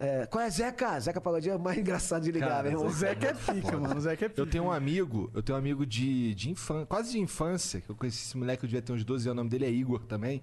é, 0.00 0.26
qual 0.26 0.44
é 0.44 0.50
Zeca? 0.50 0.98
Zeca 1.00 1.20
Pagodinho 1.20 1.54
é 1.54 1.56
o 1.56 1.60
mais 1.60 1.76
engraçado 1.78 2.22
de 2.22 2.30
ligar, 2.30 2.48
Cara, 2.48 2.62
meu 2.64 2.72
irmão. 2.72 2.86
O 2.86 2.90
Zeca 2.90 3.26
é 3.26 3.34
pica, 3.34 3.76
mano. 3.76 3.96
O 3.96 4.00
Zeca 4.00 4.24
é 4.24 4.28
pica. 4.28 4.40
Eu 4.40 4.46
tenho 4.46 4.64
um 4.64 4.72
amigo, 4.72 5.30
eu 5.34 5.42
tenho 5.42 5.56
um 5.56 5.58
amigo 5.58 5.84
de, 5.84 6.34
de 6.34 6.50
infância, 6.50 6.86
quase 6.86 7.12
de 7.12 7.18
infância, 7.18 7.80
que 7.80 7.90
eu 7.90 7.96
conheci 7.96 8.24
esse 8.24 8.36
moleque, 8.36 8.64
eu 8.64 8.68
devia 8.68 8.82
ter 8.82 8.92
uns 8.92 9.04
12 9.04 9.28
anos, 9.28 9.32
o 9.32 9.36
nome 9.36 9.50
dele 9.50 9.64
é 9.64 9.70
Igor 9.70 10.00
também. 10.04 10.42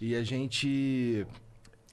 E 0.00 0.14
a 0.14 0.22
gente 0.22 1.26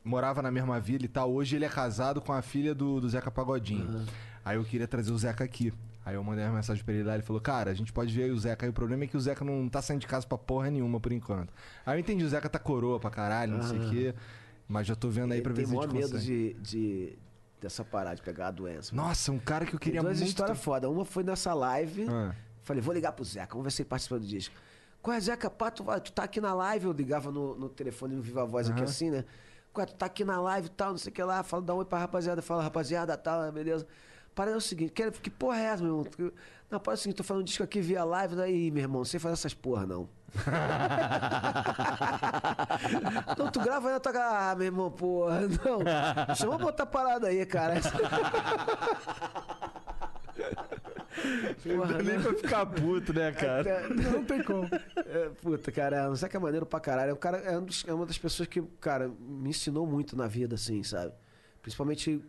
morava 0.03 0.41
na 0.41 0.51
mesma 0.51 0.79
vila 0.79 1.05
e 1.05 1.09
tal. 1.09 1.31
Hoje 1.31 1.55
ele 1.55 1.65
é 1.65 1.69
casado 1.69 2.21
com 2.21 2.33
a 2.33 2.41
filha 2.41 2.73
do, 2.75 2.99
do 2.99 3.09
Zeca 3.09 3.29
Pagodinho. 3.31 4.05
Aí 4.43 4.57
eu 4.57 4.63
queria 4.63 4.87
trazer 4.87 5.11
o 5.11 5.17
Zeca 5.17 5.43
aqui. 5.43 5.73
Aí 6.05 6.15
eu 6.15 6.23
mandei 6.23 6.45
uma 6.45 6.53
mensagem 6.53 6.81
pra 6.85 6.93
ele 6.93 7.03
lá, 7.03 7.15
ele 7.15 7.23
falou, 7.23 7.41
cara, 7.41 7.69
a 7.69 7.73
gente 7.73 7.91
pode 7.91 8.13
ver 8.13 8.23
aí 8.23 8.31
o 8.31 8.39
Zeca. 8.39 8.65
Aí 8.65 8.69
o 8.69 8.73
problema 8.73 9.03
é 9.03 9.07
que 9.07 9.17
o 9.17 9.19
Zeca 9.19 9.43
não 9.43 9.67
tá 9.67 9.81
saindo 9.81 9.99
de 9.99 10.07
casa 10.07 10.25
pra 10.25 10.37
porra 10.37 10.69
nenhuma 10.69 11.01
por 11.01 11.11
enquanto. 11.11 11.53
Aí 11.85 11.97
eu 11.97 11.99
entendi, 11.99 12.23
o 12.23 12.29
Zeca 12.29 12.47
tá 12.47 12.57
coroa 12.57 12.97
pra 12.97 13.09
caralho, 13.09 13.57
não 13.57 13.63
sei 13.63 13.77
o 13.77 13.89
quê. 13.89 14.15
Mas 14.67 14.85
já 14.87 14.95
tô 14.95 15.09
vendo 15.09 15.31
aí 15.33 15.41
pra 15.41 15.53
ver 15.53 15.63
Tem 15.63 15.67
se 15.71 15.77
a 15.77 15.81
gente 15.81 15.93
medo 15.93 16.11
consegue. 16.11 16.25
de, 16.25 16.53
de- 16.55 17.17
dessa 17.61 17.83
parada, 17.85 18.15
de 18.17 18.21
pegar 18.21 18.47
a 18.47 18.51
doença. 18.51 18.95
Nossa, 18.95 19.31
um 19.31 19.39
cara 19.39 19.65
que 19.65 19.73
eu 19.75 19.79
Tem 19.79 19.85
queria 19.85 20.01
duas 20.01 20.17
muito... 20.17 20.29
histórias 20.29 20.59
foda. 20.59 20.89
Uma 20.89 21.05
foi 21.05 21.23
nessa 21.23 21.53
live. 21.53 22.05
Ah. 22.09 22.35
Falei, 22.61 22.81
vou 22.81 22.93
ligar 22.93 23.13
pro 23.13 23.23
Zeca, 23.23 23.53
vamos 23.53 23.63
ver 23.63 23.71
se 23.71 23.81
ele 23.81 23.89
participa 23.89 24.19
do 24.19 24.25
disco. 24.25 24.53
Qual 25.01 25.15
é, 25.15 25.19
Zeca? 25.21 25.49
Pá, 25.49 25.71
tu, 25.71 25.83
tu 26.03 26.11
tá 26.11 26.23
aqui 26.23 26.41
na 26.41 26.53
live. 26.53 26.85
Eu 26.85 26.91
ligava 26.91 27.31
no, 27.31 27.55
no 27.57 27.69
telefone 27.69 28.15
no 28.15 28.21
Viva 28.21 28.45
Voz 28.45 28.69
aqui 28.69 28.83
assim, 28.83 29.09
né? 29.09 29.23
Qual 29.71 29.83
é, 29.83 29.85
tu 29.87 29.95
tá 29.95 30.05
aqui 30.07 30.25
na 30.25 30.41
live 30.41 30.67
e 30.67 30.71
tal, 30.71 30.89
não 30.91 30.97
sei 30.97 31.11
o 31.11 31.13
que 31.15 31.23
lá. 31.23 31.41
Fala, 31.43 31.63
dá 31.63 31.73
um 31.73 31.77
oi 31.77 31.85
pra 31.85 31.99
rapaziada. 31.99 32.41
Fala, 32.41 32.61
rapaziada, 32.63 33.15
tal, 33.15 33.49
beleza. 33.51 33.87
Para 34.37 34.51
é 34.51 34.55
o 34.55 34.61
seguinte, 34.61 34.91
que, 34.93 35.09
que 35.09 35.29
porra 35.31 35.57
é 35.59 35.63
essa, 35.63 35.83
meu 35.83 36.05
irmão? 36.05 36.31
Não, 36.69 36.79
para 36.79 36.93
é 36.93 36.95
o 36.95 36.97
seguinte, 36.97 37.17
tô 37.17 37.23
falando 37.23 37.41
um 37.41 37.45
disco 37.45 37.63
aqui 37.63 37.81
via 37.81 38.03
live, 38.03 38.35
daí, 38.35 38.69
meu 38.69 38.83
irmão, 38.83 38.99
não 38.99 39.05
sei 39.05 39.19
fazer 39.19 39.33
essas 39.33 39.55
porra, 39.55 39.87
não. 39.87 40.07
não, 43.35 43.49
tu 43.51 43.59
grava 43.59 43.87
aí 43.87 43.93
na 43.95 43.99
tua 43.99 44.13
cara. 44.13 44.51
Ah, 44.51 44.55
meu 44.55 44.65
irmão, 44.67 44.91
porra, 44.91 45.41
não. 45.41 46.35
Chama 46.35 46.53
eu 46.53 46.59
botar 46.59 46.85
parada 46.85 47.27
aí, 47.29 47.43
cara. 47.47 47.75
Porra, 51.63 52.03
Nem 52.03 52.17
não. 52.17 52.23
pra 52.23 52.33
ficar 52.35 52.65
puto, 52.67 53.13
né, 53.13 53.31
cara? 53.31 53.67
É, 53.69 53.89
Não 53.89 54.23
tem 54.23 54.43
como. 54.43 54.67
é, 54.97 55.29
puta, 55.41 55.71
cara, 55.71 56.09
o 56.11 56.15
Zeca 56.15 56.37
é 56.37 56.39
maneiro 56.39 56.65
pra 56.65 56.79
caralho. 56.79 57.13
O 57.13 57.17
cara 57.17 57.37
é, 57.39 57.57
um 57.57 57.65
dos- 57.65 57.83
é 57.87 57.93
uma 57.93 58.05
das 58.05 58.17
pessoas 58.17 58.47
que, 58.47 58.61
cara, 58.79 59.09
me 59.19 59.49
ensinou 59.49 59.87
muito 59.87 60.15
na 60.15 60.27
vida, 60.27 60.55
assim, 60.55 60.83
sabe? 60.83 61.11
Principalmente 61.61 62.23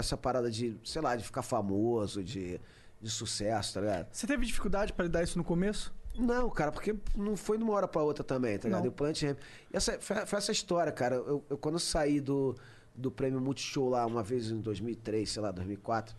essa 0.00 0.16
parada 0.16 0.50
de, 0.50 0.76
sei 0.84 1.00
lá, 1.00 1.14
de 1.16 1.24
ficar 1.24 1.42
famoso, 1.42 2.22
de, 2.24 2.60
de 3.00 3.10
sucesso, 3.10 3.74
tá 3.74 3.80
ligado? 3.80 4.08
Você 4.12 4.26
teve 4.26 4.44
dificuldade 4.44 4.92
pra 4.92 5.04
lidar 5.04 5.22
isso 5.22 5.38
no 5.38 5.44
começo? 5.44 5.94
Não, 6.18 6.50
cara, 6.50 6.72
porque 6.72 6.94
não 7.16 7.36
foi 7.36 7.56
de 7.56 7.62
uma 7.64 7.72
hora 7.72 7.86
pra 7.86 8.02
outra 8.02 8.24
também, 8.24 8.58
tá 8.58 8.68
ligado? 8.68 8.80
Não. 8.80 8.86
E 8.86 8.88
o 8.88 8.92
Planet 8.92 9.22
Ramp. 9.22 9.38
E 9.72 9.76
essa, 9.76 9.98
foi, 10.00 10.16
foi 10.26 10.38
essa 10.38 10.50
história, 10.52 10.90
cara. 10.92 11.14
Eu, 11.16 11.44
eu- 11.48 11.56
quando 11.56 11.76
eu 11.76 11.78
saí 11.78 12.20
do, 12.20 12.54
do 12.94 13.10
prêmio 13.10 13.40
Multishow 13.40 13.88
lá 13.88 14.04
uma 14.04 14.22
vez 14.22 14.50
em 14.50 14.60
2003, 14.60 15.30
sei 15.30 15.40
lá, 15.40 15.50
2004, 15.52 16.14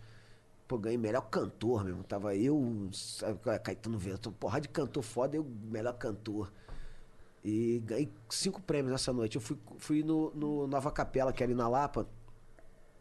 pô, 0.66 0.78
ganhei 0.78 0.96
melhor 0.96 1.20
cantor 1.28 1.84
mesmo. 1.84 2.02
Tava 2.02 2.34
eu, 2.34 2.88
sabe, 2.92 3.38
Caetano 3.62 3.98
Veloso, 3.98 4.32
porra 4.32 4.60
de 4.62 4.68
cantor 4.68 5.02
foda, 5.02 5.36
eu 5.36 5.44
melhor 5.64 5.92
cantor. 5.92 6.50
E 7.44 7.82
ganhei 7.84 8.08
cinco 8.30 8.62
prêmios 8.62 8.92
nessa 8.92 9.12
noite. 9.12 9.34
Eu 9.36 9.40
fui, 9.42 9.58
fui 9.78 10.02
no, 10.02 10.32
no 10.34 10.66
Nova 10.66 10.90
Capela, 10.90 11.32
que 11.32 11.42
é 11.42 11.46
ali 11.46 11.54
na 11.54 11.68
Lapa, 11.68 12.06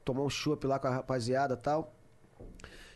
tomar 0.04 0.24
um 0.24 0.30
chopp 0.30 0.66
lá 0.68 0.80
com 0.80 0.88
a 0.88 0.92
rapaziada 0.92 1.56
tal. 1.56 1.96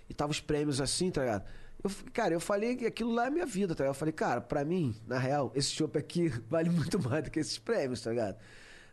E 0.09 0.13
tava 0.13 0.31
os 0.31 0.39
prêmios 0.39 0.79
assim, 0.79 1.09
tá 1.09 1.21
ligado? 1.21 1.45
Eu, 1.83 1.91
cara, 2.13 2.33
eu 2.33 2.39
falei 2.39 2.75
que 2.75 2.85
aquilo 2.85 3.13
lá 3.13 3.27
é 3.27 3.29
minha 3.29 3.45
vida, 3.45 3.75
tá 3.75 3.83
ligado? 3.83 3.95
Eu 3.95 3.99
falei, 3.99 4.11
cara, 4.11 4.41
pra 4.41 4.65
mim, 4.65 4.95
na 5.05 5.17
real, 5.19 5.51
esse 5.55 5.69
chopp 5.69 5.97
aqui 5.97 6.29
vale 6.49 6.69
muito 6.69 6.99
mais 7.01 7.23
do 7.23 7.31
que 7.31 7.39
esses 7.39 7.57
prêmios, 7.57 8.01
tá 8.01 8.09
ligado? 8.09 8.37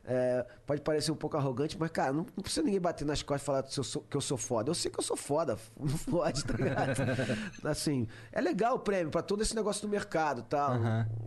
É, 0.05 0.45
pode 0.67 0.81
parecer 0.81 1.13
um 1.13 1.17
pouco 1.17 1.37
arrogante, 1.37 1.77
mas, 1.79 1.91
cara, 1.91 2.13
não, 2.13 2.27
não 2.37 2.43
precisa 2.43 2.65
ninguém 2.65 2.81
bater 2.81 3.05
nas 3.05 3.23
costas 3.23 3.43
e 3.43 3.47
falar 3.47 3.63
que 3.63 3.79
eu, 3.79 3.85
sou, 3.85 4.03
que 4.03 4.17
eu 4.17 4.21
sou 4.21 4.37
foda. 4.37 4.71
Eu 4.71 4.75
sei 4.75 4.91
que 4.91 4.99
eu 4.99 5.03
sou 5.03 5.17
foda, 5.17 5.57
não 5.79 5.97
pode, 5.99 6.45
tá 6.45 6.55
ligado? 6.55 7.03
assim, 7.65 8.09
é 8.33 8.41
legal 8.41 8.75
o 8.75 8.79
prêmio 8.81 9.11
pra 9.11 9.23
todo 9.23 9.43
esse 9.43 9.55
negócio 9.55 9.83
do 9.83 9.89
mercado 9.89 10.41
e 10.41 10.45
tal. 10.45 10.73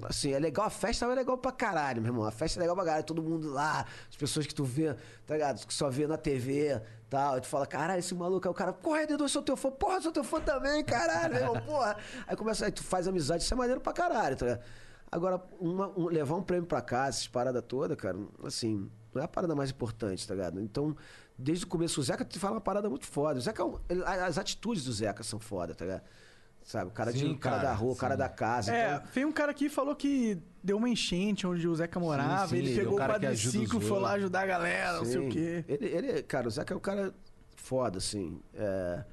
Assim, 0.03 0.33
é 0.33 0.39
legal, 0.39 0.65
a 0.65 0.69
festa 0.69 1.05
é 1.05 1.15
legal 1.15 1.37
pra 1.37 1.51
caralho, 1.51 2.01
meu 2.01 2.11
irmão. 2.11 2.25
A 2.25 2.31
festa 2.31 2.59
é 2.59 2.61
legal 2.61 2.75
pra 2.75 2.83
caralho, 2.83 3.05
todo 3.05 3.23
mundo 3.23 3.49
lá, 3.49 3.85
as 4.09 4.15
pessoas 4.17 4.45
que 4.45 4.53
tu 4.53 4.65
vê, 4.65 4.93
tá 5.25 5.35
ligado? 5.35 5.65
Que 5.65 5.73
só 5.73 5.89
vê 5.89 6.05
na 6.05 6.17
TV 6.17 6.81
tal. 7.09 7.37
E 7.37 7.41
tu 7.41 7.47
fala, 7.47 7.65
caralho, 7.65 7.99
esse 7.99 8.13
maluco 8.13 8.45
é 8.45 8.51
o 8.51 8.53
cara, 8.53 8.73
porra, 8.73 9.05
Dedo, 9.05 9.23
eu 9.23 9.29
sou 9.29 9.41
teu 9.41 9.55
fã, 9.55 9.71
porra, 9.71 9.95
eu 9.95 10.01
sou 10.01 10.11
teu 10.11 10.23
fã 10.23 10.41
também, 10.41 10.83
caralho, 10.83 11.33
meu 11.33 11.43
irmão, 11.43 11.61
porra. 11.61 11.95
Aí 12.27 12.35
começa, 12.35 12.65
aí 12.65 12.71
tu 12.71 12.83
faz 12.83 13.07
amizade, 13.07 13.43
isso 13.43 13.53
é 13.53 13.57
maneiro 13.57 13.79
pra 13.79 13.93
caralho, 13.93 14.35
tá 14.35 14.45
ligado? 14.45 14.63
Agora, 15.11 15.41
uma- 15.59 15.87
um- 15.97 16.07
levar 16.07 16.35
um 16.35 16.43
prêmio 16.43 16.65
pra 16.65 16.81
casa, 16.81 17.17
essas 17.17 17.27
paradas 17.27 17.63
todas, 17.67 17.95
cara, 17.97 18.17
assim, 18.43 18.89
não 19.13 19.21
é 19.21 19.25
a 19.25 19.27
parada 19.27 19.55
mais 19.55 19.69
importante, 19.69 20.27
tá 20.27 20.33
ligado? 20.35 20.59
Então, 20.61 20.95
desde 21.37 21.63
o 21.65 21.67
começo, 21.67 21.99
o 22.01 22.03
Zeca 22.03 22.25
te 22.25 22.37
fala 22.39 22.55
uma 22.55 22.61
parada 22.61 22.89
muito 22.89 23.05
foda. 23.05 23.39
O 23.39 23.41
Zeca, 23.41 23.63
é 23.89 24.23
as 24.23 24.37
atitudes 24.37 24.83
do 24.83 24.91
Zeca 24.91 25.23
são 25.23 25.39
foda, 25.39 25.73
tá 25.73 25.85
ligado? 25.85 26.03
Sabe, 26.63 26.89
o 26.89 26.91
cara, 26.91 27.13
de, 27.13 27.19
Sim, 27.19 27.33
o 27.33 27.37
cara 27.37 27.57
cara, 27.57 27.67
da 27.69 27.75
rua, 27.75 27.93
o 27.93 27.95
cara 27.95 28.15
sim. 28.15 28.17
da 28.17 28.27
casa. 28.29 28.73
É, 28.75 28.95
então- 28.95 29.07
tem 29.13 29.23
um 29.25 29.31
cara 29.31 29.51
aqui 29.51 29.69
que 29.69 29.73
falou 29.75 29.95
que 29.95 30.41
deu 30.63 30.77
uma 30.77 30.89
enchente 30.89 31.45
onde 31.45 31.67
o 31.67 31.75
Zeca 31.75 31.99
morava, 31.99 32.47
sim, 32.47 32.55
ele 32.57 32.69
ele 32.71 32.79
pegou 32.79 32.95
o 32.95 32.97
quadriciclo, 32.97 33.79
os 33.79 33.87
foi 33.87 33.99
lá 33.99 34.13
ajudar 34.13 34.41
a 34.41 34.45
galera, 34.47 34.97
não 34.97 35.05
sei 35.05 35.19
o 35.19 35.23
Sim. 35.25 35.29
quê. 35.29 35.63
Ele, 35.67 35.85
ele, 35.85 36.23
cara, 36.23 36.47
o 36.47 36.51
Zeca 36.51 36.73
é 36.73 36.77
um 36.77 36.79
cara 36.79 37.13
foda, 37.55 37.99
assim. 37.99 38.41
é, 38.55 39.05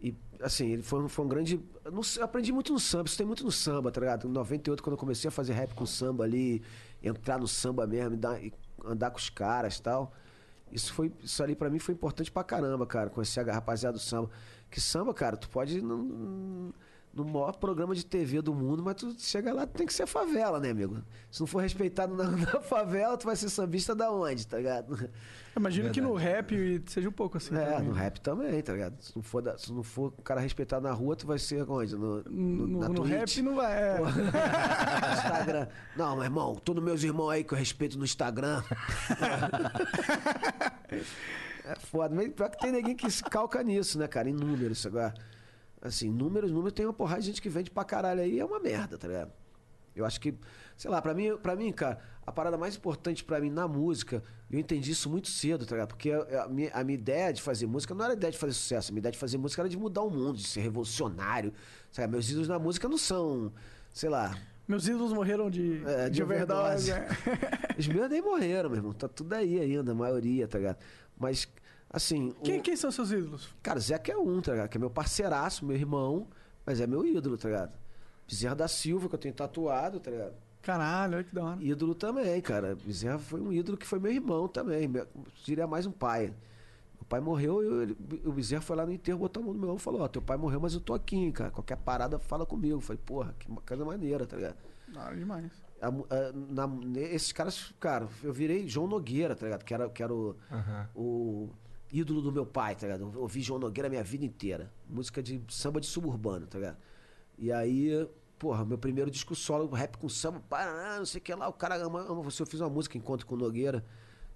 e, 0.00 0.14
assim, 0.40 0.72
ele 0.72 0.82
foi, 0.82 1.08
foi 1.08 1.24
um 1.24 1.28
grande. 1.28 1.60
No- 1.90 2.22
aprendi 2.22 2.52
muito 2.52 2.72
no 2.72 2.80
samba, 2.80 3.08
isso 3.08 3.16
tem 3.16 3.26
muito 3.26 3.44
no 3.44 3.52
samba, 3.52 3.90
tá 3.90 4.00
ligado? 4.00 4.26
Em 4.28 4.30
98, 4.30 4.82
quando 4.82 4.94
eu 4.94 4.98
comecei 4.98 5.28
a 5.28 5.30
fazer 5.30 5.52
rap 5.52 5.74
com 5.74 5.86
samba 5.86 6.24
ali, 6.24 6.62
entrar 7.02 7.38
no 7.38 7.48
samba 7.48 7.86
mesmo, 7.86 8.14
e, 8.14 8.16
dar- 8.16 8.42
e 8.42 8.52
andar 8.84 9.10
com 9.10 9.18
os 9.18 9.30
caras 9.30 9.76
e 9.76 9.82
tal. 9.82 10.12
Isso, 10.70 10.92
foi, 10.92 11.12
isso 11.22 11.42
ali 11.42 11.54
pra 11.54 11.70
mim 11.70 11.78
foi 11.78 11.94
importante 11.94 12.30
pra 12.30 12.42
caramba, 12.42 12.86
cara, 12.86 13.08
conhecer 13.10 13.48
a 13.48 13.52
rapaziada 13.54 13.96
do 13.96 14.02
samba. 14.02 14.30
Que 14.70 14.80
samba, 14.80 15.14
cara, 15.14 15.36
tu 15.36 15.48
pode 15.48 15.78
ir 15.78 15.82
num- 15.82 16.72
no 17.16 17.24
maior 17.24 17.56
programa 17.56 17.94
de 17.94 18.04
TV 18.04 18.42
do 18.42 18.54
mundo, 18.54 18.82
mas 18.82 18.94
tu 18.96 19.14
chega 19.18 19.52
lá, 19.52 19.66
tu 19.66 19.72
tem 19.78 19.86
que 19.86 19.94
ser 19.94 20.06
favela, 20.06 20.60
né, 20.60 20.70
amigo? 20.70 21.02
Se 21.30 21.40
não 21.40 21.46
for 21.46 21.60
respeitado 21.62 22.14
na, 22.14 22.24
na 22.30 22.60
favela, 22.60 23.16
tu 23.16 23.24
vai 23.26 23.34
ser 23.34 23.48
sambista 23.48 23.94
da 23.94 24.10
onde, 24.12 24.46
tá 24.46 24.58
ligado? 24.58 25.08
Imagino 25.56 25.90
que 25.90 26.02
no 26.02 26.12
rap 26.14 26.82
seja 26.86 27.08
um 27.08 27.12
pouco 27.12 27.38
assim. 27.38 27.56
É, 27.56 27.64
também. 27.64 27.88
no 27.88 27.92
rap 27.94 28.20
também, 28.20 28.62
tá 28.62 28.74
ligado? 28.74 29.00
Se 29.00 29.16
não 29.16 29.22
for, 29.22 29.40
da- 29.40 29.56
se 29.56 29.72
não 29.72 29.82
for 29.82 30.12
um 30.18 30.22
cara 30.22 30.38
respeitado 30.40 30.86
na 30.86 30.92
rua, 30.92 31.16
tu 31.16 31.26
vai 31.26 31.38
ser 31.38 31.68
onde? 31.70 31.96
No, 31.96 32.22
no, 32.24 32.66
No, 32.66 32.88
no 32.90 33.02
rap 33.02 33.40
não 33.40 33.54
vai. 33.56 33.72
é. 33.72 33.96
Instagram. 35.16 35.66
Não, 35.96 36.14
meu 36.16 36.24
irmão, 36.24 36.54
todos 36.56 36.84
meus 36.84 37.02
irmãos 37.02 37.30
aí 37.30 37.42
que 37.42 37.54
eu 37.54 37.58
respeito 37.58 37.98
no 37.98 38.04
Instagram. 38.04 38.62
é 41.64 41.74
foda, 41.76 42.14
mas 42.14 42.28
pior 42.32 42.50
que 42.50 42.58
tem 42.58 42.72
ninguém 42.72 42.94
que 42.94 43.10
se 43.10 43.22
calca 43.24 43.62
nisso, 43.62 43.98
né, 43.98 44.06
cara? 44.06 44.28
Em 44.28 44.32
números 44.34 44.84
agora. 44.86 45.14
Assim, 45.86 46.10
números, 46.10 46.50
números, 46.50 46.72
tem 46.72 46.84
uma 46.86 46.92
porrada 46.92 47.20
de 47.20 47.26
gente 47.28 47.42
que 47.42 47.48
vende 47.48 47.70
pra 47.70 47.84
caralho 47.84 48.20
aí, 48.20 48.38
é 48.38 48.44
uma 48.44 48.58
merda, 48.60 48.96
tá 48.98 49.06
ligado? 49.08 49.32
Eu 49.94 50.04
acho 50.04 50.20
que, 50.20 50.34
sei 50.76 50.90
lá, 50.90 51.00
pra 51.00 51.14
mim, 51.14 51.36
pra 51.42 51.56
mim, 51.56 51.72
cara, 51.72 51.98
a 52.26 52.30
parada 52.30 52.58
mais 52.58 52.76
importante 52.76 53.24
pra 53.24 53.40
mim 53.40 53.48
na 53.48 53.66
música, 53.66 54.22
eu 54.50 54.58
entendi 54.58 54.90
isso 54.90 55.08
muito 55.08 55.28
cedo, 55.28 55.64
tá 55.64 55.74
ligado? 55.74 55.88
Porque 55.88 56.10
a, 56.12 56.42
a 56.44 56.48
minha, 56.48 56.70
a 56.74 56.84
minha 56.84 56.98
ideia 56.98 57.32
de 57.32 57.40
fazer 57.40 57.66
música 57.66 57.94
não 57.94 58.04
era 58.04 58.12
a 58.12 58.16
ideia 58.16 58.30
de 58.30 58.36
fazer 58.38 58.52
sucesso, 58.52 58.90
a 58.90 58.92
minha 58.92 59.00
ideia 59.00 59.12
de 59.12 59.18
fazer 59.18 59.38
música 59.38 59.62
era 59.62 59.68
de 59.68 59.76
mudar 59.78 60.02
o 60.02 60.10
mundo, 60.10 60.36
de 60.36 60.46
ser 60.46 60.60
revolucionário. 60.60 61.52
Sabe? 61.90 62.08
Meus 62.12 62.28
ídolos 62.28 62.48
na 62.48 62.58
música 62.58 62.88
não 62.88 62.98
são, 62.98 63.52
sei 63.92 64.10
lá, 64.10 64.36
Meus 64.68 64.88
ídolos 64.88 65.12
morreram 65.12 65.48
de, 65.48 65.80
É, 65.86 66.10
de, 66.10 66.16
de 66.16 66.22
overdose. 66.24 66.90
overdose. 66.90 66.90
né? 66.90 67.38
os 67.78 67.86
meus 67.86 68.10
nem 68.10 68.20
morreram, 68.20 68.68
meu 68.68 68.78
irmão. 68.78 68.92
Tá 68.92 69.06
tudo 69.08 69.32
aí 69.32 69.60
ainda, 69.60 69.92
a 69.92 69.94
maioria, 69.94 70.48
tá 70.48 70.58
ligado? 70.58 70.78
Mas, 71.16 71.48
assim. 71.90 72.34
Quem, 72.44 72.58
o- 72.58 72.62
quem 72.62 72.76
são 72.76 72.90
seus 72.90 73.10
ídolos? 73.10 73.54
Cara, 73.62 73.78
o 73.78 73.82
Zeca 73.82 74.12
é 74.12 74.16
um, 74.16 74.40
tá 74.40 74.52
ligado? 74.52 74.68
Que 74.68 74.76
é 74.76 74.80
meu 74.80 74.90
parceiraço, 74.90 75.64
meu 75.64 75.76
irmão, 75.76 76.26
mas 76.64 76.80
é 76.80 76.86
meu 76.86 77.04
ídolo, 77.06 77.36
tá 77.38 77.48
ligado? 77.48 77.72
Bezerra 78.28 78.54
da 78.56 78.68
Silva, 78.68 79.08
que 79.08 79.14
eu 79.14 79.18
tenho 79.18 79.34
tatuado, 79.34 80.00
tá 80.00 80.10
ligado? 80.10 80.34
Caralho, 80.62 81.14
olha 81.14 81.24
que 81.24 81.32
da 81.34 81.44
hora. 81.44 81.62
Ídolo 81.62 81.94
também, 81.94 82.40
cara. 82.40 82.74
Bezerra 82.74 83.18
foi 83.20 83.40
um 83.40 83.52
ídolo 83.52 83.76
que 83.78 83.86
foi 83.86 84.00
meu 84.00 84.10
irmão 84.10 84.48
também. 84.48 84.88
Meu, 84.88 85.06
diria 85.44 85.64
mais 85.66 85.86
um 85.86 85.92
pai. 85.92 86.34
O 87.00 87.04
pai 87.04 87.20
morreu 87.20 87.62
e 87.62 87.82
ele- 87.84 87.96
o 88.24 88.32
Bezerra 88.32 88.62
foi 88.62 88.74
lá 88.74 88.84
no 88.84 88.90
enterro, 88.92 89.20
botou 89.20 89.40
a 89.40 89.46
mão 89.46 89.54
no 89.54 89.60
meu 89.60 89.68
ombro 89.68 89.80
e 89.80 89.84
falou: 89.84 90.00
Ó, 90.00 90.08
teu 90.08 90.20
pai 90.20 90.36
morreu, 90.36 90.58
mas 90.58 90.74
eu 90.74 90.80
tô 90.80 90.92
aqui, 90.92 91.30
cara. 91.30 91.52
Qualquer 91.52 91.76
parada, 91.76 92.18
fala 92.18 92.44
comigo. 92.44 92.74
Eu 92.74 92.80
falei, 92.80 93.00
porra, 93.06 93.32
que 93.38 93.46
coisa 93.64 93.84
maneira, 93.84 94.26
tá 94.26 94.34
ligado? 94.36 94.56
Da 94.92 95.04
hora 95.04 95.16
demais. 95.16 95.52
A 95.80 95.86
a- 95.86 96.32
na- 96.32 97.00
esses 97.00 97.30
caras, 97.30 97.72
cara, 97.78 98.08
eu 98.24 98.32
virei 98.32 98.66
João 98.66 98.88
Nogueira, 98.88 99.36
tá 99.36 99.44
ligado? 99.46 99.62
Que 99.64 99.72
era, 99.72 99.88
que 99.88 100.02
era 100.02 100.12
o, 100.12 100.34
o 100.96 101.48
ídolo 101.98 102.20
do 102.22 102.32
meu 102.32 102.44
pai, 102.46 102.74
tá 102.74 102.86
ligado? 102.86 103.10
Eu 103.14 103.20
ouvi 103.22 103.40
João 103.42 103.58
Nogueira 103.60 103.88
a 103.88 103.90
minha 103.90 104.02
vida 104.04 104.24
inteira. 104.24 104.72
Música 104.88 105.22
de 105.22 105.42
samba 105.48 105.80
de 105.80 105.86
suburbano, 105.86 106.46
tá 106.46 106.58
ligado? 106.58 106.76
E 107.38 107.52
aí, 107.52 108.08
porra, 108.38 108.64
meu 108.64 108.78
primeiro 108.78 109.10
disco 109.10 109.34
solo, 109.34 109.68
rap 109.70 109.96
com 109.98 110.08
samba, 110.08 110.40
Paraná, 110.48 110.98
não 110.98 111.06
sei 111.06 111.20
o 111.20 111.22
que 111.22 111.34
lá, 111.34 111.48
o 111.48 111.52
cara 111.52 111.76
ama, 111.76 112.00
ama 112.00 112.22
você. 112.22 112.42
Eu 112.42 112.46
fiz 112.46 112.60
uma 112.60 112.70
música 112.70 112.96
Encontro 112.96 113.26
com 113.26 113.34
o 113.34 113.38
Nogueira, 113.38 113.84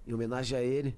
em 0.07 0.13
homenagem 0.13 0.57
a 0.57 0.61
ele. 0.61 0.97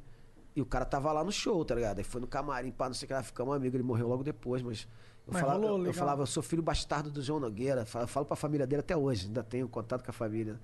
E 0.56 0.61
o 0.61 0.65
cara 0.65 0.85
tava 0.85 1.11
lá 1.11 1.23
no 1.23 1.31
show, 1.31 1.65
tá 1.65 1.73
ligado? 1.73 1.98
Aí 1.98 2.03
foi 2.03 2.22
no 2.22 2.27
camarim, 2.27 2.72
pá, 2.72 2.88
não 2.88 2.94
sei 2.94 3.06
o 3.06 3.07
que 3.07 3.14
lá, 3.14 3.23
ficamos 3.23 3.56
amigos, 3.56 3.73
ele 3.76 3.84
morreu 3.84 4.07
logo 4.07 4.23
depois, 4.23 4.61
mas. 4.61 4.88
Eu, 5.26 5.31
Mas 5.34 5.41
falava, 5.41 5.60
rolou, 5.61 5.80
eu- 5.80 5.85
eu, 5.85 5.94
falava, 5.94 6.22
eu 6.23 6.27
sou 6.27 6.44
filho 6.44 6.61
bastardo 6.61 7.10
do 7.10 7.22
João 7.22 7.40
Nogueira. 7.40 7.85
Falo, 7.85 8.06
falo 8.07 8.26
pra 8.26 8.35
família 8.35 8.68
dele 8.68 8.81
até 8.81 8.95
hoje, 8.95 9.27
ainda 9.27 9.41
tenho 9.41 9.68
contato 9.69 10.03
com 10.03 10.11
a 10.11 10.14
família. 10.14 10.60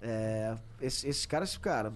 É, 0.00 0.56
esse- 0.80 1.06
esses 1.08 1.26
caras, 1.26 1.56
cara, 1.58 1.92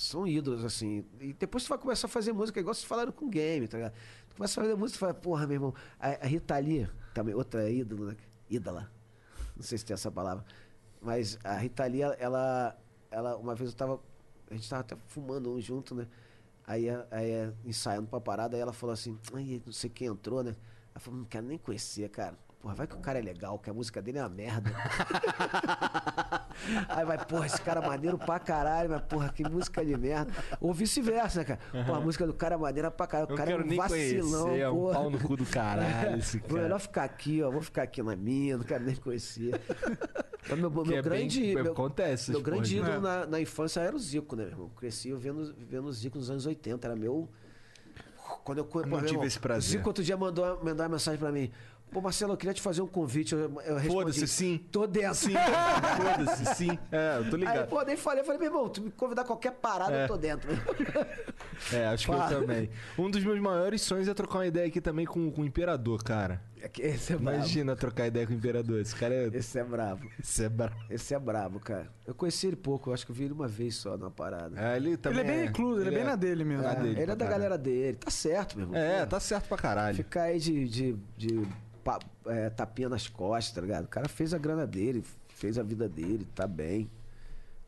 são 0.00 0.26
ídolos, 0.26 0.64
assim. 0.64 1.04
E 1.20 1.32
depois 1.32 1.64
tu 1.64 1.68
vai 1.68 1.78
começar 1.78 2.06
a 2.06 2.10
fazer 2.10 2.32
música, 2.32 2.58
igual 2.58 2.74
vocês 2.74 2.84
falaram 2.86 3.12
com 3.12 3.28
game, 3.28 3.68
tá 3.68 3.76
ligado? 3.76 3.92
Tu 4.28 4.36
começa 4.36 4.60
a 4.60 4.64
fazer 4.64 4.76
música 4.76 4.96
e 4.96 5.00
fala, 5.00 5.14
porra, 5.14 5.46
meu 5.46 5.56
irmão, 5.56 5.74
a, 5.98 6.08
a 6.08 6.26
Rita 6.26 6.58
Lee, 6.58 6.88
também, 7.12 7.34
outra 7.34 7.70
ídolo, 7.70 8.06
né? 8.06 8.16
Ídola. 8.48 8.90
Não 9.54 9.62
sei 9.62 9.76
se 9.76 9.84
tem 9.84 9.94
essa 9.94 10.10
palavra. 10.10 10.44
Mas 11.02 11.38
a 11.44 11.54
Rita 11.56 11.84
Lee, 11.84 12.02
ela, 12.18 12.76
ela, 13.10 13.36
uma 13.36 13.54
vez 13.54 13.70
eu 13.70 13.76
tava. 13.76 14.00
A 14.50 14.54
gente 14.54 14.68
tava 14.68 14.80
até 14.80 14.96
fumando 15.06 15.52
um 15.52 15.60
junto, 15.60 15.94
né? 15.94 16.06
Aí, 16.66 16.88
aí 17.10 17.52
ensaiando 17.64 18.08
pra 18.08 18.20
parada, 18.20 18.56
aí 18.56 18.62
ela 18.62 18.72
falou 18.72 18.92
assim, 18.92 19.18
ai, 19.34 19.62
não 19.64 19.72
sei 19.72 19.90
quem 19.90 20.08
entrou, 20.08 20.42
né? 20.42 20.56
Ela 20.92 21.00
falou, 21.00 21.20
não 21.20 21.26
quero 21.26 21.46
nem 21.46 21.58
conhecer, 21.58 22.08
cara. 22.08 22.38
Porra, 22.60 22.74
vai 22.74 22.86
que 22.86 22.94
o 22.94 22.98
cara 22.98 23.18
é 23.18 23.22
legal, 23.22 23.58
que 23.58 23.70
a 23.70 23.72
música 23.72 24.02
dele 24.02 24.18
é 24.18 24.22
uma 24.22 24.28
merda. 24.28 24.70
Aí 26.88 27.04
vai, 27.06 27.24
porra, 27.24 27.46
esse 27.46 27.60
cara 27.62 27.82
é 27.82 27.86
maneiro 27.88 28.18
pra 28.18 28.38
caralho, 28.38 28.90
mas 28.90 29.00
porra, 29.02 29.30
que 29.30 29.42
música 29.48 29.84
de 29.84 29.96
merda. 29.96 30.30
Ou 30.60 30.72
vice-versa, 30.74 31.38
né, 31.38 31.44
cara? 31.44 31.60
Porra, 31.86 31.98
a 31.98 32.00
música 32.00 32.26
do 32.26 32.34
cara 32.34 32.56
é 32.56 32.58
maneira 32.58 32.90
pra 32.90 33.06
caralho. 33.06 33.30
O 33.30 33.32
Eu 33.32 33.36
cara 33.36 33.52
é 33.52 33.56
um 33.56 33.76
vacilão, 33.76 34.42
conhecer, 34.44 34.60
é 34.60 34.70
um 34.70 34.92
pau 34.92 35.10
no 35.10 35.18
cu 35.18 35.36
do 35.36 35.46
caralho 35.46 36.18
esse 36.18 36.38
Vou 36.38 36.48
cara. 36.50 36.62
melhor 36.62 36.80
ficar 36.80 37.04
aqui, 37.04 37.42
ó. 37.42 37.50
Vou 37.50 37.62
ficar 37.62 37.82
aqui 37.84 38.02
na 38.02 38.14
minha, 38.14 38.58
não 38.58 38.64
quero 38.64 38.84
nem 38.84 38.94
conhecer. 38.96 39.58
Mas 40.48 40.58
meu, 40.58 40.70
meu 40.70 40.82
é 40.82 40.86
bem- 40.86 41.02
grande. 41.02 41.54
meu, 41.54 41.72
acontece 41.72 42.30
meu 42.30 42.42
grande 42.42 42.76
ídolo 42.76 42.92
né? 42.92 42.98
na, 43.00 43.26
na 43.26 43.40
infância 43.40 43.80
era 43.80 43.94
o 43.94 43.98
Zico, 43.98 44.36
né, 44.36 44.42
meu 44.44 44.52
irmão? 44.52 44.68
Cresci 44.76 45.12
vendo, 45.14 45.54
vendo 45.58 45.86
o 45.86 45.92
Zico 45.92 46.18
nos 46.18 46.30
anos 46.30 46.44
80. 46.44 46.86
Era 46.86 46.96
meu. 46.96 47.28
Quando 48.44 48.58
eu, 48.58 48.64
pô, 48.64 48.80
não 48.82 48.88
meu 48.88 48.98
tive 49.00 49.12
irmão, 49.12 49.24
esse 49.26 49.38
prazer. 49.40 49.68
O 49.68 49.72
Zico 49.78 49.88
outro 49.88 50.04
dia 50.04 50.16
mandou, 50.16 50.44
mandou 50.62 50.84
uma 50.84 50.88
mensagem 50.90 51.18
pra 51.18 51.32
mim. 51.32 51.50
Pô, 51.90 52.00
Marcelo, 52.00 52.34
eu 52.34 52.36
queria 52.36 52.54
te 52.54 52.62
fazer 52.62 52.82
um 52.82 52.86
convite. 52.86 53.34
Eu, 53.34 53.40
eu 53.40 53.74
respondi, 53.76 53.88
Foda-se, 53.88 54.28
sim. 54.28 54.58
Tô 54.70 54.86
dentro. 54.86 55.14
Sim, 55.14 55.34
foda-se, 56.16 56.54
sim. 56.54 56.78
É, 56.92 57.18
eu 57.18 57.28
tô 57.30 57.36
Aí, 57.36 57.40
ligado. 57.40 57.68
pô, 57.68 57.82
nem 57.82 57.96
falei, 57.96 58.20
eu 58.20 58.24
falei, 58.24 58.38
meu 58.40 58.48
irmão, 58.48 58.68
tu 58.68 58.80
me 58.80 58.90
convidar 58.92 59.24
qualquer 59.24 59.52
parada, 59.52 59.92
É. 59.92 60.04
eu 60.04 60.08
tô 60.08 60.16
dentro. 60.16 60.48
É, 61.72 61.86
acho 61.86 62.06
que 62.06 62.12
eu 62.14 62.28
também. 62.28 62.70
Um 62.98 63.10
dos 63.10 63.24
meus 63.24 63.40
maiores 63.40 63.82
sonhos 63.82 64.06
é 64.06 64.14
trocar 64.14 64.38
uma 64.38 64.46
ideia 64.46 64.68
aqui 64.68 64.80
também 64.80 65.04
com, 65.04 65.30
com 65.32 65.42
o 65.42 65.44
Imperador, 65.44 66.02
cara. 66.04 66.40
É 66.62 66.70
Esse 66.88 67.12
é 67.12 67.16
brabo. 67.16 67.36
Imagina 67.36 67.74
trocar 67.76 68.06
ideia 68.06 68.26
com 68.26 68.32
o 68.32 68.36
Imperador. 68.36 68.80
Esse 68.80 68.94
cara 68.94 69.14
é. 69.14 69.26
Esse 69.32 69.58
é 69.58 69.64
brabo. 69.64 70.10
Esse 70.18 70.44
é 70.44 70.48
brabo. 70.48 70.76
Esse 70.90 71.14
é 71.14 71.18
brabo, 71.18 71.60
cara. 71.60 71.88
Eu 72.06 72.14
conheci 72.14 72.46
ele 72.48 72.56
pouco, 72.56 72.90
eu 72.90 72.94
acho 72.94 73.04
que 73.06 73.12
eu 73.12 73.16
vi 73.16 73.24
ele 73.24 73.32
uma 73.32 73.48
vez 73.48 73.76
só 73.76 73.96
na 73.96 74.10
parada. 74.10 74.60
É, 74.60 74.76
ele 74.76 74.96
também. 74.96 75.20
Ele 75.20 75.28
é 75.28 75.32
bem 75.36 75.46
recluso, 75.46 75.80
ele 75.80 75.88
é 75.88 75.92
bem 75.98 76.04
na 76.04 76.16
dele 76.16 76.44
mesmo. 76.44 76.62
na 76.62 76.72
É, 76.72 76.74
dele 76.76 76.88
ele 76.90 77.02
é 77.02 77.06
da 77.06 77.16
caralho. 77.16 77.30
galera 77.30 77.58
dele. 77.58 77.96
Tá 77.96 78.10
certo, 78.10 78.56
meu 78.56 78.66
irmão. 78.66 78.78
É, 78.80 79.00
Pô, 79.00 79.06
tá 79.06 79.20
certo 79.20 79.48
pra 79.48 79.56
caralho. 79.58 79.96
Ficar 79.96 80.22
aí 80.24 80.38
de, 80.38 80.68
de, 80.68 80.96
de 81.16 81.48
pa- 81.82 81.98
é, 82.26 82.50
tapinha 82.50 82.88
nas 82.88 83.06
costas, 83.08 83.54
tá 83.54 83.60
ligado? 83.60 83.84
O 83.84 83.88
cara 83.88 84.08
fez 84.08 84.34
a 84.34 84.38
grana 84.38 84.66
dele, 84.66 85.02
fez 85.28 85.58
a 85.58 85.62
vida 85.62 85.88
dele, 85.88 86.26
tá 86.34 86.46
bem. 86.46 86.90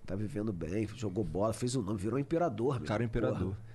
Tá 0.05 0.16
vivendo 0.16 0.52
bem, 0.52 0.86
jogou 0.97 1.23
bola, 1.24 1.52
fez 1.52 1.77
o 1.77 1.81
nome, 1.82 1.97
virou 1.98 2.19
imperador, 2.19 2.78
meu. 2.81 2.89
Cara, 2.89 3.02
é 3.05 3.06
imperador. 3.06 3.39
Porra. 3.55 3.72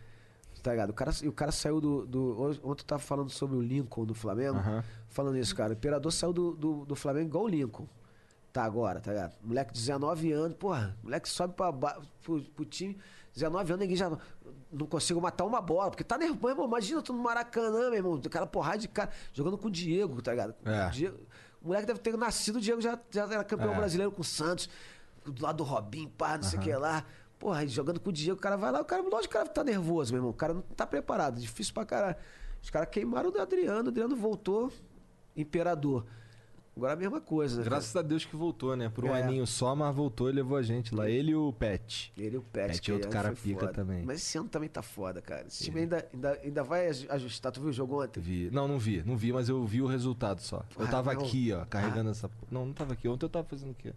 Tá 0.68 0.72
ligado? 0.73 0.89
O 0.89 0.94
cara, 0.94 1.11
o 1.26 1.31
cara 1.31 1.52
saiu 1.53 1.80
do, 1.80 2.06
do. 2.06 2.41
Ontem 2.61 2.81
eu 2.81 2.85
tava 2.85 3.02
falando 3.02 3.30
sobre 3.30 3.56
o 3.56 3.61
Lincoln 3.61 4.06
do 4.06 4.14
Flamengo. 4.14 4.57
Aham. 4.57 4.84
Falando 5.07 5.38
isso, 5.38 5.56
cara. 5.56 5.69
O 5.69 5.73
imperador 5.77 6.11
saiu 6.11 6.34
do, 6.34 6.53
do, 6.56 6.85
do 6.85 6.94
Flamengo 6.94 7.27
igual 7.30 7.45
o 7.45 7.48
Lincoln. 7.48 7.88
Tá 8.52 8.65
agora, 8.65 8.99
tá 8.99 9.11
ligado? 9.14 9.34
Moleque 9.41 9.72
de 9.72 9.80
19 9.80 10.31
anos, 10.34 10.57
porra, 10.57 10.98
moleque 11.02 11.30
sobe 11.30 11.53
pra, 11.53 11.72
pro, 11.72 12.41
pro 12.41 12.65
time, 12.65 12.98
19 13.34 13.72
anos, 13.73 13.81
ninguém 13.81 13.95
já 13.95 14.10
não, 14.72 14.88
consigo 14.88 15.22
matar 15.22 15.45
uma 15.45 15.61
bola, 15.61 15.89
porque 15.91 16.03
tá 16.03 16.18
nervoso, 16.18 16.53
irmão. 16.53 16.65
Imagina 16.68 17.02
tu 17.02 17.14
no 17.14 17.19
Maracanã, 17.23 17.89
meu 17.89 17.94
irmão, 17.94 18.22
aquela 18.26 18.48
porrada 18.48 18.80
de 18.80 18.88
cara, 18.89 19.10
jogando 19.31 19.57
com 19.57 19.68
o 19.68 19.72
Diego, 19.72 20.22
tá 20.22 20.31
ligado? 20.31 20.53
É. 20.65 20.88
O, 20.88 20.91
Diego- 20.91 21.18
o 21.61 21.68
moleque 21.68 21.85
deve 21.85 21.99
ter 21.99 22.18
nascido, 22.18 22.56
o 22.57 22.61
Diego 22.61 22.81
já, 22.81 22.99
já 23.11 23.23
era 23.26 23.44
campeão 23.44 23.73
É. 23.73 23.77
brasileiro 23.77 24.11
com 24.11 24.22
o 24.22 24.26
Santos, 24.26 24.69
do 25.23 25.41
lado 25.44 25.57
do 25.57 25.64
Robinho, 25.64 26.10
pá, 26.10 26.35
não 26.35 26.44
sei 26.44 26.57
o 26.60 26.61
que 26.61 26.73
lá. 26.76 27.06
Porra, 27.39 27.65
jogando 27.68 27.99
com 27.99 28.09
o 28.09 28.14
Diego, 28.14 28.38
o 28.38 28.41
cara 28.41 28.55
vai 28.57 28.72
lá, 28.72 28.81
o 28.81 28.85
cara, 28.85 29.01
lógico 29.03 29.22
que 29.22 29.27
o 29.38 29.39
cara 29.39 29.47
tá 29.47 29.64
nervoso, 29.64 30.11
meu 30.11 30.19
irmão. 30.19 30.31
O 30.31 30.34
cara 30.34 30.53
não 30.55 30.61
tá 30.61 30.88
preparado, 30.88 31.39
difícil 31.39 31.73
pra 31.73 31.85
caralho. 31.85 32.15
Os 32.64 32.69
caras 32.69 32.89
queimaram 32.89 33.30
o 33.31 33.39
Adriano, 33.41 33.85
o 33.85 33.89
Adriano 33.89 34.15
voltou, 34.15 34.72
imperador. 35.35 36.05
Agora 36.76 36.93
a 36.93 36.95
mesma 36.95 37.19
coisa, 37.19 37.57
né? 37.57 37.64
cara? 37.64 37.76
Graças 37.77 37.95
a 37.95 38.03
Deus 38.03 38.23
que 38.23 38.35
voltou, 38.35 38.76
né? 38.76 38.88
Por 38.88 39.03
um 39.03 39.15
É. 39.15 39.23
aninho 39.23 39.47
só, 39.47 39.76
mas 39.76 39.95
voltou 39.95 40.30
e 40.30 40.31
levou 40.34 40.55
a 40.57 40.61
gente 40.61 40.93
lá. 40.93 41.09
Ele 41.09 41.31
e 41.31 41.35
o 41.35 41.51
Pet. 41.51 42.14
Ele 42.15 42.35
e 42.35 42.38
o 42.38 42.41
Pet. 42.43 42.68
Pet 42.68 42.81
que 42.81 42.91
é 42.91 42.93
outro 42.93 43.09
cara 43.09 43.31
pica 43.31 43.61
foda. 43.61 43.73
também. 43.73 44.03
Mas 44.03 44.18
esse 44.19 44.38
ano 44.38 44.47
também 44.47 44.69
tá 44.69 44.84
foda, 44.84 45.19
cara. 45.19 45.47
Esse 45.47 45.64
time 45.64 45.80
ainda, 45.81 46.07
ainda, 46.14 46.39
ainda 46.43 46.64
vai 46.64 46.88
aj- 46.88 47.07
ajustar. 47.09 47.51
Tu 47.51 47.59
viu 47.61 47.69
o 47.69 47.73
jogo 47.73 48.03
ontem? 48.03 48.19
Vi. 48.22 48.51
Não, 48.51 48.68
não 48.68 48.77
vi. 48.77 49.01
Não 49.03 49.18
vi, 49.18 49.34
mas 49.34 49.49
eu 49.49 49.65
vi 49.65 49.81
o 49.81 49.88
resultado 49.88 50.39
só. 50.39 50.64
Eu 50.77 50.85
Ah, 50.85 50.88
tava 50.88 51.15
não. 51.15 51.22
aqui, 51.23 51.51
ó, 51.51 51.65
carregando 51.65 52.11
essa. 52.11 52.30
Não, 52.51 52.68
não 52.68 52.73
tava 52.73 52.93
aqui. 52.93 53.07
Ontem 53.07 53.26
eu 53.26 53.30
tava 53.30 53.47
fazendo 53.47 53.72
o 53.72 53.76
quê? 53.76 53.91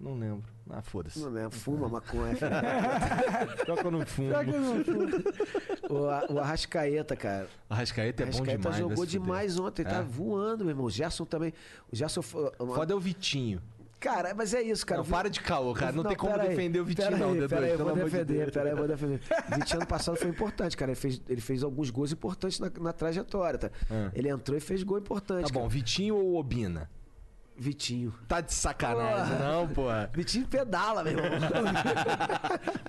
Não 0.00 0.14
lembro. 0.18 0.44
Ah, 0.70 0.80
foda-se. 0.80 1.18
Não 1.18 1.28
lembro, 1.28 1.50
fuma 1.50 1.88
maconha. 1.88 2.34
filho. 2.34 2.50
Pior 3.66 3.76
que 3.78 3.86
eu 3.86 3.90
não 3.90 4.06
fumo. 4.06 4.28
Pior 4.28 4.44
que 4.44 4.50
eu 4.50 4.60
não 4.60 4.84
fui. 4.84 5.24
o, 5.90 6.08
A- 6.08 6.26
o 6.30 6.38
Arrascaeta, 6.38 7.14
cara. 7.16 7.46
Arrascaeta 7.68 8.22
é 8.22 8.26
bom 8.26 8.30
Arrascaeta 8.32 8.58
demais. 8.62 8.76
jogou 8.78 8.96
fuder. 8.96 9.10
demais 9.20 9.58
ontem, 9.60 9.84
tá 9.84 9.96
É. 9.96 10.02
voando, 10.02 10.64
meu 10.64 10.70
irmão. 10.72 10.86
O 10.86 10.90
Gerson 10.90 11.24
também. 11.26 11.52
O 11.92 11.96
Gerson 11.96 12.22
foi. 12.22 12.50
uma- 12.58 12.74
Foda 12.74 12.92
é 12.94 12.96
o 12.96 13.00
Vitinho. 13.00 13.60
Cara, 13.98 14.32
mas 14.34 14.54
é 14.54 14.62
isso, 14.62 14.86
cara. 14.86 15.02
Não, 15.02 15.06
para 15.06 15.28
de 15.28 15.40
caô, 15.42 15.74
cara. 15.74 15.92
Não, 15.92 16.02
tem 16.02 16.16
como 16.16 16.34
aí, 16.34 16.48
defender 16.48 16.80
o 16.80 16.84
Vitinho, 16.86 17.08
pera 17.08 17.18
não, 17.18 17.32
aí, 17.32 17.38
D2, 17.40 17.48
Pera 17.50 17.66
aí, 17.66 17.76
vou 17.76 17.92
de 17.94 18.02
defender, 18.04 18.50
pera 18.50 18.64
aí, 18.64 18.70
eu 18.70 18.76
vou 18.78 18.88
defender. 18.88 19.20
O 19.52 19.54
Vitinho 19.56 19.76
ano 19.80 19.86
passado 19.86 20.16
foi 20.16 20.28
importante, 20.30 20.74
cara. 20.74 20.90
Ele 20.92 20.98
fez, 20.98 21.20
ele 21.28 21.40
fez 21.42 21.62
alguns 21.62 21.90
gols 21.90 22.10
importantes 22.10 22.58
na, 22.58 22.70
na 22.80 22.94
trajetória, 22.94 23.58
tá? 23.58 23.70
Ah. 23.90 24.10
Ele 24.14 24.30
entrou 24.30 24.56
e 24.56 24.60
fez 24.60 24.82
gol 24.82 24.96
importante. 24.98 25.48
Tá 25.48 25.52
bom, 25.52 25.60
cara. 25.60 25.68
Vitinho 25.68 26.16
ou 26.16 26.36
Obina? 26.36 26.88
Vitinho. 27.62 28.14
Tá 28.26 28.40
de 28.40 28.54
sacanagem, 28.54 29.36
Porra. 29.36 29.38
não, 29.52 29.68
porra. 29.68 30.10
Vitinho 30.14 30.46
pedala, 30.46 31.04
meu 31.04 31.12
irmão. 31.12 31.30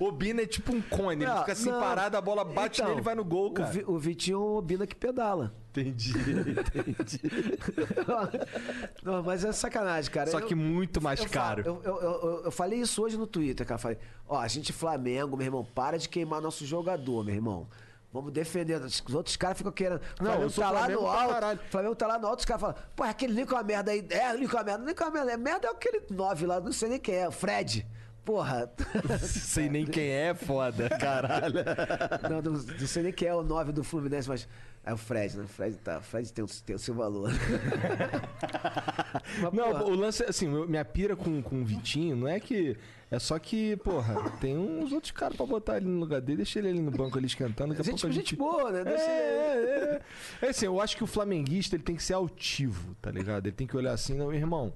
Obina 0.00 0.40
é 0.40 0.46
tipo 0.46 0.74
um 0.74 0.80
cone, 0.80 1.24
ele 1.24 1.30
Não, 1.30 1.40
fica 1.40 1.52
assim 1.52 1.70
não. 1.70 1.78
parado, 1.78 2.16
a 2.16 2.20
bola 2.22 2.42
bate 2.42 2.80
Então, 2.80 2.88
nele 2.88 3.02
e 3.02 3.04
vai 3.04 3.14
no 3.14 3.22
gol, 3.22 3.48
O, 3.48 3.52
cara. 3.52 3.68
Vi- 3.70 3.84
o 3.86 3.98
Vitinho 3.98 4.36
é 4.36 4.38
o 4.40 4.54
Obina 4.56 4.86
que 4.86 4.96
pedala. 4.96 5.54
Entendi, 5.72 6.12
entendi. 6.18 7.20
Não, 9.02 9.22
mas 9.22 9.44
é 9.44 9.52
sacanagem, 9.52 10.10
cara. 10.10 10.30
Só 10.30 10.38
Eu- 10.38 10.46
que 10.46 10.54
muito 10.54 11.00
mais 11.02 11.20
eu 11.20 11.28
caro. 11.28 11.62
eu- 11.64 11.82
eu- 11.84 12.42
eu 12.44 12.50
falei 12.50 12.80
isso 12.80 13.02
hoje 13.02 13.16
no 13.16 13.26
Twitter, 13.26 13.66
cara. 13.66 13.78
Falei, 13.78 13.98
ó, 14.28 14.38
a 14.38 14.48
gente 14.48 14.72
Flamengo, 14.72 15.36
meu 15.36 15.46
irmão, 15.46 15.64
para 15.64 15.98
de 15.98 16.08
queimar 16.08 16.40
nosso 16.40 16.64
jogador, 16.66 17.24
meu 17.24 17.34
irmão. 17.34 17.66
Vamos 18.12 18.30
defender. 18.32 18.80
Os 18.82 19.02
outros 19.14 19.36
caras 19.36 19.56
ficam 19.56 19.72
querendo. 19.72 20.00
Não, 20.20 20.26
Flamengo 20.26 20.42
eu 20.42 20.50
sou 20.50 20.64
tá 20.64 20.70
lá 20.70 20.78
Flamengo 20.80 21.00
no 21.02 21.08
pra 21.10 21.46
alto. 21.48 21.62
Flamengo 21.70 21.94
tá 21.96 22.06
lá 22.06 22.18
no 22.18 22.26
alto, 22.26 22.38
os 22.40 22.44
caras 22.44 22.60
falam, 22.60 22.76
pô, 22.94 23.02
aquele 23.04 23.32
Nico 23.32 23.54
é 23.54 23.56
uma 23.56 23.62
merda 23.62 23.90
aí. 23.90 24.06
É, 24.10 24.34
o 24.34 24.38
Nico 24.38 24.54
é 24.54 24.58
uma 24.58 24.64
merda. 24.64 24.82
O 24.82 24.86
Nico 24.86 25.02
é 25.02 25.06
uma 25.06 25.12
merda. 25.12 25.32
É 25.32 25.36
merda 25.36 25.66
é 25.68 25.70
aquele 25.70 26.02
9 26.10 26.46
lá, 26.46 26.60
não 26.60 26.72
sei 26.72 26.88
nem 26.90 26.98
quem 27.00 27.14
é, 27.14 27.26
o 27.28 27.32
Fred. 27.32 27.86
Porra. 28.24 28.70
Sei 29.18 29.68
nem 29.68 29.84
quem 29.84 30.08
é, 30.08 30.32
foda, 30.32 30.88
caralho. 30.90 31.56
não, 32.30 32.40
não, 32.40 32.52
não 32.52 32.86
sei 32.86 33.02
nem 33.02 33.12
quem 33.12 33.26
é 33.26 33.34
o 33.34 33.42
9 33.42 33.72
do 33.72 33.82
Fluminense, 33.82 34.28
mas 34.28 34.46
é 34.84 34.94
o 34.94 34.96
Fred, 34.96 35.36
né? 35.36 35.42
O 35.42 35.48
Fred, 35.48 35.76
tá, 35.78 35.98
o 35.98 36.02
Fred 36.02 36.32
tem, 36.32 36.44
o- 36.44 36.48
tem 36.64 36.76
o 36.76 36.78
seu 36.78 36.94
valor. 36.94 37.32
Mas, 39.42 39.52
Não, 39.52 39.70
porra, 39.70 39.84
o 39.84 39.94
lance, 39.94 40.22
assim, 40.24 40.46
minha 40.66 40.84
pira 40.84 41.16
com, 41.16 41.42
com 41.42 41.62
o 41.62 41.64
Vitinho 41.64 42.14
não 42.16 42.28
é 42.28 42.38
que. 42.38 42.76
É 43.12 43.18
só 43.18 43.38
que, 43.38 43.76
porra, 43.76 44.30
tem 44.40 44.56
uns 44.56 44.90
outros 44.90 45.12
caras 45.12 45.36
pra 45.36 45.44
botar 45.44 45.76
ele 45.76 45.86
no 45.86 46.00
lugar 46.00 46.20
dele, 46.20 46.38
deixa 46.38 46.58
ele 46.58 46.68
ali 46.70 46.80
no 46.80 46.90
banco 46.90 47.18
ali 47.18 47.26
esquentando. 47.26 47.74
Daqui 47.74 47.82
a 47.82 47.84
gente, 47.84 48.00
pouco 48.00 48.06
a 48.06 48.10
gente 48.10 48.30
gente. 48.30 48.36
boa, 48.36 48.72
né? 48.72 48.80
É, 48.80 48.84
Deixa- 48.84 49.04
é, 49.10 50.00
é. 50.40 50.46
É 50.46 50.48
assim, 50.48 50.64
eu 50.66 50.80
acho 50.80 50.96
que 50.96 51.04
o 51.04 51.06
flamenguista 51.06 51.76
ele 51.76 51.82
tem 51.82 51.94
que 51.94 52.02
ser 52.02 52.14
altivo, 52.14 52.96
tá 53.02 53.10
ligado? 53.10 53.46
Ele 53.46 53.54
tem 53.54 53.66
que 53.66 53.76
olhar 53.76 53.92
assim, 53.92 54.14
não, 54.14 54.32
irmão. 54.32 54.72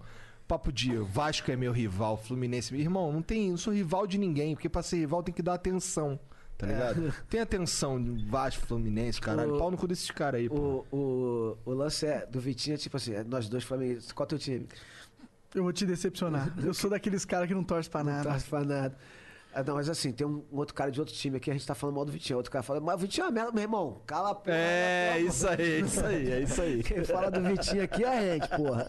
Papo 0.46 0.70
de 0.72 0.94
Vasco 0.98 1.50
é 1.50 1.56
meu 1.56 1.72
rival, 1.72 2.16
Fluminense. 2.16 2.72
Irmão, 2.76 3.10
não 3.10 3.22
tem, 3.22 3.50
não 3.50 3.56
sou 3.56 3.72
rival 3.72 4.06
de 4.06 4.16
ninguém, 4.18 4.54
porque 4.54 4.68
pra 4.68 4.82
ser 4.82 4.98
rival 4.98 5.22
tem 5.22 5.34
que 5.34 5.42
dar 5.42 5.54
atenção, 5.54 6.20
tá 6.56 6.66
ligado? 6.66 7.12
Tem 7.28 7.40
atenção 7.40 8.00
de 8.00 8.24
Vasco, 8.26 8.64
Fluminense, 8.66 9.20
caralho. 9.20 9.54
O- 9.54 9.58
Pau 9.58 9.70
no 9.72 9.76
cu 9.76 9.88
desses 9.88 10.10
caras 10.10 10.40
aí, 10.40 10.48
pô. 10.48 10.84
O, 10.92 10.96
o, 10.96 11.58
o 11.64 11.74
lance 11.74 12.06
é, 12.06 12.24
do 12.26 12.38
Vitinho 12.38 12.74
é 12.74 12.76
tipo 12.76 12.96
assim, 12.96 13.14
é 13.14 13.24
nós 13.24 13.48
dois 13.48 13.64
flamenguistas. 13.64 14.12
Qual 14.12 14.24
é 14.24 14.26
o 14.26 14.28
teu 14.28 14.38
time? 14.38 14.68
Eu 15.56 15.62
vou 15.62 15.72
te 15.72 15.86
decepcionar. 15.86 16.52
Eu 16.62 16.74
sou 16.74 16.90
daqueles 16.90 17.24
caras 17.24 17.48
que 17.48 17.54
não 17.54 17.64
torce 17.64 17.88
pra 17.88 18.04
Não 18.04 18.12
nada. 18.12 18.30
torce 18.30 18.46
pra 18.46 18.62
nada. 18.62 18.96
Ah, 19.58 19.62
não, 19.66 19.76
mas 19.76 19.88
assim, 19.88 20.12
tem 20.12 20.26
um, 20.26 20.44
um 20.52 20.58
outro 20.58 20.74
cara 20.74 20.90
de 20.90 21.00
outro 21.00 21.14
time 21.14 21.38
aqui, 21.38 21.50
a 21.50 21.54
gente 21.54 21.66
tá 21.66 21.74
falando 21.74 21.96
mal 21.96 22.04
do 22.04 22.12
Vitinho. 22.12 22.36
Outro 22.36 22.52
cara 22.52 22.62
fala, 22.62 22.78
mas 22.78 22.96
o 22.96 22.98
Vitinho 22.98 23.26
é 23.26 23.30
merda, 23.30 23.50
meu 23.52 23.62
irmão. 23.62 24.02
Cala 24.06 24.32
a 24.32 24.34
porra. 24.34 24.54
É, 24.54 25.18
isso 25.18 25.48
aí, 25.48 25.62
é 25.62 25.80
isso 25.80 26.04
aí, 26.04 26.30
é 26.32 26.40
isso 26.40 26.60
aí. 26.60 26.82
Quem 26.82 27.02
fala 27.02 27.30
do 27.30 27.40
Vitinho 27.40 27.82
aqui 27.82 28.04
é 28.04 28.08
a 28.18 28.20
gente, 28.34 28.48
porra. 28.50 28.86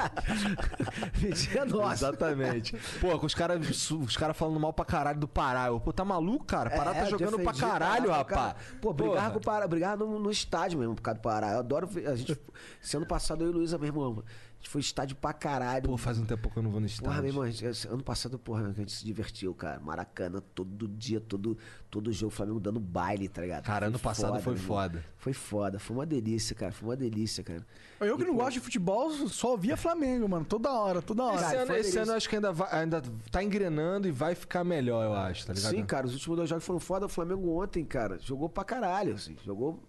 Vitinho 1.12 1.58
é 1.60 1.64
nosso. 1.66 1.92
Exatamente. 2.06 2.74
Pô, 3.02 3.18
com 3.18 3.26
os 3.26 3.34
caras 3.34 3.90
os 3.90 4.16
cara 4.16 4.32
falando 4.32 4.58
mal 4.58 4.72
pra 4.72 4.84
caralho 4.86 5.18
do 5.20 5.28
Pará. 5.28 5.66
Eu, 5.66 5.78
pô, 5.78 5.92
tá 5.92 6.06
maluco, 6.06 6.46
cara? 6.46 6.70
Pará 6.70 6.94
tá 6.94 7.00
É, 7.00 7.06
jogando 7.10 7.38
pra 7.40 7.52
caralho, 7.52 8.06
Pará, 8.06 8.16
rapaz. 8.18 8.40
cara. 8.40 8.56
Pô, 8.80 8.94
brigava 8.94 9.30
com 9.32 9.38
o 9.38 9.42
Pará, 9.42 9.68
brigava 9.68 10.06
no, 10.06 10.18
no 10.18 10.30
estádio 10.30 10.78
mesmo 10.78 10.94
por 10.94 11.02
causa 11.02 11.18
do 11.20 11.22
Pará. 11.22 11.52
Eu 11.52 11.58
adoro 11.58 11.86
ver. 11.86 12.08
A 12.08 12.16
gente, 12.16 12.34
esse 12.82 12.96
ano 12.96 13.04
passado 13.04 13.42
eu 13.44 13.48
e 13.48 13.50
o 13.50 13.54
Luísa, 13.58 13.76
meu 13.76 13.88
irmão, 13.88 14.24
a 14.56 14.58
gente 14.58 14.70
foi 14.70 14.80
estádio 14.80 15.14
pra 15.16 15.32
caralho. 15.32 15.82
Pô, 15.84 15.96
faz 15.96 16.18
um 16.18 16.24
tempo 16.24 16.50
que 16.50 16.56
eu 16.56 16.62
não 16.62 16.70
vou 16.70 16.80
no 16.80 16.86
estádio. 16.86 17.04
Porra, 17.10 17.20
meu 17.22 17.30
irmão, 17.30 17.50
gente- 17.50 17.86
ano 17.86 18.02
passado, 18.02 18.38
porra, 18.38 18.66
a 18.66 18.72
gente 18.72 18.90
se 18.90 19.04
divertiu, 19.04 19.54
cara. 19.54 19.78
Maracanã, 19.80 20.40
todo 20.54 20.88
dia, 20.88 21.20
todo, 21.20 21.56
todo 21.90 22.10
jogo, 22.12 22.32
o 22.32 22.34
Flamengo 22.36 22.58
dando 22.58 22.80
baile, 22.80 23.28
tá 23.28 23.42
ligado? 23.42 23.64
Cara, 23.64 23.86
ano 23.86 23.98
passado 23.98 24.40
foi 24.40 24.54
meu 24.54 24.62
irmão. 24.62 24.76
foda. 24.76 25.04
Foi 25.18 25.32
foda, 25.32 25.78
foi 25.78 25.96
uma 25.96 26.06
delícia, 26.06 26.56
cara. 26.56 26.72
Foi 26.72 26.88
uma 26.88 26.96
delícia, 26.96 27.44
cara. 27.44 27.64
Eu 28.00 28.16
que 28.16 28.24
não 28.24 28.34
gosto 28.34 28.52
de 28.54 28.60
futebol, 28.60 29.10
só 29.28 29.56
via 29.56 29.76
Flamengo, 29.76 30.28
mano. 30.28 30.44
Toda 30.44 30.72
hora, 30.72 31.00
toda 31.02 31.22
hora. 31.24 31.36
Esse, 31.36 31.44
Cara, 31.44 31.58
ano, 31.58 31.66
foi 31.66 31.80
esse 31.80 31.98
ano 31.98 32.12
eu 32.12 32.16
acho 32.16 32.28
que 32.28 32.34
ainda, 32.36 32.52
vai, 32.52 32.68
ainda 32.72 33.02
tá 33.30 33.42
engrenando 33.44 34.08
e 34.08 34.10
vai 34.10 34.34
ficar 34.34 34.64
melhor, 34.64 35.04
eu 35.04 35.12
acho, 35.14 35.46
tá 35.46 35.52
ligado? 35.52 35.70
Sim, 35.70 35.84
cara, 35.84 36.06
os 36.06 36.14
últimos 36.14 36.36
dois 36.38 36.48
jogos 36.48 36.64
foram 36.64 36.80
foda. 36.80 37.06
O 37.06 37.08
Flamengo 37.08 37.62
ontem, 37.62 37.84
cara, 37.84 38.18
jogou 38.20 38.48
pra 38.48 38.64
caralho, 38.64 39.14
assim. 39.14 39.36
Jogou 39.44 39.80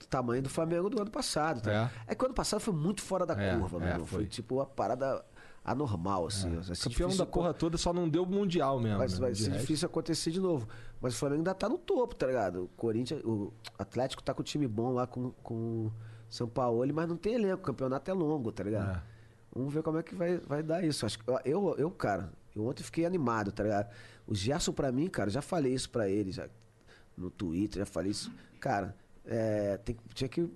do 0.00 0.06
tamanho 0.06 0.42
do 0.42 0.48
Flamengo 0.48 0.90
do 0.90 1.00
ano 1.00 1.10
passado. 1.10 1.62
Tá? 1.62 1.90
É. 2.06 2.14
que 2.14 2.22
o 2.22 2.26
ano 2.26 2.34
passado 2.34 2.60
foi 2.60 2.74
muito 2.74 3.02
fora 3.02 3.24
da 3.24 3.40
É, 3.40 3.56
curva, 3.56 3.84
é. 3.84 3.94
Foi. 3.98 4.06
foi. 4.06 4.26
tipo 4.26 4.56
uma 4.56 4.66
parada 4.66 5.24
anormal, 5.64 6.26
assim. 6.26 6.56
assim, 6.58 6.88
Campeão 6.88 7.14
da 7.16 7.26
porra 7.26 7.52
toda 7.52 7.76
só 7.76 7.92
não 7.92 8.08
deu 8.08 8.24
mundial 8.24 8.80
mesmo. 8.80 8.98
Né? 8.98 9.06
vai 9.06 9.32
De 9.32 9.42
ser 9.42 9.50
difícil 9.52 9.86
acontecer 9.86 10.30
de 10.30 10.40
novo. 10.40 10.66
Mas 11.00 11.14
o 11.14 11.16
Flamengo 11.18 11.40
ainda 11.40 11.54
tá 11.54 11.68
no 11.68 11.78
topo, 11.78 12.14
tá 12.14 12.26
ligado? 12.26 12.64
O 12.64 12.68
Corinthians, 12.68 13.22
o 13.24 13.52
Atlético 13.78 14.22
tá 14.22 14.34
com 14.34 14.40
um 14.40 14.44
time 14.44 14.66
bom 14.66 14.92
lá 14.92 15.06
com, 15.06 15.30
com 15.42 15.86
o 15.86 15.92
São 16.28 16.48
Paulo, 16.48 16.92
mas 16.92 17.08
não 17.08 17.16
tem 17.16 17.34
elenco. 17.34 17.62
O 17.62 17.64
campeonato 17.64 18.10
é 18.10 18.14
longo, 18.14 18.50
tá 18.50 18.64
ligado? 18.64 18.96
É. 18.96 19.02
Vamos 19.54 19.72
ver 19.72 19.82
como 19.82 19.98
é 19.98 20.02
que 20.02 20.14
vai, 20.14 20.38
vai 20.38 20.62
dar 20.62 20.82
isso. 20.84 21.04
Acho 21.04 21.18
que 21.18 21.28
eu, 21.28 21.40
eu, 21.44 21.74
eu, 21.76 21.90
cara, 21.90 22.32
eu 22.54 22.66
ontem 22.66 22.82
fiquei 22.82 23.04
animado, 23.04 23.52
tá 23.52 23.62
ligado? 23.62 23.90
O 24.26 24.34
Gerson, 24.34 24.72
pra 24.72 24.90
mim, 24.92 25.08
cara, 25.08 25.28
já 25.28 25.42
falei 25.42 25.74
isso 25.74 25.90
pra 25.90 26.08
ele, 26.08 26.30
já 26.32 26.48
no 27.16 27.30
Twitter, 27.30 27.80
já 27.80 27.86
falei 27.86 28.12
isso. 28.12 28.32
Cara, 28.60 28.94
é, 29.30 29.78
tem, 29.78 29.96
tinha 30.12 30.28
que 30.28 30.46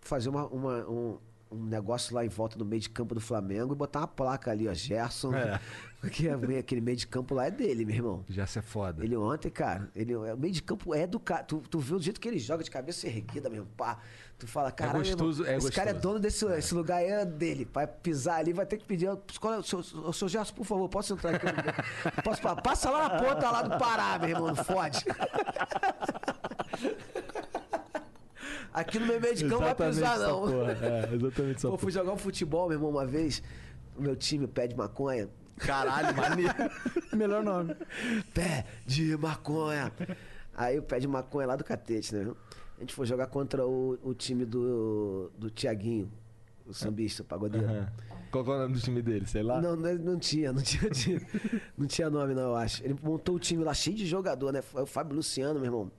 fazer 0.00 0.28
uma, 0.30 0.46
uma- 0.46 0.88
um, 0.88 1.18
um 1.52 1.64
negócio 1.66 2.12
lá 2.14 2.24
em 2.24 2.28
volta 2.28 2.58
do 2.58 2.64
meio 2.64 2.80
de 2.82 2.90
campo 2.90 3.14
do 3.14 3.20
Flamengo 3.20 3.72
e 3.74 3.76
botar 3.76 4.00
uma 4.00 4.08
placa 4.08 4.50
ali, 4.50 4.66
ó, 4.66 4.74
Gerson. 4.74 5.32
É. 5.34 5.60
Porque 6.04 6.28
aquele 6.58 6.80
meio 6.82 6.96
de 6.98 7.06
campo 7.06 7.34
lá 7.34 7.46
é 7.46 7.50
dele, 7.50 7.84
meu 7.86 7.94
irmão. 7.94 8.24
Já 8.28 8.46
se 8.46 8.58
é 8.58 8.62
foda. 8.62 9.02
Ele 9.02 9.16
ontem, 9.16 9.48
cara, 9.50 9.88
ele, 9.96 10.14
o 10.14 10.36
meio 10.36 10.52
de 10.52 10.62
campo 10.62 10.94
é 10.94 11.06
do 11.06 11.18
cara. 11.18 11.44
Tu, 11.44 11.58
tu 11.70 11.78
vê 11.78 11.94
o 11.94 11.98
jeito 12.00 12.20
que 12.20 12.28
ele 12.28 12.38
joga 12.38 12.62
de 12.62 12.70
cabeça 12.70 13.06
erguida 13.06 13.48
mesmo, 13.48 13.66
pá. 13.74 13.98
Tu 14.38 14.46
fala, 14.46 14.70
cara, 14.70 14.98
gostoso, 14.98 15.46
é 15.46 15.56
esse 15.56 15.72
cara 15.72 15.90
é 15.90 15.92
gostoso. 15.94 16.12
dono 16.14 16.20
desse 16.20 16.44
esse 16.44 16.74
lugar, 16.74 17.02
é 17.02 17.24
dele. 17.24 17.66
Vai 17.72 17.86
pisar 17.86 18.40
ali, 18.40 18.52
vai 18.52 18.66
ter 18.66 18.76
que 18.76 18.84
pedir. 18.84 19.06
É 19.06 19.12
o 19.12 19.62
seu, 19.62 19.82
seu 20.12 20.28
Gerson, 20.28 20.52
por 20.54 20.66
favor, 20.66 20.86
posso 20.90 21.14
entrar 21.14 21.36
aqui? 21.36 21.46
posso, 22.22 22.42
pa- 22.42 22.56
passa 22.56 22.90
lá 22.90 23.08
na 23.08 23.18
ponta 23.18 23.50
lá 23.50 23.62
do 23.62 23.78
Pará, 23.78 24.18
meu 24.18 24.28
irmão, 24.28 24.48
não 24.48 24.56
fode. 24.56 25.02
Aqui 28.74 28.98
no 28.98 29.06
meu 29.06 29.20
meio 29.20 29.34
de 29.36 29.44
campo 29.44 29.60
não 29.62 29.74
vai 29.74 29.74
pisar, 29.74 30.18
não. 30.18 30.40
porra, 30.40 30.72
É, 30.82 31.14
exatamente 31.14 31.56
essa 31.58 31.68
Pô, 31.68 31.78
fui 31.78 31.92
jogar 31.92 32.12
um 32.12 32.16
futebol, 32.16 32.68
meu 32.68 32.76
irmão, 32.76 32.90
uma 32.90 33.06
vez. 33.06 33.40
O 33.96 34.02
meu 34.02 34.16
time, 34.16 34.48
pé 34.48 34.66
de 34.66 34.74
maconha. 34.76 35.28
Caralho, 35.56 36.14
maneiro. 36.18 36.52
Melhor 37.12 37.44
nome. 37.44 37.76
Pé 38.34 38.66
de 38.84 39.16
maconha. 39.16 39.92
Aí 40.52 40.76
o 40.76 40.82
pé 40.82 40.98
de 40.98 41.06
maconha 41.06 41.46
lá 41.46 41.54
do 41.54 41.62
catete, 41.62 42.12
né? 42.16 42.34
A 42.76 42.80
gente 42.80 42.92
foi 42.92 43.06
jogar 43.06 43.28
contra 43.28 43.64
o, 43.64 43.96
o 44.02 44.12
time 44.12 44.44
do, 44.44 45.30
do 45.38 45.48
Tiaguinho, 45.48 46.10
o 46.66 46.74
sambista, 46.74 47.22
o 47.22 47.24
pagodeiro. 47.24 47.68
Aham. 47.68 47.88
Qual 48.32 48.42
que 48.44 48.50
é 48.50 48.54
o 48.54 48.58
nome 48.58 48.74
do 48.74 48.80
time 48.80 49.00
dele, 49.00 49.26
sei 49.28 49.44
lá? 49.44 49.62
Não, 49.62 49.76
não, 49.76 49.94
não 49.94 50.18
tinha, 50.18 50.52
não 50.52 50.60
tinha, 50.60 50.90
time. 50.90 51.24
não 51.78 51.86
tinha 51.86 52.10
nome, 52.10 52.34
não, 52.34 52.42
eu 52.42 52.56
acho. 52.56 52.84
Ele 52.84 52.96
montou 53.00 53.36
o 53.36 53.38
time 53.38 53.62
lá 53.62 53.72
cheio 53.72 53.94
de 53.96 54.04
jogador, 54.04 54.52
né? 54.52 54.60
Foi 54.60 54.82
o 54.82 54.86
Fábio 54.86 55.14
Luciano, 55.14 55.54
meu 55.60 55.66
irmão. 55.66 55.92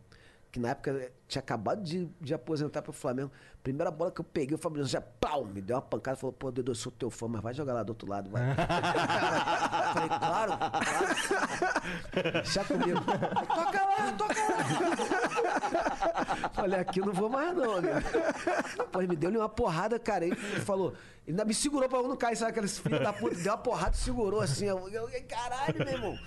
Que 0.56 0.60
na 0.62 0.70
época 0.70 1.12
tinha 1.28 1.42
acabado 1.42 1.84
de, 1.84 2.10
de 2.22 2.34
aposentar 2.34 2.82
pro 2.82 2.94
Flamengo. 2.94 3.30
Primeira 3.62 3.92
bola 3.92 4.10
que 4.10 4.22
eu 4.22 4.24
peguei, 4.24 4.56
o 4.56 4.60
Luciano 4.70 4.86
já 4.86 5.02
pau, 5.02 5.44
me 5.44 5.60
deu 5.60 5.76
uma 5.76 5.82
pancada. 5.82 6.16
Falou, 6.16 6.32
pô, 6.32 6.50
Dedo, 6.50 6.72
eu 6.72 6.76
sou 6.76 6.94
teu 6.94 7.10
fã, 7.10 7.28
mas 7.28 7.42
vai 7.42 7.54
jogar 7.54 7.74
lá 7.74 7.84
do 7.84 7.90
outro 7.90 8.10
lado, 8.10 8.30
vai. 8.30 8.42
Falei, 9.94 10.08
claro, 10.08 10.54
claro. 10.58 11.08
Deixa 12.36 12.64
comigo. 12.64 13.02
Toca 13.02 13.84
lá, 13.84 14.14
toca 14.18 14.40
lá. 14.40 14.58
Falei, 16.54 16.80
aqui 16.80 17.02
eu 17.02 17.08
não 17.08 17.14
vou 17.14 17.28
mais 17.28 17.54
não, 17.54 17.82
né? 17.82 18.02
Pô, 18.94 19.02
ele 19.02 19.10
me 19.10 19.18
deu 19.18 19.30
uma 19.32 19.50
porrada, 19.50 20.00
cara. 20.00 20.24
Ele 20.24 20.38
falou, 20.38 20.94
ele 21.28 21.32
ainda 21.32 21.44
me 21.44 21.54
segurou 21.54 21.90
pra 21.90 22.00
eu 22.00 22.08
não 22.08 22.16
cair, 22.16 22.38
sabe 22.38 22.52
aqueles 22.52 22.80
filhos 22.80 23.02
da 23.02 23.12
puta? 23.12 23.36
Deu 23.36 23.52
uma 23.52 23.58
porrada 23.58 23.94
e 23.94 23.98
segurou 23.98 24.40
assim. 24.40 24.68
Eu, 24.68 24.88
eu, 24.88 25.10
caralho, 25.28 25.80
meu 25.80 25.90
irmão. 25.90 26.18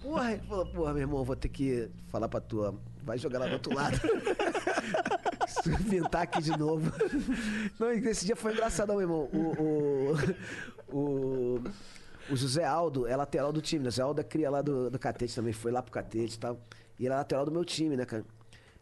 Porra, 0.00 0.32
ele 0.32 0.42
falou, 0.46 0.64
porra, 0.72 0.94
meu 0.94 1.02
irmão, 1.02 1.22
vou 1.22 1.36
ter 1.36 1.50
que 1.50 1.90
falar 2.08 2.30
pra 2.30 2.40
tua. 2.40 2.74
Vai 3.04 3.18
jogar 3.18 3.38
lá 3.38 3.46
do 3.46 3.52
outro 3.52 3.74
lado. 3.74 3.96
Se 5.46 5.62
tu 5.62 5.84
pintar 5.84 6.22
aqui 6.22 6.42
de 6.42 6.56
novo. 6.56 6.90
Não, 7.78 7.92
esse 7.92 8.24
dia 8.24 8.34
foi 8.34 8.52
engraçadão, 8.52 8.96
meu 8.96 9.02
irmão. 9.02 9.28
O, 9.32 10.14
o, 10.90 10.96
o, 10.96 11.64
o 12.30 12.36
José 12.36 12.64
Aldo 12.64 13.06
é 13.06 13.14
lateral 13.14 13.52
do 13.52 13.60
time, 13.60 13.82
né? 13.82 13.88
O 13.88 13.90
José 13.90 14.02
Aldo 14.02 14.20
é 14.20 14.24
cria 14.24 14.50
lá 14.50 14.62
do, 14.62 14.90
do 14.90 14.98
Catete 14.98 15.34
também, 15.34 15.52
foi 15.52 15.70
lá 15.70 15.82
pro 15.82 15.92
Catete 15.92 16.36
e 16.36 16.38
tal. 16.38 16.58
E 16.98 17.04
ele 17.04 17.12
é 17.12 17.16
lateral 17.16 17.44
do 17.44 17.52
meu 17.52 17.64
time, 17.64 17.94
né, 17.94 18.06
cara? 18.06 18.24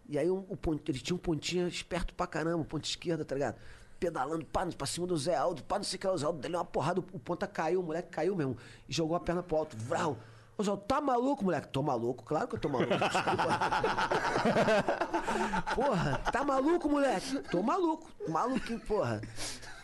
E 0.08 0.18
aí 0.18 0.30
um, 0.30 0.44
o 0.48 0.56
ponto, 0.56 0.88
ele 0.90 1.00
tinha 1.00 1.16
um 1.16 1.18
pontinho 1.18 1.66
esperto 1.66 2.14
pra 2.14 2.26
caramba, 2.26 2.64
ponto 2.64 2.84
esquerda, 2.84 3.24
tá 3.24 3.34
ligado? 3.34 3.56
Pedalando, 3.98 4.44
pá, 4.44 4.66
pra 4.66 4.86
cima 4.86 5.06
do 5.06 5.16
Zé 5.16 5.34
Aldo, 5.34 5.64
pá, 5.64 5.78
não 5.78 5.84
sei 5.84 5.96
o 5.96 6.00
que 6.00 6.06
lá, 6.06 6.12
o 6.12 6.18
Zé 6.18 6.26
Aldo 6.26 6.38
deu 6.38 6.50
uma 6.52 6.64
porrada, 6.64 7.00
o 7.00 7.18
ponta 7.18 7.46
caiu, 7.46 7.80
o 7.80 7.82
moleque 7.82 8.08
caiu 8.10 8.36
mesmo, 8.36 8.56
e 8.88 8.92
jogou 8.92 9.16
a 9.16 9.20
perna 9.20 9.42
pro 9.42 9.56
alto, 9.56 9.76
vral. 9.76 10.18
Aldo, 10.68 10.82
tá 10.84 11.00
maluco, 11.00 11.44
moleque? 11.44 11.68
Tô 11.68 11.82
maluco, 11.82 12.24
claro 12.24 12.48
que 12.48 12.56
eu 12.56 12.60
tô 12.60 12.68
maluco, 12.68 12.96
desculpa. 12.96 13.58
porra, 15.74 16.20
tá 16.32 16.44
maluco, 16.44 16.88
moleque? 16.88 17.38
Tô 17.50 17.62
maluco, 17.62 18.08
maluquinho, 18.28 18.80
porra. 18.80 19.20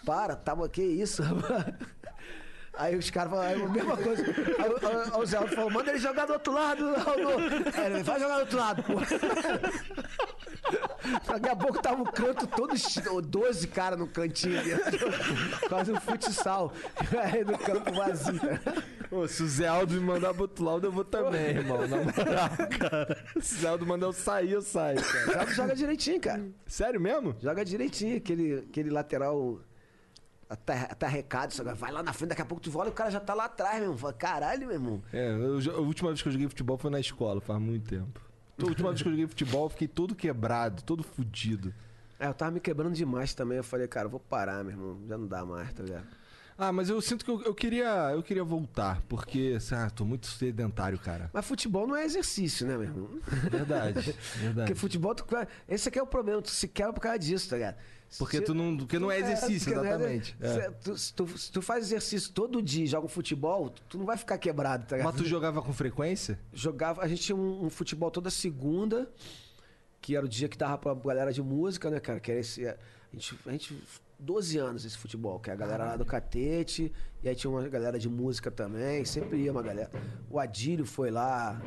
Para, 0.05 0.37
tá, 0.37 0.57
que 0.69 0.83
isso, 0.83 1.23
rapaz? 1.23 1.75
Aí 2.79 2.97
os 2.97 3.11
caras 3.11 3.31
falaram 3.33 3.65
a 3.67 3.69
mesma 3.69 3.97
coisa. 3.97 4.23
Aí, 4.23 4.71
o- 4.71 5.15
aí 5.17 5.21
o 5.23 5.27
Zé 5.27 5.37
Aldo 5.37 5.55
falou, 5.55 5.71
manda 5.71 5.91
ele 5.91 5.99
jogar 5.99 6.27
do 6.27 6.33
outro 6.35 6.53
lado, 6.53 6.85
Aldo. 6.87 7.43
Ele, 7.85 8.03
vai 8.05 8.21
jogar 8.21 8.35
do 8.37 8.41
outro 8.41 8.59
lado, 8.59 8.83
pô. 8.85 8.93
Daqui 11.27 11.49
a 11.49 11.57
pouco 11.57 11.81
tava 11.83 12.03
o 12.03 12.13
canto 12.13 12.47
todo, 12.47 12.77
chi- 12.77 13.01
12 13.25 13.67
caras 13.69 13.99
no 13.99 14.07
cantinho 14.07 14.59
ali. 14.61 14.71
Quase 15.69 15.93
um 15.93 16.01
futsal. 16.01 16.73
Aí 17.33 17.45
no 17.45 17.57
campo 17.59 17.93
vazio. 17.93 18.41
Ô, 19.11 19.27
se 19.27 19.43
o 19.43 19.49
Zé 19.49 19.67
Aldo 19.67 19.95
me 19.95 20.01
mandar 20.01 20.33
pro 20.35 20.43
outro 20.43 20.65
lado, 20.65 20.87
eu 20.87 20.93
vou 20.93 21.05
também, 21.05 21.57
irmão. 21.57 21.79
Na 21.89 21.97
moral, 21.97 22.51
cara. 22.79 23.25
Se 23.41 23.55
o 23.57 23.59
Zé 23.61 23.69
Aldo 23.69 23.87
mandar 23.87 24.07
eu 24.07 24.13
sair, 24.13 24.53
eu 24.53 24.61
saio, 24.63 24.99
O 24.99 25.03
Zé 25.03 25.25
cara. 25.27 25.41
Aldo 25.41 25.53
joga 25.53 25.75
direitinho, 25.75 26.21
cara. 26.21 26.47
Sério 26.67 27.01
mesmo? 27.01 27.35
Joga 27.41 27.65
direitinho, 27.65 28.19
aquele, 28.19 28.65
aquele 28.69 28.91
lateral 28.91 29.61
atarrecado. 30.49 31.53
só 31.53 31.63
que 31.63 31.73
Vai 31.75 31.93
lá 31.93 32.03
na 32.03 32.13
frente, 32.13 32.31
daqui 32.31 32.43
a 32.43 32.45
pouco 32.45 32.63
tu 32.63 32.71
volta 32.71 32.89
e 32.89 32.93
o 32.93 32.95
cara 32.95 33.11
já 33.11 33.21
tá 33.21 33.35
lá 33.35 33.45
atrás, 33.45 33.75
meu 33.75 33.85
irmão. 33.85 33.99
Fala, 33.99 34.13
Caralho, 34.13 34.67
meu 34.67 34.73
irmão. 34.73 35.03
É, 35.13 35.31
eu 35.31 35.77
a 35.77 35.81
última 35.81 36.11
vez 36.11 36.23
que 36.23 36.29
eu 36.29 36.33
joguei 36.33 36.49
futebol 36.49 36.79
foi 36.79 36.91
na 36.91 37.01
escola, 37.01 37.41
faz 37.41 37.61
muito 37.61 37.89
tempo. 37.89 38.21
A 38.61 38.65
última 38.65 38.89
vez 38.89 39.03
que 39.03 39.09
eu 39.09 39.13
joguei 39.13 39.27
futebol, 39.27 39.67
eu 39.67 39.71
fiquei 39.71 39.89
todo 39.89 40.15
quebrado, 40.15 40.83
todo 40.83 41.03
fudido. 41.03 41.73
É, 42.19 42.27
eu 42.27 42.35
tava 42.35 42.51
me 42.51 42.61
quebrando 42.61 42.95
demais 42.95 43.33
também. 43.33 43.59
Eu 43.59 43.65
falei, 43.65 43.87
cara, 43.87 44.07
eu 44.07 44.11
vou 44.11 44.19
parar, 44.19 44.65
meu 44.65 44.73
irmão. 44.73 44.99
Já 45.07 45.17
não 45.17 45.27
dá 45.29 45.45
mais, 45.45 45.73
tá 45.73 45.83
ligado? 45.83 46.07
Ah, 46.61 46.73
mas 46.73 46.91
eu 46.91 47.01
sinto 47.01 47.25
que 47.25 47.31
eu, 47.31 47.41
eu 47.43 47.55
queria, 47.55 48.11
eu 48.13 48.21
queria 48.21 48.43
voltar, 48.43 49.01
porque, 49.09 49.57
ah, 49.71 49.89
tô 49.91 50.05
muito 50.05 50.27
sedentário, 50.27 50.99
cara. 50.99 51.31
Mas 51.33 51.47
futebol 51.47 51.87
não 51.87 51.95
é 51.95 52.05
exercício, 52.05 52.67
né, 52.67 52.77
meu 52.77 52.83
irmão? 52.83 53.09
Verdade, 53.49 54.13
verdade. 54.35 54.55
Porque 54.67 54.75
futebol, 54.75 55.15
tu, 55.15 55.25
esse 55.69 55.89
aqui 55.89 56.01
é 56.01 56.03
o 56.03 56.07
problema, 56.07 56.43
tu 56.43 56.51
se 56.51 56.67
quebra 56.67 56.93
por 56.93 57.01
causa 57.01 57.17
disso, 57.21 57.49
tá 57.49 57.55
ligado? 57.55 57.77
Porque 58.19 58.39
Se- 58.39 58.43
tu 58.45 58.55
não, 58.55 58.77
porque 58.77 58.99
não 58.99 59.11
é 59.11 59.19
exercício, 59.21 59.73
porque 59.73 59.75
não 59.75 59.85
é- 59.85 59.89
exatamente. 59.89 60.37
É. 60.41 60.49
se, 60.49 60.71
tu, 60.83 60.97
se, 60.99 61.15
tu, 61.15 61.39
se 61.39 61.53
tu 61.53 61.61
faz 61.63 61.85
exercício 61.85 62.33
todo 62.33 62.63
dia 62.63 62.85
e 62.85 62.87
joga 62.87 63.05
um 63.07 63.09
futebol, 63.09 63.69
tu, 63.89 63.99
não 63.99 64.07
vai 64.07 64.17
ficar 64.17 64.39
quebrado, 64.39 64.87
tá 64.87 64.97
ligado? 64.97 65.13
Mas 65.13 65.23
tu 65.23 65.29
jogava 65.29 65.61
com 65.61 65.73
frequência? 65.73 66.39
Jogava, 66.53 67.03
a 67.03 67.09
gente 67.09 67.23
tinha 67.23 67.37
um, 67.37 67.67
um 67.67 67.71
futebol 67.71 68.11
toda 68.11 68.31
segunda, 68.31 69.11
que 70.01 70.17
era 70.17 70.25
o 70.25 70.29
dia 70.29 70.49
que 70.49 70.57
dava 70.57 70.79
pra 70.79 70.95
galera 70.95 71.33
de 71.33 71.43
música, 71.43 71.91
né, 71.91 72.01
cara? 72.01 72.19
Que 72.21 72.31
era 72.31 72.41
esse. 72.41 72.67
A 72.67 72.77
gente, 73.13 73.39
a 73.47 73.51
gente 73.51 73.83
12 74.19 74.59
anos 74.59 74.85
esse 74.85 74.97
futebol, 74.97 75.39
que 75.39 75.51
é 75.51 75.53
a 75.53 75.57
galera 75.57 75.85
lá 75.85 75.97
do 75.97 76.05
Catete, 76.05 76.93
e 77.23 77.29
aí 77.29 77.35
tinha 77.35 77.51
uma 77.51 77.69
galera 77.69 77.99
de 77.99 78.09
música 78.09 78.51
também, 78.51 79.05
sempre 79.05 79.39
ia 79.39 79.53
uma 79.53 79.63
galera. 79.63 79.91
O 80.31 80.39
Adílio 80.41 80.85
foi 80.87 81.11
lá. 81.11 81.61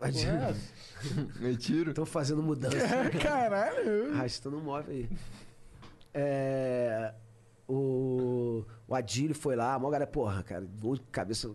O 0.00 0.04
Adílio. 0.04 0.56
Me 1.40 1.56
tiro. 1.56 1.90
Estão 1.90 2.06
fazendo 2.06 2.42
mudança. 2.42 2.76
Caralho. 3.22 4.12
Arrastando 4.14 4.56
um 4.58 4.60
móvel 4.62 4.94
aí. 4.94 5.08
É, 6.14 7.12
o, 7.68 8.64
o 8.86 8.94
Adílio 8.94 9.34
foi 9.34 9.54
lá, 9.56 9.78
mó 9.78 9.90
galera, 9.90 10.06
porra, 10.10 10.42
cara, 10.42 10.66
gol 10.80 10.94
de 10.96 11.02
cabeça, 11.12 11.50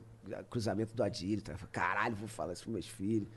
cruzamento 0.50 0.94
do 0.96 1.04
Adílio. 1.04 1.42
Tá? 1.44 1.54
Caralho, 1.72 2.16
vou 2.16 2.28
falar 2.28 2.54
isso 2.54 2.64
pros 2.64 2.74
meus 2.74 2.88
filhos. 2.88 3.28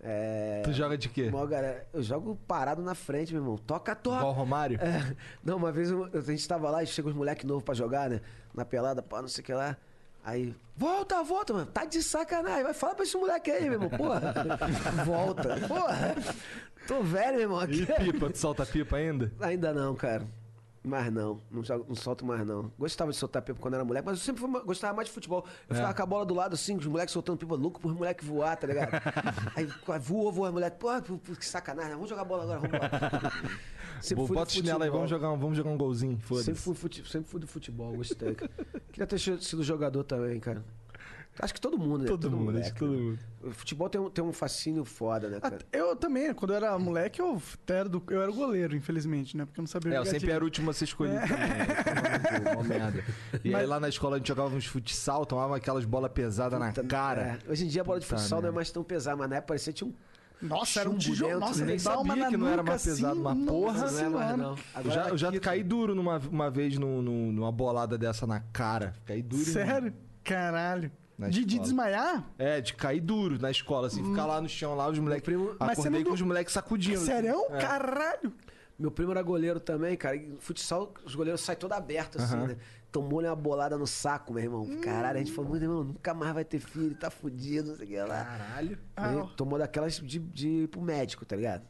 É, 0.00 0.62
Tu 0.64 0.72
joga 0.72 0.96
de 0.96 1.08
quê? 1.08 1.28
mó 1.28 1.44
galera, 1.44 1.86
eu 1.92 2.02
jogo 2.02 2.38
parado 2.46 2.80
na 2.82 2.94
frente, 2.94 3.32
meu 3.32 3.42
irmão. 3.42 3.56
Toca, 3.58 3.96
toca. 3.96 4.18
Igual 4.18 4.32
Romário? 4.32 4.78
É, 4.80 5.16
não, 5.42 5.56
uma 5.56 5.72
vez 5.72 5.90
eu- 5.90 6.04
a 6.04 6.20
gente 6.20 6.46
tava 6.46 6.70
lá 6.70 6.82
e 6.82 6.86
chegou 6.86 7.10
os 7.10 7.16
moleques 7.16 7.44
novos 7.44 7.64
pra 7.64 7.74
jogar, 7.74 8.08
né? 8.08 8.20
Na 8.54 8.64
pelada, 8.64 9.02
pá, 9.02 9.20
não 9.20 9.28
sei 9.28 9.42
o 9.42 9.44
que 9.44 9.52
lá. 9.52 9.76
Aí, 10.28 10.54
volta, 10.76 11.22
volta, 11.22 11.54
mano. 11.54 11.66
Tá 11.66 11.86
de 11.86 12.02
sacanagem. 12.02 12.62
Vai 12.62 12.74
falar 12.74 12.94
pra 12.94 13.02
esse 13.04 13.16
moleque 13.16 13.50
aí, 13.50 13.62
meu 13.64 13.72
irmão. 13.74 13.88
Porra. 13.88 14.34
volta. 15.06 15.56
Porra. 15.66 16.14
Tô 16.86 17.02
velho, 17.02 17.32
meu 17.32 17.40
irmão. 17.40 17.60
E 17.62 17.82
Aqui. 17.82 17.86
pipa? 18.04 18.28
Tu 18.28 18.36
solta 18.36 18.66
pipa 18.66 18.98
ainda? 18.98 19.32
Ainda 19.40 19.72
não, 19.72 19.94
cara. 19.96 20.26
Mais 20.84 21.12
não. 21.12 21.40
Não, 21.50 21.62
jogo- 21.62 21.84
não 21.88 21.94
solto 21.94 22.24
mais 22.24 22.46
não. 22.46 22.70
Gostava 22.78 23.10
de 23.10 23.16
soltar 23.16 23.42
pipa 23.42 23.58
quando 23.60 23.74
era 23.74 23.84
moleque, 23.84 24.06
mas 24.06 24.18
eu 24.18 24.24
sempre 24.24 24.40
fui- 24.40 24.62
gostava 24.64 24.94
mais 24.94 25.08
de 25.08 25.14
futebol. 25.14 25.44
Eu 25.68 25.74
ficava 25.74 25.92
com 25.92 26.02
a 26.02 26.06
bola 26.06 26.24
do 26.24 26.34
lado 26.34 26.54
assim, 26.54 26.76
os 26.76 26.86
moleques 26.86 27.12
soltando 27.12 27.36
pipa 27.36 27.54
louco 27.56 27.80
por 27.80 27.94
moleque 27.94 28.24
voar, 28.24 28.56
tá 28.56 28.66
ligado? 28.66 28.90
Aí 29.56 29.66
voa, 30.00 30.30
voa, 30.30 30.52
moleque. 30.52 30.78
Porra, 30.78 31.02
pô, 31.02 31.18
que 31.18 31.44
sacanagem. 31.44 31.92
Vamos 31.94 32.08
jogar 32.08 32.24
bola 32.24 32.44
agora, 32.44 32.60
vamos 32.60 32.74
embora. 32.76 33.32
Sempre 34.00 34.26
fui 34.28 34.36
bota 34.36 34.48
o 34.50 34.54
chinelo 34.54 34.82
aí, 34.84 34.90
vamos 34.90 35.10
jogar, 35.10 35.32
um, 35.32 35.38
vamos 35.38 35.56
jogar 35.56 35.70
um 35.70 35.76
golzinho, 35.76 36.12
Sempre 36.12 36.26
foda-se. 36.28 36.54
fui, 36.54 36.74
fute- 36.76 37.10
sempre 37.10 37.28
fui 37.28 37.40
do 37.40 37.48
futebol, 37.48 37.92
gostei. 37.96 38.36
Queria 38.92 39.06
ter 39.08 39.18
sido 39.18 39.64
jogador 39.64 40.04
também, 40.04 40.38
cara. 40.38 40.62
Acho 41.40 41.54
que 41.54 41.60
todo 41.60 41.78
mundo, 41.78 41.98
né? 42.02 42.06
Todo 42.06 42.30
mundo, 42.30 42.44
moleque, 42.46 42.64
acho 42.66 42.72
que 42.74 42.78
todo 42.80 42.92
né? 42.92 42.98
mundo. 42.98 43.18
O 43.44 43.50
futebol 43.52 43.88
tem 43.88 44.00
um, 44.00 44.10
tem 44.10 44.24
um 44.24 44.32
fascínio 44.32 44.84
foda, 44.84 45.28
né, 45.28 45.38
cara? 45.40 45.58
Eu 45.72 45.94
também, 45.94 46.34
quando 46.34 46.50
eu 46.50 46.56
era 46.56 46.76
moleque, 46.78 47.20
eu 47.20 47.40
era, 47.68 47.88
do, 47.88 48.02
eu 48.10 48.20
era 48.20 48.30
o 48.30 48.34
goleiro, 48.34 48.74
infelizmente, 48.74 49.36
né? 49.36 49.44
Porque 49.44 49.60
eu 49.60 49.62
não 49.62 49.68
sabia 49.68 49.94
É, 49.94 49.98
eu 49.98 50.04
sempre 50.04 50.30
era 50.32 50.42
o 50.42 50.46
último 50.46 50.70
a 50.70 50.74
ser 50.74 50.84
escolhido 50.84 51.20
também. 51.20 51.36
né? 51.36 52.52
Uma 52.54 52.64
merda. 52.64 53.04
E 53.44 53.48
aí 53.48 53.52
Mas- 53.52 53.68
lá 53.68 53.78
na 53.78 53.88
escola 53.88 54.16
a 54.16 54.18
gente 54.18 54.26
jogava 54.28 54.54
uns 54.54 54.66
futsal, 54.66 55.24
tomava 55.24 55.56
aquelas 55.56 55.84
bolas 55.84 56.10
pesadas 56.12 56.58
na 56.58 56.72
cara. 56.72 57.38
é. 57.46 57.50
Hoje 57.50 57.64
em 57.64 57.68
dia 57.68 57.82
a 57.82 57.84
bola 57.84 58.00
de 58.00 58.06
Puta 58.06 58.18
futsal 58.18 58.42
não 58.42 58.48
é 58.48 58.52
mais 58.52 58.70
tão 58.72 58.82
pesada, 58.82 59.16
mas 59.16 59.30
na 59.30 59.36
época 59.36 59.48
parecia 59.48 59.72
que 59.72 59.78
tinha 59.78 59.90
um 59.90 59.94
Nossa, 60.46 60.80
era 60.80 60.90
um 60.90 60.98
tijolo. 60.98 61.30
dentro, 61.34 61.46
Nossa, 61.46 61.64
nem 61.64 61.76
dá 61.76 61.98
uma 62.00 62.06
sabia 62.14 62.28
que 62.30 62.36
não 62.36 62.48
era 62.48 62.62
mais 62.64 62.82
pesado, 62.84 63.12
assim, 63.12 63.22
mas 63.22 63.36
nossa 63.36 63.52
porra, 63.52 63.90
não 63.90 64.00
é 64.00 64.08
mais 64.08 64.38
não. 64.38 64.56
Eu 64.84 64.90
já, 64.90 65.08
eu 65.10 65.16
já 65.18 65.28
aqui- 65.28 65.40
caí 65.40 65.62
duro 65.62 65.94
numa, 65.94 66.18
uma 66.30 66.50
vez 66.50 66.76
no, 66.76 67.00
no- 67.00 67.30
numa 67.32 67.52
bolada 67.52 67.96
dessa 67.96 68.26
na 68.26 68.40
cara. 68.40 68.94
Caí 69.06 69.22
duro. 69.22 69.44
Sério? 69.44 69.92
Caralho. 70.24 70.90
De, 71.18 71.44
de 71.44 71.58
desmaiar? 71.58 72.24
É, 72.38 72.60
de 72.60 72.74
cair 72.74 73.00
duro 73.00 73.40
na 73.40 73.50
escola, 73.50 73.88
assim, 73.88 74.04
ficar 74.04 74.24
lá 74.26 74.40
no 74.40 74.48
chão, 74.48 74.74
lá 74.76 74.88
os 74.88 74.98
moleques. 74.98 75.24
primo- 75.24 75.56
Mas 75.58 75.76
você 75.76 75.88
Acordei 75.88 76.04
com 76.04 76.12
os 76.12 76.22
moleques 76.22 76.52
sacudindo. 76.52 77.00
Sério? 77.00 77.44
É. 77.50 77.58
Caralho. 77.58 78.32
Meu 78.78 78.92
primo 78.92 79.10
era 79.10 79.20
goleiro 79.22 79.58
também, 79.58 79.96
cara. 79.96 80.14
E 80.14 80.20
no 80.28 80.38
futsal, 80.38 80.94
os 81.04 81.14
goleiros 81.16 81.40
saem 81.40 81.58
todo 81.58 81.72
aberto, 81.72 82.18
assim, 82.22 82.36
né? 82.36 82.56
Tomou-lhe 82.92 83.26
uma 83.26 83.34
bolada 83.34 83.76
no 83.76 83.86
saco, 83.86 84.32
meu 84.32 84.42
irmão. 84.44 84.78
Caralho, 84.80 85.16
a 85.16 85.18
gente 85.18 85.32
falou, 85.32 85.50
meu 85.50 85.60
irmão, 85.60 85.82
nunca 85.84 86.14
mais 86.14 86.32
vai 86.32 86.44
ter 86.44 86.60
filho, 86.60 86.94
tá 86.94 87.10
fudido, 87.10 87.70
não 87.70 87.76
sei 87.76 87.86
o 87.86 87.88
que 87.88 87.98
lá. 88.00 88.24
Caralho. 88.24 88.78
Aí, 88.96 89.18
Ah. 89.18 89.26
tomou 89.36 89.58
daquelas 89.58 89.96
de, 89.96 90.20
de 90.20 90.48
ir 90.48 90.68
pro 90.68 90.80
médico, 90.80 91.24
tá 91.26 91.34
ligado? 91.34 91.64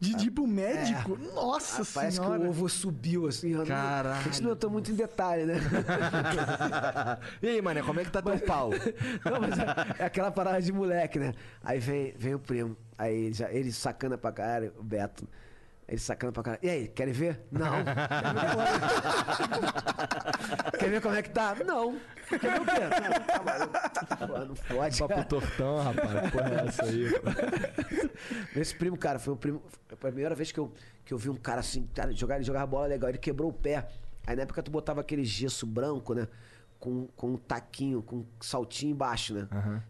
De, 0.00 0.30
pro 0.30 0.46
médico? 0.46 1.18
Nossa 1.34 1.82
Ah, 1.82 1.86
parece 1.92 2.16
senhora. 2.16 2.40
que 2.40 2.46
o 2.46 2.48
ovo 2.48 2.68
subiu, 2.70 3.26
assim. 3.28 3.50
eu 3.52 3.66
Caralho. 3.66 4.18
A 4.18 4.22
gente 4.22 4.42
não 4.42 4.52
entrou 4.52 4.72
muito 4.72 4.90
em 4.90 4.94
detalhe, 4.94 5.44
né? 5.44 5.56
e 7.42 7.48
aí, 7.48 7.60
mané, 7.60 7.82
como 7.82 8.00
é 8.00 8.04
que 8.04 8.10
tá 8.10 8.22
teu 8.22 8.38
pau? 8.40 8.70
Não, 9.24 9.40
mas 9.40 9.58
é, 9.58 10.02
é 10.02 10.04
aquela 10.06 10.30
parada 10.30 10.62
de 10.62 10.72
moleque, 10.72 11.18
né? 11.18 11.34
Aí 11.62 11.78
vem, 11.78 12.14
vem 12.16 12.34
o 12.34 12.38
primo. 12.38 12.74
Aí 12.96 13.14
ele, 13.26 13.34
já, 13.34 13.52
ele 13.52 13.70
sacana 13.72 14.16
pra 14.16 14.32
caralho, 14.32 14.72
o 14.78 14.82
Beto. 14.82 15.28
Ele 15.86 15.98
sacana 15.98 16.32
pra 16.32 16.42
caralho. 16.44 16.60
E 16.64 16.70
aí, 16.70 16.88
querem 16.88 17.12
ver? 17.12 17.40
Não. 17.50 17.72
Quer 20.78 20.88
ver 20.88 21.00
como 21.02 21.14
é 21.14 21.22
que 21.22 21.30
tá? 21.30 21.54
Não. 21.66 21.96
Quer 22.38 22.52
ver 22.52 22.60
o 22.60 22.64
quê? 22.64 22.80
Não, 22.80 23.26
tá 23.26 23.42
maluco. 23.44 24.26
Pô, 24.26 24.38
não 24.46 24.54
pode. 24.76 24.98
Papo 24.98 25.24
tortão, 25.28 25.82
rapaz. 25.82 26.30
Porra, 26.30 26.48
é 26.62 26.66
essa 26.68 26.84
aí? 26.84 27.04
Esse 28.56 28.74
primo, 28.74 28.96
cara, 28.96 29.18
foi 29.18 29.34
o 29.34 29.36
primo. 29.36 29.62
Foi 29.96 30.08
a 30.10 30.12
primeira 30.12 30.34
vez 30.34 30.52
que 30.52 30.58
eu, 30.60 30.72
que 31.04 31.12
eu 31.12 31.18
vi 31.18 31.28
um 31.30 31.34
cara 31.36 31.60
assim, 31.60 31.86
cara, 31.94 32.12
jogar, 32.12 32.36
ele 32.36 32.44
jogava 32.44 32.66
bola 32.66 32.86
legal, 32.86 33.08
ele 33.10 33.18
quebrou 33.18 33.50
o 33.50 33.52
pé. 33.52 33.88
Aí 34.26 34.36
na 34.36 34.42
época 34.42 34.62
tu 34.62 34.70
botava 34.70 35.00
aquele 35.00 35.24
gesso 35.24 35.66
branco, 35.66 36.14
né? 36.14 36.28
Com, 36.78 37.06
com 37.16 37.32
um 37.32 37.36
taquinho, 37.36 38.02
com 38.02 38.16
um 38.16 38.26
saltinho 38.40 38.92
embaixo, 38.92 39.34
né? 39.34 39.48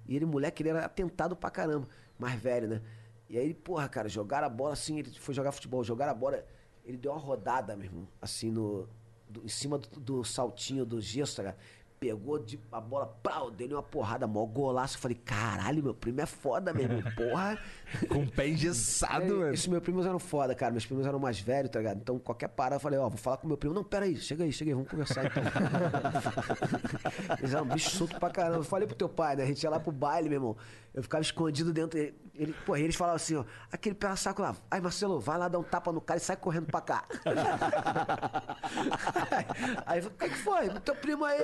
E 0.09 0.17
ele, 0.17 0.25
moleque, 0.25 0.63
ele 0.63 0.71
era 0.71 0.85
atentado 0.85 1.37
pra 1.37 1.51
caramba, 1.51 1.87
mais 2.19 2.41
velho, 2.41 2.67
né? 2.69 2.81
E 3.29 3.39
aí, 3.39 3.55
porra, 3.55 3.89
cara, 3.89 4.09
jogaram 4.09 4.47
a 4.47 4.51
bola 4.51 4.73
assim, 4.73 4.99
ele 4.99 5.11
foi 5.19 5.33
jogar 5.35 5.53
futebol, 5.53 5.85
jogaram 5.85 6.11
a 6.11 6.15
bola, 6.15 6.45
ele 6.85 6.97
deu 6.97 7.13
uma 7.13 7.21
rodada, 7.21 7.77
meu 7.77 7.85
irmão, 7.87 8.09
assim, 8.21 8.51
no. 8.51 8.89
do- 9.29 9.45
em 9.45 9.49
cima 9.49 9.79
do, 9.79 10.01
do 10.01 10.25
saltinho 10.25 10.85
do 10.85 11.01
gesso, 11.01 11.37
tá 11.37 11.43
ligado? 11.43 11.59
Pegou 12.01 12.39
de, 12.39 12.59
a 12.73 12.81
bola, 12.81 13.07
pau, 13.23 13.51
deu 13.51 13.69
uma 13.69 13.83
porrada, 13.83 14.27
mó 14.27 14.47
golaço. 14.47 14.97
Eu 14.97 15.01
falei, 15.03 15.19
caralho, 15.23 15.83
meu 15.83 15.93
primo 15.93 16.23
é 16.23 16.27
foda 16.27 16.73
mesmo, 16.73 17.03
porra. 17.15 17.59
Com 18.09 18.23
o 18.23 18.31
pé 18.31 18.49
engessado, 18.49 19.27
É, 19.27 19.29
mano. 19.29 19.53
Esses 19.53 19.67
meus 19.67 19.83
primos 19.83 20.07
eram 20.07 20.19
foda, 20.19 20.55
cara. 20.55 20.73
Meus 20.73 20.87
primos 20.87 21.07
eram 21.07 21.19
mais 21.19 21.39
velhos, 21.39 21.71
tá 21.71 21.79
ligado? 21.79 21.99
Então, 21.99 22.19
qualquer 22.19 22.49
parada, 22.49 22.77
eu 22.77 22.81
falei, 22.81 22.99
ó, 22.99 23.07
vou 23.09 23.19
falar 23.19 23.37
com 23.37 23.47
meu 23.47 23.59
primo. 23.59 23.75
Não, 23.75 23.85
pera 23.85 24.07
aí, 24.07 24.17
chega 24.17 24.45
aí, 24.45 24.53
chega 24.53 24.71
aí, 24.71 24.75
vamos 24.75 24.89
conversar 24.89 25.27
então. 25.27 25.43
Eles 27.39 27.53
eram 27.53 27.67
bicho 27.67 27.91
solto 27.91 28.19
pra 28.19 28.31
caramba. 28.31 28.61
Eu 28.61 28.65
falei 28.65 28.87
pro 28.87 28.97
teu 28.97 29.09
pai, 29.09 29.37
né? 29.37 29.43
A 29.43 29.47
gente 29.47 29.63
ia 29.63 29.69
lá 29.69 29.79
pro 29.79 29.93
baile, 29.93 30.31
meu 30.31 30.37
irmão. 30.37 30.57
Eu 30.93 31.03
ficava 31.03 31.23
escondido 31.23 31.73
dentro. 31.73 31.99
Ele, 31.99 32.15
e 32.35 32.83
eles 32.83 32.97
falavam 32.97 33.17
assim, 33.17 33.37
ó, 33.37 33.45
aquele 33.71 33.95
pé 33.95 34.15
saco 34.17 34.43
lá. 34.43 34.57
Ai, 34.71 34.81
Marcelo, 34.81 35.21
vai 35.21 35.39
lá 35.39 35.49
dar 35.49 35.59
um 35.59 35.63
tapa 35.63 35.93
no 35.93 36.01
cara 36.01 36.19
e 36.19 36.23
sai 36.23 36.37
correndo 36.37 36.67
pra 36.67 36.81
cá. 36.81 37.05
aí, 39.87 39.99
eu 39.99 40.03
falei, 40.03 40.09
o 40.09 40.19
que, 40.19 40.29
que 40.29 40.39
foi? 40.39 40.69
Teu 40.81 40.95
primo 40.97 41.25
aí, 41.25 41.39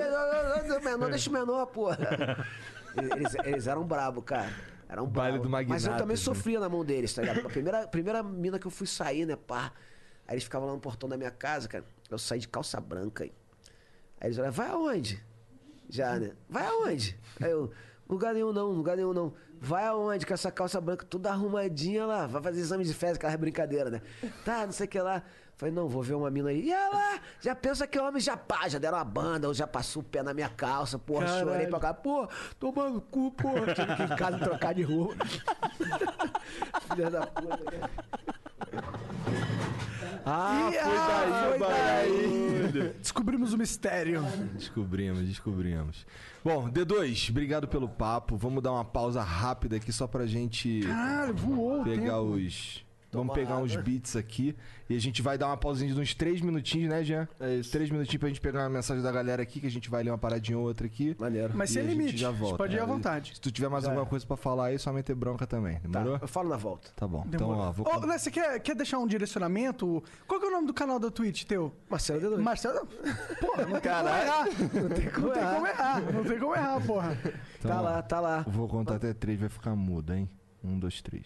menor, 0.83 1.09
deixa 1.09 1.29
o 1.29 1.33
menor, 1.33 1.65
porra. 1.67 2.45
Eles, 2.95 3.35
eles 3.45 3.67
eram 3.67 3.85
brabo, 3.85 4.21
cara. 4.21 4.51
Eram 4.89 5.05
Baile 5.05 5.39
brabo. 5.39 5.43
do 5.43 5.49
Mas 5.49 5.67
eu 5.67 5.91
Magnata, 5.91 5.97
também 5.97 6.17
né? 6.17 6.23
sofria 6.23 6.59
na 6.59 6.69
mão 6.69 6.83
deles, 6.83 7.13
tá 7.13 7.21
ligado? 7.21 7.45
A 7.45 7.49
primeira, 7.49 7.87
primeira 7.87 8.23
mina 8.23 8.57
que 8.57 8.65
eu 8.65 8.71
fui 8.71 8.87
sair, 8.87 9.25
né, 9.25 9.35
pá. 9.35 9.71
Aí 10.27 10.35
eles 10.35 10.43
ficavam 10.43 10.67
lá 10.67 10.73
no 10.73 10.79
portão 10.79 11.07
da 11.07 11.17
minha 11.17 11.31
casa, 11.31 11.67
cara. 11.67 11.85
Eu 12.09 12.17
saí 12.17 12.39
de 12.39 12.47
calça 12.47 12.79
branca 12.81 13.23
aí. 13.23 13.33
Aí 14.19 14.27
eles 14.27 14.37
olharam, 14.37 14.53
vai 14.53 14.69
aonde? 14.69 15.23
Já, 15.89 16.19
né? 16.19 16.31
Vai 16.49 16.65
aonde? 16.65 17.17
Aí 17.41 17.51
eu, 17.51 17.71
lugar 18.09 18.33
nenhum 18.33 18.53
não, 18.53 18.67
lugar 18.71 18.95
nenhum 18.95 19.13
não. 19.13 19.33
Vai 19.59 19.85
aonde 19.85 20.25
com 20.25 20.33
essa 20.33 20.51
calça 20.51 20.79
branca 20.79 21.05
toda 21.05 21.29
arrumadinha 21.31 22.05
lá? 22.05 22.27
Vai 22.27 22.41
fazer 22.41 22.59
exame 22.59 22.83
de 22.83 22.93
fezes, 22.93 23.17
aquela 23.17 23.35
brincadeira, 23.37 23.89
né? 23.89 24.01
Tá, 24.45 24.65
não 24.65 24.71
sei 24.71 24.85
o 24.85 24.89
que 24.89 24.99
lá. 24.99 25.23
Falei, 25.55 25.73
não, 25.73 25.87
vou 25.87 26.03
ver 26.03 26.13
uma 26.13 26.29
mina 26.29 26.49
aí. 26.49 26.65
E 26.65 26.71
ela 26.71 27.19
já 27.41 27.55
pensa 27.55 27.87
que 27.87 27.97
é 27.97 28.01
homem, 28.01 28.21
já 28.21 28.37
pá, 28.37 28.69
já 28.69 28.77
deram 28.77 28.99
uma 28.99 29.03
banda, 29.03 29.47
ou 29.47 29.53
já 29.55 29.65
passou 29.65 30.03
o 30.03 30.05
pé 30.05 30.21
na 30.21 30.31
minha 30.31 30.49
calça, 30.49 30.99
porra, 30.99 31.25
Caralho. 31.25 31.47
chorei 31.49 31.67
pra 31.67 31.79
cá, 31.79 31.93
pô, 31.95 32.27
tomando 32.59 33.01
cu, 33.01 33.31
porra. 33.31 33.73
Tive 33.73 33.95
que 33.95 34.03
em 34.03 34.15
casa 34.15 34.37
trocar 34.37 34.75
de 34.75 34.83
roupa. 34.83 35.15
Filha 36.93 37.09
da 37.09 37.25
puta? 37.25 37.89
Ah, 40.29 40.69
Ih, 40.69 40.73
foi 40.73 40.97
ah, 40.97 41.07
daí, 41.07 41.49
foi 41.49 41.59
barulho. 41.59 42.93
Descobrimos 42.99 43.53
o 43.53 43.57
mistério. 43.57 44.21
Descobrimos, 44.55 45.21
descobrimos. 45.21 46.05
Bom, 46.43 46.69
D2, 46.69 47.29
obrigado 47.29 47.65
pelo 47.65 47.87
papo. 47.87 48.35
Vamos 48.35 48.61
dar 48.61 48.73
uma 48.73 48.83
pausa 48.83 49.21
rápida 49.21 49.77
aqui 49.77 49.93
só 49.93 50.05
pra 50.05 50.25
gente 50.25 50.81
Caralho, 50.81 51.33
voou 51.33 51.79
o 51.81 51.83
pegar 51.85 52.17
tempo. 52.17 52.33
os. 52.33 52.85
Vamos 53.17 53.33
pegar 53.35 53.57
uns 53.57 53.75
beats 53.75 54.15
aqui 54.15 54.55
e 54.89 54.95
a 54.95 54.99
gente 54.99 55.21
vai 55.21 55.37
dar 55.37 55.47
uma 55.47 55.57
pausinha 55.57 55.93
de 55.93 55.99
uns 55.99 56.13
três 56.13 56.39
minutinhos, 56.41 56.89
né, 56.89 57.03
Jean? 57.03 57.27
É 57.39 57.55
isso. 57.55 57.71
Três 57.71 57.89
minutinhos 57.89 58.19
pra 58.19 58.29
gente 58.29 58.39
pegar 58.41 58.61
uma 58.63 58.69
mensagem 58.69 59.01
da 59.03 59.11
galera 59.11 59.41
aqui, 59.43 59.59
que 59.59 59.67
a 59.67 59.71
gente 59.71 59.89
vai 59.89 60.03
ler 60.03 60.11
uma 60.11 60.17
paradinha 60.17 60.57
ou 60.57 60.65
outra 60.65 60.87
aqui. 60.87 61.15
Maneiro. 61.19 61.51
Mas 61.55 61.69
E 61.69 61.73
sem 61.73 61.81
a 61.81 61.85
gente 61.85 61.97
limite. 61.97 62.17
já 62.17 62.29
A 62.29 62.31
gente 62.31 62.39
volta. 62.41 62.57
pode 62.57 62.75
ir 62.75 62.79
à 62.79 62.83
É, 62.83 62.85
vontade. 62.85 63.33
Se 63.35 63.41
tu 63.41 63.51
tiver 63.51 63.67
mais 63.69 63.85
alguma 63.85 64.05
coisa 64.05 64.25
pra 64.25 64.37
falar 64.37 64.67
aí, 64.67 64.79
só 64.79 64.91
meter 64.93 65.15
bronca 65.15 65.45
também. 65.45 65.75
Tá, 65.79 65.87
Demorou? 65.99 66.19
eu 66.21 66.27
falo 66.27 66.49
na 66.49 66.57
volta. 66.57 66.89
Tá 66.95 67.07
bom. 67.07 67.23
Demorou. 67.27 67.55
Então, 67.55 67.67
ó, 67.67 67.71
vou. 67.71 68.03
Ô, 68.03 68.05
Né, 68.07 68.17
você 68.17 68.31
quer, 68.31 68.59
quer 68.59 68.75
deixar 68.75 68.99
um 68.99 69.07
direcionamento? 69.07 70.03
Qual 70.27 70.39
que 70.39 70.45
é 70.45 70.49
o 70.49 70.51
nome 70.51 70.67
do 70.67 70.73
canal 70.73 70.99
da 70.99 71.09
Twitch 71.11 71.43
teu? 71.45 71.73
Marcelo 71.89 72.21
D2. 72.21 72.37
Marcelo. 72.41 72.85
Porra, 73.41 73.65
não 73.65 73.79
tem 73.79 73.91
como 73.91 74.09
errar. 74.09 74.45
Não 74.73 74.89
tem 74.89 75.09
como, 75.09 75.33
errar. 75.67 76.01
Não 76.13 76.23
tem 76.23 76.39
como 76.39 76.55
errar, 76.55 76.85
porra. 76.85 77.17
Então, 77.59 77.71
Tá 77.71 77.81
lá, 77.81 78.01
tá 78.01 78.19
lá. 78.19 78.45
Vou 78.47 78.67
contar 78.67 78.95
até 78.95 79.13
três, 79.13 79.39
vai 79.39 79.49
ficar 79.49 79.75
mudo, 79.75 80.13
hein? 80.13 80.29
Um, 80.63 80.77
dois, 80.79 81.01
três. 81.01 81.25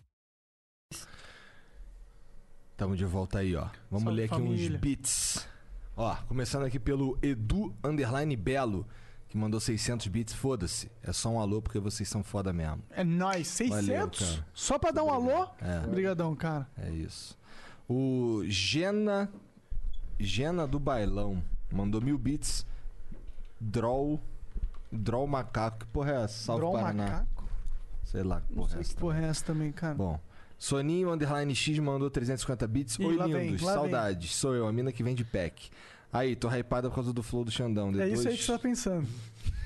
Tamo 2.81 2.95
de 2.97 3.05
volta 3.05 3.37
aí, 3.37 3.55
ó. 3.55 3.67
Vamos 3.91 4.05
Salve, 4.05 4.17
ler 4.17 4.23
aqui 4.23 4.33
família. 4.33 4.71
uns 4.71 4.79
beats. 4.81 5.47
Ó, 5.95 6.15
começando 6.27 6.63
aqui 6.65 6.79
pelo 6.79 7.15
Edu 7.21 7.71
Underline 7.83 8.35
Belo, 8.35 8.87
que 9.29 9.37
mandou 9.37 9.59
600 9.59 10.07
bits. 10.07 10.33
Foda-se. 10.33 10.91
É 11.03 11.13
só 11.13 11.29
um 11.29 11.39
alô 11.39 11.61
porque 11.61 11.77
vocês 11.77 12.09
são 12.09 12.23
foda 12.23 12.51
mesmo. 12.51 12.81
É 12.89 13.03
nóis. 13.03 13.47
600? 13.49 13.85
Valeu, 13.87 14.09
cara. 14.09 14.47
Só 14.51 14.79
pra 14.79 14.89
dar 14.89 15.03
um 15.03 15.11
alô? 15.11 15.47
É. 15.61 15.85
Obrigadão, 15.85 16.35
cara. 16.35 16.67
É 16.75 16.89
isso. 16.89 17.37
O 17.87 18.41
Gena. 18.47 19.29
Gena 20.19 20.65
do 20.65 20.79
Bailão 20.79 21.39
mandou 21.71 22.01
mil 22.01 22.17
bits. 22.17 22.65
Draw. 23.59 24.19
Draw 24.91 25.27
Macaco. 25.27 25.77
Que 25.81 25.85
porra 25.85 26.13
é 26.13 26.23
essa? 26.23 26.45
Salve 26.45 26.61
Draw 26.61 26.73
Paraná. 26.73 27.03
Macaco? 27.05 27.43
Sei 28.05 28.23
lá 28.23 28.41
que 28.41 28.47
Não 28.55 28.63
porra 28.63 28.69
é 28.69 28.71
sei 28.71 28.79
essa. 28.81 28.89
que 28.95 28.99
porra 28.99 29.19
é 29.21 29.25
essa 29.25 29.45
também, 29.45 29.71
cara. 29.71 29.93
Bom. 29.93 30.19
Soninho 30.61 31.11
Underline 31.11 31.55
X 31.55 31.79
mandou 31.79 32.07
350 32.07 32.67
bits. 32.67 32.99
Ih, 32.99 33.05
Oi, 33.07 33.15
lá 33.15 33.25
vem, 33.25 33.47
lindos. 33.47 33.63
lá 33.63 33.73
vem. 33.73 33.81
Saudades. 33.81 34.35
Sou 34.35 34.53
eu, 34.53 34.67
a 34.67 34.71
mina 34.71 34.91
que 34.91 35.01
vem 35.01 35.15
de 35.15 35.25
pack. 35.25 35.71
Aí, 36.13 36.35
tô 36.35 36.47
hypada 36.53 36.87
por 36.87 36.93
causa 36.93 37.11
do 37.11 37.23
flow 37.23 37.43
do 37.43 37.49
Xandão. 37.49 37.89
É 37.89 37.93
Depois... 37.93 38.19
isso 38.19 38.27
aí 38.27 38.37
que 38.37 38.43
você 38.43 38.51
tá 38.51 38.59
pensando. 38.59 39.07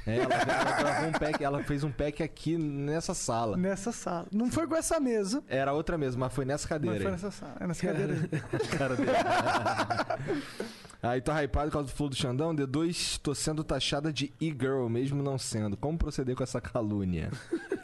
É, 0.08 0.20
ela, 0.20 0.34
ela 0.34 0.78
gravou 0.78 1.10
um 1.10 1.12
pack, 1.12 1.44
ela 1.44 1.64
fez 1.64 1.84
um 1.84 1.92
pack 1.92 2.24
aqui 2.24 2.58
nessa 2.58 3.14
sala. 3.14 3.58
Nessa 3.58 3.92
sala. 3.92 4.26
Não 4.32 4.50
foi 4.50 4.66
com 4.68 4.76
essa 4.78 4.98
mesa, 4.98 5.44
Era 5.50 5.74
outra 5.74 5.98
mesmo, 5.98 6.22
mas 6.22 6.32
foi 6.32 6.46
nessa 6.46 6.66
cadeira. 6.66 6.94
mas 6.94 7.04
foi 7.04 7.12
aí. 7.12 7.24
nessa 7.24 7.32
sala. 7.32 7.56
É 7.60 7.68
nessa 7.68 7.88
cadeira 7.88 8.14
aí. 8.14 8.60
Cara 8.78 8.96
dele. 8.96 9.12
Aí 11.04 11.20
tô 11.20 11.34
hypado 11.34 11.68
por 11.72 11.74
causa 11.74 11.90
do 11.90 11.94
flow 11.94 12.08
do 12.08 12.16
Xandão. 12.16 12.56
D2, 12.56 13.20
tô 13.22 13.36
sendo 13.36 13.66
taxada 13.66 14.14
de 14.14 14.32
e-girl, 14.40 14.88
mesmo 14.88 15.22
não 15.22 15.38
sendo. 15.38 15.76
Como 15.76 15.98
proceder 15.98 16.38
com 16.38 16.44
essa 16.44 16.62
calúnia? 16.62 17.32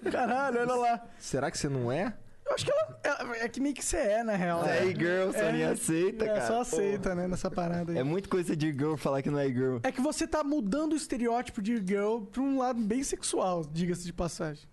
Caralho, 0.09 0.61
olha 0.61 0.75
lá. 0.75 1.03
Será 1.19 1.51
que 1.51 1.57
você 1.57 1.67
não 1.67 1.91
é? 1.91 2.13
Eu 2.51 2.55
acho 2.55 2.65
que 2.65 2.71
ela, 2.71 2.99
ela- 3.03 3.37
É 3.37 3.47
que 3.47 3.61
meio 3.61 3.73
que 3.73 3.83
você 3.83 3.95
é, 3.97 4.23
na 4.23 4.35
real. 4.35 4.65
É 4.65 4.85
girl, 4.87 5.31
só 5.31 5.51
nem 5.51 5.61
É, 5.61 5.67
aceita, 5.69 6.25
é, 6.25 6.27
cara. 6.27 6.47
só 6.47 6.61
aceita, 6.61 7.15
né, 7.15 7.27
nessa 7.27 7.49
parada 7.49 7.93
aí. 7.93 7.97
É 7.97 8.03
muito 8.03 8.27
coisa 8.27 8.55
de 8.55 8.67
girl 8.73 8.95
falar 8.95 9.21
que 9.21 9.29
não 9.29 9.39
é 9.39 9.47
girl. 9.47 9.77
É 9.83 9.91
que 9.91 10.01
você 10.01 10.27
tá 10.27 10.43
mudando 10.43 10.91
o 10.93 10.95
estereótipo 10.95 11.61
de 11.61 11.77
girl 11.77 12.19
pra 12.23 12.41
um 12.41 12.57
lado 12.59 12.81
bem 12.81 13.03
sexual, 13.03 13.63
diga-se 13.71 14.03
de 14.05 14.11
passagem. 14.13 14.63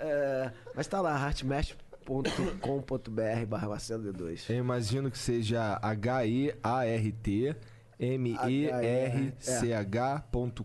É, 0.00 0.50
mas 0.74 0.86
tá 0.88 1.00
lá, 1.00 1.16
heartmesh.com.br 1.18 3.46
barra 3.48 3.68
Marcelo 3.68 4.12
D2. 4.12 4.50
Eu 4.50 4.56
imagino 4.56 5.10
que 5.12 5.18
seja 5.18 5.78
H-E-A-R-T 5.80 7.54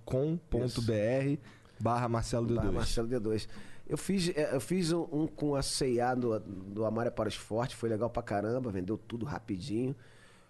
M-E-R-C-H.com.br 0.04 1.38
barra 1.80 2.10
Marcelo 2.10 2.48
Barra 2.48 2.68
D2. 2.70 2.74
Marcelo 2.74 3.08
D2. 3.10 3.48
Eu 3.94 3.98
fiz, 3.98 4.36
é, 4.36 4.56
eu 4.56 4.60
fiz 4.60 4.92
um, 4.92 5.08
um 5.12 5.28
com 5.28 5.54
a 5.54 5.62
C&A 5.62 6.16
do, 6.16 6.40
do 6.40 6.84
Amária 6.84 7.12
para 7.12 7.30
os 7.30 7.36
Fortes, 7.36 7.78
foi 7.78 7.88
legal 7.90 8.10
pra 8.10 8.24
caramba, 8.24 8.72
vendeu 8.72 8.98
tudo 8.98 9.24
rapidinho. 9.24 9.96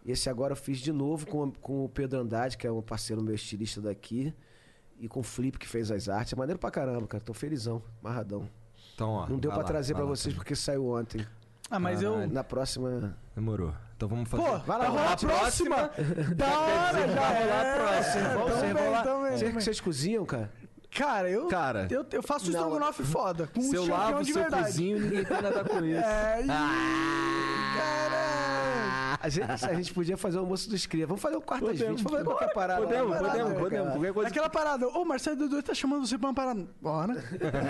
E 0.05 0.13
esse 0.13 0.29
agora 0.29 0.53
eu 0.53 0.55
fiz 0.55 0.77
de 0.79 0.93
novo 0.93 1.27
com, 1.27 1.51
com 1.51 1.83
o 1.83 1.89
Pedro 1.89 2.21
Andrade, 2.21 2.57
que 2.57 2.65
é 2.65 2.71
um 2.71 2.81
parceiro 2.81 3.21
meu 3.21 3.35
estilista 3.35 3.81
daqui, 3.81 4.33
e 4.97 5.09
com 5.09 5.19
o 5.19 5.23
Flip, 5.23 5.59
que 5.59 5.67
fez 5.67 5.91
as 5.91 6.07
artes. 6.07 6.31
É 6.31 6.37
maneiro 6.37 6.57
pra 6.57 6.71
caramba, 6.71 7.05
cara. 7.05 7.21
Tô 7.21 7.33
felizão, 7.33 7.83
marradão. 8.01 8.47
Então, 8.95 9.09
ó. 9.09 9.27
Não 9.27 9.37
deu 9.37 9.51
vai 9.51 9.57
pra 9.59 9.63
lá, 9.63 9.71
trazer 9.73 9.91
vai 9.91 10.03
pra 10.03 10.09
lá 10.09 10.15
vocês 10.15 10.33
também. 10.33 10.35
porque 10.37 10.55
saiu 10.55 10.87
ontem. 10.87 11.27
Ah, 11.69 11.79
mas 11.79 12.01
eu. 12.01 12.25
Na 12.29 12.45
próxima. 12.45 13.17
Demorou. 13.35 13.73
Então 13.97 14.07
vamos 14.07 14.29
fazer. 14.29 14.41
Pô, 14.43 14.57
vai 14.59 14.87
rolar 14.87 15.11
a 15.13 15.17
próxima! 15.17 15.75
Da 16.35 16.59
hora, 16.59 17.07
já 17.09 17.15
Vai 17.15 17.43
rolar 17.43 17.65
é. 17.65 17.71
a 17.71 17.75
próxima. 17.75 18.61
Bem, 18.61 18.73
vão 18.73 18.91
lá- 18.91 19.03
tamo 19.03 19.23
bem, 19.23 19.37
Vocês 19.37 19.53
vocês 19.53 19.81
cozinham, 19.81 20.25
cara? 20.25 20.49
Cara, 20.95 21.29
eu, 21.29 21.47
Cara. 21.47 21.87
eu, 21.89 22.05
eu 22.11 22.21
faço 22.23 22.51
Não, 22.51 22.59
estrogonofe 22.59 23.03
foda. 23.03 23.47
Com 23.47 23.61
Se 23.61 23.75
eu 23.75 23.83
um 23.83 23.85
champignon 23.87 24.11
lavo, 24.11 24.19
de 24.23 24.31
se 24.31 24.37
eu 24.37 24.41
verdade. 24.41 24.63
cozinho, 24.65 24.99
ninguém 24.99 25.25
tem 25.25 25.41
nada 25.41 25.63
com 25.63 25.77
isso. 25.85 25.97
É, 25.99 26.45
Ah. 26.49 27.73
caralho. 27.77 28.33
A 29.21 29.29
gente, 29.29 29.65
a 29.65 29.73
gente 29.73 29.93
podia 29.93 30.17
fazer 30.17 30.37
o 30.37 30.41
almoço 30.41 30.69
dos 30.69 30.85
cria. 30.85 31.07
Vamos 31.07 31.21
fazer 31.21 31.37
o 31.37 31.41
quarto 31.41 31.65
às 31.69 31.77
20. 31.79 31.85
Vamos 31.85 32.01
fazer 32.01 32.23
qualquer 32.25 32.53
parada. 32.53 32.81
lá. 32.81 32.87
Podemos, 32.87 33.09
Parada, 33.09 33.29
podemos, 33.29 33.49
cara. 33.53 33.63
podemos. 33.63 33.91
Qualquer 33.93 34.13
coisa. 34.13 34.29
Aquela 34.29 34.49
parada, 34.49 34.87
ô 34.89 35.05
Marcelo 35.05 35.37
Dudu 35.37 35.63
tá 35.63 35.73
chamando 35.73 36.05
você 36.05 36.17
pra 36.17 36.27
uma 36.27 36.33
parada. 36.33 36.67
Bora. 36.81 37.13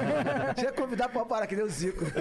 Tinha 0.58 0.72
que 0.72 0.82
convidar 0.82 1.10
pra 1.10 1.20
uma 1.20 1.26
parada 1.28 1.46
que 1.48 1.56
deu 1.56 1.68
Zico. 1.70 2.04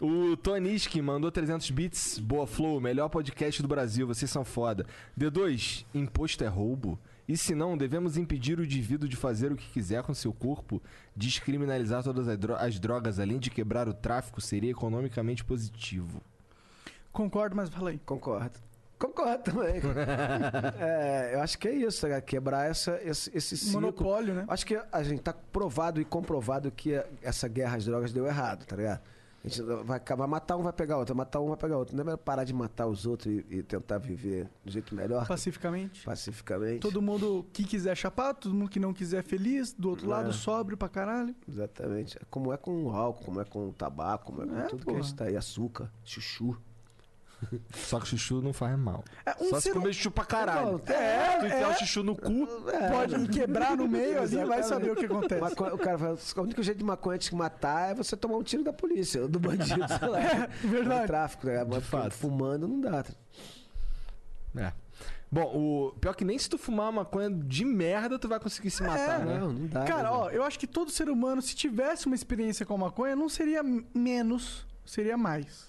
O 0.00 0.36
Toniski 0.36 1.00
mandou 1.00 1.30
300 1.30 1.70
bits. 1.70 2.18
Boa 2.18 2.48
Flow, 2.48 2.80
melhor 2.80 3.08
podcast 3.08 3.62
do 3.62 3.68
Brasil. 3.68 4.04
Vocês 4.08 4.28
são 4.28 4.44
foda. 4.44 4.84
D2, 5.18 5.84
imposto 5.94 6.42
é 6.42 6.48
roubo? 6.48 6.98
E 7.26 7.36
se 7.38 7.54
não, 7.54 7.76
devemos 7.76 8.16
impedir 8.18 8.58
o 8.58 8.64
indivíduo 8.64 9.08
de 9.08 9.16
fazer 9.16 9.50
o 9.50 9.56
que 9.56 9.66
quiser 9.70 10.02
com 10.02 10.12
seu 10.12 10.32
corpo? 10.32 10.82
Descriminalizar 11.16 12.02
todas 12.02 12.28
as 12.28 12.36
dro- 12.36 12.54
as 12.56 12.78
drogas, 12.78 13.18
além 13.18 13.38
de 13.38 13.50
quebrar 13.50 13.88
o 13.88 13.94
tráfico, 13.94 14.40
seria 14.40 14.70
economicamente 14.70 15.42
positivo. 15.44 16.20
Concordo, 17.12 17.56
mas 17.56 17.70
fala 17.70 17.90
aí. 17.90 17.98
Concordo. 18.04 18.58
Concordo 18.98 19.42
também. 19.42 19.80
É, 20.78 21.34
eu 21.34 21.40
acho 21.40 21.58
que 21.58 21.68
é 21.68 21.74
isso, 21.74 22.00
tá 22.02 22.08
ligado? 22.08 22.22
quebrar 22.24 22.68
essa, 22.70 23.00
esse, 23.02 23.30
esse 23.34 23.56
ciclo. 23.56 23.80
Monopólio, 23.80 24.34
né? 24.34 24.44
Acho 24.48 24.66
que 24.66 24.78
a 24.92 25.02
gente 25.02 25.22
tá 25.22 25.32
provado 25.32 26.00
e 26.00 26.04
comprovado 26.04 26.70
que 26.70 26.94
a- 26.94 27.06
essa 27.22 27.48
guerra 27.48 27.76
às 27.76 27.84
drogas 27.86 28.12
deu 28.12 28.26
errado, 28.26 28.64
tá 28.66 28.76
ligado? 28.76 29.00
A 29.44 29.48
gente 29.48 29.60
vai 29.84 29.98
acabar 29.98 30.26
matar 30.26 30.56
um, 30.56 30.62
vai 30.62 30.72
pegar 30.72 30.96
outro, 30.96 31.14
matar 31.14 31.38
um, 31.40 31.48
vai 31.48 31.56
pegar 31.58 31.76
outro. 31.76 31.94
Não 31.94 32.00
é 32.00 32.04
melhor 32.04 32.16
parar 32.16 32.44
de 32.44 32.54
matar 32.54 32.86
os 32.86 33.04
outros 33.04 33.30
e, 33.30 33.44
e 33.50 33.62
tentar 33.62 33.98
viver 33.98 34.48
do 34.64 34.72
jeito 34.72 34.94
melhor, 34.94 35.28
Pacificamente. 35.28 36.02
pacificamente. 36.02 36.80
Todo 36.80 37.02
mundo 37.02 37.44
que 37.52 37.62
quiser 37.62 37.94
chapar, 37.94 38.32
todo 38.34 38.54
mundo 38.54 38.70
que 38.70 38.80
não 38.80 38.94
quiser 38.94 39.22
feliz, 39.22 39.74
do 39.74 39.90
outro 39.90 40.06
É. 40.06 40.08
lado 40.08 40.32
sóbrio 40.32 40.78
pra 40.78 40.88
caralho. 40.88 41.34
Exatamente. 41.46 42.18
Como 42.30 42.52
é 42.54 42.56
com 42.56 42.84
o 42.84 42.90
álcool, 42.90 43.22
como 43.24 43.40
é 43.40 43.44
com 43.44 43.68
o 43.68 43.72
tabaco, 43.74 44.24
como 44.32 44.42
é 44.42 44.46
com 44.46 44.56
É, 44.58 44.62
tudo 44.66 44.82
que 44.82 44.90
a 44.90 44.92
porra. 44.94 45.02
gente 45.02 45.14
tá 45.14 45.24
aí. 45.26 45.36
Açúcar, 45.36 45.92
chuchu. 46.02 46.56
Só 47.74 48.00
que 48.00 48.06
chuchu 48.08 48.40
não 48.40 48.52
faz 48.52 48.78
mal. 48.78 49.04
É, 49.24 49.34
um 49.40 49.50
Só 49.50 49.60
se 49.60 49.72
comer 49.72 49.92
chuchu 49.92 50.10
pra 50.10 50.24
caralho. 50.24 50.82
Não, 50.86 50.94
é, 50.94 51.38
tu 51.38 51.46
enfiar 51.46 51.60
é. 51.62 51.68
o 51.68 51.78
chuchu 51.78 52.02
no 52.02 52.16
cu. 52.16 52.46
Pode 52.90 53.28
quebrar 53.32 53.76
no 53.76 53.88
meio 53.88 54.22
ali, 54.22 54.36
vai 54.44 54.60
Exatamente. 54.60 54.68
saber 54.68 54.90
o 54.90 54.96
que 54.96 55.06
acontece. 55.06 55.40
Maconha- 55.40 55.74
o 55.74 55.78
cara 55.78 55.98
fala, 55.98 56.18
o 56.36 56.40
único 56.40 56.62
jeito 56.62 56.78
de 56.78 56.84
maconha 56.84 57.18
te 57.18 57.34
matar 57.34 57.90
é 57.90 57.94
você 57.94 58.16
tomar 58.16 58.36
um 58.36 58.42
tiro 58.42 58.64
da 58.64 58.72
polícia, 58.72 59.26
do 59.28 59.38
bandido, 59.38 59.86
sei 59.88 60.08
lá. 60.08 60.20
É, 60.24 60.46
verdade. 60.66 61.02
Do 61.02 61.06
tráfico, 61.06 61.46
né? 61.46 61.64
Mas. 61.64 62.14
Fumando 62.14 62.66
não 62.66 62.80
dá. 62.80 63.04
É. 64.56 64.72
Bom, 65.30 65.52
o 65.52 65.92
pior 65.98 66.14
que 66.14 66.24
nem 66.24 66.38
se 66.38 66.48
tu 66.48 66.56
fumar 66.56 66.86
uma 66.86 67.02
maconha 67.02 67.28
de 67.28 67.64
merda, 67.64 68.18
tu 68.20 68.28
vai 68.28 68.38
conseguir 68.38 68.70
se 68.70 68.84
matar, 68.84 69.18
né? 69.18 69.38
Não, 69.38 69.52
não 69.52 69.66
dá. 69.66 69.84
Cara, 69.84 70.04
né, 70.04 70.08
ó, 70.10 70.30
eu 70.30 70.44
acho 70.44 70.56
que 70.56 70.66
todo 70.66 70.92
ser 70.92 71.08
humano, 71.08 71.42
se 71.42 71.56
tivesse 71.56 72.06
uma 72.06 72.14
experiência 72.14 72.64
com 72.64 72.78
maconha, 72.78 73.16
não 73.16 73.28
seria 73.28 73.60
menos, 73.92 74.64
seria 74.86 75.16
mais. 75.16 75.68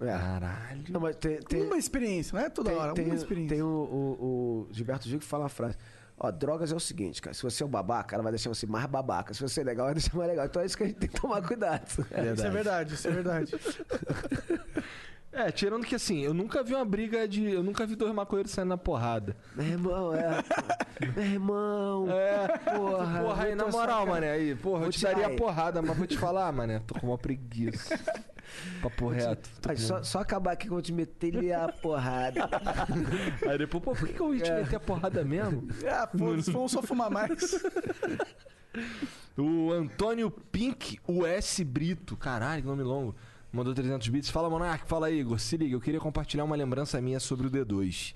É. 0.00 0.06
Caralho. 0.06 0.82
Não, 0.90 1.00
mas 1.00 1.16
tem, 1.16 1.38
tem, 1.38 1.62
uma 1.62 1.78
experiência, 1.78 2.38
não 2.38 2.44
é 2.44 2.50
toda 2.50 2.70
tem, 2.70 2.78
hora, 2.78 2.92
tem, 2.94 3.06
uma 3.06 3.14
experiência. 3.14 3.54
tem 3.56 3.62
o, 3.62 3.66
o- 3.66 4.66
o 4.68 4.72
Gilberto 4.72 5.08
Gil 5.08 5.18
que 5.18 5.24
fala 5.24 5.44
uma 5.44 5.48
frase. 5.48 5.76
Ó, 6.18 6.30
drogas 6.30 6.72
é 6.72 6.74
o 6.74 6.80
seguinte, 6.80 7.20
cara. 7.20 7.34
Se 7.34 7.42
você 7.42 7.62
é 7.62 7.66
um 7.66 7.68
babaca, 7.68 8.14
ela 8.16 8.22
vai 8.22 8.32
deixar 8.32 8.48
você 8.48 8.66
mais 8.66 8.86
babaca. 8.86 9.34
Se 9.34 9.40
você 9.42 9.60
é 9.60 9.64
legal, 9.64 9.86
vai 9.86 9.94
deixar 9.94 10.16
mais 10.16 10.28
legal. 10.30 10.46
Então 10.46 10.62
é 10.62 10.66
isso 10.66 10.76
que 10.76 10.82
a 10.82 10.86
gente 10.86 10.96
tem 10.96 11.08
que 11.10 11.20
tomar 11.20 11.42
cuidado. 11.46 11.86
Isso 12.34 12.46
é 12.46 12.50
verdade, 12.50 12.94
isso 12.94 13.06
é 13.08 13.10
verdade. 13.10 13.52
É, 15.32 15.50
tirando 15.50 15.84
que 15.84 15.94
assim, 15.94 16.20
eu 16.22 16.32
nunca 16.32 16.62
vi 16.64 16.74
uma 16.74 16.84
briga 16.86 17.28
de. 17.28 17.44
Eu 17.50 17.62
nunca 17.62 17.84
vi 17.86 17.94
dois 17.94 18.14
maconheiros 18.14 18.52
saindo 18.52 18.68
na 18.70 18.78
porrada. 18.78 19.36
Meu 19.54 19.66
irmão, 19.66 20.14
é. 20.14 20.42
Meu 21.14 21.24
irmão. 21.26 22.06
É, 22.10 22.48
Porra. 22.74 23.20
porra, 23.20 23.44
aí, 23.44 23.50
eu 23.50 23.56
na 23.56 23.66
moral, 23.66 24.06
mané, 24.06 24.30
aí, 24.30 24.54
porra, 24.54 24.78
eu 24.78 24.82
Vou 24.84 24.90
te 24.92 24.98
tirar 25.00 25.10
daria 25.10 25.26
aí. 25.26 25.36
porrada, 25.36 25.82
mas 25.82 25.94
vou 25.94 26.06
te 26.06 26.16
falar, 26.16 26.50
mané, 26.52 26.78
tô 26.86 26.94
com 26.98 27.08
uma 27.08 27.18
preguiça. 27.18 27.98
Papo 28.82 29.08
reto. 29.08 29.48
Ai, 29.68 29.76
só, 29.76 30.02
só 30.02 30.20
acabar 30.20 30.52
aqui 30.52 30.62
que 30.66 30.68
eu 30.68 30.74
vou 30.74 30.82
te 30.82 30.92
meter 30.92 31.52
a 31.52 31.68
porrada. 31.68 32.48
Aí 33.48 33.58
depois, 33.58 33.82
pô, 33.82 33.94
por 33.94 34.06
que, 34.08 34.14
que 34.14 34.20
eu 34.20 34.34
ia 34.34 34.42
te 34.42 34.50
É. 34.50 34.62
meter 34.62 34.76
a 34.76 34.80
porrada 34.80 35.24
mesmo? 35.24 35.68
Ah, 35.88 36.06
foda-se, 36.06 36.50
vamos 36.50 36.72
só 36.72 36.82
fumar 36.82 37.10
mais. 37.10 37.54
O 39.36 39.72
Antônio 39.72 40.30
Pink 40.30 40.98
US 41.06 41.60
Brito, 41.60 42.16
caralho, 42.16 42.62
que 42.62 42.68
nome 42.68 42.82
longo. 42.82 43.14
Mandou 43.52 43.72
300 43.72 44.08
bits. 44.08 44.28
Fala, 44.30 44.50
Monark, 44.50 44.86
fala 44.86 45.10
Igor. 45.10 45.38
Se 45.38 45.56
liga, 45.56 45.74
eu 45.74 45.80
queria 45.80 46.00
compartilhar 46.00 46.44
uma 46.44 46.56
lembrança 46.56 47.00
minha 47.00 47.20
sobre 47.20 47.46
o 47.46 47.50
D2. 47.50 48.14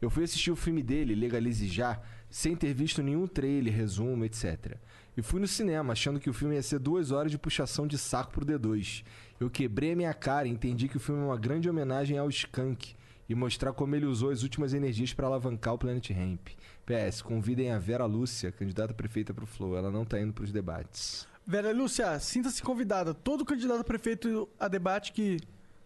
Eu 0.00 0.10
fui 0.10 0.24
assistir 0.24 0.50
o 0.50 0.56
filme 0.56 0.82
dele, 0.82 1.14
Legalize 1.14 1.66
Já, 1.66 2.00
sem 2.28 2.54
ter 2.56 2.74
visto 2.74 3.02
nenhum 3.02 3.26
trailer, 3.26 3.72
resumo, 3.74 4.24
etc. 4.24 4.76
E 5.16 5.22
fui 5.22 5.40
no 5.40 5.48
cinema, 5.48 5.92
achando 5.92 6.18
que 6.20 6.28
o 6.28 6.32
filme 6.32 6.56
ia 6.56 6.62
ser 6.62 6.78
duas 6.78 7.10
horas 7.10 7.30
de 7.30 7.38
puxação 7.38 7.86
de 7.86 7.96
saco 7.96 8.32
pro 8.32 8.44
D2. 8.44 9.04
Eu 9.42 9.50
quebrei 9.50 9.92
a 9.92 9.96
minha 9.96 10.14
cara 10.14 10.46
e 10.46 10.52
entendi 10.52 10.86
que 10.86 10.96
o 10.96 11.00
filme 11.00 11.20
é 11.20 11.24
uma 11.24 11.36
grande 11.36 11.68
homenagem 11.68 12.16
ao 12.16 12.28
Skank 12.28 12.94
e 13.28 13.34
mostrar 13.34 13.72
como 13.72 13.96
ele 13.96 14.06
usou 14.06 14.30
as 14.30 14.44
últimas 14.44 14.72
energias 14.72 15.12
para 15.12 15.26
alavancar 15.26 15.74
o 15.74 15.78
Planet 15.78 16.10
Ramp. 16.10 16.50
PS, 16.86 17.22
convidem 17.22 17.72
a 17.72 17.78
Vera 17.78 18.06
Lúcia, 18.06 18.52
candidata 18.52 18.92
a 18.92 18.94
prefeita 18.94 19.34
pro 19.34 19.44
Flow. 19.44 19.76
Ela 19.76 19.90
não 19.90 20.04
tá 20.04 20.20
indo 20.20 20.32
pros 20.32 20.52
debates. 20.52 21.26
Vera 21.44 21.72
Lúcia, 21.72 22.20
sinta-se 22.20 22.62
convidada. 22.62 23.12
Todo 23.12 23.44
candidato 23.44 23.80
a 23.80 23.84
prefeito 23.84 24.48
a 24.60 24.68
debate 24.68 25.12
que. 25.12 25.40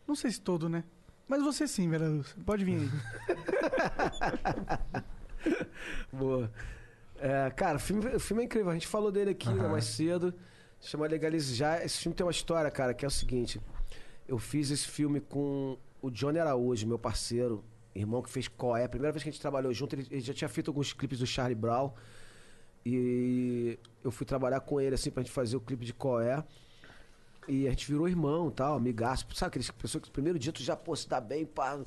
Não 0.07 0.15
sei 0.15 0.33
se 0.33 0.41
todo, 0.43 0.69
né? 0.69 0.85
Mas 1.27 1.43
você 1.43 1.67
sim, 1.67 1.89
Vera 1.89 2.07
Lúcia. 2.07 2.37
Pode 2.45 2.63
vir 2.63 2.79
aí. 2.79 2.91
Boa. 6.13 6.53
É, 7.19 7.51
cara, 7.57 7.79
o 7.79 7.81
filme, 7.81 8.17
o 8.17 8.21
filme 8.21 8.43
é 8.43 8.45
incrível. 8.45 8.69
A 8.69 8.75
gente 8.75 8.87
falou 8.87 9.11
dele 9.11 9.31
aqui 9.31 9.49
né, 9.49 9.67
mais 9.67 9.87
cedo. 9.87 10.35
Chama 10.87 11.09
Legalize 11.09 11.53
Já. 11.53 11.85
Esse 11.85 11.99
filme 11.99 12.15
tem 12.15 12.25
uma 12.25 12.31
história, 12.31 12.71
cara, 12.71 12.95
que 12.95 13.05
é 13.05 13.09
o 13.09 13.11
seguinte. 13.11 13.61
Eu 14.29 14.39
fiz 14.39 14.71
esse 14.71 14.87
filme 14.87 15.21
com 15.21 15.77
o 16.01 16.09
Johnny 16.11 16.39
Araújo, 16.39 16.87
meu 16.87 16.97
parceiro, 16.99 17.65
irmão 17.93 18.23
que 18.23 18.31
fez 18.31 18.47
Coé. 18.47 18.85
A 18.85 18.89
primeira 18.89 19.11
vez 19.11 19.25
que 19.25 19.29
a 19.29 19.33
gente 19.33 19.41
trabalhou 19.41 19.75
junto, 19.75 19.97
ele, 19.97 20.07
ele 20.09 20.21
já 20.21 20.33
tinha 20.33 20.49
feito 20.49 20.69
alguns 20.69 20.93
clipes 20.93 21.19
do 21.19 21.27
Charlie 21.27 21.57
Brown. 21.57 21.91
E 22.85 23.81
eu 24.05 24.13
fui 24.13 24.25
trabalhar 24.25 24.61
com 24.61 24.81
ele, 24.81 24.95
assim, 24.95 25.11
pra 25.11 25.25
gente 25.25 25.33
fazer 25.33 25.57
o 25.57 25.61
clipe 25.61 25.85
de 25.85 25.93
Coé. 25.93 26.45
E 27.49 27.67
a 27.67 27.71
gente 27.71 27.85
virou 27.89 28.09
irmão 28.09 28.49
tal, 28.49 28.77
amigaço. 28.77 29.27
Sabe 29.35 29.49
aqueles 29.49 29.69
pessoas 29.73 30.03
que 30.03 30.09
no 30.09 30.13
primeiro 30.13 30.39
dia 30.39 30.53
tu 30.53 30.63
já, 30.63 30.77
pô, 30.77 30.95
se 30.95 31.09
dá 31.09 31.21
bem, 31.21 31.45
pá. 31.45 31.73
A 31.73 31.79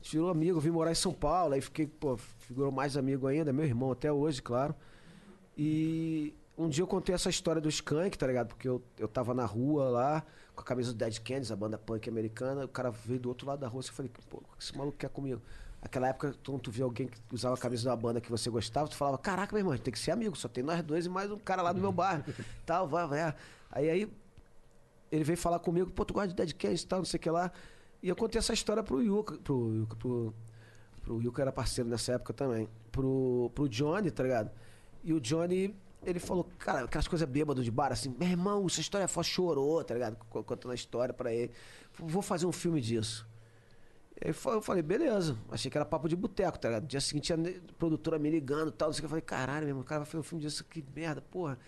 gente 0.00 0.12
virou 0.12 0.30
amigo, 0.30 0.60
vim 0.60 0.70
morar 0.70 0.92
em 0.92 0.94
São 0.94 1.12
Paulo, 1.12 1.54
aí 1.54 1.60
fiquei, 1.60 1.88
pô, 1.88 2.16
figurou 2.16 2.70
mais 2.70 2.96
amigo 2.96 3.26
ainda, 3.26 3.52
meu 3.52 3.64
irmão 3.64 3.90
até 3.90 4.12
hoje, 4.12 4.40
claro. 4.40 4.76
E 5.58 6.34
um 6.56 6.68
dia 6.68 6.82
eu 6.82 6.86
contei 6.86 7.14
essa 7.14 7.28
história 7.28 7.60
do 7.60 7.68
Skank, 7.68 8.16
tá 8.16 8.26
ligado? 8.26 8.48
Porque 8.48 8.68
eu, 8.68 8.82
eu 8.98 9.08
tava 9.08 9.34
na 9.34 9.44
rua 9.44 9.88
lá, 9.88 10.24
com 10.54 10.60
a 10.60 10.64
camisa 10.64 10.92
do 10.92 10.98
Dead 10.98 11.18
Kennedys, 11.18 11.50
a 11.50 11.56
banda 11.56 11.76
punk 11.76 12.08
americana, 12.08 12.64
o 12.64 12.68
cara 12.68 12.90
veio 12.90 13.20
do 13.20 13.28
outro 13.28 13.46
lado 13.46 13.60
da 13.60 13.68
rua, 13.68 13.80
assim, 13.80 13.90
eu 13.90 13.94
falei, 13.94 14.12
pô, 14.30 14.38
o 14.38 14.56
que 14.56 14.62
esse 14.62 14.76
maluco 14.76 14.96
quer 14.96 15.08
comigo? 15.10 15.42
Aquela 15.82 16.08
época, 16.08 16.34
quando 16.44 16.60
tu 16.60 16.70
via 16.70 16.84
alguém 16.84 17.08
que 17.08 17.18
usava 17.30 17.54
a 17.54 17.58
camisa 17.58 17.82
de 17.82 17.88
uma 17.88 17.96
banda 17.96 18.20
que 18.20 18.30
você 18.30 18.48
gostava, 18.48 18.88
tu 18.88 18.96
falava, 18.96 19.18
caraca, 19.18 19.54
meu 19.54 19.60
irmão, 19.60 19.76
tem 19.76 19.92
que 19.92 19.98
ser 19.98 20.12
amigo, 20.12 20.36
só 20.36 20.48
tem 20.48 20.64
nós 20.64 20.82
dois 20.82 21.06
e 21.06 21.08
mais 21.08 21.30
um 21.30 21.38
cara 21.38 21.60
lá 21.60 21.72
do 21.72 21.80
meu 21.80 21.92
bairro. 21.92 22.24
Tal, 22.64 22.88
vai, 22.88 23.06
vai. 23.06 23.34
Aí, 23.70 23.90
aí 23.90 24.12
ele 25.12 25.24
veio 25.24 25.36
falar 25.36 25.58
comigo, 25.58 25.90
pô, 25.90 26.04
tu 26.04 26.14
gosta 26.14 26.28
de 26.28 26.34
Dead 26.34 26.52
Kennedys 26.52 26.82
e 26.82 26.86
tal, 26.86 27.00
não 27.00 27.04
sei 27.04 27.18
o 27.18 27.20
que 27.20 27.30
lá. 27.30 27.52
E 28.02 28.08
eu 28.08 28.16
contei 28.16 28.38
essa 28.38 28.52
história 28.52 28.82
pro 28.82 29.02
Yuka, 29.02 29.36
pro 29.38 29.74
Yuka, 29.74 29.96
pro, 29.96 30.34
pro 31.02 31.22
Yuka 31.22 31.42
era 31.42 31.52
parceiro 31.52 31.88
nessa 31.88 32.12
época 32.12 32.32
também. 32.32 32.68
Pro, 32.90 33.50
pro 33.54 33.68
Johnny, 33.68 34.10
tá 34.10 34.22
ligado? 34.22 34.50
E 35.02 35.12
o 35.12 35.20
Johnny, 35.20 35.74
ele 36.06 36.18
falou, 36.18 36.48
cara, 36.58 36.84
aquelas 36.84 37.08
coisas 37.08 37.28
bêbadas 37.28 37.64
de 37.64 37.70
bar, 37.70 37.92
assim, 37.92 38.14
meu 38.18 38.28
irmão, 38.28 38.64
essa 38.66 38.80
história 38.80 39.04
é 39.04 39.08
foda, 39.08 39.26
chorou, 39.26 39.82
tá 39.84 39.94
ligado? 39.94 40.16
Co- 40.30 40.42
Contando 40.44 40.72
a 40.72 40.74
história 40.74 41.12
pra 41.14 41.32
ele. 41.32 41.50
Vou 41.98 42.22
fazer 42.22 42.46
um 42.46 42.52
filme 42.52 42.80
disso. 42.80 43.26
Aí 44.24 44.30
eu 44.30 44.62
falei, 44.62 44.82
beleza. 44.82 45.36
Achei 45.50 45.70
que 45.70 45.76
era 45.76 45.84
papo 45.84 46.08
de 46.08 46.14
boteco, 46.16 46.58
tá 46.58 46.68
ligado? 46.68 46.82
No 46.84 46.88
dia 46.88 47.00
seguinte, 47.00 47.32
a 47.32 47.36
produtora 47.78 48.18
me 48.18 48.30
ligando 48.30 48.68
e 48.68 48.72
tal. 48.72 48.88
Não 48.88 48.92
sei 48.92 49.00
o 49.00 49.02
que. 49.02 49.06
Eu 49.06 49.10
falei, 49.10 49.22
caralho, 49.22 49.60
meu 49.66 49.68
irmão, 49.70 49.82
o 49.82 49.86
cara 49.86 50.00
vai 50.00 50.06
fazer 50.06 50.18
um 50.20 50.22
filme 50.22 50.42
disso, 50.44 50.64
que 50.64 50.84
merda, 50.94 51.20
porra. 51.20 51.58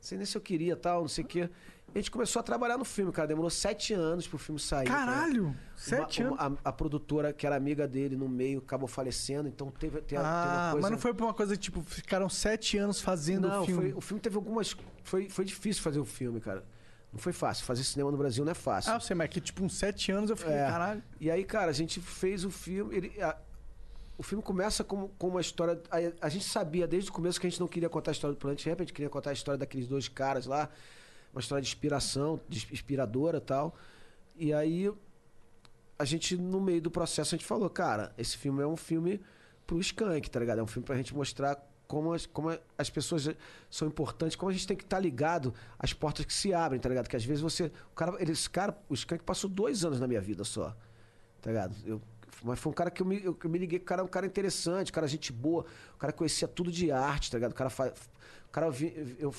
sei 0.00 0.18
nem 0.18 0.26
se 0.26 0.36
eu 0.36 0.40
queria 0.40 0.76
tal, 0.76 1.00
não 1.02 1.08
sei 1.08 1.24
o 1.24 1.26
quê. 1.26 1.48
A 1.94 1.98
gente 1.98 2.10
começou 2.10 2.40
a 2.40 2.42
trabalhar 2.42 2.76
no 2.76 2.84
filme, 2.84 3.12
cara. 3.12 3.28
Demorou 3.28 3.48
sete 3.50 3.94
anos 3.94 4.26
pro 4.26 4.36
filme 4.36 4.58
sair. 4.60 4.86
Caralho! 4.88 5.44
Uma- 5.44 5.56
Sete 5.76 6.24
uma- 6.24 6.36
A, 6.64 6.70
a 6.70 6.72
produtora, 6.72 7.32
que 7.32 7.46
era 7.46 7.54
amiga 7.54 7.86
dele 7.86 8.16
no 8.16 8.28
meio, 8.28 8.58
acabou 8.58 8.88
falecendo, 8.88 9.48
então 9.48 9.70
teve, 9.70 9.98
tem, 9.98 10.06
tem 10.08 10.18
uma 10.18 10.24
Ah, 10.26 10.68
coisa. 10.72 10.82
mas 10.82 10.90
não 10.90 10.98
foi 10.98 11.14
por 11.14 11.24
uma 11.24 11.34
coisa 11.34 11.56
tipo, 11.56 11.80
ficaram 11.82 12.28
sete 12.28 12.76
anos 12.78 13.00
fazendo 13.00 13.46
Não, 13.48 13.62
o 13.62 13.66
filme. 13.66 13.82
Foi, 13.90 13.92
o 13.98 14.00
filme 14.00 14.20
teve 14.20 14.34
algumas. 14.36 14.76
Foi, 15.04 15.28
foi 15.30 15.44
difícil 15.44 15.82
fazer 15.82 16.00
o 16.00 16.04
filme, 16.04 16.40
cara. 16.40 16.64
Não 17.12 17.18
foi 17.20 17.32
fácil. 17.32 17.64
Fazer 17.64 17.84
cinema 17.84 18.10
no 18.10 18.16
Brasil 18.16 18.44
não 18.44 18.50
é 18.50 18.54
fácil. 18.56 18.90
Ah, 18.92 18.96
eu 18.96 19.00
sei, 19.00 19.14
mas 19.14 19.28
que 19.28 19.40
tipo, 19.40 19.62
uns 19.62 19.74
sete 19.78 20.10
anos 20.10 20.30
eu 20.30 20.36
fiquei, 20.36 20.52
É. 20.54 20.66
caralho. 20.68 21.02
E 21.20 21.30
aí, 21.30 21.44
cara, 21.44 21.70
a 21.70 21.74
gente 21.74 22.00
fez 22.00 22.44
o 22.44 22.50
filme. 22.50 22.96
ele- 22.96 23.22
a- 23.22 23.36
o 24.18 24.22
filme 24.24 24.42
começa 24.42 24.82
com, 24.82 25.06
com 25.10 25.28
uma 25.28 25.40
história. 25.40 25.80
A, 25.90 26.26
a 26.26 26.28
gente 26.28 26.44
sabia 26.44 26.88
desde 26.88 27.10
o 27.10 27.12
começo 27.12 27.40
que 27.40 27.46
a 27.46 27.50
gente 27.50 27.60
não 27.60 27.68
queria 27.68 27.88
contar 27.88 28.10
a 28.10 28.14
história 28.14 28.34
do 28.34 28.38
Planet 28.38 28.64
Ramp, 28.66 28.80
a 28.80 28.82
gente 28.82 28.92
queria 28.92 29.08
contar 29.10 29.30
a 29.30 29.32
história 29.32 29.58
daqueles 29.58 29.86
dois 29.86 30.08
caras 30.08 30.46
lá. 30.46 30.68
Uma 31.34 31.40
história 31.40 31.60
de 31.60 31.68
inspiração, 31.68 32.40
de 32.48 32.66
inspiradora 32.72 33.40
tal. 33.40 33.74
E 34.36 34.52
aí, 34.52 34.90
a 35.98 36.04
gente, 36.04 36.36
no 36.36 36.60
meio 36.60 36.80
do 36.80 36.90
processo, 36.90 37.34
a 37.34 37.36
gente 37.38 37.46
falou, 37.46 37.68
cara, 37.68 38.12
esse 38.16 38.36
filme 38.36 38.62
é 38.62 38.66
um 38.66 38.76
filme 38.76 39.20
pro 39.66 39.80
Skank, 39.80 40.30
tá 40.30 40.38
ligado? 40.38 40.60
É 40.60 40.62
um 40.62 40.66
filme 40.66 40.86
pra 40.86 40.96
gente 40.96 41.14
mostrar 41.14 41.56
como 41.86 42.12
as, 42.12 42.24
como 42.26 42.56
as 42.78 42.88
pessoas 42.88 43.28
são 43.70 43.88
importantes, 43.88 44.36
como 44.36 44.50
a 44.50 44.52
gente 44.52 44.66
tem 44.66 44.76
que 44.76 44.84
estar 44.84 44.98
ligado 45.00 45.52
às 45.78 45.92
portas 45.92 46.24
que 46.24 46.32
se 46.32 46.54
abrem, 46.54 46.80
tá 46.80 46.88
ligado? 46.88 47.08
Que 47.08 47.16
às 47.16 47.24
vezes 47.24 47.42
você. 47.42 47.70
O 47.90 47.94
cara, 47.94 48.16
ele, 48.20 48.32
esse 48.32 48.48
cara, 48.48 48.76
o 48.88 48.94
Skank 48.94 49.24
passou 49.24 49.50
dois 49.50 49.84
anos 49.84 50.00
na 50.00 50.06
minha 50.06 50.20
vida 50.20 50.44
só. 50.44 50.74
Tá 51.42 51.50
ligado? 51.50 51.74
Eu, 51.84 52.00
mas 52.42 52.58
foi 52.58 52.70
um 52.70 52.74
cara 52.74 52.90
que 52.90 53.02
eu 53.02 53.06
me, 53.06 53.22
eu, 53.24 53.36
eu 53.42 53.50
me 53.50 53.58
liguei 53.58 53.78
o 53.78 53.82
cara 53.82 54.02
é 54.02 54.04
um 54.04 54.08
cara 54.08 54.26
interessante, 54.26 54.92
cara 54.92 55.06
gente 55.06 55.32
boa, 55.32 55.64
o 55.94 55.98
cara 55.98 56.12
conhecia 56.12 56.48
tudo 56.48 56.70
de 56.70 56.90
arte, 56.90 57.30
tá 57.30 57.38
ligado? 57.38 57.52
O 57.52 57.54
cara 57.54 57.70
faz. 57.70 57.92
O 58.48 58.50
cara 58.52 58.70
vi- 58.70 59.16
eu, 59.18 59.34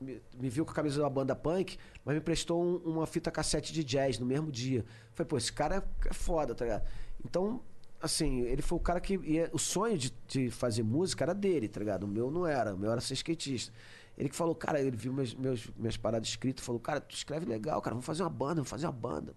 me, 0.00 0.22
me 0.38 0.48
viu 0.48 0.64
com 0.64 0.70
a 0.70 0.74
camisa 0.74 1.00
da 1.02 1.08
banda 1.10 1.34
punk, 1.34 1.76
mas 2.04 2.14
me 2.14 2.20
prestou 2.20 2.62
um- 2.62 2.76
uma 2.92 3.06
fita 3.06 3.30
cassete 3.30 3.72
de 3.72 3.82
jazz 3.84 4.18
no 4.18 4.26
mesmo 4.26 4.50
dia. 4.50 4.84
Falei, 5.12 5.28
pô, 5.28 5.36
esse 5.36 5.52
cara 5.52 5.84
é, 6.06 6.12
foda, 6.14 6.54
tá 6.54 6.64
ligado? 6.64 6.86
Então, 7.24 7.60
assim, 8.00 8.40
ele 8.42 8.62
foi 8.62 8.78
o 8.78 8.80
cara 8.80 9.00
que. 9.00 9.14
ia- 9.24 9.50
o 9.52 9.58
sonho 9.58 9.98
de, 9.98 10.12
de 10.26 10.50
fazer 10.50 10.82
música 10.82 11.24
era 11.24 11.34
dele, 11.34 11.68
tá 11.68 11.80
ligado? 11.80 12.04
O 12.04 12.08
meu 12.08 12.30
não 12.30 12.46
era, 12.46 12.74
o 12.74 12.78
meu 12.78 12.90
era 12.92 13.00
ser 13.00 13.14
skatista. 13.14 13.72
Ele 14.16 14.28
que 14.28 14.34
falou, 14.36 14.54
cara, 14.54 14.80
ele 14.80 14.96
viu 14.96 15.12
meus, 15.12 15.32
meus, 15.34 15.68
minhas 15.76 15.96
paradas 15.96 16.28
escritas, 16.28 16.64
falou, 16.64 16.80
cara, 16.80 17.00
tu 17.00 17.14
escreve 17.14 17.46
legal, 17.46 17.80
cara, 17.80 17.94
vamos 17.94 18.04
fazer 18.06 18.22
uma 18.24 18.30
banda, 18.30 18.54
vamos 18.56 18.68
fazer 18.70 18.86
uma 18.86 18.92
banda. 18.92 19.32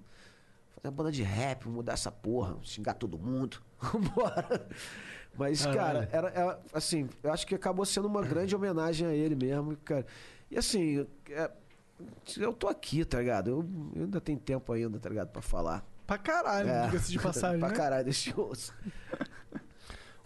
Fazer 0.76 0.88
uma 0.88 0.92
banda 0.92 1.12
de 1.12 1.22
rap, 1.22 1.68
mudar 1.70 1.94
essa 1.94 2.12
porra, 2.12 2.58
xingar 2.64 2.96
todo 2.96 3.20
mundo. 3.20 3.62
Vambora. 3.80 4.68
Mas, 5.38 5.64
cara, 5.66 6.10
era, 6.12 6.30
era, 6.30 6.60
assim, 6.74 7.08
eu 7.24 7.32
acho 7.32 7.46
que 7.48 7.54
acabou 7.56 7.86
sendo 7.86 8.08
uma 8.08 8.22
grande 8.22 8.56
homenagem 8.56 9.08
a 9.08 9.14
ele 9.14 9.36
mesmo, 9.36 9.78
cara. 9.78 10.06
E 10.52 10.58
assim, 10.58 11.08
é, 11.30 11.50
eu 12.38 12.52
tô 12.54 12.68
aqui, 12.68 13.04
tá 13.06 13.20
ligado? 13.20 13.50
Eu, 13.50 13.66
eu 13.96 14.04
ainda 14.04 14.20
tenho 14.22 14.38
tempo 14.38 14.72
ainda, 14.74 15.00
tá 15.00 15.08
ligado, 15.10 15.30
pra 15.30 15.42
falar. 15.42 15.84
Pra 16.06 16.18
caralho, 16.18 16.70
É, 16.70 16.86
diga-se 16.88 17.10
de 17.12 17.18
passagem, 17.24 17.58
pra 17.60 17.70
né? 17.70 17.76
caralho, 17.76 18.04
deixa 18.04 18.32
eu 18.32 18.40
ouço. 18.40 18.74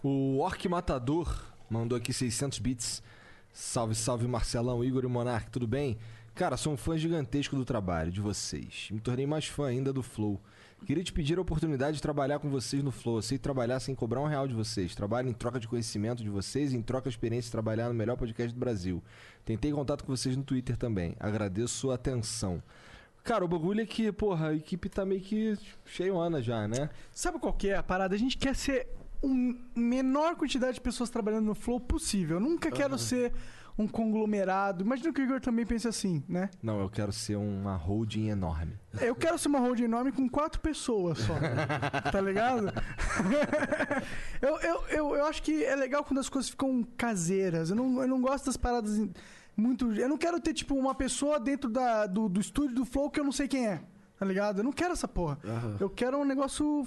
O 0.02 0.38
Orc 0.38 0.68
Matador 0.68 1.42
mandou 1.70 1.96
aqui 1.96 2.12
600 2.12 2.58
bits. 2.58 3.02
Salve, 3.52 3.94
salve 3.94 4.26
Marcelão, 4.28 4.84
Igor 4.84 5.04
e 5.04 5.08
Monark, 5.08 5.50
tudo 5.50 5.66
bem? 5.66 5.96
Cara, 6.34 6.56
sou 6.56 6.72
um 6.72 6.76
fã 6.76 6.98
gigantesco 6.98 7.56
do 7.56 7.64
trabalho 7.64 8.12
de 8.12 8.20
vocês. 8.20 8.88
Me 8.90 9.00
tornei 9.00 9.26
mais 9.26 9.46
fã 9.46 9.68
ainda 9.68 9.92
do 9.92 10.02
Flow. 10.02 10.40
Queria 10.84 11.02
te 11.02 11.12
pedir 11.12 11.36
a 11.38 11.40
oportunidade 11.40 11.96
de 11.96 12.02
trabalhar 12.02 12.38
com 12.38 12.48
vocês 12.48 12.82
no 12.82 12.92
Flow. 12.92 13.18
Aceito 13.18 13.42
trabalhar 13.42 13.80
sem 13.80 13.94
cobrar 13.94 14.20
um 14.20 14.26
real 14.26 14.46
de 14.46 14.54
vocês. 14.54 14.94
Trabalho 14.94 15.28
em 15.28 15.32
troca 15.32 15.58
de 15.58 15.66
conhecimento 15.66 16.22
de 16.22 16.30
vocês 16.30 16.72
e 16.72 16.76
em 16.76 16.82
troca 16.82 17.08
de 17.08 17.16
experiência 17.16 17.48
de 17.48 17.52
trabalhar 17.52 17.88
no 17.88 17.94
melhor 17.94 18.16
podcast 18.16 18.52
do 18.52 18.60
Brasil. 18.60 19.02
Tentei 19.44 19.72
contato 19.72 20.04
com 20.04 20.14
vocês 20.14 20.36
no 20.36 20.44
Twitter 20.44 20.76
também. 20.76 21.16
Agradeço 21.18 21.74
sua 21.74 21.94
atenção. 21.94 22.62
Cara, 23.24 23.44
o 23.44 23.48
bagulho 23.48 23.80
é 23.80 23.86
que, 23.86 24.12
porra, 24.12 24.50
a 24.50 24.54
equipe 24.54 24.88
tá 24.88 25.04
meio 25.04 25.20
que 25.20 25.58
cheiona 25.84 26.40
já, 26.40 26.68
né? 26.68 26.88
Sabe 27.12 27.40
qual 27.40 27.52
que 27.52 27.68
é 27.68 27.76
a 27.76 27.82
parada? 27.82 28.14
A 28.14 28.18
gente 28.18 28.38
quer 28.38 28.54
ser 28.54 28.86
um 29.20 29.58
menor 29.74 30.36
quantidade 30.36 30.74
de 30.74 30.80
pessoas 30.80 31.10
trabalhando 31.10 31.46
no 31.46 31.54
Flow 31.54 31.80
possível. 31.80 32.36
Eu 32.36 32.40
nunca 32.40 32.70
quero 32.70 32.96
ser 32.96 33.32
um 33.78 33.86
conglomerado. 33.86 34.82
Imagina 34.82 35.12
que 35.12 35.20
o 35.20 35.24
Igor 35.24 35.40
também 35.40 35.66
pensa 35.66 35.90
assim, 35.90 36.22
né? 36.28 36.48
Não, 36.62 36.80
eu 36.80 36.88
quero 36.88 37.12
ser 37.12 37.36
uma 37.36 37.76
holding 37.76 38.28
enorme. 38.28 38.78
Eu 39.00 39.14
quero 39.14 39.38
ser 39.38 39.48
uma 39.48 39.58
holding 39.58 39.84
enorme 39.84 40.12
com 40.12 40.28
quatro 40.28 40.60
pessoas 40.60 41.18
só. 41.18 41.34
tá 42.10 42.20
ligado? 42.20 42.72
eu, 44.40 44.56
eu, 44.60 44.82
eu, 44.88 45.16
eu 45.16 45.26
acho 45.26 45.42
que 45.42 45.62
é 45.62 45.76
legal 45.76 46.02
quando 46.04 46.20
as 46.20 46.28
coisas 46.28 46.50
ficam 46.50 46.82
caseiras. 46.96 47.70
Eu 47.70 47.76
não, 47.76 48.00
eu 48.00 48.08
não 48.08 48.20
gosto 48.20 48.46
das 48.46 48.56
paradas 48.56 48.98
muito. 49.54 49.92
Eu 49.92 50.08
não 50.08 50.16
quero 50.16 50.40
ter, 50.40 50.54
tipo, 50.54 50.74
uma 50.74 50.94
pessoa 50.94 51.38
dentro 51.38 51.68
da, 51.68 52.06
do, 52.06 52.28
do 52.28 52.40
estúdio 52.40 52.76
do 52.76 52.84
Flow 52.84 53.10
que 53.10 53.20
eu 53.20 53.24
não 53.24 53.32
sei 53.32 53.46
quem 53.46 53.66
é. 53.66 53.82
Tá 54.18 54.24
ligado? 54.24 54.60
Eu 54.60 54.64
não 54.64 54.72
quero 54.72 54.94
essa 54.94 55.06
porra. 55.06 55.38
Eu 55.78 55.90
quero 55.90 56.18
um 56.18 56.24
negócio 56.24 56.86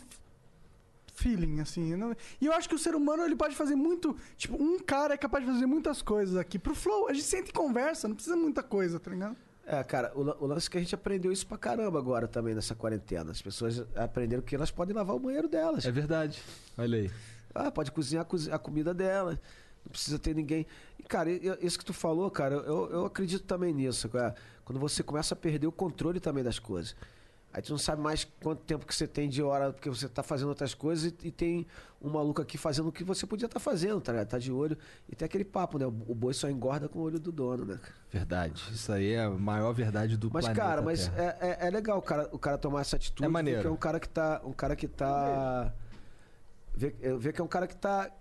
feeling, 1.19 1.59
assim. 1.59 1.91
eu 1.91 1.97
não- 1.97 2.15
E 2.41 2.45
eu 2.45 2.53
acho 2.53 2.67
que 2.69 2.75
o 2.75 2.79
ser 2.79 2.95
humano 2.95 3.23
ele 3.23 3.35
pode 3.35 3.55
fazer 3.55 3.75
muito. 3.75 4.15
Tipo, 4.37 4.61
um 4.61 4.79
cara 4.79 5.13
é 5.13 5.17
capaz 5.17 5.45
de 5.45 5.51
fazer 5.51 5.65
muitas 5.65 6.01
coisas 6.01 6.35
aqui. 6.37 6.57
Pro 6.57 6.73
Flow, 6.73 7.07
a 7.07 7.13
gente 7.13 7.25
senta 7.25 7.49
e 7.49 7.53
conversa, 7.53 8.07
não 8.07 8.15
precisa 8.15 8.35
muita 8.35 8.63
coisa, 8.63 8.99
tá 8.99 9.11
ligado? 9.11 9.35
É, 9.65 9.83
cara, 9.83 10.11
o, 10.15 10.21
o 10.43 10.47
lance 10.47 10.67
é 10.67 10.71
que 10.71 10.77
a 10.77 10.81
gente 10.81 10.95
aprendeu 10.95 11.31
isso 11.31 11.45
pra 11.45 11.57
caramba 11.57 11.99
agora 11.99 12.27
também 12.27 12.55
nessa 12.55 12.73
quarentena. 12.73 13.29
As 13.31 13.41
pessoas 13.41 13.85
aprenderam 13.95 14.41
que 14.41 14.55
elas 14.55 14.71
podem 14.71 14.95
lavar 14.95 15.15
o 15.15 15.19
banheiro 15.19 15.47
delas. 15.47 15.85
É 15.85 15.91
verdade. 15.91 16.41
Olha 16.77 16.97
aí. 16.97 17.11
Ah, 17.53 17.69
pode 17.69 17.91
cozinhar 17.91 18.25
a 18.51 18.57
comida 18.57 18.93
dela. 18.95 19.39
Não 19.85 19.91
precisa 19.91 20.17
ter 20.17 20.33
ninguém. 20.35 20.65
E, 20.97 21.03
cara, 21.03 21.29
isso 21.63 21.77
que 21.77 21.85
tu 21.85 21.93
falou, 21.93 22.29
cara, 22.31 22.55
eu, 22.55 22.89
eu 22.91 23.05
acredito 23.05 23.43
também 23.45 23.73
nisso. 23.73 24.09
cara. 24.09 24.33
Quando 24.65 24.79
você 24.79 25.03
começa 25.03 25.33
a 25.33 25.37
perder 25.37 25.67
o 25.67 25.71
controle 25.71 26.19
também 26.19 26.43
das 26.43 26.57
coisas. 26.59 26.95
Aí 27.51 27.63
tu 27.63 27.71
não 27.71 27.79
sabe 27.79 27.99
mais 28.01 28.27
quanto 28.41 28.61
tempo 28.61 28.85
que 28.85 28.93
você 28.93 29.07
tem 29.07 29.27
de 29.27 29.41
hora, 29.41 29.73
porque 29.73 29.89
você 29.89 30.07
tá 30.07 30.21
fazendo 30.21 30.49
outras 30.49 30.75
coisas 30.75 31.05
e, 31.05 31.27
e 31.27 31.31
tem 31.31 31.65
um 31.99 32.09
maluco 32.09 32.41
aqui 32.41 32.59
fazendo 32.59 32.89
o 32.89 32.91
que 32.91 33.03
você 33.03 33.25
podia 33.25 33.47
estar 33.47 33.59
fazendo, 33.59 33.99
tá 33.99 34.11
ligado? 34.11 34.27
Tá 34.27 34.37
de 34.37 34.51
olho. 34.51 34.77
E 35.09 35.15
tem 35.15 35.25
aquele 35.25 35.43
papo, 35.43 35.79
né? 35.79 35.85
O, 35.85 35.89
o 35.89 36.13
boi 36.13 36.33
só 36.33 36.47
engorda 36.47 36.87
com 36.87 36.99
o 36.99 37.01
olho 37.01 37.19
do 37.19 37.31
dono, 37.31 37.65
né? 37.65 37.79
Verdade. 38.11 38.63
Isso 38.71 38.91
aí 38.91 39.13
é 39.13 39.23
a 39.23 39.29
maior 39.31 39.73
verdade 39.73 40.15
do 40.15 40.29
Mas, 40.31 40.45
planeta 40.45 40.63
cara, 40.63 40.81
mas 40.83 41.07
Terra. 41.07 41.37
é, 41.41 41.47
é, 41.63 41.67
é 41.67 41.69
legal 41.71 41.97
o 41.97 42.01
cara, 42.03 42.29
o 42.31 42.37
cara 42.37 42.57
tomar 42.57 42.81
essa 42.81 42.95
atitude. 42.95 43.25
É 43.25 43.27
maneiro. 43.27 43.57
Ver 43.57 43.63
que 43.63 43.67
é 43.67 43.71
um 43.71 43.77
cara 43.77 43.99
que 43.99 44.09
tá. 44.09 44.41
Um 44.45 44.53
cara 44.53 44.75
que 44.75 44.87
tá. 44.87 45.73
Ver, 46.75 46.95
ver 47.17 47.33
que 47.33 47.41
é 47.41 47.43
um 47.43 47.47
cara 47.47 47.65
que 47.67 47.75
tá. 47.75 48.11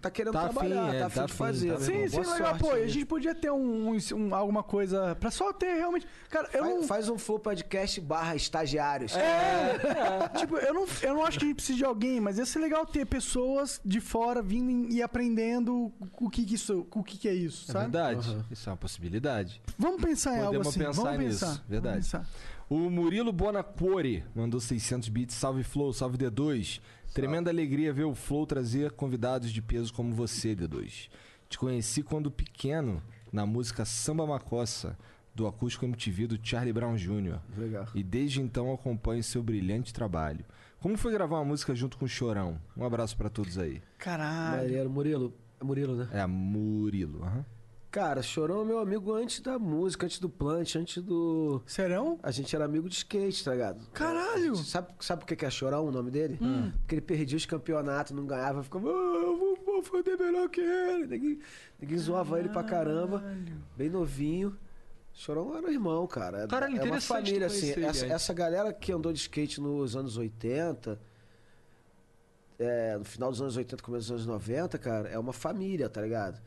Tá 0.00 0.10
querendo 0.10 0.32
Tá 0.32 0.44
afim, 0.46 0.54
trabalhar, 0.54 0.94
é, 0.94 0.98
tá 1.00 1.06
afim 1.06 1.14
tá 1.16 1.26
de 1.26 1.32
afim, 1.32 1.36
fazer. 1.38 1.72
tá 1.74 1.80
Sim, 1.80 2.08
sim, 2.08 2.20
legal. 2.20 2.56
Pô, 2.56 2.70
a 2.70 2.86
gente 2.86 3.04
podia 3.04 3.34
ter 3.34 3.50
um, 3.50 3.90
um- 3.90 3.98
um- 4.14 4.34
alguma 4.34 4.62
coisa 4.62 5.14
pra 5.16 5.30
só 5.30 5.52
ter 5.52 5.74
realmente. 5.74 6.06
Cara, 6.30 6.48
eu 6.54 6.62
Faz, 6.64 6.74
não. 6.76 6.82
faz 6.84 7.08
um 7.10 7.18
flow 7.18 7.38
podcast 7.38 8.00
barra 8.00 8.34
estagiários. 8.34 9.14
É, 9.14 10.28
tipo, 10.38 10.56
eu 10.56 10.72
não, 10.72 10.86
eu 11.02 11.14
não 11.14 11.24
acho 11.24 11.38
que 11.38 11.44
a 11.44 11.48
gente 11.48 11.56
precisa 11.56 11.76
de 11.76 11.84
alguém, 11.84 12.18
mas 12.18 12.38
ia 12.38 12.46
ser 12.46 12.60
legal 12.60 12.86
ter 12.86 13.04
pessoas 13.04 13.78
de 13.84 14.00
fora 14.00 14.40
vindo 14.40 14.90
e 14.90 15.02
aprendendo 15.02 15.92
o 16.18 16.30
que, 16.30 16.46
que 16.46 16.54
isso, 16.54 16.86
o 16.94 17.02
que, 17.04 17.18
que 17.18 17.28
é 17.28 17.34
isso, 17.34 17.70
É 17.70 17.72
sabe? 17.74 17.84
verdade. 17.90 18.38
Isso 18.50 18.68
é 18.68 18.72
uma 18.72 18.78
possibilidade. 18.78 19.60
Vamos 19.78 20.00
pensar 20.02 20.30
em 20.34 20.38
algo 20.38 20.46
Podemos 20.46 20.68
assim. 20.68 20.78
pensar 20.78 21.02
vamos 21.02 21.18
nisso. 21.18 21.40
pensar. 21.46 21.64
Verdade. 21.68 21.94
Vamos 21.96 22.10
pensar. 22.10 22.26
O 22.70 22.88
Murilo 22.88 23.32
Bonacore 23.32 24.24
mandou 24.34 24.60
600 24.60 25.08
bits. 25.08 25.34
Salve 25.34 25.64
Flow, 25.64 25.92
salve 25.92 26.16
D2. 26.16 26.80
Tremenda 27.12 27.50
alegria 27.50 27.92
ver 27.92 28.04
o 28.04 28.14
Flow 28.14 28.46
trazer 28.46 28.92
convidados 28.92 29.50
de 29.52 29.60
peso 29.60 29.92
como 29.92 30.14
você, 30.14 30.54
D2. 30.54 31.08
Te 31.48 31.58
conheci 31.58 32.02
quando 32.02 32.30
pequeno 32.30 33.02
na 33.32 33.44
música 33.44 33.84
Samba 33.84 34.26
Macossa, 34.26 34.96
do 35.34 35.46
acústico 35.46 35.84
MTV 35.84 36.26
do 36.28 36.38
Charlie 36.42 36.72
Brown 36.72 36.96
Jr. 36.96 37.40
Legal. 37.56 37.86
E 37.94 38.02
desde 38.02 38.40
então 38.40 38.72
acompanho 38.72 39.22
seu 39.24 39.42
brilhante 39.42 39.92
trabalho. 39.92 40.44
Como 40.78 40.96
foi 40.96 41.12
gravar 41.12 41.38
uma 41.38 41.44
música 41.44 41.74
junto 41.74 41.98
com 41.98 42.04
o 42.04 42.08
Chorão? 42.08 42.60
Um 42.76 42.84
abraço 42.84 43.16
pra 43.16 43.28
todos 43.28 43.58
aí. 43.58 43.82
Caralho. 43.98 44.62
Maneiro, 44.62 44.90
Murilo. 44.90 45.34
É 45.60 45.64
Murilo, 45.64 45.96
né? 45.96 46.08
É, 46.12 46.26
Murilo. 46.26 47.22
aham. 47.24 47.44
Cara, 47.90 48.22
Chorão 48.22 48.62
é 48.62 48.64
meu 48.64 48.78
amigo 48.78 49.12
antes 49.12 49.40
da 49.40 49.58
música, 49.58 50.06
antes 50.06 50.20
do 50.20 50.28
plant, 50.28 50.76
antes 50.76 51.02
do. 51.02 51.60
Serão? 51.66 52.20
A 52.22 52.30
gente 52.30 52.54
era 52.54 52.64
amigo 52.64 52.88
de 52.88 52.94
skate, 52.94 53.42
tá 53.44 53.50
ligado? 53.50 53.84
Caralho! 53.92 54.54
Gente- 54.54 54.68
Sabe, 54.68 54.88
sabe 55.00 55.24
por 55.24 55.34
que 55.36 55.44
é 55.44 55.50
Chorão 55.50 55.86
o 55.86 55.90
nome 55.90 56.08
dele? 56.08 56.38
Hum. 56.40 56.70
Porque 56.80 56.94
ele 56.94 57.00
perdia 57.00 57.36
os 57.36 57.44
campeonatos, 57.46 58.12
não 58.12 58.24
ganhava, 58.26 58.62
ficava, 58.62 58.88
ah, 58.88 58.92
eu 58.92 59.36
vou, 59.36 59.56
vou 59.66 59.82
foder 59.82 60.16
melhor 60.16 60.48
que 60.48 60.60
ele. 60.60 61.06
Ninguém, 61.08 61.38
ninguém 61.80 61.98
zoava 61.98 62.38
ele 62.38 62.48
pra 62.48 62.62
caramba. 62.62 63.24
Bem 63.76 63.90
novinho. 63.90 64.56
Chorão 65.12 65.56
era 65.58 65.72
irmão, 65.72 66.06
cara. 66.06 66.44
É, 66.44 66.46
Caralho, 66.46 66.78
é 66.78 66.84
uma 66.84 67.00
família, 67.00 67.48
assim. 67.48 67.70
ele, 67.72 67.84
Essa, 67.86 68.06
essa 68.06 68.32
galera 68.32 68.72
que 68.72 68.92
andou 68.92 69.12
de 69.12 69.18
skate 69.18 69.60
nos 69.60 69.96
anos 69.96 70.16
80, 70.16 70.96
é, 72.56 72.96
no 72.96 73.04
final 73.04 73.30
dos 73.32 73.40
anos 73.42 73.56
80, 73.56 73.82
começo 73.82 74.02
dos 74.04 74.12
anos 74.12 74.26
90, 74.26 74.78
cara, 74.78 75.08
é 75.08 75.18
uma 75.18 75.32
família, 75.32 75.88
tá 75.88 76.00
ligado? 76.00 76.40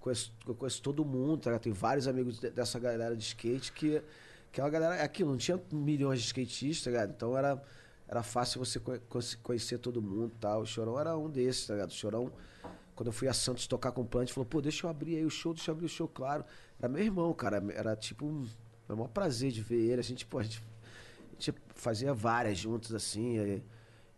Conheço, 0.00 0.32
eu 0.46 0.54
conheço 0.54 0.80
todo 0.82 1.04
mundo, 1.04 1.42
tá? 1.42 1.58
Tem 1.58 1.72
vários 1.72 2.08
amigos 2.08 2.38
de- 2.40 2.50
dessa 2.50 2.78
galera 2.78 3.14
de 3.14 3.22
skate 3.22 3.70
que, 3.72 4.02
que 4.50 4.60
é 4.60 4.64
uma 4.64 4.70
galera. 4.70 4.96
É 4.96 5.02
aquilo, 5.02 5.30
não 5.30 5.36
tinha 5.36 5.60
milhões 5.70 6.20
de 6.20 6.26
skatistas, 6.26 6.92
tá? 6.94 7.04
Então 7.04 7.36
era, 7.36 7.62
era 8.08 8.22
fácil 8.22 8.58
você 8.64 8.80
conhe- 8.80 9.00
conhe- 9.08 9.36
conhecer 9.42 9.78
todo 9.78 10.00
mundo 10.00 10.32
tal. 10.40 10.62
O 10.62 10.66
Chorão 10.66 10.98
era 10.98 11.16
um 11.16 11.28
desses, 11.28 11.66
tá? 11.66 11.74
O 11.84 11.90
Chorão. 11.90 12.32
Quando 12.96 13.06
eu 13.08 13.12
fui 13.12 13.28
a 13.28 13.32
Santos 13.32 13.66
tocar 13.66 13.92
com 13.92 14.02
o 14.02 14.04
Plant, 14.06 14.30
falou, 14.30 14.44
pô, 14.46 14.60
deixa 14.60 14.86
eu 14.86 14.90
abrir 14.90 15.16
aí 15.16 15.24
o 15.24 15.30
show, 15.30 15.54
deixa 15.54 15.70
eu 15.70 15.74
abrir 15.74 15.86
o 15.86 15.88
show, 15.88 16.06
claro. 16.08 16.44
Era 16.78 16.88
meu 16.88 17.02
irmão, 17.02 17.32
cara. 17.34 17.62
Era 17.74 17.94
tipo. 17.96 18.26
Era 18.86 18.94
o 18.94 18.96
maior 18.96 19.08
prazer 19.08 19.50
de 19.52 19.62
ver 19.62 19.80
ele. 19.80 20.00
A 20.00 20.04
gente, 20.04 20.24
pô, 20.26 20.38
a 20.38 20.42
gente, 20.42 20.62
a 21.30 21.32
gente 21.42 21.54
fazia 21.74 22.12
várias 22.14 22.58
juntos, 22.58 22.94
assim. 22.94 23.38
E, 23.38 23.62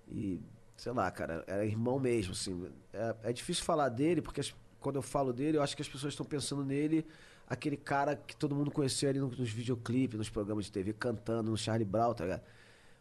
e, 0.08 0.40
sei 0.76 0.92
lá, 0.92 1.10
cara, 1.10 1.44
era 1.46 1.64
irmão 1.64 1.98
mesmo, 2.00 2.32
assim. 2.32 2.68
É, 2.92 3.14
é 3.24 3.32
difícil 3.32 3.64
falar 3.64 3.88
dele, 3.88 4.20
porque 4.22 4.40
as- 4.40 4.54
quando 4.82 4.96
eu 4.96 5.02
falo 5.02 5.32
dele, 5.32 5.56
eu 5.56 5.62
acho 5.62 5.74
que 5.76 5.82
as 5.82 5.88
pessoas 5.88 6.12
estão 6.12 6.26
pensando 6.26 6.64
nele, 6.64 7.06
aquele 7.48 7.76
cara 7.76 8.16
que 8.16 8.34
todo 8.36 8.54
mundo 8.54 8.70
conhecia 8.70 9.08
ali 9.08 9.18
no- 9.18 9.28
nos 9.28 9.50
videoclipes, 9.50 10.18
nos 10.18 10.28
programas 10.28 10.66
de 10.66 10.72
TV, 10.72 10.92
cantando, 10.92 11.50
no 11.50 11.56
Charlie 11.56 11.84
Brown, 11.84 12.12
tá 12.14 12.24
ligado? 12.24 12.42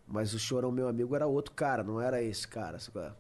Mas 0.07 0.33
o 0.33 0.39
Chorão, 0.39 0.71
meu 0.71 0.87
amigo, 0.87 1.15
era 1.15 1.25
outro 1.27 1.53
cara, 1.53 1.83
não 1.83 1.99
era 2.01 2.21
esse 2.21 2.47
cara. 2.47 2.77
é? 2.95 3.11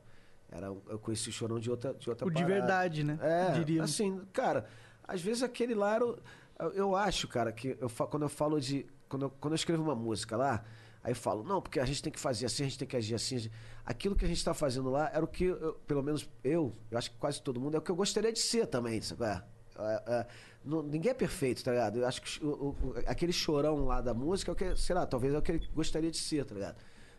Era, 0.53 0.67
eu 0.67 0.99
conheci 0.99 1.29
o 1.29 1.31
Chorão 1.31 1.59
de 1.59 1.69
outra, 1.71 1.93
de 1.93 2.09
outra 2.09 2.27
O 2.27 2.29
de 2.29 2.35
parada. 2.35 2.53
verdade, 2.53 3.03
né? 3.03 3.17
É, 3.21 3.51
Diríamos. 3.51 3.89
assim, 3.91 4.21
cara, 4.33 4.67
às 5.03 5.21
vezes 5.21 5.41
aquele 5.43 5.73
lá 5.73 5.95
era. 5.95 6.03
Eu, 6.03 6.71
eu 6.73 6.95
acho, 6.95 7.27
cara, 7.27 7.51
que 7.51 7.77
eu, 7.79 7.89
quando 7.89 8.23
eu 8.23 8.29
falo 8.29 8.59
de. 8.59 8.85
Quando 9.07 9.23
eu, 9.23 9.29
quando 9.29 9.53
eu 9.53 9.55
escrevo 9.55 9.81
uma 9.83 9.95
música 9.95 10.35
lá, 10.35 10.63
aí 11.03 11.11
eu 11.11 11.15
falo, 11.15 11.43
não, 11.43 11.61
porque 11.61 11.79
a 11.79 11.85
gente 11.85 12.03
tem 12.03 12.11
que 12.11 12.19
fazer 12.19 12.45
assim, 12.45 12.63
a 12.63 12.65
gente 12.67 12.77
tem 12.79 12.87
que 12.87 12.97
agir 12.97 13.15
assim. 13.15 13.49
Aquilo 13.85 14.15
que 14.15 14.23
a 14.25 14.27
gente 14.27 14.43
tá 14.43 14.53
fazendo 14.53 14.89
lá 14.89 15.09
era 15.13 15.23
o 15.23 15.27
que, 15.27 15.45
eu- 15.45 15.73
pelo 15.87 16.03
menos 16.03 16.29
eu, 16.43 16.73
eu 16.89 16.97
acho 16.97 17.11
que 17.11 17.17
quase 17.17 17.41
todo 17.41 17.59
mundo, 17.59 17.75
é 17.75 17.79
o 17.79 17.81
que 17.81 17.89
eu 17.91 17.95
gostaria 17.95 18.31
de 18.31 18.39
ser 18.39 18.67
também, 18.67 19.01
sabe? 19.01 19.23
é? 19.25 19.43
É, 19.77 20.03
é, 20.07 20.27
não- 20.63 20.83
ninguém 20.83 21.11
é 21.11 21.13
perfeito, 21.13 21.63
tá 21.63 21.71
ligado? 21.71 21.97
Eu 21.99 22.07
acho 22.07 22.21
que 22.21 22.45
o- 22.45 22.69
o- 22.69 22.93
aquele 23.07 23.33
chorão 23.33 23.85
lá 23.85 23.99
da 24.01 24.13
música 24.13 24.51
é 24.51 24.53
o 24.53 24.55
que, 24.55 24.75
sei 24.75 24.93
lá, 24.95 25.05
talvez 25.05 25.33
é 25.33 25.37
o 25.37 25.41
que 25.41 25.51
ele 25.53 25.67
gostaria 25.73 26.11
de 26.11 26.17
ser, 26.17 26.45
tá 26.45 26.53
ligado? 26.53 26.75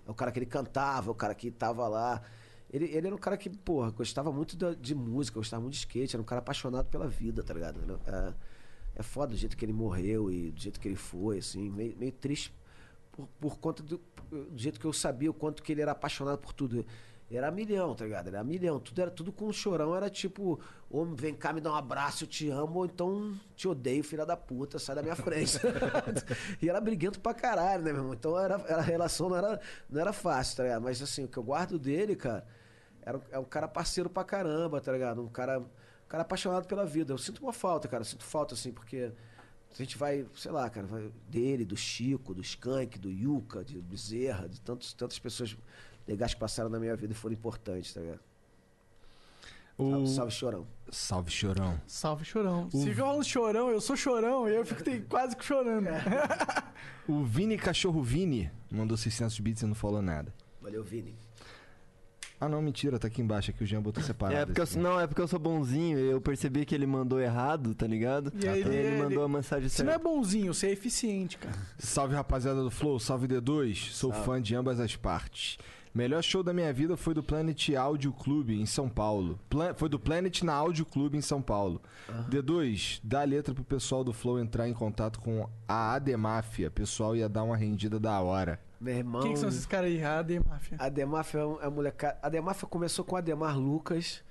É 0.06 0.10
o 0.10 0.14
cara 0.14 0.30
que 0.30 0.38
ele 0.38 0.46
cantava, 0.46 1.10
o 1.10 1.14
cara 1.14 1.34
que 1.34 1.50
tava 1.50 1.86
lá. 1.88 2.22
Ele, 2.72 2.86
ele 2.86 3.06
era 3.08 3.14
um 3.14 3.18
cara 3.18 3.36
que, 3.36 3.50
porra, 3.50 3.90
gostava 3.90 4.30
muito 4.32 4.56
da- 4.56 4.74
de 4.74 4.94
música, 4.94 5.38
gostava 5.40 5.60
muito 5.62 5.74
de 5.74 5.80
skate, 5.80 6.14
era 6.16 6.22
um 6.22 6.24
cara 6.24 6.38
apaixonado 6.40 6.86
pela 6.88 7.08
vida, 7.08 7.42
tá 7.42 7.52
ligado? 7.54 8.00
É, 8.06 8.34
é 8.96 9.02
foda 9.02 9.32
do 9.32 9.36
jeito 9.36 9.56
que 9.56 9.64
ele 9.64 9.72
morreu 9.72 10.30
e 10.30 10.50
do 10.52 10.60
jeito 10.60 10.78
que 10.80 10.88
ele 10.88 10.96
foi, 10.96 11.38
assim, 11.38 11.68
meio, 11.70 11.96
meio 11.98 12.12
triste 12.12 12.54
por, 13.12 13.28
por 13.40 13.58
conta 13.58 13.82
do, 13.82 14.00
do 14.30 14.58
jeito 14.58 14.80
que 14.80 14.86
eu 14.86 14.92
sabia 14.92 15.30
o 15.30 15.34
quanto 15.34 15.62
que 15.62 15.70
ele 15.72 15.82
era 15.82 15.92
apaixonado 15.92 16.38
por 16.38 16.52
tudo. 16.52 16.84
Era 17.30 17.50
milhão, 17.50 17.94
tá 17.94 18.04
ligado? 18.04 18.28
Era 18.28 18.44
milhão. 18.44 18.78
Tudo 18.78 19.00
era 19.00 19.10
tudo 19.10 19.32
com 19.32 19.46
um 19.46 19.52
chorão, 19.54 19.96
era 19.96 20.10
tipo, 20.10 20.60
homem, 20.90 21.14
vem 21.14 21.34
cá, 21.34 21.50
me 21.50 21.62
dá 21.62 21.72
um 21.72 21.74
abraço, 21.74 22.24
eu 22.24 22.28
te 22.28 22.50
amo, 22.50 22.80
ou 22.80 22.84
então 22.84 23.34
te 23.56 23.66
odeio, 23.66 24.04
filha 24.04 24.26
da 24.26 24.36
puta, 24.36 24.78
sai 24.78 24.96
da 24.96 25.02
minha 25.02 25.16
frente. 25.16 25.56
e 26.60 26.68
era 26.68 26.78
briguento 26.78 27.18
pra 27.20 27.32
caralho, 27.32 27.82
né, 27.82 27.90
meu 27.90 28.00
irmão? 28.02 28.12
Então 28.12 28.38
era, 28.38 28.56
era- 28.68 28.76
a 28.76 28.82
relação 28.82 29.30
não 29.30 29.36
era, 29.36 29.58
não 29.88 29.98
era 29.98 30.12
fácil, 30.12 30.58
tá 30.58 30.62
ligado? 30.64 30.82
Mas 30.82 31.00
assim, 31.00 31.24
o 31.24 31.28
que 31.28 31.38
eu 31.38 31.42
guardo 31.42 31.78
dele, 31.78 32.14
cara, 32.16 32.46
era, 33.00 33.18
é 33.30 33.38
um 33.38 33.44
cara 33.44 33.66
parceiro 33.66 34.10
pra 34.10 34.24
caramba, 34.24 34.78
tá 34.78 34.92
ligado? 34.92 35.22
Um 35.22 35.28
cara, 35.28 35.58
um 35.60 35.66
cara 36.06 36.22
apaixonado 36.24 36.66
pela 36.66 36.84
vida. 36.84 37.14
Eu 37.14 37.18
sinto 37.18 37.42
uma 37.42 37.52
falta, 37.54 37.88
cara. 37.88 38.02
Eu 38.02 38.06
sinto 38.06 38.24
falta, 38.24 38.52
assim, 38.52 38.72
porque 38.72 39.10
a 39.80 39.84
gente 39.84 39.96
vai, 39.96 40.26
sei 40.36 40.50
lá, 40.50 40.68
cara, 40.68 40.86
vai 40.86 41.10
dele, 41.28 41.64
do 41.64 41.76
Chico, 41.76 42.34
do 42.34 42.40
Skank, 42.42 42.98
do 42.98 43.10
Yuka, 43.10 43.64
de 43.64 43.80
Bezerra, 43.80 44.48
de 44.48 44.60
tantos, 44.60 44.92
tantas 44.92 45.18
pessoas 45.18 45.56
legais 46.06 46.34
que 46.34 46.40
passaram 46.40 46.68
na 46.68 46.78
minha 46.78 46.94
vida 46.96 47.12
e 47.12 47.16
foram 47.16 47.32
importantes, 47.34 47.92
tá 47.94 48.00
ligado? 48.00 48.20
Salve, 49.78 50.08
salve 50.08 50.30
chorão. 50.32 50.66
Salve, 50.90 51.30
chorão. 51.30 51.80
Salve 51.86 52.24
chorão. 52.24 52.68
O- 52.72 52.78
Se 52.82 52.90
fica 52.90 53.02
falando 53.02 53.24
chorão, 53.24 53.70
eu 53.70 53.80
sou 53.80 53.96
chorão 53.96 54.48
e 54.48 54.54
eu 54.54 54.64
fico 54.66 54.82
tem- 54.84 55.02
quase 55.08 55.34
que 55.36 55.44
chorando. 55.44 55.86
O 57.08 57.24
Vini 57.24 57.58
Cachorro 57.58 58.00
Vini 58.00 58.48
mandou 58.70 58.96
600 58.96 59.40
bits 59.40 59.62
e 59.62 59.66
não 59.66 59.74
falou 59.74 60.00
nada. 60.00 60.32
Valeu, 60.60 60.84
Vini. 60.84 61.16
Ah, 62.44 62.48
não, 62.48 62.60
mentira, 62.60 62.98
tá 62.98 63.06
aqui 63.06 63.22
embaixo, 63.22 63.50
aqui 63.52 63.62
o 63.62 63.66
Jean 63.66 63.80
botou 63.80 64.02
separado. 64.02 64.36
É 64.40 64.44
porque 64.46 64.60
eu, 64.60 64.82
não, 64.82 64.98
é 64.98 65.06
porque 65.06 65.20
eu 65.20 65.28
sou 65.28 65.38
bonzinho 65.38 65.96
e 65.96 66.10
eu 66.10 66.20
percebi 66.20 66.64
que 66.64 66.74
ele 66.74 66.86
mandou 66.86 67.20
errado, 67.20 67.72
tá 67.72 67.86
ligado? 67.86 68.32
E 68.34 68.48
aí 68.48 68.60
ele- 68.62 68.74
ele, 68.74 68.96
mandou 68.96 69.12
ele- 69.12 69.24
a 69.24 69.28
mensagem 69.28 69.68
Você 69.68 69.84
não 69.84 69.92
é 69.92 69.94
certa. 69.94 70.08
bonzinho, 70.08 70.52
você 70.52 70.66
é 70.66 70.72
eficiente, 70.72 71.38
cara. 71.38 71.54
Salve 71.78 72.16
rapaziada 72.16 72.60
do 72.60 72.70
Flow, 72.70 72.98
salve 72.98 73.28
D2, 73.28 73.92
sou 73.92 74.10
Salve. 74.10 74.26
fã 74.26 74.42
de 74.42 74.56
ambas 74.56 74.80
as 74.80 74.96
partes. 74.96 75.56
Melhor 75.94 76.22
show 76.22 76.42
da 76.42 76.52
minha 76.54 76.72
vida 76.72 76.96
foi 76.96 77.12
do 77.14 77.22
Planet 77.22 77.68
Audio 77.76 78.12
Clube 78.12 78.58
em 78.60 78.64
São 78.66 78.88
Paulo. 78.88 79.38
Pla- 79.50 79.74
foi 79.74 79.88
do 79.90 79.98
Planet 80.00 80.42
na 80.42 80.54
Audio 80.54 80.84
Clube 80.86 81.18
em 81.18 81.20
São 81.20 81.40
Paulo. 81.42 81.80
D2, 82.30 82.98
dá 83.04 83.20
a 83.20 83.24
letra 83.24 83.54
pro 83.54 83.62
pessoal 83.62 84.02
do 84.02 84.12
Flow 84.12 84.38
entrar 84.40 84.68
em 84.68 84.72
contato 84.74 85.20
com 85.20 85.46
a 85.68 85.92
Ademáfia. 85.94 86.70
Pessoal 86.70 87.14
ia 87.14 87.28
dar 87.28 87.42
uma 87.44 87.56
rendida 87.56 88.00
da 88.00 88.18
hora. 88.20 88.58
Meu 88.82 88.94
irmão. 88.96 89.22
Quem 89.22 89.32
que 89.34 89.38
são 89.38 89.48
esses 89.48 89.64
caras 89.64 89.90
aí? 89.90 90.02
A 90.04 90.24
Máfia. 90.48 90.76
A 90.78 90.88
Demáfia 90.88 91.38
é 91.38 91.46
um- 91.46 91.60
é 91.60 91.68
molecada. 91.70 92.18
A 92.20 92.28
Demáfia 92.28 92.66
começou 92.66 93.04
com 93.04 93.14
o 93.14 93.18
Ademar 93.18 93.56
Lucas, 93.58 94.22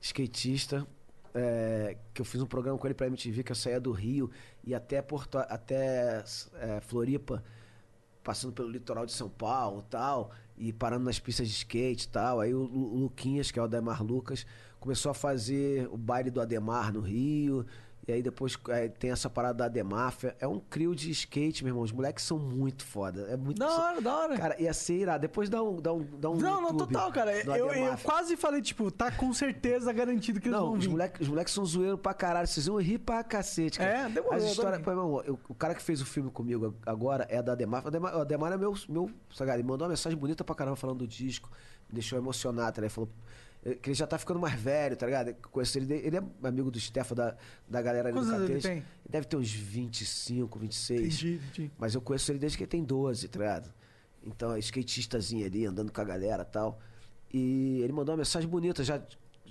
skatista. 0.00 0.86
é, 1.34 1.96
que 2.12 2.20
eu 2.20 2.26
fiz 2.26 2.42
um 2.42 2.46
programa 2.46 2.76
com 2.78 2.86
ele 2.86 2.92
pra 2.92 3.06
MTV, 3.06 3.42
que 3.42 3.52
eu 3.52 3.56
saía 3.56 3.80
do 3.80 3.90
Rio 3.90 4.30
e 4.62 4.74
até 4.74 5.00
Porto, 5.00 5.38
até 5.38 6.22
é, 6.56 6.80
Floripa, 6.82 7.42
passando 8.22 8.52
pelo 8.52 8.68
litoral 8.68 9.06
de 9.06 9.12
São 9.12 9.30
Paulo 9.30 9.80
e 9.80 9.90
tal, 9.90 10.30
e 10.58 10.72
parando 10.74 11.06
nas 11.06 11.18
pistas 11.18 11.48
de 11.48 11.54
skate 11.54 12.04
e 12.04 12.08
tal. 12.10 12.38
Aí 12.38 12.52
o, 12.54 12.60
o 12.60 12.98
Luquinhas, 12.98 13.50
que 13.50 13.58
é 13.58 13.62
o 13.62 13.64
Ademar 13.64 14.02
Lucas, 14.02 14.44
começou 14.78 15.10
a 15.10 15.14
fazer 15.14 15.88
o 15.90 15.96
baile 15.96 16.30
do 16.30 16.38
Ademar 16.38 16.92
no 16.92 17.00
Rio. 17.00 17.64
E 18.06 18.10
aí 18.12 18.20
depois 18.20 18.58
é, 18.68 18.88
tem 18.88 19.12
essa 19.12 19.30
parada 19.30 19.58
da 19.58 19.64
Ademáfia. 19.66 20.34
É 20.40 20.46
um 20.48 20.58
crio 20.58 20.92
de 20.92 21.08
skate, 21.12 21.62
meu 21.62 21.70
irmão. 21.70 21.84
Os 21.84 21.92
moleques 21.92 22.24
são 22.24 22.36
muito 22.36 22.84
foda. 22.84 23.28
É 23.30 23.36
muito 23.36 23.58
Da 23.60 23.70
hora, 23.70 24.00
da 24.00 24.16
hora. 24.16 24.36
Cara, 24.36 24.60
ia 24.60 24.74
ser 24.74 24.94
irado. 25.02 25.20
Depois 25.22 25.48
dá 25.48 25.62
um, 25.62 25.80
dá 25.80 25.92
um, 25.92 26.04
dá 26.18 26.28
um 26.30 26.36
Não, 26.36 26.60
não, 26.60 26.76
total, 26.76 27.12
cara. 27.12 27.32
Eu, 27.32 27.66
eu 27.72 27.96
quase 28.02 28.36
falei, 28.36 28.60
tipo, 28.60 28.90
tá 28.90 29.12
com 29.12 29.32
certeza 29.32 29.92
garantido 29.92 30.40
que 30.40 30.48
eles 30.48 30.58
Não, 30.58 30.66
vão 30.70 30.78
os 30.78 30.84
vir. 30.84 30.90
moleques, 30.90 31.20
os 31.20 31.28
moleques 31.28 31.54
são 31.54 31.64
zoeiros 31.64 32.00
pra 32.00 32.12
caralho. 32.12 32.48
Vocês 32.48 32.66
vão 32.66 32.78
rir 32.78 32.98
pra 32.98 33.22
cacete, 33.22 33.78
cara. 33.78 33.90
É, 33.90 34.08
demorou, 34.08 34.36
As 34.36 34.44
histórias, 34.44 34.80
meu 34.80 34.90
irmão, 34.90 35.22
eu- 35.24 35.38
o 35.48 35.54
cara 35.54 35.72
que 35.72 35.82
fez 35.82 36.00
o 36.02 36.06
filme 36.06 36.28
comigo 36.28 36.74
agora 36.84 37.24
é 37.30 37.40
da. 37.40 37.52
O 37.52 37.54
Ademar, 37.54 37.84
o 37.84 38.20
Ademar 38.20 38.52
é 38.52 38.56
meu, 38.56 38.74
meu 38.88 39.10
sabe, 39.32 39.52
ele 39.52 39.62
mandou 39.62 39.84
uma 39.86 39.90
mensagem 39.90 40.18
bonita 40.18 40.42
pra 40.42 40.54
caramba 40.56 40.74
falando 40.76 40.98
do 40.98 41.06
disco. 41.06 41.48
Me 41.88 41.94
deixou 41.94 42.18
emocionado, 42.18 42.72
tá 42.74 42.80
ligado? 42.80 42.84
Ele 42.84 42.90
falou 42.90 43.10
que 43.80 43.90
ele 43.90 43.94
já 43.94 44.06
tá 44.06 44.18
ficando 44.18 44.40
mais 44.40 44.58
velho, 44.60 44.96
tá 44.96 45.06
ligado? 45.06 45.34
Conheço 45.50 45.78
ele, 45.78 45.94
ele 45.94 46.16
é 46.16 46.22
amigo 46.42 46.70
do 46.70 46.80
Stefan, 46.80 47.14
da, 47.14 47.36
da 47.68 47.80
galera 47.80 48.08
ali 48.08 48.16
Quantos 48.16 48.30
do 48.30 48.34
anos 48.34 48.50
ele 48.50 48.60
tem? 48.60 48.84
deve 49.08 49.26
ter 49.26 49.36
uns 49.36 49.52
25, 49.52 50.58
26. 50.58 51.00
Entendi, 51.00 51.34
entendi. 51.34 51.70
Mas 51.78 51.94
eu 51.94 52.00
conheço 52.00 52.32
ele 52.32 52.40
desde 52.40 52.58
que 52.58 52.64
ele 52.64 52.70
tem 52.70 52.82
12, 52.82 53.28
tá 53.28 53.38
ligado? 53.38 53.72
Então, 54.24 54.52
é 54.52 54.58
skatistazinho 54.58 55.46
ali, 55.46 55.64
andando 55.64 55.92
com 55.92 56.00
a 56.00 56.04
galera 56.04 56.44
tal. 56.44 56.80
E 57.32 57.80
ele 57.82 57.92
mandou 57.92 58.12
uma 58.12 58.18
mensagem 58.18 58.48
bonita, 58.48 58.82
já 58.82 59.00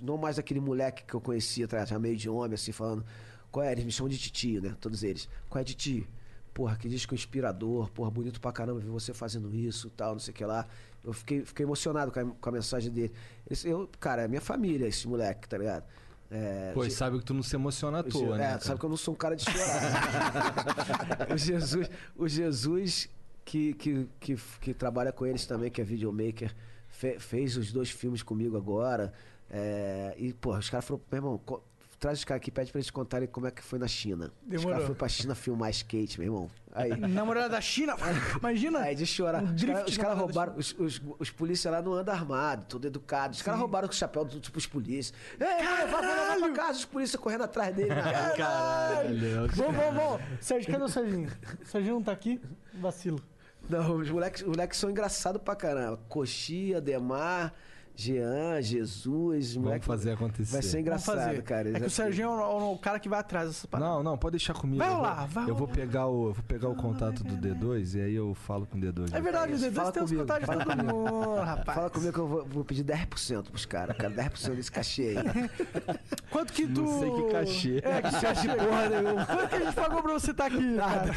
não 0.00 0.18
mais 0.18 0.38
aquele 0.38 0.60
moleque 0.60 1.04
que 1.04 1.14
eu 1.14 1.20
conhecia, 1.20 1.66
tá 1.66 1.78
ligado? 1.78 1.88
Já 1.88 1.98
meio 1.98 2.16
de 2.16 2.28
homem, 2.28 2.54
assim, 2.54 2.72
falando. 2.72 3.04
Qual 3.50 3.64
é? 3.64 3.72
Eles 3.72 3.84
me 3.84 3.92
chamam 3.92 4.10
de 4.10 4.18
titio, 4.18 4.60
né? 4.60 4.76
Todos 4.80 5.02
eles. 5.02 5.28
Qual 5.48 5.60
é, 5.60 5.64
titio? 5.64 6.06
Porra, 6.52 6.76
que 6.76 6.86
disco 6.86 7.14
inspirador, 7.14 7.90
porra, 7.90 8.10
bonito 8.10 8.40
pra 8.40 8.52
caramba 8.52 8.78
ver 8.78 8.90
você 8.90 9.14
fazendo 9.14 9.54
isso 9.54 9.88
tal, 9.88 10.12
não 10.12 10.18
sei 10.18 10.32
o 10.32 10.34
que 10.34 10.44
lá. 10.44 10.66
Eu 11.04 11.12
fiquei, 11.12 11.44
fiquei 11.44 11.64
emocionado 11.66 12.12
com 12.12 12.20
a, 12.20 12.24
com 12.24 12.48
a 12.48 12.52
mensagem 12.52 12.90
dele. 12.90 13.12
Esse, 13.50 13.68
eu, 13.68 13.88
cara, 13.98 14.22
é 14.22 14.28
minha 14.28 14.40
família, 14.40 14.86
esse 14.86 15.06
moleque, 15.08 15.48
tá 15.48 15.58
ligado? 15.58 15.84
É, 16.30 16.70
Pois 16.72 16.88
de- 16.88 16.94
sabe 16.94 17.18
que 17.18 17.24
tu 17.24 17.34
não 17.34 17.42
se 17.42 17.54
emociona 17.56 18.00
à 18.00 18.02
Je- 18.02 18.08
toa, 18.10 18.38
né? 18.38 18.54
É, 18.54 18.58
sabe 18.60 18.78
que 18.80 18.86
eu 18.86 18.90
não 18.90 18.96
sou 18.96 19.12
um 19.12 19.16
cara 19.16 19.34
de 19.36 19.44
chorar. 19.44 21.26
o 21.34 21.36
Jesus, 21.36 21.90
o 22.16 22.28
Jesus 22.28 23.08
que, 23.44 23.74
que, 23.74 24.08
que, 24.20 24.36
que 24.60 24.72
trabalha 24.74 25.12
com 25.12 25.26
eles 25.26 25.44
também, 25.46 25.70
que 25.70 25.80
é 25.80 25.84
videomaker, 25.84 26.54
fe- 26.88 27.18
fez 27.18 27.56
os 27.56 27.72
dois 27.72 27.90
filmes 27.90 28.22
comigo 28.22 28.56
agora. 28.56 29.12
é, 29.50 30.14
e, 30.16 30.32
porra, 30.32 30.60
os 30.60 30.70
caras 30.70 30.84
falaram, 30.86 31.04
meu 31.10 31.18
irmão, 31.18 31.38
co- 31.44 31.62
traz 31.98 32.18
os 32.20 32.24
caras 32.24 32.40
aqui, 32.40 32.50
pede 32.50 32.72
pra 32.72 32.78
eles 32.80 32.90
contarem 32.90 33.28
como 33.28 33.46
é 33.46 33.50
que 33.50 33.62
foi 33.62 33.78
na 33.78 33.86
China. 33.88 34.32
Os 34.42 34.48
Demorou. 34.48 34.70
caras 34.70 34.84
foram 34.84 34.96
pra 34.98 35.08
China 35.08 35.34
filmar 35.34 35.70
skate, 35.70 36.18
meu 36.18 36.28
irmão. 36.28 36.50
Aí. 36.74 36.96
Namorada 36.96 37.50
da 37.50 37.60
China, 37.60 37.94
imagina. 38.38 38.80
Aí 38.80 38.94
de 38.94 39.04
chorar. 39.04 39.42
Um 39.42 39.54
Os 39.54 39.62
caras 39.64 39.96
cara 39.98 40.14
roubaram, 40.14 40.54
os, 40.56 40.74
os, 40.78 41.02
os 41.18 41.30
polícias 41.30 41.72
lá 41.72 41.82
não 41.82 41.92
andam 41.92 42.14
armados, 42.14 42.66
tudo 42.68 42.86
educado. 42.86 43.34
Os 43.34 43.42
caras 43.42 43.60
roubaram 43.60 43.86
com 43.86 43.94
o 43.94 43.96
chapéu 43.96 44.24
do 44.24 44.40
tipo 44.40 44.58
os 44.58 44.66
polícias. 44.66 45.12
Ei, 45.38 45.64
vou 45.64 45.76
levar, 45.76 46.00
vou 46.00 46.00
levar 46.00 46.36
pra 46.38 46.50
casa, 46.52 46.78
os 46.78 46.84
polícias 46.84 47.20
correndo 47.20 47.44
atrás 47.44 47.74
dele. 47.74 47.92
rua. 47.92 48.32
Caralho. 48.36 49.48
Vamos, 49.48 49.76
vamos, 49.76 49.94
vamos. 49.94 50.22
Sérgio, 50.40 50.72
cadê 50.72 50.84
o 50.84 50.88
Serginho? 50.88 51.30
O 51.62 51.66
Serginho 51.66 51.94
não 51.94 52.02
tá 52.02 52.12
aqui? 52.12 52.40
Vacilo. 52.74 53.22
Não, 53.68 53.96
os 53.96 54.10
moleques, 54.10 54.42
os 54.42 54.48
moleques 54.48 54.78
são 54.78 54.90
engraçados 54.90 55.40
pra 55.42 55.54
caramba. 55.54 56.00
Coxia, 56.08 56.80
Demar, 56.80 57.54
Jean, 57.94 58.60
Jesus. 58.62 59.48
os 59.48 59.54
Vamos 59.54 59.66
moleques- 59.68 59.86
fazer 59.86 60.12
acontecer. 60.12 60.52
Vai 60.52 60.62
ser 60.62 60.68
Vamos 60.70 60.80
engraçado, 60.80 61.16
fazer. 61.18 61.42
cara. 61.42 61.68
É 61.76 61.80
que 61.80 61.86
o 61.86 61.90
Serginho 61.90 62.28
é 62.28 62.30
o, 62.46 62.72
o 62.72 62.78
cara 62.78 62.98
que 62.98 63.08
vai 63.08 63.20
atrás 63.20 63.48
dessa 63.48 63.68
parada. 63.68 63.90
Não, 63.90 64.02
não, 64.02 64.18
pode 64.18 64.32
deixar 64.32 64.54
comigo. 64.54 64.78
Vai 64.78 64.88
eu 64.88 64.94
vou- 64.94 65.02
lá, 65.02 65.26
vai 65.26 65.44
Eu 65.44 65.54
vou 65.54 65.66
rolar. 65.66 65.72
pegar 65.76 66.06
o, 66.06 66.28
eu 66.28 66.32
vou 66.32 66.44
pegar 66.48 66.68
o 66.68 66.74
contato 66.74 67.22
do 67.22 67.36
D2 67.36 67.94
e 67.96 68.00
aí 68.00 68.14
eu 68.14 68.34
falo 68.34 68.66
com 68.66 68.76
o 68.78 68.80
D2. 68.80 69.12
É 69.14 69.20
verdade, 69.20 69.52
o 69.52 69.56
isso, 69.56 69.66
D2 69.66 69.74
fala 69.74 69.92
tem 69.92 70.02
os 70.02 70.10
comigo, 70.10 70.26
contatos 70.26 70.40
de 70.40 70.46
fala 70.46 70.64
todo 70.64 70.94
mundo, 70.94 71.34
rapaz. 71.40 71.76
Fala 71.76 71.90
comigo 71.90 72.12
que 72.12 72.18
eu 72.18 72.26
vou, 72.26 72.44
vou 72.46 72.64
pedir 72.64 72.84
10% 72.84 73.50
pros 73.50 73.66
caras, 73.66 73.96
cara. 73.96 74.12
10% 74.14 74.54
desse 74.56 74.72
cachê 74.72 75.16
aí. 75.18 75.50
Quanto 76.30 76.52
que 76.52 76.66
tu... 76.66 76.82
Não 76.82 76.98
sei 76.98 77.10
que 77.10 77.30
cachê. 77.32 77.76
É, 77.84 78.02
que 78.02 78.20
cachê 78.20 78.48
porra 78.48 78.88
nenhuma. 78.90 79.26
Quanto 79.26 79.48
que 79.48 79.54
a 79.54 79.60
gente 79.60 79.74
pagou 79.74 80.02
pra 80.02 80.12
você 80.14 80.30
estar 80.30 80.46
aqui, 80.46 80.76
cara? 80.76 81.12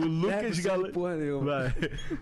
O 0.00 0.04
Lucas 0.06 0.56
10% 0.58 0.62
Galante. 0.62 0.92
porra 0.92 1.16
nenhuma. 1.16 1.44
Vai. 1.44 1.74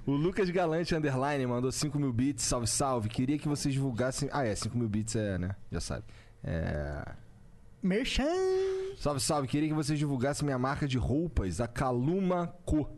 O 0.07 0.13
Lucas 0.13 0.49
Galante 0.51 0.95
Underline 0.95 1.47
mandou 1.47 1.71
5 1.71 1.99
mil 1.99 2.13
bits, 2.13 2.45
salve, 2.45 2.67
salve. 2.67 3.09
Queria 3.27 3.41
que 3.41 3.49
vocês 3.49 3.75
divulgassem. 3.75 4.29
Ah, 4.33 4.45
é, 4.45 4.55
5 4.55 4.79
mil 4.79 4.89
bits 4.89 5.17
é, 5.17 5.37
né? 5.37 5.57
Já 5.73 5.81
sabe. 5.81 6.05
É. 6.45 7.05
Merchan! 7.83 8.23
Salve, 8.97 9.19
salve. 9.19 9.49
Queria 9.49 9.69
que 9.69 9.75
vocês 9.75 9.99
divulgassem 9.99 10.45
minha 10.45 10.57
marca 10.57 10.87
de 10.87 10.97
roupas, 10.97 11.61
a 11.61 11.67
Caluma 11.67 12.55
Co. 12.65 12.89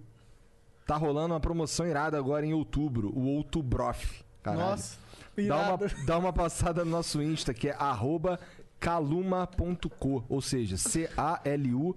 Tá 0.86 0.96
rolando 0.96 1.32
uma 1.32 1.40
promoção 1.40 1.86
irada 1.86 2.18
agora 2.18 2.44
em 2.44 2.52
outubro, 2.52 3.10
o 3.18 3.26
Outubrof. 3.26 4.22
Caralho. 4.42 4.68
Nossa, 4.68 4.98
Dá 5.34 5.70
uma, 5.70 5.78
dá 6.04 6.18
uma 6.18 6.30
passada 6.30 6.84
no 6.84 6.90
nosso 6.90 7.22
Insta, 7.22 7.54
que 7.54 7.70
é 7.70 7.74
arroba 7.78 8.38
caluma.co, 8.78 10.26
ou 10.28 10.42
seja, 10.42 10.76
C-A-L-U-M-M-A.co. 10.76 11.88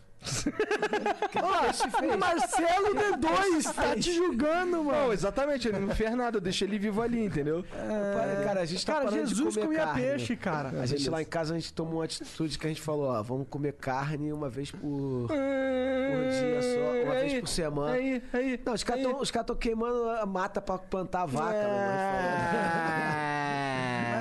Ó, 1.41 2.13
o 2.13 2.17
Marcelo 2.17 2.95
D2 2.95 3.73
tá 3.73 3.95
te 3.95 4.13
julgando, 4.13 4.71
Não, 4.77 4.83
mano. 4.85 5.13
exatamente, 5.13 5.67
ele 5.67 5.79
não 5.79 5.93
fez 5.95 6.13
nada, 6.15 6.37
eu 6.37 6.41
deixei 6.41 6.67
ele 6.67 6.77
vivo 6.79 7.01
ali, 7.01 7.23
entendeu? 7.25 7.63
Para- 7.71 8.43
cara, 8.43 8.61
a 8.61 8.65
gente 8.65 8.85
tá 8.85 8.93
Cara, 8.93 9.05
parando 9.05 9.23
de 9.23 9.29
Jesus 9.35 9.53
comer 9.55 9.65
comia 9.67 9.85
carne. 9.85 10.01
peixe, 10.01 10.35
cara. 10.35 10.69
A 10.81 10.85
gente 10.85 11.09
lá 11.09 11.21
em 11.21 11.25
casa, 11.25 11.53
a 11.53 11.59
gente 11.59 11.71
tomou 11.73 11.95
uma 11.99 12.05
atitude 12.05 12.57
que 12.59 12.65
a 12.65 12.69
gente 12.69 12.81
falou, 12.81 13.09
ó, 13.09 13.21
vamos 13.21 13.47
comer 13.49 13.73
carne 13.73 14.33
uma 14.33 14.49
vez 14.49 14.71
por, 14.71 14.79
por 14.79 15.27
dia 15.29 16.61
só, 16.61 17.03
uma 17.05 17.13
vez 17.15 17.39
por 17.39 17.47
semana. 17.47 17.93
Aí, 17.93 18.21
aí. 18.33 18.59
Não, 18.65 18.73
os 18.73 18.83
caras 18.83 19.03
tão- 19.03 19.19
os 19.21 19.31
caras 19.31 19.43
estão 19.43 19.55
queimando 19.55 20.09
a 20.09 20.25
mata 20.25 20.59
pra 20.61 20.77
plantar 20.77 21.25
vaca, 21.25 21.51
meu 21.53 21.61
irmão. 21.61 21.77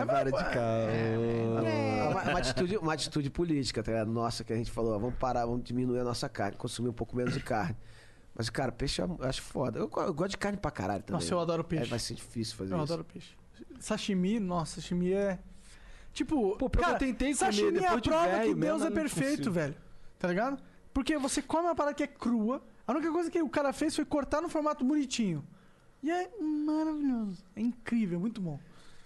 É, 0.00 0.05
para 0.07 0.31
de 0.31 0.44
caô. 0.50 1.95
É 2.20 2.23
uma, 2.25 2.31
uma 2.31 2.39
atitude, 2.39 2.77
uma 2.77 2.93
atitude 2.93 3.31
política, 3.31 3.83
tá 3.83 3.93
ligado? 3.93 4.11
Nossa, 4.11 4.45
que 4.45 4.53
a 4.53 4.57
gente 4.57 4.70
falou, 4.70 4.95
ó, 4.95 4.99
vamos 4.99 5.17
parar, 5.17 5.47
vamos 5.47 5.65
diminuir 5.65 6.01
a 6.01 6.05
nossa 6.05 6.28
carne, 6.28 6.57
consumir 6.57 6.89
um 6.89 6.93
pouco 6.93 7.17
menos 7.17 7.35
de 7.35 7.41
carne. 7.41 7.77
Mas, 8.35 8.51
cara, 8.51 8.70
peixe 8.70 9.01
eu 9.01 9.19
acho 9.20 9.41
foda. 9.41 9.78
Eu, 9.78 9.91
eu 9.97 10.15
gosto 10.15 10.33
de 10.33 10.36
carne 10.36 10.59
pra 10.59 10.70
caralho 10.70 11.03
também. 11.03 11.20
Nossa, 11.20 11.33
eu 11.33 11.41
adoro 11.41 11.65
peixe. 11.65 11.85
É, 11.85 11.86
vai 11.89 11.99
ser 11.99 12.15
difícil 12.15 12.55
fazer 12.57 12.75
Eu 12.75 12.85
isso. 12.85 12.93
adoro 12.93 13.05
peixe. 13.05 13.35
Sashimi, 13.81 14.39
nossa, 14.39 14.81
sashimi 14.81 15.12
é. 15.15 15.39
Tipo, 16.12 16.57
Pô, 16.57 16.69
cara, 16.69 16.95
eu 16.95 16.99
tentei 16.99 17.28
comer 17.28 17.35
sashimi 17.35 17.69
é 17.69 17.73
depois 17.73 17.93
a 17.93 18.01
de 18.01 18.09
prova 18.09 18.27
velho 18.27 18.55
que 18.55 18.61
Deus 18.61 18.81
eu 18.83 18.89
é 18.89 18.91
perfeito, 18.91 19.51
velho. 19.51 19.77
Tá 20.19 20.28
ligado? 20.28 20.62
Porque 20.93 21.17
você 21.19 21.43
come 21.43 21.65
uma 21.65 21.75
parada 21.75 21.95
que 21.95 22.03
é 22.03 22.07
crua, 22.07 22.62
a 22.86 22.93
única 22.93 23.11
coisa 23.11 23.31
que 23.31 23.43
o 23.43 23.49
cara 23.49 23.73
fez 23.73 23.95
foi 23.97 24.05
cortar 24.05 24.41
no 24.41 24.49
formato 24.49 24.85
bonitinho. 24.85 25.47
E 26.03 26.11
é 26.11 26.31
maravilhoso. 26.41 27.43
É 27.55 27.61
incrível, 27.61 28.20
muito 28.20 28.41
bom. 28.41 28.59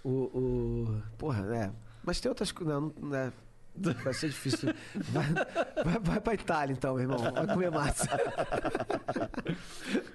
O, 0.04 0.10
o... 0.10 1.02
Porra, 1.18 1.44
é. 1.56 1.70
Mas 2.04 2.20
tem 2.20 2.28
outras 2.28 2.52
coisas. 2.52 2.74
Não, 2.74 2.92
não 3.00 3.16
é. 3.16 3.32
Vai 4.02 4.12
ser 4.12 4.28
difícil. 4.28 4.74
Vai, 5.10 5.26
vai, 5.84 5.98
vai 6.00 6.20
pra 6.20 6.34
Itália 6.34 6.72
então, 6.72 6.94
meu 6.96 7.02
irmão. 7.02 7.18
Vai 7.18 7.46
comer 7.46 7.70
massa. 7.70 8.08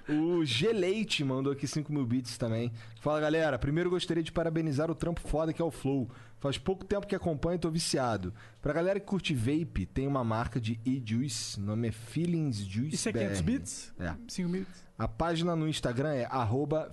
O 0.08 0.44
G-Leite 0.44 1.24
mandou 1.24 1.52
aqui 1.52 1.66
5 1.66 1.92
mil 1.92 2.06
bits 2.06 2.36
também. 2.38 2.70
Fala 3.00 3.18
galera, 3.20 3.58
primeiro 3.58 3.90
gostaria 3.90 4.22
de 4.22 4.30
parabenizar 4.30 4.90
o 4.90 4.94
trampo 4.94 5.20
foda 5.22 5.52
que 5.52 5.60
é 5.60 5.64
o 5.64 5.70
Flow. 5.70 6.08
Faz 6.38 6.58
pouco 6.58 6.84
tempo 6.84 7.06
que 7.06 7.14
acompanho 7.14 7.56
e 7.56 7.58
tô 7.58 7.70
viciado. 7.70 8.32
Pra 8.60 8.72
galera 8.72 9.00
que 9.00 9.06
curte 9.06 9.34
vape, 9.34 9.86
tem 9.86 10.06
uma 10.06 10.22
marca 10.22 10.60
de 10.60 10.78
e-juice, 10.84 11.58
o 11.58 11.62
nome 11.62 11.88
é 11.88 11.92
Feelings 11.92 12.58
Juice 12.58 12.94
Isso 12.94 13.08
é 13.08 13.12
BR. 13.12 13.18
500 13.20 13.40
bits? 13.40 13.94
É. 13.98 14.14
5 14.28 14.48
bits? 14.48 14.86
A 14.98 15.08
página 15.08 15.56
no 15.56 15.66
Instagram 15.66 16.12
é 16.12 16.26
arroba 16.26 16.90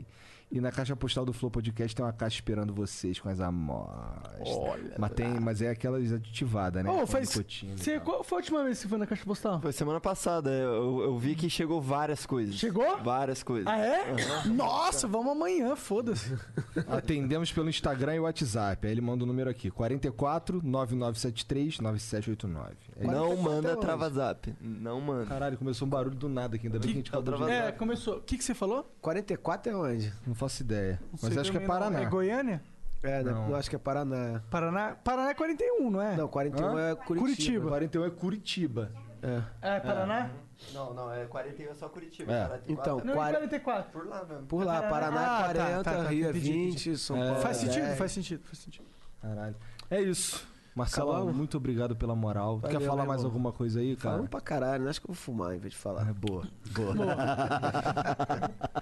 E 0.57 0.61
na 0.61 0.73
caixa 0.73 0.97
postal 0.97 1.23
do 1.27 1.35
Flow 1.35 1.51
Podcast 1.51 1.95
tem 1.95 2.03
uma 2.03 2.15
caixa 2.15 2.37
esperando 2.37 2.73
vocês 2.73 3.21
com 3.21 3.29
as 3.29 3.41
amostras. 3.41 4.49
mas, 4.97 5.13
tem, 5.13 5.29
mas 5.39 5.61
é 5.61 5.69
aquelas 5.69 6.11
aditivadas, 6.11 6.83
né? 6.83 6.91
Ô, 6.91 7.01
Com 7.01 7.07
faz- 7.07 7.29
Você, 7.77 8.01
qual 8.01 8.25
foi 8.25 8.39
a 8.39 8.41
última 8.41 8.65
vez 8.65 8.79
que 8.79 8.83
você 8.85 8.89
foi 8.89 8.97
na 8.99 9.07
caixa 9.07 9.23
postal? 9.23 9.61
Foi 9.61 9.71
semana 9.71 10.01
passada, 10.01 10.49
eu, 10.51 11.03
eu 11.03 11.19
vi 11.19 11.35
que 11.35 11.51
chegou 11.51 11.79
várias 11.79 12.25
coisas. 12.25 12.55
Chegou? 12.55 12.97
Várias 13.03 13.43
coisas. 13.43 13.67
Ah, 13.67 13.77
é? 13.79 14.15
Nossa, 14.47 15.07
vamos 15.07 15.33
amanhã, 15.33 15.77
foda-se. 15.77 16.35
Atendemos 16.89 17.53
pelo 17.53 17.69
Instagram 17.69 18.15
e 18.15 18.21
WhatsApp. 18.21 18.87
Aí 18.87 18.93
ele 18.95 19.03
manda 19.03 19.25
o 19.25 19.27
número 19.27 19.51
aqui: 19.51 19.71
44 19.71 20.63
9973 20.65 21.81
9789. 21.81 22.75
É 22.97 23.03
isso. 23.03 23.13
Não 23.13 23.37
manda 23.37 23.77
travazap. 23.77 24.55
Não 24.59 25.03
manda. 25.03 25.27
Caralho, 25.27 25.59
começou 25.59 25.87
um 25.87 25.91
barulho 25.91 26.17
do 26.17 26.31
nada 26.31 26.57
aqui. 26.57 26.67
Ainda 26.67 26.79
bem 26.79 26.89
que 26.89 26.95
a 26.95 26.97
gente 27.01 27.09
acabou 27.11 27.47
de... 27.47 27.53
É, 27.53 27.73
começou. 27.73 28.17
O 28.17 28.21
que, 28.23 28.39
que 28.39 28.45
você 28.45 28.55
falou? 28.55 28.91
44 29.03 29.71
é 29.73 29.77
onde? 29.77 30.13
Não 30.27 30.35
faço 30.35 30.46
ideia. 30.63 31.01
Mas 31.13 31.21
Sei 31.33 31.41
acho 31.41 31.51
que 31.51 31.57
é 31.57 31.61
também 31.61 31.69
não. 31.69 31.81
Paraná. 31.87 32.01
É 32.01 32.07
Goiânia? 32.07 32.63
É, 33.03 33.23
né? 33.23 33.31
Não. 33.31 33.51
Eu 33.51 33.57
acho 33.57 33.69
que 33.71 33.77
é 33.77 33.79
Paraná. 33.79 34.43
Paraná? 34.51 34.97
Paraná 35.05 35.31
é 35.31 35.35
41, 35.35 35.91
não 35.91 36.01
é? 36.03 36.17
Não, 36.17 36.29
41 36.29 36.67
Hã? 36.77 36.81
é 36.91 36.95
Curitiba. 36.95 37.21
Curitiba. 37.21 37.69
41 37.69 38.05
é 38.05 38.11
Curitiba. 38.11 38.93
É. 39.23 39.77
É, 39.77 39.81
Paraná? 39.81 40.31
Não, 40.73 40.95
não, 40.95 41.13
é 41.13 41.25
41 41.27 41.71
é 41.71 41.75
só 41.75 41.89
Curitiba. 41.89 42.33
É. 42.33 42.47
44 42.47 42.73
Então, 42.73 43.05
Não, 43.05 43.13
é 43.13 43.17
Quar- 43.17 43.33
44. 43.33 43.91
Por 43.93 44.07
lá 44.09 44.25
mesmo. 44.25 44.47
Por 44.47 44.65
lá, 44.65 44.83
Paraná 44.83 45.21
Ah, 45.21 45.51
é 45.51 45.55
tá, 45.55 45.55
40, 45.65 45.85
tá, 45.85 45.93
tá, 46.05 46.09
Rio 46.09 46.27
é 46.27 46.31
entendi, 46.31 46.53
20, 46.53 46.97
São 46.99 47.17
Paulo 47.19 47.37
Faz 47.41 47.57
é 47.59 47.61
sentido, 47.67 47.83
10. 47.85 47.99
faz 47.99 48.13
sentido, 48.13 48.43
faz 48.45 48.59
sentido. 48.59 48.85
Caralho. 49.21 49.57
É 49.91 50.01
isso. 50.01 50.47
Acabamos? 50.85 51.35
muito 51.37 51.57
obrigado 51.57 51.97
pela 51.97 52.15
moral. 52.15 52.59
Valeu, 52.59 52.79
Quer 52.79 52.87
falar 52.87 53.05
mais 53.07 53.21
irmão. 53.21 53.33
alguma 53.33 53.53
coisa 53.53 53.81
aí, 53.81 53.97
cara? 53.97 54.17
Falando 54.17 54.29
pra 54.31 54.41
caralho, 54.41 54.89
acho 54.89 55.01
que 55.01 55.07
eu 55.11 55.15
vou 55.15 55.23
fumar 55.23 55.55
em 55.55 55.59
vez 55.59 55.73
de 55.73 55.79
falar. 55.79 56.09
É 56.09 56.13
boa. 56.13 56.47
Boa. 56.73 56.95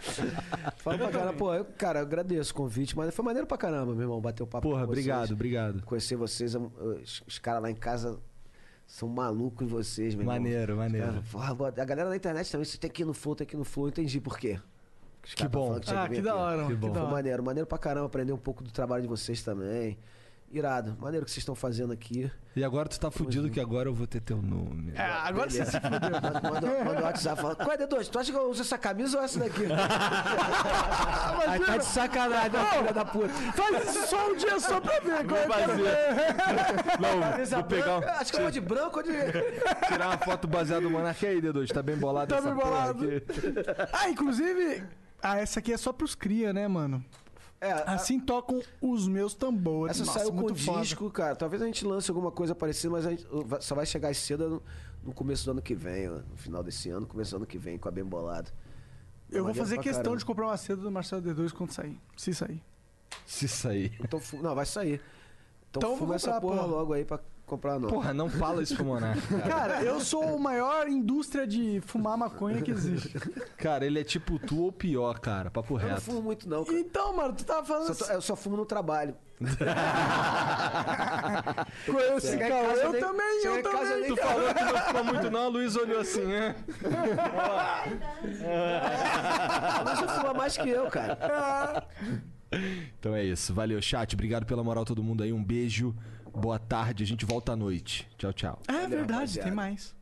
Fala 0.76 0.98
pra 0.98 1.10
caralho, 1.10 1.36
pô, 1.36 1.55
eu, 1.55 1.64
cara, 1.64 2.00
eu 2.00 2.05
agradeço 2.05 2.52
o 2.52 2.55
convite, 2.55 2.97
mas 2.97 3.14
foi 3.14 3.24
maneiro 3.24 3.47
pra 3.47 3.56
caramba, 3.56 3.92
meu 3.92 4.02
irmão, 4.02 4.20
bater 4.20 4.42
o 4.42 4.47
papo 4.47 4.68
Porra, 4.68 4.82
com 4.82 4.86
vocês. 4.92 4.98
obrigado, 5.06 5.32
obrigado. 5.32 5.82
Conhecer 5.84 6.16
vocês, 6.16 6.55
os, 6.55 7.23
os 7.26 7.39
caras 7.39 7.62
lá 7.62 7.70
em 7.70 7.74
casa 7.74 8.18
são 8.86 9.08
malucos 9.08 9.66
em 9.66 9.70
vocês, 9.70 10.14
meu 10.14 10.23
irmão. 10.23 10.34
Maneiro, 10.34 10.76
maneiro. 10.76 11.23
Cara, 11.32 11.82
a 11.82 11.84
galera 11.84 12.08
na 12.08 12.16
internet 12.16 12.50
também, 12.50 12.64
você 12.64 12.78
tem 12.78 12.90
que 12.90 13.02
ir 13.02 13.06
no 13.06 13.14
Flow, 13.14 13.34
tem 13.34 13.47
que 13.47 13.55
ir 13.55 13.58
no 13.58 13.64
Flow, 13.64 13.86
eu 13.86 13.90
entendi 13.90 14.20
por 14.20 14.39
quê. 14.39 14.58
Os 15.24 15.34
Que 15.34 15.48
bom. 15.48 15.78
tinha 15.81 16.02
Ah, 16.02 16.08
que 16.08 16.20
da 16.20 16.32
aqui. 16.32 16.40
hora, 16.40 16.56
mano. 16.58 16.68
Que 16.68 16.74
Que 16.74 16.81
bom. 16.81 16.89
da 16.89 16.94
Foi 16.94 17.02
hora. 17.02 17.10
maneiro, 17.12 17.42
maneiro 17.42 17.66
pra 17.66 17.78
caramba 17.78 18.06
aprender 18.06 18.32
um 18.32 18.36
pouco 18.39 18.62
do 18.62 18.70
trabalho 18.70 19.02
de 19.02 19.08
vocês 19.08 19.42
também. 19.42 19.97
Irado, 20.57 20.97
maneiro 21.00 21.24
que 21.26 21.33
vocês 21.33 21.39
estão 21.42 21.57
fazendo 21.57 21.92
aqui. 21.92 22.31
E 22.55 22.62
agora 22.62 22.89
tu 22.89 23.00
tá 23.00 23.10
fudido 23.10 23.50
que 23.50 23.58
agora 23.58 23.89
eu 23.89 23.94
vou 23.94 24.07
ter 24.07 24.20
teu 24.20 24.41
nome. 24.41 24.92
É, 24.94 25.02
agora 25.02 25.50
você 25.50 25.65
se 25.65 25.73
fudeu. 25.81 25.99
Manda, 26.00 26.84
manda, 26.84 27.00
o 27.00 27.02
WhatsApp 27.02 27.42
fala: 27.42 27.57
Qual 27.57 27.73
é, 27.73 27.76
D2? 27.78 28.08
Tu 28.08 28.18
acha 28.20 28.31
que 28.31 28.39
eu 28.39 28.49
uso 28.49 28.62
essa 28.62 28.78
camisa 28.78 29.18
ou 29.18 29.24
essa 29.24 29.41
daqui? 29.41 29.65
Aí 31.49 31.58
tá 31.60 31.76
de 31.76 31.84
sacanagem, 31.84 32.50
filha 32.52 32.92
da 32.92 33.05
puta. 33.05 33.28
Faz 33.28 33.89
isso 33.89 34.07
só 34.07 34.31
um 34.31 34.36
dia 34.36 34.60
só 34.60 34.81
pra 34.81 35.00
ver. 35.00 35.24
Vou 35.26 35.39
Não, 37.00 37.47
vou 37.47 37.65
pegar, 37.65 37.99
um- 37.99 38.08
Acho 38.20 38.31
que 38.31 38.36
eu 38.39 38.42
vou 38.42 38.50
de 38.52 38.60
branco 38.60 38.97
ou 38.99 39.02
de. 39.02 39.10
tirar 39.89 40.08
uma 40.10 40.18
foto 40.18 40.47
baseada 40.47 40.83
no 40.83 40.91
Monark 40.91 41.26
aí, 41.26 41.41
D2. 41.42 41.66
Tá 41.73 41.83
bem 41.83 41.97
bolado 41.97 42.28
Tá 42.28 42.36
essa 42.36 42.55
bem 42.55 42.55
bolado. 42.65 43.05
aqui. 43.05 43.23
Ah, 43.92 44.08
inclusive... 44.08 44.84
Ah, 45.20 45.39
essa 45.39 45.58
aqui 45.58 45.73
é 45.73 45.76
só 45.76 45.91
pros 45.92 46.15
cria, 46.15 46.52
né, 46.52 46.68
mano? 46.68 47.02
É, 47.64 47.72
a- 47.72 47.94
Assim 47.94 48.18
tocam 48.20 48.60
os 48.80 49.06
meus 49.08 49.34
tambores. 49.34 49.96
essa 49.96 50.04
Nossa, 50.06 50.18
saiu 50.20 50.32
com 50.32 50.40
muito 50.42 50.60
foda. 50.62 50.80
disco, 50.82 51.10
cara. 51.10 51.34
Talvez 51.36 51.62
a 51.62 51.66
gente 51.66 51.84
lance 51.84 52.10
alguma 52.10 52.30
coisa 52.30 52.54
parecida, 52.54 52.90
mas 52.92 53.06
a 53.06 53.10
gente 53.10 53.26
vai- 53.46 53.60
só 53.62 53.74
vai 53.74 53.86
chegar 53.86 54.14
cedo 54.14 54.48
no, 54.48 54.62
no 55.04 55.12
começo 55.14 55.44
do 55.44 55.52
ano 55.52 55.62
que 55.62 55.74
vem, 55.74 56.08
ó, 56.08 56.14
no 56.16 56.36
final 56.36 56.62
desse 56.62 56.90
ano, 56.90 57.06
começo 57.06 57.30
do 57.32 57.36
ano 57.38 57.46
que 57.46 57.58
vem, 57.58 57.78
com 57.78 57.88
a 57.88 57.90
Bem 57.90 58.04
Bolado. 58.04 58.50
Eu 59.30 59.44
vou 59.44 59.54
fazer 59.54 59.78
questão 59.78 60.02
caramba. 60.02 60.18
de 60.18 60.24
comprar 60.24 60.46
uma 60.46 60.56
seda 60.56 60.82
do 60.82 60.90
Marcelo 60.90 61.22
D2 61.22 61.52
quando 61.52 61.72
sair. 61.72 61.98
Se 62.16 62.32
sair. 62.34 62.62
Se 63.26 63.48
sair. 63.48 63.92
Então, 64.02 64.20
não, 64.42 64.54
vai 64.54 64.66
sair. 64.66 65.00
Então, 65.70 65.80
Então 65.92 65.96
fuma 65.96 66.14
essa 66.14 66.32
comprar, 66.34 66.40
porra 66.40 66.62
porra. 66.62 66.66
logo 66.76 66.92
aí 66.92 67.04
pra 67.04 67.18
comprar 67.47 67.78
não. 67.78 67.89
Porra, 67.89 68.12
não 68.14 68.28
fala 68.28 68.62
isso 68.62 68.74
pro 68.74 68.84
Monark. 68.84 69.20
Cara. 69.28 69.44
Cara, 69.74 69.82
eu 69.82 70.00
sou 70.00 70.36
a 70.36 70.39
maior 70.39 70.89
indústria 70.89 71.47
de 71.47 71.81
fumar 71.86 72.16
maconha 72.16 72.60
que 72.62 72.70
existe. 72.70 73.10
Cara, 73.56 73.84
ele 73.86 74.00
é 74.00 74.05
tipo 74.05 74.39
tu 74.39 74.62
ou 74.62 74.73
pior, 74.73 75.18
cara. 75.20 75.50
Papo 75.50 75.74
Eu 75.76 75.81
não 75.82 75.89
reto. 75.89 76.00
fumo 76.00 76.23
muito 76.23 76.48
não, 76.48 76.64
cara. 76.64 76.78
Então, 76.78 77.16
mano, 77.16 77.34
tu 77.34 77.44
tava 77.44 77.64
falando 77.66 77.94
Só 77.94 78.06
tô- 78.06 78.12
eu 78.12 78.20
só 78.23 78.36
fumo 78.36 78.56
no 78.56 78.64
trabalho. 78.66 79.14
com 81.86 82.00
esse 82.16 82.36
cara. 82.39 82.74
Eu 82.76 82.92
nem- 82.92 83.00
também, 83.00 83.44
eu 83.44 83.62
também. 83.62 84.00
nem- 84.00 84.08
Tu 84.08 84.16
falou 84.16 84.55
que 84.55 84.64
não 84.64 84.78
fuma 84.78 85.02
muito 85.02 85.31
não, 85.31 85.44
a 85.44 85.48
Luiz 85.48 85.76
olhou 85.76 86.00
assim, 86.00 86.24
né? 86.24 86.55
Mas 89.84 89.98
você 89.98 90.08
fuma 90.08 90.34
mais 90.34 90.56
que 90.56 90.68
eu, 90.68 90.86
cara. 90.86 91.86
Então 92.98 93.14
é 93.14 93.24
isso. 93.24 93.52
Valeu, 93.52 93.81
chat. 93.82 94.14
Obrigado 94.14 94.47
pela 94.47 94.62
moral 94.62 94.84
todo 94.84 95.02
mundo 95.02 95.23
aí. 95.23 95.32
Um 95.32 95.42
beijo. 95.42 95.94
Boa 96.34 96.58
tarde. 96.58 97.02
A 97.04 97.06
gente 97.06 97.24
volta 97.24 97.52
à 97.52 97.56
noite. 97.56 98.08
Tchau, 98.18 98.32
tchau. 98.32 98.58
É 98.68 98.86
verdade, 98.86 99.12
rapaziada. 99.12 99.48
tem 99.48 99.54
mais. 99.56 99.94